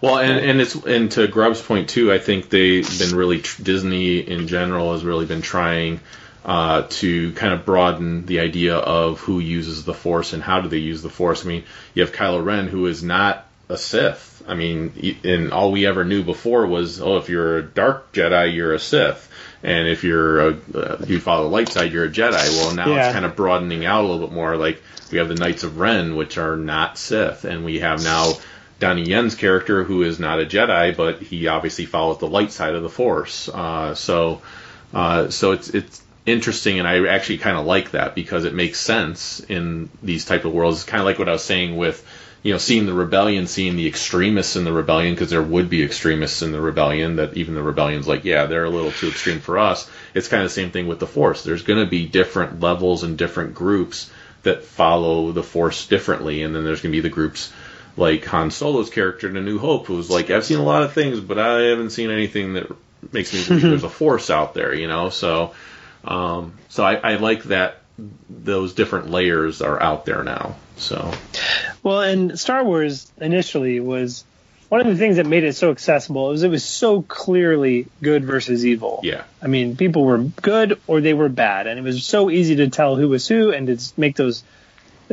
Well, 0.00 0.18
and, 0.18 0.38
and 0.38 0.60
it's 0.60 0.74
and 0.74 1.10
to 1.12 1.28
Grubb's 1.28 1.60
point 1.60 1.90
too, 1.90 2.10
I 2.10 2.18
think 2.18 2.48
they've 2.48 2.98
been 2.98 3.14
really 3.14 3.42
Disney 3.62 4.18
in 4.18 4.48
general 4.48 4.92
has 4.92 5.04
really 5.04 5.26
been 5.26 5.42
trying 5.42 6.00
uh, 6.44 6.86
to 6.88 7.32
kind 7.32 7.52
of 7.52 7.66
broaden 7.66 8.24
the 8.24 8.40
idea 8.40 8.76
of 8.76 9.20
who 9.20 9.40
uses 9.40 9.84
the 9.84 9.92
Force 9.92 10.32
and 10.32 10.42
how 10.42 10.62
do 10.62 10.68
they 10.68 10.78
use 10.78 11.02
the 11.02 11.10
Force. 11.10 11.44
I 11.44 11.48
mean, 11.48 11.64
you 11.94 12.02
have 12.02 12.12
Kylo 12.12 12.42
Ren 12.42 12.68
who 12.68 12.86
is 12.86 13.02
not 13.02 13.46
a 13.68 13.76
Sith. 13.76 14.42
I 14.48 14.54
mean, 14.54 15.18
and 15.22 15.52
all 15.52 15.70
we 15.70 15.86
ever 15.86 16.04
knew 16.04 16.22
before 16.22 16.66
was, 16.66 17.00
oh, 17.00 17.18
if 17.18 17.28
you're 17.28 17.58
a 17.58 17.62
dark 17.62 18.12
Jedi, 18.12 18.54
you're 18.54 18.74
a 18.74 18.80
Sith. 18.80 19.29
And 19.62 19.88
if 19.88 20.04
you're 20.04 20.40
a, 20.40 20.48
uh, 20.74 20.96
if 21.00 21.10
you 21.10 21.20
follow 21.20 21.44
the 21.44 21.50
light 21.50 21.68
side, 21.68 21.92
you're 21.92 22.04
a 22.04 22.10
Jedi. 22.10 22.48
Well, 22.56 22.74
now 22.74 22.88
Yeah. 22.88 23.06
it's 23.06 23.12
kind 23.12 23.24
of 23.24 23.36
broadening 23.36 23.84
out 23.84 24.00
a 24.04 24.06
little 24.06 24.26
bit 24.26 24.32
more. 24.34 24.56
Like 24.56 24.82
we 25.10 25.18
have 25.18 25.28
the 25.28 25.34
Knights 25.34 25.64
of 25.64 25.78
Ren, 25.78 26.16
which 26.16 26.38
are 26.38 26.56
not 26.56 26.98
Sith, 26.98 27.44
and 27.44 27.64
we 27.64 27.80
have 27.80 28.02
now 28.02 28.32
Donnie 28.78 29.02
Yen's 29.02 29.34
character, 29.34 29.84
who 29.84 30.02
is 30.02 30.18
not 30.18 30.40
a 30.40 30.46
Jedi, 30.46 30.96
but 30.96 31.20
he 31.20 31.46
obviously 31.48 31.84
follows 31.86 32.18
the 32.18 32.26
light 32.28 32.52
side 32.52 32.74
of 32.74 32.82
the 32.82 32.88
Force. 32.88 33.48
Uh, 33.48 33.94
so, 33.94 34.40
uh, 34.94 35.28
so 35.28 35.52
it's 35.52 35.68
it's 35.70 36.02
interesting, 36.26 36.78
and 36.78 36.86
I 36.88 37.06
actually 37.08 37.38
kind 37.38 37.56
of 37.58 37.66
like 37.66 37.90
that 37.92 38.14
because 38.14 38.44
it 38.44 38.54
makes 38.54 38.78
sense 38.80 39.40
in 39.40 39.90
these 40.02 40.24
type 40.24 40.44
of 40.44 40.52
worlds. 40.52 40.78
It's 40.78 40.84
kind 40.88 41.00
of 41.00 41.04
like 41.06 41.18
what 41.18 41.28
I 41.28 41.32
was 41.32 41.44
saying 41.44 41.76
with, 41.76 42.06
you 42.42 42.52
know, 42.52 42.58
seeing 42.58 42.86
the 42.86 42.94
rebellion, 42.94 43.46
seeing 43.46 43.76
the 43.76 43.86
extremists 43.86 44.56
in 44.56 44.64
the 44.64 44.72
rebellion, 44.72 45.14
because 45.14 45.30
there 45.30 45.42
would 45.42 45.68
be 45.68 45.82
extremists 45.82 46.42
in 46.42 46.52
the 46.52 46.60
rebellion. 46.60 47.16
That 47.16 47.36
even 47.36 47.54
the 47.54 47.62
rebellion's 47.62 48.08
like, 48.08 48.24
yeah, 48.24 48.46
they're 48.46 48.64
a 48.64 48.70
little 48.70 48.92
too 48.92 49.08
extreme 49.08 49.40
for 49.40 49.58
us. 49.58 49.88
It's 50.14 50.28
kind 50.28 50.42
of 50.42 50.48
the 50.48 50.54
same 50.54 50.70
thing 50.70 50.88
with 50.88 51.00
the 51.00 51.06
Force. 51.06 51.44
There's 51.44 51.62
going 51.62 51.84
to 51.84 51.90
be 51.90 52.06
different 52.06 52.60
levels 52.60 53.02
and 53.02 53.18
different 53.18 53.54
groups 53.54 54.10
that 54.42 54.64
follow 54.64 55.32
the 55.32 55.42
Force 55.42 55.86
differently, 55.86 56.42
and 56.42 56.54
then 56.54 56.64
there's 56.64 56.80
going 56.80 56.92
to 56.92 56.96
be 56.96 57.02
the 57.02 57.14
groups 57.14 57.52
like 57.96 58.24
Han 58.24 58.50
Solo's 58.50 58.88
character 58.88 59.28
in 59.28 59.36
A 59.36 59.42
New 59.42 59.58
Hope, 59.58 59.86
who's 59.86 60.08
like, 60.08 60.30
I've 60.30 60.44
seen 60.44 60.58
a 60.58 60.64
lot 60.64 60.82
of 60.82 60.94
things, 60.94 61.20
but 61.20 61.38
I 61.38 61.64
haven't 61.64 61.90
seen 61.90 62.10
anything 62.10 62.54
that 62.54 62.70
makes 63.12 63.34
me 63.34 63.44
believe 63.44 63.62
there's 63.70 63.84
a 63.84 63.90
force 63.90 64.30
out 64.30 64.54
there, 64.54 64.74
you 64.74 64.88
know. 64.88 65.10
So, 65.10 65.54
um, 66.04 66.54
so 66.70 66.84
I, 66.84 66.94
I 66.94 67.14
like 67.16 67.44
that 67.44 67.80
those 68.30 68.72
different 68.72 69.10
layers 69.10 69.60
are 69.60 69.80
out 69.80 70.06
there 70.06 70.24
now. 70.24 70.56
So, 70.80 71.10
Well, 71.82 72.00
and 72.00 72.38
Star 72.38 72.64
Wars 72.64 73.10
initially 73.20 73.80
was 73.80 74.24
one 74.68 74.80
of 74.80 74.86
the 74.86 74.96
things 74.96 75.16
that 75.16 75.26
made 75.26 75.44
it 75.44 75.54
so 75.56 75.70
accessible 75.72 76.28
was 76.28 76.42
it 76.42 76.48
was 76.48 76.64
so 76.64 77.02
clearly 77.02 77.86
good 78.02 78.24
versus 78.24 78.64
evil. 78.64 79.00
yeah, 79.02 79.24
I 79.42 79.46
mean, 79.48 79.76
people 79.76 80.04
were 80.04 80.18
good 80.18 80.80
or 80.86 81.00
they 81.00 81.12
were 81.14 81.28
bad, 81.28 81.66
and 81.66 81.78
it 81.78 81.82
was 81.82 82.04
so 82.04 82.30
easy 82.30 82.56
to 82.56 82.68
tell 82.68 82.96
who 82.96 83.08
was 83.08 83.26
who 83.26 83.50
and 83.52 83.66
to 83.66 83.92
make 83.96 84.16
those, 84.16 84.42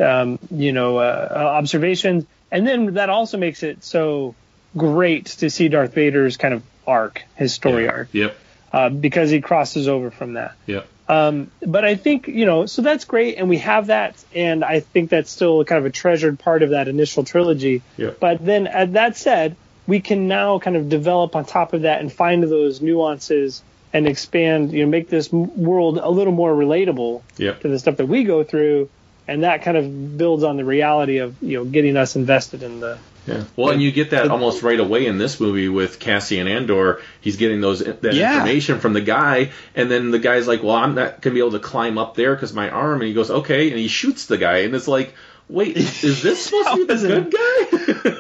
um, 0.02 0.38
you 0.52 0.74
know, 0.74 0.98
uh, 0.98 1.28
uh, 1.32 1.38
observations. 1.38 2.26
And 2.52 2.66
then 2.66 2.94
that 2.94 3.10
also 3.10 3.38
makes 3.38 3.64
it 3.64 3.84
so 3.84 4.36
great 4.76 5.26
to 5.26 5.50
see 5.50 5.70
Darth 5.70 5.94
Vader's 5.94 6.38
kind 6.38 6.54
of 6.54 6.64
arc, 6.86 7.24
his 7.36 7.54
story 7.54 7.86
yeah. 7.86 7.92
arc, 7.92 8.10
Yep, 8.14 8.38
uh, 8.72 8.90
because 8.90 9.30
he 9.32 9.42
crosses 9.42 9.88
over 9.88 10.12
from 10.12 10.34
that. 10.34 10.56
yep, 10.66 10.88
Um, 11.10 11.52
but 11.66 11.86
I 11.86 11.96
think 11.96 12.28
you 12.28 12.46
know, 12.46 12.66
so 12.66 12.82
that's 12.82 13.06
great, 13.06 13.38
and 13.38 13.48
we 13.48 13.58
have 13.60 13.88
that, 13.88 14.22
and 14.36 14.64
I 14.64 14.82
think 14.82 15.10
that's 15.10 15.32
still 15.32 15.64
kind 15.64 15.80
of 15.80 15.86
a 15.86 15.90
treasured 15.90 16.38
part 16.40 16.64
of 16.64 16.72
that 16.72 16.88
initial 16.88 17.24
trilogy. 17.24 17.82
Yeah. 17.96 18.12
But 18.20 18.46
then, 18.46 18.68
uh, 18.68 18.86
that 18.88 19.16
said, 19.16 19.56
we 19.88 20.02
can 20.02 20.28
now 20.28 20.60
kind 20.60 20.76
of 20.76 20.90
develop 20.90 21.36
on 21.36 21.46
top 21.46 21.74
of 21.74 21.84
that 21.84 22.02
and 22.02 22.12
find 22.12 22.44
those 22.44 22.82
nuances 22.82 23.64
and 23.94 24.06
expand, 24.06 24.74
you 24.74 24.84
know, 24.84 24.90
make 24.90 25.10
this 25.10 25.32
world 25.32 25.98
a 25.98 26.10
little 26.10 26.34
more 26.34 26.54
relatable 26.54 27.22
yep. 27.38 27.62
to 27.62 27.70
the 27.70 27.80
stuff 27.80 27.98
that 27.98 28.08
we 28.08 28.26
go 28.26 28.44
through, 28.44 28.90
and 29.28 29.44
that 29.44 29.62
kind 29.62 29.78
of 29.78 30.18
builds 30.18 30.44
on 30.44 30.58
the 30.58 30.66
reality 30.66 31.20
of 31.20 31.42
you 31.42 31.58
know 31.58 31.66
getting 31.66 31.96
us 31.96 32.16
invested 32.16 32.64
in 32.64 32.80
the. 32.80 32.98
Yeah. 33.28 33.44
Well, 33.58 33.72
and 33.72 33.82
you 33.82 33.92
get 33.92 34.12
that 34.12 34.30
almost 34.30 34.64
right 34.64 34.80
away 34.80 35.06
in 35.06 35.18
this 35.18 35.40
movie 35.40 35.68
with 35.70 36.00
Cassian 36.00 36.48
Andor. 36.48 37.02
He's 37.20 37.36
getting 37.36 37.60
those 37.62 37.80
that 37.80 38.14
Yeah. 38.14 38.36
information 38.36 38.80
from 38.80 38.94
the 38.94 39.02
guy, 39.02 39.52
and 39.76 39.92
then 39.92 40.12
the 40.12 40.20
guy's 40.20 40.48
like, 40.48 40.64
"Well, 40.64 40.76
I'm 40.76 40.96
not 40.96 41.22
gonna 41.22 41.34
be 41.34 41.40
able 41.40 41.52
to 41.52 41.60
climb 41.60 41.98
up 41.98 42.16
there 42.16 42.34
because 42.36 42.54
my 42.54 42.70
arm." 42.70 43.02
And 43.02 43.08
he 43.08 43.14
goes, 43.14 43.30
"Okay," 43.30 43.70
and 43.70 43.78
he 43.78 43.88
shoots 43.90 44.28
the 44.28 44.38
guy, 44.38 44.60
and 44.60 44.74
it's 44.74 44.88
like, 44.88 45.14
"Wait, 45.50 45.76
is 45.76 46.02
this 46.24 46.46
supposed 46.46 46.70
to 46.70 46.86
be 46.88 46.94
the 46.96 47.08
good 47.08 47.32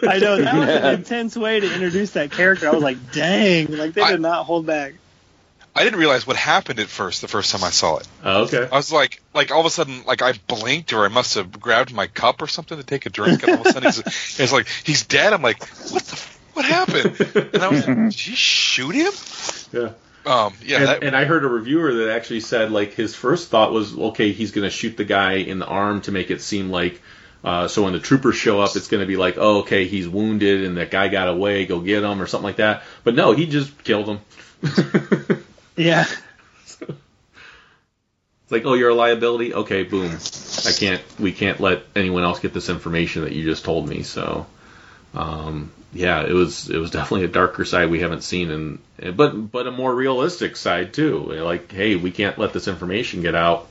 guy?" 0.03 0.07
I 0.09 0.19
know 0.19 0.41
that 0.41 0.55
was 0.55 0.69
an 0.69 0.93
intense 0.99 1.37
way 1.37 1.59
to 1.61 1.73
introduce 1.73 2.11
that 2.11 2.31
character. 2.31 2.67
I 2.67 2.71
was 2.71 2.83
like, 2.83 3.11
dang, 3.13 3.67
like 3.77 3.93
they 3.93 4.01
I- 4.01 4.11
did 4.11 4.21
not 4.21 4.45
hold 4.45 4.65
back. 4.65 4.93
I 5.77 5.83
didn't 5.83 5.99
realize 5.99 6.25
what 6.25 6.35
happened 6.35 6.79
at 6.79 6.87
first. 6.87 7.21
The 7.21 7.27
first 7.27 7.51
time 7.51 7.63
I 7.63 7.69
saw 7.69 7.97
it, 7.97 8.07
Oh, 8.23 8.43
okay. 8.43 8.67
I 8.71 8.75
was 8.75 8.91
like, 8.91 9.21
like 9.33 9.51
all 9.51 9.59
of 9.59 9.65
a 9.65 9.69
sudden, 9.69 10.03
like 10.05 10.21
I 10.21 10.33
blinked 10.47 10.91
or 10.93 11.05
I 11.05 11.07
must 11.09 11.35
have 11.35 11.51
grabbed 11.59 11.93
my 11.93 12.07
cup 12.07 12.41
or 12.41 12.47
something 12.47 12.77
to 12.77 12.83
take 12.83 13.05
a 13.05 13.09
drink, 13.09 13.43
and 13.43 13.53
all 13.53 13.61
of 13.61 13.67
a 13.67 13.71
sudden 13.71 13.91
he's, 13.91 13.99
it's 14.39 14.51
like 14.51 14.67
he's 14.83 15.05
dead. 15.05 15.33
I'm 15.33 15.41
like, 15.41 15.59
what 15.91 16.03
the, 16.03 16.13
f- 16.13 16.39
what 16.53 16.65
happened? 16.65 17.19
And 17.53 17.63
I 17.63 17.67
was, 17.69 17.85
did 17.85 18.11
he 18.11 18.35
shoot 18.35 18.95
him? 18.95 19.13
Yeah. 19.71 19.91
Um, 20.25 20.53
yeah, 20.65 20.77
and, 20.79 20.87
that, 20.87 21.03
and 21.03 21.15
I 21.15 21.23
heard 21.23 21.45
a 21.45 21.47
reviewer 21.47 21.93
that 21.93 22.09
actually 22.13 22.41
said 22.41 22.71
like 22.71 22.93
his 22.93 23.15
first 23.15 23.49
thought 23.49 23.71
was, 23.71 23.97
okay, 23.97 24.33
he's 24.33 24.51
going 24.51 24.65
to 24.65 24.69
shoot 24.69 24.97
the 24.97 25.05
guy 25.05 25.33
in 25.35 25.59
the 25.59 25.65
arm 25.67 26.01
to 26.01 26.11
make 26.11 26.31
it 26.31 26.41
seem 26.41 26.69
like. 26.69 27.01
Uh, 27.43 27.67
so 27.67 27.83
when 27.83 27.93
the 27.93 27.99
troopers 27.99 28.35
show 28.35 28.59
up, 28.59 28.75
it's 28.75 28.87
going 28.89 28.99
to 28.99 29.07
be 29.07 29.15
like, 29.15 29.35
oh, 29.37 29.59
okay, 29.59 29.85
he's 29.87 30.09
wounded 30.09 30.65
and 30.65 30.77
that 30.77 30.91
guy 30.91 31.07
got 31.07 31.29
away, 31.29 31.65
go 31.65 31.79
get 31.79 32.03
him 32.03 32.21
or 32.21 32.25
something 32.25 32.43
like 32.43 32.57
that. 32.57 32.83
But 33.05 33.15
no, 33.15 33.31
he 33.31 33.45
just 33.45 33.83
killed 33.83 34.09
him. 34.09 34.19
Yeah. 35.77 36.05
It's 38.47 38.53
like, 38.53 38.65
oh, 38.65 38.75
you're 38.75 38.91
a 38.91 38.95
liability. 38.95 39.53
Okay, 39.53 39.83
boom. 39.83 40.09
I 40.65 40.71
can't. 40.71 41.01
We 41.19 41.33
can't 41.33 41.59
let 41.59 41.83
anyone 41.97 42.23
else 42.23 42.39
get 42.39 42.53
this 42.53 42.69
information 42.69 43.23
that 43.23 43.33
you 43.33 43.43
just 43.43 43.65
told 43.65 43.89
me. 43.89 44.03
So, 44.03 44.45
um, 45.13 45.69
yeah, 45.91 46.21
it 46.21 46.31
was 46.31 46.69
it 46.69 46.77
was 46.77 46.91
definitely 46.91 47.25
a 47.25 47.29
darker 47.29 47.65
side 47.65 47.89
we 47.89 47.99
haven't 47.99 48.21
seen, 48.21 48.49
and 48.49 49.17
but 49.17 49.31
but 49.51 49.67
a 49.67 49.71
more 49.71 49.93
realistic 49.93 50.55
side 50.55 50.93
too. 50.93 51.19
Like, 51.19 51.69
hey, 51.69 51.97
we 51.97 52.09
can't 52.09 52.37
let 52.37 52.53
this 52.53 52.69
information 52.69 53.21
get 53.21 53.35
out. 53.35 53.67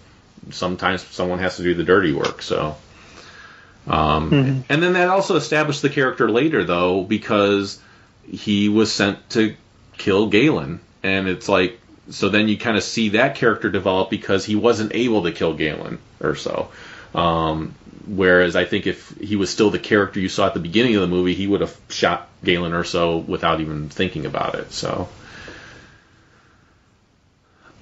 Sometimes 0.51 1.03
someone 1.07 1.39
has 1.39 1.57
to 1.57 1.63
do 1.63 1.73
the 1.73 1.85
dirty 1.85 2.13
work. 2.13 2.43
So, 2.43 2.77
um, 3.87 4.65
and 4.69 4.83
then 4.83 4.93
that 4.93 5.09
also 5.09 5.37
established 5.37 5.81
the 5.81 5.89
character 5.89 6.31
later, 6.31 6.65
though, 6.65 7.03
because 7.03 7.81
he 8.31 8.69
was 8.69 8.93
sent 8.93 9.31
to 9.31 9.57
kill 9.97 10.29
Galen, 10.29 10.81
and 11.03 11.29
it's 11.29 11.49
like 11.49 11.81
so 12.11 12.29
then 12.29 12.49
you 12.49 12.57
kind 12.57 12.77
of 12.77 12.83
see 12.83 13.11
that 13.11 13.35
character 13.37 13.71
develop 13.71 14.11
because 14.11 14.45
he 14.45 14.55
wasn't 14.55 14.95
able 14.95 15.25
to 15.25 15.33
kill 15.33 15.55
Galen 15.55 15.99
Erso. 16.21 16.69
Um, 17.15 17.75
whereas 18.07 18.55
I 18.55 18.65
think 18.65 18.87
if 18.87 19.11
he 19.19 19.37
was 19.37 19.51
still 19.51 19.71
the 19.71 19.79
character 19.79 20.21
you 20.21 20.29
saw 20.29 20.47
at 20.47 20.55
the 20.55 20.61
beginning 20.61 20.95
of 20.95 21.01
the 21.01 21.09
movie, 21.09 21.35
he 21.35 21.47
would 21.47 21.61
have 21.63 21.77
shot 21.89 22.29
Galen 22.45 22.73
Erso 22.73 23.27
without 23.27 23.61
even 23.61 23.89
thinking 23.89 24.27
about 24.27 24.55
it. 24.55 24.73
So. 24.73 25.09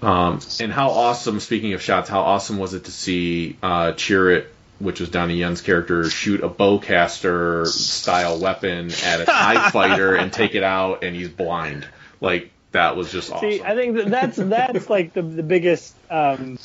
Um, 0.00 0.40
and 0.60 0.70
how 0.70 0.90
awesome! 0.90 1.40
Speaking 1.40 1.72
of 1.72 1.80
shots, 1.80 2.10
how 2.10 2.20
awesome 2.20 2.58
was 2.58 2.74
it 2.74 2.84
to 2.84 2.90
see 2.90 3.56
uh, 3.62 3.92
Chirrut, 3.92 4.44
which 4.78 5.00
was 5.00 5.08
Donnie 5.08 5.36
Yen's 5.36 5.62
character, 5.62 6.10
shoot 6.10 6.44
a 6.44 6.48
bowcaster 6.48 7.66
style 7.66 8.38
weapon 8.38 8.90
at 9.02 9.20
a 9.22 9.24
Tie 9.24 9.70
fighter 9.70 10.14
and 10.14 10.30
take 10.30 10.54
it 10.54 10.62
out, 10.62 11.04
and 11.04 11.16
he's 11.16 11.30
blind. 11.30 11.86
Like 12.20 12.50
that 12.74 12.96
was 12.96 13.10
just 13.10 13.32
awesome. 13.32 13.50
See, 13.50 13.62
I 13.62 13.74
think 13.74 13.96
that 13.96 14.08
that's 14.10 14.36
that's 14.36 14.90
like 14.90 15.12
the 15.14 15.22
the 15.22 15.42
biggest 15.42 15.94
um, 16.10 16.58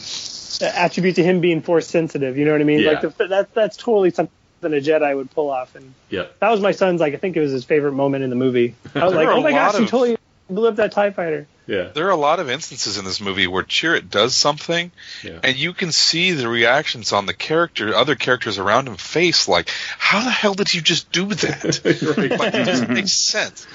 attribute 0.61 1.15
to 1.15 1.23
him 1.23 1.39
being 1.39 1.61
force 1.61 1.87
sensitive. 1.87 2.37
You 2.37 2.45
know 2.45 2.51
what 2.51 2.61
I 2.61 2.65
mean? 2.65 2.79
Yeah. 2.79 2.99
Like 2.99 3.17
the, 3.17 3.27
that's 3.27 3.53
that's 3.53 3.77
totally 3.77 4.09
something 4.11 4.33
a 4.63 4.67
Jedi 4.67 5.15
would 5.15 5.31
pull 5.31 5.49
off. 5.49 5.75
And 5.75 5.93
yeah. 6.09 6.25
that 6.39 6.49
was 6.49 6.59
my 6.61 6.71
son's 6.71 6.99
like 6.99 7.13
I 7.13 7.17
think 7.17 7.37
it 7.37 7.39
was 7.41 7.51
his 7.51 7.63
favorite 7.63 7.93
moment 7.93 8.23
in 8.23 8.29
the 8.29 8.35
movie. 8.35 8.75
I 8.93 9.05
was 9.05 9.13
There 9.13 9.23
like, 9.23 9.27
are 9.27 9.33
oh 9.33 9.39
a 9.39 9.41
my 9.43 9.51
gosh, 9.51 9.73
lot 9.73 9.81
he 9.81 9.87
totally 9.87 10.17
blew 10.49 10.67
up 10.67 10.75
that 10.77 10.91
Tie 10.91 11.11
fighter. 11.11 11.47
Yeah. 11.67 11.89
there 11.93 12.07
are 12.07 12.11
a 12.11 12.15
lot 12.17 12.39
of 12.39 12.49
instances 12.49 12.97
in 12.97 13.05
this 13.05 13.21
movie 13.21 13.45
where 13.45 13.61
Chirrut 13.63 14.09
does 14.09 14.35
something, 14.35 14.91
Yeah. 15.23 15.39
and 15.43 15.55
you 15.55 15.73
can 15.73 15.91
see 15.91 16.31
the 16.31 16.49
reactions 16.49 17.13
on 17.13 17.27
the 17.27 17.33
character, 17.35 17.93
other 17.95 18.15
characters 18.15 18.57
around 18.57 18.87
him 18.87 18.95
face, 18.97 19.47
like, 19.47 19.69
how 19.99 20.23
the 20.23 20.31
hell 20.31 20.55
did 20.55 20.73
you 20.73 20.81
just 20.81 21.11
do 21.11 21.27
that? 21.27 21.81
Right. 22.17 22.31
like, 22.39 22.53
it 22.55 22.65
doesn't 22.65 22.89
make 22.89 23.07
sense. 23.07 23.67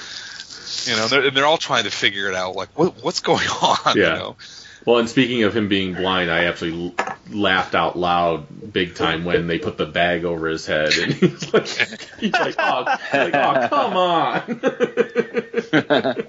You 0.86 0.97
know, 0.97 1.09
they're, 1.09 1.27
and 1.27 1.36
they're 1.36 1.47
all 1.47 1.59
trying 1.59 1.85
to 1.85 1.90
figure 1.90 2.28
it 2.28 2.35
out. 2.35 2.56
Like, 2.56 2.77
what, 2.78 3.02
what's 3.02 3.20
going 3.20 3.47
on? 3.62 3.97
Yeah. 3.97 4.12
You 4.15 4.19
know? 4.19 4.36
Well, 4.86 4.98
and 4.98 5.09
speaking 5.09 5.44
of 5.44 5.56
him 5.56 5.69
being 5.69 5.94
blind, 5.94 6.31
I 6.31 6.44
actually 6.44 6.94
laughed 7.31 7.74
out 7.74 7.97
loud 7.98 8.73
big 8.73 8.94
time 8.94 9.24
when 9.24 9.47
they 9.47 9.59
put 9.59 9.78
the 9.78 9.86
bag 9.86 10.27
over 10.27 10.47
his 10.48 10.66
head, 10.66 10.93
and 10.98 11.12
he's 11.15 11.55
like, 11.55 11.66
he's 12.20 12.32
like, 12.32 12.55
oh, 12.59 12.85
like, 13.15 13.35
oh 13.35 13.69
come 13.69 13.97
on. 13.97 14.43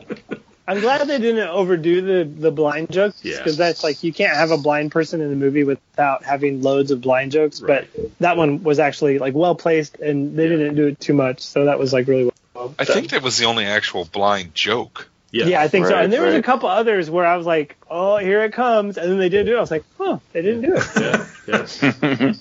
I'm 0.68 0.80
glad 0.80 1.08
they 1.08 1.20
didn't 1.20 1.48
overdo 1.48 2.02
the 2.02 2.24
the 2.24 2.50
blind 2.52 2.90
jokes 2.92 3.24
Yeah. 3.24 3.38
because 3.38 3.56
that's 3.58 3.84
like 3.84 4.04
you 4.04 4.12
can't 4.12 4.36
have 4.36 4.50
a 4.52 4.58
blind 4.58 4.92
person 4.92 5.22
in 5.22 5.30
the 5.30 5.36
movie 5.36 5.64
without 5.64 6.24
having 6.24 6.62
loads 6.64 6.90
of 6.90 7.02
blind 7.02 7.34
jokes. 7.34 7.62
Right. 7.62 7.88
But 7.94 8.20
that 8.20 8.36
one 8.38 8.64
was 8.64 8.80
actually 8.80 9.20
like 9.20 9.36
well 9.36 9.54
placed 9.56 9.98
and 10.00 10.36
they 10.36 10.48
didn't 10.48 10.76
do 10.76 10.88
it 10.88 11.00
too 11.00 11.14
much, 11.14 11.42
so 11.42 11.66
that 11.66 11.78
was 11.78 11.94
like 11.94 12.08
really 12.08 12.24
well. 12.24 12.34
I 12.80 12.86
think 12.86 13.10
that 13.10 13.22
was 13.22 13.38
the 13.38 13.46
only 13.46 13.66
actual 13.66 14.06
blind 14.06 14.56
joke. 14.56 15.10
Yeah. 15.32 15.48
Yeah, 15.48 15.62
I 15.62 15.68
think 15.68 15.88
so. 15.88 15.96
And 15.96 16.14
there 16.14 16.24
was 16.24 16.36
a 16.36 16.42
couple 16.42 16.70
others 16.70 17.10
where 17.10 17.26
I 17.26 17.36
was 17.36 17.46
like, 17.46 17.78
"Oh, 17.90 18.18
here 18.18 18.44
it 18.44 18.54
comes," 18.54 18.98
and 18.98 19.12
then 19.12 19.18
they 19.18 19.30
didn't 19.30 19.48
do 19.48 19.56
it. 19.56 19.58
I 19.58 19.62
was 19.62 19.72
like, 19.72 19.84
"Oh, 20.00 20.22
they 20.32 20.42
didn't 20.42 20.62
do 20.62 20.76
it." 20.78 21.28
yeah, 21.48 22.08
yeah. 22.22 22.34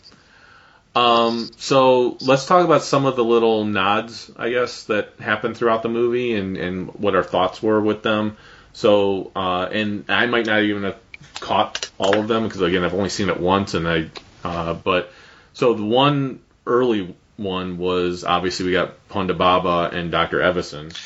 um, 0.95 1.51
so 1.57 2.17
let's 2.21 2.47
talk 2.47 2.65
about 2.65 2.83
some 2.83 3.07
of 3.07 3.17
the 3.17 3.25
little 3.25 3.65
nods, 3.65 4.31
I 4.37 4.51
guess, 4.51 4.85
that 4.85 5.15
happened 5.19 5.57
throughout 5.57 5.83
the 5.83 5.89
movie 5.89 6.37
and, 6.37 6.57
and 6.57 6.95
what 6.95 7.17
our 7.17 7.25
thoughts 7.25 7.61
were 7.61 7.81
with 7.81 8.03
them. 8.05 8.37
So, 8.75 9.33
uh, 9.35 9.69
and 9.73 10.05
I 10.09 10.27
might 10.27 10.47
not 10.47 10.63
even 10.63 10.85
have 10.85 10.99
caught 11.41 11.91
all 11.99 12.17
of 12.19 12.29
them 12.29 12.45
because 12.45 12.61
again, 12.61 12.85
I've 12.85 12.95
only 12.95 13.09
seen 13.09 13.29
it 13.29 13.41
once, 13.41 13.75
and 13.75 13.89
I, 13.89 14.11
uh, 14.45 14.75
but 14.75 15.13
so 15.53 15.75
the 15.75 15.85
one 15.85 16.41
early 16.67 17.17
one 17.37 17.79
was 17.79 18.25
obviously 18.25 18.67
we 18.67 18.73
got 18.73 19.09
Ponda 19.09 19.37
Baba 19.37 19.91
and 19.97 20.11
Dr. 20.11 20.39
Evazan. 20.41 20.97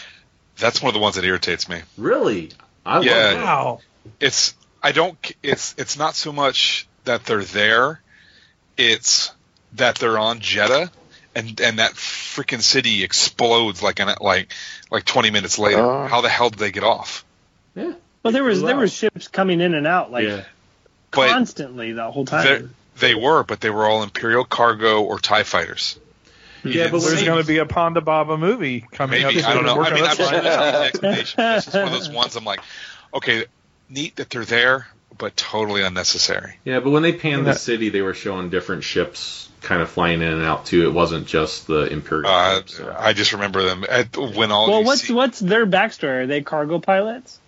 That's 0.59 0.83
one 0.83 0.89
of 0.91 0.95
the 0.95 1.01
ones 1.01 1.15
that 1.17 1.25
irritates 1.25 1.69
me. 1.69 1.81
Really, 1.97 2.51
I 2.85 3.01
Yeah. 3.01 3.13
love. 3.15 3.35
Wow. 3.43 3.81
it's 4.21 4.55
I 4.83 4.93
don't 4.93 5.17
it's 5.43 5.75
it's 5.79 5.99
not 5.99 6.15
so 6.15 6.33
much 6.33 6.87
that 7.05 7.25
they're 7.25 7.45
there, 7.45 8.01
it's 8.77 9.31
that 9.75 9.97
they're 9.97 10.19
on 10.19 10.41
Jedha 10.41 10.91
and 11.35 11.61
and 11.61 11.79
that 11.79 11.93
freaking 11.93 12.63
city 12.63 13.05
explodes 13.05 13.83
like 13.83 14.01
an 14.01 14.15
like 14.21 14.53
like 14.91 15.05
20 15.05 15.31
minutes 15.31 15.59
later. 15.59 15.81
Oh. 15.83 16.07
How 16.07 16.21
the 16.21 16.29
hell 16.29 16.51
did 16.51 16.59
they 16.59 16.71
get 16.71 16.85
off? 16.85 17.25
Yeah. 17.75 17.93
Well, 18.23 18.33
there 18.33 18.45
was 18.45 18.63
there 18.63 18.77
was 18.77 18.93
ships 18.93 19.29
coming 19.29 19.61
in 19.61 19.75
and 19.75 19.87
out 19.87 20.11
like 20.11 20.25
yeah. 20.27 20.45
But 21.11 21.31
constantly 21.31 21.93
the 21.93 22.11
whole 22.11 22.27
time. 22.27 22.75
they 22.99 23.15
were, 23.15 23.43
but 23.45 23.61
they 23.61 23.71
were 23.71 23.87
all 23.87 24.03
Imperial 24.03 24.45
cargo 24.45 25.03
or 25.03 25.19
Tie 25.19 25.43
fighters. 25.45 25.99
Yeah, 26.65 26.91
but 26.91 27.01
There's 27.01 27.23
going 27.25 27.41
to 27.43 27.47
be 27.47 27.59
a 27.59 27.65
Ponda 27.67 28.05
Baba 28.05 28.37
movie 28.37 28.81
coming 28.93 29.23
Maybe 29.23 29.43
up. 29.43 29.49
I 29.51 29.55
don't 29.55 29.65
know. 29.65 29.81
I 29.83 29.93
mean, 29.95 30.05
I'm 30.05 30.17
just 30.17 30.31
find 30.31 30.43
trying 30.43 30.73
the 30.73 30.85
explanation. 30.87 31.37
This 31.39 31.69
is 31.69 31.75
one 31.75 31.85
of 31.85 31.93
those 31.93 32.11
ones 32.11 32.37
I'm 32.37 32.45
like, 32.45 32.61
okay, 33.15 33.45
neat 33.89 34.17
that 34.17 34.31
they're 34.31 34.45
there, 34.45 34.87
but 35.17 35.37
totally 35.37 35.83
unnecessary. 35.83 36.59
Yeah, 36.65 36.81
but 36.81 36.91
when 36.91 37.03
they 37.03 37.13
panned 37.13 37.47
Yeah. 37.47 37.53
the 37.53 37.59
city, 37.59 37.89
they 37.91 38.03
were 38.03 38.15
showing 38.15 38.51
different 38.51 38.85
ships 38.85 39.49
kind 39.61 39.83
of 39.83 39.91
flying 39.91 40.23
in 40.23 40.33
and 40.33 40.43
out 40.45 40.67
too. 40.67 40.87
It 40.87 40.93
wasn't 40.93 41.27
just 41.27 41.67
the 41.67 41.87
Imperial 41.87 42.31
Uh, 42.31 42.57
ships. 42.59 42.77
so. 42.77 42.95
I 42.97 43.13
just 43.13 43.33
remember 43.33 43.63
them 43.63 43.85
at, 43.89 44.17
when 44.17 44.53
all. 44.53 44.69
well, 44.69 44.85
what's 44.85 45.03
see, 45.03 45.13
what's 45.13 45.41
their 45.41 45.67
backstory? 45.67 46.23
Are 46.23 46.27
they 46.27 46.43
cargo 46.43 46.79
pilots? 46.79 47.39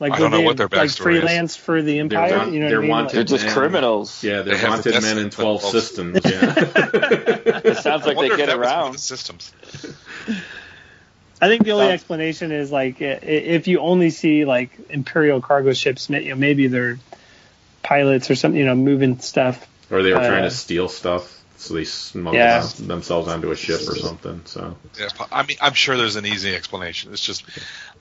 Like 0.00 0.12
I 0.14 0.18
don't 0.18 0.30
know 0.32 0.38
they, 0.38 0.44
what 0.44 0.56
their 0.56 0.66
like 0.66 0.88
backstory 0.88 0.88
is. 0.88 0.96
freelance 1.20 1.54
for 1.56 1.80
the 1.80 1.92
They're, 1.92 2.00
Empire. 2.00 2.38
want- 2.38 2.52
you 2.52 2.60
know 2.60 2.68
they're 2.68 2.78
what 2.80 2.84
I 2.84 2.86
mean? 2.86 2.90
wanted 2.90 3.14
They're 3.16 3.24
just 3.38 3.46
criminals. 3.48 4.24
Yeah, 4.24 4.42
they're 4.42 4.56
They 4.56 4.68
wanted 4.68 5.00
men 5.02 5.18
in 5.18 5.30
12 5.30 5.60
12 5.60 5.72
systems. 5.72 6.20
Yeah. 6.24 6.54
It 7.64 7.76
sounds 7.78 8.04
like 8.06 8.18
they 8.18 8.28
get 8.28 8.46
that 8.48 8.58
was 8.58 8.66
one 8.66 8.74
of 8.74 8.82
around. 8.82 8.92
the 8.94 8.98
systems. 8.98 9.52
I 11.40 11.48
think 11.48 11.64
the 11.64 11.72
only 11.72 11.84
Sounds- 11.86 11.94
explanation 11.94 12.52
is 12.52 12.70
like 12.72 13.00
i- 13.02 13.04
i- 13.04 13.18
if 13.56 13.68
you 13.68 13.78
only 13.80 14.10
see 14.10 14.44
like 14.44 14.70
Imperial 14.90 15.40
cargo 15.40 15.72
ships, 15.72 16.08
you 16.10 16.20
know, 16.30 16.34
maybe 16.36 16.66
they're 16.68 16.98
pilots 17.82 18.30
or 18.30 18.34
something, 18.36 18.58
you 18.58 18.66
know, 18.66 18.74
moving 18.74 19.18
stuff. 19.20 19.66
or 19.90 20.02
they 20.02 20.10
were 20.12 20.18
Uh, 20.20 20.26
trying 20.28 20.44
to 20.44 20.50
steal 20.50 20.88
stuff, 20.88 21.38
so 21.58 21.74
they 21.74 21.84
smuggled 21.84 22.34
Yeah. 22.36 22.66
themselves 22.78 23.28
onto 23.28 23.50
a 23.50 23.56
ship 23.56 23.80
or 23.88 23.96
something. 23.96 24.40
So 24.46 24.76
Yeah, 24.98 25.08
I 25.30 25.42
mean, 25.44 25.58
I'm 25.60 25.74
sure 25.74 25.96
there's 25.96 26.16
an 26.16 26.24
easy 26.26 26.54
explanation. 26.54 27.12
It's 27.12 27.22
just, 27.24 27.44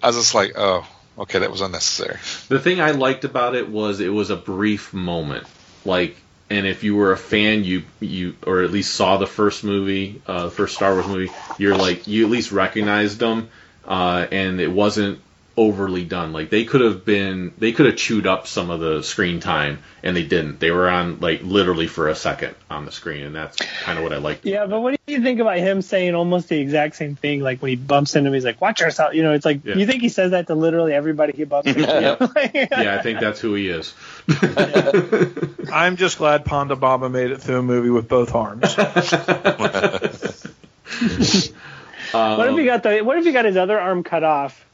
I 0.01 0.07
was 0.07 0.15
just 0.15 0.33
like, 0.33 0.53
oh, 0.57 0.85
okay, 1.17 1.39
that 1.39 1.51
was 1.51 1.61
unnecessary. 1.61 2.17
the 2.49 2.59
thing 2.59 2.81
I 2.81 2.91
liked 2.91 3.25
about 3.25 3.55
it 3.55 3.69
was 3.69 3.99
it 3.99 4.09
was 4.09 4.29
a 4.29 4.35
brief 4.35 4.93
moment. 4.93 5.47
Like, 5.83 6.15
and 6.49 6.67
if 6.67 6.83
you 6.83 6.95
were 6.95 7.11
a 7.11 7.17
fan, 7.17 7.63
you 7.63 7.83
you 7.99 8.35
or 8.45 8.61
at 8.61 8.71
least 8.71 8.93
saw 8.93 9.17
the 9.17 9.27
first 9.27 9.63
movie, 9.63 10.21
uh, 10.27 10.45
the 10.45 10.51
first 10.51 10.75
Star 10.75 10.93
Wars 10.93 11.07
movie, 11.07 11.31
you're 11.57 11.75
like 11.75 12.07
you 12.07 12.25
at 12.25 12.31
least 12.31 12.51
recognized 12.51 13.19
them, 13.19 13.49
uh, 13.85 14.27
and 14.31 14.59
it 14.59 14.71
wasn't 14.71 15.19
overly 15.57 16.05
done. 16.05 16.33
Like 16.33 16.49
they 16.49 16.65
could 16.65 16.81
have 16.81 17.03
been, 17.05 17.53
they 17.57 17.71
could 17.71 17.85
have 17.85 17.95
chewed 17.95 18.25
up 18.25 18.47
some 18.47 18.69
of 18.69 18.79
the 18.79 19.01
screen 19.03 19.39
time, 19.39 19.79
and 20.03 20.15
they 20.15 20.23
didn't. 20.23 20.59
They 20.59 20.71
were 20.71 20.89
on 20.89 21.19
like 21.19 21.41
literally 21.43 21.87
for 21.87 22.07
a 22.07 22.15
second 22.15 22.55
on 22.69 22.85
the 22.85 22.91
screen, 22.91 23.25
and 23.25 23.35
that's 23.35 23.57
kind 23.57 23.97
of 23.97 24.03
what 24.03 24.13
I 24.13 24.17
liked. 24.17 24.45
Yeah, 24.45 24.65
but 24.65 24.79
what 24.79 24.91
do 25.05 25.13
you 25.13 25.21
think 25.21 25.39
about 25.39 25.57
him 25.57 25.81
saying 25.81 26.15
almost 26.15 26.47
the 26.49 26.59
exact 26.59 26.95
same 26.95 27.15
thing? 27.15 27.41
Like 27.41 27.61
when 27.61 27.69
he 27.69 27.75
bumps 27.75 28.15
into 28.15 28.29
him, 28.29 28.33
he's 28.33 28.45
like, 28.45 28.61
"Watch 28.61 28.81
yourself." 28.81 29.13
You 29.13 29.23
know, 29.23 29.33
it's 29.33 29.45
like 29.45 29.65
Yeah. 29.65 29.75
you 29.75 29.85
think 29.85 30.01
he 30.01 30.09
says 30.09 30.31
that 30.31 30.47
to 30.47 30.55
literally 30.55 30.93
everybody 30.93 31.33
he 31.35 31.43
bumps 31.43 31.67
into. 31.67 31.81
Yeah, 32.81 32.95
I 32.97 33.01
think 33.01 33.19
that's 33.19 33.39
who 33.39 33.53
he 33.53 33.67
is. 33.69 33.93
I'm 35.71 35.97
just 35.97 36.17
glad 36.17 36.45
Ponda 36.45 36.79
Baba 36.79 37.09
made 37.09 37.31
it 37.31 37.41
through 37.41 37.59
a 37.59 37.63
movie 37.63 37.89
with 37.89 38.07
both 38.07 38.33
arms. 38.35 38.75
What 42.11 42.49
if 42.49 42.57
he 42.57 42.65
got 42.65 42.83
the? 42.83 43.01
What 43.01 43.17
if 43.17 43.25
he 43.25 43.31
got 43.31 43.45
his 43.45 43.57
other 43.57 43.79
arm 43.79 44.03
cut 44.03 44.23
off 44.23 44.65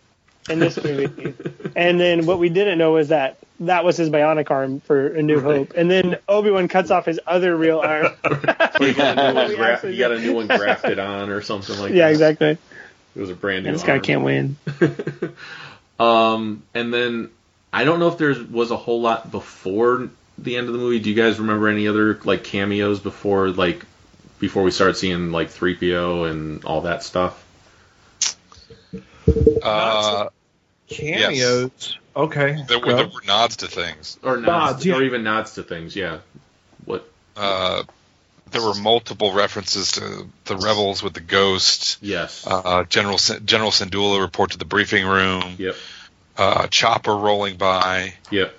in 0.50 0.60
this 0.60 0.82
movie? 0.82 1.34
and 1.76 2.00
then 2.00 2.26
what 2.26 2.40
we 2.40 2.50
didn't 2.50 2.78
know 2.78 2.94
was 2.94 3.10
that 3.10 3.38
that 3.62 3.84
was 3.84 3.98
his 3.98 4.10
bionic 4.10 4.52
arm 4.52 4.80
for 4.82 5.08
A 5.08 5.22
New 5.22 5.40
Hope. 5.40 5.74
And 5.76 5.90
then 5.90 6.18
Obi 6.30 6.52
Wan 6.52 6.68
cuts 6.68 6.92
off 6.92 7.06
his 7.06 7.20
other 7.26 7.56
real 7.56 7.80
arm. 7.80 8.14
Or 8.80 8.86
you 8.86 8.94
got 8.94 9.18
a 9.18 9.34
new 9.34 9.36
one, 9.36 9.56
gra- 9.56 9.74
actually 9.74 9.94
you 9.94 10.00
got 10.00 10.12
a 10.12 10.20
new 10.20 10.36
one 10.36 10.46
grafted 10.46 11.00
on 11.00 11.30
or 11.30 11.42
something 11.42 11.80
like 11.80 11.90
yeah, 11.90 11.96
that. 11.96 11.98
Yeah, 11.98 12.10
exactly. 12.10 12.58
It 13.16 13.20
was 13.20 13.32
a 13.32 13.36
brand 13.36 13.66
new. 13.66 13.72
This 13.72 13.82
guy 13.82 13.98
can't 13.98 14.24
win. 14.24 14.58
Um, 16.00 16.64
and 16.74 16.94
then 16.94 17.30
I 17.74 17.84
don't 17.84 18.00
know 18.00 18.08
if 18.08 18.18
there 18.18 18.36
was 18.50 18.72
a 18.72 18.78
whole 18.78 19.02
lot 19.02 19.32
before 19.32 20.10
the 20.38 20.58
end 20.58 20.68
of 20.68 20.74
the 20.74 20.80
movie. 20.80 21.00
Do 21.00 21.10
you 21.10 21.16
guys 21.16 21.40
remember 21.40 21.68
any 21.68 21.88
other 21.88 22.20
like 22.24 22.44
cameos 22.44 23.00
before 23.00 23.50
like 23.50 23.84
before 24.40 24.64
we 24.64 24.72
started 24.72 24.96
seeing 24.96 25.32
like 25.32 25.50
3PO 25.50 26.30
and 26.30 26.66
all 26.66 26.82
that 26.82 27.04
stuff? 27.04 27.44
Uh, 29.64 30.30
Cameos. 30.90 31.98
Okay. 32.16 32.64
there, 32.68 32.80
were, 32.80 32.94
there 32.96 33.08
were 33.08 33.22
nods 33.28 33.58
to 33.58 33.68
things. 33.68 34.18
Or 34.24 34.38
nods, 34.38 34.48
Nods, 34.48 34.86
yeah. 34.86 34.96
or 34.96 35.04
even 35.04 35.24
nods 35.24 35.54
to 35.56 35.64
things, 35.64 35.96
yeah. 35.96 36.20
What? 36.86 37.08
Uh, 37.36 37.84
there 38.52 38.62
were 38.62 38.74
multiple 38.76 39.34
references 39.34 39.92
to 39.94 40.28
the 40.46 40.56
rebels 40.56 41.04
with 41.04 41.14
the 41.14 41.20
ghost. 41.20 41.98
Yes. 42.02 42.46
Uh, 42.48 42.84
General 42.86 43.18
Sin- 43.18 43.46
General 43.46 43.72
Syndulla 43.72 44.22
report 44.22 44.52
to 44.52 44.58
the 44.58 44.66
briefing 44.66 45.06
room. 45.06 45.44
yep. 45.58 45.76
Uh, 46.38 46.68
Chopper 46.68 47.16
rolling 47.16 47.58
by. 47.58 48.14
Yep. 48.32 48.54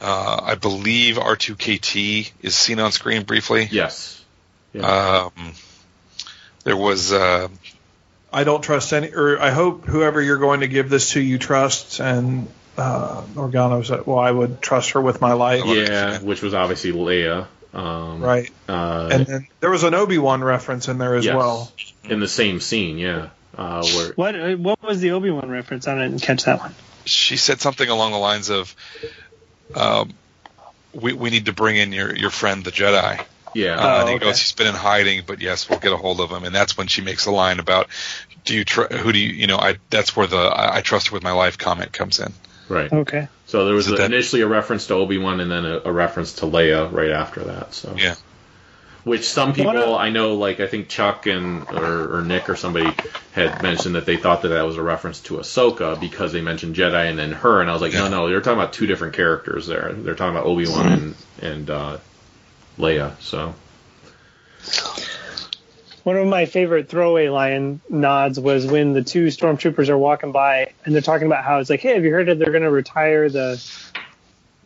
Uh, 0.00 0.40
I 0.42 0.54
believe 0.56 1.16
R2KT 1.16 2.30
is 2.42 2.54
seen 2.54 2.78
on 2.80 2.92
screen 2.92 3.22
briefly. 3.24 3.66
Yes. 3.70 4.22
Yeah. 4.72 5.30
Um, 5.36 5.52
there 6.64 6.76
was 6.76 7.12
uh, 7.12 7.48
I 8.34 8.44
don't 8.44 8.62
trust 8.62 8.92
any, 8.92 9.14
or 9.14 9.40
I 9.40 9.50
hope 9.50 9.84
whoever 9.86 10.20
you're 10.20 10.38
going 10.38 10.60
to 10.60 10.68
give 10.68 10.90
this 10.90 11.12
to, 11.12 11.20
you 11.20 11.38
trust. 11.38 12.00
And 12.00 12.48
uh, 12.76 13.22
Organa 13.34 13.86
said, 13.86 14.06
"Well, 14.06 14.18
I 14.18 14.30
would 14.30 14.60
trust 14.60 14.90
her 14.90 15.00
with 15.00 15.20
my 15.20 15.32
life." 15.34 15.62
yeah, 15.66 16.18
which 16.18 16.42
was 16.42 16.52
obviously 16.52 16.92
Leia. 16.92 17.46
Um, 17.72 18.20
Right. 18.20 18.50
Uh, 18.68 19.08
And 19.12 19.26
then 19.26 19.46
there 19.60 19.70
was 19.70 19.82
an 19.84 19.94
Obi 19.94 20.18
Wan 20.18 20.42
reference 20.44 20.88
in 20.88 20.98
there 20.98 21.14
as 21.14 21.24
yes. 21.24 21.34
well. 21.34 21.72
In 22.04 22.20
the 22.20 22.28
same 22.28 22.60
scene, 22.60 22.98
yeah. 22.98 23.28
Uh, 23.56 23.84
where 23.84 24.12
What 24.14 24.34
uh, 24.34 24.54
What 24.56 24.82
was 24.82 25.00
the 25.00 25.12
Obi 25.12 25.30
Wan 25.30 25.48
reference? 25.48 25.86
I 25.86 25.94
didn't 25.94 26.22
catch 26.22 26.44
that 26.44 26.60
one. 26.60 26.74
she 27.04 27.36
said 27.36 27.60
something 27.60 27.88
along 27.88 28.12
the 28.12 28.18
lines 28.18 28.50
of, 28.50 28.74
um, 29.74 30.12
"We 30.92 31.12
we 31.12 31.30
need 31.30 31.46
to 31.46 31.52
bring 31.52 31.76
in 31.76 31.92
your 31.92 32.14
your 32.16 32.30
friend 32.30 32.64
the 32.64 32.72
Jedi." 32.72 33.24
Yeah. 33.54 33.76
Uh, 33.76 34.00
and 34.00 34.08
he 34.08 34.14
okay. 34.16 34.24
goes, 34.26 34.38
he's 34.40 34.52
been 34.52 34.66
in 34.66 34.74
hiding, 34.74 35.22
but 35.26 35.40
yes, 35.40 35.68
we'll 35.68 35.78
get 35.78 35.92
a 35.92 35.96
hold 35.96 36.20
of 36.20 36.30
him. 36.30 36.44
And 36.44 36.54
that's 36.54 36.76
when 36.76 36.86
she 36.86 37.00
makes 37.02 37.26
a 37.26 37.30
line 37.30 37.60
about, 37.60 37.88
do 38.44 38.54
you 38.54 38.64
tr- 38.64 38.92
who 38.94 39.12
do 39.12 39.18
you 39.18 39.32
you 39.32 39.46
know? 39.46 39.56
I 39.58 39.76
that's 39.90 40.14
where 40.16 40.26
the 40.26 40.36
I, 40.36 40.76
I 40.76 40.80
trust 40.82 41.08
her 41.08 41.14
with 41.14 41.22
my 41.22 41.32
life 41.32 41.56
comment 41.58 41.92
comes 41.92 42.20
in. 42.20 42.32
right. 42.68 42.92
Okay. 42.92 43.28
So 43.46 43.64
there 43.66 43.74
was 43.74 43.86
Is 43.86 43.92
a- 43.92 43.96
that- 43.96 44.12
initially 44.12 44.42
a 44.42 44.46
reference 44.48 44.86
to 44.88 44.94
Obi 44.94 45.18
Wan 45.18 45.40
and 45.40 45.50
then 45.50 45.64
a, 45.64 45.80
a 45.84 45.92
reference 45.92 46.34
to 46.34 46.46
Leia 46.46 46.90
right 46.92 47.10
after 47.10 47.44
that. 47.44 47.72
So 47.74 47.94
Yeah. 47.96 48.14
which 49.04 49.24
some 49.24 49.52
people 49.52 49.76
a- 49.76 49.96
I 49.96 50.10
know, 50.10 50.34
like 50.34 50.60
I 50.60 50.66
think 50.66 50.88
Chuck 50.88 51.26
and 51.26 51.68
or, 51.70 52.18
or 52.18 52.22
Nick 52.22 52.48
or 52.48 52.56
somebody 52.56 52.90
had 53.32 53.62
mentioned 53.62 53.94
that 53.96 54.06
they 54.06 54.16
thought 54.16 54.42
that 54.42 54.48
that 54.48 54.62
was 54.66 54.76
a 54.76 54.82
reference 54.82 55.20
to 55.22 55.34
Ahsoka 55.34 55.98
because 56.00 56.32
they 56.32 56.40
mentioned 56.40 56.74
Jedi 56.74 57.08
and 57.10 57.18
then 57.18 57.32
her, 57.32 57.60
and 57.60 57.68
I 57.68 57.72
was 57.74 57.82
like, 57.82 57.92
no, 57.92 58.08
no, 58.08 58.28
they're 58.28 58.40
talking 58.40 58.58
about 58.58 58.72
two 58.72 58.86
different 58.86 59.14
characters 59.14 59.66
there. 59.66 59.92
They're 59.92 60.14
talking 60.14 60.34
about 60.36 60.46
Obi 60.46 60.66
Wan 60.68 60.86
and 60.92 61.14
and 61.42 61.70
uh, 61.70 61.98
Leia. 62.78 63.20
So 63.20 63.54
One 66.02 66.16
of 66.16 66.26
my 66.26 66.46
favorite 66.46 66.88
throwaway 66.88 67.28
line 67.28 67.80
nods 67.88 68.38
was 68.38 68.66
when 68.66 68.92
the 68.92 69.02
two 69.02 69.26
stormtroopers 69.28 69.88
are 69.88 69.96
walking 69.98 70.32
by 70.32 70.72
and 70.84 70.94
they're 70.94 71.02
talking 71.02 71.26
about 71.26 71.44
how 71.44 71.58
it's 71.58 71.70
like, 71.70 71.80
hey, 71.80 71.94
have 71.94 72.04
you 72.04 72.10
heard 72.10 72.26
that 72.28 72.38
they're 72.38 72.50
going 72.52 72.62
to 72.64 72.70
retire 72.70 73.28
the 73.28 73.62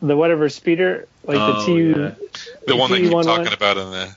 the 0.01 0.15
whatever 0.15 0.47
speeder, 0.47 1.07
like 1.25 1.37
Oh, 1.37 1.59
the 1.59 1.65
T 1.65 1.89
yeah. 2.01 2.11
The 2.67 2.75
one 2.75 2.89
that 2.91 3.01
you're 3.01 3.11
T11. 3.11 3.23
talking 3.25 3.53
about 3.53 3.77
in 3.77 3.91
the 3.91 4.15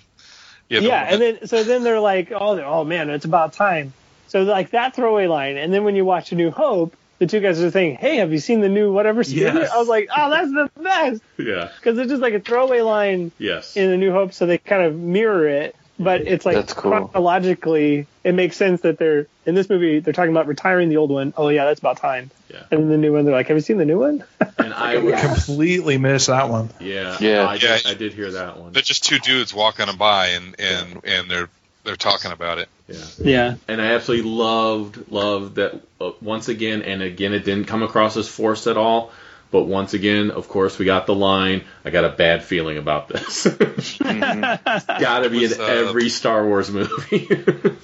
yeah, 0.68 0.80
the 0.80 0.86
yeah, 0.86 1.02
and 1.10 1.20
that- 1.22 1.40
then 1.40 1.48
so 1.48 1.64
then 1.64 1.82
they're 1.84 2.00
like, 2.00 2.32
oh, 2.32 2.54
they're- 2.56 2.64
oh 2.64 2.84
man, 2.84 3.10
it's 3.10 3.24
about 3.24 3.52
time. 3.52 3.92
So 4.28 4.44
like 4.44 4.70
that 4.70 4.94
throwaway 4.96 5.26
line, 5.26 5.56
and 5.58 5.72
then 5.74 5.84
when 5.84 5.94
you 5.96 6.04
watch 6.04 6.32
A 6.32 6.34
New 6.36 6.50
Hope, 6.50 6.96
the 7.22 7.28
two 7.28 7.38
guys 7.38 7.62
are 7.62 7.70
saying, 7.70 7.94
hey, 7.96 8.16
have 8.16 8.32
you 8.32 8.40
seen 8.40 8.60
the 8.60 8.68
new 8.68 8.92
whatever 8.92 9.22
speeder? 9.22 9.60
Yes. 9.60 9.70
I 9.70 9.78
was 9.78 9.86
like, 9.86 10.08
oh, 10.16 10.28
that's 10.28 10.50
the 10.50 10.70
best 10.82 11.22
yeah, 11.38 11.70
because 11.76 11.96
it's 11.96 12.10
just 12.10 12.20
like 12.20 12.34
a 12.34 12.40
throwaway 12.40 12.80
line 12.80 13.30
yes, 13.38 13.76
in 13.76 13.90
the 13.90 13.96
New 13.96 14.10
Hope, 14.10 14.32
so 14.32 14.44
they 14.46 14.58
kind 14.58 14.82
of 14.82 14.96
mirror 14.96 15.46
it. 15.48 15.76
But 16.00 16.22
it's 16.22 16.44
like 16.44 16.56
That's 16.56 16.72
cool. 16.72 16.90
chronologically, 16.90 18.08
it 18.24 18.34
makes 18.34 18.56
sense 18.56 18.80
that 18.80 18.98
they're 18.98 19.28
in 19.46 19.54
this 19.54 19.68
movie. 19.68 20.00
They're 20.00 20.12
talking 20.12 20.32
about 20.32 20.48
retiring 20.48 20.88
the 20.88 20.96
old 20.96 21.10
one. 21.10 21.32
Oh 21.36 21.48
yeah, 21.48 21.64
that's 21.66 21.78
about 21.78 21.98
time. 21.98 22.30
Yeah. 22.50 22.64
And 22.72 22.80
then 22.80 22.88
the 22.88 22.96
new 22.96 23.12
one, 23.12 23.24
they're 23.24 23.34
like, 23.34 23.46
"Have 23.48 23.56
you 23.56 23.60
seen 23.60 23.76
the 23.76 23.84
new 23.84 24.00
one?" 24.00 24.24
and 24.58 24.74
I 24.74 24.96
was 24.98 25.20
Completely 25.20 25.98
missed 25.98 26.26
that 26.26 26.48
one. 26.48 26.70
yeah, 26.80 27.16
Yeah. 27.20 27.42
I, 27.46 27.54
Yeah. 27.54 27.76
did, 27.76 27.86
I 27.86 27.94
did 27.94 28.14
hear 28.14 28.32
that 28.32 28.58
one. 28.58 28.72
they're 28.72 28.82
just 28.82 29.04
two 29.04 29.20
dudes 29.20 29.54
walking 29.54 29.86
by 29.96 30.28
and 30.28 30.56
and 30.58 31.00
and 31.04 31.30
they're 31.30 31.48
they're 31.84 31.96
talking 31.96 32.32
about 32.32 32.58
it. 32.58 32.68
Yeah. 32.88 32.96
Yeah. 33.18 33.54
and 33.68 33.80
I 33.80 33.92
absolutely 33.92 34.30
loved 34.30 35.10
loved 35.10 35.54
that 35.56 35.80
uh, 36.00 36.10
once 36.20 36.48
again 36.48 36.82
and 36.82 37.02
again 37.02 37.32
it 37.32 37.44
didn't 37.44 37.66
come 37.66 37.82
across 37.82 38.16
as 38.16 38.28
forced 38.28 38.66
at 38.66 38.76
all. 38.76 39.10
But 39.50 39.64
once 39.64 39.92
again, 39.92 40.30
of 40.30 40.48
course, 40.48 40.78
we 40.78 40.86
got 40.86 41.04
the 41.06 41.14
line. 41.14 41.64
I 41.84 41.90
got 41.90 42.06
a 42.06 42.08
bad 42.08 42.42
feeling 42.42 42.78
about 42.78 43.08
this. 43.08 43.46
got 43.98 45.20
to 45.20 45.28
be 45.30 45.40
Was, 45.40 45.52
in 45.52 45.60
uh, 45.60 45.64
every 45.64 46.08
Star 46.08 46.46
Wars 46.46 46.70
movie. 46.70 47.28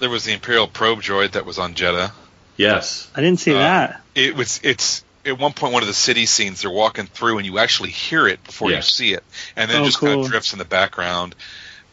There 0.00 0.10
was 0.10 0.24
the 0.24 0.32
Imperial 0.32 0.66
probe 0.66 1.00
droid 1.00 1.32
that 1.32 1.46
was 1.46 1.60
on 1.60 1.74
Jedha. 1.74 2.10
Yes, 2.56 3.08
I 3.14 3.20
didn't 3.20 3.38
see 3.38 3.52
Uh, 3.54 3.58
that. 3.58 4.00
It 4.16 4.34
was 4.34 4.58
it's 4.64 5.04
at 5.24 5.38
one 5.38 5.52
point, 5.52 5.72
one 5.74 5.84
of 5.84 5.86
the 5.86 5.94
city 5.94 6.26
scenes, 6.26 6.62
they're 6.62 6.72
walking 6.72 7.06
through, 7.06 7.36
and 7.38 7.46
you 7.46 7.60
actually 7.60 7.90
hear 7.90 8.26
it 8.26 8.42
before 8.42 8.70
Yeah. 8.72 8.78
you 8.78 8.82
see 8.82 9.12
it, 9.14 9.22
and 9.54 9.70
then 9.70 9.78
Oh, 9.78 9.82
it 9.84 9.86
just 9.86 10.00
kind 10.00 10.20
of 10.20 10.26
drifts 10.28 10.52
in 10.54 10.58
the 10.58 10.64
background. 10.64 11.36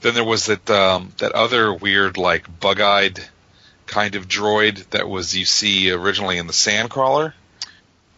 Then 0.01 0.13
there 0.13 0.23
was 0.23 0.45
that 0.45 0.69
um, 0.69 1.11
that 1.17 1.33
other 1.33 1.73
weird, 1.73 2.17
like 2.17 2.59
bug-eyed 2.59 3.19
kind 3.85 4.15
of 4.15 4.27
droid 4.27 4.87
that 4.91 5.09
was 5.09 5.35
you 5.35 5.45
see 5.45 5.91
originally 5.91 6.37
in 6.37 6.47
the 6.47 6.53
Sandcrawler. 6.53 7.33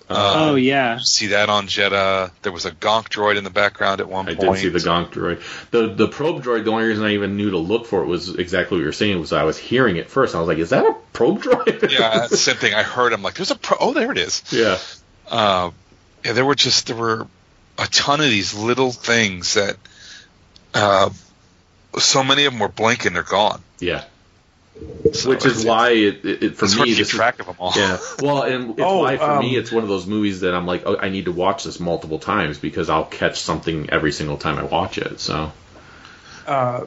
oh 0.10 0.56
yeah. 0.56 1.00
See 1.00 1.28
that 1.28 1.50
on 1.50 1.68
Jedha. 1.68 2.32
There 2.42 2.52
was 2.52 2.66
a 2.66 2.72
Gonk 2.72 3.08
droid 3.08 3.38
in 3.38 3.44
the 3.44 3.50
background 3.50 4.02
at 4.02 4.10
one 4.10 4.28
I 4.28 4.36
point. 4.36 4.50
I 4.50 4.54
did 4.54 4.62
see 4.62 4.70
the 4.70 4.80
Gonk 4.80 5.12
droid. 5.12 5.42
The 5.72 5.88
the 5.88 6.08
probe 6.08 6.44
droid. 6.44 6.66
The 6.66 6.72
only 6.72 6.84
reason 6.86 7.06
I 7.06 7.14
even 7.14 7.38
knew 7.38 7.52
to 7.52 7.58
look 7.58 7.88
for 7.88 8.04
it 8.04 8.08
was 8.08 8.36
exactly 8.36 8.78
what 8.78 8.82
you 8.82 8.88
were 8.88 8.92
saying. 8.92 9.20
Was 9.20 9.34
I 9.34 9.44
was 9.44 9.58
hearing 9.58 9.96
it 9.96 10.10
first. 10.10 10.36
I 10.36 10.40
was 10.40 10.48
like, 10.48 10.58
"Is 10.58 10.72
that 10.72 10.86
a 10.86 10.96
probe 11.14 11.42
droid?" 11.42 11.90
yeah, 11.98 12.28
same 12.28 12.58
thing. 12.58 12.74
I 12.74 12.84
heard. 12.84 13.14
I'm 13.14 13.24
like, 13.24 13.36
"There's 13.36 13.52
a 13.52 13.56
pro." 13.56 13.78
Oh, 13.80 13.94
there 13.94 14.12
it 14.12 14.18
is. 14.18 14.44
yeah. 14.52 14.78
uh, 15.30 15.72
yeah, 16.26 16.34
there 16.34 16.46
were 16.46 16.56
just 16.56 16.88
there 16.88 16.98
were 16.98 17.28
a 17.78 17.88
ton 17.88 18.20
of 18.20 18.30
these 18.30 18.54
little 18.54 18.92
things 18.92 19.54
that 19.56 19.78
uh, 20.74 21.10
so 22.00 22.24
many 22.24 22.46
of 22.46 22.54
them 22.54 22.60
were 22.60 22.68
blinking, 22.70 23.14
they're 23.14 23.24
gone. 23.24 23.62
Yeah. 23.80 24.04
So 25.14 25.30
Which 25.30 25.46
is 25.46 25.64
why 25.66 25.90
it, 25.92 26.26
it, 26.26 26.44
it 26.44 26.56
for 26.56 26.66
it's 26.66 26.74
me 26.74 26.78
hard 26.80 26.88
to 26.88 26.96
keep 26.96 26.98
this 26.98 27.10
is- 27.10 27.14
track 27.14 27.40
of 27.40 27.46
them 27.48 27.56
all. 27.60 27.74
Yeah. 27.76 27.98
Well, 28.22 28.44
and 28.44 28.72
it's 28.72 28.80
Oh, 28.82 29.00
why 29.00 29.18
for 29.18 29.24
um, 29.24 29.40
me 29.40 29.56
it's 29.56 29.72
one 29.72 29.84
of 29.84 29.90
those 29.90 30.08
movies 30.08 30.40
that 30.42 30.54
I'm 30.56 30.66
like, 30.66 30.84
oh, 30.86 30.98
I 30.98 31.10
need 31.10 31.26
to 31.26 31.32
watch 31.32 31.66
this 31.66 31.80
multiple 31.80 32.18
times 32.20 32.58
because 32.58 32.90
I'll 32.90 33.06
catch 33.06 33.40
something 33.40 33.90
every 33.92 34.12
single 34.12 34.38
time 34.38 34.58
I 34.58 34.64
watch 34.64 34.98
it. 34.98 35.20
So 35.20 35.52
uh, 36.48 36.86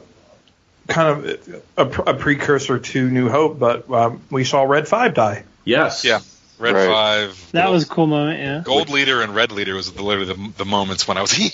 kind 0.87 1.25
of 1.25 1.63
a, 1.77 1.83
a 2.11 2.13
precursor 2.15 2.79
to 2.79 3.09
New 3.09 3.29
Hope, 3.29 3.59
but 3.59 3.89
um, 3.91 4.21
we 4.29 4.43
saw 4.43 4.63
Red 4.63 4.87
Five 4.87 5.13
die. 5.13 5.43
yes. 5.63 6.03
yeah. 6.03 6.19
Red 6.57 6.75
Right. 6.75 6.87
Five. 6.87 7.51
That 7.51 7.69
was 7.69 7.83
a 7.83 7.87
cool 7.87 8.07
moment. 8.07 8.39
Yeah. 8.39 8.61
Gold 8.63 8.89
leader 8.89 9.21
and 9.21 9.35
red 9.35 9.51
leader 9.51 9.75
was 9.75 9.99
literally 9.99 10.33
the, 10.33 10.53
the 10.57 10.65
moments 10.65 11.07
when 11.07 11.17
I 11.17 11.21
was. 11.21 11.33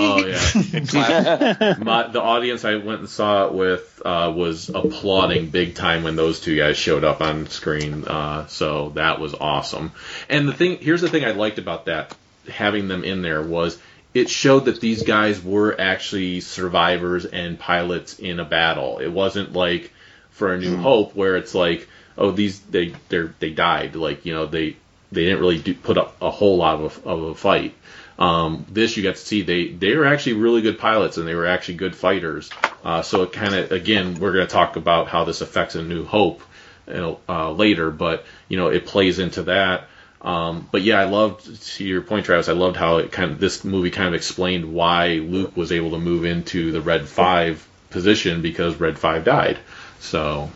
Oh 0.00 0.26
yeah. 0.26 0.40
and. 0.74 0.92
My, 1.84 2.08
the 2.08 2.20
audience 2.20 2.64
I 2.64 2.76
went 2.76 3.00
and 3.00 3.08
saw 3.08 3.46
it 3.46 3.54
with 3.54 4.02
uh, 4.04 4.32
was 4.34 4.68
applauding 4.68 5.48
big 5.48 5.74
time 5.74 6.04
when 6.04 6.16
those 6.16 6.40
two 6.40 6.56
guys 6.56 6.76
showed 6.76 7.04
up 7.04 7.20
on 7.20 7.48
screen. 7.48 8.04
Uh, 8.04 8.46
so 8.46 8.90
that 8.90 9.20
was 9.20 9.34
awesome. 9.34 9.92
And 10.28 10.48
the 10.48 10.52
thing, 10.52 10.78
here's 10.78 11.00
the 11.00 11.08
thing 11.08 11.24
I 11.24 11.30
liked 11.30 11.58
about 11.58 11.86
that, 11.86 12.14
having 12.48 12.88
them 12.88 13.04
in 13.04 13.22
there 13.22 13.42
was 13.42 13.78
it 14.14 14.28
showed 14.28 14.66
that 14.66 14.80
these 14.80 15.02
guys 15.02 15.42
were 15.42 15.80
actually 15.80 16.40
survivors 16.40 17.24
and 17.24 17.58
pilots 17.58 18.18
in 18.18 18.40
a 18.40 18.44
battle. 18.44 18.98
It 18.98 19.08
wasn't 19.08 19.52
like 19.54 19.90
for 20.30 20.52
A 20.52 20.58
New 20.58 20.76
Hope 20.76 21.14
where 21.14 21.36
it's 21.36 21.54
like, 21.54 21.88
oh, 22.16 22.30
these 22.30 22.60
they 22.60 22.94
they 23.08 23.28
they 23.38 23.50
died. 23.50 23.96
Like 23.96 24.24
you 24.24 24.34
know 24.34 24.46
they 24.46 24.76
they 25.10 25.24
didn't 25.24 25.40
really 25.40 25.58
do, 25.58 25.74
put 25.74 25.98
up 25.98 26.16
a 26.20 26.30
whole 26.30 26.56
lot 26.56 26.80
of 26.80 27.06
a, 27.06 27.08
of 27.08 27.22
a 27.22 27.34
fight. 27.34 27.74
Um, 28.18 28.66
this 28.68 28.96
you 28.96 29.02
got 29.02 29.16
to 29.16 29.20
see 29.20 29.42
they 29.42 29.68
they 29.68 29.96
were 29.96 30.06
actually 30.06 30.34
really 30.34 30.62
good 30.62 30.78
pilots 30.78 31.16
and 31.16 31.26
they 31.26 31.34
were 31.34 31.46
actually 31.46 31.74
good 31.74 31.96
fighters. 31.96 32.50
Uh, 32.84 33.02
so 33.02 33.22
it 33.22 33.32
kind 33.32 33.54
of 33.54 33.72
again 33.72 34.14
we're 34.14 34.32
going 34.32 34.46
to 34.46 34.52
talk 34.52 34.76
about 34.76 35.08
how 35.08 35.24
this 35.24 35.40
affects 35.40 35.74
A 35.74 35.82
New 35.82 36.04
Hope 36.04 36.42
uh, 36.88 37.50
later, 37.52 37.90
but 37.90 38.24
you 38.48 38.56
know 38.56 38.68
it 38.68 38.86
plays 38.86 39.18
into 39.18 39.44
that. 39.44 39.88
Um, 40.20 40.68
but 40.70 40.82
yeah, 40.82 41.00
I 41.00 41.04
loved 41.04 41.62
to 41.76 41.84
your 41.84 42.02
point, 42.02 42.26
Travis. 42.26 42.48
I 42.48 42.52
loved 42.52 42.76
how 42.76 42.98
it 42.98 43.10
kind 43.10 43.32
of 43.32 43.40
this 43.40 43.64
movie 43.64 43.90
kind 43.90 44.08
of 44.08 44.14
explained 44.14 44.72
why 44.72 45.14
Luke 45.14 45.56
was 45.56 45.72
able 45.72 45.90
to 45.90 45.98
move 45.98 46.24
into 46.24 46.70
the 46.70 46.80
Red 46.80 47.08
Five 47.08 47.66
position 47.90 48.40
because 48.40 48.76
Red 48.76 48.98
Five 48.98 49.24
died. 49.24 49.58
So, 49.98 50.50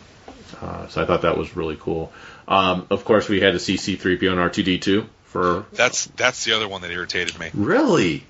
uh, 0.61 0.87
so 0.89 1.03
I 1.03 1.07
thought 1.07 1.23
that 1.23 1.37
was 1.37 1.57
really 1.57 1.77
cool. 1.79 2.13
Um, 2.49 2.87
of 2.91 3.05
course, 3.05 3.29
we 3.29 3.41
had 3.41 3.53
to 3.53 3.59
see 3.59 3.77
C3PO 3.77 4.31
and 4.31 4.39
R2D2 4.41 5.07
for 5.25 5.67
That's 5.73 6.07
that's 6.17 6.45
the 6.45 6.53
other 6.53 6.69
one 6.69 6.83
that 6.83 6.91
irritated 6.91 7.39
me. 7.39 7.51
really. 7.55 8.25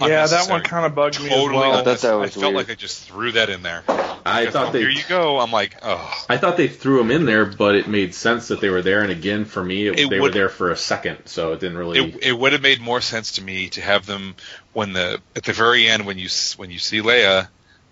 Yeah, 0.00 0.28
that 0.28 0.48
one 0.48 0.62
kind 0.62 0.86
of 0.86 0.94
bugged 0.94 1.20
me 1.20 1.28
Totally. 1.28 1.58
well. 1.58 1.72
I 1.72 1.82
thought 1.82 1.98
that 1.98 2.12
I 2.12 2.14
was 2.14 2.32
felt 2.32 2.54
weird. 2.54 2.54
like 2.54 2.70
I 2.70 2.76
just 2.76 3.08
threw 3.08 3.32
that 3.32 3.50
in 3.50 3.64
there. 3.64 3.82
I 3.88 4.44
Because, 4.44 4.52
thought 4.52 4.72
they 4.72 4.82
Here 4.82 4.90
you 4.90 5.02
go. 5.08 5.40
I'm 5.40 5.50
like, 5.50 5.76
oh. 5.82 6.24
I 6.28 6.36
thought 6.36 6.56
they 6.56 6.68
threw 6.68 6.98
them 6.98 7.10
in 7.10 7.24
there, 7.24 7.44
but 7.44 7.74
it 7.74 7.88
made 7.88 8.14
sense 8.14 8.46
that 8.48 8.60
they 8.60 8.68
were 8.68 8.80
there. 8.82 9.02
And 9.02 9.10
again, 9.10 9.44
for 9.44 9.60
me, 9.64 9.88
it, 9.88 9.98
It 9.98 10.10
they 10.10 10.20
were 10.20 10.30
there 10.30 10.48
for 10.48 10.70
a 10.70 10.76
second, 10.76 11.26
so 11.26 11.52
it 11.52 11.58
didn't 11.58 11.78
really. 11.78 11.98
It, 11.98 12.22
it 12.26 12.32
would 12.38 12.52
have 12.52 12.62
made 12.62 12.80
more 12.80 13.00
sense 13.00 13.32
to 13.32 13.42
me 13.42 13.70
to 13.70 13.80
have 13.80 14.06
them 14.06 14.36
when 14.72 14.92
the 14.92 15.20
at 15.34 15.42
the 15.42 15.52
very 15.52 15.88
end 15.88 16.06
when 16.06 16.16
you 16.16 16.28
when 16.58 16.70
you 16.70 16.78
see 16.78 17.00
Leia 17.02 17.48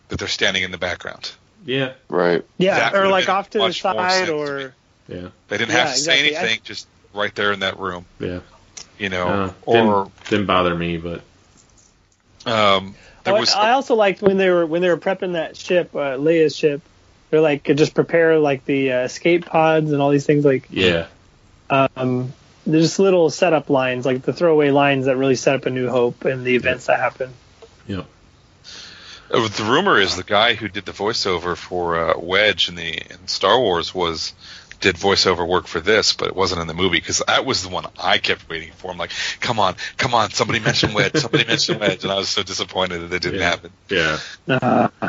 that 0.06 0.18
they're 0.20 0.28
standing 0.28 0.62
in 0.62 0.70
the 0.70 0.78
background. 0.78 1.32
Yeah, 1.66 1.92
Right. 2.08 2.42
Yeah, 2.56 2.90
That 2.90 2.94
or 2.94 3.08
like 3.08 3.28
off 3.28 3.50
to 3.50 3.58
the 3.58 3.64
much 3.64 3.84
more 3.84 3.92
sense 3.94 4.12
side, 4.14 4.28
or 4.30 4.74
yeah, 5.08 5.28
They 5.48 5.58
didn't 5.58 5.72
Yeah, 5.74 5.78
have 5.84 5.94
to 5.94 6.00
say 6.00 6.20
exactly. 6.20 6.36
I- 6.36 6.40
anything, 6.40 6.60
just 6.64 6.86
right 7.12 7.34
there 7.34 7.52
in 7.52 7.60
that 7.60 7.78
room, 7.78 8.06
yeah. 8.18 8.40
you 8.98 9.08
know. 9.10 9.26
Uh, 9.28 9.52
or 9.66 9.74
didn't, 10.04 10.24
didn't 10.30 10.46
bother 10.46 10.74
me, 10.74 10.96
but 10.96 11.20
um, 12.46 12.94
there 13.24 13.34
Oh, 13.34 13.40
was 13.40 13.52
I 13.54 13.72
also 13.72 13.94
liked 13.94 14.22
when 14.22 14.36
they 14.36 14.50
were 14.50 14.64
when 14.66 14.82
they 14.82 14.88
were 14.88 14.96
prepping 14.96 15.32
that 15.32 15.56
ship, 15.56 15.94
uh, 15.94 16.16
Leia's 16.16 16.54
ship. 16.56 16.80
They're 17.30 17.40
like 17.40 17.64
just 17.64 17.94
prepare 17.94 18.38
like 18.38 18.64
the 18.64 18.92
uh, 18.92 19.00
escape 19.04 19.46
pods 19.46 19.90
and 19.92 20.00
all 20.00 20.10
these 20.10 20.26
things. 20.26 20.44
Like 20.44 20.68
yeah, 20.70 21.06
um, 21.68 22.32
there's 22.64 22.84
just 22.84 22.98
little 23.00 23.30
setup 23.30 23.68
lines, 23.68 24.06
like 24.06 24.22
the 24.22 24.32
throwaway 24.32 24.70
lines 24.70 25.06
that 25.06 25.16
really 25.16 25.34
set 25.34 25.56
up 25.56 25.66
a 25.66 25.70
New 25.70 25.88
Hope 25.88 26.24
and 26.24 26.44
the 26.44 26.54
events 26.54 26.86
that 26.86 27.00
happen. 27.00 27.32
yeah. 27.88 28.02
The 29.28 29.66
rumor 29.68 29.98
is 29.98 30.16
the 30.16 30.22
guy 30.22 30.54
who 30.54 30.68
did 30.68 30.84
the 30.84 30.92
voiceover 30.92 31.56
for 31.56 31.98
uh, 31.98 32.18
Wedge 32.18 32.68
in 32.68 32.74
the 32.74 32.92
in 32.96 33.26
Star 33.28 33.58
Wars 33.60 33.94
was 33.94 34.34
did 34.80 34.96
voiceover 34.96 35.46
work 35.46 35.66
for 35.66 35.80
this, 35.80 36.12
but 36.12 36.28
it 36.28 36.36
wasn't 36.36 36.60
in 36.60 36.66
the 36.66 36.74
movie 36.74 36.98
because 36.98 37.22
that 37.26 37.46
was 37.46 37.62
the 37.62 37.70
one 37.70 37.86
I 37.98 38.18
kept 38.18 38.48
waiting 38.48 38.72
for. 38.76 38.90
I'm 38.90 38.98
like, 38.98 39.10
come 39.40 39.58
on, 39.58 39.74
come 39.96 40.12
on, 40.14 40.30
somebody 40.30 40.60
mention 40.60 40.92
Wedge, 40.92 41.14
somebody 41.16 41.46
mention 41.46 41.78
Wedge, 41.78 42.04
and 42.04 42.12
I 42.12 42.16
was 42.18 42.28
so 42.28 42.42
disappointed 42.42 42.98
that 43.08 43.12
it 43.16 43.22
didn't 43.22 43.40
Yeah. 43.40 43.48
happen. 43.48 43.70
Yeah. 43.88 44.18
Uh, 45.00 45.08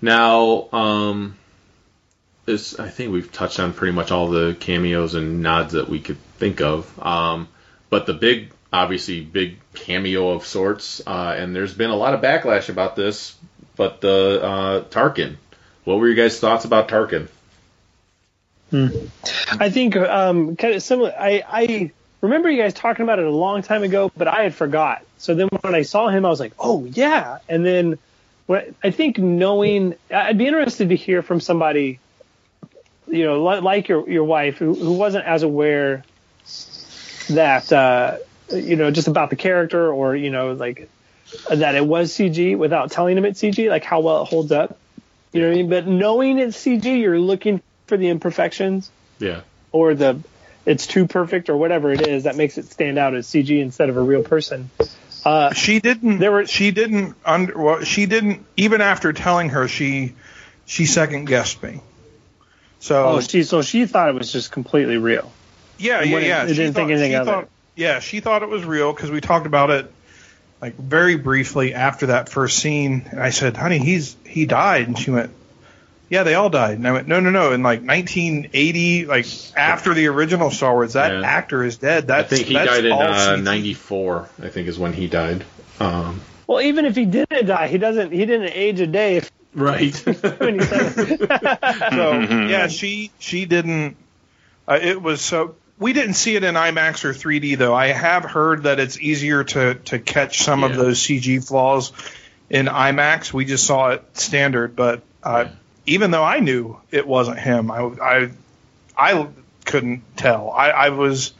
Now, 0.00 0.68
um, 0.72 1.36
this 2.46 2.78
I 2.78 2.88
think 2.88 3.12
we've 3.12 3.30
touched 3.30 3.60
on 3.60 3.72
pretty 3.72 3.92
much 3.92 4.10
all 4.10 4.28
the 4.28 4.56
cameos 4.58 5.14
and 5.14 5.42
nods 5.42 5.74
that 5.74 5.88
we 5.88 6.00
could 6.00 6.18
think 6.38 6.60
of. 6.60 6.90
Um, 7.04 7.48
but 7.90 8.06
the 8.06 8.14
big, 8.14 8.52
obviously, 8.72 9.20
big 9.20 9.58
cameo 9.82 10.30
of 10.30 10.46
sorts, 10.46 11.02
uh, 11.06 11.34
and 11.36 11.54
there's 11.54 11.74
been 11.74 11.90
a 11.90 11.96
lot 11.96 12.14
of 12.14 12.20
backlash 12.20 12.68
about 12.68 12.96
this. 12.96 13.36
But 13.76 14.00
the 14.00 14.40
uh, 14.42 14.80
Tarkin, 14.90 15.36
what 15.84 15.98
were 15.98 16.06
your 16.06 16.16
guys' 16.16 16.38
thoughts 16.38 16.64
about 16.64 16.88
Tarkin? 16.88 17.28
I 18.72 19.70
think 19.70 19.96
um, 19.96 20.56
kind 20.56 20.74
of 20.74 20.82
similar. 20.82 21.12
I, 21.18 21.42
I 21.46 21.92
remember 22.20 22.50
you 22.50 22.62
guys 22.62 22.72
talking 22.72 23.02
about 23.02 23.18
it 23.18 23.26
a 23.26 23.30
long 23.30 23.62
time 23.62 23.82
ago, 23.82 24.10
but 24.16 24.28
I 24.28 24.42
had 24.42 24.54
forgot. 24.54 25.04
So 25.18 25.34
then 25.34 25.48
when 25.60 25.74
I 25.74 25.82
saw 25.82 26.08
him, 26.08 26.24
I 26.24 26.30
was 26.30 26.40
like, 26.40 26.54
oh 26.58 26.84
yeah. 26.86 27.38
And 27.48 27.66
then 27.66 27.98
what 28.46 28.72
I 28.82 28.90
think 28.90 29.18
knowing, 29.18 29.94
I'd 30.10 30.38
be 30.38 30.46
interested 30.46 30.88
to 30.88 30.96
hear 30.96 31.22
from 31.22 31.40
somebody, 31.40 31.98
you 33.08 33.24
know, 33.24 33.42
like 33.42 33.88
your 33.88 34.08
your 34.08 34.24
wife 34.24 34.56
who, 34.56 34.74
who 34.74 34.92
wasn't 34.94 35.26
as 35.26 35.42
aware 35.42 36.04
that 37.28 37.72
uh, 37.72 38.18
you 38.52 38.76
know 38.76 38.90
just 38.90 39.08
about 39.08 39.30
the 39.30 39.36
character 39.36 39.92
or 39.92 40.14
you 40.16 40.30
know 40.30 40.52
like 40.52 40.88
that 41.48 41.74
it 41.74 41.86
was 41.86 42.12
CG 42.12 42.56
without 42.56 42.90
telling 42.90 43.16
him 43.16 43.24
it's 43.24 43.40
CG, 43.40 43.68
like 43.68 43.84
how 43.84 44.00
well 44.00 44.22
it 44.22 44.28
holds 44.28 44.52
up. 44.52 44.78
You 45.32 45.40
know 45.40 45.48
what 45.48 45.54
I 45.54 45.56
mean? 45.56 45.70
But 45.70 45.86
knowing 45.86 46.38
it's 46.38 46.56
CG, 46.62 47.00
you're 47.00 47.18
looking 47.18 47.62
for 47.86 47.96
the 47.96 48.08
imperfections 48.08 48.90
Yeah. 49.18 49.40
or 49.70 49.94
the 49.94 50.20
it's 50.66 50.86
too 50.86 51.06
perfect 51.06 51.48
or 51.48 51.56
whatever 51.56 51.90
it 51.90 52.06
is 52.06 52.24
that 52.24 52.36
makes 52.36 52.58
it 52.58 52.66
stand 52.66 52.98
out 52.98 53.14
as 53.14 53.26
CG 53.26 53.58
instead 53.60 53.88
of 53.88 53.96
a 53.96 54.00
real 54.02 54.22
person. 54.22 54.70
Uh, 55.24 55.52
she 55.54 55.80
didn't. 55.80 56.18
There 56.18 56.32
were- 56.32 56.46
she 56.46 56.70
didn't 56.70 57.14
under. 57.24 57.56
Well, 57.56 57.84
she 57.84 58.06
didn't 58.06 58.44
even 58.56 58.80
after 58.80 59.12
telling 59.12 59.48
her 59.50 59.68
she 59.68 60.14
she 60.66 60.84
second 60.86 61.24
guessed 61.26 61.62
me. 61.62 61.80
So 62.80 63.04
oh, 63.06 63.20
she 63.20 63.42
so 63.44 63.62
she 63.62 63.86
thought 63.86 64.08
it 64.08 64.14
was 64.16 64.32
just 64.32 64.50
completely 64.52 64.96
real. 64.98 65.32
yeah, 65.78 66.02
yeah, 66.02 66.12
wouldn't- 66.12 66.28
yeah. 66.28 66.44
it 66.44 66.48
She 66.48 66.54
didn't 66.56 66.74
think 66.74 66.90
anything 66.90 67.12
she 67.12 67.16
of 67.16 67.28
it. 67.28 67.48
Thought- 67.74 67.80
Yeah, 67.80 67.98
she 68.00 68.20
thought 68.20 68.42
it 68.42 68.48
was 68.48 68.64
real 68.64 68.92
because 68.92 69.10
we 69.10 69.20
talked 69.20 69.46
about 69.46 69.70
it 69.70 69.90
like 70.60 70.76
very 70.76 71.16
briefly 71.16 71.74
after 71.74 72.06
that 72.06 72.28
first 72.28 72.58
scene. 72.58 73.06
And 73.10 73.20
I 73.20 73.30
said, 73.30 73.56
"Honey, 73.56 73.78
he's 73.78 74.16
he 74.26 74.46
died," 74.46 74.86
and 74.86 74.96
she 74.98 75.10
went, 75.10 75.30
"Yeah, 76.08 76.22
they 76.22 76.34
all 76.34 76.50
died." 76.50 76.78
And 76.78 76.86
I 76.86 76.92
went, 76.92 77.08
"No, 77.08 77.18
no, 77.20 77.30
no." 77.30 77.52
In 77.52 77.62
like 77.62 77.82
1980, 77.82 79.06
like 79.06 79.26
after 79.56 79.92
the 79.94 80.06
original 80.06 80.50
Star 80.50 80.72
Wars, 80.72 80.92
that 80.92 81.12
Yeah. 81.12 81.22
actor 81.26 81.64
is 81.64 81.76
dead. 81.78 82.04
I 82.04 82.22
That's 82.22 82.28
think 82.30 82.46
he 82.46 82.54
that's 82.54 82.70
died 82.70 82.84
in 82.84 82.92
all 82.92 83.02
uh, 83.02 83.36
CG. 83.36 83.42
'94. 83.42 84.28
I 84.42 84.48
think 84.48 84.68
is 84.68 84.78
when 84.78 84.92
he 84.92 85.08
died. 85.08 85.44
Um, 85.80 86.20
Well, 86.46 86.60
even 86.60 86.84
if 86.84 86.94
he 86.96 87.06
didn't 87.06 87.46
die, 87.46 87.68
he 87.68 87.78
doesn't. 87.78 88.12
He 88.12 88.24
didn't 88.26 88.50
age 88.52 88.78
a 88.80 88.86
day. 88.86 89.22
right. 89.54 89.96
When 90.38 90.60
he 90.60 90.64
said 90.66 90.92
it. 90.96 91.20
So 91.92 92.20
yeah, 92.20 92.68
she 92.68 93.10
she 93.18 93.46
didn't. 93.46 93.96
Uh, 94.68 94.78
it 94.80 95.02
was 95.02 95.20
so 95.22 95.56
we 95.82 95.92
didn't 95.92 96.14
see 96.14 96.36
it 96.36 96.44
in 96.44 96.54
IMAX 96.54 97.04
or 97.04 97.12
3D 97.12 97.58
though. 97.58 97.74
I 97.74 97.88
have 97.88 98.24
heard 98.24 98.62
that 98.62 98.80
it's 98.80 98.98
easier 98.98 99.44
to 99.44 99.74
to 99.74 99.98
catch 99.98 100.42
some 100.42 100.64
of 100.64 100.76
those 100.76 100.98
CG 101.00 101.46
flaws 101.46 101.92
in 102.48 102.66
IMAX. 102.66 103.32
We 103.32 103.44
just 103.44 103.66
saw 103.66 103.90
it 103.90 104.04
standard, 104.16 104.76
but 104.76 105.02
uh, 105.22 105.48
even 105.86 106.10
though 106.10 106.24
I 106.24 106.38
knew 106.40 106.78
it 106.90 107.06
wasn't 107.06 107.38
him, 107.38 107.70
I 107.70 107.80
I 107.80 108.30
I 108.96 109.28
couldn't 109.64 110.02
tell. 110.16 110.50
I, 110.50 110.70
I 110.70 110.88
was 110.90 111.32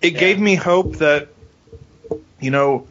it 0.00 0.12
gave 0.12 0.38
me 0.38 0.54
hope 0.54 0.96
that 0.96 1.28
you 2.40 2.50
know 2.50 2.86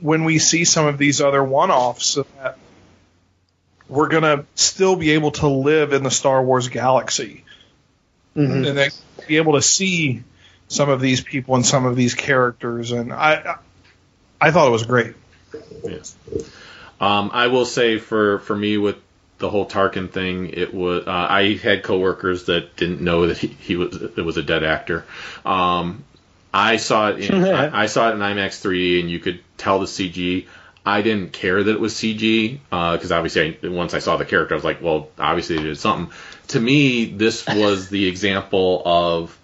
when 0.00 0.24
we 0.24 0.38
see 0.38 0.64
some 0.64 0.86
of 0.86 0.96
these 0.96 1.20
other 1.20 1.42
one-offs 1.42 2.14
that 2.40 2.56
we're 3.88 4.08
gonna 4.08 4.44
still 4.54 4.94
be 4.94 5.10
able 5.12 5.32
to 5.32 5.48
live 5.48 5.92
in 5.92 6.04
the 6.04 6.10
Star 6.10 6.42
Wars 6.42 6.68
galaxy 6.68 7.44
Mhm. 8.36 8.68
and 8.68 8.78
then 8.78 8.90
be 9.28 9.36
able 9.36 9.54
to 9.54 9.62
see 9.62 10.22
some 10.68 10.90
of 10.90 11.00
these 11.00 11.20
people 11.20 11.54
and 11.54 11.64
some 11.64 11.86
of 11.86 11.96
these 11.96 12.14
characters 12.14 12.92
and 12.92 13.12
I 13.12 13.56
I 14.40 14.50
thought 14.50 14.68
it 14.68 14.70
was 14.70 14.84
great. 14.84 15.14
Yes. 15.84 16.16
Um, 17.00 17.30
I 17.32 17.48
will 17.48 17.64
say 17.64 17.98
for 17.98 18.40
for 18.40 18.56
me 18.56 18.76
with 18.76 18.96
the 19.38 19.48
whole 19.48 19.66
Tarkin 19.66 20.10
thing, 20.10 20.50
it 20.50 20.74
was 20.74 21.06
uh, 21.06 21.10
I 21.30 21.54
had 21.54 21.82
coworkers 21.82 22.46
that 22.46 22.76
didn't 22.76 23.00
know 23.00 23.28
that 23.28 23.38
he, 23.38 23.48
he 23.48 23.76
was 23.76 23.94
it 23.94 24.24
was 24.24 24.36
a 24.36 24.42
dead 24.42 24.64
actor. 24.64 25.04
Um, 25.44 26.04
I 26.52 26.76
saw 26.76 27.10
it 27.10 27.30
in 27.30 27.44
I, 27.44 27.82
I 27.82 27.86
saw 27.86 28.10
it 28.10 28.14
in 28.14 28.18
IMAX 28.18 28.60
3D, 28.62 29.00
and 29.00 29.10
you 29.10 29.18
could 29.18 29.40
tell 29.56 29.78
the 29.78 29.86
CG. 29.86 30.46
I 30.84 31.02
didn't 31.02 31.34
care 31.34 31.62
that 31.62 31.70
it 31.70 31.80
was 31.80 31.92
CG 31.94 32.60
because 32.70 33.12
obviously 33.12 33.58
I, 33.62 33.68
once 33.68 33.92
I 33.92 33.98
saw 33.98 34.16
the 34.16 34.24
character, 34.24 34.54
I 34.54 34.56
was 34.56 34.64
like, 34.64 34.80
well, 34.80 35.10
obviously 35.18 35.56
they 35.56 35.64
did 35.64 35.78
something. 35.78 36.16
To 36.48 36.60
me, 36.60 37.04
this 37.06 37.46
was 37.46 37.88
the 37.88 38.06
example 38.08 38.82
of 38.84 39.38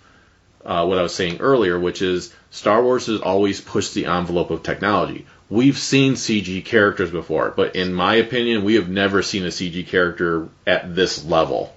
uh, 0.65 0.87
what 0.87 0.99
I 0.99 1.03
was 1.03 1.15
saying 1.15 1.41
earlier, 1.41 1.79
which 1.79 2.03
is 2.03 2.33
Star 2.51 2.83
Wars 2.83 3.07
has 3.07 3.21
always 3.21 3.61
pushed 3.61 3.95
the 3.95 4.07
envelope 4.07 4.51
of 4.51 4.63
technology. 4.63 5.27
We've 5.51 5.77
seen 5.79 6.15
CG 6.15 6.65
characters 6.65 7.11
before, 7.11 7.53
but 7.55 7.77
in 7.77 7.93
my 7.93 8.15
opinion, 8.15 8.65
we 8.65 8.77
have 8.77 8.89
never 8.89 9.23
seen 9.23 9.45
a 9.45 9.49
CG 9.49 9.87
character 9.87 10.49
at 10.67 10.95
this 10.95 11.25
level. 11.25 11.75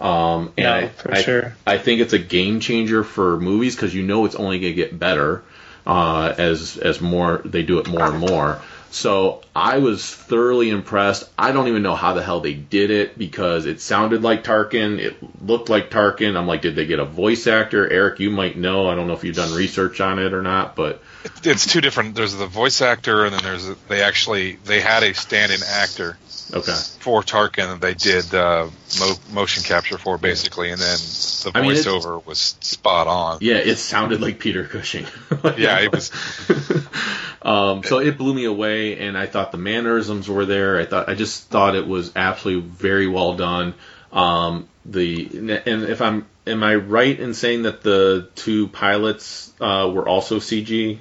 Um, 0.00 0.52
and 0.56 0.64
No, 0.64 0.74
I, 0.74 0.88
for 0.88 1.14
I, 1.14 1.22
sure. 1.22 1.56
I 1.66 1.78
think 1.78 2.00
it's 2.00 2.12
a 2.12 2.18
game 2.18 2.58
changer 2.58 3.04
for 3.04 3.38
movies 3.38 3.76
because 3.76 3.94
you 3.94 4.02
know 4.02 4.24
it's 4.24 4.34
only 4.34 4.58
going 4.58 4.72
to 4.72 4.76
get 4.76 4.98
better 4.98 5.44
uh, 5.86 6.34
as 6.36 6.76
as 6.76 7.00
more 7.00 7.40
they 7.44 7.62
do 7.62 7.78
it 7.78 7.86
more 7.86 8.04
and 8.04 8.18
more. 8.18 8.60
So 8.94 9.42
I 9.56 9.78
was 9.78 10.04
thoroughly 10.08 10.70
impressed. 10.70 11.28
I 11.36 11.50
don't 11.50 11.66
even 11.66 11.82
know 11.82 11.96
how 11.96 12.14
the 12.14 12.22
hell 12.22 12.38
they 12.38 12.54
did 12.54 12.92
it 12.92 13.18
because 13.18 13.66
it 13.66 13.80
sounded 13.80 14.22
like 14.22 14.44
Tarkin. 14.44 15.00
It 15.00 15.16
looked 15.44 15.68
like 15.68 15.90
Tarkin. 15.90 16.36
I'm 16.36 16.46
like, 16.46 16.62
did 16.62 16.76
they 16.76 16.86
get 16.86 17.00
a 17.00 17.04
voice 17.04 17.48
actor? 17.48 17.90
Eric, 17.90 18.20
you 18.20 18.30
might 18.30 18.56
know. 18.56 18.88
I 18.88 18.94
don't 18.94 19.08
know 19.08 19.14
if 19.14 19.24
you've 19.24 19.34
done 19.34 19.52
research 19.52 20.00
on 20.00 20.20
it 20.20 20.32
or 20.32 20.42
not, 20.42 20.76
but 20.76 21.02
It's 21.44 21.66
two 21.66 21.80
different. 21.80 22.14
There's 22.14 22.34
the 22.34 22.46
voice 22.46 22.80
actor, 22.80 23.24
and 23.24 23.34
then 23.34 23.42
there's 23.42 23.68
a, 23.68 23.76
they 23.88 24.02
actually 24.02 24.56
they 24.56 24.80
had 24.80 25.02
a 25.02 25.14
stand-in 25.14 25.60
actor 25.62 26.16
okay. 26.52 26.72
for 27.00 27.22
Tarkin 27.22 27.68
that 27.68 27.80
they 27.80 27.94
did 27.94 28.34
uh, 28.34 28.68
mo- 28.98 29.16
motion 29.32 29.62
capture 29.62 29.98
for 29.98 30.18
basically, 30.18 30.70
and 30.70 30.80
then 30.80 30.96
the 30.98 31.52
I 31.54 31.62
mean, 31.62 31.72
voiceover 31.72 32.24
was 32.24 32.38
spot 32.60 33.06
on. 33.06 33.38
Yeah, 33.40 33.56
it 33.56 33.76
sounded 33.76 34.20
like 34.20 34.38
Peter 34.38 34.64
Cushing. 34.64 35.06
Like, 35.42 35.58
Yeah, 35.58 35.80
it 35.80 35.92
was. 35.92 36.10
um, 37.42 37.82
so 37.82 37.98
it 37.98 38.16
blew 38.18 38.34
me 38.34 38.44
away, 38.44 38.98
and 38.98 39.16
I 39.16 39.26
thought 39.26 39.52
the 39.52 39.58
mannerisms 39.58 40.28
were 40.28 40.46
there. 40.46 40.78
I 40.80 40.86
thought 40.86 41.08
I 41.08 41.14
just 41.14 41.48
thought 41.48 41.74
it 41.74 41.86
was 41.86 42.12
absolutely 42.16 42.68
very 42.68 43.06
well 43.06 43.36
done. 43.36 43.74
Um, 44.12 44.68
the 44.84 45.60
and 45.66 45.84
if 45.84 46.00
I'm 46.00 46.26
am 46.46 46.62
I 46.62 46.74
right 46.76 47.18
in 47.18 47.34
saying 47.34 47.62
that 47.62 47.82
the 47.82 48.28
two 48.34 48.68
pilots 48.68 49.52
uh, 49.60 49.90
were 49.92 50.08
also 50.08 50.38
CG? 50.38 50.98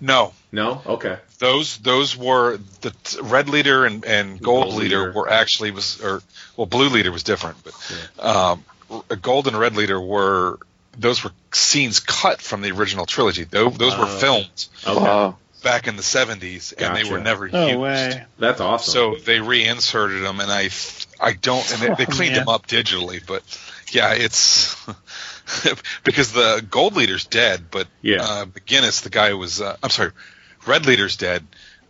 No, 0.00 0.32
No, 0.52 0.80
okay, 0.86 1.18
those 1.38 1.76
those 1.78 2.16
were 2.16 2.58
the 2.80 2.90
t- 3.04 3.18
red 3.22 3.48
leader 3.48 3.84
and, 3.84 4.04
and 4.04 4.40
gold, 4.40 4.64
Gold 4.68 4.74
leader, 4.76 4.98
leader. 5.00 5.12
were 5.12 5.28
actually 5.30 5.70
was 5.72 6.00
or 6.02 6.22
well 6.56 6.66
blue 6.66 6.88
leader 6.88 7.12
was 7.12 7.22
different, 7.22 7.56
but 7.64 8.24
um, 8.24 8.64
r- 8.90 9.16
gold 9.16 9.46
and 9.46 9.58
red 9.58 9.76
leader 9.76 10.00
were 10.00 10.58
those 10.98 11.22
were 11.22 11.30
scenes 11.52 12.00
cut 12.00 12.40
from 12.40 12.62
the 12.62 12.70
original 12.72 13.06
trilogy. 13.06 13.44
Those, 13.44 13.76
those 13.78 13.96
were 13.96 14.04
Oh. 14.06 14.18
filmed 14.18 14.66
okay, 14.86 15.00
Wow. 15.00 15.36
back 15.62 15.86
in 15.86 15.96
the 15.96 16.02
70s, 16.02 16.72
and 16.76 16.96
they 16.96 17.08
were 17.10 17.20
never 17.20 17.46
No 17.48 17.66
used. 17.68 17.78
way. 17.80 18.24
that's 18.38 18.60
awesome. 18.60 18.92
So 18.92 19.14
they 19.24 19.40
reinserted 19.40 20.22
them, 20.24 20.40
and 20.40 20.50
I, 20.50 20.70
I 21.20 21.34
don't, 21.34 21.70
and 21.72 21.80
they, 21.80 21.94
they 21.94 22.10
Oh, 22.10 22.16
cleaned 22.16 22.32
man. 22.32 22.40
them 22.40 22.48
up 22.48 22.66
digitally, 22.66 23.24
but 23.24 23.42
yeah, 23.92 24.14
it's 24.14 24.74
because 26.04 26.32
the 26.32 26.64
gold 26.70 26.94
leader's 26.96 27.26
dead, 27.26 27.64
but 27.70 27.88
Yeah. 28.02 28.22
uh, 28.22 28.44
McGinnis, 28.46 29.02
the 29.02 29.10
guy 29.10 29.30
who 29.30 29.38
was, 29.38 29.60
uh, 29.60 29.76
I'm 29.82 29.90
sorry, 29.90 30.12
red 30.66 30.86
leader's 30.86 31.16
dead. 31.16 31.46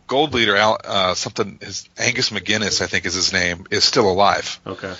Gold 0.06 0.34
leader, 0.34 0.56
Al- 0.56 0.80
uh, 0.84 1.14
something, 1.14 1.58
his 1.62 1.88
Angus 1.96 2.30
McGinnis, 2.30 2.80
I 2.80 2.86
think 2.86 3.06
is 3.06 3.14
his 3.14 3.32
name, 3.32 3.66
is 3.70 3.84
still 3.84 4.10
alive. 4.10 4.60
okay, 4.66 4.94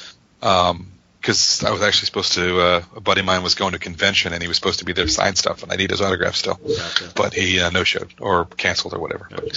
Because 1.21 1.63
I 1.63 1.71
was 1.71 1.83
actually 1.83 2.07
supposed 2.07 2.33
to, 2.33 2.61
uh, 2.61 2.83
a 2.97 3.01
buddy 3.01 3.21
of 3.21 3.27
mine 3.27 3.43
was 3.43 3.55
going 3.55 3.73
to 3.73 3.77
a 3.77 3.81
convention, 3.81 4.33
and 4.33 4.41
he 4.41 4.49
was 4.49 4.57
supposed 4.57 4.79
to 4.79 4.87
be 4.87 4.95
there 4.95 5.05
to 5.05 5.11
sign 5.11 5.37
stuff, 5.37 5.63
and 5.63 5.71
I 5.71 5.77
need 5.77 5.91
his 5.91 6.01
autograph 6.01 6.35
still, 6.35 6.55
Gotcha. 6.55 7.13
but 7.15 7.35
he 7.35 7.61
uh, 7.61 7.69
no 7.71 7.85
showed 7.85 8.15
or 8.19 8.47
canceled 8.47 8.95
or 8.95 9.01
whatever. 9.01 9.29
But 9.31 9.53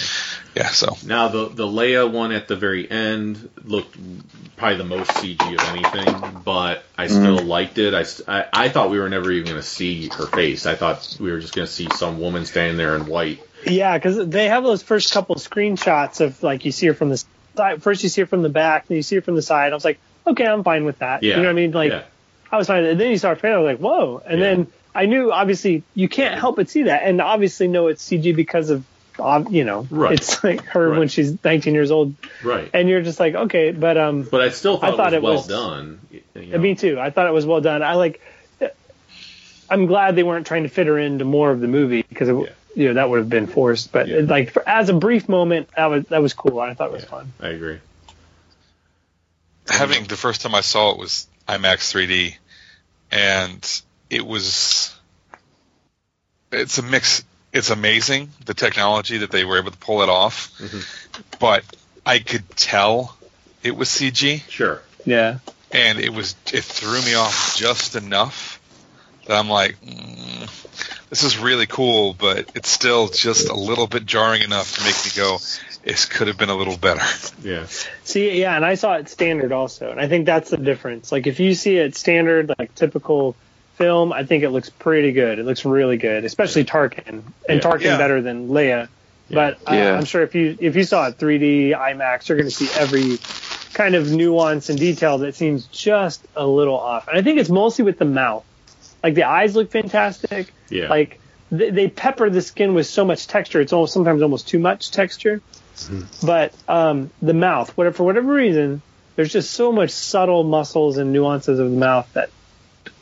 yeah, 0.56 0.68
so 0.68 0.98
Now 1.06 1.30
the 1.30 1.48
the 1.48 1.65
Leia 1.65 2.11
one 2.11 2.34
at 2.34 2.48
the 2.49 2.57
very 2.57 2.90
end 2.90 3.49
looked 3.64 3.95
probably 4.57 4.77
the 4.77 4.84
most 4.84 5.11
CG 5.11 5.40
of 5.41 5.69
anything, 5.69 6.41
but 6.44 6.84
I 6.98 7.07
still 7.07 7.40
liked 7.40 7.77
it. 7.77 7.94
I, 7.94 8.03
I 8.27 8.45
I 8.53 8.69
thought 8.69 8.90
we 8.90 8.99
were 8.99 9.10
never 9.10 9.31
even 9.31 9.45
going 9.45 9.61
to 9.61 9.68
see 9.68 10.10
her 10.10 10.27
face. 10.27 10.65
I 10.65 10.76
thought 10.76 11.18
we 11.19 11.31
were 11.31 11.40
just 11.40 11.56
going 11.56 11.68
to 11.68 11.73
see 11.73 11.88
some 11.95 12.19
woman 12.19 12.45
standing 12.45 12.77
there 12.77 12.95
in 12.95 13.06
white. 13.06 13.41
Yeah, 13.65 13.98
because 13.98 14.27
they 14.27 14.49
have 14.49 14.64
those 14.64 14.84
first 14.84 15.14
couple 15.14 15.35
screenshots 15.35 16.19
of 16.19 16.44
like 16.44 16.65
you 16.65 16.72
see 16.72 16.88
her 16.88 16.94
from 16.94 17.10
the 17.10 17.23
side. 17.56 17.81
First 17.81 18.03
you 18.03 18.10
see 18.10 18.22
her 18.22 18.27
from 18.27 18.41
the 18.41 18.49
back, 18.49 18.88
then 18.88 18.98
you 18.98 19.03
see 19.03 19.15
her 19.15 19.22
from 19.22 19.35
the 19.35 19.41
side. 19.41 19.72
I 19.72 19.76
was 19.76 19.85
like, 19.85 19.99
okay, 20.27 20.45
I'm 20.45 20.63
fine 20.63 20.85
with 20.85 20.99
that. 20.99 21.23
Yeah, 21.23 21.35
You 21.37 21.41
know 21.43 21.47
what 21.49 21.51
I 21.51 21.53
mean? 21.53 21.71
Like 21.71 21.91
yeah. 21.91 22.03
I 22.51 22.57
was 22.57 22.67
fine. 22.67 22.83
And 22.85 22.99
then 22.99 23.09
you 23.11 23.17
saw 23.17 23.29
her 23.29 23.35
trailer, 23.35 23.57
I 23.57 23.61
was 23.61 23.71
like, 23.73 23.79
whoa. 23.79 24.21
And 24.25 24.39
Yeah. 24.39 24.45
then 24.45 24.67
I 24.95 25.05
knew 25.07 25.31
obviously 25.31 25.83
you 25.95 26.07
can't 26.07 26.39
help 26.39 26.55
but 26.57 26.69
see 26.69 26.83
that, 26.83 27.03
and 27.03 27.19
obviously 27.21 27.67
know 27.67 27.87
it's 27.87 28.03
CG 28.07 28.35
because 28.35 28.69
of 28.69 28.83
you 29.51 29.63
know 29.63 29.87
Right. 29.91 30.13
it's 30.13 30.43
like 30.43 30.63
her 30.65 30.89
Right. 30.89 30.99
when 30.99 31.07
she's 31.07 31.37
19 31.43 31.73
years 31.75 31.91
old, 31.91 32.15
Right. 32.43 32.69
and 32.73 32.89
you're 32.89 33.01
just 33.03 33.19
like, 33.19 33.35
okay, 33.35 33.71
but 33.71 33.95
um, 33.97 34.23
But 34.23 34.41
I 34.41 34.49
still 34.49 34.77
thought, 34.77 34.93
I 34.93 34.97
thought 34.97 35.13
it 35.13 35.17
it 35.17 35.21
was 35.23 35.47
well 35.47 35.69
was- 35.71 35.71
done. 35.71 35.99
you 36.11 36.45
know. 36.47 36.57
me 36.57 36.75
too. 36.75 36.99
I 36.99 37.09
thought 37.11 37.27
it 37.27 37.33
was 37.33 37.45
well 37.45 37.61
done. 37.61 37.83
I 37.83 37.93
like. 37.93 38.21
I'm 39.69 39.85
glad 39.87 40.15
they 40.15 40.23
weren't 40.23 40.45
trying 40.45 40.63
to 40.63 40.69
fit 40.69 40.87
her 40.87 40.99
into 40.99 41.25
more 41.25 41.49
of 41.49 41.59
the 41.59 41.67
movie 41.67 42.03
because 42.07 42.29
it, 42.29 42.35
Yeah. 42.35 42.45
you 42.75 42.87
know 42.89 42.93
that 42.95 43.09
would 43.09 43.17
have 43.19 43.29
been 43.29 43.47
forced. 43.47 43.91
But 43.91 44.07
Yeah. 44.07 44.19
like 44.19 44.51
for, 44.51 44.67
as 44.67 44.89
a 44.89 44.93
brief 44.93 45.27
moment, 45.29 45.69
that 45.75 45.85
was 45.87 46.05
that 46.07 46.21
was 46.21 46.33
cool. 46.33 46.59
I 46.59 46.73
thought 46.73 46.89
it 46.89 46.93
was 46.93 47.05
fun. 47.05 47.31
I 47.41 47.49
agree. 47.49 47.77
Having 49.69 50.06
the 50.06 50.18
first 50.18 50.41
time 50.41 50.56
I 50.56 50.61
saw 50.61 50.91
it 50.91 50.98
was 50.98 51.27
IMAX 51.48 51.91
3D, 51.94 52.35
and 53.11 53.81
it 54.10 54.26
was 54.26 54.94
it's 56.52 56.77
a 56.77 56.84
mix. 56.84 57.23
It's 57.52 57.69
amazing 57.69 58.31
the 58.45 58.53
technology 58.56 59.19
that 59.19 59.30
they 59.31 59.45
were 59.45 59.60
able 59.60 59.72
to 59.72 59.77
pull 59.77 60.02
it 60.02 60.10
off, 60.10 60.52
but 61.40 61.64
I 62.06 62.19
could 62.19 62.49
tell 62.56 63.15
it 63.61 63.76
was 63.76 63.90
CG, 63.90 64.41
Sure. 64.49 64.81
Yeah. 65.06 65.38
and 65.72 65.99
it 65.99 66.10
was 66.11 66.35
it 66.52 66.64
threw 66.64 67.02
me 67.03 67.14
off 67.14 67.56
just 67.56 67.95
enough 67.95 68.60
that 69.26 69.38
I'm 69.38 69.49
like, 69.49 69.80
mm, 69.81 70.62
this 71.09 71.23
is 71.23 71.37
really 71.37 71.65
cool, 71.67 72.13
but 72.13 72.49
it's 72.55 72.69
still 72.69 73.07
just 73.07 73.49
a 73.49 73.55
little 73.55 73.87
bit 73.87 74.05
jarring 74.05 74.41
enough 74.41 74.77
to 74.77 74.83
make 74.83 74.95
me 75.05 75.11
go, 75.15 75.37
it 75.83 76.07
could 76.09 76.27
have 76.27 76.37
been 76.37 76.49
a 76.49 76.55
little 76.55 76.77
better. 76.77 77.01
Yeah. 77.43 77.65
See, 78.05 78.39
yeah, 78.39 78.55
and 78.55 78.63
I 78.63 78.75
saw 78.75 78.93
it 78.93 79.09
standard 79.09 79.51
also, 79.51 79.91
and 79.91 79.99
I 79.99 80.07
think 80.07 80.25
that's 80.25 80.49
the 80.49 80.55
difference. 80.57 81.11
Like 81.11 81.27
if 81.27 81.41
you 81.41 81.53
see 81.55 81.75
it 81.75 81.93
standard, 81.97 82.53
like 82.57 82.73
typical 82.73 83.35
film, 83.75 84.13
I 84.13 84.23
think 84.23 84.43
it 84.45 84.49
looks 84.51 84.69
pretty 84.69 85.11
good. 85.11 85.39
It 85.39 85.45
looks 85.45 85.65
really 85.65 85.97
good, 85.97 86.23
especially 86.23 86.63
Tarkin, 86.63 87.07
and 87.09 87.23
Yeah. 87.49 87.59
Tarkin 87.59 87.81
Yeah. 87.81 87.97
better 87.97 88.21
than 88.21 88.47
Leia. 88.47 88.87
But 89.29 89.57
I, 89.67 89.77
Yeah. 89.77 89.97
I'm 89.97 90.05
sure 90.05 90.21
if 90.21 90.35
you 90.35 90.55
if 90.59 90.77
you 90.77 90.83
saw 90.85 91.07
it 91.07 91.17
3D 91.17 91.71
IMAX, 91.75 92.29
you're 92.29 92.37
going 92.37 92.49
to 92.49 92.55
see 92.55 92.69
every 92.79 93.17
kind 93.73 93.95
of 93.95 94.09
nuance 94.11 94.69
and 94.69 94.79
detail 94.79 95.17
that 95.17 95.35
seems 95.35 95.65
just 95.65 96.23
a 96.35 96.45
little 96.47 96.79
off. 96.79 97.09
And 97.09 97.17
I 97.17 97.23
think 97.23 97.39
it's 97.39 97.49
mostly 97.49 97.83
with 97.83 97.99
the 97.99 98.05
mouth. 98.05 98.45
Like 99.03 99.15
the 99.15 99.23
eyes 99.23 99.55
look 99.55 99.69
fantastic. 99.71 100.53
Yeah. 100.69 100.88
Like 100.88 101.19
they, 101.51 101.69
they 101.69 101.88
pepper 101.89 102.30
the 102.30 102.41
skin 102.41 102.73
with 102.73 102.88
so 102.88 103.03
much 103.05 103.27
texture. 103.27 103.59
It's 103.61 103.73
almost 103.73 103.93
sometimes 103.93 104.21
almost 104.21 104.47
too 104.47 104.59
much 104.59 104.91
texture. 104.91 105.41
But 106.23 106.53
um, 106.67 107.09
the 107.21 107.34
mouth, 107.34 107.75
whatever 107.75 107.95
for 107.97 108.03
whatever 108.03 108.31
reason, 108.34 108.81
there's 109.15 109.31
just 109.34 109.51
so 109.51 109.71
much 109.71 109.89
subtle 109.91 110.43
muscles 110.43 110.97
and 110.97 111.11
nuances 111.11 111.59
of 111.59 111.69
the 111.69 111.77
mouth 111.77 112.11
that 112.13 112.30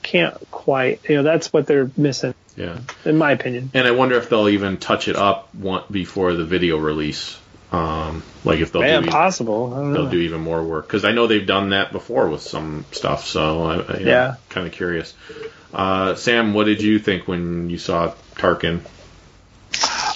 can't 0.02 0.36
quite. 0.52 1.02
You 1.07 1.18
know, 1.18 1.23
that's 1.23 1.53
what 1.53 1.68
they're 1.68 1.91
missing, 1.98 2.34
Yeah. 2.56 2.80
in 3.06 3.18
my 3.18 3.32
opinion. 3.34 3.72
And 3.73 3.88
I 3.88 3.91
wonder 3.91 4.15
if 4.15 4.30
they'll 4.30 4.49
even 4.49 4.78
touch 4.78 5.07
it 5.07 5.15
up 5.15 5.53
one, 5.53 5.84
before 5.91 6.34
the 6.34 6.45
video 6.45 6.78
release. 6.78 7.38
Um, 7.72 8.23
like 8.44 8.60
if 8.60 8.72
they'll 8.73 8.82
Man, 8.82 9.03
do 9.03 9.10
possible. 9.11 9.69
Don't 9.69 9.94
they'll 9.94 10.03
know. 10.06 10.11
do 10.11 10.18
even 10.19 10.41
more 10.41 10.61
work 10.61 10.88
because 10.88 11.06
I 11.06 11.11
know 11.11 11.28
they've 11.28 11.45
done 11.48 11.69
that 11.69 11.94
before 11.94 12.28
with 12.30 12.41
some 12.41 12.84
stuff. 12.91 13.26
So 13.26 13.64
I, 13.64 13.76
I, 13.80 13.98
Yeah. 13.99 14.36
kind 14.49 14.68
of 14.68 14.73
curious. 14.73 15.14
Uh, 15.73 16.15
Sam, 16.15 16.53
what 16.53 16.65
did 16.65 16.81
you 16.81 16.99
think 16.99 17.27
when 17.27 17.69
you 17.69 17.77
saw 17.77 18.14
Tarkin? 18.35 18.81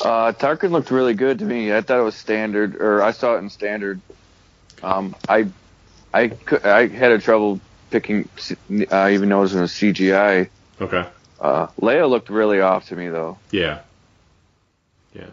Uh, 0.04 0.34
Tarkin 0.34 0.72
looked 0.72 0.92
really 0.92 1.14
good 1.14 1.40
to 1.40 1.46
me. 1.46 1.74
I 1.74 1.82
thought 1.82 2.00
it 2.00 2.04
was 2.04 2.16
standard, 2.16 2.76
or 2.76 3.02
I 3.02 3.12
saw 3.12 3.36
it 3.36 3.40
in 3.40 3.50
standard. 3.50 4.02
Um, 4.84 5.16
I, 5.28 5.48
I, 6.14 6.32
I 6.64 6.88
had 6.88 7.12
a 7.12 7.20
trouble 7.20 7.60
picking, 7.90 8.30
uh, 8.92 9.10
even 9.12 9.30
though 9.30 9.40
it 9.40 9.42
was 9.42 9.56
in 9.56 9.62
a 9.62 9.68
CGI. 9.68 10.50
Okay. 10.82 11.06
Uh, 11.40 11.68
Leia 11.80 12.10
looked 12.10 12.30
really 12.30 12.62
off 12.62 12.88
to 12.88 12.96
me 12.96 13.10
though. 13.10 13.38
Yeah. 13.52 13.80
Yeah. 15.14 15.30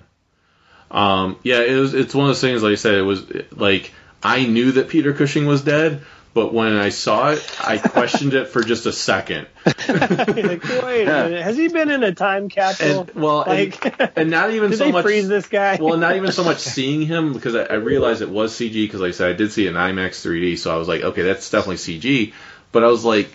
Um, 0.90 1.38
yeah, 1.42 1.62
it 1.62 1.74
was. 1.74 1.94
It's 1.94 2.14
one 2.14 2.26
of 2.26 2.30
those 2.30 2.40
things. 2.40 2.62
Like 2.62 2.72
I 2.72 2.76
said, 2.76 2.94
it 2.94 3.02
was 3.02 3.24
like 3.52 3.92
I 4.22 4.44
knew 4.44 4.72
that 4.72 4.88
Peter 4.88 5.12
Cushing 5.12 5.46
was 5.46 5.62
dead, 5.62 6.02
but 6.34 6.54
when 6.54 6.76
I 6.76 6.88
saw 6.88 7.30
it, 7.30 7.46
I 7.60 7.76
questioned 7.78 8.32
it 8.34 8.48
for 8.48 8.62
just 8.62 8.86
a 8.86 8.92
second. 8.92 9.46
like, 9.66 9.88
wait 9.88 11.02
a 11.02 11.24
minute, 11.24 11.42
has 11.42 11.56
he 11.56 11.68
been 11.68 11.90
in 11.90 12.02
a 12.02 12.14
time 12.14 12.48
capsule? 12.48 13.02
And 13.02 13.14
well, 13.14 13.44
like, 13.46 14.00
and, 14.00 14.12
and 14.16 14.30
not 14.30 14.50
even 14.50 14.70
did 14.70 14.78
so 14.78 14.84
they 14.84 14.92
much. 14.92 15.04
freeze 15.04 15.28
this 15.28 15.48
guy? 15.48 15.78
well, 15.80 15.98
not 15.98 16.16
even 16.16 16.32
so 16.32 16.44
much 16.44 16.58
seeing 16.60 17.02
him 17.02 17.34
because 17.34 17.54
I, 17.54 17.64
I 17.64 17.74
realized 17.74 18.22
it 18.22 18.30
was 18.30 18.54
CG 18.54 18.72
because, 18.72 19.00
like 19.00 19.10
I 19.10 19.12
said, 19.12 19.30
I 19.30 19.32
did 19.34 19.52
see 19.52 19.66
it 19.66 19.70
in 19.70 19.74
IMAX 19.74 20.26
3D, 20.26 20.58
so 20.58 20.74
I 20.74 20.78
was 20.78 20.88
like, 20.88 21.02
okay, 21.02 21.22
that's 21.22 21.50
definitely 21.50 21.76
CG. 21.76 22.32
But 22.72 22.82
I 22.84 22.86
was 22.86 23.04
like, 23.04 23.28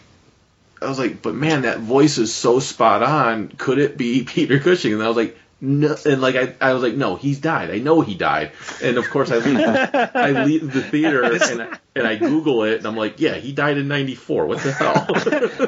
I 0.81 0.89
was 0.89 0.97
like, 0.97 1.21
but 1.21 1.35
man, 1.35 1.63
that 1.63 1.79
voice 1.79 2.17
is 2.17 2.33
so 2.33 2.59
spot 2.59 3.03
on. 3.03 3.49
Could 3.49 3.77
it 3.77 3.97
be 3.97 4.23
Peter 4.23 4.59
Cushing? 4.59 4.93
And 4.93 5.03
I 5.03 5.07
was 5.07 5.17
like, 5.17 5.37
no, 5.59 5.95
and 6.05 6.21
like 6.21 6.35
I, 6.35 6.55
I 6.61 6.73
was 6.73 6.83
like, 6.83 6.93
no, 6.93 7.15
he's 7.15 7.39
died. 7.39 7.71
I 7.71 7.79
know 7.79 8.01
he 8.01 8.13
died. 8.13 8.51
And 8.83 8.97
of 8.97 9.09
course, 9.09 9.31
I 9.31 9.37
leave, 9.37 9.59
I 9.59 10.43
leave 10.45 10.71
the 10.71 10.83
theater 10.83 11.23
and 11.23 11.61
I, 11.63 11.77
and 11.95 12.07
I 12.07 12.15
Google 12.15 12.63
it, 12.63 12.77
and 12.77 12.85
I'm 12.85 12.95
like, 12.95 13.19
yeah, 13.19 13.35
he 13.35 13.53
died 13.53 13.77
in 13.77 13.87
'94. 13.87 14.45
What 14.45 14.59
the 14.61 14.71
hell? 14.71 15.05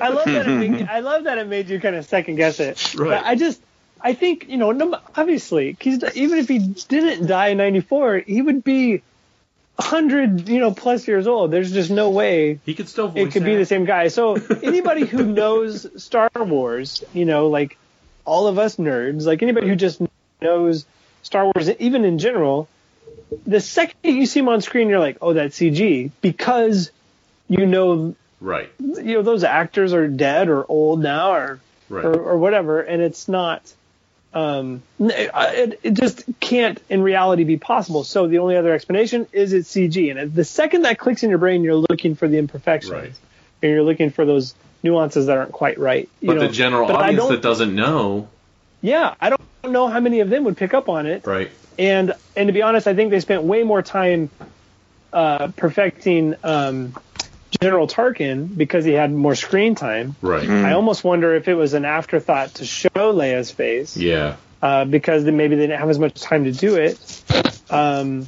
I 0.02 0.10
love 0.10 0.26
that. 0.26 0.48
It 0.48 0.70
made, 0.70 0.88
I 0.88 1.00
love 1.00 1.24
that 1.24 1.40
it 1.40 1.48
made 1.48 1.70
you 1.70 1.80
kind 1.80 1.96
of 1.96 2.06
second 2.06 2.36
guess 2.36 2.60
it. 2.60 2.94
Right. 2.94 3.10
But 3.10 3.26
I 3.26 3.34
just, 3.36 3.62
I 4.00 4.14
think 4.14 4.48
you 4.48 4.58
know, 4.58 5.00
obviously, 5.16 5.76
he's 5.80 6.04
even 6.14 6.38
if 6.38 6.48
he 6.48 6.60
didn't 6.60 7.26
die 7.26 7.48
in 7.48 7.58
'94, 7.58 8.20
he 8.20 8.44
would 8.44 8.64
be 8.64 9.02
hundred, 9.80 10.48
you 10.48 10.60
know, 10.60 10.72
plus 10.72 11.08
years 11.08 11.26
old. 11.26 11.50
There's 11.50 11.72
just 11.72 11.90
no 11.90 12.12
way 12.12 12.60
he 12.64 12.76
could 12.76 12.90
still. 12.90 13.08
Voice 13.08 13.28
it 13.28 13.32
could 13.32 13.44
be 13.44 13.56
the 13.56 13.66
same 13.66 13.86
guy. 13.86 14.10
So 14.10 14.36
anybody 14.62 15.06
who 15.06 15.24
knows 15.26 16.04
Star 16.04 16.30
Wars, 16.36 17.04
you 17.12 17.26
know, 17.26 17.48
like 17.48 17.78
all 18.26 18.48
of 18.48 18.58
us 18.60 18.76
nerds, 18.78 19.26
like 19.26 19.42
anybody 19.42 19.68
who 19.68 19.76
just 19.76 20.02
knows 20.42 20.86
Star 21.24 21.46
Wars, 21.46 21.70
even 21.80 22.06
in 22.06 22.20
general, 22.20 22.68
the 23.46 23.60
second 23.60 23.96
you 24.04 24.26
see 24.26 24.40
him 24.40 24.50
on 24.50 24.62
screen, 24.62 24.90
you're 24.90 25.00
like, 25.00 25.18
oh, 25.22 25.34
that's 25.34 25.58
CG 25.60 26.12
because 26.22 26.92
you 27.48 27.66
know 27.66 28.16
Right. 28.42 28.70
you 28.80 29.16
know 29.16 29.22
those 29.22 29.44
actors 29.44 29.94
are 29.94 30.08
dead 30.08 30.48
or 30.50 30.66
old 30.70 31.02
now 31.02 31.34
or 31.34 31.60
Right. 31.90 32.06
or, 32.06 32.14
or 32.14 32.38
whatever 32.38 32.82
and 32.82 33.02
it's 33.02 33.28
not 33.28 33.62
um 34.32 34.82
it, 35.00 35.80
it 35.82 35.94
just 35.96 36.24
can't 36.40 36.80
in 36.88 37.02
reality 37.02 37.44
be 37.44 37.58
possible 37.58 38.04
so 38.04 38.28
the 38.28 38.38
only 38.38 38.56
other 38.56 38.72
explanation 38.72 39.26
is 39.34 39.52
it's 39.54 39.74
cg 39.74 40.16
and 40.16 40.34
the 40.36 40.46
second 40.46 40.84
that 40.84 41.00
clicks 41.00 41.24
in 41.24 41.32
your 41.32 41.40
brain 41.40 41.64
you're 41.64 41.84
looking 41.90 42.14
for 42.16 42.28
the 42.28 42.38
imperfections 42.38 42.92
Right. 42.94 43.12
and 43.64 43.72
you're 43.72 43.82
looking 43.84 44.12
for 44.12 44.24
those 44.24 44.54
nuances 44.84 45.26
that 45.28 45.38
aren't 45.38 45.52
quite 45.52 45.78
right 45.80 46.08
you 46.22 46.28
But 46.28 46.36
know? 46.36 46.48
the 46.48 46.54
general 46.54 46.88
But 46.88 46.96
audience 46.98 47.28
that 47.30 47.42
doesn't 47.42 47.74
know, 47.76 48.28
yeah 48.82 49.16
i 49.20 49.30
don't 49.30 49.42
know 49.72 49.88
how 49.88 50.00
many 50.00 50.22
of 50.22 50.30
them 50.30 50.46
would 50.46 50.58
pick 50.58 50.74
up 50.74 50.88
on 50.90 51.06
it 51.06 51.26
right? 51.28 51.50
and 51.78 52.14
and 52.36 52.48
to 52.48 52.54
be 52.54 52.62
honest, 52.62 52.88
I 52.88 52.94
think 52.94 53.12
they 53.12 53.20
spent 53.20 53.44
way 53.44 53.64
more 53.64 53.82
time 53.82 54.30
uh, 55.12 55.48
perfecting 55.56 56.36
um, 56.44 56.94
General 57.62 57.88
Tarkin 57.88 58.56
because 58.56 58.86
he 58.86 58.92
had 58.94 59.12
more 59.12 59.34
screen 59.36 59.76
time. 59.76 60.16
Right. 60.22 60.48
I 60.50 60.74
almost 60.74 61.04
wonder 61.04 61.34
if 61.36 61.48
it 61.48 61.56
was 61.56 61.74
an 61.74 61.84
afterthought 61.86 62.56
to 62.56 62.66
show 62.66 62.90
Leia's 62.96 63.50
face 63.52 63.98
Yeah. 63.98 64.36
uh, 64.62 64.86
because 64.86 65.24
then 65.26 65.36
maybe 65.36 65.56
they 65.56 65.64
didn't 65.68 65.80
have 65.80 65.90
as 65.90 66.00
much 66.00 66.14
time 66.22 66.44
to 66.46 66.52
do 66.52 66.76
it. 66.76 67.24
Um, 67.70 68.28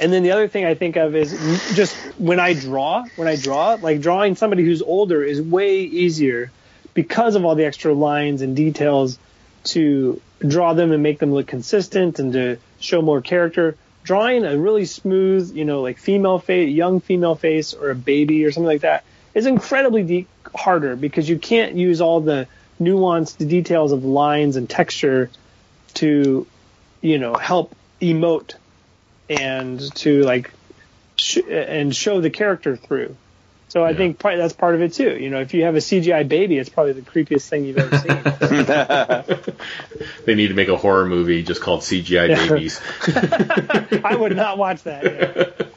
and 0.00 0.12
then 0.12 0.22
the 0.22 0.32
other 0.32 0.48
thing 0.48 0.64
I 0.64 0.74
think 0.74 0.96
of 0.96 1.14
is 1.14 1.32
just 1.74 1.94
when 2.18 2.40
I 2.40 2.54
draw, 2.54 3.04
when 3.16 3.28
I 3.28 3.36
draw, 3.36 3.74
like 3.80 4.00
drawing 4.00 4.36
somebody 4.36 4.64
who's 4.64 4.82
older 4.82 5.22
is 5.22 5.40
way 5.40 5.80
easier 5.80 6.50
because 6.94 7.34
of 7.34 7.44
all 7.44 7.54
the 7.54 7.64
extra 7.64 7.92
lines 7.92 8.42
and 8.42 8.56
details 8.56 9.18
to 9.64 10.20
draw 10.46 10.74
them 10.74 10.92
and 10.92 11.02
make 11.02 11.18
them 11.18 11.32
look 11.32 11.46
consistent 11.46 12.18
and 12.18 12.32
to 12.32 12.58
show 12.80 13.02
more 13.02 13.20
character. 13.20 13.76
Drawing 14.02 14.44
a 14.44 14.56
really 14.58 14.84
smooth, 14.84 15.54
you 15.56 15.64
know, 15.64 15.80
like 15.80 15.98
female 15.98 16.38
face, 16.38 16.70
young 16.70 17.00
female 17.00 17.34
face 17.34 17.72
or 17.72 17.90
a 17.90 17.94
baby 17.94 18.44
or 18.44 18.52
something 18.52 18.66
like 18.66 18.82
that 18.82 19.04
is 19.32 19.46
incredibly 19.46 20.02
de- 20.02 20.26
harder 20.54 20.94
because 20.96 21.28
you 21.28 21.38
can't 21.38 21.74
use 21.74 22.00
all 22.00 22.20
the 22.20 22.46
nuanced 22.80 23.48
details 23.48 23.92
of 23.92 24.04
lines 24.04 24.56
and 24.56 24.68
texture 24.68 25.30
to, 25.94 26.46
you 27.00 27.18
know, 27.18 27.34
help 27.34 27.74
emote 28.00 28.54
and 29.28 29.80
to 29.96 30.22
like 30.22 30.50
sh- 31.16 31.38
and 31.48 31.94
show 31.94 32.20
the 32.20 32.30
character 32.30 32.76
through. 32.76 33.16
So 33.68 33.84
I 33.84 33.92
think 33.92 34.20
part, 34.20 34.36
that's 34.36 34.52
part 34.52 34.76
of 34.76 34.82
it 34.82 34.92
too. 34.92 35.16
You 35.16 35.30
know, 35.30 35.40
if 35.40 35.52
you 35.52 35.64
have 35.64 35.74
a 35.74 35.78
CGI 35.78 36.28
baby, 36.28 36.58
it's 36.58 36.68
probably 36.68 36.92
the 36.92 37.00
creepiest 37.02 37.48
thing 37.48 37.64
you've 37.64 37.78
ever 37.78 37.98
seen. 37.98 39.56
They 40.24 40.34
need 40.34 40.48
to 40.48 40.54
make 40.54 40.68
a 40.68 40.76
horror 40.76 41.06
movie 41.06 41.42
just 41.42 41.60
called 41.60 41.80
CGI 41.80 42.28
Yeah. 42.28 42.48
Babies. 42.48 42.80
I 44.04 44.14
would 44.16 44.36
not 44.36 44.58
watch 44.58 44.84
that. 44.84 45.70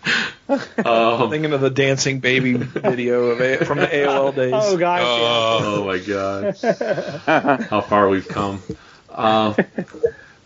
Um, 0.49 1.29
Thinking 1.29 1.51
of 1.53 1.59
the 1.59 1.69
dancing 1.69 2.19
baby 2.19 2.53
video 2.53 3.25
of 3.31 3.41
a, 3.41 3.65
from 3.65 3.79
the 3.79 3.87
AOL 3.87 4.33
days. 4.35 4.53
Oh 4.55 4.77
gosh, 4.77 5.01
oh 5.03 5.85
my 5.85 5.97
god, 5.97 6.55
how 7.67 7.81
far 7.81 8.07
we've 8.07 8.27
come. 8.27 8.61
Um, 9.09 9.55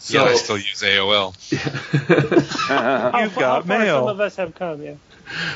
so 0.01 0.23
yeah, 0.23 0.31
I 0.31 0.35
still 0.35 0.57
use 0.57 0.81
AOL. 0.81 1.35
yeah. 2.69 3.21
You've 3.23 3.35
got 3.35 3.67
mail. 3.67 3.99
Some 4.01 4.07
of 4.07 4.19
us 4.19 4.35
have 4.37 4.55
come. 4.55 4.81
Yeah. 4.81 4.95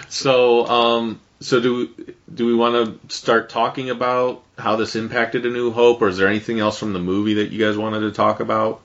So, 0.08 0.66
um, 0.68 1.20
so 1.42 1.60
do 1.60 1.90
do 2.34 2.46
we 2.46 2.54
want 2.54 3.02
to 3.10 3.14
start 3.16 3.50
talking 3.50 3.90
about 3.90 4.44
how 4.58 4.76
this 4.76 4.96
impacted 4.96 5.46
A 5.46 5.50
New 5.50 5.72
Hope, 5.72 6.02
or 6.02 6.08
is 6.10 6.18
there 6.18 6.28
anything 6.28 6.60
else 6.60 6.78
from 6.80 6.94
the 6.94 7.00
movie 7.00 7.34
that 7.36 7.52
you 7.52 7.60
guys 7.66 7.76
wanted 7.78 8.02
to 8.02 8.12
talk 8.12 8.40
about? 8.40 8.82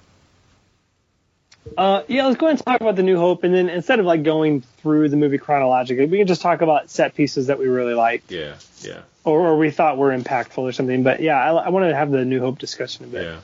Uh, 1.77 2.03
yeah, 2.09 2.25
let's 2.27 2.39
go 2.39 2.47
ahead 2.47 2.59
and 2.59 2.65
talk 2.67 2.81
about 2.81 2.97
the 2.97 3.03
New 3.03 3.19
Hope, 3.19 3.45
and 3.45 3.55
then 3.55 3.69
instead 3.69 4.01
of 4.01 4.07
like 4.07 4.23
going 4.23 4.63
through 4.79 5.11
the 5.11 5.17
movie 5.17 5.39
chronologically, 5.39 6.07
we 6.07 6.19
can 6.19 6.27
just 6.27 6.41
talk 6.41 6.63
about 6.63 6.89
set 6.91 7.15
pieces 7.15 7.49
that 7.49 7.59
we 7.59 7.69
really 7.69 7.95
liked, 7.95 8.33
Yeah, 8.33 8.55
yeah, 8.81 9.03
or, 9.25 9.41
or 9.49 9.59
we 9.59 9.71
thought 9.71 9.99
were 9.99 10.11
impactful 10.11 10.59
or 10.59 10.73
something. 10.73 11.03
But 11.03 11.21
yeah, 11.21 11.39
I, 11.39 11.67
I 11.67 11.69
want 11.69 11.89
to 11.89 11.95
have 11.95 12.11
the 12.11 12.25
New 12.25 12.41
Hope 12.41 12.59
discussion 12.59 13.05
a 13.05 13.09
bit. 13.09 13.23
yeah. 13.25 13.37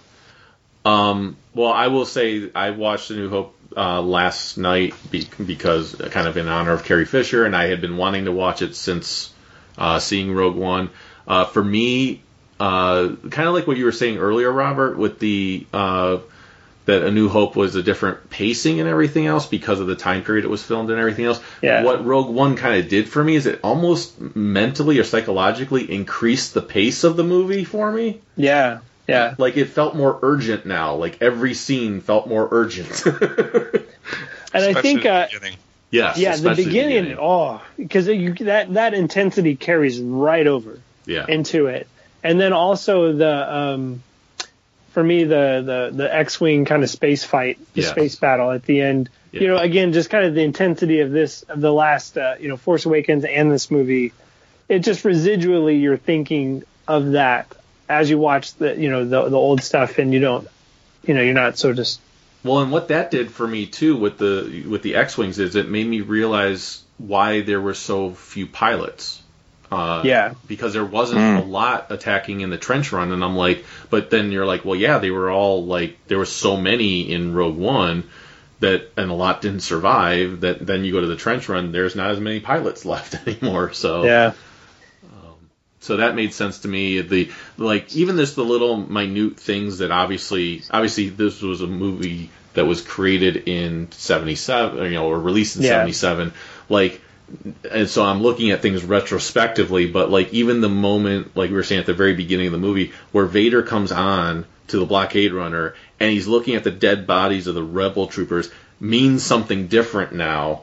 Um, 0.87 1.37
well, 1.53 1.73
I 1.73 1.89
will 1.89 2.07
say 2.07 2.51
I 2.55 2.71
watched 2.71 3.11
A 3.11 3.15
New 3.15 3.29
Hope 3.29 3.57
uh, 3.77 4.01
last 4.01 4.57
night 4.57 4.95
be- 5.11 5.29
because 5.45 6.01
uh, 6.01 6.09
kind 6.09 6.29
of 6.29 6.37
in 6.37 6.47
honor 6.47 6.73
of 6.73 6.85
Carrie 6.85 7.05
Fisher, 7.05 7.45
and 7.45 7.57
I 7.57 7.67
had 7.67 7.81
been 7.81 7.97
wanting 7.97 8.27
to 8.27 8.33
watch 8.33 8.63
it 8.63 8.77
since 8.77 9.33
uh, 9.77 9.99
seeing 9.99 10.33
Rogue 10.33 10.57
One. 10.57 10.91
Uh, 11.27 11.45
for 11.45 11.63
me, 11.63 12.23
uh, 12.61 13.09
kind 13.31 13.49
of 13.49 13.55
like 13.55 13.67
what 13.67 13.77
you 13.77 13.85
were 13.85 13.93
saying 13.93 14.19
earlier, 14.19 14.51
Robert, 14.51 14.97
with 14.97 15.19
the 15.19 15.67
uh, 15.73 16.19
that 16.85 17.03
A 17.03 17.11
New 17.11 17.29
Hope 17.29 17.57
was 17.57 17.75
a 17.75 17.83
different 17.83 18.31
pacing 18.31 18.79
and 18.79 18.89
everything 18.89 19.27
else 19.27 19.47
because 19.47 19.81
of 19.81 19.89
the 19.89 19.97
time 19.97 20.23
period 20.23 20.45
it 20.45 20.49
was 20.49 20.63
filmed 20.63 20.89
and 20.91 21.01
everything 21.01 21.25
else. 21.25 21.41
Yeah. 21.61 21.83
What 21.83 22.05
Rogue 22.05 22.29
One 22.29 22.55
kind 22.55 22.79
of 22.81 22.89
did 22.89 23.09
for 23.09 23.25
me 23.25 23.35
is 23.35 23.47
it 23.47 23.59
almost 23.65 24.19
mentally 24.37 25.01
or 25.01 25.05
psychologically 25.05 25.91
increased 25.93 26.55
the 26.55 26.63
pace 26.63 27.03
of 27.03 27.17
the 27.17 27.25
movie 27.25 27.65
for 27.65 27.91
me. 27.91 28.21
Yeah, 28.37 28.79
yeah. 29.09 29.35
Like 29.39 29.57
it 29.57 29.67
felt 29.67 29.95
more 29.95 30.19
urgent 30.23 30.67
now. 30.67 30.95
Like 30.97 31.21
every 31.23 31.55
scene 31.55 32.01
felt 32.01 32.29
more 32.29 32.49
urgent. 32.51 33.05
And 34.55 34.65
I 34.65 34.81
think, 34.81 35.05
Especially 35.05 35.09
uh, 35.11 35.15
at 35.23 35.31
the 35.31 35.37
beginning. 35.39 35.59
yes. 35.91 36.19
yeah, 36.19 36.31
the 36.31 36.35
especially 36.37 36.65
beginning, 36.65 37.17
oh, 37.21 37.61
because 37.77 38.07
that 38.07 38.73
that 38.75 38.95
intensity 38.95 39.55
carries 39.57 40.01
right 40.01 40.47
over 40.47 40.79
Yeah. 41.05 41.27
into 41.29 41.67
it, 41.67 41.87
and 42.23 42.41
then 42.41 42.53
also 42.55 43.13
the 43.13 43.55
um, 43.55 44.03
for 44.93 45.03
me 45.03 45.25
the 45.25 45.63
the 45.93 45.97
the 45.97 46.15
X-wing 46.15 46.65
kind 46.65 46.83
of 46.85 46.89
space 46.91 47.23
fight, 47.25 47.59
the 47.75 47.83
Yeah. 47.83 47.89
space 47.91 48.17
battle 48.17 48.51
at 48.51 48.63
the 48.63 48.81
end. 48.81 49.11
You 49.33 49.49
know, 49.49 49.59
again, 49.59 49.93
just 49.93 50.09
kind 50.09 50.25
of 50.25 50.33
the 50.35 50.43
intensity 50.43 51.01
of 51.01 51.11
this 51.11 51.43
of 51.43 51.61
the 51.61 51.73
last, 51.73 52.17
uh, 52.17 52.37
you 52.41 52.49
know, 52.49 52.57
Force 52.57 52.87
Awakens 52.87 53.23
and 53.27 53.53
this 53.53 53.71
movie. 53.71 54.13
It 54.71 54.79
just 54.79 55.05
residually 55.05 55.83
you're 55.83 55.99
thinking 55.99 56.63
of 56.89 57.11
that 57.13 57.47
as 57.89 58.11
you 58.11 58.19
watch 58.19 58.55
the 58.55 58.77
you 58.77 58.91
know 58.91 59.05
the 59.05 59.29
the 59.29 59.37
old 59.37 59.63
stuff, 59.63 59.99
and 59.99 60.13
you 60.13 60.21
don't, 60.21 60.49
you 61.05 61.15
know, 61.15 61.23
you're 61.23 61.35
not 61.35 61.59
so 61.59 61.73
just 61.73 62.01
Well, 62.45 62.61
and 62.61 62.71
what 62.73 62.89
that 62.89 63.11
did 63.11 63.31
for 63.31 63.47
me 63.47 63.67
too 63.67 63.97
with 63.97 64.19
the 64.19 64.65
with 64.69 64.83
the 64.83 64.97
X-wings 64.97 65.39
is 65.39 65.57
it 65.57 65.69
made 65.69 65.87
me 65.87 66.01
realize 66.01 66.83
why 66.99 67.43
there 67.43 67.61
were 67.61 67.75
so 67.75 68.11
few 68.13 68.47
pilots. 68.47 69.23
Uh, 69.71 70.03
Yeah. 70.05 70.35
Because 70.47 70.73
there 70.73 70.85
wasn't 70.85 71.45
a 71.45 71.45
lot 71.45 71.91
attacking 71.91 72.41
in 72.41 72.51
the 72.51 72.57
trench 72.57 72.93
run, 72.93 73.13
and 73.13 73.23
I'm 73.23 73.37
like, 73.37 73.65
but 73.91 74.11
then 74.11 74.31
you're 74.31 74.47
like, 74.47 74.65
well, 74.65 74.77
yeah, 74.77 74.99
they 74.99 75.11
were 75.11 75.31
all 75.31 75.67
like, 75.67 75.99
there 76.07 76.19
were 76.19 76.25
so 76.25 76.57
many 76.57 77.13
in 77.13 77.35
Rogue 77.35 77.57
One 77.57 78.05
that, 78.61 78.93
and 78.97 79.11
a 79.11 79.15
lot 79.15 79.43
didn't 79.43 79.61
survive. 79.61 80.41
That 80.41 80.65
then 80.65 80.85
you 80.85 80.93
go 80.93 81.01
to 81.01 81.07
the 81.09 81.17
trench 81.17 81.49
run, 81.49 81.73
there's 81.73 81.97
not 81.97 82.11
as 82.11 82.21
many 82.21 82.41
pilots 82.41 82.85
left 82.93 83.27
anymore. 83.27 83.73
So 83.73 84.05
yeah. 84.05 84.33
So 85.87 85.97
that 85.99 86.15
made 86.15 86.33
sense 86.35 86.61
to 86.61 86.69
me. 86.69 87.01
The 87.01 87.31
like 87.57 87.95
even 87.97 88.17
this 88.17 88.35
the 88.35 88.45
little 88.45 88.77
minute 88.77 89.39
things 89.39 89.79
that 89.79 89.91
obviously 89.91 90.63
obviously 90.71 91.09
this 91.09 91.41
was 91.43 91.63
a 91.63 91.67
movie 91.67 92.31
that 92.55 92.67
was 92.67 92.83
created 92.83 93.49
in 93.49 93.91
seventy 93.93 94.35
seven, 94.35 94.85
you 94.85 94.91
know, 94.95 95.07
or 95.07 95.21
released 95.21 95.57
in 95.57 95.63
Yeah. 95.63 95.71
seventy 95.71 95.93
seven. 95.93 96.33
Like 96.69 97.01
and 97.73 97.89
so 97.89 98.05
I'm 98.05 98.23
looking 98.23 98.51
at 98.53 98.63
things 98.63 98.85
retrospectively, 98.85 99.87
but 99.87 100.11
like 100.11 100.33
even 100.33 100.61
the 100.61 100.69
moment, 100.69 101.37
like 101.37 101.51
we 101.51 101.57
were 101.57 101.63
saying 101.65 101.81
at 101.81 101.87
the 101.87 101.95
very 101.95 102.15
beginning 102.15 102.47
of 102.47 102.53
the 102.53 102.59
movie, 102.59 102.93
where 103.13 103.25
Vader 103.27 103.63
comes 103.63 103.91
on 103.93 104.45
to 104.69 104.79
the 104.79 104.87
blockade 104.87 105.33
runner 105.33 105.75
and 106.01 106.11
he's 106.11 106.27
looking 106.27 106.55
at 106.57 106.65
the 106.65 106.71
dead 106.71 107.07
bodies 107.07 107.47
of 107.47 107.55
the 107.55 107.63
rebel 107.63 108.07
troopers 108.09 108.51
means 108.81 109.23
something 109.23 109.69
different 109.69 110.13
now 110.13 110.63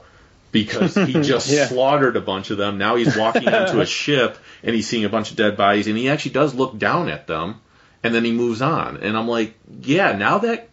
because 0.52 0.96
he 0.96 1.14
just 1.22 1.50
Yeah. 1.50 1.68
slaughtered 1.68 2.16
a 2.16 2.22
bunch 2.22 2.50
of 2.50 2.58
them. 2.58 2.78
Now 2.78 2.96
he's 2.96 3.16
walking 3.18 3.48
onto 3.54 3.80
a 3.82 3.86
ship 3.86 4.38
and 4.64 4.76
he's 4.76 4.88
seeing 4.88 5.06
a 5.06 5.10
bunch 5.10 5.32
of 5.32 5.38
dead 5.38 5.58
bodies 5.58 5.88
and 5.88 5.98
he 5.98 6.10
actually 6.10 6.32
does 6.32 6.54
look 6.56 6.78
down 6.78 7.10
at 7.10 7.28
them 7.28 7.62
and 8.04 8.14
then 8.14 8.26
he 8.26 8.32
moves 8.32 8.62
on. 8.62 8.98
And 8.98 9.18
I'm 9.18 9.28
like, 9.28 9.56
yeah, 9.82 10.14
now 10.14 10.40
that 10.40 10.70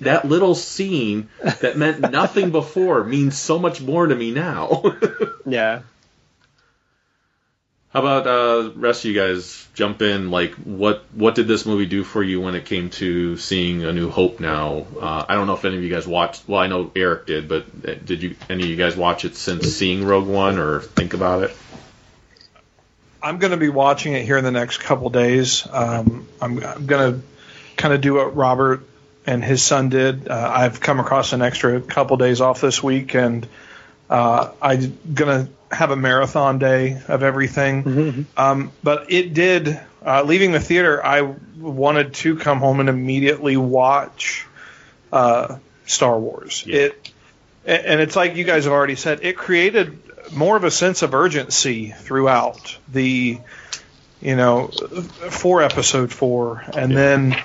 that 0.00 0.24
little 0.24 0.54
scene 0.54 1.28
that 1.60 1.76
meant 1.76 2.00
nothing 2.10 2.50
before 2.50 3.04
means 3.04 3.38
so 3.38 3.58
much 3.58 3.80
more 3.80 4.06
to 4.06 4.14
me 4.14 4.30
now. 4.30 4.82
Yeah. 5.44 5.82
How 7.92 8.00
about 8.00 8.26
uh, 8.26 8.70
rest 8.76 9.04
of 9.04 9.10
you 9.10 9.20
guys 9.20 9.68
jump 9.74 10.00
in? 10.00 10.30
Like, 10.30 10.54
what 10.54 11.04
what 11.12 11.34
did 11.34 11.46
this 11.46 11.66
movie 11.66 11.84
do 11.84 12.04
for 12.04 12.22
you 12.22 12.40
when 12.40 12.54
it 12.54 12.64
came 12.64 12.88
to 12.90 13.36
seeing 13.36 13.84
A 13.84 13.92
New 13.92 14.08
Hope? 14.08 14.40
Now, 14.40 14.86
uh, 14.98 15.26
I 15.28 15.34
don't 15.34 15.46
know 15.46 15.54
if 15.54 15.64
any 15.66 15.76
of 15.76 15.82
you 15.82 15.90
guys 15.90 16.06
watched. 16.06 16.48
Well, 16.48 16.60
I 16.60 16.68
know 16.68 16.90
Eric 16.96 17.26
did, 17.26 17.48
but 17.48 17.66
uh, 17.86 17.94
did 18.02 18.22
you 18.22 18.36
any 18.48 18.62
of 18.62 18.68
you 18.70 18.76
guys 18.76 18.96
watch 18.96 19.26
it 19.26 19.36
since 19.36 19.66
seeing 19.74 20.06
Rogue 20.06 20.26
One 20.28 20.58
or 20.58 20.80
think 20.80 21.12
about 21.12 21.42
it? 21.42 21.56
I'm 23.22 23.38
going 23.38 23.52
to 23.52 23.56
be 23.56 23.68
watching 23.68 24.14
it 24.14 24.24
here 24.24 24.36
in 24.36 24.44
the 24.44 24.50
next 24.50 24.78
couple 24.78 25.10
days. 25.10 25.66
Um, 25.70 26.26
I'm, 26.40 26.64
I'm 26.64 26.86
going 26.86 27.14
to 27.14 27.20
kind 27.76 27.94
of 27.94 28.00
do 28.00 28.14
what 28.14 28.34
Robert 28.34 28.82
and 29.26 29.44
his 29.44 29.62
son 29.62 29.88
did. 29.88 30.28
Uh, 30.28 30.50
I've 30.52 30.80
come 30.80 30.98
across 30.98 31.32
an 31.32 31.42
extra 31.42 31.80
couple 31.80 32.16
days 32.16 32.40
off 32.40 32.60
this 32.60 32.82
week, 32.82 33.14
and 33.14 33.46
uh, 34.10 34.50
I'm 34.60 34.98
going 35.14 35.46
to 35.46 35.74
have 35.74 35.90
a 35.90 35.96
marathon 35.96 36.58
day 36.58 37.00
of 37.08 37.22
everything. 37.22 38.26
Um, 38.36 38.72
but 38.82 39.12
it 39.12 39.34
did. 39.34 39.80
Uh, 40.04 40.24
leaving 40.24 40.50
the 40.50 40.60
theater, 40.60 41.04
I 41.04 41.20
wanted 41.56 42.14
to 42.14 42.36
come 42.36 42.58
home 42.58 42.80
and 42.80 42.88
immediately 42.88 43.56
watch 43.56 44.46
uh, 45.12 45.58
Star 45.86 46.18
Wars. 46.18 46.64
It 46.66 47.12
and 47.64 48.00
it's 48.00 48.16
like 48.16 48.34
you 48.34 48.42
guys 48.42 48.64
have 48.64 48.72
already 48.72 48.96
said, 48.96 49.20
it 49.22 49.36
created 49.36 49.96
more 50.32 50.56
of 50.56 50.64
a 50.64 50.70
sense 50.70 51.02
of 51.02 51.14
urgency 51.14 51.90
throughout 51.90 52.76
the, 52.88 53.38
you 54.20 54.36
know, 54.36 54.68
for 54.68 55.62
episode 55.62 56.12
four, 56.12 56.64
and 56.74 56.96
then 56.96 57.36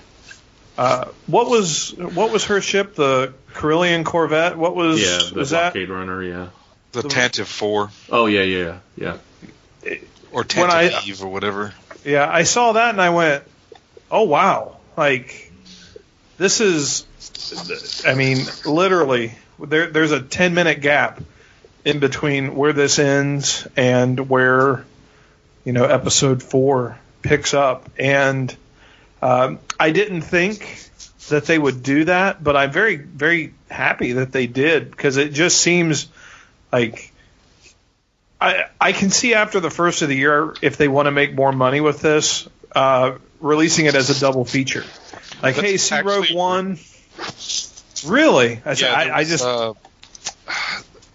uh, 0.77 1.05
what 1.25 1.49
was 1.49 1.93
what 1.97 2.31
was 2.31 2.45
her 2.45 2.61
ship, 2.61 2.95
the 2.95 3.33
Corellian 3.53 4.05
Corvette? 4.05 4.57
What 4.57 4.75
was 4.75 5.01
yeah, 5.01 5.29
the 5.31 5.39
was 5.39 5.49
that? 5.51 5.73
blockade 5.73 5.89
runner. 5.89 6.23
Yeah. 6.23 6.49
The 6.93 7.01
Tantive 7.03 7.45
Four 7.47 7.91
Oh 8.09 8.25
yeah, 8.27 8.43
yeah, 8.43 8.77
yeah. 8.95 9.17
or 10.31 10.43
When 10.55 10.71
I- 10.71 10.89
Tantive 10.89 11.07
Eve 11.07 11.23
or 11.23 11.27
whatever. 11.27 11.73
Yeah, 12.05 12.27
I 12.31 12.43
saw 12.43 12.71
that 12.73 12.91
and 12.91 13.01
I 13.01 13.09
went, 13.09 13.43
"Oh 14.09 14.23
wow!" 14.23 14.77
Like 14.95 15.51
this 16.37 16.61
is, 16.61 17.05
I 18.05 18.13
mean, 18.13 18.45
literally, 18.65 19.33
there, 19.59 19.87
there's 19.87 20.11
a 20.11 20.21
10 20.21 20.53
minute 20.53 20.81
gap 20.81 21.21
in 21.85 21.99
between 21.99 22.55
where 22.55 22.73
this 22.73 22.99
ends 22.99 23.67
and 23.75 24.29
where, 24.29 24.85
you 25.63 25.73
know, 25.73 25.85
episode 25.85 26.43
four 26.43 26.97
picks 27.21 27.53
up, 27.53 27.89
and 27.97 28.55
um, 29.21 29.59
I 29.79 29.91
didn't 29.91 30.21
think 30.21 30.89
that 31.29 31.45
they 31.45 31.57
would 31.57 31.83
do 31.83 32.05
that, 32.05 32.43
but 32.43 32.55
I'm 32.55 32.71
very, 32.71 32.95
very 32.95 33.53
happy 33.69 34.13
that 34.13 34.31
they 34.31 34.47
did 34.47 34.89
because 34.91 35.17
it 35.17 35.33
just 35.33 35.59
seems 35.59 36.07
like 36.71 37.11
I 38.39 38.65
I 38.79 38.91
can 38.91 39.09
see 39.09 39.33
after 39.33 39.59
the 39.59 39.69
first 39.69 40.01
of 40.01 40.09
the 40.09 40.15
year 40.15 40.53
if 40.61 40.77
they 40.77 40.87
want 40.87 41.07
to 41.07 41.11
make 41.11 41.33
more 41.33 41.51
money 41.51 41.81
with 41.81 42.01
this, 42.01 42.47
uh, 42.73 43.17
releasing 43.39 43.85
it 43.87 43.95
as 43.95 44.09
a 44.09 44.19
double 44.19 44.45
feature. 44.45 44.83
Like, 45.41 45.55
That's 45.55 45.59
hey, 45.59 45.77
see 45.77 46.01
Rogue 46.01 46.31
One. 46.31 46.77
Really? 48.05 48.61
I, 48.65 48.73
Yeah, 48.73 48.93
I, 48.93 49.17
I 49.17 49.23
just 49.23 49.43
uh, 49.43 49.73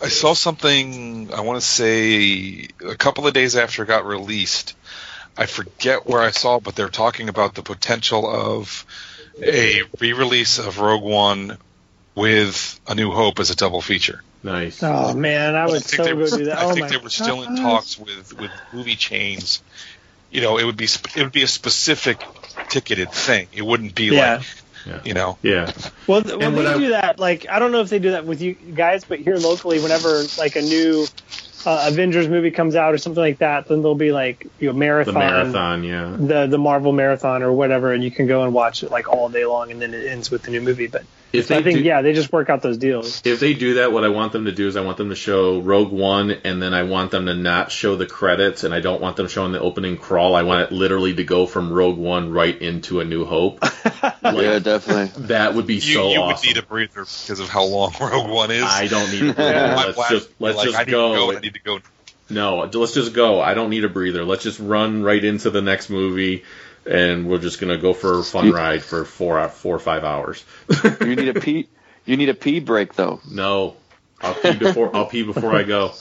I 0.02 0.08
saw 0.08 0.34
something. 0.34 1.32
I 1.32 1.42
want 1.42 1.60
to 1.60 1.66
say 1.66 2.68
a 2.86 2.96
couple 2.96 3.26
of 3.26 3.34
days 3.34 3.56
after 3.56 3.84
it 3.84 3.86
got 3.86 4.04
released. 4.04 4.74
I 5.36 5.46
forget 5.46 6.06
where 6.06 6.20
I 6.20 6.30
saw, 6.30 6.56
it, 6.56 6.64
but 6.64 6.74
they're 6.74 6.88
talking 6.88 7.28
about 7.28 7.54
the 7.54 7.62
potential 7.62 8.28
of 8.28 8.84
a 9.42 9.82
re-release 9.98 10.58
of 10.58 10.78
Rogue 10.78 11.02
One 11.04 11.56
with 12.14 12.80
A 12.86 12.94
New 12.94 13.10
Hope 13.12 13.38
as 13.38 13.50
a 13.50 13.56
double 13.56 13.80
feature. 13.80 14.22
Nice. 14.42 14.82
Oh 14.82 15.14
man, 15.14 15.54
I 15.54 15.62
I 15.62 15.66
would 15.66 15.82
think 15.84 15.96
so 15.96 16.04
they 16.04 16.10
go 16.10 16.16
were, 16.16 16.26
do 16.26 16.44
that. 16.46 16.58
I 16.58 16.64
oh 16.64 16.74
think 16.74 16.88
they 16.88 16.96
were 16.96 17.08
still 17.08 17.42
in 17.44 17.56
talks 17.56 17.96
with 17.98 18.38
with 18.38 18.50
movie 18.72 18.96
chains. 18.96 19.62
You 20.30 20.40
know, 20.40 20.58
it 20.58 20.64
would 20.64 20.76
be 20.76 20.84
it 20.84 21.16
would 21.22 21.32
be 21.32 21.42
a 21.42 21.46
specific 21.48 22.18
ticketed 22.68 23.12
thing. 23.12 23.46
It 23.52 23.62
wouldn't 23.62 23.94
be 23.94 24.06
Yeah. 24.06 24.36
like 24.38 24.46
you 25.04 25.14
know. 25.14 25.38
Yeah. 25.42 25.72
Well, 26.06 26.22
th- 26.22 26.36
well 26.36 26.48
And 26.48 26.56
they 26.56 26.66
I- 26.66 26.78
do 26.78 26.88
that. 26.90 27.18
Like, 27.18 27.46
I 27.48 27.58
don't 27.58 27.72
know 27.72 27.80
if 27.80 27.88
they 27.90 27.98
do 27.98 28.10
that 28.12 28.24
with 28.24 28.40
you 28.42 28.54
guys, 28.54 29.04
but 29.04 29.18
here 29.20 29.36
locally, 29.36 29.80
whenever 29.80 30.22
like 30.38 30.56
a 30.56 30.62
new 30.62 31.06
uh, 31.64 31.84
Avengers 31.90 32.28
movie 32.28 32.50
comes 32.50 32.74
out 32.74 32.92
or 32.92 32.98
something 32.98 33.20
like 33.22 33.38
that, 33.38 33.68
then 33.68 33.82
there'll 33.82 33.94
be 33.94 34.10
like 34.12 34.46
you 34.58 34.66
know 34.68 34.72
The 34.72 34.78
marathon, 34.78 35.14
marathon. 35.14 35.84
Yeah. 35.84 36.16
the 36.18 36.46
the 36.46 36.58
Marvel 36.58 36.92
marathon 36.92 37.42
or 37.42 37.52
whatever, 37.52 37.92
and 37.92 38.02
you 38.02 38.10
can 38.10 38.26
go 38.26 38.42
and 38.42 38.52
watch 38.52 38.82
it 38.82 38.90
like 38.90 39.08
all 39.08 39.28
day 39.28 39.44
long, 39.44 39.70
and 39.70 39.80
then 39.80 39.94
it 39.94 40.06
ends 40.06 40.30
with 40.30 40.42
the 40.42 40.50
new 40.50 40.60
movie. 40.60 40.88
But 40.88 41.04
If 41.32 41.50
I 41.50 41.62
think 41.62 41.78
do- 41.78 41.84
yeah, 41.84 42.02
they 42.02 42.12
just 42.12 42.30
work 42.32 42.50
out 42.50 42.60
those 42.62 42.76
deals. 42.78 43.22
If 43.24 43.40
they 43.40 43.54
do 43.54 43.74
that, 43.74 43.92
what 43.92 44.04
I 44.04 44.08
want 44.08 44.32
them 44.32 44.44
to 44.44 44.52
do 44.52 44.68
is 44.68 44.76
I 44.76 44.82
want 44.82 44.98
them 44.98 45.08
to 45.08 45.14
show 45.14 45.60
Rogue 45.60 45.90
One, 45.90 46.30
and 46.30 46.60
then 46.62 46.74
I 46.74 46.82
want 46.82 47.10
them 47.10 47.26
to 47.26 47.34
not 47.34 47.72
show 47.72 47.96
the 47.96 48.06
credits, 48.06 48.64
and 48.64 48.74
I 48.74 48.80
don't 48.80 49.00
want 49.00 49.16
them 49.16 49.28
showing 49.28 49.52
the 49.52 49.60
opening 49.60 49.96
crawl. 49.96 50.34
I 50.34 50.42
want 50.42 50.60
it 50.62 50.72
literally 50.72 51.14
to 51.14 51.24
go 51.24 51.46
from 51.46 51.72
Rogue 51.72 51.98
One 51.98 52.32
right 52.32 52.60
into 52.60 53.00
A 53.00 53.04
New 53.04 53.24
Hope. 53.24 53.60
yeah, 54.22 54.58
definitely. 54.58 55.26
That 55.28 55.54
would 55.54 55.66
be 55.66 55.76
You, 55.76 55.80
so 55.80 56.10
you 56.10 56.18
awesome. 56.20 56.46
would 56.48 56.54
need 56.56 56.62
a 56.62 56.66
breather 56.66 57.00
because 57.04 57.40
of 57.40 57.48
how 57.48 57.64
long 57.64 57.94
Rogue 58.00 58.28
One 58.30 58.50
is. 58.50 58.64
I 58.64 58.86
don't 58.88 59.10
need 59.10 59.30
a 59.30 59.32
breather. 59.34 59.74
My 59.76 59.84
let's 59.86 59.96
wife 59.96 60.10
just 60.10 60.30
let's 60.38 60.56
like, 60.58 60.66
just 60.66 60.78
I 60.78 60.84
need 60.84 60.90
go. 60.90 61.12
To 61.12 61.32
go. 61.32 61.36
I 61.38 61.40
need 61.40 61.54
to 61.54 61.60
go. 61.60 61.80
No, 62.30 62.70
let's 62.72 62.94
just 62.94 63.12
go. 63.12 63.40
I 63.40 63.54
don't 63.54 63.68
need 63.70 63.84
a 63.84 63.88
breather. 63.90 64.24
Let's 64.24 64.42
just 64.42 64.58
run 64.58 65.02
right 65.02 65.22
into 65.22 65.50
the 65.50 65.60
next 65.60 65.90
movie, 65.90 66.44
and 66.86 67.28
we're 67.28 67.38
just 67.38 67.60
gonna 67.60 67.78
go 67.78 67.92
for 67.92 68.18
a 68.18 68.22
fun 68.22 68.50
ride 68.50 68.82
for 68.82 69.04
four 69.04 69.48
four 69.48 69.76
or 69.76 69.80
five 69.80 70.04
hours. 70.04 70.44
You 71.00 71.16
need 71.16 71.28
a 71.36 71.40
pee. 71.40 71.68
You 72.04 72.16
need 72.16 72.28
a 72.28 72.34
pee 72.34 72.60
break 72.60 72.94
though. 72.94 73.20
No, 73.30 73.76
I'll 74.20 74.34
pee 74.34 74.54
before 74.56 74.94
I'll 74.94 75.06
pee 75.06 75.22
before 75.22 75.54
I 75.54 75.62
go. 75.62 75.92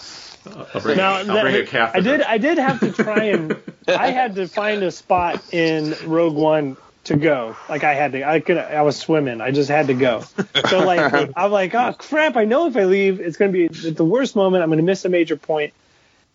I'll 0.73 0.81
bring, 0.81 0.97
Now, 0.97 1.13
I'll 1.17 1.25
that- 1.25 1.41
bring 1.43 1.55
a 1.55 1.65
catheter. 1.65 1.97
I 1.97 2.01
did. 2.01 2.21
I 2.21 2.37
did 2.37 2.57
have 2.57 2.79
to 2.79 2.91
try 2.91 3.25
and. 3.25 3.61
I 3.87 4.11
had 4.11 4.35
to 4.35 4.47
find 4.47 4.81
a 4.83 4.91
spot 4.91 5.53
in 5.53 5.95
Rogue 6.05 6.35
One 6.35 6.77
to 7.05 7.15
go. 7.17 7.55
Like 7.69 7.83
I 7.83 7.93
had 7.93 8.13
to. 8.13 8.27
I 8.27 8.39
could. 8.39 8.57
I 8.57 8.81
was 8.81 8.97
swimming. 8.97 9.41
I 9.41 9.51
just 9.51 9.69
had 9.69 9.87
to 9.87 9.93
go. 9.93 10.23
So 10.69 10.79
like 10.79 11.31
I'm 11.35 11.51
like, 11.51 11.75
oh 11.75 11.93
crap! 11.93 12.35
I 12.37 12.45
know 12.45 12.67
if 12.67 12.75
I 12.77 12.85
leave, 12.85 13.19
it's 13.19 13.37
going 13.37 13.51
to 13.53 13.69
be 13.69 13.87
at 13.87 13.95
the 13.95 14.05
worst 14.05 14.35
moment. 14.35 14.63
I'm 14.63 14.69
going 14.69 14.77
to 14.77 14.83
miss 14.83 15.05
a 15.05 15.09
major 15.09 15.35
point. 15.37 15.73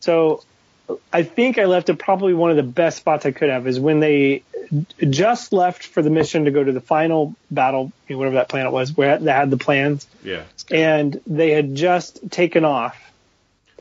So 0.00 0.42
I 1.12 1.22
think 1.22 1.58
I 1.58 1.64
left 1.64 1.88
at 1.88 1.98
probably 1.98 2.34
one 2.34 2.50
of 2.50 2.56
the 2.56 2.62
best 2.62 2.98
spots 2.98 3.26
I 3.26 3.32
could 3.32 3.48
have 3.50 3.66
is 3.66 3.80
when 3.80 4.00
they 4.00 4.42
just 5.00 5.52
left 5.52 5.84
for 5.86 6.02
the 6.02 6.10
mission 6.10 6.44
to 6.44 6.50
go 6.50 6.62
to 6.62 6.72
the 6.72 6.80
final 6.80 7.34
battle, 7.50 7.92
you 8.08 8.14
know, 8.14 8.18
whatever 8.18 8.36
that 8.36 8.48
planet 8.48 8.72
was, 8.72 8.96
where 8.96 9.18
they 9.18 9.30
had 9.32 9.50
the 9.50 9.56
plans, 9.56 10.06
Yeah. 10.22 10.42
and 10.70 11.20
they 11.26 11.50
had 11.50 11.74
just 11.74 12.30
taken 12.30 12.64
off. 12.64 13.00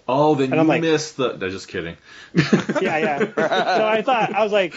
Oh, 0.07 0.35
then 0.35 0.51
And 0.51 0.59
I'm 0.59 0.65
you 0.67 0.69
like- 0.69 0.81
missed 0.81 1.17
the. 1.17 1.35
No, 1.35 1.49
just 1.49 1.67
kidding. 1.67 1.97
Yeah, 2.35 2.97
yeah. 2.97 3.17
so 3.35 3.87
I 3.87 4.01
thought 4.03 4.33
I 4.35 4.43
was 4.43 4.51
like, 4.51 4.73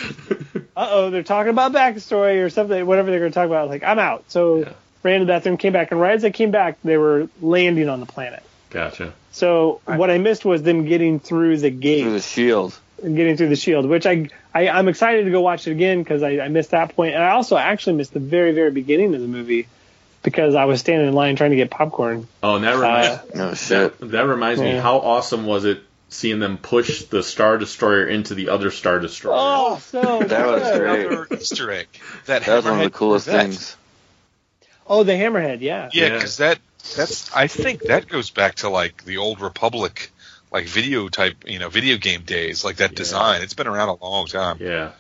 uh 0.76 0.88
oh, 0.90 1.10
they're 1.10 1.22
talking 1.22 1.50
about 1.50 1.72
backstory 1.72 2.42
or 2.42 2.48
something, 2.50 2.84
whatever 2.86 3.10
they're 3.10 3.20
going 3.20 3.30
to 3.30 3.34
talk 3.34 3.46
about. 3.46 3.58
I 3.60 3.62
was 3.64 3.70
like, 3.70 3.84
I'm 3.84 3.98
out. 3.98 4.24
So 4.30 4.60
Yeah. 4.60 4.72
ran 5.02 5.20
to 5.20 5.26
the 5.26 5.32
bathroom, 5.32 5.56
came 5.58 5.72
back, 5.74 5.90
and 5.92 6.00
right 6.00 6.14
as 6.14 6.24
I 6.24 6.30
came 6.30 6.50
back, 6.50 6.78
they 6.82 6.96
were 6.96 7.28
landing 7.42 7.88
on 7.90 8.00
the 8.00 8.06
planet. 8.06 8.42
Gotcha. 8.70 9.12
So 9.32 9.80
what 9.84 10.10
I 10.10 10.18
missed 10.18 10.44
was 10.44 10.62
them 10.62 10.84
getting 10.86 11.20
through 11.20 11.58
the 11.58 11.70
gate, 11.70 12.02
Through 12.02 12.12
the 12.12 12.20
shield. 12.20 12.78
and 13.02 13.14
getting 13.16 13.36
through 13.36 13.50
the 13.50 13.56
shield, 13.56 13.86
which 13.86 14.06
I, 14.06 14.28
I 14.54 14.68
I'm 14.68 14.88
excited 14.88 15.24
to 15.24 15.30
go 15.30 15.40
watch 15.40 15.66
it 15.66 15.72
again 15.72 16.02
because 16.02 16.22
I, 16.22 16.40
I 16.40 16.48
missed 16.48 16.70
that 16.70 16.86
point. 16.88 16.96
point, 16.96 17.14
and 17.14 17.22
I 17.22 17.30
also 17.32 17.56
actually 17.56 17.96
missed 17.96 18.12
the 18.14 18.20
very 18.20 18.52
very 18.52 18.70
beginning 18.70 19.14
of 19.14 19.20
the 19.20 19.28
movie 19.28 19.68
because 20.22 20.54
I 20.54 20.64
was 20.64 20.80
standing 20.80 21.06
in 21.08 21.14
line 21.14 21.36
trying 21.36 21.50
to 21.50 21.56
get 21.56 21.70
popcorn. 21.70 22.26
Oh, 22.42 22.56
and 22.56 22.64
that 22.64 22.74
reminds 22.74 23.08
Uh, 23.08 23.22
No 23.34 23.54
shit. 23.54 23.98
that 24.10 24.26
reminds 24.26 24.60
me. 24.60 24.72
How 24.72 24.98
awesome 24.98 25.46
was 25.46 25.64
it 25.64 25.80
seeing 26.08 26.40
them 26.40 26.56
push 26.58 27.04
the 27.04 27.22
Star 27.22 27.58
Destroyer 27.58 28.06
into 28.06 28.34
the 28.34 28.48
other 28.48 28.70
Star 28.70 28.98
Destroyer? 28.98 29.36
Oh, 29.38 29.78
so 29.78 30.20
That 30.20 30.46
was 30.46 30.62
good. 30.62 30.78
great. 30.80 31.06
Another 31.06 31.26
Easter 31.38 31.70
egg. 31.70 31.86
That, 32.26 32.44
That 32.44 32.56
was 32.56 32.64
one 32.64 32.78
of 32.78 32.84
the 32.84 32.90
coolest 32.90 33.26
things. 33.26 33.76
Oh, 34.86 35.02
the 35.04 35.12
hammerhead, 35.12 35.60
yeah. 35.60 35.90
Yeah, 35.92 36.06
Yeah. 36.06 36.14
because 36.14 36.38
that 36.38 36.58
that's 36.96 37.34
I 37.34 37.46
think 37.46 37.82
that 37.82 38.08
goes 38.08 38.30
back 38.30 38.56
to 38.56 38.68
like 38.68 39.04
the 39.04 39.18
old 39.18 39.40
Republic, 39.40 40.10
like 40.52 40.66
video 40.66 41.08
type, 41.08 41.44
you 41.46 41.58
know, 41.58 41.68
video 41.68 41.96
game 41.96 42.22
days, 42.22 42.64
like 42.64 42.76
that 42.76 42.92
Yeah. 42.92 42.96
design. 42.96 43.42
It's 43.42 43.54
been 43.54 43.66
around 43.66 43.88
a 43.88 44.04
long 44.04 44.26
time. 44.26 44.58
Yeah. 44.60 44.90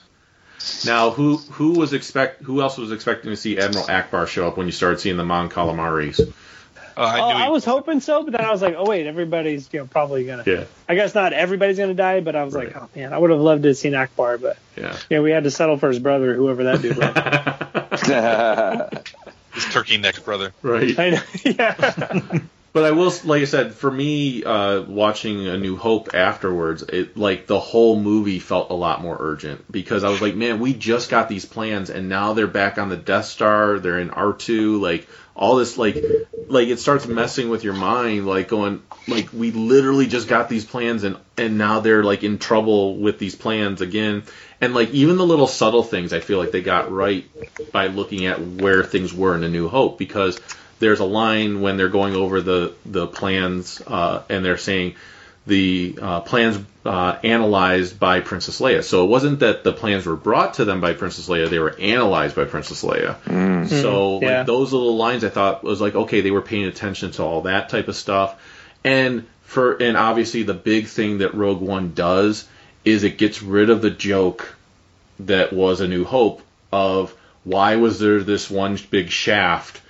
Now, 0.84 1.10
who 1.10 1.36
who 1.36 1.78
was 1.78 1.92
expect 1.92 2.42
who 2.42 2.60
else 2.62 2.76
was 2.78 2.90
expecting 2.92 3.30
to 3.30 3.36
see 3.36 3.58
Admiral 3.58 3.86
Ackbar 3.86 4.26
show 4.26 4.48
up 4.48 4.56
when 4.56 4.66
you 4.66 4.72
started 4.72 4.98
seeing 5.00 5.16
the 5.16 5.24
Mon 5.24 5.48
Calamaris? 5.48 6.20
Uh, 6.20 7.00
I 7.00 7.20
oh, 7.20 7.28
he- 7.28 7.44
I 7.44 7.48
was 7.50 7.64
hoping 7.64 8.00
so, 8.00 8.24
but 8.24 8.32
then 8.32 8.44
I 8.44 8.50
was 8.50 8.60
like, 8.60 8.74
oh 8.76 8.84
wait, 8.84 9.06
everybody's 9.06 9.68
you 9.72 9.78
know 9.78 9.86
probably 9.86 10.24
gonna. 10.24 10.42
Yeah. 10.44 10.64
I 10.88 10.96
guess 10.96 11.14
not 11.14 11.32
everybody's 11.32 11.78
gonna 11.78 11.94
die, 11.94 12.18
but 12.20 12.34
I 12.34 12.42
was 12.42 12.54
like, 12.54 12.76
oh 12.76 12.88
man, 12.96 13.12
I 13.12 13.18
would 13.18 13.30
have 13.30 13.38
loved 13.38 13.62
to 13.62 13.68
have 13.68 13.76
seen 13.78 13.92
Ackbar, 13.92 14.40
but 14.40 14.58
Yeah. 14.76 14.96
you 15.08 15.16
know 15.16 15.22
we 15.22 15.30
had 15.30 15.44
to 15.44 15.50
settle 15.52 15.78
for 15.78 15.88
his 15.88 16.00
brother, 16.00 16.34
whoever 16.34 16.64
that 16.64 16.82
dude 16.82 16.96
was. 16.96 17.14
his 19.64 19.72
turkey 19.72 19.98
neck 19.98 20.24
brother. 20.24 20.52
Right. 20.62 20.98
I 20.98 21.10
know. 21.10 21.22
yeah. 21.44 22.38
But 22.70 22.84
I 22.84 22.90
will, 22.90 23.12
like 23.24 23.42
I 23.42 23.46
said, 23.46 23.74
for 23.74 23.90
me, 23.90 24.44
uh, 24.44 24.82
watching 24.82 25.48
A 25.48 25.56
New 25.56 25.76
Hope 25.76 26.14
afterwards, 26.14 26.82
it 26.82 27.16
like 27.16 27.46
the 27.46 27.58
whole 27.58 27.98
movie 27.98 28.38
felt 28.38 28.70
a 28.70 28.74
lot 28.74 29.00
more 29.00 29.16
urgent 29.18 29.70
because 29.72 30.04
I 30.04 30.10
was 30.10 30.20
like, 30.20 30.36
man, 30.36 30.60
we 30.60 30.74
just 30.74 31.08
got 31.08 31.28
these 31.28 31.46
plans 31.46 31.88
and 31.88 32.08
now 32.08 32.34
they're 32.34 32.46
back 32.46 32.76
on 32.78 32.90
the 32.90 32.96
Death 32.96 33.24
Star, 33.24 33.78
they're 33.78 33.98
in 33.98 34.10
R 34.10 34.34
two, 34.34 34.80
like 34.80 35.08
all 35.34 35.56
this, 35.56 35.78
like, 35.78 35.96
like 36.48 36.68
it 36.68 36.78
starts 36.78 37.06
messing 37.06 37.48
with 37.48 37.64
your 37.64 37.74
mind, 37.74 38.26
like 38.26 38.48
going, 38.48 38.82
like 39.06 39.32
we 39.32 39.50
literally 39.50 40.06
just 40.06 40.28
got 40.28 40.48
these 40.48 40.64
plans 40.66 41.04
and 41.04 41.16
and 41.38 41.56
now 41.56 41.80
they're 41.80 42.04
like 42.04 42.22
in 42.22 42.38
trouble 42.38 42.98
with 42.98 43.18
these 43.18 43.34
plans 43.34 43.80
again, 43.80 44.24
and 44.60 44.74
like 44.74 44.90
even 44.90 45.16
the 45.16 45.26
little 45.26 45.46
subtle 45.46 45.82
things, 45.82 46.12
I 46.12 46.20
feel 46.20 46.38
like 46.38 46.50
they 46.50 46.62
got 46.62 46.90
right 46.90 47.24
by 47.72 47.88
looking 47.88 48.26
at 48.26 48.40
where 48.40 48.82
things 48.84 49.12
were 49.14 49.34
in 49.34 49.44
A 49.44 49.48
New 49.48 49.68
Hope 49.68 49.98
because 49.98 50.38
there's 50.80 51.00
a 51.00 51.04
line 51.04 51.60
when 51.60 51.76
they're 51.76 51.88
going 51.88 52.14
over 52.14 52.40
the 52.40 52.74
the 52.86 53.06
plans 53.06 53.82
uh, 53.86 54.22
and 54.28 54.44
they're 54.44 54.56
saying 54.58 54.94
the 55.46 55.98
uh, 56.00 56.20
plans 56.20 56.58
uh, 56.84 57.18
analyzed 57.24 57.98
by 57.98 58.20
Princess 58.20 58.60
Leia. 58.60 58.84
So 58.84 59.04
it 59.04 59.08
wasn't 59.08 59.40
that 59.40 59.64
the 59.64 59.72
plans 59.72 60.04
were 60.04 60.16
brought 60.16 60.54
to 60.54 60.64
them 60.66 60.80
by 60.80 60.92
Princess 60.92 61.28
Leia; 61.28 61.48
they 61.48 61.58
were 61.58 61.74
analyzed 61.78 62.36
by 62.36 62.44
Princess 62.44 62.84
Leia. 62.84 63.16
So 63.24 63.32
Mhm, 63.32 64.22
yeah. 64.22 64.38
like 64.38 64.46
those 64.46 64.72
little 64.72 64.96
lines, 64.96 65.24
I 65.24 65.30
thought 65.30 65.64
was 65.64 65.80
like 65.80 65.94
okay, 65.94 66.20
they 66.20 66.30
were 66.30 66.42
paying 66.42 66.64
attention 66.64 67.12
to 67.12 67.22
all 67.22 67.42
that 67.42 67.68
type 67.70 67.88
of 67.88 67.96
stuff. 67.96 68.34
And 68.84 69.26
for 69.42 69.72
and 69.82 69.96
obviously 69.96 70.42
the 70.42 70.54
big 70.54 70.86
thing 70.86 71.18
that 71.18 71.34
Rogue 71.34 71.60
One 71.62 71.92
does 71.94 72.46
is 72.88 73.04
it 73.04 73.18
gets 73.18 73.42
rid 73.42 73.70
of 73.70 73.82
the 73.82 73.90
joke 73.90 74.54
that 75.20 75.52
was 75.52 75.80
A 75.80 75.88
New 75.88 76.04
Hope 76.04 76.42
of 76.72 77.14
why 77.44 77.76
was 77.76 77.98
there 77.98 78.20
this 78.20 78.50
one 78.50 78.78
big 78.90 79.10
shaft 79.10 79.80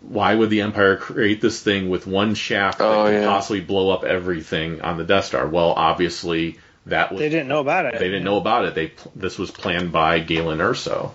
why 0.00 0.34
would 0.34 0.48
the 0.50 0.62
Empire 0.62 0.96
create 0.96 1.42
this 1.42 1.62
thing 1.62 1.90
with 1.90 2.06
one 2.06 2.34
shaft 2.34 2.78
that 2.78 2.84
Oh, 2.86 3.04
could 3.04 3.12
yeah. 3.20 3.26
possibly 3.26 3.60
blow 3.60 3.90
up 3.90 4.02
everything 4.02 4.80
on 4.80 4.96
the 4.96 5.04
Death 5.04 5.26
Star? 5.26 5.46
Well, 5.46 5.72
obviously 5.72 6.58
that 6.86 7.12
was 7.12 7.20
They 7.20 7.28
didn't 7.28 7.48
know 7.48 7.60
about 7.60 7.84
it. 7.84 7.98
they 7.98 8.06
didn't 8.08 8.24
know 8.24 8.38
about 8.38 8.64
it. 8.64 8.74
They 8.74 8.92
this 9.14 9.38
was 9.38 9.50
planned 9.50 9.92
by 9.92 10.18
Galen 10.20 10.58
Erso. 10.58 11.12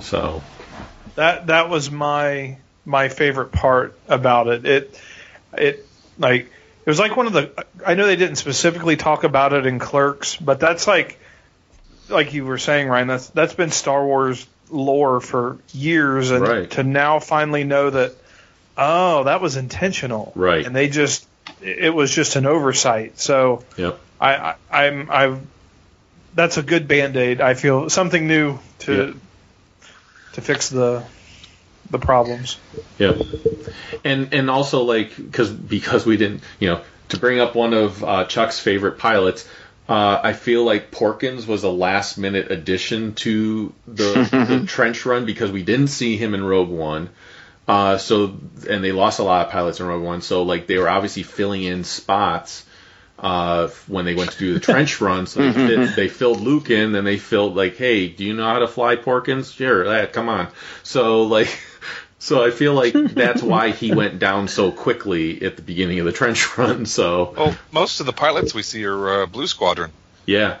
So 0.00 0.42
That 1.14 1.46
that 1.46 1.70
was 1.70 1.88
my 1.90 2.58
my 2.84 3.08
favorite 3.08 3.52
part 3.52 3.96
about 4.08 4.48
it. 4.48 4.66
It 4.66 5.00
it 5.56 5.86
like 6.18 6.50
it 6.86 6.90
was 6.90 7.00
like 7.00 7.16
one 7.16 7.26
of 7.26 7.32
the 7.32 7.66
I 7.84 7.94
know 7.94 8.06
they 8.06 8.16
didn't 8.16 8.36
specifically 8.36 8.96
talk 8.96 9.24
about 9.24 9.52
it 9.52 9.66
in 9.66 9.78
Clerks, 9.80 10.36
but 10.36 10.60
that's 10.60 10.86
like 10.86 11.18
like 12.08 12.32
you 12.32 12.44
were 12.44 12.58
saying, 12.58 12.88
Ryan. 12.88 13.08
That's 13.08 13.28
that's 13.30 13.54
been 13.54 13.70
Star 13.72 14.06
Wars 14.06 14.46
lore 14.70 15.20
for 15.20 15.58
years, 15.72 16.30
and 16.30 16.42
Right. 16.42 16.70
to 16.72 16.82
now 16.84 17.18
finally 17.18 17.64
know 17.64 17.90
that 17.90 18.12
oh 18.76 19.24
that 19.24 19.40
was 19.40 19.56
intentional, 19.56 20.32
Right. 20.36 20.64
And 20.64 20.74
they 20.74 20.88
just 20.88 21.26
it 21.60 21.92
was 21.92 22.10
just 22.12 22.36
an 22.36 22.46
oversight. 22.46 23.18
So 23.18 23.64
yep. 23.76 23.98
I, 24.20 24.54
I 24.70 24.86
I'm 24.86 25.10
I 25.10 25.38
that's 26.34 26.56
a 26.56 26.62
good 26.62 26.86
band 26.86 27.16
aid. 27.16 27.40
I 27.40 27.54
feel 27.54 27.90
something 27.90 28.28
new 28.28 28.58
to 28.80 29.18
to 30.34 30.40
fix 30.40 30.68
the 30.68 31.02
the 31.90 31.98
problems. 31.98 32.58
Yeah, 32.98 33.14
And 34.04 34.32
and 34.32 34.50
also 34.50 34.82
like 34.82 35.16
because 35.16 35.50
because 35.50 36.06
we 36.06 36.16
didn't 36.16 36.42
you 36.58 36.70
know 36.70 36.80
to 37.08 37.18
bring 37.18 37.40
up 37.40 37.54
one 37.54 37.74
of 37.74 38.02
uh, 38.02 38.24
Chuck's 38.24 38.58
favorite 38.58 38.98
pilots. 38.98 39.48
Uh, 39.88 40.20
I 40.20 40.32
feel 40.32 40.64
like 40.64 40.90
Porkins 40.90 41.46
was 41.46 41.62
a 41.62 41.70
last 41.70 42.18
minute 42.18 42.50
addition 42.50 43.14
to 43.14 43.72
the, 43.86 44.58
the 44.60 44.64
trench 44.66 45.06
run 45.06 45.26
because 45.26 45.52
we 45.52 45.62
didn't 45.62 45.88
see 45.88 46.16
him 46.16 46.34
in 46.34 46.42
Rogue 46.42 46.70
One. 46.70 47.10
Uh, 47.68 47.96
so 47.96 48.36
and 48.68 48.82
they 48.82 48.90
lost 48.90 49.20
a 49.20 49.22
lot 49.22 49.46
of 49.46 49.52
pilots 49.52 49.78
in 49.78 49.86
Rogue 49.86 50.02
One, 50.02 50.22
so 50.22 50.42
like 50.42 50.66
they 50.66 50.78
were 50.78 50.88
obviously 50.88 51.22
filling 51.22 51.62
in 51.62 51.84
spots 51.84 52.64
uh, 53.18 53.68
when 53.86 54.04
they 54.04 54.14
went 54.14 54.32
to 54.32 54.38
do 54.38 54.54
the 54.54 54.60
trench 54.60 55.00
run. 55.00 55.26
So 55.26 55.40
they, 55.40 55.52
fit, 55.52 55.96
they 55.96 56.08
filled 56.08 56.40
Luke 56.40 56.70
in, 56.70 56.92
then 56.92 57.04
they 57.04 57.18
filled 57.18 57.56
like, 57.56 57.76
hey, 57.76 58.08
do 58.08 58.24
you 58.24 58.34
know 58.34 58.44
how 58.44 58.58
to 58.60 58.68
fly 58.68 58.96
Porkins? 58.96 59.54
Sure, 59.54 59.84
yeah, 59.84 60.06
come 60.06 60.28
on. 60.28 60.48
So 60.82 61.22
like, 61.22 61.48
so 62.26 62.44
I 62.44 62.50
feel 62.50 62.74
like 62.74 62.92
that's 63.14 63.42
why 63.42 63.70
he 63.70 63.94
went 63.94 64.18
down 64.18 64.48
so 64.48 64.72
quickly 64.72 65.42
at 65.42 65.56
the 65.56 65.62
beginning 65.62 66.00
of 66.00 66.06
the 66.06 66.12
trench 66.20 66.58
run. 66.58 66.86
So 66.86 67.34
Well, 67.36 67.56
most 67.72 68.00
of 68.00 68.06
the 68.06 68.12
pilots 68.12 68.54
we 68.54 68.62
see 68.62 68.84
are 68.84 69.22
uh, 69.22 69.26
Blue 69.26 69.46
Squadron, 69.46 69.92
yeah, 70.26 70.58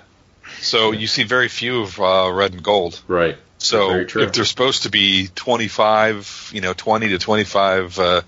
so 0.60 0.92
you 0.92 1.06
see 1.06 1.24
very 1.24 1.48
few 1.48 1.82
of 1.82 2.00
uh, 2.00 2.30
Red 2.32 2.52
and 2.52 2.62
Gold. 2.62 3.00
right. 3.08 3.36
So 3.58 3.88
Very 3.88 4.04
true. 4.04 4.22
if 4.22 4.32
there's 4.32 4.50
supposed 4.50 4.82
to 4.82 4.90
be 4.90 5.28
25, 5.34 6.50
you 6.52 6.60
know, 6.60 6.74
20 6.74 7.08
to 7.08 7.18
25 7.18 7.98
uh, 7.98 8.20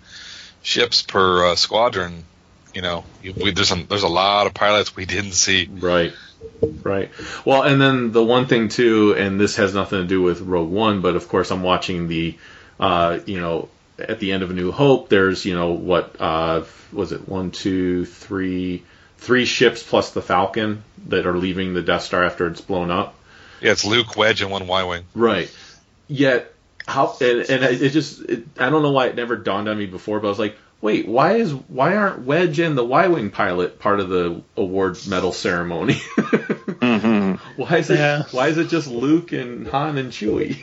ships 0.63 1.03
per 1.03 1.49
uh, 1.49 1.55
squadron, 1.55 2.25
you 2.73 2.81
know, 2.81 3.05
we, 3.23 3.51
there's 3.51 3.71
a, 3.71 3.75
there's 3.75 4.05
a 4.05 4.09
lot 4.09 4.47
of 4.47 4.55
pilots 4.55 4.97
we 4.97 5.05
didn't 5.05 5.33
see. 5.33 5.69
Right. 5.71 6.15
Right. 6.63 7.11
Well, 7.45 7.63
and 7.63 7.79
then 7.79 8.13
the 8.13 8.25
one 8.25 8.47
thing 8.47 8.69
too, 8.71 9.15
and 9.19 9.39
this 9.39 9.57
has 9.57 9.75
nothing 9.75 10.01
to 10.01 10.07
do 10.07 10.23
with 10.23 10.41
Rogue 10.41 10.71
One, 10.71 11.03
but 11.03 11.15
of 11.15 11.29
course 11.29 11.51
I'm 11.51 11.63
watching 11.63 12.09
the, 12.09 12.39
uh, 12.79 13.19
you 13.27 13.41
know, 13.41 13.69
at 13.99 14.21
the 14.21 14.33
end 14.33 14.43
of 14.43 14.51
A 14.51 14.55
New 14.55 14.71
Hope, 14.73 15.09
there's 15.09 15.45
you 15.45 15.55
know 15.55 15.73
what 15.73 16.17
uh, 16.21 16.65
was 16.93 17.13
it 17.13 17.29
one, 17.29 17.51
two, 17.51 18.05
three, 18.05 18.85
three 19.19 19.45
ships 19.45 19.83
plus 19.83 20.11
the 20.13 20.23
Falcon 20.23 20.83
that 21.09 21.27
are 21.27 21.37
leaving 21.37 21.75
the 21.75 21.83
Death 21.83 22.03
Star 22.03 22.25
after 22.25 22.47
it's 22.47 22.61
blown 22.61 22.91
up. 22.91 23.15
Yeah, 23.61 23.73
it's 23.73 23.85
Luke, 23.85 24.17
Wedge, 24.17 24.41
and 24.43 24.51
one 24.51 24.67
Y-wing. 24.67 25.05
Right. 25.15 25.53
Yet 26.07 26.55
how 26.87 27.15
and, 27.21 27.41
and 27.51 27.65
it 27.65 27.91
just 27.91 28.21
it, 28.23 28.45
I 28.59 28.71
don't 28.71 28.83
know 28.83 28.93
why 28.93 29.07
it 29.09 29.17
never 29.17 29.37
dawned 29.37 29.69
on 29.69 29.77
me 29.77 29.87
before, 29.87 30.21
but 30.21 30.29
I 30.29 30.31
was 30.31 30.39
like, 30.39 30.57
wait, 30.81 31.07
why 31.07 31.35
is 31.35 31.53
why 31.53 31.97
aren't 31.97 32.25
Wedge 32.25 32.61
and 32.61 32.79
the 32.79 32.85
Y-wing 32.85 33.31
pilot 33.31 33.79
part 33.79 34.01
of 34.01 34.09
the 34.09 34.43
award 34.57 34.97
medal 35.07 35.33
ceremony? 35.33 35.95
why 36.81 37.77
is 37.79 37.91
it 37.91 37.99
Yeah. 37.99 38.23
why 38.31 38.49
is 38.49 38.59
it 38.59 38.69
just 38.69 38.89
Luke 38.89 39.33
and 39.33 39.67
Han 39.69 39.99
and 39.99 40.13
Chewie? 40.13 40.55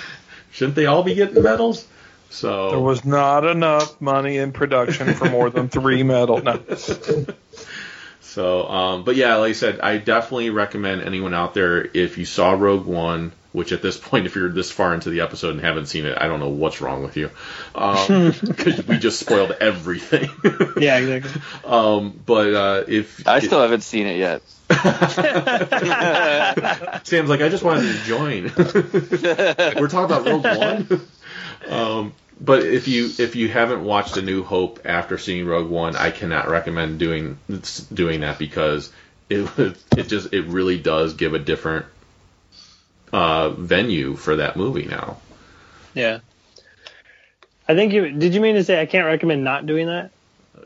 Shouldn't 0.52 0.76
they 0.76 0.86
all 0.86 1.02
be 1.02 1.14
getting 1.14 1.42
medals? 1.42 1.86
So 2.30 2.70
There 2.70 2.80
was 2.80 3.04
not 3.04 3.44
enough 3.44 4.00
money 4.00 4.38
in 4.38 4.52
production 4.52 5.14
for 5.14 5.28
more 5.28 5.50
than 5.50 5.68
three 5.68 6.02
medal. 6.02 6.40
No. 6.42 6.60
So, 8.20 8.68
um, 8.68 9.02
but 9.02 9.16
yeah, 9.16 9.34
like 9.36 9.50
I 9.50 9.52
said, 9.54 9.80
I 9.80 9.98
definitely 9.98 10.50
recommend 10.50 11.02
anyone 11.02 11.34
out 11.34 11.52
there 11.52 11.84
if 11.92 12.16
you 12.16 12.24
saw 12.24 12.52
Rogue 12.52 12.86
One, 12.86 13.32
which 13.52 13.72
at 13.72 13.82
this 13.82 13.96
point, 13.96 14.26
if 14.26 14.36
you're 14.36 14.48
this 14.48 14.70
far 14.70 14.94
into 14.94 15.10
the 15.10 15.20
episode 15.22 15.50
and 15.50 15.60
haven't 15.60 15.86
seen 15.86 16.06
it, 16.06 16.16
I 16.20 16.28
don't 16.28 16.38
know 16.40 16.50
what's 16.50 16.80
wrong 16.80 17.02
with 17.02 17.16
you, 17.16 17.30
because 17.74 18.86
we 18.86 18.98
just 18.98 19.18
spoiled 19.20 19.50
everything. 19.52 20.30
Yeah, 20.80 20.98
exactly. 20.98 21.42
um, 21.64 22.18
but 22.24 22.54
uh, 22.54 22.84
if 22.88 23.26
I 23.26 23.40
still 23.40 23.60
haven't 23.60 23.82
seen 23.82 24.06
it 24.06 24.16
yet. 24.18 24.40
Sam's 27.06 27.28
like, 27.28 27.40
I 27.42 27.48
just 27.50 27.62
wanted 27.64 27.92
to 27.92 27.98
join. 28.04 28.44
We're 29.78 29.88
talking 29.88 30.04
about 30.04 30.24
Rogue 30.26 30.44
One. 30.44 31.00
um, 31.68 32.12
but 32.40 32.64
if 32.64 32.88
you 32.88 33.10
if 33.18 33.36
you 33.36 33.48
haven't 33.48 33.84
watched 33.84 34.16
A 34.16 34.22
New 34.22 34.42
Hope 34.42 34.80
after 34.86 35.18
seeing 35.18 35.44
Rogue 35.44 35.68
One, 35.68 35.96
I 35.96 36.10
cannot 36.10 36.48
recommend 36.48 36.98
doing 36.98 37.38
doing 37.92 38.20
that 38.20 38.38
because 38.38 38.90
it 39.28 39.76
it 39.96 40.08
just 40.08 40.32
it 40.32 40.46
really 40.46 40.78
does 40.78 41.14
give 41.14 41.34
a 41.34 41.38
different 41.38 41.84
uh, 43.12 43.50
venue 43.50 44.16
for 44.16 44.36
that 44.36 44.56
movie 44.56 44.86
now. 44.86 45.16
Yeah. 45.94 46.20
I 47.68 47.74
think 47.74 47.92
you 47.92 48.10
did. 48.10 48.34
You 48.34 48.40
mean 48.40 48.54
to 48.56 48.64
say 48.64 48.80
I 48.80 48.86
can't 48.86 49.06
recommend 49.06 49.44
not 49.44 49.66
doing 49.66 49.86
that? 49.86 50.10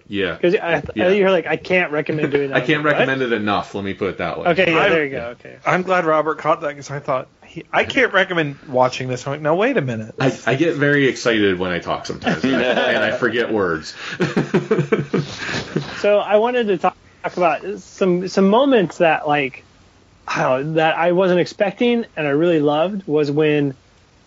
Yeah, 0.07 0.35
Because 0.35 0.55
I, 0.55 0.83
Yeah. 0.95 1.07
I 1.07 1.13
you're 1.13 1.31
like 1.31 1.47
I 1.47 1.57
can't 1.57 1.91
recommend 1.91 2.31
doing 2.31 2.49
that. 2.51 2.57
I 2.57 2.61
can't 2.67 2.85
What? 2.85 2.93
recommend 2.93 3.23
it 3.23 3.33
enough. 3.33 3.75
Let 3.75 3.85
me 3.85 3.95
put 3.95 4.11
it 4.11 4.19
that 4.19 4.39
way. 4.39 4.49
Okay, 4.49 4.71
yeah, 4.73 4.79
I- 4.81 4.89
there 4.91 5.05
you 5.05 5.11
go. 5.11 5.27
Okay. 5.41 5.57
I'm 5.65 5.83
glad 5.83 6.05
Robert 6.05 6.39
caught 6.39 6.61
that 6.63 6.69
because 6.69 6.91
I 6.91 6.99
thought 7.01 7.29
he, 7.47 7.65
I 7.73 7.85
can't 7.85 8.13
recommend 8.13 8.57
watching 8.69 9.09
this. 9.09 9.27
I'm 9.27 9.33
like, 9.35 9.41
now 9.41 9.55
wait 9.55 9.77
a 9.79 9.81
minute. 9.83 10.15
I, 10.21 10.39
I 10.47 10.55
get 10.57 10.75
very 10.77 11.07
excited 11.09 11.59
when 11.59 11.71
I 11.73 11.79
talk 11.79 12.05
sometimes, 12.07 12.45
and 12.45 12.57
I, 12.57 12.61
and 12.93 13.05
I 13.05 13.17
forget 13.17 13.51
words. 13.53 13.95
So 16.01 16.19
I 16.19 16.37
wanted 16.37 16.67
to 16.69 16.79
talk, 16.79 16.97
talk 17.23 17.37
about 17.37 17.79
some 17.81 18.29
some 18.29 18.49
moments 18.49 18.99
that 18.99 19.27
like 19.27 19.65
I 20.27 20.43
don't 20.43 20.67
know, 20.67 20.73
that 20.75 20.97
I 20.97 21.13
wasn't 21.13 21.41
expecting 21.41 22.07
and 22.17 22.27
I 22.27 22.31
really 22.31 22.61
loved 22.61 23.07
was 23.07 23.31
when 23.31 23.75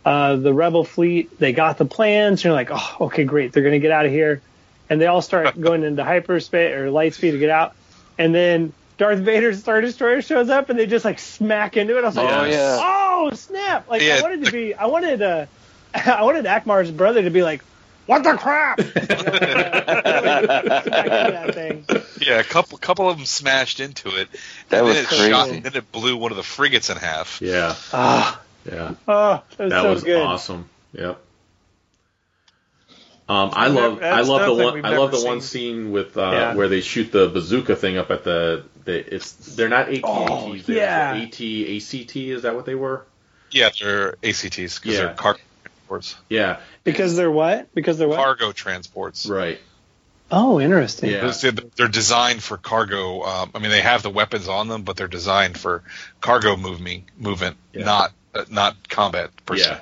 uh, 0.05 0.35
the 0.37 0.53
rebel 0.53 0.83
fleet 0.83 1.37
they 1.39 1.51
got 1.53 1.77
the 1.77 1.85
plans 1.85 2.39
and 2.39 2.45
you're 2.45 2.53
like 2.53 2.69
oh 2.71 2.97
okay 3.07 3.23
great 3.25 3.51
they're 3.51 3.63
gonna 3.63 3.79
get 3.79 3.91
out 3.91 4.05
of 4.05 4.11
here 4.11 4.41
and 4.89 5.01
they 5.01 5.07
all 5.07 5.21
start 5.21 5.59
going 5.67 5.83
into 5.83 6.03
hyperspace 6.03 6.73
or 6.75 6.89
light 6.91 7.13
speed 7.13 7.31
to 7.31 7.39
get 7.39 7.49
out 7.49 7.73
and 8.17 8.33
then 8.33 8.73
Darth 8.97 9.19
Vader's 9.19 9.59
Star 9.59 9.79
Destroyer 9.81 10.21
shows 10.21 10.49
up 10.49 10.69
and 10.69 10.79
they 10.79 10.87
just 10.87 11.05
like 11.05 11.19
smack 11.19 11.77
into 11.77 11.97
it. 11.99 12.03
I 12.03 12.07
was 12.07 12.15
like, 12.15 12.29
Oh, 12.33 12.45
yeah. 12.45 12.77
oh 12.81 13.29
snap! 13.35 13.87
Like 13.87 14.01
I 14.01 14.21
wanted 14.23 14.45
to 14.45 14.51
be, 14.51 14.73
I 14.73 14.87
wanted 14.87 15.21
uh, 15.21 15.45
I 15.93 16.23
wanted 16.23 16.45
Ackbar's 16.45 16.89
brother 16.89 17.21
to 17.21 17.29
be 17.29 17.43
like, 17.43 17.61
what 18.07 18.23
the 18.23 18.33
crap? 18.33 18.79
Yeah, 22.19 22.39
a 22.39 22.43
couple 22.43 22.77
couple 22.77 23.09
of 23.09 23.17
them 23.17 23.25
smashed 23.25 23.79
into 23.79 24.09
it. 24.19 24.27
That 24.69 24.79
and 24.79 24.87
was 24.87 24.95
then 24.95 25.03
it 25.03 25.07
crazy. 25.07 25.31
shot, 25.31 25.49
and 25.49 25.63
then 25.63 25.75
it 25.75 25.91
blew 25.91 26.17
one 26.17 26.31
of 26.31 26.37
the 26.37 26.43
frigates 26.43 26.89
in 26.89 26.97
half. 26.97 27.41
Yeah, 27.41 27.75
Ah, 27.93 28.41
yeah. 28.69 28.93
oh, 29.07 29.43
that 29.57 29.63
was 29.63 29.71
that 29.71 29.81
so 29.83 29.89
was 29.91 30.03
good. 30.03 30.21
awesome. 30.21 30.69
Yep. 30.93 31.21
Um, 33.29 33.51
I 33.53 33.67
love 33.67 34.01
I 34.01 34.21
love 34.21 34.45
the 34.45 34.53
one 34.63 34.85
I 34.85 34.97
love 34.97 35.11
never 35.11 35.21
the 35.21 35.27
one 35.27 35.41
scene 35.41 35.91
with 35.91 36.17
uh, 36.17 36.31
Yeah. 36.31 36.55
where 36.55 36.67
they 36.69 36.81
shoot 36.81 37.11
the 37.11 37.27
bazooka 37.27 37.75
thing 37.75 37.97
up 37.97 38.09
at 38.09 38.23
the, 38.23 38.63
the 38.85 39.15
it's 39.15 39.33
they're 39.55 39.67
not 39.69 39.89
AT 39.89 39.99
Oh, 40.03 40.53
ATs 40.53 40.65
they're 40.65 40.75
yeah. 40.77 41.11
AT 41.13 41.33
ACT 41.33 42.15
is 42.15 42.41
that 42.43 42.55
what 42.55 42.65
they 42.65 42.75
were? 42.75 43.05
Yeah, 43.51 43.69
they're 43.79 44.15
ACTs 44.23 44.79
because 44.79 44.81
Yeah. 44.85 44.97
they're 44.97 45.13
cargo 45.13 45.39
transports. 45.87 46.15
Yeah, 46.29 46.59
Because 46.83 47.15
they're 47.15 47.31
what? 47.31 47.73
Because 47.73 47.97
they're 47.97 48.07
what? 48.07 48.17
Cargo 48.17 48.51
transports. 48.51 49.25
right. 49.27 49.59
oh, 50.31 50.59
interesting. 50.59 51.09
Yeah. 51.11 51.31
They're, 51.41 51.51
they're 51.51 51.87
designed 51.87 52.43
for 52.43 52.57
cargo. 52.57 53.23
Um, 53.23 53.51
I 53.55 53.59
mean, 53.59 53.71
they 53.71 53.81
have 53.81 54.03
the 54.03 54.09
weapons 54.09 54.47
on 54.47 54.67
them, 54.67 54.83
but 54.83 54.97
they're 54.97 55.07
designed 55.07 55.57
for 55.57 55.83
cargo 56.21 56.57
moving 56.57 57.05
movement, 57.17 57.57
Yeah. 57.73 57.85
not 57.85 58.11
uh, 58.35 58.45
not 58.49 58.89
combat 58.89 59.31
per 59.45 59.57
se. 59.57 59.69
Yeah. 59.69 59.79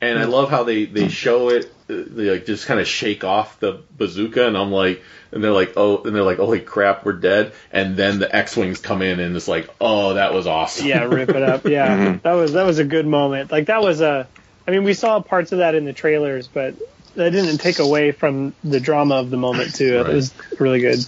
And 0.00 0.16
I 0.20 0.24
love 0.26 0.48
how 0.48 0.62
they, 0.62 0.84
they 0.84 1.08
show 1.08 1.48
it, 1.48 1.64
uh, 1.90 2.04
they 2.06 2.30
like 2.30 2.46
just 2.46 2.66
kind 2.66 2.78
of 2.78 2.86
shake 2.86 3.24
off 3.24 3.58
the 3.58 3.82
bazooka, 3.96 4.46
and 4.46 4.56
I'm 4.56 4.70
like, 4.70 5.02
and 5.32 5.42
they're 5.42 5.50
like, 5.50 5.72
oh, 5.76 6.04
and 6.04 6.14
they're 6.14 6.22
like, 6.22 6.36
holy 6.36 6.60
crap, 6.60 7.04
we're 7.04 7.14
dead. 7.14 7.52
And 7.72 7.96
then 7.96 8.20
the 8.20 8.32
X-wings 8.34 8.78
come 8.78 9.02
in, 9.02 9.18
and 9.18 9.34
it's 9.34 9.48
like, 9.48 9.68
oh, 9.80 10.14
that 10.14 10.32
was 10.32 10.46
awesome. 10.46 10.86
yeah, 10.86 11.02
rip 11.02 11.30
it 11.30 11.42
up. 11.42 11.64
Yeah, 11.66 12.18
that 12.22 12.34
was 12.34 12.52
that 12.52 12.64
was 12.64 12.78
a 12.78 12.84
good 12.84 13.06
moment. 13.06 13.50
Like 13.50 13.66
that 13.66 13.82
was 13.82 14.00
a. 14.00 14.28
I 14.68 14.70
mean, 14.70 14.84
we 14.84 14.92
saw 14.92 15.18
parts 15.22 15.52
of 15.52 15.58
that 15.58 15.74
in 15.74 15.86
the 15.86 15.94
trailers, 15.94 16.46
but 16.46 16.74
that 17.14 17.30
didn't 17.30 17.56
take 17.56 17.78
away 17.78 18.12
from 18.12 18.52
the 18.62 18.78
drama 18.78 19.14
of 19.14 19.30
the 19.30 19.38
moment 19.38 19.74
too. 19.74 19.96
Right. 19.96 20.10
It 20.10 20.14
was 20.14 20.34
really 20.60 20.80
good. 20.80 20.98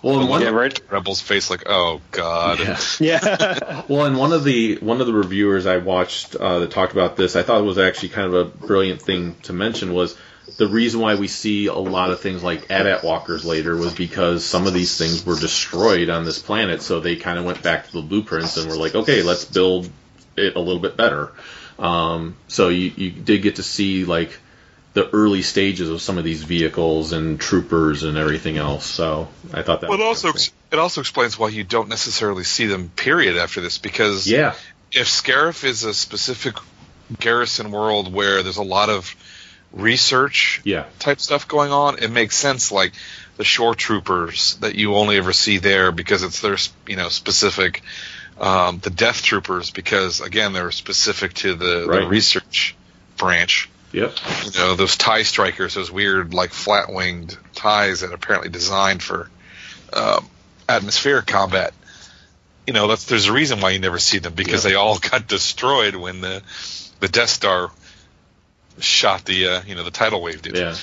well, 0.00 0.20
and 0.20 0.28
one, 0.28 0.42
Yeah, 0.42 0.50
right. 0.50 0.80
Rebels 0.88 1.20
face 1.20 1.50
like, 1.50 1.64
oh 1.66 2.00
god. 2.12 2.60
Yeah. 2.60 2.78
Yeah, 3.00 3.82
Well, 3.88 4.06
and 4.06 4.16
one 4.16 4.32
of 4.32 4.44
the 4.44 4.76
one 4.76 5.00
of 5.00 5.08
the 5.08 5.12
reviewers 5.12 5.66
I 5.66 5.78
watched 5.78 6.36
uh, 6.36 6.60
that 6.60 6.70
talked 6.70 6.92
about 6.92 7.16
this, 7.16 7.34
I 7.34 7.42
thought 7.42 7.58
it 7.58 7.64
was 7.64 7.78
actually 7.78 8.10
kind 8.10 8.32
of 8.32 8.34
a 8.34 8.44
brilliant 8.44 9.02
thing 9.02 9.34
to 9.42 9.52
mention 9.52 9.92
was 9.92 10.16
the 10.56 10.68
reason 10.68 11.00
why 11.00 11.16
we 11.16 11.26
see 11.26 11.66
a 11.66 11.74
lot 11.74 12.12
of 12.12 12.20
things 12.20 12.44
like 12.44 12.70
AT-AT 12.70 13.02
walkers 13.02 13.44
later 13.44 13.76
was 13.76 13.92
because 13.92 14.44
some 14.44 14.68
of 14.68 14.72
these 14.72 14.96
things 14.96 15.26
were 15.26 15.38
destroyed 15.38 16.10
on 16.10 16.24
this 16.24 16.38
planet, 16.38 16.80
so 16.80 17.00
they 17.00 17.16
kind 17.16 17.40
of 17.40 17.44
went 17.44 17.60
back 17.60 17.86
to 17.88 17.92
the 17.94 18.02
blueprints 18.02 18.56
and 18.56 18.70
were 18.70 18.76
like, 18.76 18.94
okay, 18.94 19.24
let's 19.24 19.44
build 19.44 19.90
it 20.36 20.54
a 20.54 20.60
little 20.60 20.80
bit 20.80 20.96
better. 20.96 21.32
Um, 21.78 22.36
so 22.48 22.68
you, 22.68 22.92
you 22.96 23.10
did 23.10 23.42
get 23.42 23.56
to 23.56 23.62
see 23.62 24.04
like 24.04 24.36
the 24.94 25.08
early 25.10 25.42
stages 25.42 25.88
of 25.90 26.00
some 26.02 26.18
of 26.18 26.24
these 26.24 26.42
vehicles 26.42 27.12
and 27.12 27.40
troopers 27.40 28.02
and 28.02 28.18
everything 28.18 28.56
else. 28.56 28.84
So 28.84 29.28
I 29.52 29.62
thought 29.62 29.82
that. 29.82 29.90
Well, 29.90 30.00
it 30.00 30.04
also 30.04 30.32
kinda 30.32 30.50
it 30.72 30.78
also 30.78 31.00
explains 31.00 31.38
why 31.38 31.48
you 31.48 31.64
don't 31.64 31.88
necessarily 31.88 32.44
see 32.44 32.66
them. 32.66 32.90
Period. 32.90 33.36
After 33.36 33.60
this, 33.60 33.78
because 33.78 34.26
yeah, 34.26 34.54
if 34.92 35.06
Scarif 35.06 35.64
is 35.64 35.84
a 35.84 35.94
specific 35.94 36.56
garrison 37.18 37.70
world 37.70 38.12
where 38.12 38.42
there's 38.42 38.56
a 38.58 38.62
lot 38.62 38.90
of 38.90 39.14
research 39.72 40.60
yeah, 40.64 40.86
type 40.98 41.20
stuff 41.20 41.46
going 41.46 41.72
on, 41.72 41.98
it 42.02 42.10
makes 42.10 42.36
sense. 42.36 42.72
Like 42.72 42.92
the 43.36 43.44
shore 43.44 43.74
troopers 43.74 44.56
that 44.56 44.74
you 44.74 44.94
only 44.94 45.16
ever 45.16 45.32
see 45.32 45.58
there 45.58 45.92
because 45.92 46.22
it's 46.22 46.40
their 46.40 46.56
you 46.86 46.96
know 46.96 47.08
specific. 47.08 47.82
Um, 48.40 48.78
the 48.78 48.90
death 48.90 49.22
troopers 49.22 49.70
because 49.72 50.20
again 50.20 50.52
they're 50.52 50.70
specific 50.70 51.34
to 51.34 51.54
the, 51.54 51.86
Right. 51.88 52.00
the 52.02 52.06
research 52.06 52.76
branch. 53.16 53.68
yep, 53.92 54.16
You 54.44 54.60
know 54.60 54.76
those 54.76 54.96
tie 54.96 55.24
strikers, 55.24 55.74
those 55.74 55.90
weird 55.90 56.34
like 56.34 56.50
flat 56.52 56.92
winged 56.92 57.36
ties 57.54 58.00
that 58.00 58.10
are 58.10 58.14
apparently 58.14 58.48
designed 58.50 59.02
for 59.02 59.28
um, 59.92 60.28
atmospheric 60.68 61.26
combat. 61.26 61.74
You 62.66 62.74
know 62.74 62.86
that's 62.86 63.06
there's 63.06 63.26
a 63.26 63.32
reason 63.32 63.60
why 63.60 63.70
you 63.70 63.78
never 63.80 63.98
see 63.98 64.18
them 64.18 64.34
because 64.34 64.64
Yeah. 64.64 64.70
they 64.70 64.76
all 64.76 64.98
got 65.10 65.26
destroyed 65.26 65.96
when 65.96 66.20
the 66.20 66.42
the 67.00 67.08
Death 67.08 67.30
Star 67.30 67.70
shot 68.78 69.24
the 69.24 69.48
uh, 69.48 69.62
you 69.66 69.74
know 69.74 69.82
the 69.82 69.90
tidal 69.90 70.22
wave 70.22 70.42
did. 70.42 70.56
Yeah. 70.56 70.76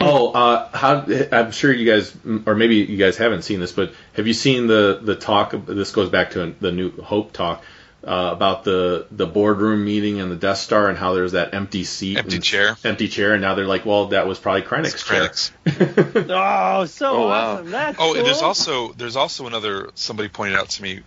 Oh, 0.00 0.32
uh, 0.32 0.68
how? 0.76 1.06
I'm 1.32 1.50
sure 1.50 1.72
you 1.72 1.90
guys, 1.90 2.14
or 2.46 2.54
maybe 2.54 2.76
you 2.76 2.96
guys 2.96 3.16
haven't 3.16 3.42
seen 3.42 3.58
this, 3.60 3.72
but 3.72 3.92
have 4.14 4.26
you 4.26 4.32
seen 4.34 4.66
the 4.66 5.00
the 5.02 5.16
talk? 5.16 5.52
This 5.66 5.90
goes 5.90 6.08
back 6.08 6.30
to 6.32 6.54
the 6.60 6.70
New 6.70 6.92
Hope 7.02 7.32
talk 7.32 7.64
uh, 8.06 8.30
about 8.32 8.62
the 8.62 9.06
the 9.10 9.26
boardroom 9.26 9.84
meeting 9.84 10.20
and 10.20 10.30
the 10.30 10.36
Death 10.36 10.58
Star 10.58 10.88
and 10.88 10.96
how 10.96 11.14
there's 11.14 11.32
that 11.32 11.52
empty 11.52 11.82
seat, 11.82 12.16
Empty 12.18 12.36
and- 12.36 12.44
chair. 12.44 12.76
empty 12.84 13.08
chair, 13.08 13.32
and 13.32 13.42
now 13.42 13.54
they're 13.56 13.66
like, 13.66 13.84
well, 13.84 14.06
that 14.08 14.28
was 14.28 14.38
probably 14.38 14.62
Krennic's 14.62 15.02
chair. 15.02 15.30
Oh, 16.30 16.84
so 16.84 17.10
Oh, 17.10 17.26
wow. 17.28 17.52
awesome. 17.54 17.70
That's 17.70 17.96
Oh, 18.00 18.14
and 18.14 18.24
there's 18.24 18.42
also 18.42 18.92
there's 18.92 19.16
also 19.16 19.46
another 19.48 19.90
somebody 19.96 20.28
pointed 20.28 20.56
out 20.56 20.68
to 20.70 20.82
me. 20.82 21.00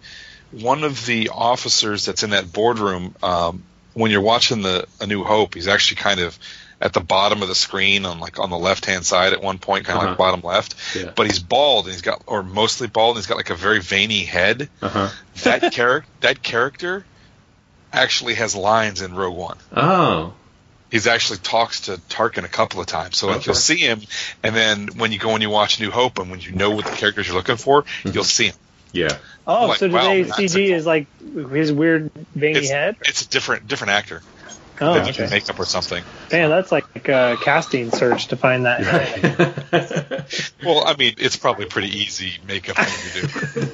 One 0.51 0.83
of 0.83 1.05
the 1.05 1.29
officers 1.29 2.03
that's 2.05 2.23
in 2.23 2.31
that 2.31 2.51
boardroom, 2.51 3.15
um, 3.23 3.63
when 3.93 4.11
you're 4.11 4.19
watching 4.21 4.61
the 4.61 4.85
A 4.99 5.07
New 5.07 5.23
Hope, 5.23 5.53
he's 5.55 5.69
actually 5.69 5.95
kind 6.01 6.19
of 6.19 6.37
at 6.81 6.93
the 6.93 6.99
bottom 6.99 7.41
of 7.43 7.47
the 7.47 7.53
screen 7.55 8.05
on 8.05 8.19
like 8.19 8.39
on 8.39 8.49
the 8.49 8.57
left 8.57 8.85
hand 8.85 9.05
side 9.05 9.33
at 9.33 9.41
one 9.41 9.59
point, 9.59 9.85
kind 9.85 9.97
of 9.97 10.01
Uh-huh. 10.03 10.09
like 10.09 10.17
bottom 10.17 10.41
left. 10.41 10.75
Yeah. 10.95 11.11
But 11.15 11.27
he's 11.27 11.39
bald 11.39 11.85
and 11.85 11.93
he's 11.93 12.01
got 12.01 12.23
or 12.25 12.41
mostly 12.43 12.87
bald 12.87 13.15
and 13.15 13.23
he's 13.23 13.27
got 13.27 13.37
like 13.37 13.51
a 13.51 13.55
very 13.55 13.79
veiny 13.79 14.23
head. 14.25 14.67
Uh 14.81 14.89
huh. 14.89 15.09
That 15.43 15.71
character 15.71 16.09
that 16.21 16.41
character 16.41 17.05
actually 17.93 18.35
has 18.35 18.55
lines 18.55 19.01
in 19.01 19.13
Rogue 19.13 19.35
One. 19.37 19.57
Oh. 19.75 20.33
He's 20.89 21.07
actually 21.07 21.37
talks 21.39 21.81
to 21.81 21.93
Tarkin 22.09 22.43
a 22.43 22.49
couple 22.49 22.81
of 22.81 22.87
times. 22.87 23.17
So 23.17 23.27
like 23.27 23.37
Okay. 23.37 23.45
you'll 23.47 23.55
see 23.55 23.77
him, 23.77 24.01
and 24.43 24.53
then 24.55 24.87
when 24.97 25.11
you 25.13 25.19
go 25.19 25.29
and 25.31 25.41
you 25.41 25.49
watch 25.49 25.79
New 25.79 25.89
Hope, 25.91 26.19
and 26.19 26.29
when 26.29 26.41
you 26.41 26.51
know 26.51 26.71
what 26.71 26.85
the 26.85 26.91
characters 26.91 27.27
you're 27.27 27.35
looking 27.37 27.55
for, 27.57 27.83
Mm-hmm. 27.83 28.09
you'll 28.13 28.23
see 28.25 28.47
him. 28.47 28.55
Yeah. 28.91 29.17
Oh, 29.47 29.67
like, 29.67 29.79
so 29.79 29.87
do 29.87 29.93
wow, 29.93 30.01
CG 30.03 30.69
is 30.73 30.85
like 30.85 31.07
his 31.51 31.71
weird 31.71 32.11
veiny 32.35 32.59
It's, 32.59 32.69
head? 32.69 32.97
it's 33.07 33.21
a 33.21 33.29
different 33.29 33.67
different 33.67 33.91
actor. 33.91 34.21
Oh, 34.81 34.93
They 34.95 35.09
okay. 35.11 35.27
makeup 35.29 35.59
or 35.59 35.65
something. 35.65 36.03
Man, 36.31 36.49
that's 36.49 36.71
like 36.71 37.07
a 37.07 37.37
casting 37.41 37.91
search 37.91 38.27
to 38.27 38.35
find 38.35 38.65
that. 38.65 40.25
Well, 40.63 40.83
I 40.87 40.95
mean, 40.95 41.15
it's 41.17 41.35
probably 41.35 41.65
pretty 41.65 41.89
easy 41.89 42.33
makeup 42.47 42.77
thing 42.77 43.21
to 43.23 43.27
do. 43.27 43.67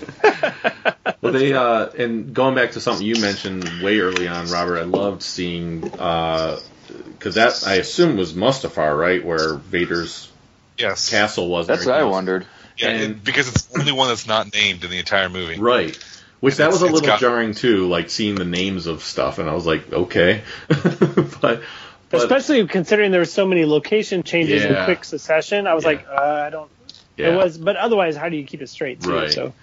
Well, 1.22 1.34
they 1.34 1.52
uh, 1.54 1.88
and 1.98 2.34
going 2.34 2.54
back 2.56 2.72
to 2.74 2.82
something 2.82 3.06
you 3.06 3.20
mentioned 3.20 3.82
way 3.82 4.00
early 4.00 4.28
on, 4.28 4.48
Robert. 4.50 4.78
I 4.80 4.84
loved 4.84 5.24
seeing 5.24 5.82
because 5.82 7.36
that 7.36 7.64
I 7.66 7.76
assume 7.76 8.18
was 8.18 8.34
Mustafar, 8.34 8.98
right, 8.98 9.24
where 9.26 9.56
Vader's 9.56 10.30
Yes. 10.78 11.10
castle 11.10 11.48
was. 11.50 11.66
That's 11.68 11.86
what 11.88 11.96
I 11.96 12.02
else. 12.02 12.12
wondered. 12.12 12.46
Yeah, 12.78 12.90
and- 12.90 13.02
it- 13.16 13.24
because 13.24 13.48
it's 13.50 13.64
the 13.64 13.80
only 13.80 13.92
one 13.94 14.10
that's 14.10 14.28
not 14.28 14.54
named 14.54 14.84
in 14.84 14.92
the 14.92 15.00
entire 15.00 15.28
movie. 15.30 15.58
Right. 15.60 15.98
Which 16.40 16.58
that 16.58 16.70
was 16.70 16.82
a 16.82 16.86
little 16.86 17.02
got- 17.02 17.20
jarring 17.20 17.54
too, 17.54 17.88
like 17.88 18.10
seeing 18.10 18.36
the 18.36 18.46
names 18.46 18.86
of 18.88 19.02
stuff, 19.04 19.40
and 19.40 19.50
I 19.50 19.54
was 19.54 19.66
like, 19.66 19.92
okay, 19.92 20.44
but, 20.68 21.40
but 21.42 21.62
Especially 22.12 22.66
considering 22.68 23.12
there 23.12 23.22
were 23.22 23.26
so 23.26 23.46
many 23.48 23.66
location 23.66 24.24
changes 24.24 24.64
in 24.64 24.86
quick 24.86 25.04
succession. 25.04 25.66
I 25.68 25.74
was 25.74 25.84
Yeah. 25.84 25.90
like, 25.90 26.08
uh, 26.08 26.44
I 26.46 26.50
don't. 26.52 26.70
yeah. 27.18 27.30
It 27.30 27.36
was, 27.36 27.58
but 27.58 27.76
otherwise, 27.76 28.16
how 28.16 28.30
do 28.30 28.38
you 28.38 28.44
keep 28.46 28.62
it 28.62 28.70
straight 28.70 29.02
too? 29.02 29.14
Right. 29.14 29.32
So 29.32 29.54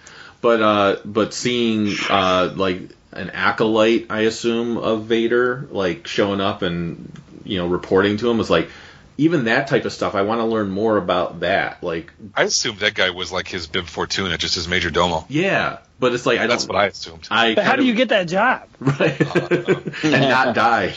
But 0.40 0.60
uh, 0.60 0.96
but 1.05 1.32
seeing 1.32 1.94
uh, 2.10 2.52
like 2.56 2.80
an 3.12 3.30
acolyte, 3.30 4.06
I 4.10 4.22
assume 4.22 4.76
of 4.76 5.05
Vader, 5.05 5.68
like 5.70 6.06
showing 6.09 6.40
up 6.40 6.62
and 6.62 7.12
you 7.44 7.59
know 7.59 7.68
reporting 7.68 8.16
to 8.18 8.28
him 8.30 8.36
was 8.38 8.51
like 8.51 8.68
even 9.16 9.45
that 9.45 9.69
type 9.69 9.85
of 9.85 9.93
stuff. 9.93 10.15
I 10.15 10.23
want 10.23 10.41
to 10.41 10.45
learn 10.45 10.70
more 10.70 10.97
about 10.97 11.41
that. 11.41 11.82
Like 11.82 12.12
I 12.35 12.43
assumed 12.45 12.78
that 12.81 12.95
guy 12.95 13.11
was 13.11 13.31
like 13.32 13.49
his 13.49 13.66
Bib 13.66 13.86
Fortuna, 13.86 14.36
just 14.39 14.55
his 14.57 14.66
major 14.69 14.91
domo. 14.91 15.24
yeah, 15.28 15.78
but 16.01 16.12
it's 16.12 16.27
like 16.27 16.41
I 16.41 16.47
That's 16.47 16.65
don't. 16.65 16.74
what 16.74 16.82
I 16.82 16.86
assumed. 16.86 17.28
I 17.31 17.55
but 17.55 17.65
how 17.65 17.70
kind 17.70 17.78
do 17.78 17.82
of- 17.85 17.89
you 17.89 17.95
get 17.95 18.09
that 18.11 18.24
job? 18.28 18.69
right 18.81 19.20
and 20.05 20.28
not 20.28 20.55
die? 20.55 20.95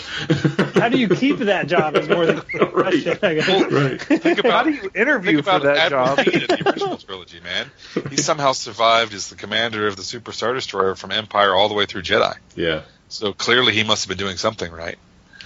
How 0.76 0.89
do 0.89 0.98
you 0.98 1.10
keep 1.10 1.38
that 1.39 1.68
job? 1.68 1.95
Is 1.95 2.10
more 2.10 2.26
the 2.26 2.41
question. 2.41 3.19
I 3.22 3.34
guess. 3.35 3.72
right. 3.72 4.02
Think 4.02 4.39
about, 4.39 4.52
How 4.52 4.61
about 4.61 4.64
do 4.65 4.72
you 4.72 4.91
interview 4.95 5.31
Think 5.38 5.45
about 5.45 5.61
for 5.61 5.68
that 5.68 5.77
Admiral 5.77 6.15
job? 6.15 6.26
Thrawn 6.26 6.41
in 6.41 6.48
the 6.48 6.69
original 6.69 6.98
trilogy, 6.98 7.39
man. 7.41 7.72
He 8.10 8.18
somehow 8.18 8.53
survived 8.53 9.14
as 9.14 9.30
the 9.30 9.35
commander 9.35 9.88
of 9.88 9.95
the 9.95 10.03
Super 10.03 10.31
Star 10.31 10.53
Destroyer 10.53 10.95
from 10.95 11.11
Empire 11.11 11.53
all 11.56 11.69
the 11.69 11.76
way 11.76 11.85
through 11.85 12.02
Jedi. 12.03 12.35
Yeah. 12.56 12.81
So 13.10 13.31
clearly, 13.34 13.73
he 13.73 13.84
must 13.84 14.03
have 14.06 14.10
been 14.18 14.23
doing 14.26 14.38
something 14.38 14.72
right. 14.72 14.98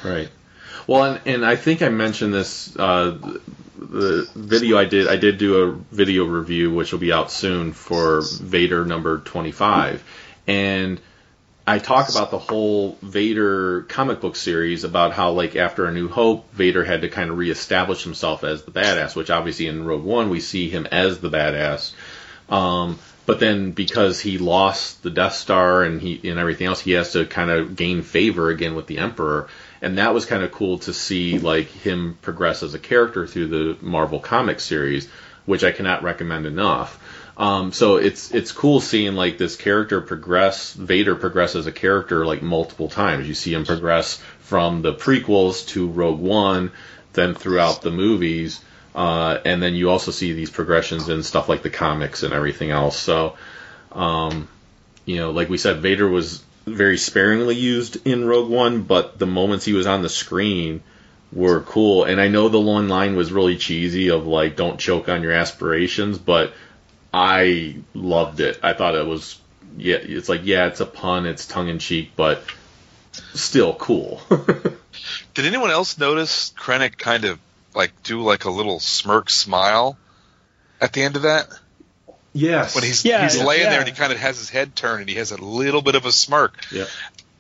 Right. 0.04 0.30
Well, 0.88 1.04
and, 1.04 1.22
and 1.26 1.46
I 1.46 1.56
think 1.56 1.82
I 1.82 1.90
mentioned 1.90 2.34
this 2.34 2.76
uh, 2.78 3.18
the 3.78 4.30
video 4.36 4.78
I 4.78 4.86
did. 4.86 5.08
I 5.08 5.16
did 5.16 5.38
do 5.38 5.64
a 5.64 5.96
video 5.96 6.26
review, 6.26 6.74
which 6.74 6.92
will 6.92 7.00
be 7.00 7.12
out 7.12 7.32
soon 7.32 7.74
for 7.74 8.22
Vader 8.22 8.86
number 8.86 9.20
twenty 9.20 9.52
five, 9.52 10.04
and 10.48 11.00
I 11.66 11.80
talk 11.80 12.10
about 12.10 12.32
the 12.32 12.40
whole 12.40 12.98
Vader 13.02 13.84
comic 13.84 14.20
book 14.20 14.36
series 14.36 14.84
about 14.84 15.14
how 15.14 15.32
like 15.32 15.56
after 15.56 15.86
A 15.86 15.92
New 15.92 16.10
Hope, 16.10 16.52
Vader 16.54 16.84
had 16.84 17.02
to 17.02 17.10
kind 17.10 17.30
of 17.30 17.38
reestablish 17.38 18.04
himself 18.04 18.44
as 18.44 18.64
the 18.64 18.72
badass, 18.72 19.16
which 19.16 19.30
obviously 19.30 19.68
in 19.68 19.86
Rogue 19.86 20.04
One 20.04 20.30
we 20.30 20.40
see 20.40 20.70
him 20.70 20.88
as 20.92 21.20
the 21.20 21.30
badass. 21.30 21.94
Um, 22.50 22.98
but 23.26 23.40
then 23.40 23.72
because 23.72 24.20
he 24.20 24.40
lost 24.40 25.04
the 25.04 25.12
Death 25.12 25.36
Star 25.36 25.84
and 25.84 26.02
he 26.02 26.30
and 26.30 26.40
everything 26.40 26.68
else, 26.68 26.82
he 26.82 26.92
has 26.94 27.14
to 27.14 27.26
kind 27.26 27.52
of 27.52 27.76
gain 27.76 28.02
favor 28.02 28.50
again 28.50 28.76
with 28.76 28.88
the 28.88 28.98
Emperor. 28.98 29.48
And 29.82 29.98
that 29.98 30.14
was 30.14 30.26
kind 30.26 30.44
of 30.44 30.52
cool 30.52 30.80
to 30.80 30.94
see 30.94 31.40
like 31.40 31.68
him 31.68 32.18
progress 32.22 32.64
as 32.64 32.74
a 32.74 32.80
character 32.80 33.26
through 33.26 33.48
the 33.48 33.78
Marvel 33.82 34.20
comic 34.20 34.60
series, 34.60 35.10
which 35.46 35.64
I 35.64 35.72
cannot 35.72 36.04
recommend 36.04 36.46
enough. 36.46 37.00
Um, 37.38 37.72
so 37.72 37.96
it's 37.96 38.32
it's 38.32 38.52
cool 38.52 38.82
seeing 38.82 39.16
like 39.16 39.38
this 39.38 39.56
character 39.56 40.02
progress, 40.02 40.74
Vader 40.74 41.16
progress 41.16 41.56
as 41.56 41.66
a 41.66 41.72
character 41.72 42.26
like 42.26 42.44
multiple 42.44 42.90
times. 42.90 43.28
You 43.28 43.34
see 43.34 43.54
him 43.54 43.66
progress 43.66 44.22
from 44.42 44.82
the 44.84 44.94
prequels 44.94 45.68
to 45.70 45.88
Rogue 45.88 46.20
One, 46.20 46.72
then 47.14 47.34
throughout 47.34 47.82
the 47.82 47.90
movies, 47.90 48.62
uh, 48.94 49.40
and 49.46 49.64
then 49.64 49.74
you 49.74 49.90
also 49.90 50.12
see 50.12 50.34
these 50.34 50.52
progressions 50.52 51.10
in 51.10 51.24
stuff 51.24 51.50
like 51.50 51.64
the 51.64 51.70
comics 51.70 52.22
and 52.22 52.34
everything 52.34 52.70
else. 52.70 52.98
So, 52.98 53.38
um, 53.92 54.48
you 55.06 55.18
know, 55.18 55.32
like 55.32 55.50
we 55.50 55.58
said, 55.58 55.78
Vader 55.78 56.08
was 56.08 56.44
very 56.76 56.98
sparingly 56.98 57.56
used 57.56 58.06
in 58.08 58.26
Rogue 58.26 58.50
One, 58.50 58.84
but 58.84 59.20
the 59.20 59.26
moments 59.26 59.66
he 59.66 59.74
was 59.74 59.88
on 59.88 60.02
the 60.02 60.10
screen 60.10 60.82
were 61.32 61.62
cool. 61.62 62.04
And 62.04 62.20
I 62.20 62.28
know 62.28 62.50
the 62.50 62.60
one 62.60 62.90
line 62.90 63.16
was 63.16 63.32
really 63.32 63.58
cheesy 63.58 64.10
of 64.10 64.28
like, 64.28 64.56
"Don't 64.56 64.80
choke 64.80 65.10
on 65.10 65.24
your 65.24 65.32
aspirations," 65.32 66.18
but 66.18 66.54
I 67.14 67.78
loved 67.94 68.40
it. 68.40 68.60
I 68.64 68.74
thought 68.74 68.96
it 68.96 69.06
was 69.06 69.40
yeah. 69.78 69.98
It's 69.98 70.30
like 70.30 70.42
yeah, 70.44 70.68
it's 70.68 70.80
a 70.80 70.86
pun, 70.86 71.26
it's 71.26 71.46
tongue 71.46 71.70
in 71.70 71.80
cheek, 71.80 72.12
but 72.16 72.44
still 73.34 73.74
cool. 73.74 74.22
Did 75.34 75.46
anyone 75.46 75.72
else 75.72 75.98
notice 75.98 76.54
Krennic 76.58 76.98
kind 76.98 77.26
of 77.26 77.40
like 77.74 78.04
do 78.04 78.22
like 78.22 78.46
a 78.46 78.52
little 78.52 78.80
smirk 78.80 79.30
smile 79.30 79.98
at 80.80 80.94
the 80.94 81.04
end 81.04 81.16
of 81.16 81.24
that? 81.24 81.48
Yes. 82.34 82.76
When 82.76 82.84
he's 82.84 83.04
Yeah, 83.06 83.24
he's 83.24 83.42
laying 83.42 83.64
yeah. 83.64 83.70
there 83.72 83.80
and 83.80 83.88
he 83.90 83.96
kind 83.96 84.12
of 84.12 84.20
has 84.20 84.38
his 84.38 84.50
head 84.50 84.76
turned 84.76 85.02
and 85.02 85.10
he 85.10 85.16
has 85.16 85.32
a 85.32 85.38
little 85.42 85.82
bit 85.82 85.96
of 85.96 86.06
a 86.06 86.12
smirk. 86.12 86.54
yeah. 86.72 86.86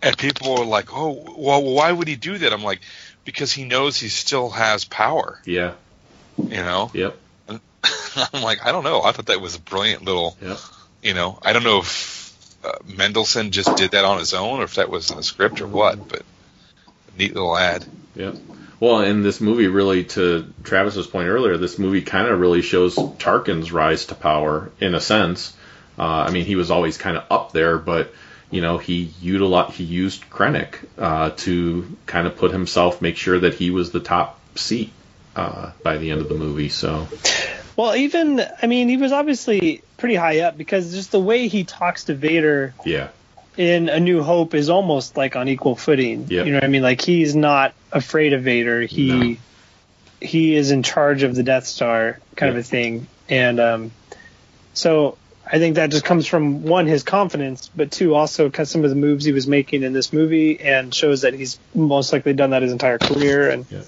And 0.03 0.18
people 0.18 0.57
are 0.57 0.65
like, 0.65 0.88
"Oh, 0.91 1.35
well, 1.38 1.61
why 1.63 1.91
would 1.91 2.07
he 2.07 2.15
do 2.15 2.38
that?" 2.39 2.51
I'm 2.53 2.63
like, 2.63 2.80
because 3.23 3.51
he 3.51 3.65
knows 3.65 3.97
he 3.99 4.07
still 4.09 4.49
has 4.49 4.84
power. 4.84 5.39
Yeah. 5.45 5.73
You 6.38 6.47
know. 6.57 6.89
Yep. 6.93 7.18
I'm 8.34 8.41
like, 8.41 8.65
I 8.65 8.72
don't 8.72 8.84
know. 8.84 9.01
I 9.03 9.11
thought 9.11 9.27
that 9.27 9.39
was 9.41 9.55
a 9.55 9.59
brilliant 9.59 10.03
little. 10.03 10.35
Yep. 10.41 10.57
You 11.03 11.13
know, 11.13 11.39
I 11.43 11.53
don't 11.53 11.63
know 11.63 11.80
if 11.80 12.35
uh, 12.63 12.72
Mendelsohn 12.85 13.51
just 13.51 13.76
did 13.77 13.91
that 13.91 14.05
on 14.05 14.18
his 14.19 14.34
own 14.34 14.59
or 14.59 14.63
if 14.63 14.76
that 14.76 14.89
was 14.89 15.11
in 15.11 15.18
the 15.18 15.23
script 15.23 15.61
or 15.61 15.68
what, 15.68 16.07
but 16.07 16.23
neat 17.18 17.34
little 17.34 17.55
ad. 17.55 17.85
Yep. 18.15 18.35
Well, 18.82 19.02
and 19.02 19.24
this 19.24 19.40
movie 19.40 19.68
really, 19.68 20.06
to 20.06 20.52
Travis's 20.64 21.06
point 21.06 21.28
earlier, 21.28 21.56
this 21.56 21.78
movie 21.78 22.02
kind 22.02 22.28
of 22.28 22.40
really 22.40 22.64
shows 22.64 22.95
Tarkin's 22.95 23.72
rise 23.72 24.08
to 24.08 24.16
power 24.16 24.72
in 24.80 24.95
a 24.95 24.99
sense. 24.99 25.56
Uh, 25.99 26.26
I 26.28 26.32
mean, 26.32 26.45
he 26.45 26.56
was 26.56 26.72
always 26.72 26.98
kind 26.98 27.16
of 27.16 27.24
up 27.30 27.52
there, 27.52 27.78
but 27.78 28.12
you 28.49 28.62
know, 28.62 28.80
he 28.80 29.14
utilized 29.22 29.76
he 29.76 29.84
used 29.84 30.28
Krennic 30.32 30.84
uh, 30.98 31.30
to 31.38 31.95
kind 32.08 32.26
of 32.26 32.38
put 32.38 32.52
himself, 32.52 33.03
make 33.03 33.18
sure 33.18 33.40
that 33.41 33.53
he 33.53 33.70
was 33.70 33.91
the 33.91 33.99
top 33.99 34.40
seat 34.58 34.91
uh, 35.36 35.74
by 35.84 35.98
the 35.98 36.10
end 36.10 36.22
of 36.22 36.28
the 36.28 36.36
movie. 36.36 36.70
So 36.70 37.08
Well, 37.78 37.95
even 37.95 38.44
I 38.64 38.66
mean, 38.66 38.90
he 38.90 38.98
was 38.98 39.12
obviously 39.12 39.84
pretty 39.98 40.16
high 40.16 40.40
up 40.40 40.58
because 40.58 40.91
just 40.91 41.12
the 41.12 41.20
way 41.20 41.49
he 41.49 41.66
talks 41.66 42.06
to 42.06 42.16
Vader 42.16 42.74
yeah, 42.84 43.10
in 43.57 43.90
A 43.90 43.99
New 43.99 44.23
Hope 44.23 44.53
is 44.53 44.69
almost 44.69 45.18
like 45.18 45.36
on 45.36 45.48
equal 45.48 45.76
footing. 45.76 46.28
Yeah. 46.30 46.44
You 46.44 46.52
know 46.52 46.57
what 46.57 46.64
I 46.64 46.68
mean? 46.68 46.84
Like 46.84 47.02
he's 47.02 47.36
not 47.36 47.73
afraid 47.91 48.34
of 48.34 48.44
Vader. 48.44 48.82
He 48.82 49.07
No. 49.07 49.36
he 50.22 50.56
is 50.56 50.72
in 50.72 50.84
charge 50.84 51.23
of 51.23 51.36
the 51.36 51.44
Death 51.44 51.65
Star, 51.65 52.19
kind 52.36 52.53
Yeah. 52.53 52.60
of 52.60 52.65
a 52.65 52.68
thing. 52.68 53.07
And 53.30 53.60
um, 53.60 53.91
so 54.73 55.18
I 55.52 55.57
think 55.57 55.76
that 55.76 55.90
just 55.90 56.06
comes 56.06 56.28
from 56.28 56.64
one 56.64 56.86
his 56.88 57.03
confidence, 57.03 57.69
but 57.76 57.91
two 57.91 58.14
also 58.15 58.48
because 58.48 58.69
some 58.69 58.84
of 58.86 58.90
the 58.90 58.95
moves 58.95 59.26
he 59.26 59.34
was 59.34 59.48
making 59.48 59.84
in 59.84 59.91
this 59.91 60.14
movie, 60.14 60.60
and 60.61 60.94
shows 60.94 61.22
that 61.22 61.34
he's 61.34 61.60
most 61.76 62.14
likely 62.14 62.32
done 62.34 62.52
that 62.52 62.61
his 62.61 62.72
entire 62.72 62.98
career, 62.99 63.49
and 63.49 63.65
Yeah. 63.69 63.80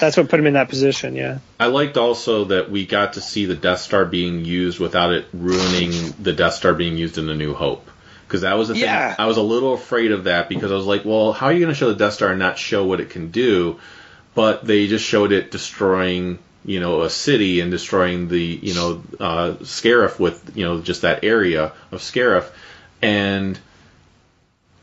that's 0.00 0.16
what 0.18 0.28
put 0.28 0.38
him 0.38 0.46
in 0.46 0.54
that 0.54 0.68
position. 0.68 1.14
Yeah. 1.16 1.38
I 1.58 1.66
liked 1.66 1.96
also 1.96 2.44
that 2.46 2.70
we 2.70 2.84
got 2.84 3.14
to 3.14 3.20
see 3.22 3.46
the 3.46 3.54
Death 3.54 3.80
Star 3.80 4.04
being 4.04 4.44
used 4.44 4.78
without 4.80 5.12
it 5.12 5.26
ruining 5.32 5.92
the 6.20 6.32
Death 6.34 6.54
Star 6.54 6.74
being 6.74 6.98
used 6.98 7.16
in 7.16 7.26
the 7.26 7.34
New 7.34 7.54
Hope. 7.54 7.88
Because 8.28 8.42
that 8.42 8.58
was 8.58 8.68
the 8.68 8.74
thing. 8.74 8.82
Yeah. 8.82 9.14
I 9.18 9.24
was 9.24 9.38
a 9.38 9.42
little 9.42 9.72
afraid 9.72 10.12
of 10.12 10.24
that 10.24 10.50
because 10.50 10.70
I 10.70 10.74
was 10.74 10.84
like, 10.84 11.06
well, 11.06 11.32
how 11.32 11.46
are 11.46 11.52
you 11.52 11.60
going 11.60 11.72
to 11.72 11.74
show 11.74 11.88
the 11.88 11.96
Death 11.96 12.12
Star 12.12 12.28
and 12.28 12.38
not 12.38 12.58
show 12.58 12.84
what 12.84 13.00
it 13.00 13.08
can 13.08 13.30
do? 13.30 13.80
But 14.34 14.66
they 14.66 14.86
just 14.86 15.06
showed 15.06 15.32
it 15.32 15.50
destroying, 15.50 16.38
you 16.62 16.78
know, 16.78 17.00
a 17.02 17.10
city 17.10 17.60
and 17.60 17.70
destroying 17.70 18.28
the, 18.28 18.38
you 18.38 18.74
know, 18.74 19.02
uh, 19.18 19.54
Scarif 19.62 20.20
with, 20.20 20.54
you 20.54 20.64
know, 20.66 20.82
just 20.82 21.02
that 21.02 21.24
area 21.24 21.72
of 21.90 22.00
Scarif. 22.00 22.50
And 23.00 23.58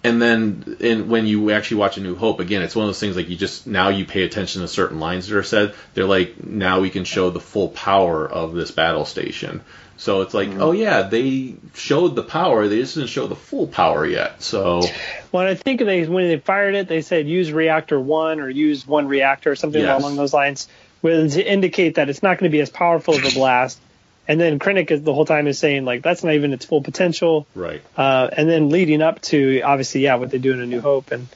and 0.04 0.22
then 0.22 0.78
in, 0.80 1.10
when 1.10 1.28
you 1.28 1.52
actually 1.52 1.78
watch 1.78 1.98
A 1.98 2.02
New 2.02 2.16
Hope, 2.16 2.40
again, 2.40 2.64
it's 2.64 2.76
one 2.76 2.86
of 2.86 2.90
those 2.90 3.00
things 3.00 3.16
like 3.16 3.30
you 3.30 3.36
just 3.36 3.68
now 3.68 3.90
you 3.90 4.06
pay 4.06 4.24
attention 4.24 4.62
to 4.62 4.68
certain 4.68 5.00
lines 5.00 5.28
that 5.28 5.38
are 5.38 5.44
said. 5.44 5.76
They're 5.94 6.06
like 6.06 6.44
now 6.44 6.80
we 6.80 6.90
can 6.90 7.06
show 7.06 7.30
the 7.30 7.40
full 7.40 7.70
power 7.70 8.28
of 8.28 8.54
this 8.54 8.72
battle 8.72 9.06
station. 9.06 9.62
So 9.98 10.22
it's 10.22 10.34
like, 10.34 10.50
oh 10.60 10.72
yeah, 10.72 11.04
they 11.04 11.56
showed 11.74 12.16
the 12.16 12.24
power, 12.24 12.68
they 12.68 12.80
just 12.80 12.96
didn't 12.96 13.10
show 13.10 13.28
the 13.28 13.36
full 13.36 13.68
power 13.68 14.06
yet. 14.06 14.42
So 14.42 14.82
Well, 15.32 15.48
I 15.48 15.56
think 15.56 15.80
they 15.82 16.06
when 16.06 16.28
they 16.28 16.38
fired 16.38 16.76
it, 16.76 16.88
they 16.88 17.02
said 17.02 17.28
use 17.28 17.52
reactor 17.52 18.00
one 18.00 18.40
or 18.40 18.50
use 18.50 18.86
one 18.88 19.08
reactor 19.08 19.52
or 19.52 19.56
something 19.56 19.82
Yes. 19.82 20.00
along 20.00 20.16
those 20.18 20.34
lines, 20.34 20.68
with 21.02 21.34
to 21.34 21.44
indicate 21.44 21.96
that 21.96 22.10
it's 22.10 22.24
not 22.24 22.38
going 22.38 22.50
to 22.50 22.56
be 22.56 22.62
as 22.62 22.70
powerful 22.70 23.16
of 23.16 23.26
a 23.26 23.32
blast. 23.32 23.80
And 24.28 24.42
then 24.42 24.58
Krennic 24.58 24.90
is 24.90 25.04
the 25.04 25.14
whole 25.14 25.26
time 25.26 25.46
is 25.46 25.60
saying 25.60 25.86
like 25.86 26.02
that's 26.02 26.24
not 26.24 26.34
even 26.34 26.52
its 26.52 26.66
full 26.66 26.82
potential. 26.82 27.46
right, 27.54 27.84
Uh, 27.96 28.28
and 28.36 28.50
then 28.50 28.70
leading 28.70 29.04
up 29.04 29.22
to 29.22 29.62
obviously 29.62 30.02
yeah 30.02 30.16
what 30.16 30.32
they 30.32 30.40
do 30.40 30.52
in 30.52 30.62
A 30.62 30.66
New 30.66 30.82
Hope, 30.82 31.12
and 31.12 31.28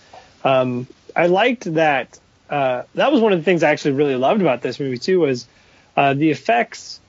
um, 0.44 0.88
I 1.16 1.28
liked 1.28 1.72
that. 1.76 2.18
Uh, 2.50 2.82
that 2.96 3.12
was 3.12 3.22
one 3.22 3.32
of 3.32 3.38
the 3.38 3.46
things 3.46 3.62
I 3.62 3.70
actually 3.70 3.92
really 3.92 4.16
loved 4.16 4.42
about 4.42 4.64
this 4.64 4.80
movie 4.80 4.98
too 4.98 5.20
was 5.20 5.48
uh, 5.96 6.16
the 6.16 6.32
effects. 6.32 7.00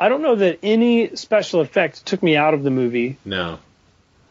I 0.00 0.08
don't 0.08 0.22
know 0.22 0.34
that 0.36 0.58
any 0.62 1.14
special 1.16 1.60
effect 1.60 2.04
took 2.06 2.22
me 2.22 2.36
out 2.36 2.54
of 2.54 2.62
the 2.62 2.70
movie, 2.70 3.16
no, 3.24 3.58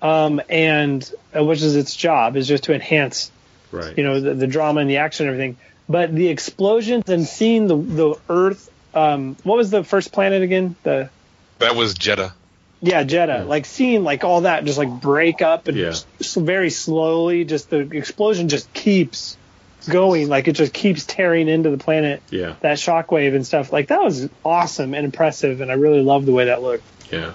um, 0.01 0.41
and 0.49 1.09
uh, 1.35 1.43
which 1.43 1.61
is 1.61 1.75
its 1.75 1.95
job 1.95 2.35
is 2.35 2.47
just 2.47 2.65
to 2.65 2.73
enhance 2.73 3.31
right, 3.71 3.97
you 3.97 4.03
know 4.03 4.19
the, 4.19 4.33
the 4.33 4.47
drama 4.47 4.81
and 4.81 4.89
the 4.89 4.97
action 4.97 5.27
and 5.27 5.33
everything. 5.33 5.57
But 5.89 6.13
the 6.15 6.27
explosions 6.29 7.09
and 7.09 7.25
seeing 7.25 7.67
the 7.67 7.75
the 7.77 8.15
Earth. 8.29 8.69
Um, 8.95 9.35
what 9.43 9.57
was 9.57 9.71
the 9.71 9.83
first 9.83 10.11
planet 10.11 10.43
again? 10.43 10.75
The 10.83 11.09
That 11.59 11.75
was 11.75 11.95
Jedha. 11.95 12.33
yeah, 12.81 13.03
Jedha. 13.03 13.47
Like 13.47 13.65
seeing 13.65 14.03
like 14.03 14.23
all 14.23 14.41
that 14.41 14.65
just 14.65 14.77
like 14.77 14.89
break 15.01 15.41
up 15.41 15.67
and 15.67 15.75
Yeah. 15.77 15.85
just 15.89 16.05
s- 16.19 16.35
very 16.35 16.69
slowly, 16.69 17.43
just 17.43 17.69
the 17.71 17.79
explosion 17.79 18.49
just 18.49 18.71
keeps 18.73 19.35
going. 19.87 20.27
Like 20.29 20.47
it 20.47 20.53
just 20.53 20.73
keeps 20.73 21.05
tearing 21.05 21.47
into 21.47 21.69
the 21.69 21.77
planet. 21.77 22.21
yeah, 22.29 22.55
That 22.61 22.77
shockwave 22.77 23.35
and 23.35 23.45
stuff. 23.45 23.71
Like 23.73 23.87
that 23.87 24.01
was 24.03 24.29
awesome 24.43 24.93
and 24.93 25.05
impressive, 25.05 25.61
and 25.61 25.71
I 25.71 25.75
really 25.75 26.01
loved 26.01 26.25
the 26.25 26.31
way 26.33 26.45
that 26.45 26.61
looked. 26.61 26.83
yeah. 27.11 27.33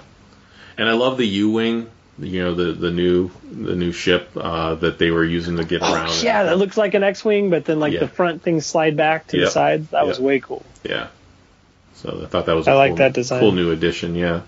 And 0.77 0.87
I 0.87 0.93
love 0.93 1.17
the 1.17 1.27
U 1.27 1.51
wing. 1.51 1.89
You 2.19 2.43
know 2.43 2.53
the 2.53 2.73
the 2.73 2.91
new 2.91 3.31
the 3.49 3.75
new 3.75 3.91
ship 3.93 4.31
uh, 4.35 4.75
that 4.75 4.97
they 4.99 5.09
were 5.09 5.23
using 5.23 5.55
to 5.57 5.63
get 5.63 5.81
around. 5.81 6.09
Oh, 6.09 6.21
yeah, 6.21 6.43
that 6.43 6.57
looks 6.57 6.75
like 6.75 6.93
an 6.93 7.01
X-wing, 7.03 7.49
but 7.49 7.63
then 7.65 7.79
like 7.79 7.93
Yeah. 7.93 7.99
the 8.01 8.07
front 8.09 8.41
things 8.43 8.65
slide 8.65 8.97
back 8.97 9.27
to 9.27 9.37
Yeah. 9.37 9.45
the 9.45 9.51
sides. 9.51 9.89
That 9.91 10.05
was 10.05 10.19
way 10.19 10.39
cool. 10.41 10.65
Yeah. 10.83 11.07
So 11.95 12.21
I 12.23 12.27
thought 12.27 12.45
that 12.47 12.55
was 12.55 12.67
I 12.67 12.73
a 12.73 12.75
like 12.75 12.89
cool, 12.91 12.97
that 12.97 13.13
design. 13.13 13.39
cool 13.39 13.51
new 13.53 13.71
addition. 13.71 14.15
Yeah. 14.15 14.41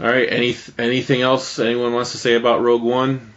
All 0.00 0.06
right. 0.06 0.30
Any 0.30 0.56
anything 0.78 1.22
else 1.22 1.58
anyone 1.58 1.92
wants 1.92 2.12
to 2.12 2.18
say 2.18 2.34
about 2.34 2.62
Rogue 2.62 2.82
One? 2.82 3.32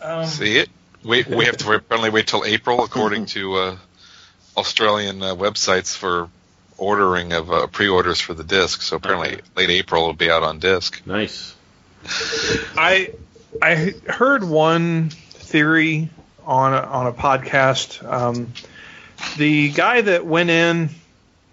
Um, 0.00 0.26
See 0.26 0.58
it? 0.58 0.68
Wait, 1.04 1.26
we 1.26 1.44
have 1.46 1.56
to 1.56 1.72
apparently 1.72 2.10
wait 2.10 2.26
till 2.26 2.44
April, 2.44 2.84
according 2.84 3.26
to 3.26 3.54
uh, 3.56 3.76
Australian 4.56 5.22
uh, 5.22 5.34
websites 5.34 5.96
for 5.96 6.28
ordering 6.78 7.32
of 7.32 7.50
uh, 7.50 7.66
pre-orders 7.66 8.20
for 8.20 8.34
the 8.34 8.44
disc. 8.44 8.82
So 8.82 8.96
apparently, 8.96 9.40
late 9.56 9.70
April 9.70 10.02
it'll 10.02 10.14
be 10.14 10.30
out 10.30 10.42
on 10.42 10.58
disc. 10.58 11.00
Nice. 11.06 11.54
I 12.76 13.12
I 13.60 13.94
heard 14.06 14.44
one 14.44 15.10
theory 15.10 16.08
on 16.44 16.72
a, 16.72 16.78
on 16.78 17.06
a 17.06 17.12
podcast. 17.12 18.04
Um, 18.04 18.52
the 19.36 19.70
guy 19.70 20.00
that 20.00 20.24
went 20.24 20.50
in 20.50 20.90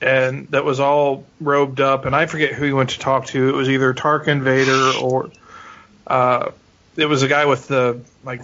and 0.01 0.47
that 0.49 0.63
was 0.63 0.79
all 0.79 1.25
robed 1.41 1.81
up, 1.81 2.05
and 2.05 2.15
I 2.15 2.25
forget 2.25 2.53
who 2.53 2.65
he 2.65 2.73
went 2.73 2.91
to 2.91 2.99
talk 2.99 3.27
to. 3.27 3.49
It 3.49 3.53
was 3.53 3.69
either 3.69 3.93
Tarkin 3.93 4.41
Vader 4.41 4.97
or 5.03 5.29
uh, 6.07 6.51
it 6.95 7.05
was 7.05 7.23
a 7.23 7.27
guy 7.27 7.45
with 7.45 7.67
the 7.67 8.01
like 8.23 8.41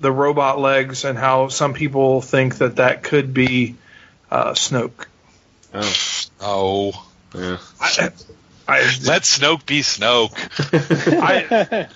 the 0.00 0.10
robot 0.10 0.58
legs, 0.58 1.04
and 1.04 1.16
how 1.18 1.48
some 1.48 1.74
people 1.74 2.20
think 2.20 2.58
that 2.58 2.76
that 2.76 3.02
could 3.02 3.32
be 3.34 3.76
uh, 4.30 4.52
Snoke. 4.52 5.06
Oh. 5.72 5.92
Oh, 6.40 7.06
Yeah. 7.34 7.58
I, 7.80 8.10
I, 8.66 8.80
let 9.04 9.22
Snoke 9.22 9.66
be 9.66 9.80
Snoke. 9.80 10.32
I, 11.22 11.88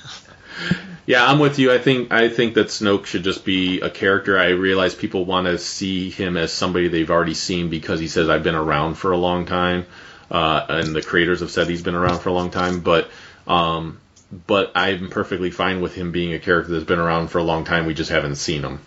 Yeah, 1.06 1.26
I'm 1.26 1.38
with 1.38 1.58
you. 1.58 1.70
I 1.70 1.78
think 1.78 2.12
I 2.12 2.30
think 2.30 2.54
that 2.54 2.68
Snoke 2.68 3.04
should 3.06 3.24
just 3.24 3.44
be 3.44 3.80
a 3.80 3.90
character. 3.90 4.38
I 4.38 4.50
realize 4.50 4.94
people 4.94 5.26
want 5.26 5.46
to 5.46 5.58
see 5.58 6.08
him 6.08 6.36
as 6.36 6.52
somebody 6.52 6.88
they've 6.88 7.10
already 7.10 7.34
seen 7.34 7.68
because 7.68 8.00
he 8.00 8.08
says 8.08 8.30
I've 8.30 8.42
been 8.42 8.54
around 8.54 8.94
for 8.94 9.12
a 9.12 9.16
long 9.16 9.44
time, 9.44 9.84
uh, 10.30 10.64
and 10.68 10.96
the 10.96 11.02
creators 11.02 11.40
have 11.40 11.50
said 11.50 11.68
he's 11.68 11.82
been 11.82 11.94
around 11.94 12.20
for 12.20 12.30
a 12.30 12.32
long 12.32 12.50
time. 12.50 12.80
But 12.80 13.10
um, 13.46 14.00
but 14.46 14.72
I'm 14.74 15.08
perfectly 15.10 15.50
fine 15.50 15.80
with 15.80 15.94
him 15.94 16.12
being 16.12 16.32
a 16.34 16.38
character 16.38 16.72
that's 16.72 16.84
been 16.84 16.98
around 16.98 17.28
for 17.28 17.38
a 17.38 17.42
long 17.42 17.64
time. 17.64 17.86
We 17.86 17.94
just 17.94 18.10
haven't 18.10 18.36
seen 18.36 18.62
him 18.62 18.80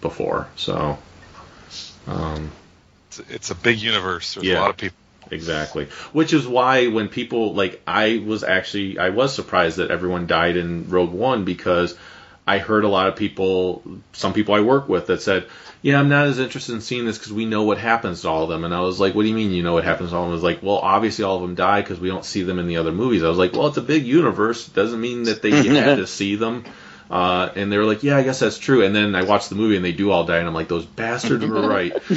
before. 0.00 0.48
So, 0.56 0.98
um, 2.06 2.50
It's, 3.08 3.18
it's 3.30 3.50
a 3.50 3.54
big 3.54 3.78
universe. 3.78 4.34
There's 4.34 4.46
Yeah. 4.46 4.58
a 4.58 4.62
lot 4.62 4.70
of 4.70 4.76
people. 4.76 4.96
Exactly. 5.30 5.86
Which 6.12 6.32
is 6.34 6.46
why 6.46 6.88
when 6.88 7.08
people 7.08 7.54
like 7.54 7.80
I 7.86 8.22
was 8.24 8.44
actually 8.44 8.98
I 8.98 9.08
was 9.08 9.34
surprised 9.34 9.78
that 9.78 9.90
everyone 9.90 10.26
died 10.26 10.56
in 10.56 10.90
Rogue 10.90 11.12
One 11.12 11.44
because 11.44 11.96
I 12.46 12.58
heard 12.58 12.84
a 12.84 12.88
lot 12.88 13.08
of 13.08 13.16
people, 13.16 13.82
some 14.12 14.34
people 14.34 14.54
I 14.54 14.60
work 14.60 14.88
with 14.88 15.06
that 15.06 15.22
said, 15.22 15.46
"Yeah, 15.80 15.98
I'm 15.98 16.10
not 16.10 16.26
as 16.26 16.38
interested 16.38 16.74
in 16.74 16.82
seeing 16.82 17.06
this 17.06 17.16
because 17.16 17.32
we 17.32 17.46
know 17.46 17.62
what 17.62 17.78
happens 17.78 18.22
to 18.22 18.28
all 18.28 18.42
of 18.42 18.50
them." 18.50 18.64
And 18.64 18.74
I 18.74 18.80
was 18.80 19.00
like, 19.00 19.14
"What 19.14 19.22
do 19.22 19.28
you 19.28 19.34
mean 19.34 19.50
you 19.50 19.62
know 19.62 19.72
what 19.72 19.84
happens 19.84 20.10
to 20.10 20.16
all 20.16 20.24
of 20.24 20.28
them?" 20.28 20.32
I 20.32 20.34
was 20.34 20.42
like, 20.42 20.62
"Well, 20.62 20.76
obviously 20.76 21.24
all 21.24 21.36
of 21.36 21.42
them 21.42 21.54
die 21.54 21.80
because 21.80 21.98
we 21.98 22.08
don't 22.08 22.24
see 22.24 22.42
them 22.42 22.58
in 22.58 22.66
the 22.66 22.76
other 22.76 22.92
movies." 22.92 23.22
I 23.22 23.28
was 23.28 23.38
like, 23.38 23.54
"Well, 23.54 23.68
it's 23.68 23.78
a 23.78 23.82
big 23.82 24.04
universe. 24.04 24.66
Doesn't 24.66 25.00
mean 25.00 25.24
that 25.24 25.40
they 25.40 25.50
had 25.50 25.96
to 25.96 26.06
see 26.06 26.36
them." 26.36 26.64
Uh, 27.10 27.50
and 27.54 27.72
they 27.72 27.78
were 27.78 27.84
like, 27.84 28.02
"Yeah, 28.02 28.18
I 28.18 28.22
guess 28.22 28.40
that's 28.40 28.58
true." 28.58 28.84
And 28.84 28.94
then 28.94 29.14
I 29.14 29.22
watched 29.22 29.48
the 29.48 29.54
movie 29.54 29.76
and 29.76 29.84
they 29.84 29.92
do 29.92 30.10
all 30.10 30.24
die, 30.24 30.38
and 30.38 30.46
I'm 30.46 30.54
like, 30.54 30.68
"Those 30.68 30.84
bastards 30.84 31.46
were 31.46 31.66
right." 31.66 31.92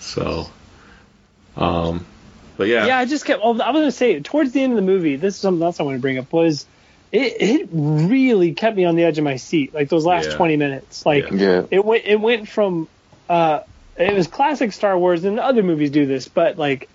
so, 0.00 0.50
um, 1.56 2.04
but 2.56 2.68
yeah, 2.68 2.86
yeah, 2.86 2.98
I 2.98 3.04
just 3.04 3.24
kept. 3.24 3.42
Well, 3.42 3.60
I 3.60 3.70
was 3.70 3.80
gonna 3.80 3.92
say 3.92 4.20
towards 4.20 4.52
the 4.52 4.62
end 4.62 4.72
of 4.72 4.76
the 4.76 4.82
movie, 4.82 5.16
this 5.16 5.34
is 5.34 5.40
something 5.40 5.62
else 5.62 5.80
I 5.80 5.82
want 5.82 5.96
to 5.96 6.00
bring 6.00 6.18
up 6.18 6.32
was 6.32 6.66
it, 7.10 7.34
it 7.40 7.68
really 7.70 8.52
kept 8.54 8.76
me 8.76 8.84
on 8.84 8.96
the 8.96 9.04
edge 9.04 9.18
of 9.18 9.24
my 9.24 9.36
seat. 9.36 9.74
Like 9.74 9.88
those 9.88 10.04
last 10.04 10.30
Yeah. 10.30 10.36
twenty 10.36 10.56
minutes, 10.56 11.04
like 11.04 11.30
Yeah. 11.30 11.64
it 11.70 11.84
went 11.84 12.04
it 12.06 12.20
went 12.20 12.48
from 12.48 12.88
uh, 13.28 13.60
it 13.96 14.14
was 14.14 14.26
classic 14.26 14.72
Star 14.72 14.98
Wars, 14.98 15.24
and 15.24 15.38
other 15.38 15.62
movies 15.62 15.90
do 15.90 16.06
this, 16.06 16.28
but 16.28 16.58
like 16.58 16.88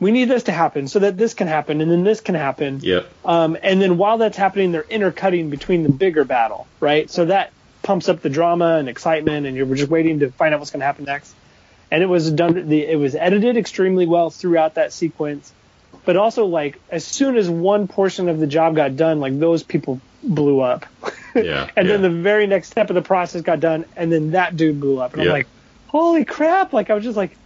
we 0.00 0.12
need 0.12 0.26
this 0.26 0.44
to 0.44 0.52
happen 0.52 0.86
so 0.86 1.00
that 1.00 1.16
this 1.16 1.34
can 1.34 1.48
happen, 1.48 1.80
and 1.80 1.90
then 1.90 2.04
this 2.04 2.20
can 2.20 2.34
happen. 2.36 2.80
Yep. 2.82 3.06
Um, 3.24 3.56
and 3.62 3.82
then 3.82 3.96
while 3.96 4.18
that's 4.18 4.36
happening, 4.36 4.70
they're 4.72 4.84
intercutting 4.88 5.50
between 5.50 5.82
the 5.82 5.88
bigger 5.88 6.24
battle, 6.24 6.68
right? 6.80 7.10
So 7.10 7.24
that 7.26 7.50
pumps 7.82 8.08
up 8.08 8.20
the 8.20 8.30
drama 8.30 8.76
and 8.76 8.88
excitement, 8.88 9.46
and 9.46 9.56
you're 9.56 9.66
just 9.74 9.90
waiting 9.90 10.20
to 10.20 10.30
find 10.30 10.54
out 10.54 10.60
what's 10.60 10.70
going 10.70 10.80
to 10.80 10.86
happen 10.86 11.04
next. 11.04 11.34
And 11.90 12.02
it 12.02 12.06
was 12.06 12.30
done. 12.30 12.68
The, 12.68 12.84
it 12.86 12.96
was 12.96 13.14
edited 13.14 13.56
extremely 13.56 14.06
well 14.06 14.30
throughout 14.30 14.74
that 14.74 14.92
sequence, 14.92 15.50
but 16.04 16.16
also 16.16 16.44
like 16.46 16.78
as 16.90 17.04
soon 17.04 17.36
as 17.36 17.48
one 17.48 17.88
portion 17.88 18.28
of 18.28 18.38
the 18.38 18.46
job 18.46 18.76
got 18.76 18.96
done, 18.96 19.20
like 19.20 19.38
those 19.38 19.62
people 19.62 20.00
blew 20.22 20.60
up. 20.60 20.84
Yeah. 21.34 21.70
and 21.76 21.88
then 21.88 22.02
the 22.02 22.10
very 22.10 22.46
next 22.46 22.70
step 22.70 22.90
of 22.90 22.94
the 22.94 23.02
process 23.02 23.42
got 23.42 23.60
done, 23.60 23.84
and 23.96 24.12
then 24.12 24.32
that 24.32 24.56
dude 24.56 24.80
blew 24.80 24.98
up, 25.00 25.14
and 25.14 25.22
Yeah. 25.22 25.28
I'm 25.30 25.32
like, 25.32 25.46
holy 25.86 26.24
crap! 26.24 26.72
Like 26.74 26.90
I 26.90 26.94
was 26.94 27.04
just 27.04 27.16
like, 27.16 27.36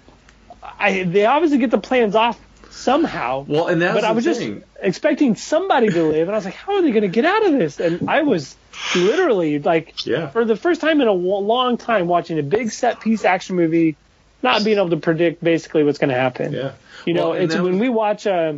I 0.63 1.05
they 1.05 1.25
obviously 1.27 1.59
get 1.59 1.71
the 1.71 1.79
plans 1.79 2.15
off 2.17 2.41
somehow. 2.71 3.45
Well, 3.47 3.69
and 3.69 3.81
that's 3.83 3.95
but 3.95 4.03
I 4.05 4.11
was 4.13 4.25
thing. 4.25 4.61
just 4.61 4.67
expecting 4.81 5.37
somebody 5.37 5.89
to 5.91 6.03
live, 6.05 6.27
and 6.29 6.35
I 6.35 6.39
was 6.39 6.45
like, 6.45 6.55
how 6.55 6.75
are 6.77 6.83
they 6.83 6.91
going 6.91 7.03
to 7.03 7.09
get 7.09 7.25
out 7.25 7.47
of 7.47 7.53
this? 7.53 7.79
And 7.79 8.09
I 8.11 8.23
was 8.23 8.57
literally 8.97 9.59
like, 9.59 10.05
Yeah. 10.07 10.29
for 10.31 10.45
the 10.45 10.57
first 10.57 10.81
time 10.81 11.01
in 11.01 11.07
a 11.09 11.13
long 11.13 11.77
time, 11.77 12.09
watching 12.09 12.39
a 12.39 12.43
big 12.43 12.71
set 12.73 13.01
piece 13.01 13.25
action 13.25 13.57
movie, 13.57 13.97
not 14.43 14.65
being 14.65 14.77
able 14.79 14.91
to 14.91 14.97
predict 14.97 15.43
basically 15.43 15.85
what's 15.85 15.99
going 15.99 16.11
to 16.11 16.17
happen. 16.17 16.53
Yeah. 16.53 16.73
You 17.07 17.15
know, 17.15 17.31
Well, 17.31 17.39
it's 17.41 17.55
when 17.55 17.65
was- 17.65 17.77
we 17.81 17.89
watch. 17.89 18.27
Uh, 18.27 18.55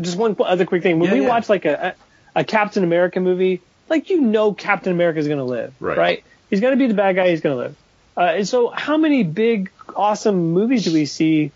just 0.00 0.16
one 0.18 0.36
other 0.40 0.66
quick 0.66 0.82
thing. 0.82 0.98
When 0.98 1.08
Yeah, 1.08 1.14
we 1.16 1.22
yeah. 1.22 1.28
watch 1.28 1.48
like 1.48 1.64
a, 1.64 1.94
a 2.34 2.44
Captain 2.44 2.84
America 2.84 3.18
movie, 3.20 3.62
like 3.88 4.10
you 4.10 4.20
know 4.20 4.52
Captain 4.52 4.92
America 4.92 5.18
is 5.18 5.26
going 5.26 5.38
to 5.38 5.44
live, 5.44 5.72
Right. 5.80 6.22
He's 6.50 6.60
going 6.60 6.72
to 6.72 6.78
be 6.78 6.86
the 6.86 6.94
bad 6.94 7.16
guy. 7.16 7.30
He's 7.30 7.40
going 7.40 7.56
to 7.56 7.62
live. 7.62 7.76
Uh, 8.16 8.20
and 8.36 8.46
so, 8.48 8.68
how 8.68 8.96
many 8.98 9.22
big, 9.24 9.70
awesome 9.94 10.52
movies 10.52 10.84
do 10.84 10.92
we 10.92 11.06
see 11.06 11.50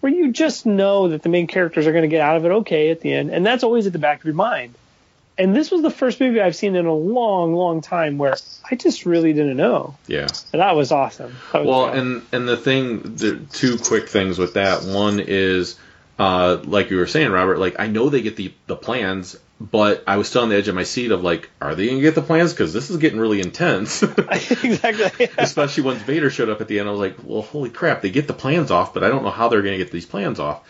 where 0.00 0.12
you 0.12 0.30
just 0.30 0.66
know 0.66 1.08
that 1.08 1.22
the 1.22 1.28
main 1.28 1.46
characters 1.46 1.86
are 1.86 1.92
going 1.92 2.02
to 2.02 2.08
get 2.08 2.20
out 2.20 2.36
of 2.36 2.44
it 2.44 2.50
okay 2.50 2.90
at 2.90 3.00
the 3.00 3.12
end, 3.12 3.30
and 3.30 3.44
that's 3.46 3.64
always 3.64 3.86
at 3.86 3.92
the 3.92 3.98
back 3.98 4.18
of 4.20 4.24
your 4.26 4.34
mind. 4.34 4.74
And 5.38 5.54
this 5.54 5.70
was 5.70 5.82
the 5.82 5.90
first 5.90 6.18
movie 6.20 6.40
I've 6.40 6.56
seen 6.56 6.76
in 6.76 6.86
a 6.86 6.94
long, 6.94 7.54
long 7.54 7.82
time 7.82 8.16
where 8.16 8.36
I 8.70 8.74
just 8.74 9.04
really 9.04 9.32
didn't 9.34 9.56
know, 9.58 9.94
Yeah. 10.06 10.28
and 10.52 10.62
that 10.62 10.74
was 10.76 10.92
awesome. 10.92 11.34
That 11.52 11.58
was 11.60 11.68
Well, 11.68 11.80
awesome. 11.86 11.98
and 11.98 12.22
and 12.32 12.48
the 12.48 12.56
thing, 12.56 13.00
the 13.16 13.40
two 13.52 13.76
quick 13.78 14.08
things 14.08 14.38
with 14.38 14.54
that. 14.54 14.84
One 14.84 15.20
is, 15.20 15.76
uh, 16.18 16.58
like 16.64 16.90
you 16.90 16.96
were 16.96 17.06
saying, 17.06 17.30
Robert. 17.30 17.58
Like 17.58 17.76
I 17.78 17.86
know 17.88 18.08
they 18.08 18.22
get 18.22 18.36
the 18.36 18.52
the 18.66 18.76
plans, 18.76 19.36
but 19.60 20.02
I 20.06 20.16
was 20.16 20.28
still 20.28 20.42
on 20.42 20.48
the 20.48 20.56
edge 20.56 20.68
of 20.68 20.74
my 20.74 20.84
seat 20.84 21.10
of 21.10 21.22
like, 21.22 21.50
are 21.60 21.74
they 21.74 21.86
gonna 21.88 22.00
get 22.00 22.14
the 22.14 22.22
plans? 22.22 22.52
Because 22.54 22.72
this 22.72 22.88
is 22.88 22.96
getting 22.96 23.20
really 23.20 23.40
intense. 23.42 24.02
exactly. 24.62 25.28
Especially 25.38 25.82
once 25.82 26.00
Vader 26.02 26.30
showed 26.30 26.48
up 26.48 26.60
at 26.62 26.68
the 26.68 26.78
end, 26.80 26.88
I 26.88 26.92
was 26.92 27.00
like, 27.00 27.16
well, 27.22 27.42
holy 27.42 27.68
crap, 27.70 28.00
they 28.02 28.10
get 28.10 28.26
the 28.26 28.32
plans 28.34 28.70
off, 28.70 28.94
but 28.94 29.04
I 29.04 29.08
don't 29.08 29.22
know 29.22 29.30
how 29.30 29.48
they're 29.48 29.62
gonna 29.62 29.76
get 29.76 29.90
these 29.92 30.06
plans 30.06 30.40
off. 30.40 30.66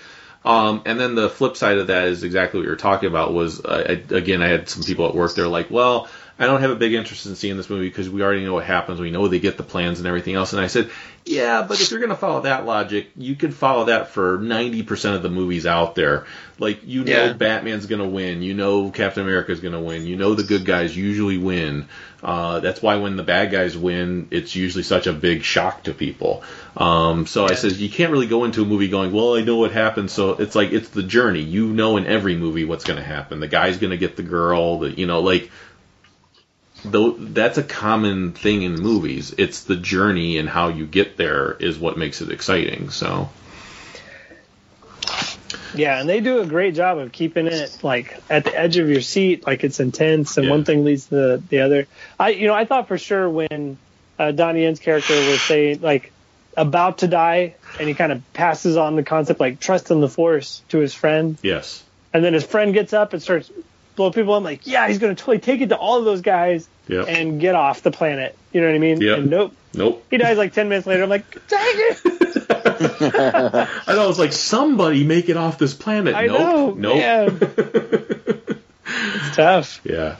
Um, 0.46 0.82
and 0.86 0.98
then 1.00 1.16
the 1.16 1.28
flip 1.28 1.56
side 1.56 1.78
of 1.78 1.88
that 1.88 2.08
is 2.08 2.22
exactly 2.22 2.60
what 2.60 2.64
you 2.64 2.70
were 2.70 2.76
talking 2.76 3.08
about. 3.08 3.34
Was 3.34 3.64
uh, 3.64 3.84
I, 3.88 4.14
again, 4.14 4.42
I 4.42 4.48
had 4.48 4.68
some 4.68 4.84
people 4.84 5.08
at 5.08 5.14
work. 5.14 5.34
They're 5.34 5.48
like, 5.48 5.70
"Well, 5.72 6.08
I 6.38 6.46
don't 6.46 6.60
have 6.60 6.70
a 6.70 6.76
big 6.76 6.92
interest 6.94 7.26
in 7.26 7.34
seeing 7.34 7.56
this 7.56 7.68
movie 7.68 7.88
because 7.88 8.08
we 8.08 8.22
already 8.22 8.44
know 8.44 8.54
what 8.54 8.64
happens. 8.64 9.00
We 9.00 9.10
know 9.10 9.26
they 9.26 9.40
get 9.40 9.56
the 9.56 9.64
plans 9.64 9.98
and 9.98 10.06
everything 10.06 10.36
else." 10.36 10.52
And 10.52 10.62
I 10.62 10.68
said, 10.68 10.88
"Yeah, 11.24 11.62
but 11.66 11.80
if 11.80 11.90
you're 11.90 11.98
going 11.98 12.10
to 12.10 12.16
follow 12.16 12.42
that 12.42 12.64
logic, 12.64 13.08
you 13.16 13.34
could 13.34 13.54
follow 13.54 13.86
that 13.86 14.10
for 14.10 14.38
90% 14.38 15.16
of 15.16 15.22
the 15.24 15.30
movies 15.30 15.66
out 15.66 15.96
there. 15.96 16.26
Like, 16.60 16.86
you 16.86 17.02
know, 17.02 17.12
Yeah. 17.12 17.32
Batman's 17.32 17.86
going 17.86 18.00
to 18.00 18.08
win. 18.08 18.42
You 18.42 18.54
know, 18.54 18.90
Captain 18.90 19.24
America's 19.24 19.58
going 19.60 19.74
to 19.74 19.80
win. 19.80 20.06
You 20.06 20.14
know, 20.16 20.34
the 20.34 20.44
good 20.44 20.64
guys 20.64 20.96
usually 20.96 21.38
win. 21.38 21.88
Uh, 22.22 22.60
that's 22.60 22.80
why 22.80 22.96
when 22.96 23.16
the 23.16 23.22
bad 23.22 23.50
guys 23.50 23.76
win, 23.76 24.28
it's 24.30 24.54
usually 24.54 24.84
such 24.84 25.06
a 25.06 25.12
big 25.12 25.42
shock 25.42 25.82
to 25.84 25.92
people. 25.92 26.44
Um, 26.76 27.26
so 27.26 27.46
I 27.46 27.54
says 27.54 27.80
you 27.80 27.88
can't 27.88 28.12
really 28.12 28.26
go 28.26 28.44
into 28.44 28.62
a 28.62 28.66
movie 28.66 28.88
going, 28.88 29.12
well, 29.12 29.34
I 29.34 29.40
know 29.42 29.56
what 29.56 29.72
happens. 29.72 30.12
So 30.12 30.32
it's 30.32 30.54
like 30.54 30.72
it's 30.72 30.90
the 30.90 31.02
journey. 31.02 31.40
You 31.40 31.68
know 31.68 31.96
in 31.96 32.06
every 32.06 32.36
movie 32.36 32.64
what's 32.64 32.84
going 32.84 32.98
to 32.98 33.04
happen. 33.04 33.40
The 33.40 33.48
guy's 33.48 33.78
going 33.78 33.92
to 33.92 33.96
get 33.96 34.16
the 34.16 34.22
girl. 34.22 34.80
The 34.80 34.90
you 34.90 35.06
know 35.06 35.20
like. 35.20 35.50
Though 36.84 37.12
that's 37.12 37.58
a 37.58 37.62
common 37.64 38.32
thing 38.32 38.62
in 38.62 38.74
movies. 38.74 39.34
It's 39.38 39.64
the 39.64 39.76
journey 39.76 40.36
and 40.38 40.48
how 40.48 40.68
you 40.68 40.86
get 40.86 41.16
there 41.16 41.52
is 41.52 41.78
what 41.78 41.96
makes 41.96 42.20
it 42.20 42.30
exciting. 42.30 42.90
So 42.90 43.28
Yeah, 45.74 46.00
and 46.00 46.08
they 46.08 46.20
do 46.20 46.40
a 46.40 46.46
great 46.46 46.74
job 46.74 46.98
of 46.98 47.12
keeping 47.12 47.46
it 47.46 47.78
like 47.82 48.22
at 48.30 48.44
the 48.44 48.58
edge 48.58 48.76
of 48.76 48.88
your 48.88 49.00
seat, 49.00 49.46
like 49.46 49.64
it's 49.64 49.80
intense, 49.80 50.36
and 50.36 50.46
Yeah. 50.46 50.52
one 50.52 50.64
thing 50.64 50.84
leads 50.84 51.06
to 51.06 51.14
the, 51.14 51.42
the 51.48 51.60
other. 51.60 51.86
I, 52.18 52.30
you 52.30 52.46
know, 52.46 52.54
I 52.54 52.64
thought 52.64 52.88
for 52.88 52.98
sure 52.98 53.28
when 53.28 53.78
uh, 54.18 54.32
Donnie 54.32 54.62
Yen's 54.62 54.80
character 54.80 55.14
was 55.14 55.42
saying 55.42 55.80
like 55.80 56.12
about 56.56 56.98
to 56.98 57.06
die, 57.08 57.54
and 57.78 57.88
he 57.88 57.94
kind 57.94 58.12
of 58.12 58.22
passes 58.32 58.76
on 58.76 58.96
the 58.96 59.02
concept 59.02 59.40
like 59.40 59.60
trust 59.60 59.90
in 59.90 60.00
the 60.00 60.08
Force 60.08 60.62
to 60.70 60.78
his 60.78 60.94
friend, 60.94 61.36
yes, 61.42 61.82
and 62.12 62.24
then 62.24 62.32
his 62.32 62.44
friend 62.44 62.72
gets 62.74 62.92
up 62.92 63.12
and 63.12 63.22
starts 63.22 63.50
blowing 63.94 64.12
people. 64.12 64.34
I'm 64.34 64.44
like, 64.44 64.66
yeah, 64.66 64.88
he's 64.88 64.98
gonna 64.98 65.14
totally 65.14 65.38
take 65.38 65.60
it 65.60 65.68
to 65.70 65.76
all 65.76 65.98
of 65.98 66.04
those 66.04 66.20
guys 66.20 66.68
Yep. 66.88 67.06
and 67.08 67.40
get 67.40 67.56
off 67.56 67.82
the 67.82 67.90
planet. 67.90 68.36
You 68.52 68.60
know 68.60 68.68
what 68.68 68.76
I 68.76 68.78
mean? 68.78 69.00
Yep. 69.00 69.18
And 69.18 69.30
nope, 69.30 69.52
nope. 69.74 70.06
he 70.10 70.18
dies 70.18 70.38
like 70.38 70.52
ten 70.52 70.68
minutes 70.68 70.86
later. 70.86 71.02
I'm 71.02 71.08
like, 71.10 71.28
dang 71.48 71.74
it! 71.74 72.46
I 73.88 73.94
know 73.94 74.08
it's 74.08 74.18
like 74.18 74.32
somebody 74.32 75.04
make 75.04 75.28
it 75.28 75.36
off 75.36 75.58
this 75.58 75.74
planet. 75.74 76.14
I 76.14 76.26
nope, 76.26 76.76
know, 76.76 76.94
nope. 76.94 77.42
it's 78.86 79.36
tough. 79.36 79.80
Yeah, 79.84 80.16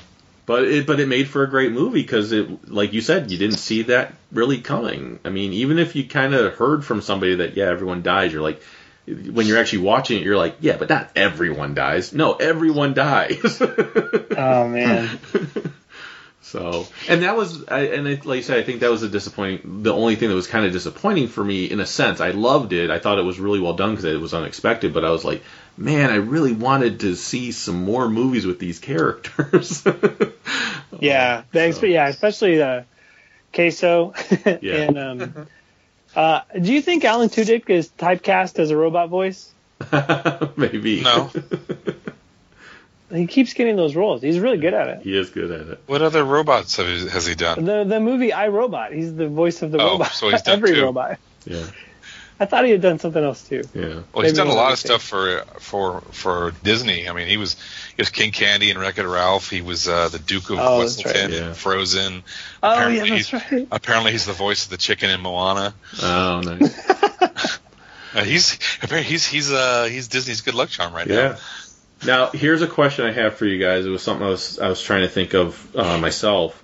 but 0.47 0.65
it 0.65 0.87
but 0.87 1.01
it 1.01 1.09
made 1.09 1.29
for 1.29 1.43
a 1.43 1.51
great 1.51 1.73
movie 1.73 2.03
because 2.03 2.33
it, 2.33 2.71
like 2.71 2.93
you 2.93 3.01
said, 3.01 3.31
you 3.31 3.37
didn't 3.37 3.59
see 3.59 3.83
that 3.83 4.15
really 4.33 4.61
coming. 4.61 5.19
I 5.25 5.31
mean, 5.31 5.53
even 5.53 5.79
if 5.79 5.97
you 5.97 6.09
kind 6.09 6.35
of 6.35 6.55
heard 6.55 6.85
from 6.85 7.03
somebody 7.03 7.37
that 7.37 7.57
yeah, 7.57 7.67
everyone 7.67 8.03
dies, 8.03 8.33
you're 8.33 8.43
like, 8.43 8.63
when 9.07 9.47
you're 9.47 9.59
actually 9.59 9.83
watching 9.83 10.19
it, 10.19 10.25
you're 10.25 10.37
like, 10.37 10.57
yeah, 10.61 10.77
but 10.77 10.89
not 10.89 11.11
everyone 11.17 11.75
dies. 11.75 12.13
No, 12.13 12.35
everyone 12.35 12.95
dies. 12.95 13.61
Oh 14.39 14.69
man. 14.69 15.19
So, 16.47 16.87
and 17.09 17.25
that 17.25 17.37
was, 17.37 17.67
I, 17.67 17.81
and 17.89 18.07
it, 18.07 18.25
like 18.25 18.39
I 18.39 18.41
said, 18.43 18.59
I 18.59 18.63
think 18.63 18.81
that 18.81 18.91
was 18.91 19.03
a 19.03 19.09
disappointing. 19.09 19.83
The 19.83 19.93
only 19.93 20.15
thing 20.15 20.29
that 20.29 20.37
was 20.37 20.47
kind 20.47 20.65
of 20.65 20.71
disappointing 20.71 21.27
for 21.27 21.43
me, 21.43 21.65
in 21.65 21.81
a 21.81 21.87
sense, 21.87 22.21
I 22.21 22.31
loved 22.31 22.73
it. 22.73 22.89
I 22.89 23.01
thought 23.01 23.19
it 23.19 23.25
was 23.25 23.41
really 23.41 23.59
well 23.59 23.75
done 23.75 23.91
because 23.91 24.05
it 24.05 24.21
was 24.21 24.33
unexpected. 24.33 24.95
But 24.95 25.05
I 25.05 25.11
was 25.11 25.25
like, 25.25 25.43
man, 25.77 26.11
I 26.11 26.17
really 26.17 26.53
wanted 26.53 27.01
to 27.01 27.15
see 27.17 27.53
some 27.53 27.85
more 27.85 28.09
movies 28.09 28.47
with 28.47 28.59
these 28.59 28.79
characters. 28.79 29.85
Yeah, 30.99 31.43
thanks. 31.53 31.77
so. 31.77 31.81
But 31.83 31.91
yeah, 31.91 32.09
especially 32.09 32.63
uh, 32.63 32.83
Queso. 33.53 34.15
Yeah. 34.63 34.75
and 34.77 34.99
um, 34.99 35.47
uh, 36.15 36.41
do 36.59 36.73
you 36.73 36.81
think 36.81 37.05
Alan 37.05 37.29
Tudyk 37.29 37.69
is 37.69 37.89
typecast 37.99 38.59
as 38.59 38.71
a 38.71 38.77
robot 38.77 39.11
voice? 39.11 39.53
Maybe. 40.57 41.03
No. 41.03 41.31
He 43.13 43.27
keeps 43.27 43.53
getting 43.53 43.77
those 43.77 43.95
roles. 43.95 44.23
He's 44.23 44.39
really 44.41 44.57
good 44.57 44.73
at 44.75 44.89
it. 44.89 45.03
He 45.03 45.17
is 45.17 45.29
good 45.31 45.51
at 45.51 45.67
it. 45.69 45.81
What 45.87 46.01
other 46.03 46.25
robots 46.25 46.77
have 46.79 46.87
he, 46.87 47.07
has 47.09 47.27
he 47.27 47.35
done? 47.35 47.65
The 47.65 47.85
the 47.85 48.01
movie 48.01 48.33
I 48.33 48.49
Robot. 48.49 48.93
He's 48.93 49.15
the 49.15 49.29
voice 49.29 49.61
of 49.63 49.71
the 49.73 49.79
Oh, 49.81 49.93
robot. 49.93 50.13
so 50.13 50.31
he's 50.31 50.43
done 50.43 50.55
Every 50.59 50.75
two. 50.75 50.83
robot. 50.83 51.19
Yeah. 51.45 51.67
I 52.39 52.45
thought 52.45 52.65
he 52.67 52.71
had 52.71 52.83
done 52.83 52.99
something 52.99 53.23
else 53.25 53.49
too. 53.49 53.63
Yeah. 53.75 54.01
Well, 54.13 54.25
he's 54.25 54.35
done 54.35 54.49
a 54.49 54.53
lot 54.53 54.65
other 54.67 54.73
of 54.75 54.79
stuff 54.79 55.03
for 55.03 55.43
for 55.59 56.01
for 56.13 56.53
Disney. 56.63 57.09
I 57.09 57.13
mean, 57.15 57.29
he 57.29 57.39
was 57.39 57.55
he 57.55 57.95
was 58.03 58.11
King 58.11 58.31
Candy 58.33 58.71
and 58.71 58.79
Wreck 58.79 58.99
It 58.99 59.07
Ralph. 59.07 59.49
He 59.49 59.63
was 59.63 59.89
uh, 59.89 60.09
the 60.09 60.19
Duke 60.19 60.51
of 60.51 60.59
Oh, 60.59 60.81
that's 60.81 60.97
Whistleton 60.99 61.31
right. 61.31 61.39
in 61.41 61.45
Yeah. 61.49 61.53
Frozen. 61.55 62.23
Oh 62.63 62.73
Apparently 62.73 62.97
yeah, 63.09 63.15
that's 63.17 63.29
he's- 63.31 63.53
right. 63.53 63.69
Apparently, 63.71 64.13
he's 64.13 64.27
the 64.27 64.33
voice 64.35 64.65
of 64.65 64.71
the 64.71 64.77
chicken 64.77 65.09
in 65.11 65.21
Moana. 65.23 65.75
Oh, 66.03 66.41
nice. 66.41 67.59
Uh, 68.15 68.25
he's 68.25 68.59
apparently 68.83 69.03
he's 69.11 69.27
he's 69.27 69.53
uh 69.53 69.85
he's 69.91 70.09
Disney's 70.09 70.41
good 70.41 70.55
luck 70.55 70.71
charm 70.71 70.95
right 70.95 71.07
Yeah. 71.07 71.15
now. 71.15 71.37
Now, 72.07 72.31
here's 72.31 72.63
a 72.63 72.67
question 72.67 73.05
I 73.05 73.13
have 73.13 73.35
for 73.37 73.45
you 73.45 73.59
guys. 73.59 73.85
It 73.85 73.91
was 73.91 74.03
something 74.03 74.27
I 74.27 74.31
was 74.31 74.59
I 74.59 74.69
was 74.71 74.81
trying 74.81 75.03
to 75.03 75.09
think 75.09 75.35
of 75.35 75.77
uh, 75.77 75.99
myself. 75.99 76.63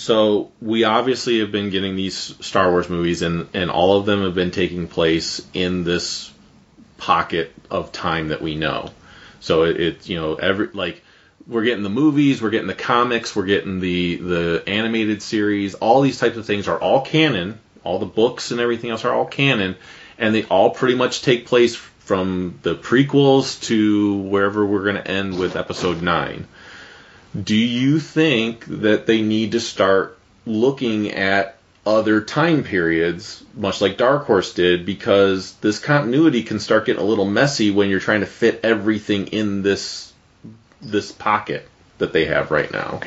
So 0.00 0.50
we 0.62 0.84
obviously 0.84 1.40
have 1.40 1.52
been 1.52 1.68
getting 1.68 1.94
these 1.94 2.16
Star 2.16 2.70
Wars 2.70 2.88
movies, 2.88 3.20
and 3.20 3.48
and 3.52 3.70
all 3.70 3.98
of 3.98 4.06
them 4.06 4.22
have 4.22 4.34
been 4.34 4.50
taking 4.50 4.88
place 4.88 5.46
in 5.52 5.84
this 5.84 6.32
pocket 6.96 7.52
of 7.70 7.92
time 7.92 8.28
that 8.28 8.40
we 8.40 8.54
know. 8.54 8.92
So 9.40 9.64
it, 9.64 9.78
it 9.78 10.08
you 10.08 10.16
know 10.16 10.36
every 10.36 10.68
like 10.68 11.02
we're 11.46 11.64
getting 11.64 11.82
the 11.82 11.90
movies, 11.90 12.40
we're 12.40 12.48
getting 12.48 12.66
the 12.66 12.72
comics, 12.74 13.36
we're 13.36 13.44
getting 13.44 13.80
the 13.80 14.16
the 14.16 14.62
animated 14.66 15.20
series. 15.20 15.74
All 15.74 16.00
these 16.00 16.18
types 16.18 16.38
of 16.38 16.46
things 16.46 16.66
are 16.66 16.78
all 16.78 17.04
canon. 17.04 17.60
All 17.84 17.98
the 17.98 18.06
books 18.06 18.52
and 18.52 18.60
everything 18.60 18.88
else 18.88 19.04
are 19.04 19.12
all 19.12 19.26
canon, 19.26 19.76
and 20.16 20.34
they 20.34 20.44
all 20.44 20.70
pretty 20.70 20.94
much 20.94 21.20
take 21.20 21.44
place 21.44 21.76
from 21.76 22.58
the 22.62 22.74
prequels 22.74 23.62
to 23.64 24.14
wherever 24.16 24.64
we're 24.64 24.84
going 24.84 24.96
to 24.96 25.06
end 25.06 25.38
with 25.38 25.56
Episode 25.56 26.00
Nine. 26.00 26.46
Do 27.40 27.56
you 27.56 28.00
think 28.00 28.64
that 28.66 29.06
they 29.06 29.22
need 29.22 29.52
to 29.52 29.60
start 29.60 30.18
looking 30.46 31.12
at 31.12 31.56
other 31.86 32.20
time 32.20 32.64
periods, 32.64 33.42
much 33.54 33.80
like 33.80 33.96
Dark 33.96 34.26
Horse 34.26 34.52
did, 34.54 34.84
because 34.84 35.54
this 35.54 35.78
continuity 35.78 36.42
can 36.42 36.58
start 36.58 36.86
getting 36.86 37.02
a 37.02 37.06
little 37.06 37.24
messy 37.24 37.70
when 37.70 37.88
you're 37.88 38.00
trying 38.00 38.20
to 38.20 38.26
fit 38.26 38.60
everything 38.64 39.28
in 39.28 39.62
this 39.62 40.12
this 40.82 41.12
pocket 41.12 41.68
that 41.98 42.12
they 42.12 42.24
have 42.26 42.50
right 42.50 42.70
now. 42.72 43.00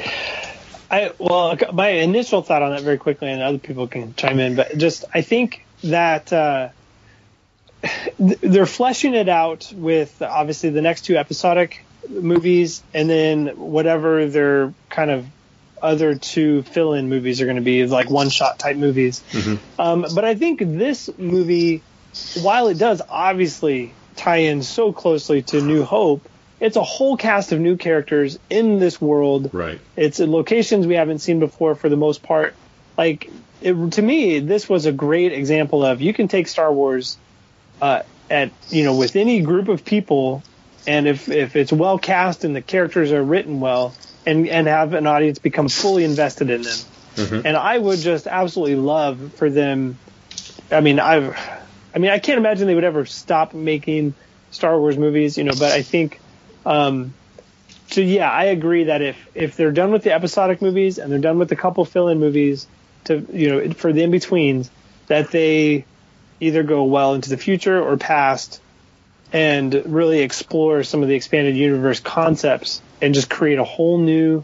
I 0.89 1.11
well, 1.17 1.57
my 1.73 1.89
initial 1.89 2.41
thought 2.41 2.61
on 2.61 2.71
that 2.71 2.81
very 2.81 2.97
quickly, 2.97 3.29
and 3.29 3.41
other 3.41 3.57
people 3.57 3.87
can 3.87 4.15
chime 4.15 4.39
in, 4.39 4.55
but 4.55 4.77
just 4.77 5.05
I 5.13 5.21
think 5.21 5.65
that 5.83 6.31
uh, 6.31 6.69
they're 8.19 8.65
fleshing 8.65 9.13
it 9.13 9.29
out 9.29 9.71
with 9.75 10.21
obviously 10.21 10.69
the 10.69 10.81
next 10.81 11.01
two 11.01 11.17
episodic 11.17 11.83
movies, 12.09 12.83
and 12.93 13.09
then 13.09 13.47
whatever 13.57 14.27
their 14.27 14.73
kind 14.89 15.11
of 15.11 15.25
other 15.81 16.15
two 16.15 16.63
fill-in 16.63 17.09
movies 17.09 17.41
are 17.41 17.45
going 17.45 17.57
to 17.57 17.61
be, 17.61 17.85
like 17.85 18.09
one-shot 18.09 18.57
type 18.57 18.77
movies. 18.77 19.21
Um, 19.77 20.05
but 20.15 20.23
I 20.23 20.35
think 20.35 20.59
this 20.59 21.09
movie, 21.17 21.83
while 22.41 22.69
it 22.69 22.77
does 22.77 23.01
obviously 23.09 23.93
tie 24.15 24.37
in 24.37 24.63
so 24.63 24.93
closely 24.93 25.41
to 25.41 25.61
New 25.61 25.83
Hope, 25.83 26.29
it's 26.59 26.77
a 26.77 26.83
whole 26.83 27.17
cast 27.17 27.51
of 27.51 27.59
new 27.59 27.75
characters 27.75 28.39
in 28.49 28.79
this 28.79 29.01
world. 29.01 29.49
Right. 29.53 29.81
It's 29.97 30.21
in 30.21 30.31
locations 30.31 30.87
we 30.87 30.95
haven't 30.95 31.19
seen 31.19 31.39
before 31.39 31.75
for 31.75 31.89
the 31.89 31.97
most 31.97 32.23
part. 32.23 32.55
Like 32.97 33.29
it, 33.61 33.91
to 33.93 34.01
me, 34.01 34.39
this 34.39 34.69
was 34.69 34.85
a 34.85 34.93
great 34.93 35.33
example 35.33 35.83
of 35.85 35.99
you 35.99 36.13
can 36.13 36.29
take 36.29 36.47
Star 36.47 36.71
Wars 36.71 37.17
uh, 37.81 38.03
at 38.29 38.51
you 38.69 38.85
know 38.85 38.95
with 38.95 39.17
any 39.17 39.41
group 39.41 39.67
of 39.67 39.83
people, 39.83 40.41
and 40.87 41.07
if 41.07 41.29
if 41.29 41.55
it's 41.55 41.71
well 41.71 41.97
cast 41.97 42.43
and 42.43 42.55
the 42.55 42.61
characters 42.61 43.11
are 43.11 43.23
written 43.23 43.59
well, 43.59 43.93
and 44.25 44.47
and 44.47 44.67
have 44.67 44.93
an 44.93 45.07
audience 45.07 45.39
become 45.39 45.69
fully 45.69 46.03
invested 46.03 46.49
in 46.49 46.61
them. 46.63 46.77
And 47.45 47.55
I 47.55 47.77
would 47.77 47.99
just 47.99 48.27
absolutely 48.27 48.75
love 48.75 49.33
for 49.35 49.49
them. 49.49 49.97
I 50.71 50.81
mean, 50.81 50.99
I, 50.99 51.35
I 51.93 51.99
mean, 51.99 52.09
I 52.09 52.19
can't 52.19 52.39
imagine 52.39 52.65
they 52.67 52.75
would 52.75 52.83
ever 52.83 53.05
stop 53.05 53.53
making 53.53 54.15
Star 54.51 54.79
Wars 54.79 54.97
movies, 54.97 55.37
you 55.37 55.43
know. 55.43 55.53
But 55.57 55.71
I 55.73 55.83
think, 55.83 56.19
um, 56.65 57.13
so 57.91 58.01
yeah, 58.01 58.29
I 58.31 58.45
agree 58.45 58.85
that 58.85 59.01
if 59.01 59.17
if 59.35 59.55
they're 59.55 59.71
done 59.71 59.91
with 59.91 60.03
the 60.03 60.13
episodic 60.13 60.61
movies 60.61 60.97
and 60.97 61.11
they're 61.11 61.19
done 61.19 61.37
with 61.37 61.49
the 61.49 61.55
couple 61.55 61.85
fill-in 61.85 62.19
movies, 62.19 62.67
to 63.05 63.25
you 63.31 63.49
know, 63.49 63.73
for 63.73 63.93
the 63.93 64.03
in 64.03 64.11
betweens, 64.11 64.71
that 65.07 65.29
they 65.29 65.85
either 66.39 66.63
go 66.63 66.83
well 66.85 67.13
into 67.13 67.29
the 67.29 67.37
future 67.37 67.79
or 67.81 67.95
past, 67.97 68.59
and 69.33 69.73
really 69.85 70.19
explore 70.19 70.83
some 70.83 71.01
of 71.01 71.09
the 71.09 71.15
expanded 71.15 71.57
universe 71.57 71.99
concepts 71.99 72.81
and 73.01 73.13
just 73.13 73.29
create 73.29 73.59
a 73.59 73.63
whole 73.63 73.97
new 73.97 74.43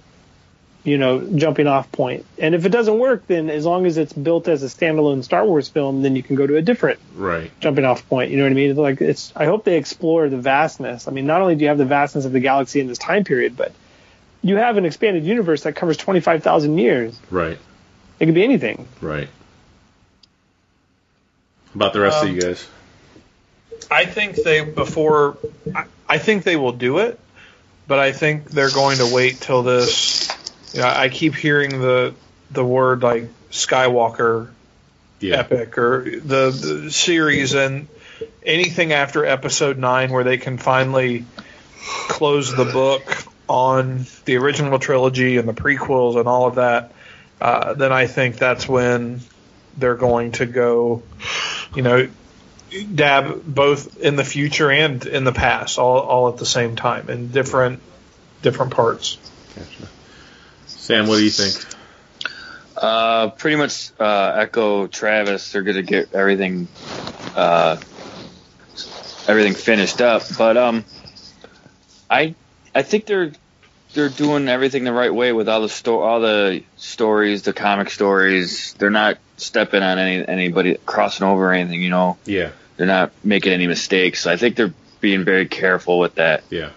you 0.82 0.98
know, 0.98 1.20
jumping 1.36 1.68
off 1.68 1.92
point. 1.92 2.26
And 2.38 2.56
if 2.56 2.66
it 2.66 2.70
doesn't 2.70 2.98
work, 2.98 3.28
then 3.28 3.50
as 3.50 3.66
long 3.66 3.86
as 3.86 3.98
it's 3.98 4.14
built 4.14 4.48
as 4.48 4.64
a 4.64 4.68
standalone 4.68 5.26
Star 5.26 5.46
Wars 5.46 5.68
film, 5.68 6.02
then 6.04 6.16
you 6.16 6.24
can 6.24 6.38
go 6.38 6.48
to 6.48 6.56
a 6.56 6.62
different 6.62 7.00
Right. 7.16 7.52
jumping 7.60 7.84
off 7.84 8.08
point. 8.08 8.32
You 8.32 8.38
know 8.38 8.44
what 8.44 8.54
I 8.54 8.56
mean? 8.56 8.76
Like 8.78 9.02
it's. 9.02 9.34
I 9.36 9.44
hope 9.46 9.66
they 9.66 9.76
explore 9.76 10.30
the 10.30 10.38
vastness. 10.38 11.10
I 11.10 11.12
mean, 11.12 11.28
not 11.28 11.42
only 11.42 11.56
do 11.56 11.64
you 11.64 11.68
have 11.68 11.78
the 11.78 11.86
vastness 11.86 12.24
of 12.24 12.32
the 12.32 12.40
galaxy 12.40 12.80
in 12.80 12.88
this 12.88 12.98
time 12.98 13.26
period, 13.26 13.58
but 13.58 13.74
you 14.42 14.56
have 14.56 14.78
an 14.78 14.86
expanded 14.86 15.26
universe 15.26 15.64
that 15.64 15.76
covers 15.76 15.98
twenty 15.98 16.22
five 16.22 16.44
thousand 16.44 16.78
years. 16.78 17.20
Right. 17.30 17.58
It 18.22 18.26
could 18.26 18.36
be 18.36 18.44
anything. 18.46 18.88
Right. 19.02 19.28
About 21.76 21.92
the 21.92 22.00
rest 22.00 22.24
Um, 22.24 22.30
of 22.30 22.36
you 22.36 22.42
guys. 22.42 22.66
I 23.90 24.06
think 24.06 24.36
they 24.36 24.64
before 24.64 25.38
I, 25.76 25.86
I 26.08 26.18
think 26.18 26.44
they 26.44 26.56
will 26.56 26.72
do 26.72 27.00
it, 27.00 27.20
but 27.88 28.00
I 28.00 28.12
think 28.12 28.50
they're 28.50 28.72
going 28.72 28.98
to 28.98 29.14
wait 29.14 29.40
till 29.40 29.64
this. 29.64 30.30
You 30.74 30.82
know, 30.82 30.88
I 30.88 31.10
keep 31.10 31.36
hearing 31.36 31.80
the 31.82 32.14
the 32.52 32.66
word 32.66 33.04
like 33.04 33.30
Skywalker 33.52 34.50
Yeah. 35.20 35.38
epic 35.40 35.78
or 35.78 36.04
the, 36.04 36.52
the 36.52 36.92
series 36.92 37.54
and 37.54 37.88
anything 38.44 38.94
after 38.94 39.26
episode 39.26 39.78
9 39.78 40.12
where 40.12 40.24
they 40.24 40.38
can 40.38 40.58
finally 40.58 41.26
close 42.08 42.56
the 42.56 42.66
book 42.66 43.02
on 43.48 44.06
the 44.26 44.38
original 44.38 44.80
trilogy 44.80 45.38
and 45.38 45.48
the 45.48 45.54
prequels 45.54 46.18
and 46.18 46.28
all 46.28 46.48
of 46.48 46.56
that 46.56 46.92
uh, 47.42 47.74
then 47.74 47.92
I 47.92 48.08
think 48.08 48.38
that's 48.38 48.68
when 48.68 49.22
they're 49.78 49.96
going 49.96 50.34
to 50.34 50.46
go 50.46 51.04
you 51.76 51.82
know 51.82 52.08
dab 52.94 53.44
both 53.46 53.98
in 53.98 54.16
the 54.16 54.24
future 54.24 54.72
and 54.72 55.06
in 55.06 55.24
the 55.24 55.32
past 55.32 55.78
all, 55.78 56.00
all 56.00 56.30
at 56.30 56.38
the 56.38 56.46
same 56.46 56.76
time 56.76 57.10
in 57.10 57.30
different 57.32 57.82
different 58.42 58.72
parts 58.74 59.18
Sam, 60.90 61.06
what 61.06 61.18
do 61.18 61.24
you 61.24 61.30
think? 61.30 61.64
Uh, 62.76 63.30
pretty 63.30 63.58
much 63.58 63.92
uh, 64.00 64.34
echo 64.38 64.88
Travis. 64.88 65.52
They're 65.52 65.62
gonna 65.62 65.84
get 65.84 66.16
everything, 66.16 66.68
uh, 67.36 67.78
everything 69.28 69.54
finished 69.54 70.02
up. 70.02 70.24
But 70.36 70.58
um, 70.58 70.84
I 72.10 72.34
I 72.74 72.82
think 72.82 73.06
they're 73.06 73.34
they're 73.94 74.10
doing 74.10 74.48
everything 74.48 74.84
the 74.84 74.94
right 74.94 75.14
way 75.14 75.32
with 75.34 75.50
all 75.50 75.62
the 75.62 75.70
sto- 75.70 76.02
all 76.02 76.20
the 76.20 76.64
stories, 76.78 77.42
the 77.44 77.54
comic 77.54 77.90
stories. 77.90 78.74
They're 78.78 78.90
not 78.90 79.18
stepping 79.38 79.82
on 79.84 79.98
any 79.98 80.28
anybody 80.28 80.78
crossing 80.86 81.26
over 81.26 81.52
anything. 81.52 81.82
You 81.82 81.90
know, 81.90 82.18
Yeah. 82.26 82.50
they're 82.78 82.88
not 82.88 83.12
making 83.24 83.54
any 83.54 83.68
mistakes. 83.68 84.28
I 84.28 84.36
think 84.38 84.56
they're 84.56 84.74
being 85.02 85.24
very 85.24 85.46
careful 85.48 85.98
with 86.00 86.16
that. 86.16 86.44
Yeah. 86.50 86.70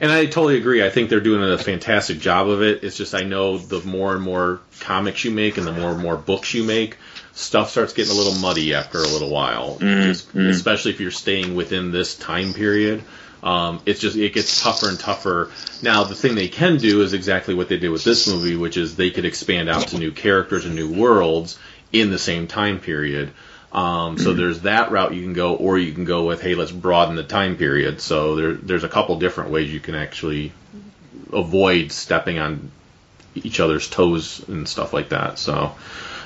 And 0.00 0.12
I 0.12 0.26
totally 0.26 0.58
agree. 0.58 0.84
I 0.84 0.90
think 0.90 1.08
they're 1.08 1.20
doing 1.20 1.42
a 1.50 1.56
fantastic 1.56 2.20
job 2.20 2.48
of 2.48 2.62
it. 2.62 2.84
It's 2.84 2.96
just 2.96 3.14
I 3.14 3.22
know 3.22 3.56
the 3.56 3.80
more 3.80 4.12
and 4.14 4.22
more 4.22 4.60
comics 4.80 5.24
you 5.24 5.30
make 5.30 5.56
and 5.56 5.66
the 5.66 5.72
more 5.72 5.92
and 5.92 6.00
more 6.00 6.16
books 6.16 6.52
you 6.52 6.62
make, 6.64 6.98
stuff 7.32 7.70
starts 7.70 7.94
getting 7.94 8.12
a 8.12 8.14
little 8.14 8.34
muddy 8.34 8.74
after 8.74 8.98
a 8.98 9.06
little 9.06 9.30
while. 9.30 9.78
Mm-hmm. 9.80 10.02
Just, 10.02 10.34
Especially 10.34 10.90
if 10.90 11.00
you're 11.00 11.10
staying 11.10 11.54
within 11.54 11.90
this 11.90 12.14
time 12.16 12.52
period. 12.52 13.02
Um, 13.42 13.80
it's 13.86 14.00
just 14.00 14.16
it 14.16 14.32
gets 14.32 14.62
tougher 14.62 14.88
and 14.88 14.98
tougher. 14.98 15.50
Now 15.82 16.04
the 16.04 16.14
thing 16.14 16.34
they 16.34 16.48
can 16.48 16.78
do 16.78 17.02
is 17.02 17.12
exactly 17.12 17.54
what 17.54 17.68
they 17.68 17.78
did 17.78 17.90
with 17.90 18.04
this 18.04 18.26
movie, 18.26 18.56
which 18.56 18.76
is 18.76 18.96
they 18.96 19.10
could 19.10 19.24
expand 19.24 19.68
out 19.68 19.88
to 19.88 19.98
new 19.98 20.10
characters 20.10 20.64
and 20.64 20.74
new 20.74 20.92
worlds 20.92 21.58
in 21.92 22.10
the 22.10 22.18
same 22.18 22.46
time 22.46 22.80
period. 22.80 23.30
Um, 23.70 24.16
so 24.18 24.32
there's 24.32 24.62
that 24.62 24.90
route 24.90 25.14
you 25.14 25.22
can 25.22 25.34
go, 25.34 25.54
or 25.54 25.78
you 25.78 25.92
can 25.92 26.04
go 26.04 26.24
with, 26.24 26.40
hey, 26.40 26.54
let's 26.54 26.72
broaden 26.72 27.16
the 27.16 27.22
time 27.22 27.56
period. 27.56 28.00
So 28.00 28.34
there, 28.34 28.52
there's 28.54 28.84
a 28.84 28.88
couple 28.88 29.18
different 29.18 29.50
ways 29.50 29.72
you 29.72 29.80
can 29.80 29.94
actually 29.94 30.52
avoid 31.32 31.92
stepping 31.92 32.38
on 32.38 32.70
each 33.34 33.60
other's 33.60 33.88
toes 33.88 34.46
and 34.48 34.66
stuff 34.66 34.94
like 34.94 35.10
that. 35.10 35.38
So, 35.38 35.74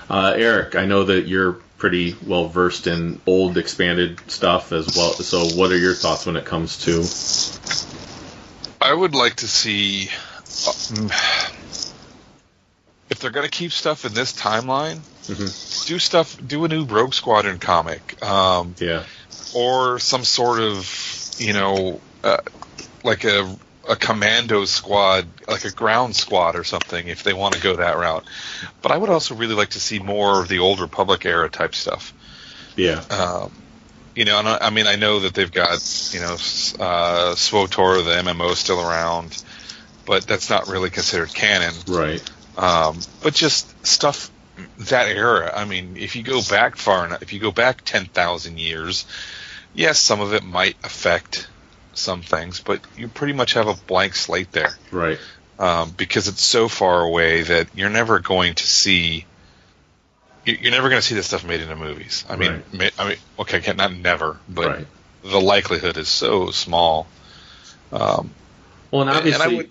uh, 0.08 0.34
Eric, 0.36 0.76
I 0.76 0.86
know 0.86 1.04
that 1.04 1.26
you're 1.26 1.58
pretty 1.82 2.16
well 2.28 2.46
versed 2.46 2.86
in 2.86 3.20
old 3.26 3.58
expanded 3.58 4.20
stuff 4.30 4.70
as 4.70 4.86
well. 4.96 5.14
So, 5.14 5.58
what 5.58 5.72
are 5.72 5.76
your 5.76 5.94
thoughts 5.94 6.24
when 6.26 6.36
it 6.36 6.44
comes 6.44 6.78
to? 6.84 7.02
I 8.80 8.94
would 8.94 9.16
like 9.16 9.34
to 9.36 9.48
see 9.48 10.08
um, 10.68 11.10
if 13.10 13.18
they're 13.18 13.32
going 13.32 13.46
to 13.46 13.50
keep 13.50 13.72
stuff 13.72 14.04
in 14.04 14.14
this 14.14 14.32
timeline. 14.32 15.00
Do 15.88 15.98
stuff. 15.98 16.36
Do 16.46 16.64
a 16.64 16.68
new 16.68 16.84
Rogue 16.84 17.14
Squadron 17.14 17.58
comic, 17.58 18.22
um, 18.22 18.76
Yeah, 18.78 19.02
or 19.52 19.98
some 19.98 20.22
sort 20.22 20.60
of 20.60 21.34
you 21.38 21.52
know, 21.52 22.00
uh, 22.22 22.36
like 23.02 23.24
a 23.24 23.56
a 23.92 23.96
commando 23.96 24.64
squad, 24.64 25.26
like 25.46 25.66
a 25.66 25.70
ground 25.70 26.16
squad 26.16 26.56
or 26.56 26.64
something, 26.64 27.08
if 27.08 27.22
they 27.22 27.34
want 27.34 27.54
to 27.54 27.60
go 27.60 27.76
that 27.76 27.98
route. 27.98 28.24
But 28.80 28.90
I 28.90 28.96
would 28.96 29.10
also 29.10 29.34
really 29.34 29.54
like 29.54 29.70
to 29.70 29.80
see 29.80 29.98
more 29.98 30.40
of 30.40 30.48
the 30.48 30.60
old 30.60 30.80
Republic 30.80 31.26
era 31.26 31.50
type 31.50 31.74
stuff. 31.74 32.14
yeah, 32.74 33.00
Um, 33.10 33.52
you 34.14 34.24
know, 34.24 34.38
and 34.38 34.48
I, 34.48 34.58
I 34.62 34.70
mean, 34.70 34.86
I 34.86 34.96
know 34.96 35.20
that 35.20 35.34
they've 35.34 35.52
got 35.52 36.10
you 36.14 36.20
know 36.20 36.32
uh, 36.32 37.34
SWTOR, 37.34 38.02
the 38.04 38.30
MMO, 38.30 38.54
still 38.54 38.80
around, 38.80 39.42
but 40.06 40.26
that's 40.26 40.48
not 40.48 40.68
really 40.68 40.88
considered 40.88 41.28
canon. 41.34 41.74
right, 41.86 42.30
Um, 42.56 42.98
but 43.22 43.34
just 43.34 43.86
stuff 43.86 44.30
that 44.78 45.08
era. 45.08 45.52
I 45.54 45.66
mean, 45.66 45.98
if 45.98 46.16
you 46.16 46.22
go 46.22 46.40
back 46.48 46.76
far 46.76 47.04
enough, 47.04 47.20
if 47.22 47.34
you 47.34 47.40
go 47.40 47.52
back 47.52 47.82
ten 47.84 48.06
thousand 48.06 48.58
years, 48.58 49.04
yes, 49.74 49.98
some 49.98 50.22
of 50.22 50.32
it 50.32 50.44
might 50.44 50.76
affect 50.82 51.48
some 51.94 52.22
things, 52.22 52.60
but 52.60 52.80
you 52.96 53.08
pretty 53.08 53.32
much 53.32 53.54
have 53.54 53.68
a 53.68 53.74
blank 53.74 54.14
slate 54.14 54.52
there 54.52 54.76
Right. 54.90 55.18
um, 55.58 55.90
because 55.96 56.28
it's 56.28 56.42
so 56.42 56.68
far 56.68 57.02
away 57.02 57.42
that 57.42 57.68
you're 57.74 57.90
never 57.90 58.18
going 58.20 58.54
to 58.54 58.66
see. 58.66 59.26
you- 60.44 60.58
You're 60.60 60.72
never 60.72 60.88
going 60.88 61.00
to 61.00 61.06
see 61.06 61.14
this 61.14 61.26
stuff 61.28 61.44
made 61.44 61.60
into 61.60 61.76
movies. 61.76 62.24
I 62.28 62.34
mean, 62.36 62.62
ma- 62.72 62.88
I 62.98 63.08
mean, 63.10 63.16
okay, 63.38 63.60
can't- 63.60 64.00
never, 64.00 64.38
but 64.48 64.66
Right. 64.68 64.86
the 65.22 65.40
likelihood 65.40 65.96
is 65.98 66.08
so 66.08 66.50
small. 66.50 67.06
Um, 67.92 68.30
Well, 68.90 69.02
and 69.02 69.10
And- 69.10 69.18
and 69.26 69.34
I 69.34 69.38
obviously, 69.38 69.56
would- 69.56 69.70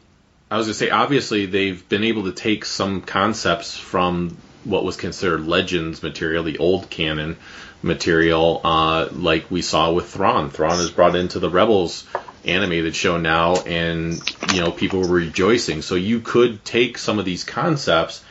I 0.50 0.58
was 0.58 0.68
going 0.68 0.74
to 0.74 0.80
say, 0.80 0.90
obviously, 0.90 1.46
they've 1.46 1.88
been 1.90 2.04
able 2.04 2.24
to 2.24 2.32
take 2.32 2.66
some 2.66 3.02
concepts 3.02 3.76
from 3.78 4.38
what 4.64 4.84
was 4.86 4.96
considered 4.96 5.46
Legends 5.48 6.02
material, 6.04 6.44
the 6.44 6.58
old 6.60 6.90
canon 6.90 7.36
material, 7.84 8.62
uh, 8.64 9.10
like 9.12 9.50
we 9.50 9.62
saw 9.62 9.92
with 9.92 10.10
Thrawn. 10.10 10.50
Thrawn 10.50 10.80
is 10.80 10.92
brought 10.92 11.16
into 11.16 11.40
the 11.40 11.50
Rebels 11.50 12.06
animated 12.46 12.96
show 12.96 13.18
now, 13.18 13.56
and 13.56 14.22
you 14.54 14.62
know 14.62 14.72
people 14.72 15.02
were 15.02 15.08
rejoicing. 15.08 15.82
So 15.82 15.96
you 15.96 16.20
could 16.20 16.64
take 16.66 16.98
some 16.98 17.20
of 17.20 17.26
these 17.26 17.44
concepts 17.44 18.24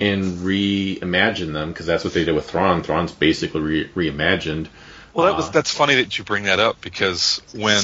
and 0.00 0.38
reimagine 0.38 1.52
them 1.52 1.72
because 1.72 1.86
that's 1.86 2.04
what 2.04 2.14
they 2.14 2.24
did 2.24 2.34
with 2.34 2.48
Thrawn. 2.48 2.82
Thrawn's 2.82 3.12
basically 3.12 3.60
re- 3.60 3.88
reimagined. 3.88 4.68
Well, 5.14 5.26
that 5.26 5.36
was 5.36 5.48
Uh, 5.48 5.50
that's 5.50 5.72
funny 5.72 5.96
that 5.96 6.16
you 6.18 6.24
bring 6.24 6.44
that 6.44 6.60
up 6.60 6.80
because 6.80 7.42
when 7.52 7.82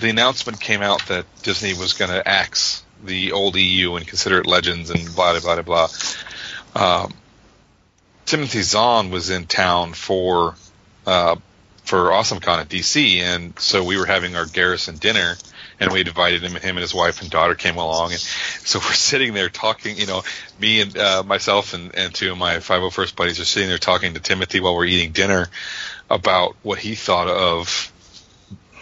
the 0.00 0.08
announcement 0.10 0.60
came 0.60 0.82
out 0.82 1.06
that 1.08 1.26
Disney 1.42 1.74
was 1.74 1.92
going 1.92 2.10
to 2.10 2.26
axe 2.26 2.82
the 3.04 3.32
old 3.32 3.56
EU 3.56 3.96
and 3.96 4.06
consider 4.06 4.38
it 4.38 4.46
Legends 4.46 4.90
and 4.90 5.14
blah 5.14 5.38
blah 5.38 5.60
blah 5.60 5.88
blah, 6.74 7.04
um, 7.04 7.12
Timothy 8.26 8.62
Zahn 8.62 9.10
was 9.10 9.30
in 9.30 9.46
town 9.46 9.92
for 9.92 10.54
uh, 11.06 11.36
for 11.84 12.08
AwesomeCon 12.10 12.60
at 12.60 12.68
DC, 12.68 13.18
and 13.18 13.58
so 13.58 13.84
we 13.84 13.98
were 13.98 14.06
having 14.06 14.36
our 14.36 14.46
Garrison 14.46 14.96
dinner. 14.96 15.36
And 15.80 15.92
we 15.92 16.00
invited 16.00 16.42
him, 16.42 16.54
and 16.54 16.64
him 16.64 16.76
and 16.76 16.82
his 16.82 16.94
wife 16.94 17.20
and 17.20 17.28
daughter 17.28 17.56
came 17.56 17.76
along, 17.76 18.12
and 18.12 18.20
so 18.20 18.78
we're 18.78 18.92
sitting 18.92 19.34
there 19.34 19.48
talking. 19.48 19.98
You 19.98 20.06
know, 20.06 20.22
me 20.60 20.80
and 20.80 20.96
uh, 20.96 21.22
myself 21.24 21.74
and, 21.74 21.94
and 21.96 22.14
two 22.14 22.30
of 22.30 22.38
my 22.38 22.56
501st 22.56 23.16
buddies 23.16 23.40
are 23.40 23.44
sitting 23.44 23.68
there 23.68 23.78
talking 23.78 24.14
to 24.14 24.20
Timothy 24.20 24.60
while 24.60 24.76
we're 24.76 24.84
eating 24.86 25.10
dinner 25.10 25.48
about 26.08 26.54
what 26.62 26.78
he 26.78 26.94
thought 26.94 27.26
of 27.26 27.92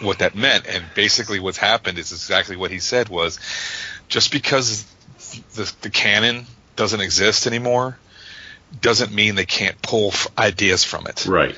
what 0.01 0.19
that 0.19 0.35
meant. 0.35 0.67
And 0.67 0.85
basically, 0.95 1.41
what's 1.41 1.59
happened 1.59 1.99
is 1.99 2.13
exactly 2.13 2.57
what 2.57 2.71
he 2.71 2.79
said 2.79 3.09
was 3.09 3.41
just 4.09 4.31
because 4.31 4.85
the, 5.55 5.73
the 5.81 5.91
canon 5.91 6.47
doesn't 6.77 7.01
exist 7.01 7.47
anymore 7.47 7.97
doesn't 8.81 9.13
mean 9.13 9.35
they 9.35 9.45
can't 9.47 9.81
pull 9.83 10.09
f- 10.09 10.27
ideas 10.39 10.85
from 10.85 11.07
it. 11.07 11.27
Right. 11.27 11.57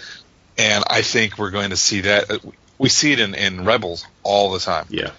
And 0.58 0.84
I 0.88 1.02
think 1.02 1.38
we're 1.38 1.50
going 1.50 1.70
to 1.70 1.76
see 1.76 2.02
that. 2.02 2.30
uh, 2.30 2.38
We 2.78 2.88
see 2.88 3.12
it 3.12 3.20
in, 3.20 3.34
in 3.34 3.64
Rebels 3.64 4.06
all 4.22 4.52
the 4.52 4.58
time. 4.58 4.86
Yeah. 4.90 5.10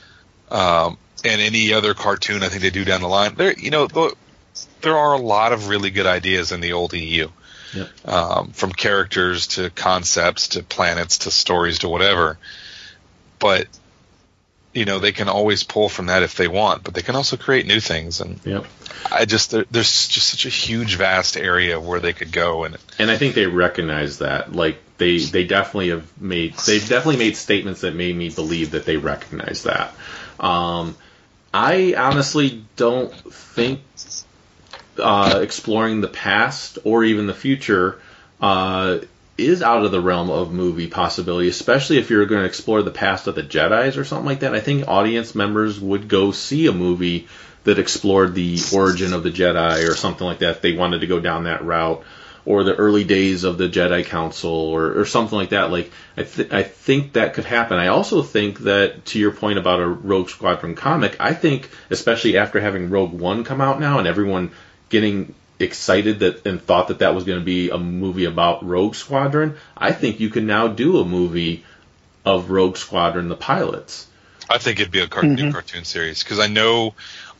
Um, 0.49 0.97
and 1.23 1.41
any 1.41 1.73
other 1.73 1.93
cartoon 1.93 2.43
I 2.43 2.49
think 2.49 2.61
they 2.61 2.69
do 2.69 2.85
down 2.85 3.01
the 3.01 3.07
line. 3.07 3.35
There, 3.35 3.53
you 3.57 3.71
know, 3.71 3.87
th- 3.87 4.13
there 4.81 4.95
are 4.97 5.13
a 5.13 5.17
lot 5.17 5.53
of 5.53 5.67
really 5.67 5.89
good 5.89 6.05
ideas 6.05 6.51
in 6.51 6.61
the 6.61 6.73
old 6.73 6.93
EU 6.93 7.29
Yep. 7.73 8.05
um, 8.07 8.51
from 8.51 8.71
characters 8.71 9.47
to 9.47 9.69
concepts 9.71 10.49
to 10.49 10.63
planets 10.63 11.19
to 11.19 11.31
stories 11.31 11.79
to 11.79 11.89
whatever. 11.89 12.37
But 13.39 13.67
you 14.75 14.85
know 14.85 14.99
they 14.99 15.13
can 15.13 15.29
always 15.29 15.63
pull 15.63 15.89
from 15.89 16.07
that 16.07 16.21
if 16.21 16.35
they 16.35 16.47
want, 16.47 16.83
but 16.83 16.93
they 16.93 17.01
can 17.01 17.15
also 17.15 17.37
create 17.37 17.65
new 17.65 17.79
things. 17.79 18.21
And 18.21 18.39
Yep. 18.43 18.65
I 19.11 19.25
just 19.25 19.51
there, 19.51 19.65
there's 19.71 20.07
just 20.07 20.29
such 20.29 20.45
a 20.45 20.49
huge, 20.49 20.97
vast 20.97 21.37
area 21.37 21.79
where 21.79 21.99
they 21.99 22.13
could 22.13 22.31
go. 22.31 22.65
And 22.65 22.77
and 22.99 23.09
I 23.09 23.17
think 23.17 23.35
they 23.35 23.47
recognize 23.47 24.19
that. 24.19 24.53
Like 24.53 24.77
they 24.97 25.17
they 25.17 25.45
definitely 25.45 25.89
have 25.89 26.21
made 26.21 26.55
they've 26.55 26.87
definitely 26.87 27.17
made 27.17 27.37
statements 27.37 27.81
that 27.81 27.95
made 27.95 28.15
me 28.15 28.29
believe 28.29 28.71
that 28.71 28.85
they 28.85 28.97
recognize 28.97 29.63
that. 29.63 29.95
Um, 30.39 30.97
I 31.53 31.95
honestly 31.97 32.65
don't 32.75 33.13
think 33.33 33.79
uh, 34.99 35.39
exploring 35.41 36.01
the 36.01 36.09
past 36.09 36.79
or 36.83 37.03
even 37.05 37.27
the 37.27 37.33
future 37.33 38.01
uh, 38.41 38.99
is 39.37 39.61
out 39.61 39.83
of 39.83 39.91
the 39.91 40.01
realm 40.01 40.29
of 40.29 40.53
movie 40.53 40.87
possibility, 40.87 41.49
especially 41.49 41.97
if 41.97 42.09
you're 42.09 42.25
going 42.25 42.41
to 42.41 42.47
explore 42.47 42.81
the 42.81 42.91
past 42.91 43.27
of 43.27 43.35
the 43.35 43.43
Jedi's 43.43 43.97
or 43.97 44.05
something 44.05 44.25
like 44.25 44.39
that. 44.39 44.55
I 44.55 44.61
think 44.61 44.87
audience 44.87 45.35
members 45.35 45.79
would 45.79 46.07
go 46.07 46.31
see 46.31 46.67
a 46.67 46.71
movie 46.71 47.27
that 47.65 47.79
explored 47.79 48.33
the 48.33 48.59
origin 48.73 49.13
of 49.13 49.23
the 49.23 49.31
Jedi 49.31 49.89
or 49.89 49.95
something 49.95 50.25
like 50.25 50.39
that 50.39 50.51
if 50.51 50.61
they 50.61 50.73
wanted 50.73 51.01
to 51.01 51.07
go 51.07 51.19
down 51.19 51.45
that 51.45 51.65
route 51.65 52.03
or 52.45 52.63
the 52.63 52.75
early 52.75 53.03
days 53.03 53.43
of 53.43 53.57
the 53.57 53.67
Jedi 53.67 54.05
Council 54.05 54.51
or, 54.51 54.99
or 54.99 55.05
something 55.05 55.37
like 55.37 55.49
that. 55.49 55.71
Like 55.71 55.91
I, 56.15 56.23
th- 56.23 56.53
I 56.53 56.63
think 56.63 57.13
that 57.13 57.33
could 57.33 57.45
happen. 57.45 57.77
I 57.77 57.87
also 57.87 58.21
think 58.21 58.59
that 58.59 59.05
to 59.05 59.19
your 59.19 59.31
point 59.31 59.57
about 59.57 59.79
a 59.79 59.87
Rogue 59.87 60.29
Squadron 60.29 60.75
comic, 60.75 61.17
I 61.19 61.33
think 61.33 61.69
especially 61.89 62.37
after 62.37 62.61
having 62.61 62.91
Rogue 62.91 63.13
One 63.13 63.43
come 63.43 63.61
out 63.61 63.79
now 63.79 63.97
and 63.97 64.07
everyone 64.07 64.51
getting 64.89 65.33
excited 65.59 66.19
that 66.19 66.45
and 66.45 66.61
thought 66.61 66.89
that 66.89 66.99
that 66.99 67.15
was 67.15 67.23
going 67.23 67.39
to 67.39 67.45
be 67.45 67.69
a 67.69 67.77
movie 67.77 68.25
about 68.25 68.65
Rogue 68.65 68.95
Squadron, 68.95 69.57
I 69.77 69.91
think 69.91 70.19
you 70.19 70.29
can 70.29 70.47
now 70.47 70.67
do 70.67 70.99
a 70.99 71.05
movie 71.05 71.63
of 72.25 72.49
Rogue 72.49 72.77
Squadron, 72.77 73.29
the 73.29 73.35
pilots. 73.35 74.07
I 74.49 74.57
think 74.57 74.79
it'd 74.79 74.91
be 74.91 74.99
a 74.99 75.07
car- 75.07 75.23
new 75.23 75.35
mm-hmm. 75.35 75.51
cartoon 75.51 75.85
series 75.85 76.23
because 76.23 76.39
I 76.39 76.47
know. 76.47 76.93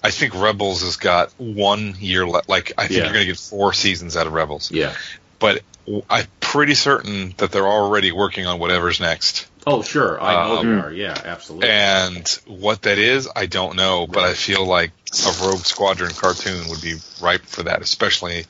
I 0.03 0.11
think 0.11 0.35
Rebels 0.35 0.83
has 0.83 0.97
got 0.97 1.33
one 1.37 1.95
year 1.99 2.27
left. 2.27 2.47
Like 2.47 2.73
I 2.77 2.87
think 2.87 2.97
Yeah. 2.97 3.03
you're 3.05 3.13
going 3.13 3.25
to 3.25 3.31
get 3.31 3.39
four 3.39 3.73
seasons 3.73 4.15
out 4.15 4.27
of 4.27 4.33
Rebels. 4.33 4.71
Yeah. 4.71 4.93
But 5.39 5.63
I'm 6.09 6.25
pretty 6.39 6.75
certain 6.75 7.33
that 7.37 7.51
they're 7.51 7.67
already 7.67 8.11
working 8.11 8.45
on 8.45 8.59
whatever's 8.59 8.99
next. 8.99 9.47
Oh, 9.67 9.81
sure. 9.81 10.21
I 10.21 10.47
know 10.47 10.57
Um, 10.57 10.67
they 10.67 10.81
are. 10.81 10.91
Yeah, 10.91 11.19
absolutely. 11.25 11.69
And 11.69 12.27
what 12.45 12.83
that 12.83 12.97
is, 12.97 13.27
I 13.35 13.45
don't 13.47 13.75
know, 13.75 14.05
but 14.07 14.23
I 14.23 14.33
feel 14.33 14.65
like 14.65 14.91
a 15.25 15.45
Rogue 15.45 15.65
Squadron 15.65 16.11
cartoon 16.11 16.69
would 16.69 16.81
be 16.81 16.95
ripe 17.21 17.41
for 17.45 17.63
that, 17.63 17.81
especially 17.81 18.45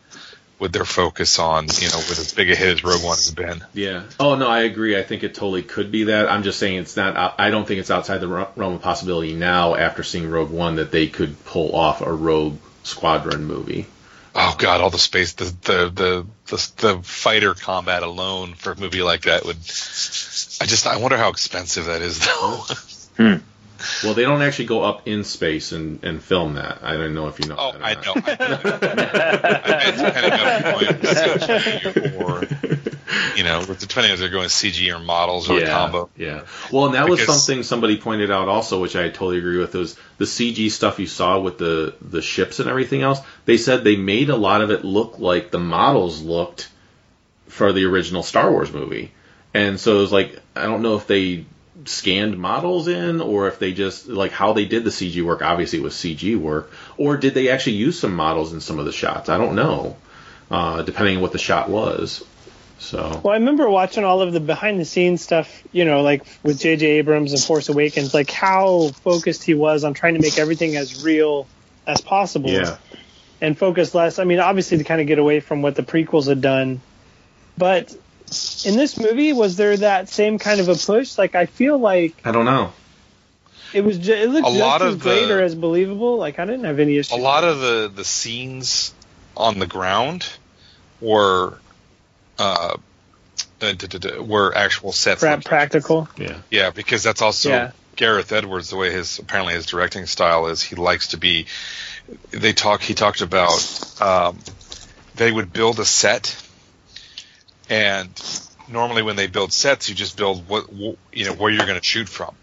with 0.59 0.71
their 0.71 0.85
focus 0.85 1.37
on, 1.39 1.65
you 1.65 1.89
know, 1.89 1.97
with 1.97 2.17
as 2.19 2.33
big 2.33 2.49
a 2.49 2.55
hit 2.55 2.69
as 2.77 2.83
Rogue 2.83 3.03
One 3.03 3.15
has 3.15 3.31
been. 3.31 3.63
Yeah. 3.73 4.03
Oh 4.19 4.35
no, 4.35 4.47
I 4.47 4.61
agree. 4.61 4.97
I 4.97 5.03
think 5.03 5.23
it 5.23 5.35
totally 5.35 5.63
could 5.63 5.91
be 5.91 6.05
that. 6.05 6.29
I'm 6.29 6.43
just 6.43 6.59
saying 6.59 6.79
it's 6.79 6.95
not. 6.95 7.35
I 7.39 7.49
don't 7.49 7.67
think 7.67 7.79
it's 7.79 7.91
outside 7.91 8.19
the 8.19 8.27
realm 8.27 8.75
of 8.75 8.81
possibility 8.81 9.33
now. 9.33 9.75
After 9.75 10.01
seeing 10.03 10.29
Rogue 10.29 10.51
One, 10.51 10.75
that 10.77 10.91
they 10.91 11.07
could 11.07 11.43
pull 11.45 11.75
off 11.75 12.01
a 12.01 12.11
Rogue 12.11 12.57
Squadron 12.83 13.45
movie. 13.45 13.85
Oh 14.37 14.55
God, 14.57 14.81
all 14.81 14.89
the 14.89 14.99
space, 14.99 15.33
the 15.33 15.45
the 15.45 15.89
the 15.89 16.25
the, 16.47 16.71
the 16.77 16.99
fighter 17.03 17.53
combat 17.53 18.03
alone 18.03 18.53
for 18.53 18.73
a 18.73 18.75
movie 18.79 19.01
like 19.01 19.21
that 19.23 19.45
would. 19.45 19.55
I 19.55 20.65
just 20.65 20.85
I 20.85 20.97
wonder 20.97 21.17
how 21.17 21.29
expensive 21.29 21.85
that 21.85 22.01
is 22.01 22.19
though. 22.19 22.63
Hmm. 23.17 23.35
Well, 24.03 24.13
they 24.15 24.23
don't 24.23 24.41
actually 24.41 24.65
go 24.65 24.81
up 24.81 25.07
in 25.07 25.23
space 25.23 25.71
and, 25.71 26.03
and 26.03 26.23
film 26.23 26.55
that. 26.55 26.79
I 26.81 26.93
don't 26.93 27.13
know 27.13 27.27
if 27.27 27.39
you 27.39 27.47
know. 27.49 27.55
Oh, 27.57 27.71
that 27.73 27.81
or 27.81 27.83
I 27.83 27.93
not. 27.93 28.05
know. 28.05 28.13
I 29.63 29.83
meant 29.85 29.97
depending 29.97 30.33
on 30.33 30.47
if 30.47 31.03
you're 31.03 31.93
going 31.93 32.05
CG 32.09 32.71
or 32.71 32.74
you 33.35 33.43
know, 33.43 33.63
depending 33.65 34.11
if 34.11 34.19
they're 34.19 34.29
going 34.29 34.47
CG 34.47 34.93
or 34.93 34.99
models 34.99 35.49
or 35.49 35.59
a 35.59 35.65
combo. 35.65 36.09
Yeah. 36.17 36.45
Well, 36.71 36.87
and 36.87 36.95
that 36.95 37.07
was 37.07 37.25
something 37.25 37.63
somebody 37.63 37.97
pointed 37.97 38.31
out 38.31 38.47
also, 38.47 38.81
which 38.81 38.95
I 38.95 39.09
totally 39.09 39.37
agree 39.37 39.57
with. 39.57 39.73
Was 39.73 39.97
the 40.17 40.25
CG 40.25 40.71
stuff 40.71 40.99
you 40.99 41.07
saw 41.07 41.39
with 41.39 41.57
the 41.57 41.95
the 42.01 42.21
ships 42.21 42.59
and 42.59 42.69
everything 42.69 43.01
else? 43.01 43.19
They 43.45 43.57
said 43.57 43.83
they 43.83 43.95
made 43.95 44.29
a 44.29 44.35
lot 44.35 44.61
of 44.61 44.71
it 44.71 44.83
look 44.83 45.19
like 45.19 45.51
the 45.51 45.59
models 45.59 46.21
looked 46.21 46.69
for 47.47 47.71
the 47.73 47.85
original 47.85 48.23
Star 48.23 48.51
Wars 48.51 48.71
movie, 48.71 49.11
and 49.53 49.79
so 49.79 49.97
it 49.97 50.01
was 50.01 50.11
like 50.11 50.39
I 50.55 50.63
don't 50.63 50.81
know 50.81 50.95
if 50.95 51.07
they 51.07 51.45
scanned 51.83 52.37
models 52.37 52.87
in 52.87 53.21
or 53.21 53.47
if 53.47 53.59
they 53.59 53.73
just 53.73 54.07
like 54.07 54.31
how 54.31 54.53
they 54.53 54.65
did 54.65 54.83
the 54.83 54.89
CG 54.89 55.21
work. 55.21 55.41
Obviously, 55.41 55.79
it 55.79 55.83
was 55.83 55.93
CG 55.93 56.35
work, 56.37 56.71
or 56.97 57.17
did 57.17 57.33
they 57.33 57.49
actually 57.49 57.73
use 57.73 57.99
some 57.99 58.15
models 58.15 58.53
in 58.53 58.61
some 58.61 58.79
of 58.79 58.85
the 58.85 58.91
shots? 58.91 59.29
I 59.29 59.37
don't 59.37 59.55
know, 59.55 59.97
uh, 60.49 60.81
depending 60.81 61.17
on 61.17 61.21
what 61.21 61.33
the 61.33 61.37
shot 61.37 61.69
was. 61.69 62.23
So 62.79 63.21
Well, 63.23 63.33
I 63.33 63.37
remember 63.37 63.69
watching 63.69 64.03
all 64.03 64.21
of 64.21 64.33
the 64.33 64.39
behind 64.39 64.79
the 64.79 64.85
scenes 64.85 65.21
stuff, 65.21 65.63
you 65.71 65.85
know, 65.85 66.01
like 66.01 66.23
with 66.43 66.59
J.J. 66.59 66.85
Abrams 66.85 67.31
and 67.31 67.41
Force 67.41 67.69
Awakens, 67.69 68.13
like 68.13 68.29
how 68.29 68.89
focused 69.03 69.43
he 69.43 69.53
was 69.53 69.83
on 69.83 69.93
trying 69.93 70.15
to 70.15 70.21
make 70.21 70.37
everything 70.37 70.75
as 70.75 71.03
real 71.03 71.47
as 71.87 72.01
possible. 72.01 72.49
yeah. 72.49 72.77
And 73.41 73.57
focus 73.57 73.93
less. 73.93 74.17
I 74.19 74.23
mean, 74.23 74.39
obviously 74.39 74.77
to 74.77 74.83
kind 74.83 75.01
of 75.01 75.07
get 75.07 75.19
away 75.19 75.39
from 75.39 75.61
what 75.61 75.75
the 75.75 75.83
prequels 75.83 76.27
had 76.27 76.41
done. 76.41 76.81
But 77.57 77.91
in 78.65 78.75
this 78.75 78.97
movie, 78.99 79.33
was 79.33 79.55
there 79.57 79.75
that 79.77 80.09
same 80.09 80.39
kind 80.39 80.59
of 80.59 80.67
a 80.69 80.75
push? 80.75 81.17
Like, 81.17 81.35
I 81.35 81.45
feel 81.45 81.77
like 81.77 82.15
I 82.25 82.31
don't 82.31 82.45
know. 82.45 82.71
it 83.73 83.81
was. 83.83 83.97
Ju- 83.97 84.13
it 84.13 84.29
looked 84.29 84.47
A 84.47 84.51
just 84.51 84.59
lot 84.59 84.81
as 84.81 84.93
of 84.95 84.99
great 85.01 85.27
the- 85.27 85.37
or 85.37 85.41
as 85.41 85.53
believable. 85.55 86.17
Like, 86.17 86.39
I 86.39 86.45
didn't 86.45 86.63
have 86.65 86.79
any 86.79 86.97
issue. 86.97 87.15
A 87.15 87.17
lot 87.17 87.43
of 87.43 87.59
the 87.59 87.91
the 87.93 88.03
scenes 88.05 88.93
on 89.37 89.59
the 89.59 89.67
ground 89.67 90.27
were 91.01 91.59
uh, 92.37 92.77
uh, 93.61 93.71
d- 93.73 93.87
d- 93.87 93.99
d- 93.99 94.19
were 94.19 94.55
actual 94.55 94.91
sets. 94.91 95.21
Pra- 95.21 95.39
practical. 95.41 96.07
Yeah. 96.17 96.41
Yeah, 96.51 96.69
because 96.71 97.03
that's 97.03 97.21
also 97.21 97.49
Yeah. 97.49 97.71
Gareth 97.95 98.31
Edwards. 98.31 98.69
The 98.69 98.75
way 98.75 98.91
his 98.91 99.19
apparently 99.19 99.53
his 99.53 99.65
directing 99.65 100.05
style 100.05 100.47
is, 100.47 100.61
he 100.61 100.75
likes 100.75 101.09
to 101.09 101.17
be. 101.17 101.47
They 102.31 102.53
talk. 102.53 102.81
He 102.81 102.93
talked 102.93 103.21
about 103.21 104.01
um, 104.01 104.39
they 105.15 105.31
would 105.31 105.53
build 105.53 105.79
a 105.79 105.85
set, 105.85 106.35
and 107.69 108.09
normally 108.67 109.01
when 109.01 109.15
they 109.15 109.27
build 109.27 109.53
sets, 109.53 109.89
you 109.89 109.95
just 109.95 110.17
build 110.17 110.47
what 110.47 110.65
wh- 110.65 110.97
you 111.17 111.25
know 111.25 111.33
where 111.33 111.51
you're 111.51 111.65
going 111.65 111.79
to 111.79 111.85
shoot 111.85 112.09
from. 112.09 112.35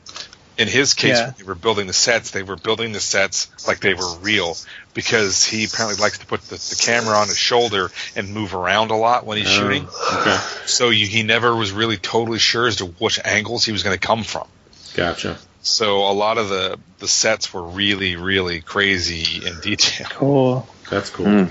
In 0.58 0.68
his 0.68 0.94
case, 0.94 1.16
Yeah. 1.18 1.26
when 1.26 1.34
they 1.38 1.44
were 1.44 1.54
building 1.54 1.86
the 1.86 1.92
sets, 1.92 2.30
they 2.30 2.42
were 2.42 2.56
building 2.56 2.92
the 2.92 3.00
sets 3.00 3.48
like 3.66 3.80
they 3.80 3.94
were 3.94 4.16
real 4.18 4.56
because 4.94 5.44
he 5.44 5.64
apparently 5.64 6.00
likes 6.00 6.18
to 6.18 6.26
put 6.26 6.42
the, 6.42 6.56
the 6.56 6.76
camera 6.78 7.16
on 7.16 7.28
his 7.28 7.38
shoulder 7.38 7.90
and 8.16 8.32
move 8.34 8.54
around 8.54 8.90
a 8.90 8.96
lot 8.96 9.24
when 9.26 9.38
he's 9.38 9.48
Oh, 9.48 9.50
shooting. 9.62 9.86
Okay, 10.14 10.36
So 10.66 10.90
you, 10.90 11.06
he 11.06 11.22
never 11.22 11.54
was 11.56 11.72
really 11.72 11.96
totally 11.96 12.38
sure 12.38 12.66
as 12.66 12.76
to 12.76 12.86
which 12.86 13.18
angles 13.24 13.64
he 13.64 13.72
was 13.72 13.82
going 13.82 13.98
to 13.98 14.06
come 14.06 14.22
from. 14.24 14.46
gotcha. 14.94 15.38
So 15.62 16.10
a 16.10 16.12
lot 16.12 16.38
of 16.38 16.48
the 16.48 16.76
the 16.98 17.06
sets 17.06 17.54
were 17.54 17.62
really 17.62 18.16
really 18.16 18.60
crazy 18.60 19.46
in 19.46 19.60
detail. 19.60 20.08
Cool. 20.10 20.68
That's 20.90 21.08
cool. 21.08 21.26
Hmm. 21.26 21.44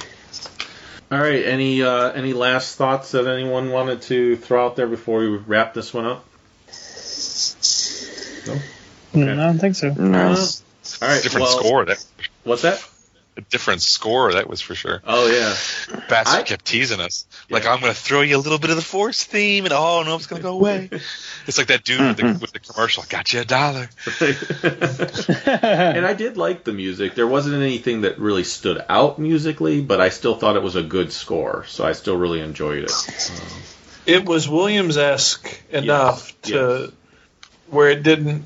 All 1.13 1.17
right. 1.19 1.45
Any 1.45 1.81
uh, 1.81 2.11
any 2.11 2.33
last 2.33 2.75
thoughts 2.75 3.11
that 3.11 3.25
anyone 3.25 3.71
wanted 3.71 4.01
to 4.03 4.35
throw 4.35 4.65
out 4.65 4.75
there 4.75 4.87
before 4.87 5.19
we 5.21 5.27
wrap 5.27 5.73
this 5.73 5.93
one 5.93 6.05
up? 6.05 6.25
Mm, 9.13 9.31
I 9.31 9.35
don't 9.47 9.59
think 9.59 9.75
so. 9.75 9.93
No. 9.93 10.29
All 10.29 11.07
right. 11.07 11.21
Different 11.21 11.45
well, 11.45 11.59
score 11.59 11.85
that 11.85 12.05
What's 12.43 12.61
that? 12.63 12.83
a 13.37 13.41
different 13.41 13.81
score 13.81 14.33
that 14.33 14.49
was 14.49 14.59
for 14.59 14.75
sure. 14.75 15.01
Oh 15.07 15.27
yeah. 15.27 15.55
Bastard 16.09 16.41
I- 16.41 16.43
kept 16.43 16.65
teasing 16.65 16.99
us 16.99 17.25
like 17.49 17.65
I'm 17.65 17.79
going 17.79 17.93
to 17.93 17.97
throw 17.97 18.19
you 18.21 18.35
a 18.35 18.39
little 18.39 18.59
bit 18.59 18.71
of 18.71 18.75
the 18.75 18.81
Force 18.81 19.23
theme 19.23 19.63
and 19.63 19.73
oh 19.73 20.03
no 20.03 20.15
it's 20.17 20.27
going 20.27 20.41
to 20.41 20.43
go 20.47 20.53
away. 20.53 20.89
it's 21.47 21.57
like 21.57 21.67
that 21.67 21.85
dude 21.85 22.01
with 22.01 22.17
the, 22.17 22.37
with 22.41 22.51
the 22.51 22.59
commercial. 22.59 23.03
I 23.03 23.05
got 23.07 23.31
you 23.31 23.39
a 23.39 23.45
dollar. 23.45 23.89
and 25.43 26.05
I 26.05 26.13
did 26.13 26.35
like 26.37 26.63
the 26.65 26.73
music. 26.73 27.15
There 27.15 27.27
wasn't 27.27 27.55
anything 27.55 28.01
that 28.01 28.19
really 28.19 28.43
stood 28.43 28.83
out 28.89 29.17
musically, 29.19 29.81
but 29.81 30.01
I 30.01 30.09
still 30.09 30.35
thought 30.35 30.55
it 30.55 30.63
was 30.63 30.75
a 30.75 30.83
good 30.83 31.11
score, 31.13 31.65
so 31.67 31.85
I 31.85 31.93
still 31.93 32.17
really 32.17 32.41
enjoyed 32.41 32.83
it. 32.83 32.91
Um, 33.31 33.61
It 34.07 34.25
was 34.25 34.49
Williams 34.49 34.97
esque 34.97 35.61
enough 35.71 36.33
Yes, 36.43 36.51
to 36.51 36.79
yes. 36.83 36.91
where 37.69 37.89
it 37.91 38.01
didn't. 38.03 38.45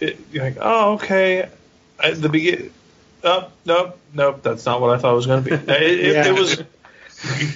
It, 0.00 0.18
you're 0.32 0.44
like, 0.44 0.56
oh, 0.60 0.94
okay. 0.94 1.48
At 2.02 2.20
the 2.20 2.28
begin, 2.28 2.70
oh, 3.24 3.50
nope, 3.64 3.98
nope. 4.14 4.42
That's 4.42 4.64
not 4.64 4.80
what 4.80 4.90
I 4.90 4.98
thought 4.98 5.12
it 5.12 5.16
was 5.16 5.26
going 5.26 5.44
to 5.44 5.50
be. 5.50 5.56
It, 5.72 6.00
it, 6.00 6.12
Yeah. 6.14 6.26
it 6.28 6.34
was. 6.34 6.62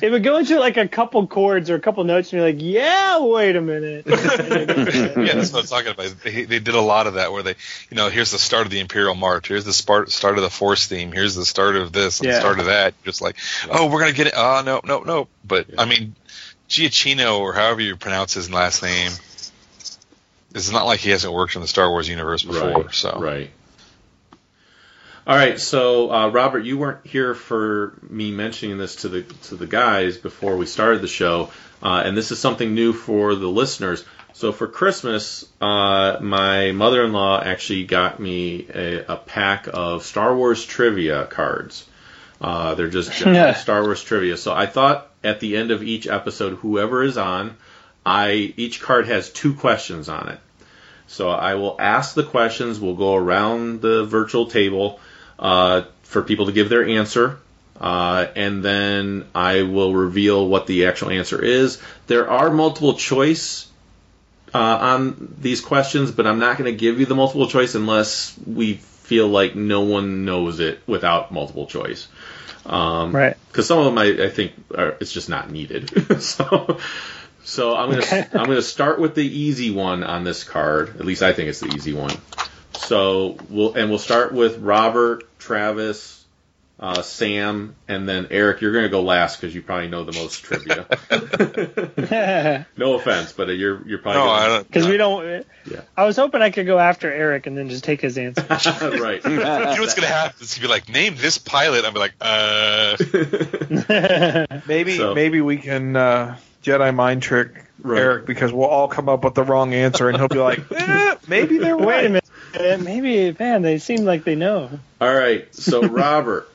It 0.02 0.10
would 0.10 0.24
go 0.24 0.38
into 0.38 0.58
like 0.58 0.76
a 0.76 0.88
couple 0.88 1.24
chords 1.28 1.70
or 1.70 1.76
a 1.76 1.80
couple 1.80 2.02
notes, 2.02 2.32
and 2.32 2.40
you're 2.40 2.50
like, 2.50 2.60
"Yeah, 2.60 3.20
wait 3.20 3.54
a 3.54 3.60
minute." 3.60 4.04
yeah, 4.08 5.34
that's 5.34 5.52
what 5.52 5.60
I'm 5.60 5.66
talking 5.66 5.92
about. 5.92 6.20
They, 6.24 6.44
they 6.46 6.58
did 6.58 6.74
a 6.74 6.80
lot 6.80 7.06
of 7.06 7.14
that 7.14 7.30
where 7.30 7.44
they, 7.44 7.54
you 7.88 7.96
know, 7.96 8.08
here's 8.08 8.32
the 8.32 8.40
start 8.40 8.66
of 8.66 8.72
the 8.72 8.80
Imperial 8.80 9.14
March, 9.14 9.46
here's 9.46 9.64
the 9.64 9.72
start 9.72 10.10
start 10.10 10.36
of 10.36 10.42
the 10.42 10.50
Force 10.50 10.88
theme, 10.88 11.12
here's 11.12 11.36
the 11.36 11.46
start 11.46 11.76
of 11.76 11.92
this, 11.92 12.18
and 12.18 12.28
the 12.28 12.40
start 12.40 12.58
of 12.58 12.66
that. 12.66 13.00
Just 13.04 13.22
like, 13.22 13.36
oh, 13.70 13.88
we're 13.88 14.00
gonna 14.00 14.12
get 14.12 14.26
it. 14.26 14.34
Oh, 14.36 14.62
no, 14.66 14.80
no, 14.84 15.02
no. 15.02 15.28
But 15.44 15.68
I 15.78 15.84
mean, 15.84 16.16
Giacchino 16.68 17.38
or 17.38 17.52
however 17.52 17.82
you 17.82 17.94
pronounce 17.96 18.34
his 18.34 18.50
last 18.50 18.82
name, 18.82 19.12
it's 20.54 20.70
not 20.70 20.86
like 20.86 21.00
he 21.00 21.10
hasn't 21.10 21.32
worked 21.32 21.54
in 21.54 21.62
the 21.62 21.68
Star 21.68 21.88
Wars 21.88 22.08
universe 22.08 22.42
before. 22.42 22.70
right. 22.70 22.94
so 22.94 23.18
Right. 23.20 23.50
All 25.24 25.36
right, 25.36 25.60
so 25.60 26.12
uh, 26.12 26.28
Robert, 26.30 26.64
you 26.64 26.78
weren't 26.78 27.06
here 27.06 27.32
for 27.32 27.96
me 28.10 28.32
mentioning 28.32 28.76
this 28.76 28.96
to 28.96 29.08
the 29.08 29.22
to 29.22 29.54
the 29.54 29.68
guys 29.68 30.16
before 30.16 30.56
we 30.56 30.66
started 30.66 31.00
the 31.00 31.06
show, 31.06 31.50
uh, 31.80 32.02
and 32.04 32.16
this 32.16 32.32
is 32.32 32.40
something 32.40 32.74
new 32.74 32.92
for 32.92 33.36
the 33.36 33.46
listeners. 33.46 34.04
So 34.32 34.50
for 34.50 34.66
Christmas, 34.66 35.44
uh, 35.60 36.18
my 36.20 36.72
mother-in-law 36.72 37.42
actually 37.44 37.84
got 37.84 38.18
me 38.18 38.66
a, 38.74 39.12
a 39.12 39.16
pack 39.16 39.68
of 39.72 40.02
Star 40.02 40.34
Wars 40.34 40.64
trivia 40.64 41.26
cards. 41.26 41.86
Uh, 42.40 42.74
they're 42.74 42.88
just 42.88 43.12
general 43.12 43.54
Star 43.60 43.82
Wars 43.82 44.02
trivia. 44.02 44.36
So 44.36 44.52
I 44.52 44.66
thought 44.66 45.08
at 45.22 45.38
the 45.38 45.56
end 45.56 45.70
of 45.70 45.84
each 45.84 46.08
episode, 46.08 46.56
whoever 46.56 47.04
is 47.04 47.16
on, 47.16 47.56
I 48.04 48.54
each 48.56 48.80
card 48.80 49.06
has 49.06 49.30
two 49.30 49.54
questions 49.54 50.08
on 50.08 50.28
it. 50.28 50.40
So 51.06 51.28
I 51.28 51.54
will 51.54 51.76
ask 51.78 52.14
the 52.14 52.24
questions. 52.24 52.80
We'll 52.80 52.96
go 52.96 53.14
around 53.14 53.82
the 53.82 54.04
virtual 54.04 54.46
table 54.46 54.98
uh, 55.38 55.82
for 56.04 56.22
people 56.22 56.46
to 56.46 56.52
give 56.52 56.68
their 56.68 56.86
answer, 56.86 57.38
uh, 57.80 58.26
and 58.34 58.64
then 58.64 59.26
I 59.34 59.62
will 59.62 59.94
reveal 59.94 60.46
what 60.46 60.66
the 60.66 60.86
actual 60.86 61.10
answer 61.10 61.42
is. 61.42 61.80
There 62.06 62.30
are 62.30 62.50
multiple 62.50 62.94
choice 62.94 63.68
uh, 64.54 64.58
on 64.58 65.34
these 65.38 65.60
questions, 65.60 66.10
but 66.10 66.26
I'm 66.26 66.38
not 66.38 66.58
going 66.58 66.72
to 66.72 66.78
give 66.78 67.00
you 67.00 67.06
the 67.06 67.14
multiple 67.14 67.46
choice 67.46 67.74
unless 67.74 68.36
we 68.46 68.74
feel 68.74 69.28
like 69.28 69.54
no 69.54 69.82
one 69.82 70.24
knows 70.24 70.60
it 70.60 70.80
without 70.86 71.32
multiple 71.32 71.66
choice. 71.66 72.08
Um, 72.64 73.12
right. 73.12 73.36
because 73.48 73.66
some 73.66 73.80
of 73.80 73.86
them 73.86 73.98
I, 73.98 74.26
I 74.26 74.30
think 74.30 74.52
are, 74.76 74.96
it's 75.00 75.12
just 75.12 75.28
not 75.28 75.50
needed. 75.50 76.22
so, 76.22 76.78
so 77.44 77.76
I'm 77.76 77.90
gonna 77.90 78.02
Okay. 78.02 78.26
I'm 78.32 78.46
gonna 78.46 78.62
start 78.62 79.00
with 79.00 79.14
the 79.14 79.26
easy 79.26 79.70
one 79.70 80.02
on 80.04 80.24
this 80.24 80.44
card. 80.44 80.96
At 81.00 81.04
least 81.04 81.22
I 81.22 81.32
think 81.32 81.48
it's 81.48 81.60
the 81.60 81.74
easy 81.74 81.92
one. 81.92 82.12
So 82.74 83.36
we'll 83.48 83.74
and 83.74 83.90
we'll 83.90 83.98
start 83.98 84.32
with 84.32 84.58
Robert, 84.58 85.24
Travis, 85.38 86.24
uh, 86.80 87.02
Sam, 87.02 87.76
and 87.86 88.08
then 88.08 88.28
Eric. 88.30 88.60
You're 88.60 88.72
gonna 88.72 88.88
go 88.88 89.02
last 89.02 89.40
because 89.40 89.54
you 89.54 89.62
probably 89.62 89.88
know 89.88 90.04
the 90.04 90.12
most 90.12 90.42
trivia. 90.42 90.86
no 92.76 92.94
offense, 92.94 93.32
but 93.32 93.48
you're 93.50 93.86
you're 93.86 93.98
probably 93.98 94.20
no, 94.20 94.26
gonna, 94.26 94.42
I 94.42 94.48
don't. 94.48 94.66
Because 94.66 94.88
we 94.88 94.96
don't. 94.96 95.46
Yeah. 95.70 95.82
I 95.96 96.04
was 96.06 96.16
hoping 96.16 96.42
I 96.42 96.50
could 96.50 96.66
go 96.66 96.78
after 96.78 97.12
Eric 97.12 97.46
and 97.46 97.56
then 97.56 97.68
just 97.68 97.84
take 97.84 98.00
his 98.00 98.18
answer. 98.18 98.44
right. 99.00 99.22
You 99.32 99.36
know 99.36 99.76
what's 99.78 99.94
gonna 99.94 100.08
happen? 100.08 100.36
It's 100.40 100.56
gonna 100.58 100.66
be 100.66 100.72
like, 100.72 100.88
name 100.88 101.14
this 101.16 101.38
pilot. 101.38 101.84
I'll 101.84 101.92
be 101.92 101.98
like, 102.00 102.14
uh, 102.20 102.96
Maybe 104.66 104.96
So- 104.96 105.14
maybe 105.14 105.40
we 105.40 105.58
can 105.58 105.94
uh, 105.94 106.36
Jedi 106.62 106.94
mind 106.94 107.22
trick 107.22 107.66
Right. 107.82 107.98
Eric 107.98 108.26
because 108.26 108.52
we'll 108.52 108.68
all 108.68 108.88
come 108.88 109.08
up 109.08 109.24
with 109.24 109.34
the 109.34 109.42
wrong 109.42 109.74
answer 109.74 110.08
and 110.08 110.16
he'll 110.16 110.28
be 110.28 110.38
like, 110.38 110.60
eh, 110.72 111.16
maybe 111.26 111.58
they're 111.58 111.76
Wait 111.76 112.06
a 112.06 112.08
minute. 112.08 112.80
Maybe, 112.80 113.34
man, 113.38 113.62
they 113.62 113.78
seem 113.78 114.04
like 114.04 114.24
they 114.24 114.36
know. 114.36 114.78
All 115.00 115.14
right. 115.14 115.52
So 115.54 115.82
Robert, 115.88 116.48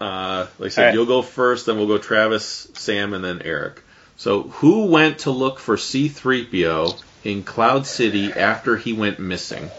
uh, 0.00 0.46
like 0.58 0.66
I 0.66 0.68
said, 0.68 0.80
All 0.82 0.86
right. 0.88 0.94
you'll 0.94 1.06
go 1.06 1.22
first. 1.22 1.66
Then 1.66 1.78
we'll 1.78 1.86
go 1.86 1.98
Travis, 1.98 2.68
Sam, 2.74 3.14
and 3.14 3.24
then 3.24 3.42
Eric. 3.42 3.82
So 4.16 4.42
who 4.42 4.86
went 4.86 5.20
to 5.20 5.30
look 5.30 5.58
for 5.58 5.78
C-3PO 5.78 7.02
in 7.24 7.42
Cloud 7.42 7.86
City 7.86 8.32
after 8.32 8.76
he 8.76 8.92
went 8.92 9.18
missing? 9.18 9.70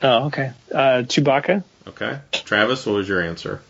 Oh, 0.00 0.26
okay. 0.26 0.52
Uh, 0.72 1.02
Chewbacca. 1.02 1.64
Okay. 1.86 2.18
Travis, 2.32 2.86
what 2.86 2.94
was 2.94 3.08
your 3.08 3.20
answer? 3.20 3.60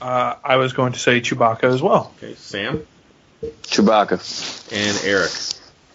Uh, 0.00 0.36
I 0.42 0.56
was 0.56 0.72
going 0.72 0.92
to 0.94 0.98
say 0.98 1.20
Chewbacca 1.20 1.64
as 1.64 1.82
well. 1.82 2.14
Okay. 2.16 2.36
Sam 2.36 2.86
Chewbacca. 3.42 4.72
and 4.72 5.04
Eric. 5.04 5.30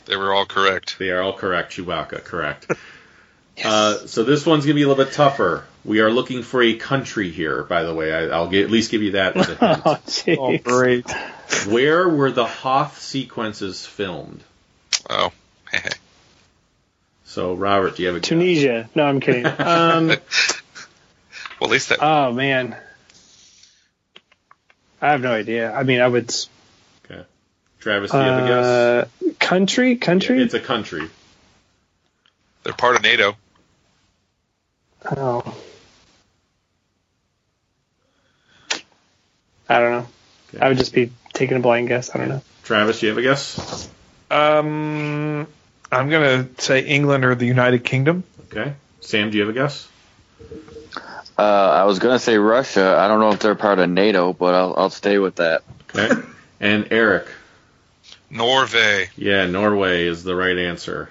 they 0.06 0.16
were 0.16 0.34
all 0.34 0.46
correct. 0.46 0.98
They 1.00 1.10
are 1.12 1.22
all 1.22 1.34
correct. 1.34 1.74
Chewbacca, 1.76 2.24
correct. 2.24 2.72
Uh, 3.64 4.08
so 4.08 4.24
this 4.24 4.48
one's 4.48 4.66
gonna 4.66 4.74
be 4.74 4.82
a 4.82 4.88
little 4.88 5.06
bit 5.06 5.14
tougher. 5.14 5.64
We 5.86 6.00
are 6.02 6.10
looking 6.10 6.42
for 6.42 6.64
a 6.64 6.74
country 6.74 7.30
here, 7.30 7.62
by 7.62 7.84
the 7.84 7.94
way. 7.94 8.12
I, 8.12 8.36
I'll 8.36 8.48
get, 8.50 8.64
at 8.66 8.72
least 8.72 8.90
give 8.90 9.04
you 9.04 9.12
that 9.12 9.38
as 9.38 9.48
a 9.50 9.56
hint. 9.56 9.82
Oh. 10.40 10.54
Oh, 10.56 10.58
great. 10.58 11.06
Where 11.68 12.10
were 12.10 12.32
the 12.32 12.48
Hoth 12.48 13.00
sequences 13.00 13.86
filmed? 13.86 14.44
Oh, 15.08 15.32
So, 17.26 17.54
Robert, 17.54 17.96
do 17.96 18.02
you 18.02 18.08
have 18.08 18.16
a 18.18 18.20
guess? 18.22 18.30
Tunisia. 18.30 18.90
No, 18.96 19.04
I'm 19.04 19.20
kidding. 19.20 19.46
Um, 19.46 20.08
well, 20.08 20.18
at 21.62 21.70
least 21.70 21.90
that. 21.90 22.00
oh 22.02 22.32
man, 22.32 22.76
I 25.00 25.12
have 25.12 25.22
no 25.22 25.32
idea. 25.32 25.72
I 25.72 25.84
mean, 25.84 26.02
I 26.02 26.08
would. 26.08 26.34
S- 27.86 28.10
Okay. 28.10 28.10
Travis, 28.10 28.12
do 28.12 28.18
you 28.18 28.24
have 28.24 28.44
a 28.44 28.48
guess? 28.48 28.66
Uh, 28.66 29.06
country, 29.40 29.96
country. 29.98 30.42
It's 30.42 30.54
a 30.54 30.60
country. 30.60 31.10
they're 32.64 32.74
part 32.74 32.96
of 32.96 33.04
NATO. 33.04 33.36
oh. 35.18 35.58
I 39.70 39.80
don't 39.80 39.92
know. 39.92 40.08
Okay. 40.54 40.64
I 40.64 40.68
would 40.70 40.78
just 40.78 40.94
be 40.94 41.12
taking 41.34 41.58
a 41.58 41.60
blind 41.60 41.88
guess. 41.88 42.14
I 42.14 42.18
don't 42.20 42.30
know. 42.30 42.42
Travis, 42.64 43.00
do 43.00 43.06
you 43.08 43.10
have 43.12 43.18
a 43.18 43.22
guess? 43.22 43.90
Um, 44.30 45.48
I'm 45.92 46.10
going 46.10 46.56
to 46.56 46.62
say 46.62 46.82
England 46.86 47.26
or 47.26 47.36
the 47.36 47.46
United 47.46 47.84
Kingdom. 47.84 48.24
Okay. 48.52 48.74
Sam, 49.02 49.30
do 49.32 49.38
you 49.38 49.46
have 49.46 49.50
a 49.56 49.58
guess? 49.58 49.88
Uh, 51.38 51.42
I 51.42 51.84
was 51.86 51.98
gonna 51.98 52.20
say 52.20 52.38
Russia. 52.38 52.96
I 53.00 53.08
don't 53.08 53.20
know 53.20 53.32
if 53.32 53.40
they're 53.40 53.56
part 53.56 53.80
of 53.80 53.90
NATO, 53.90 54.34
but 54.34 54.54
I'll 54.54 54.76
I'll 54.78 54.90
stay 54.92 55.18
with 55.18 55.38
that. 55.38 55.64
Okay. 55.90 56.22
and 56.60 56.88
Eric. 56.92 57.26
Norway. 58.34 59.10
Yeah, 59.16 59.46
Norway 59.46 60.06
is 60.08 60.24
the 60.24 60.36
right 60.36 60.58
answer. 60.58 61.10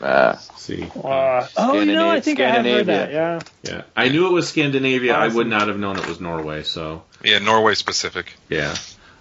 Uh, 0.00 0.36
see. 0.56 0.82
Uh, 0.84 1.46
oh, 1.56 1.80
you 1.80 1.92
know, 1.92 2.08
I 2.08 2.20
think 2.20 2.40
I 2.40 2.48
have 2.48 2.64
heard 2.64 2.86
that. 2.86 3.12
Yeah. 3.12 3.40
Yeah. 3.62 3.82
I 3.94 4.08
knew 4.08 4.26
it 4.28 4.32
was 4.32 4.48
Scandinavia. 4.48 5.14
I 5.14 5.28
would 5.28 5.46
not 5.46 5.68
have 5.68 5.78
known 5.78 5.98
it 5.98 6.06
was 6.06 6.20
Norway, 6.20 6.62
so 6.62 7.02
Yeah, 7.22 7.38
Norway 7.38 7.74
specific. 7.74 8.32
yeah. 8.48 8.74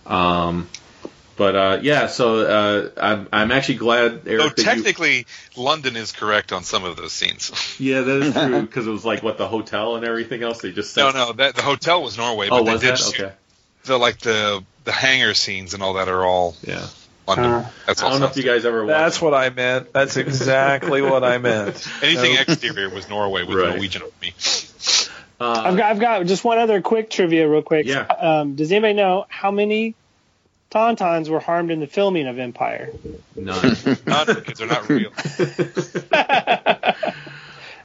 Um 0.06 0.70
but 1.36 1.56
uh, 1.56 1.80
yeah, 1.82 2.08
so 2.08 2.46
uh, 2.46 2.90
I'm, 3.02 3.30
I'm 3.32 3.52
actually 3.54 3.76
glad, 3.76 4.24
Eric. 4.26 4.26
Though 4.26 4.38
that 4.50 4.58
you- 4.58 4.64
technically, 4.66 5.26
London 5.56 5.96
is 5.96 6.12
correct 6.12 6.52
on 6.52 6.64
some 6.66 6.84
of 6.84 6.98
those 6.98 7.14
scenes. 7.14 7.52
yeah, 7.80 8.02
that 8.02 8.22
is 8.24 8.34
true 8.34 8.62
because 8.62 8.86
it 8.88 8.90
was 8.90 9.06
like 9.06 9.24
what 9.24 9.38
the 9.38 9.48
hotel 9.48 9.96
and 9.96 10.04
everything 10.06 10.44
else. 10.44 10.60
They 10.62 10.74
just 10.74 10.94
said, 10.94 11.04
no, 11.04 11.12
no, 11.12 11.32
that 11.34 11.56
the 11.56 11.62
hotel 11.62 12.04
was 12.04 12.18
Norway, 12.18 12.48
Oh, 12.52 12.64
but 12.64 12.74
was 12.74 12.82
they 12.82 12.88
did 12.88 12.98
that 12.98 13.00
shoot 13.00 13.20
okay? 13.22 13.34
the 13.86 13.98
like 13.98 14.20
the 14.20 14.62
the 14.84 14.92
hangar 14.92 15.34
scenes 15.34 15.74
and 15.74 15.82
all 15.82 15.94
that 15.94 16.10
are 16.10 16.26
all 16.26 16.58
Yeah. 16.62 16.86
London. 17.30 17.52
Uh, 17.52 17.70
That's 17.88 18.04
I 18.04 18.10
don't 18.10 18.20
know 18.20 18.28
if 18.28 18.36
you 18.38 18.44
guys 18.44 18.66
ever 18.66 18.84
watched. 18.86 18.98
That's 18.98 19.22
what 19.22 19.34
I 19.34 19.50
meant. 19.50 19.94
That's 19.94 20.18
exactly 20.26 21.02
what 21.02 21.24
I 21.24 21.38
meant. 21.38 21.88
Anything 22.04 22.36
Nope. 22.36 22.50
exterior 22.50 22.90
was 22.90 23.08
Norway 23.10 23.44
with 23.44 23.58
Right. 23.58 23.70
Norwegian 23.70 24.02
on 24.04 24.10
me. 24.22 24.34
uh, 25.40 25.64
I've 25.66 25.78
got 25.78 25.92
I've 25.92 26.00
got 26.00 26.26
just 26.26 26.44
one 26.44 26.58
other 26.58 26.82
quick 26.82 27.10
trivia, 27.10 27.48
real 27.48 27.62
quick. 27.62 27.86
Yeah. 27.86 28.02
Um, 28.02 28.56
does 28.56 28.72
anybody 28.72 28.94
know 28.96 29.26
how 29.30 29.52
many 29.52 29.96
tauntauns 30.72 31.30
were 31.30 31.40
harmed 31.40 31.72
in 31.72 31.80
the 31.80 31.88
filming 31.88 32.28
of 32.28 32.38
Empire? 32.40 32.92
none. 33.36 33.76
Not 34.06 34.28
because 34.28 34.60
they're 34.60 34.68
not 34.68 34.88
real. 34.90 35.12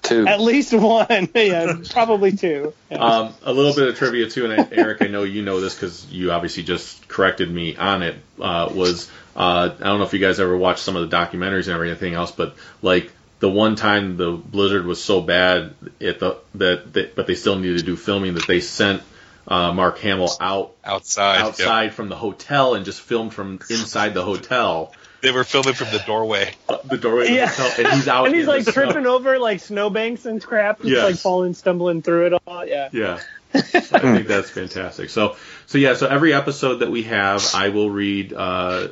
Two. 0.03 0.27
At 0.27 0.39
least 0.39 0.75
one. 0.75 1.31
yeah, 1.35 1.77
probably 1.91 2.33
two. 2.33 2.75
Yeah. 2.91 2.99
Um, 2.99 3.35
a 3.43 3.55
little 3.55 3.73
bit 3.75 3.89
of 3.89 3.97
trivia 3.97 4.29
too, 4.29 4.45
and 4.45 4.61
I, 4.61 4.69
Eric, 4.71 5.01
I 5.01 5.07
know 5.07 5.23
you 5.23 5.41
know 5.41 5.63
this 5.63 5.75
because 5.75 6.05
you 6.13 6.31
obviously 6.31 6.63
just 6.63 7.09
corrected 7.09 7.51
me 7.51 7.75
on 7.77 8.03
it. 8.03 8.17
Uh, 8.39 8.71
was 8.75 9.11
uh, 9.37 9.71
I 9.79 9.85
don't 9.85 9.99
know 9.99 10.05
if 10.05 10.13
you 10.13 10.19
guys 10.19 10.41
ever 10.41 10.57
watched 10.57 10.81
some 10.81 10.97
of 10.97 11.09
the 11.09 11.17
documentaries 11.17 11.67
and 11.67 11.75
everything 11.75 12.15
else, 12.15 12.31
but 12.31 12.55
like 12.83 13.11
the 13.41 13.49
one 13.51 13.77
time 13.77 14.17
the 14.17 14.31
blizzard 14.33 14.87
was 14.87 15.03
so 15.03 15.21
bad 15.21 15.75
at 16.01 16.19
the 16.21 16.39
that, 16.55 16.93
that 16.95 17.15
but 17.17 17.27
they 17.27 17.35
still 17.35 17.57
needed 17.59 17.79
to 17.79 17.85
do 17.85 17.97
filming 17.97 18.35
that 18.35 18.47
they 18.47 18.61
sent 18.61 19.03
uh, 19.47 19.73
Mark 19.73 19.99
Hamill 19.99 20.31
out 20.41 20.73
Outside. 20.85 21.37
yeah. 21.39 21.45
outside 21.47 21.93
from 21.95 22.09
the 22.09 22.17
hotel 22.17 22.75
and 22.75 22.85
just 22.87 23.01
filmed 23.01 23.35
from 23.35 23.61
inside 23.69 24.15
the 24.15 24.23
hotel, 24.25 24.95
They 25.21 25.33
were 25.33 25.45
filming 25.45 25.75
from 25.75 25.89
the 25.91 26.03
doorway. 26.07 26.55
uh, 26.69 26.79
the 26.85 26.97
doorway 26.97 27.23
of 27.25 27.29
the 27.29 27.35
Yeah. 27.35 27.47
hotel, 27.49 27.85
and 27.85 27.95
he's 27.95 28.09
out. 28.09 28.25
and 28.27 28.35
he's 28.35 28.45
in 28.45 28.47
the 28.47 28.53
like 28.53 28.63
snow. 28.63 28.73
tripping 28.73 29.07
over 29.07 29.39
like 29.39 29.61
snowbanks 29.61 30.25
and 30.25 30.43
crap. 30.43 30.81
He's 30.81 30.93
Yes. 30.93 31.05
like 31.05 31.17
falling, 31.17 31.53
stumbling 31.53 32.01
through 32.01 32.27
it 32.29 32.43
all. 32.47 32.65
Yeah. 32.65 32.89
Yeah. 32.93 33.21
I 33.55 33.61
think 33.61 34.27
that's 34.29 34.49
fantastic. 34.51 35.11
So, 35.11 35.37
so 35.67 35.77
yeah, 35.79 35.95
so 35.95 36.07
every 36.09 36.33
episode 36.33 36.77
that 36.77 36.91
we 36.91 37.03
have, 37.05 37.45
I 37.55 37.69
will 37.69 37.91
read, 37.91 38.33
uh, 38.33 38.89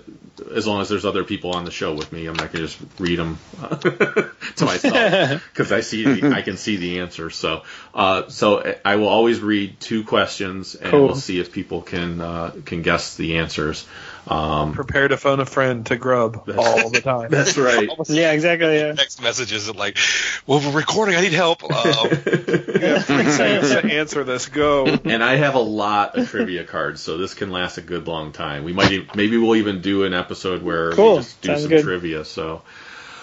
as 0.54 0.66
long 0.66 0.80
as 0.80 0.88
there's 0.88 1.04
other 1.04 1.24
people 1.24 1.52
on 1.52 1.64
the 1.64 1.70
show 1.70 1.94
with 1.94 2.12
me. 2.12 2.26
I'm 2.26 2.34
not 2.34 2.52
going 2.52 2.66
to 2.66 2.72
just 2.72 2.78
read 2.98 3.18
them 3.18 3.38
uh, 3.60 3.76
to 4.56 4.64
myself 4.64 5.42
because 5.52 5.72
I 5.72 5.80
see, 5.80 6.04
the, 6.04 6.32
I 6.32 6.42
can 6.42 6.56
see 6.56 6.76
the 6.76 7.00
answer. 7.00 7.30
So, 7.30 7.62
uh, 7.94 8.28
so 8.28 8.74
I 8.84 8.96
will 8.96 9.08
always 9.08 9.40
read 9.40 9.80
two 9.80 10.04
questions 10.04 10.74
and 10.74 10.90
Cool. 10.90 11.06
we'll 11.06 11.14
see 11.14 11.40
if 11.40 11.52
people 11.52 11.82
can, 11.82 12.20
uh, 12.20 12.54
can 12.64 12.82
guess 12.82 13.16
the 13.16 13.38
answers. 13.38 13.86
Um, 14.26 14.72
Prepare 14.72 15.08
to 15.08 15.16
phone 15.16 15.40
a 15.40 15.46
friend 15.46 15.84
to 15.86 15.96
grub 15.96 16.48
all 16.56 16.90
the 16.90 17.00
time. 17.02 17.28
that's 17.30 17.56
right. 17.58 17.88
Yeah, 18.08 18.32
exactly. 18.32 18.76
Yeah. 18.78 18.92
Text 18.92 19.20
messages 19.20 19.68
are 19.68 19.72
like, 19.72 19.98
"Well, 20.46 20.60
we're 20.60 20.70
recording. 20.78 21.16
I 21.16 21.20
need 21.22 21.32
help." 21.32 21.62
Uh, 21.64 22.08
Three 22.08 23.30
seconds 23.30 23.70
to 23.70 23.84
answer 23.84 24.22
this. 24.24 24.46
Go. 24.46 24.86
and 24.86 25.22
I 25.24 25.36
have 25.36 25.54
a 25.54 25.60
lot 25.60 26.16
of 26.16 26.28
trivia 26.30 26.64
cards, 26.64 27.00
so 27.00 27.18
this 27.18 27.34
can 27.34 27.50
last 27.50 27.78
a 27.78 27.82
good 27.82 28.06
long 28.06 28.32
time. 28.32 28.64
We 28.64 28.72
might, 28.72 28.92
e- 28.92 29.08
maybe 29.14 29.36
we'll 29.38 29.56
even 29.56 29.80
do 29.80 30.04
an 30.04 30.14
episode 30.14 30.62
where 30.62 30.92
Cool. 30.92 31.16
we 31.16 31.18
just 31.22 31.40
do 31.42 31.48
Sounds 31.48 31.60
some 31.62 31.70
good. 31.70 31.82
trivia. 31.84 32.24
So, 32.24 32.62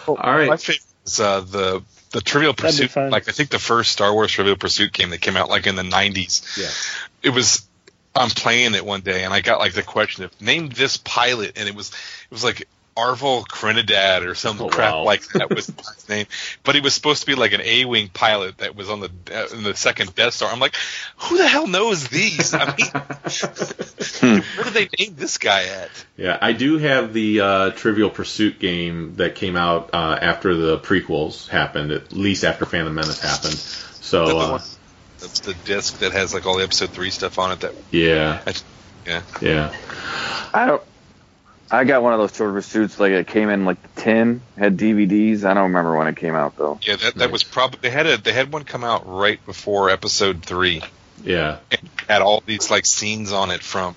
Oh, 0.08 0.16
all 0.16 0.34
right. 0.34 0.50
My 0.50 0.58
favorite 0.58 0.84
is 1.06 1.20
uh, 1.20 1.42
the 1.42 1.82
the 2.12 2.22
Trivial 2.22 2.54
Pursuit. 2.54 2.96
Like 2.96 3.30
I 3.30 3.32
think 3.32 3.50
the 3.52 3.60
first 3.60 3.92
Star 3.92 4.12
Wars 4.14 4.32
Trivial 4.32 4.56
Pursuit 4.58 4.92
game 4.92 5.12
that 5.12 5.22
came 5.22 5.38
out 5.38 5.50
like 5.50 5.66
in 5.68 5.76
the 5.76 5.84
'90s. 5.84 6.58
Yeah. 6.58 7.30
It 7.30 7.34
was. 7.34 7.66
I'm 8.20 8.30
playing 8.30 8.76
it 8.76 8.86
one 8.86 9.02
day 9.02 9.24
and 9.24 9.34
I 9.34 9.42
got 9.42 9.60
like 9.60 9.74
the 9.74 9.82
question 9.84 10.26
of 10.26 10.42
name 10.42 10.70
this 10.70 10.98
pilot 10.98 11.54
and 11.58 11.68
it 11.68 11.74
was 11.76 11.90
it 11.90 12.32
was 12.32 12.44
like 12.44 12.68
Arvel 12.98 13.48
Trinidad 13.48 14.24
or 14.24 14.36
some 14.36 14.60
Oh, 14.62 14.68
crap 14.68 14.94
wow. 14.94 15.04
like 15.04 15.26
that 15.30 15.50
was 15.50 15.68
his 15.68 16.10
name, 16.10 16.26
but 16.66 16.76
he 16.76 16.82
was 16.82 16.94
supposed 16.94 17.22
to 17.22 17.28
be 17.28 17.36
like 17.36 17.54
an 17.54 17.62
A-wing 17.62 18.10
pilot 18.10 18.58
that 18.58 18.76
was 18.76 18.90
on 18.90 19.00
the 19.00 19.10
uh, 19.34 19.48
in 19.56 19.64
the 19.64 19.74
second 19.74 20.14
Death 20.16 20.34
Star. 20.34 20.52
I'm 20.52 20.60
like, 20.60 20.76
who 21.18 21.38
the 21.38 21.48
hell 21.48 21.66
knows 21.66 22.10
these? 22.10 22.54
I 22.54 22.76
mean, 22.76 22.92
where 24.56 24.64
did 24.66 24.74
they 24.74 24.90
name 25.00 25.16
this 25.16 25.38
guy 25.38 25.64
at? 25.64 25.90
Yeah, 26.18 26.38
I 26.42 26.52
do 26.52 26.78
have 26.78 27.14
the 27.14 27.40
uh, 27.40 27.70
Trivial 27.72 28.10
Pursuit 28.10 28.60
game 28.60 29.16
that 29.16 29.36
came 29.36 29.56
out 29.56 29.92
uh, 29.94 30.18
after 30.22 30.54
the 30.56 30.78
prequels 30.80 31.48
happened, 31.48 31.92
at 31.94 32.12
least 32.12 32.44
after 32.44 32.66
Phantom 32.66 32.94
Menace 32.94 33.22
happened. 33.22 33.54
So, 33.54 34.60
The- 35.20 35.28
the 35.28 35.28
one- 35.28 35.34
the, 35.44 35.54
the 35.54 35.54
disc 35.66 36.00
that 36.00 36.12
has 36.14 36.34
like 36.34 36.46
all 36.46 36.58
the 36.58 36.64
episode 36.64 36.90
three 36.92 37.10
stuff 37.12 37.40
on 37.40 37.52
it. 37.52 37.60
That 37.62 37.74
yeah, 37.92 38.42
I, 38.46 38.54
yeah, 39.06 39.22
yeah. 39.42 39.76
I 40.54 40.66
don't. 40.66 40.82
I 41.72 41.84
got 41.84 42.02
one 42.02 42.14
of 42.14 42.20
those 42.20 42.36
short 42.36 42.64
suits. 42.64 43.00
Like 43.00 43.12
it 43.12 43.28
came 43.28 43.50
in 43.50 43.66
like 43.66 43.80
the 43.82 44.02
tin, 44.02 44.42
had 44.58 44.78
DVDs. 44.78 45.44
I 45.44 45.54
don't 45.54 45.64
remember 45.66 45.96
when 45.98 46.08
it 46.08 46.18
came 46.18 46.34
out 46.36 46.58
though. 46.58 46.80
yeah. 46.82 46.96
That, 46.96 47.16
that 47.16 47.32
was 47.32 47.44
probably 47.44 47.80
they 47.82 47.90
had 47.92 48.08
a 48.08 48.18
they 48.18 48.34
had 48.34 48.52
one 48.52 48.64
come 48.64 48.84
out 48.84 49.08
right 49.08 49.44
before 49.46 49.90
episode 49.92 50.44
three. 50.44 50.82
Yeah, 51.24 51.58
It 51.70 51.82
had 52.08 52.22
all 52.22 52.42
these 52.46 52.72
like 52.72 52.86
scenes 52.86 53.34
on 53.34 53.52
it 53.52 53.62
from 53.62 53.94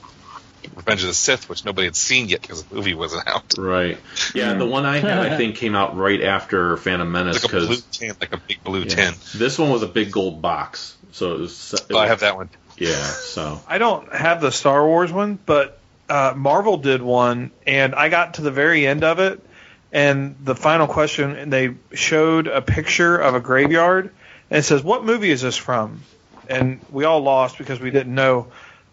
Revenge 0.75 1.02
of 1.02 1.07
the 1.07 1.15
Sith, 1.15 1.49
which 1.49 1.65
nobody 1.65 1.86
had 1.86 1.94
seen 1.97 2.28
yet 2.28 2.42
because 2.42 2.65
the 2.65 2.75
movie 2.75 2.94
wasn't 2.94 3.26
out. 3.28 3.55
right. 3.57 3.97
Yeah, 4.34 4.55
the 4.55 4.67
one 4.67 4.84
I 4.84 4.99
had, 4.99 5.18
I 5.18 5.36
think, 5.39 5.55
came 5.57 5.75
out 5.76 5.97
right 5.97 6.20
after 6.23 6.76
Phantom 6.76 7.10
Menace 7.10 7.42
Like 7.44 7.52
a 7.52 7.57
blue 7.57 7.68
because 7.68 7.83
tin, 7.86 8.17
like 8.20 8.34
a 8.34 8.39
big 8.39 8.62
blue 8.65 8.84
tin. 8.86 9.15
this 9.36 9.57
one 9.59 9.70
was 9.70 9.83
a 9.83 9.89
big 9.89 10.10
gold 10.10 10.42
box. 10.42 10.97
So 11.12 11.34
it 11.34 11.41
was. 11.41 11.74
It 11.74 11.94
Oh, 11.94 11.99
I 11.99 12.08
have 12.08 12.20
that 12.20 12.36
one. 12.36 12.49
Yeah. 12.76 13.02
So 13.02 13.60
I 13.68 13.78
don't 13.78 14.12
have 14.12 14.41
the 14.41 14.50
Star 14.50 14.84
Wars 14.86 15.12
one, 15.12 15.39
but 15.47 15.78
uh, 16.08 16.34
Marvel 16.36 16.78
did 16.78 17.00
one, 17.02 17.50
and 17.66 17.94
I 17.94 18.08
got 18.08 18.34
to 18.34 18.42
the 18.42 18.50
very 18.50 18.86
end 18.86 19.05
of 19.05 19.18
it, 19.18 19.44
and 19.92 20.36
the 20.42 20.55
final 20.55 20.86
question, 20.86 21.36
and 21.36 21.52
they 21.52 21.74
showed 21.92 22.49
a 22.49 22.60
picture 22.62 23.16
of 23.16 23.34
a 23.34 23.41
graveyard, 23.41 24.10
and 24.50 24.58
it 24.58 24.62
says, 24.62 24.82
"What 24.82 25.05
movie 25.05 25.31
is 25.31 25.42
this 25.42 25.57
from?" 25.57 26.02
And 26.49 26.81
we 26.91 27.05
all 27.05 27.20
lost 27.20 27.57
because 27.58 27.78
we 27.81 27.91
didn't 27.91 28.15
know, 28.15 28.49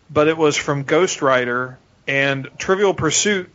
but 0.09 0.27
it 0.27 0.37
was 0.37 0.55
from 0.55 0.83
Ghost 0.83 1.21
Rider, 1.21 1.77
and 2.07 2.47
Trivial 2.57 2.93
Pursuit 2.93 3.49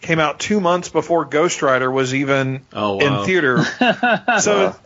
came 0.00 0.18
out 0.18 0.38
two 0.38 0.60
months 0.60 0.88
before 0.88 1.24
Ghost 1.24 1.62
Rider 1.62 1.90
was 1.90 2.14
even 2.14 2.62
Oh, 2.72 2.96
wow. 2.96 3.20
in 3.20 3.26
theater. 3.26 3.62
so 4.40 4.76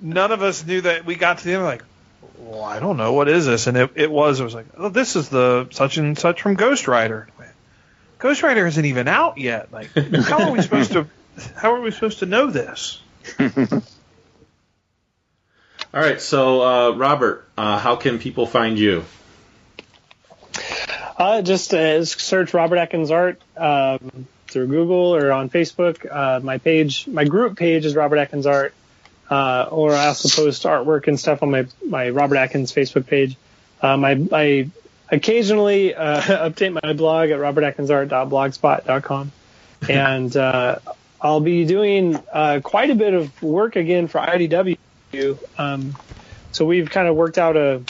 none 0.00 0.32
of 0.32 0.42
us 0.42 0.64
knew 0.64 0.80
that 0.82 1.04
we 1.04 1.16
got 1.16 1.38
to 1.38 1.44
the 1.44 1.54
end 1.54 1.64
like 1.64 1.82
well, 2.38 2.64
I 2.64 2.80
don't 2.80 2.96
know 2.96 3.12
what 3.12 3.28
is 3.28 3.46
this, 3.46 3.66
and 3.66 3.76
it, 3.76 3.90
it 3.94 4.10
was. 4.10 4.40
It 4.40 4.44
was 4.44 4.54
like, 4.54 4.66
oh, 4.76 4.88
this 4.88 5.16
is 5.16 5.28
the 5.28 5.68
such 5.70 5.96
and 5.96 6.18
such 6.18 6.42
from 6.42 6.54
Ghost 6.54 6.88
Rider. 6.88 7.28
Ghost 8.18 8.42
Rider 8.42 8.66
isn't 8.66 8.84
even 8.84 9.08
out 9.08 9.38
yet. 9.38 9.72
Like, 9.72 9.90
how 9.94 10.48
are 10.48 10.50
we 10.52 10.62
supposed 10.62 10.92
to? 10.92 11.06
How 11.56 11.74
are 11.74 11.80
we 11.80 11.90
supposed 11.90 12.18
to 12.20 12.26
know 12.26 12.50
this? 12.50 13.00
all 13.40 13.48
right. 15.94 16.20
So 16.20 16.62
uh, 16.62 16.90
Robert, 16.96 17.48
uh, 17.56 17.78
how 17.78 17.96
can 17.96 18.18
people 18.18 18.46
find 18.46 18.78
you? 18.78 19.04
Uh, 21.16 21.42
just 21.42 21.74
uh, 21.74 22.04
search 22.04 22.54
Robert 22.54 22.76
Atkins 22.76 23.10
Art 23.10 23.40
um, 23.56 24.26
through 24.48 24.68
Google 24.68 25.14
or 25.14 25.32
on 25.32 25.50
Facebook. 25.50 26.06
Uh, 26.10 26.40
my 26.40 26.58
page, 26.58 27.06
my 27.06 27.24
group 27.24 27.56
page 27.58 27.84
is 27.84 27.94
Robert 27.94 28.16
Atkins 28.16 28.46
Art, 28.46 28.74
uh, 29.30 29.68
or 29.70 29.94
I 29.94 30.08
also 30.08 30.42
post 30.42 30.64
artwork 30.64 31.06
and 31.06 31.18
stuff 31.18 31.42
on 31.42 31.50
my 31.50 31.66
my 31.86 32.10
Robert 32.10 32.36
Atkins 32.36 32.72
Facebook 32.72 33.06
page. 33.06 33.36
Um, 33.80 34.04
I, 34.04 34.20
I 34.32 34.70
occasionally 35.10 35.94
uh, 35.94 36.20
update 36.50 36.82
my 36.82 36.92
blog 36.92 37.30
at 37.30 37.38
robertatkinsart.blogspot.com, 37.38 39.32
and 39.88 40.36
uh, 40.36 40.78
I'll 41.20 41.40
be 41.40 41.64
doing 41.64 42.18
uh, 42.32 42.60
quite 42.62 42.90
a 42.90 42.94
bit 42.94 43.14
of 43.14 43.42
work 43.42 43.76
again 43.76 44.08
for 44.08 44.20
IDW. 44.20 44.78
Um, 45.58 45.96
so 46.52 46.64
we've 46.64 46.90
kind 46.90 47.08
of 47.08 47.14
worked 47.14 47.38
out 47.38 47.56
a 47.56 47.82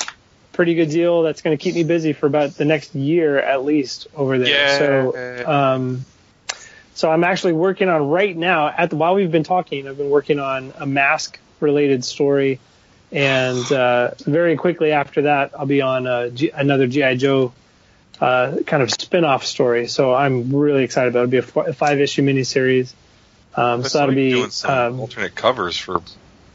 pretty 0.52 0.74
good 0.74 0.90
deal 0.90 1.22
that's 1.22 1.42
going 1.42 1.56
to 1.56 1.62
keep 1.62 1.74
me 1.74 1.84
busy 1.84 2.12
for 2.12 2.26
about 2.26 2.50
the 2.56 2.64
next 2.64 2.94
year 2.94 3.38
at 3.38 3.64
least 3.64 4.08
over 4.14 4.38
there. 4.38 4.48
Yeah. 4.48 4.78
So, 4.78 5.46
um, 5.46 6.04
so 7.00 7.10
I'm 7.10 7.24
actually 7.24 7.54
working 7.54 7.88
on 7.88 8.10
right 8.10 8.36
now 8.36 8.68
at 8.68 8.90
the 8.90 8.96
while 8.96 9.14
we've 9.14 9.30
been 9.30 9.42
talking, 9.42 9.88
I've 9.88 9.96
been 9.96 10.10
working 10.10 10.38
on 10.38 10.74
a 10.76 10.84
mask 10.84 11.38
related 11.58 12.04
story, 12.04 12.60
and 13.10 13.72
uh, 13.72 14.10
very 14.18 14.56
quickly 14.56 14.92
after 14.92 15.22
that, 15.22 15.52
I'll 15.58 15.64
be 15.64 15.80
on 15.80 16.06
a 16.06 16.30
G- 16.30 16.50
another 16.50 16.86
GI 16.86 17.16
Joe. 17.16 17.54
Uh, 18.20 18.58
kind 18.66 18.82
of 18.82 18.90
spin-off 18.90 19.46
story, 19.46 19.88
so 19.88 20.12
I'm 20.12 20.54
really 20.54 20.84
excited 20.84 21.08
about 21.08 21.32
it. 21.32 21.34
It'll 21.38 21.62
be 21.62 21.70
a 21.70 21.72
five-issue 21.72 22.20
miniseries, 22.20 22.92
um, 23.54 23.82
so 23.82 23.96
that'll 23.96 24.14
be 24.14 24.32
doing 24.32 24.50
some 24.50 24.70
um, 24.70 25.00
alternate 25.00 25.34
covers 25.34 25.78
for 25.78 26.02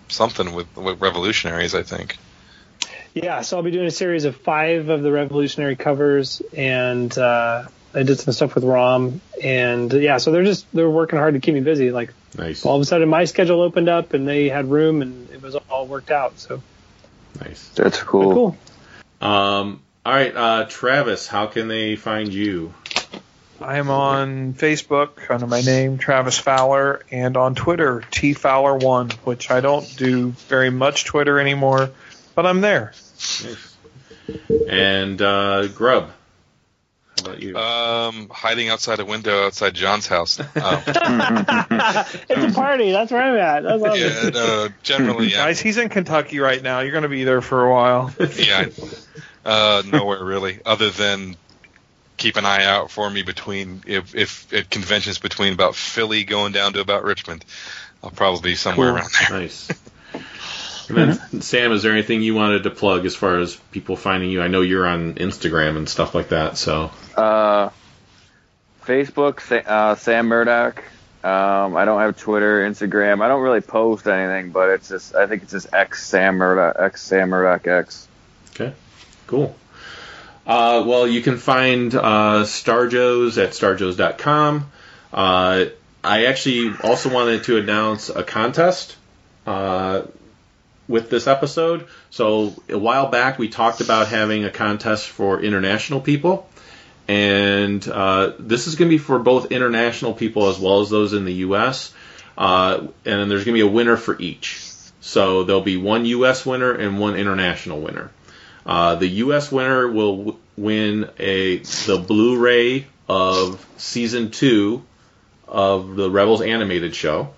something 0.10 0.54
with, 0.54 0.78
with 0.78 1.02
Revolutionaries, 1.02 1.74
I 1.74 1.82
think. 1.82 2.20
Yeah, 3.16 3.42
so 3.42 3.58
I'll 3.58 3.64
be 3.64 3.72
doing 3.72 3.88
a 3.88 3.92
series 3.92 4.26
of 4.26 4.36
five 4.36 4.90
of 4.90 5.02
the 5.02 5.12
revolutionary 5.12 5.76
covers, 5.76 6.40
and 6.56 7.18
uh, 7.18 7.64
I 7.96 8.04
did 8.04 8.20
some 8.20 8.34
stuff 8.34 8.56
with 8.56 8.64
Rom, 8.66 9.22
and 9.42 9.92
yeah, 9.94 10.18
so 10.18 10.32
they're 10.32 10.44
just 10.44 10.66
they're 10.74 10.90
working 10.90 11.18
hard 11.18 11.34
to 11.36 11.40
keep 11.40 11.54
me 11.54 11.62
busy. 11.62 11.92
Like 11.92 12.14
Nice. 12.38 12.66
all 12.66 12.76
of 12.76 12.82
a 12.82 12.86
sudden, 12.86 13.08
my 13.08 13.24
schedule 13.26 13.62
opened 13.62 13.88
up, 13.88 14.14
and 14.14 14.28
they 14.28 14.50
had 14.50 14.70
room, 14.70 15.02
and 15.02 15.30
it 15.32 15.42
was 15.42 15.56
all 15.56 15.88
worked 15.88 16.12
out. 16.12 16.38
So 16.40 16.62
Nice. 17.42 17.70
That's 17.70 18.02
cool. 18.04 18.58
cool. 19.22 19.28
Um, 19.28 19.82
all 20.06 20.14
right, 20.14 20.36
uh, 20.36 20.66
Travis, 20.70 21.28
how 21.28 21.48
can 21.48 21.68
they 21.68 21.96
find 21.96 22.32
you? 22.32 22.74
I 23.62 23.78
am 23.78 23.90
on 23.90 24.54
Facebook 24.54 25.32
under 25.32 25.48
my 25.48 25.62
name, 25.62 25.98
Travis 25.98 26.38
Fowler, 26.38 27.02
and 27.10 27.38
on 27.38 27.56
Twitter, 27.56 28.04
T 28.12 28.34
Fowler1, 28.34 29.14
which 29.26 29.50
I 29.50 29.62
don't 29.62 29.96
do 29.96 30.32
very 30.50 30.70
much 30.70 31.06
Twitter 31.06 31.40
anymore, 31.40 31.90
but 32.36 32.46
I'm 32.46 32.60
there. 32.60 32.92
Nice. 33.18 33.76
And 34.70 35.22
uh, 35.22 35.68
Grub. 35.68 36.12
How 37.18 37.24
about 37.32 37.42
you? 37.42 37.56
Um, 37.58 38.30
hiding 38.30 38.70
outside 38.70 39.00
a 39.00 39.06
window 39.06 39.46
outside 39.46 39.74
John's 39.74 40.08
house. 40.08 40.40
Um, 40.56 40.82
it's 42.30 42.52
a 42.52 42.56
party. 42.56 42.92
That's 42.92 43.12
where 43.12 43.22
I'm 43.22 43.38
at. 43.38 43.64
That's 43.64 43.84
awesome. 43.84 44.00
yeah, 44.00 44.30
no, 44.34 44.68
generally, 44.84 45.28
yeah, 45.28 45.38
Guys, 45.38 45.60
he's 45.60 45.78
in 45.78 45.90
Kentucky 45.90 46.40
right 46.40 46.62
now. 46.62 46.80
You're 46.82 46.92
going 46.92 47.04
to 47.04 47.10
be 47.10 47.24
there 47.24 47.42
for 47.42 47.64
a 47.66 47.72
while. 47.72 48.14
yeah. 48.38 48.68
Uh, 49.46 49.84
nowhere 49.86 50.24
really, 50.24 50.60
other 50.66 50.90
than 50.90 51.36
keep 52.18 52.36
an 52.38 52.46
eye 52.46 52.64
out 52.64 52.90
for 52.92 53.10
me 53.10 53.22
between 53.24 53.84
if 53.86 54.16
if 54.16 54.52
at 54.54 54.70
conventions 54.70 55.20
between 55.20 55.54
about 55.54 55.76
Philly 55.76 56.24
going 56.24 56.52
down 56.52 56.74
to 56.74 56.80
about 56.80 57.04
Richmond. 57.04 57.46
I'll 58.04 58.12
probably 58.12 58.52
be 58.52 58.56
somewhere 58.56 58.90
Cool. 58.90 58.98
around 58.98 59.10
there. 59.30 59.40
Nice. 59.40 59.68
And 60.90 60.98
then, 60.98 61.42
Sam, 61.42 61.72
is 61.72 61.82
there 61.84 61.92
anything 61.92 62.22
you 62.22 62.36
wanted 62.36 62.64
to 62.64 62.70
plug 62.70 63.06
as 63.06 63.16
far 63.16 63.40
as 63.40 63.56
people 63.72 63.96
finding 63.96 64.30
you? 64.30 64.42
I 64.42 64.48
know 64.48 64.62
you're 64.62 64.86
on 64.88 65.16
Instagram 65.16 65.78
and 65.78 65.90
stuff 65.90 66.14
like 66.14 66.30
that, 66.30 66.58
so 66.58 66.92
Uh, 67.16 67.70
Facebook, 68.86 69.40
Sa- 69.42 69.56
uh, 69.70 69.96
Sam 69.96 70.28
Murdoch. 70.28 70.84
Um, 71.24 71.76
I 71.76 71.86
don't 71.86 72.00
have 72.02 72.18
Twitter, 72.18 72.62
Instagram. 72.70 73.24
I 73.24 73.28
don't 73.28 73.42
really 73.42 73.62
post 73.62 74.06
anything, 74.08 74.52
but 74.52 74.70
it's 74.70 74.90
just 74.90 75.16
I 75.16 75.26
think 75.26 75.42
it's 75.44 75.52
just 75.54 75.74
X 75.74 76.06
Sam 76.06 76.36
Murdoch, 76.36 76.76
X 76.80 77.02
Sam 77.02 77.30
Murdoch 77.30 77.66
X. 77.68 78.08
Okay, 78.52 78.74
cool. 79.26 79.56
Uh, 80.46 80.84
well, 80.86 81.08
you 81.08 81.22
can 81.22 81.38
find 81.38 81.96
uh, 81.96 82.44
Starjoes 82.44 83.42
at 83.44 83.52
starjoes.com. 83.52 84.70
Uh, 85.12 85.66
I 86.04 86.26
actually 86.26 86.72
also 86.84 87.12
wanted 87.12 87.46
to 87.46 87.58
announce 87.58 88.10
a 88.10 88.22
contest 88.24 88.96
uh, 89.48 90.04
with 90.88 91.10
this 91.10 91.28
episode. 91.28 91.88
So 92.10 92.54
a 92.70 92.78
while 92.78 93.08
back, 93.10 93.40
we 93.40 93.50
talked 93.50 93.82
about 93.82 94.08
having 94.08 94.46
a 94.46 94.52
contest 94.52 95.08
for 95.08 95.42
international 95.42 96.02
people. 96.02 96.50
And 97.08 97.88
uh, 97.88 98.34
this 98.40 98.68
is 98.68 98.76
going 98.76 98.90
to 98.90 98.96
be 98.96 98.98
for 98.98 99.20
both 99.20 99.52
international 99.52 100.14
people 100.14 100.50
as 100.50 100.60
well 100.60 100.82
as 100.82 100.90
those 100.90 101.14
in 101.14 101.26
the 101.26 101.34
U.S. 101.34 101.94
Uh, 102.38 102.88
and 103.06 103.32
there's 103.32 103.46
going 103.46 103.58
to 103.58 103.64
be 103.64 103.68
a 103.68 103.68
winner 103.68 103.98
for 103.98 104.20
each. 104.20 104.62
So 105.02 105.44
there'll 105.44 105.62
be 105.62 105.78
one 105.78 106.06
U.S. 106.06 106.46
winner 106.46 106.72
and 106.72 107.00
one 107.00 107.16
international 107.16 107.80
winner. 107.80 108.10
Uh, 108.66 108.96
the 108.96 109.08
U.S. 109.08 109.52
winner 109.52 109.88
will 109.88 110.18
w- 110.18 110.38
win 110.58 111.10
a 111.20 111.58
the 111.58 112.04
Blu-ray 112.06 112.88
of 113.08 113.64
season 113.78 114.32
two 114.32 114.84
of 115.48 115.96
the 115.96 116.10
Rebels 116.10 116.42
animated 116.42 116.96
show. 116.96 117.30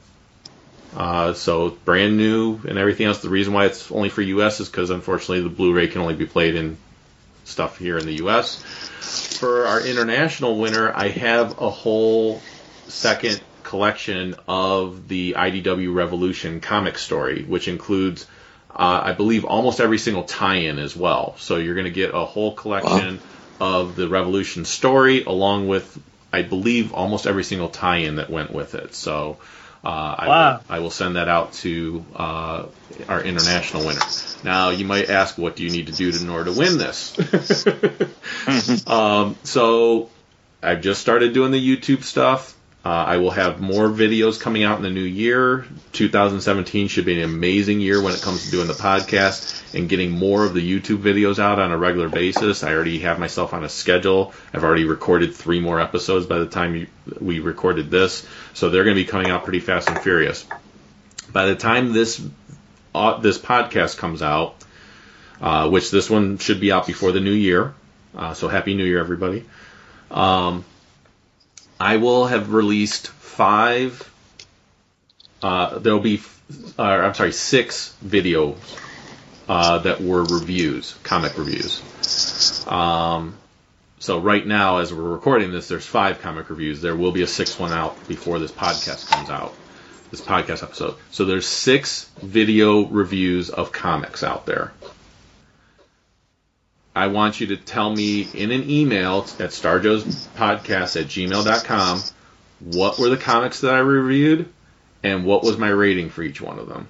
Uh, 0.98 1.32
so 1.34 1.69
brand 1.85 2.17
new 2.17 2.59
and 2.67 2.80
everything 2.80 3.06
else. 3.06 3.22
The 3.22 3.30
reason 3.30 3.53
why 3.53 3.67
it's 3.67 3.92
only 3.92 4.09
for 4.09 4.24
U.S. 4.24 4.59
is 4.59 4.67
because 4.67 4.90
unfortunately 4.90 5.42
the 5.42 5.50
Blu-ray 5.50 5.90
can 5.90 6.01
only 6.01 6.16
be 6.16 6.26
played 6.26 6.56
in 6.56 6.76
stuff 7.43 7.77
here 7.77 8.00
in 8.00 8.08
the 8.08 8.16
U.S. 8.16 8.56
For 9.38 9.67
our 9.67 9.80
international 9.80 10.58
winner, 10.58 10.92
I 10.92 11.09
have 11.09 11.61
a 11.61 11.69
whole 11.69 12.42
second 12.88 13.40
collection 13.61 14.34
of 14.48 15.08
the 15.08 15.35
IDW 15.38 15.93
Revolution 15.93 16.61
comic 16.61 16.98
story, 16.98 17.43
which 17.43 17.67
includes, 17.67 18.26
uh, 18.72 19.01
I 19.03 19.11
believe, 19.11 19.45
almost 19.45 19.80
every 19.80 20.00
single 20.00 20.24
tie-in 20.24 20.80
as 20.80 20.95
well. 20.95 21.35
So 21.38 21.58
you're 21.58 21.76
going 21.76 21.85
to 21.85 21.92
get 21.92 22.16
a 22.16 22.26
whole 22.26 22.56
collection 22.56 23.19
of 23.61 23.95
the 23.95 24.08
Revolution 24.08 24.66
story, 24.66 25.26
along 25.26 25.67
with, 25.67 25.95
I 26.34 26.42
believe, 26.42 26.92
almost 26.92 27.27
every 27.27 27.43
single 27.43 27.69
tie-in 27.69 28.16
that 28.16 28.32
went 28.32 28.51
with 28.51 28.74
it. 28.74 28.95
So. 28.95 29.38
Uh, 29.84 30.16
I, 30.18 30.28
Wow. 30.28 30.54
will, 30.54 30.66
I 30.70 30.80
will 30.80 30.92
send 30.92 31.16
that 31.16 31.28
out 31.28 31.54
to 31.54 32.06
uh, 32.16 32.66
our 33.08 33.24
international 33.24 33.86
winner. 33.86 34.02
Now, 34.44 34.70
you 34.70 34.86
might 34.86 35.10
ask, 35.10 35.38
what 35.38 35.56
do 35.56 35.64
you 35.64 35.70
need 35.72 35.88
to 35.88 35.94
do 35.94 36.12
to, 36.12 36.18
in 36.18 36.30
order 36.30 36.46
to 36.52 36.58
win 36.58 36.78
this? 36.78 37.66
um, 38.88 39.40
so, 39.44 40.10
I've 40.62 40.82
just 40.82 41.02
started 41.02 41.34
doing 41.34 41.52
the 41.52 41.78
YouTube 41.78 42.04
stuff. 42.04 42.57
Uh, 42.88 43.03
I 43.03 43.17
will 43.17 43.32
have 43.32 43.59
more 43.59 43.90
videos 43.90 44.40
coming 44.40 44.64
out 44.64 44.77
in 44.77 44.83
the 44.83 44.90
new 44.90 45.01
year. 45.01 45.66
2017 45.91 46.88
should 46.88 47.03
be 47.03 47.22
an 47.22 47.25
amazing 47.25 47.82
year 47.82 48.01
when 48.01 48.14
it 48.14 48.22
comes 48.22 48.45
to 48.45 48.51
doing 48.51 48.67
the 48.67 48.74
podcast 48.75 49.75
and 49.75 49.90
getting 49.90 50.11
more 50.11 50.45
of 50.45 50.53
the 50.53 50.61
YouTube 50.61 50.99
videos 50.99 51.38
out 51.38 51.59
on 51.59 51.74
a 51.74 51.77
regular 51.77 52.07
basis. 52.07 52.64
I 52.64 52.74
already 52.74 52.99
have 52.99 53.19
myself 53.19 53.53
on 53.53 53.66
a 53.66 53.67
schedule. 53.67 54.33
I've 54.53 54.64
already 54.64 54.85
recorded 54.85 55.35
three 55.35 55.59
more 55.59 55.82
episodes 55.82 56.27
by 56.27 56.40
the 56.40 56.45
time 56.45 56.88
we 57.19 57.41
recorded 57.41 57.91
this, 57.91 58.25
so 58.53 58.69
they're 58.69 58.85
going 58.85 58.95
to 58.95 59.03
be 59.03 59.09
coming 59.09 59.32
out 59.32 59.43
pretty 59.43 59.59
fast 59.59 59.90
and 59.90 59.99
furious. 59.99 60.45
By 61.30 61.48
the 61.48 61.57
time 61.57 61.91
this 61.91 62.25
uh, 62.95 63.17
this 63.17 63.38
podcast 63.38 63.98
comes 63.98 64.22
out, 64.22 64.56
uh, 65.41 65.69
which 65.69 65.91
this 65.91 66.09
one 66.09 66.38
should 66.38 66.61
be 66.61 66.72
out 66.72 66.88
before 66.88 67.11
the 67.11 67.19
new 67.19 67.33
year, 67.33 67.74
uh, 68.16 68.33
so 68.33 68.48
happy 68.48 68.75
New 68.75 68.85
Year, 68.85 68.99
everybody. 68.99 69.43
Um, 70.09 70.64
I 71.80 71.98
will 71.98 72.26
have 72.26 72.54
released 72.54 73.08
five. 73.08 74.10
Uh, 75.42 75.78
there'll 75.80 76.00
be, 76.00 76.22
uh, 76.78 76.84
I'm 76.84 77.14
sorry, 77.14 77.32
six 77.32 77.96
videos 78.04 78.58
uh, 79.48 79.80
that 79.80 80.02
were 80.02 80.24
reviews, 80.24 80.96
comic 81.04 81.38
reviews. 81.38 81.82
Um, 82.68 83.36
so 84.00 84.20
right 84.20 84.46
now, 84.46 84.78
as 84.78 84.94
we're 84.94 85.04
recording 85.04 85.52
this, 85.52 85.68
there's 85.68 85.86
five 85.86 86.22
comic 86.22 86.50
reviews. 86.50 86.82
There 86.82 86.96
will 86.96 87.12
be 87.12 87.24
a 87.24 87.28
sixth 87.28 87.60
one 87.60 87.74
out 87.74 88.08
before 88.08 88.40
this 88.40 88.52
podcast 88.52 89.08
comes 89.10 89.30
out. 89.30 89.54
This 90.12 90.22
podcast 90.22 90.64
episode. 90.64 90.96
So 91.12 91.26
there's 91.26 91.46
six 91.46 92.10
video 92.22 92.86
reviews 92.86 93.50
of 93.50 93.74
comics 93.74 94.24
out 94.24 94.46
there. 94.46 94.72
I 96.98 97.08
want 97.08 97.40
you 97.40 97.48
to 97.48 97.58
tell 97.58 97.93
me 97.93 98.27
in 98.34 98.51
an 98.51 98.69
email 98.72 99.19
at 99.40 99.51
starjoespodcast 99.51 101.00
at 101.00 101.06
gmail.com 101.06 102.01
what 102.59 102.98
were 102.98 103.09
the 103.09 103.17
comics 103.17 103.61
that 103.61 103.76
I 103.76 103.80
reviewed 103.80 104.50
and 105.03 105.24
what 105.24 105.43
was 105.43 105.58
my 105.58 105.69
rating 105.69 106.09
for 106.09 106.24
each 106.24 106.42
one 106.42 106.58
of 106.58 106.67
them. 106.67 106.88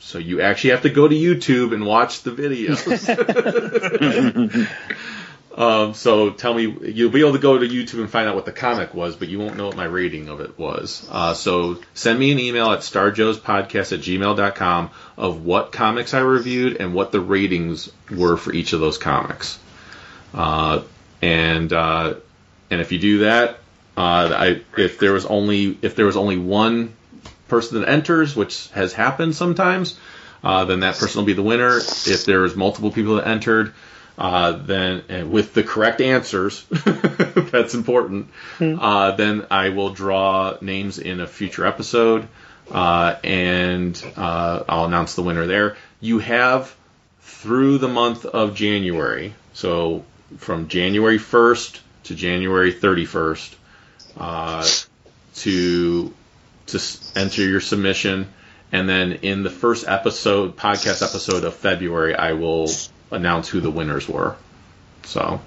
So 0.00 0.18
you 0.18 0.40
actually 0.40 0.70
have 0.70 0.82
to 0.82 0.90
go 0.90 1.06
to 1.06 1.14
YouTube 1.14 1.72
and 1.72 1.86
watch 1.86 2.22
the 2.22 2.32
videos. 2.32 2.78
um, 5.58 5.94
so 5.94 6.30
tell 6.30 6.54
me, 6.54 6.72
you'll 6.82 7.10
be 7.10 7.18
able 7.18 7.32
to 7.32 7.40
go 7.40 7.58
to 7.58 7.66
YouTube 7.66 7.98
and 7.98 8.08
find 8.08 8.28
out 8.28 8.36
what 8.36 8.44
the 8.44 8.52
comic 8.52 8.94
was, 8.94 9.16
but 9.16 9.26
you 9.26 9.40
won't 9.40 9.56
know 9.56 9.66
what 9.66 9.76
my 9.76 9.86
rating 9.86 10.28
of 10.28 10.40
it 10.40 10.56
was. 10.56 11.04
Uh, 11.10 11.34
so 11.34 11.80
send 11.94 12.16
me 12.16 12.30
an 12.30 12.38
email 12.38 12.70
at 12.70 12.78
starjoespodcast 12.78 13.92
at 13.92 13.98
gmail.com 13.98 14.90
of 15.16 15.44
what 15.44 15.72
comics 15.72 16.14
I 16.14 16.20
reviewed 16.20 16.76
and 16.76 16.94
what 16.94 17.10
the 17.10 17.20
ratings 17.20 17.90
were 18.08 18.36
for 18.36 18.52
each 18.52 18.72
of 18.72 18.78
those 18.78 18.98
comics. 18.98 19.58
Uh, 20.32 20.82
and 21.22 21.72
uh, 21.72 22.14
and 22.70 22.80
if 22.80 22.92
you 22.92 23.00
do 23.00 23.18
that, 23.18 23.58
uh, 23.96 24.30
I 24.32 24.60
if 24.76 25.00
there 25.00 25.12
was 25.12 25.26
only 25.26 25.76
if 25.82 25.96
there 25.96 26.06
was 26.06 26.16
only 26.16 26.38
one 26.38 26.94
person 27.48 27.80
that 27.80 27.88
enters, 27.88 28.36
which 28.36 28.68
has 28.68 28.92
happened 28.92 29.34
sometimes, 29.34 29.98
uh, 30.44 30.66
then 30.66 30.80
that 30.80 30.98
person 30.98 31.18
will 31.18 31.26
be 31.26 31.32
the 31.32 31.42
winner. 31.42 31.78
If 31.78 32.26
there's 32.26 32.54
multiple 32.54 32.92
people 32.92 33.16
that 33.16 33.26
entered, 33.26 33.74
uh, 34.18 34.52
then 34.52 35.04
and 35.08 35.30
with 35.30 35.54
the 35.54 35.62
correct 35.62 36.00
answers, 36.00 36.64
that's 36.70 37.74
important. 37.74 38.28
Uh, 38.60 39.12
then 39.12 39.46
I 39.48 39.68
will 39.68 39.90
draw 39.90 40.58
names 40.60 40.98
in 40.98 41.20
a 41.20 41.26
future 41.26 41.64
episode, 41.64 42.26
uh, 42.72 43.14
and 43.22 44.04
uh, 44.16 44.64
I'll 44.68 44.86
announce 44.86 45.14
the 45.14 45.22
winner 45.22 45.46
there. 45.46 45.76
You 46.00 46.18
have 46.18 46.74
through 47.20 47.78
the 47.78 47.86
month 47.86 48.26
of 48.26 48.56
January, 48.56 49.34
so 49.52 50.04
from 50.38 50.66
January 50.66 51.18
1st 51.18 51.78
to 52.04 52.14
January 52.16 52.72
31st, 52.72 53.54
uh, 54.16 54.68
to 55.36 56.12
to 56.66 56.80
enter 57.14 57.42
your 57.42 57.60
submission, 57.60 58.26
and 58.72 58.88
then 58.88 59.12
in 59.22 59.44
the 59.44 59.50
first 59.50 59.86
episode, 59.86 60.56
podcast 60.56 61.06
episode 61.08 61.44
of 61.44 61.54
February, 61.54 62.16
I 62.16 62.32
will 62.32 62.68
announce 63.10 63.48
who 63.48 63.60
the 63.60 63.70
winners 63.70 64.08
were. 64.08 64.36
So, 65.04 65.40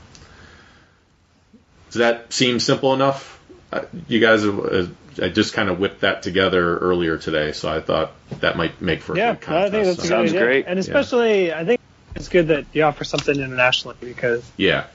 does 1.90 2.00
that 2.00 2.34
seem 2.34 2.60
simple 2.60 2.94
enough? 2.94 3.40
Uh, 3.72 3.82
You 4.08 4.20
guys, 4.20 4.44
uh, 4.46 4.88
I 5.22 5.30
just 5.30 5.54
kind 5.54 5.70
of 5.70 5.80
whipped 5.80 6.02
that 6.02 6.24
together 6.24 6.78
earlier 6.78 7.18
today, 7.18 7.52
so 7.52 7.70
I 7.70 7.82
thought 7.82 8.14
that 8.40 8.58
might 8.58 8.82
make 8.82 9.02
for 9.02 9.14
a 9.14 9.18
Yeah, 9.18 9.34
good 9.36 9.50
I 9.50 9.70
think 9.70 9.86
that's 9.86 9.98
a 9.98 10.02
so- 10.02 10.08
Sounds 10.08 10.30
idea. 10.32 10.42
great. 10.42 10.66
And 10.68 10.80
especially, 10.80 11.54
I 11.54 11.66
think 11.66 11.80
it's 12.16 12.30
good 12.30 12.48
that 12.48 12.66
you 12.74 12.84
offer 12.84 13.04
something 13.04 13.36
internationally 13.36 13.98
because 14.02 14.44
yeah, 14.58 14.86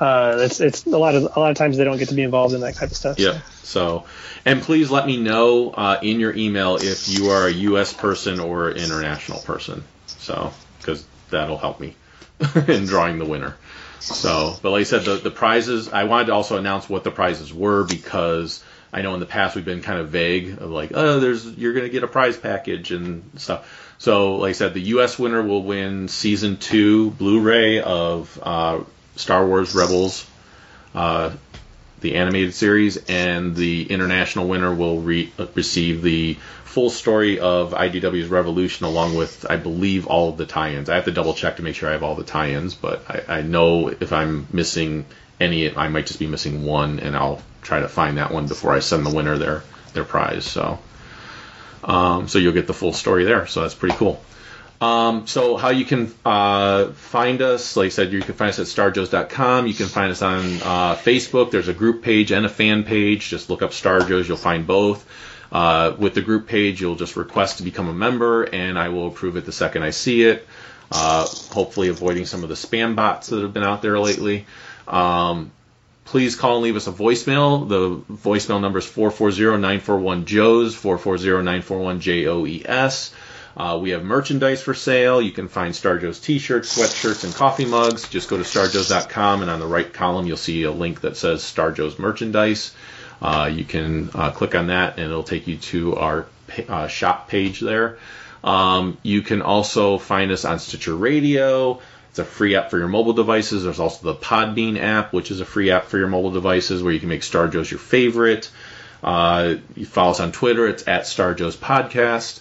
uh, 0.00 0.36
it's 0.40 0.60
it's 0.60 0.86
a 0.86 0.90
lot 0.90 1.14
of 1.14 1.36
a 1.36 1.40
lot 1.40 1.50
of 1.50 1.56
times 1.56 1.76
they 1.76 1.84
don't 1.84 1.98
get 1.98 2.08
to 2.08 2.14
be 2.14 2.22
involved 2.22 2.54
in 2.54 2.60
that 2.60 2.74
type 2.74 2.90
of 2.90 2.96
stuff. 2.96 3.18
Yep. 3.18 3.36
So, 3.62 4.04
and 4.44 4.60
please 4.62 4.90
let 4.90 5.06
me 5.06 5.16
know 5.18 5.70
uh, 5.70 5.98
in 6.02 6.20
your 6.20 6.34
email 6.36 6.76
if 6.76 7.08
you 7.08 7.30
are 7.30 7.46
a 7.46 7.52
U.S. 7.52 7.92
person 7.92 8.40
or 8.40 8.68
an 8.70 8.76
international 8.76 9.40
person. 9.40 9.84
So, 10.06 10.52
because 10.78 11.04
that'll 11.30 11.58
help 11.58 11.80
me 11.80 11.96
in 12.68 12.86
drawing 12.86 13.18
the 13.18 13.24
winner. 13.24 13.56
So, 14.00 14.56
but 14.60 14.70
like 14.70 14.80
I 14.80 14.84
said, 14.84 15.04
the, 15.04 15.16
the 15.16 15.30
prizes, 15.30 15.88
I 15.88 16.04
wanted 16.04 16.26
to 16.26 16.34
also 16.34 16.58
announce 16.58 16.88
what 16.88 17.04
the 17.04 17.10
prizes 17.10 17.52
were 17.54 17.84
because 17.84 18.62
I 18.92 19.02
know 19.02 19.14
in 19.14 19.20
the 19.20 19.26
past 19.26 19.56
we've 19.56 19.64
been 19.64 19.80
kind 19.80 19.98
of 19.98 20.10
vague 20.10 20.58
of 20.58 20.70
like, 20.70 20.92
oh, 20.94 21.20
there's, 21.20 21.46
you're 21.46 21.72
going 21.72 21.86
to 21.86 21.90
get 21.90 22.04
a 22.04 22.08
prize 22.08 22.36
package 22.36 22.92
and 22.92 23.30
stuff. 23.36 23.94
So, 23.98 24.36
like 24.36 24.50
I 24.50 24.52
said, 24.52 24.74
the 24.74 24.80
U.S. 24.80 25.18
winner 25.18 25.42
will 25.42 25.62
win 25.62 26.08
season 26.08 26.58
two 26.58 27.12
Blu-ray 27.12 27.80
of 27.80 28.38
uh, 28.42 28.80
Star 29.16 29.46
Wars 29.46 29.74
Rebels 29.74 30.26
uh, 30.94 31.30
the 32.04 32.16
animated 32.16 32.52
series, 32.54 32.98
and 33.08 33.56
the 33.56 33.90
international 33.90 34.46
winner 34.46 34.72
will 34.72 35.00
re- 35.00 35.32
receive 35.54 36.02
the 36.02 36.34
full 36.64 36.90
story 36.90 37.40
of 37.40 37.72
IDW's 37.72 38.28
Revolution, 38.28 38.84
along 38.84 39.16
with, 39.16 39.46
I 39.48 39.56
believe, 39.56 40.06
all 40.06 40.28
of 40.28 40.36
the 40.36 40.44
tie-ins. 40.44 40.90
I 40.90 40.96
have 40.96 41.06
to 41.06 41.12
double 41.12 41.32
check 41.32 41.56
to 41.56 41.62
make 41.62 41.76
sure 41.76 41.88
I 41.88 41.92
have 41.92 42.02
all 42.02 42.14
the 42.14 42.22
tie-ins, 42.22 42.74
but 42.74 43.04
I, 43.08 43.38
I 43.38 43.42
know 43.42 43.88
if 43.88 44.12
I'm 44.12 44.46
missing 44.52 45.06
any, 45.40 45.74
I 45.74 45.88
might 45.88 46.06
just 46.06 46.18
be 46.18 46.26
missing 46.26 46.66
one, 46.66 47.00
and 47.00 47.16
I'll 47.16 47.40
try 47.62 47.80
to 47.80 47.88
find 47.88 48.18
that 48.18 48.30
one 48.30 48.48
before 48.48 48.72
I 48.72 48.80
send 48.80 49.06
the 49.06 49.14
winner 49.14 49.38
their 49.38 49.62
their 49.94 50.04
prize. 50.04 50.44
So, 50.44 50.78
um, 51.84 52.28
so 52.28 52.38
you'll 52.38 52.52
get 52.52 52.66
the 52.66 52.74
full 52.74 52.92
story 52.92 53.24
there. 53.24 53.46
So 53.46 53.62
that's 53.62 53.74
pretty 53.74 53.96
cool. 53.96 54.22
Um, 54.84 55.26
so 55.26 55.56
how 55.56 55.70
you 55.70 55.86
can 55.86 56.12
uh, 56.26 56.88
find 56.88 57.40
us, 57.40 57.74
like 57.74 57.86
I 57.86 57.88
said, 57.88 58.12
you 58.12 58.20
can 58.20 58.34
find 58.34 58.50
us 58.50 58.58
at 58.58 58.66
starjoes.com. 58.66 59.66
You 59.66 59.72
can 59.72 59.86
find 59.86 60.12
us 60.12 60.20
on 60.20 60.44
uh, 60.44 60.94
Facebook. 60.96 61.50
There's 61.50 61.68
a 61.68 61.72
group 61.72 62.02
page 62.02 62.32
and 62.32 62.44
a 62.44 62.50
fan 62.50 62.84
page. 62.84 63.30
Just 63.30 63.48
look 63.48 63.62
up 63.62 63.70
Starjoes. 63.70 64.28
You'll 64.28 64.36
find 64.36 64.66
both. 64.66 65.08
Uh, 65.50 65.96
with 65.98 66.12
the 66.12 66.20
group 66.20 66.48
page, 66.48 66.82
you'll 66.82 66.96
just 66.96 67.16
request 67.16 67.56
to 67.58 67.62
become 67.62 67.88
a 67.88 67.94
member, 67.94 68.42
and 68.42 68.78
I 68.78 68.90
will 68.90 69.06
approve 69.06 69.38
it 69.38 69.46
the 69.46 69.52
second 69.52 69.84
I 69.84 69.90
see 69.90 70.22
it. 70.22 70.46
Uh, 70.92 71.24
hopefully, 71.24 71.88
avoiding 71.88 72.26
some 72.26 72.42
of 72.42 72.50
the 72.50 72.54
spam 72.54 72.94
bots 72.94 73.28
that 73.28 73.40
have 73.40 73.54
been 73.54 73.64
out 73.64 73.80
there 73.80 73.98
lately. 73.98 74.44
Um, 74.86 75.50
please 76.04 76.36
call 76.36 76.56
and 76.56 76.64
leave 76.64 76.76
us 76.76 76.88
a 76.88 76.92
voicemail. 76.92 77.66
The 77.66 77.96
voicemail 78.12 78.60
number 78.60 78.80
is 78.80 78.86
440-941-JOES, 78.86 80.76
440-941-J-O-E-S. 80.76 83.14
Uh, 83.56 83.78
we 83.80 83.90
have 83.90 84.02
merchandise 84.02 84.62
for 84.62 84.74
sale. 84.74 85.22
You 85.22 85.30
can 85.30 85.48
find 85.48 85.72
Starjoe's 85.72 86.18
t-shirts, 86.18 86.76
sweatshirts, 86.76 87.24
and 87.24 87.34
coffee 87.34 87.64
mugs. 87.64 88.08
Just 88.08 88.28
go 88.28 88.36
to 88.36 88.42
starjoes.com, 88.42 89.42
and 89.42 89.50
on 89.50 89.60
the 89.60 89.66
right 89.66 89.92
column, 89.92 90.26
you'll 90.26 90.36
see 90.36 90.64
a 90.64 90.72
link 90.72 91.02
that 91.02 91.16
says 91.16 91.42
Starjoe's 91.42 91.98
merchandise. 91.98 92.74
Uh, 93.22 93.50
you 93.52 93.64
can 93.64 94.10
uh, 94.14 94.32
click 94.32 94.54
on 94.54 94.66
that, 94.68 94.98
and 94.98 95.06
it'll 95.06 95.22
take 95.22 95.46
you 95.46 95.56
to 95.56 95.96
our 95.96 96.26
uh, 96.68 96.88
shop 96.88 97.28
page 97.28 97.60
there. 97.60 97.98
Um, 98.42 98.98
you 99.02 99.22
can 99.22 99.40
also 99.40 99.98
find 99.98 100.30
us 100.32 100.44
on 100.44 100.58
Stitcher 100.58 100.94
Radio. 100.94 101.80
It's 102.10 102.18
a 102.18 102.24
free 102.24 102.56
app 102.56 102.70
for 102.70 102.78
your 102.78 102.88
mobile 102.88 103.14
devices. 103.14 103.64
There's 103.64 103.80
also 103.80 104.12
the 104.12 104.18
Podbean 104.18 104.78
app, 104.78 105.12
which 105.12 105.30
is 105.30 105.40
a 105.40 105.44
free 105.44 105.70
app 105.70 105.86
for 105.86 105.98
your 105.98 106.08
mobile 106.08 106.30
devices 106.30 106.82
where 106.82 106.92
you 106.92 107.00
can 107.00 107.08
make 107.08 107.22
Star 107.22 107.48
Joe's 107.48 107.70
your 107.70 107.80
favorite. 107.80 108.50
Uh, 109.02 109.56
you 109.74 109.86
follow 109.86 110.10
us 110.10 110.20
on 110.20 110.32
Twitter. 110.32 110.66
It's 110.66 110.86
at 110.86 111.06
Star 111.06 111.34
Joe's 111.34 111.56
Podcast. 111.56 112.40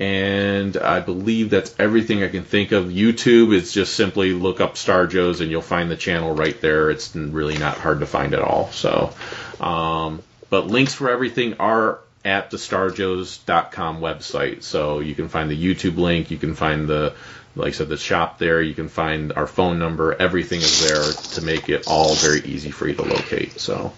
And 0.00 0.78
I 0.78 1.00
believe 1.00 1.50
that's 1.50 1.74
everything 1.78 2.24
I 2.24 2.28
can 2.28 2.42
think 2.42 2.72
of. 2.72 2.86
YouTube 2.86 3.54
is 3.54 3.70
just 3.70 3.94
simply 3.94 4.32
look 4.32 4.60
up 4.60 4.78
Star 4.78 5.06
Joe's 5.06 5.42
and 5.42 5.50
you'll 5.50 5.60
find 5.60 5.90
the 5.90 5.96
channel 5.96 6.34
right 6.34 6.58
there. 6.60 6.90
It's 6.90 7.14
really 7.14 7.58
not 7.58 7.76
hard 7.76 8.00
to 8.00 8.06
find 8.06 8.32
at 8.32 8.40
all. 8.40 8.70
So, 8.72 9.12
um, 9.60 10.22
but 10.48 10.66
links 10.66 10.94
for 10.94 11.10
everything 11.10 11.54
are 11.60 11.98
at 12.24 12.50
the 12.50 12.56
starjoes.com 12.56 14.00
website. 14.00 14.62
So 14.62 15.00
you 15.00 15.14
can 15.14 15.28
find 15.28 15.50
the 15.50 15.62
YouTube 15.62 15.98
link, 15.98 16.30
you 16.30 16.38
can 16.38 16.54
find 16.54 16.88
the 16.88 17.14
like 17.56 17.68
I 17.68 17.70
said, 17.72 17.88
the 17.88 17.96
shop 17.96 18.38
there. 18.38 18.62
You 18.62 18.74
can 18.74 18.88
find 18.88 19.32
our 19.32 19.46
phone 19.46 19.78
number. 19.78 20.14
Everything 20.14 20.60
is 20.60 20.88
there 20.88 21.12
to 21.34 21.42
make 21.42 21.68
it 21.68 21.86
all 21.86 22.14
very 22.14 22.40
easy 22.40 22.70
for 22.70 22.86
you 22.86 22.94
to 22.94 23.02
locate. 23.02 23.60
So, 23.60 23.92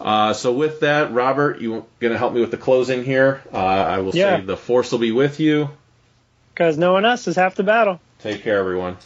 uh, 0.00 0.32
so 0.32 0.52
with 0.52 0.80
that, 0.80 1.12
Robert, 1.12 1.60
you 1.60 1.84
going 2.00 2.12
to 2.12 2.18
help 2.18 2.32
me 2.32 2.40
with 2.40 2.50
the 2.50 2.56
closing 2.56 3.04
here? 3.04 3.42
Uh, 3.52 3.56
I 3.58 3.98
will 3.98 4.14
Yeah. 4.14 4.38
say 4.38 4.44
the 4.44 4.56
force 4.56 4.90
will 4.92 4.98
be 4.98 5.12
with 5.12 5.40
you. 5.40 5.70
Because 6.54 6.76
knowing 6.78 7.04
us 7.04 7.26
is 7.28 7.36
half 7.36 7.54
the 7.54 7.62
battle. 7.62 8.00
Take 8.20 8.42
care, 8.42 8.58
everyone. 8.58 8.96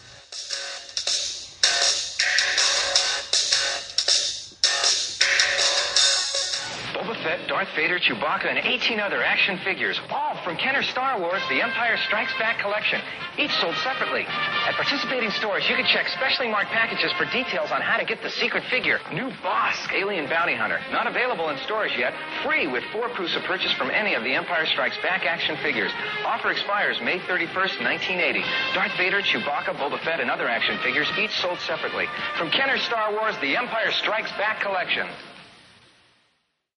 Darth 7.54 7.70
Vader, 7.76 8.00
Chewbacca, 8.00 8.50
and 8.50 8.58
18 8.58 8.98
other 8.98 9.22
action 9.22 9.56
figures, 9.62 9.94
all 10.10 10.34
from 10.42 10.56
Kenner 10.56 10.82
Star 10.82 11.20
Wars 11.20 11.40
The 11.48 11.62
Empire 11.62 11.96
Strikes 11.98 12.34
Back 12.36 12.58
collection, 12.58 13.00
each 13.38 13.52
sold 13.62 13.76
separately. 13.76 14.26
At 14.66 14.74
participating 14.74 15.30
stores, 15.30 15.62
you 15.70 15.76
can 15.76 15.86
check 15.86 16.08
specially 16.08 16.48
marked 16.48 16.72
packages 16.72 17.12
for 17.12 17.26
details 17.26 17.70
on 17.70 17.80
how 17.80 17.96
to 17.96 18.04
get 18.04 18.20
the 18.24 18.30
secret 18.42 18.64
figure. 18.64 18.98
New 19.12 19.30
Bossk, 19.38 19.92
Alien 19.94 20.28
Bounty 20.28 20.56
Hunter, 20.56 20.80
not 20.90 21.06
available 21.06 21.48
in 21.50 21.56
stores 21.58 21.92
yet, 21.96 22.12
free 22.42 22.66
with 22.66 22.82
four 22.90 23.08
proofs 23.10 23.36
of 23.36 23.44
purchase 23.44 23.70
from 23.74 23.88
any 23.88 24.14
of 24.14 24.24
the 24.24 24.34
Empire 24.34 24.66
Strikes 24.66 24.98
Back 24.98 25.24
action 25.24 25.56
figures. 25.62 25.92
Offer 26.26 26.50
expires 26.50 26.98
May 27.02 27.20
31st, 27.20 27.78
1980. 27.86 28.42
Darth 28.74 28.96
Vader, 28.98 29.22
Chewbacca, 29.22 29.78
Boba 29.78 30.00
Fett, 30.02 30.18
and 30.18 30.28
other 30.28 30.48
action 30.48 30.76
figures, 30.82 31.06
each 31.16 31.38
sold 31.38 31.60
separately. 31.60 32.06
From 32.36 32.50
Kenner 32.50 32.78
Star 32.78 33.12
Wars 33.12 33.36
The 33.40 33.56
Empire 33.56 33.92
Strikes 33.92 34.32
Back 34.32 34.60
collection. 34.60 35.06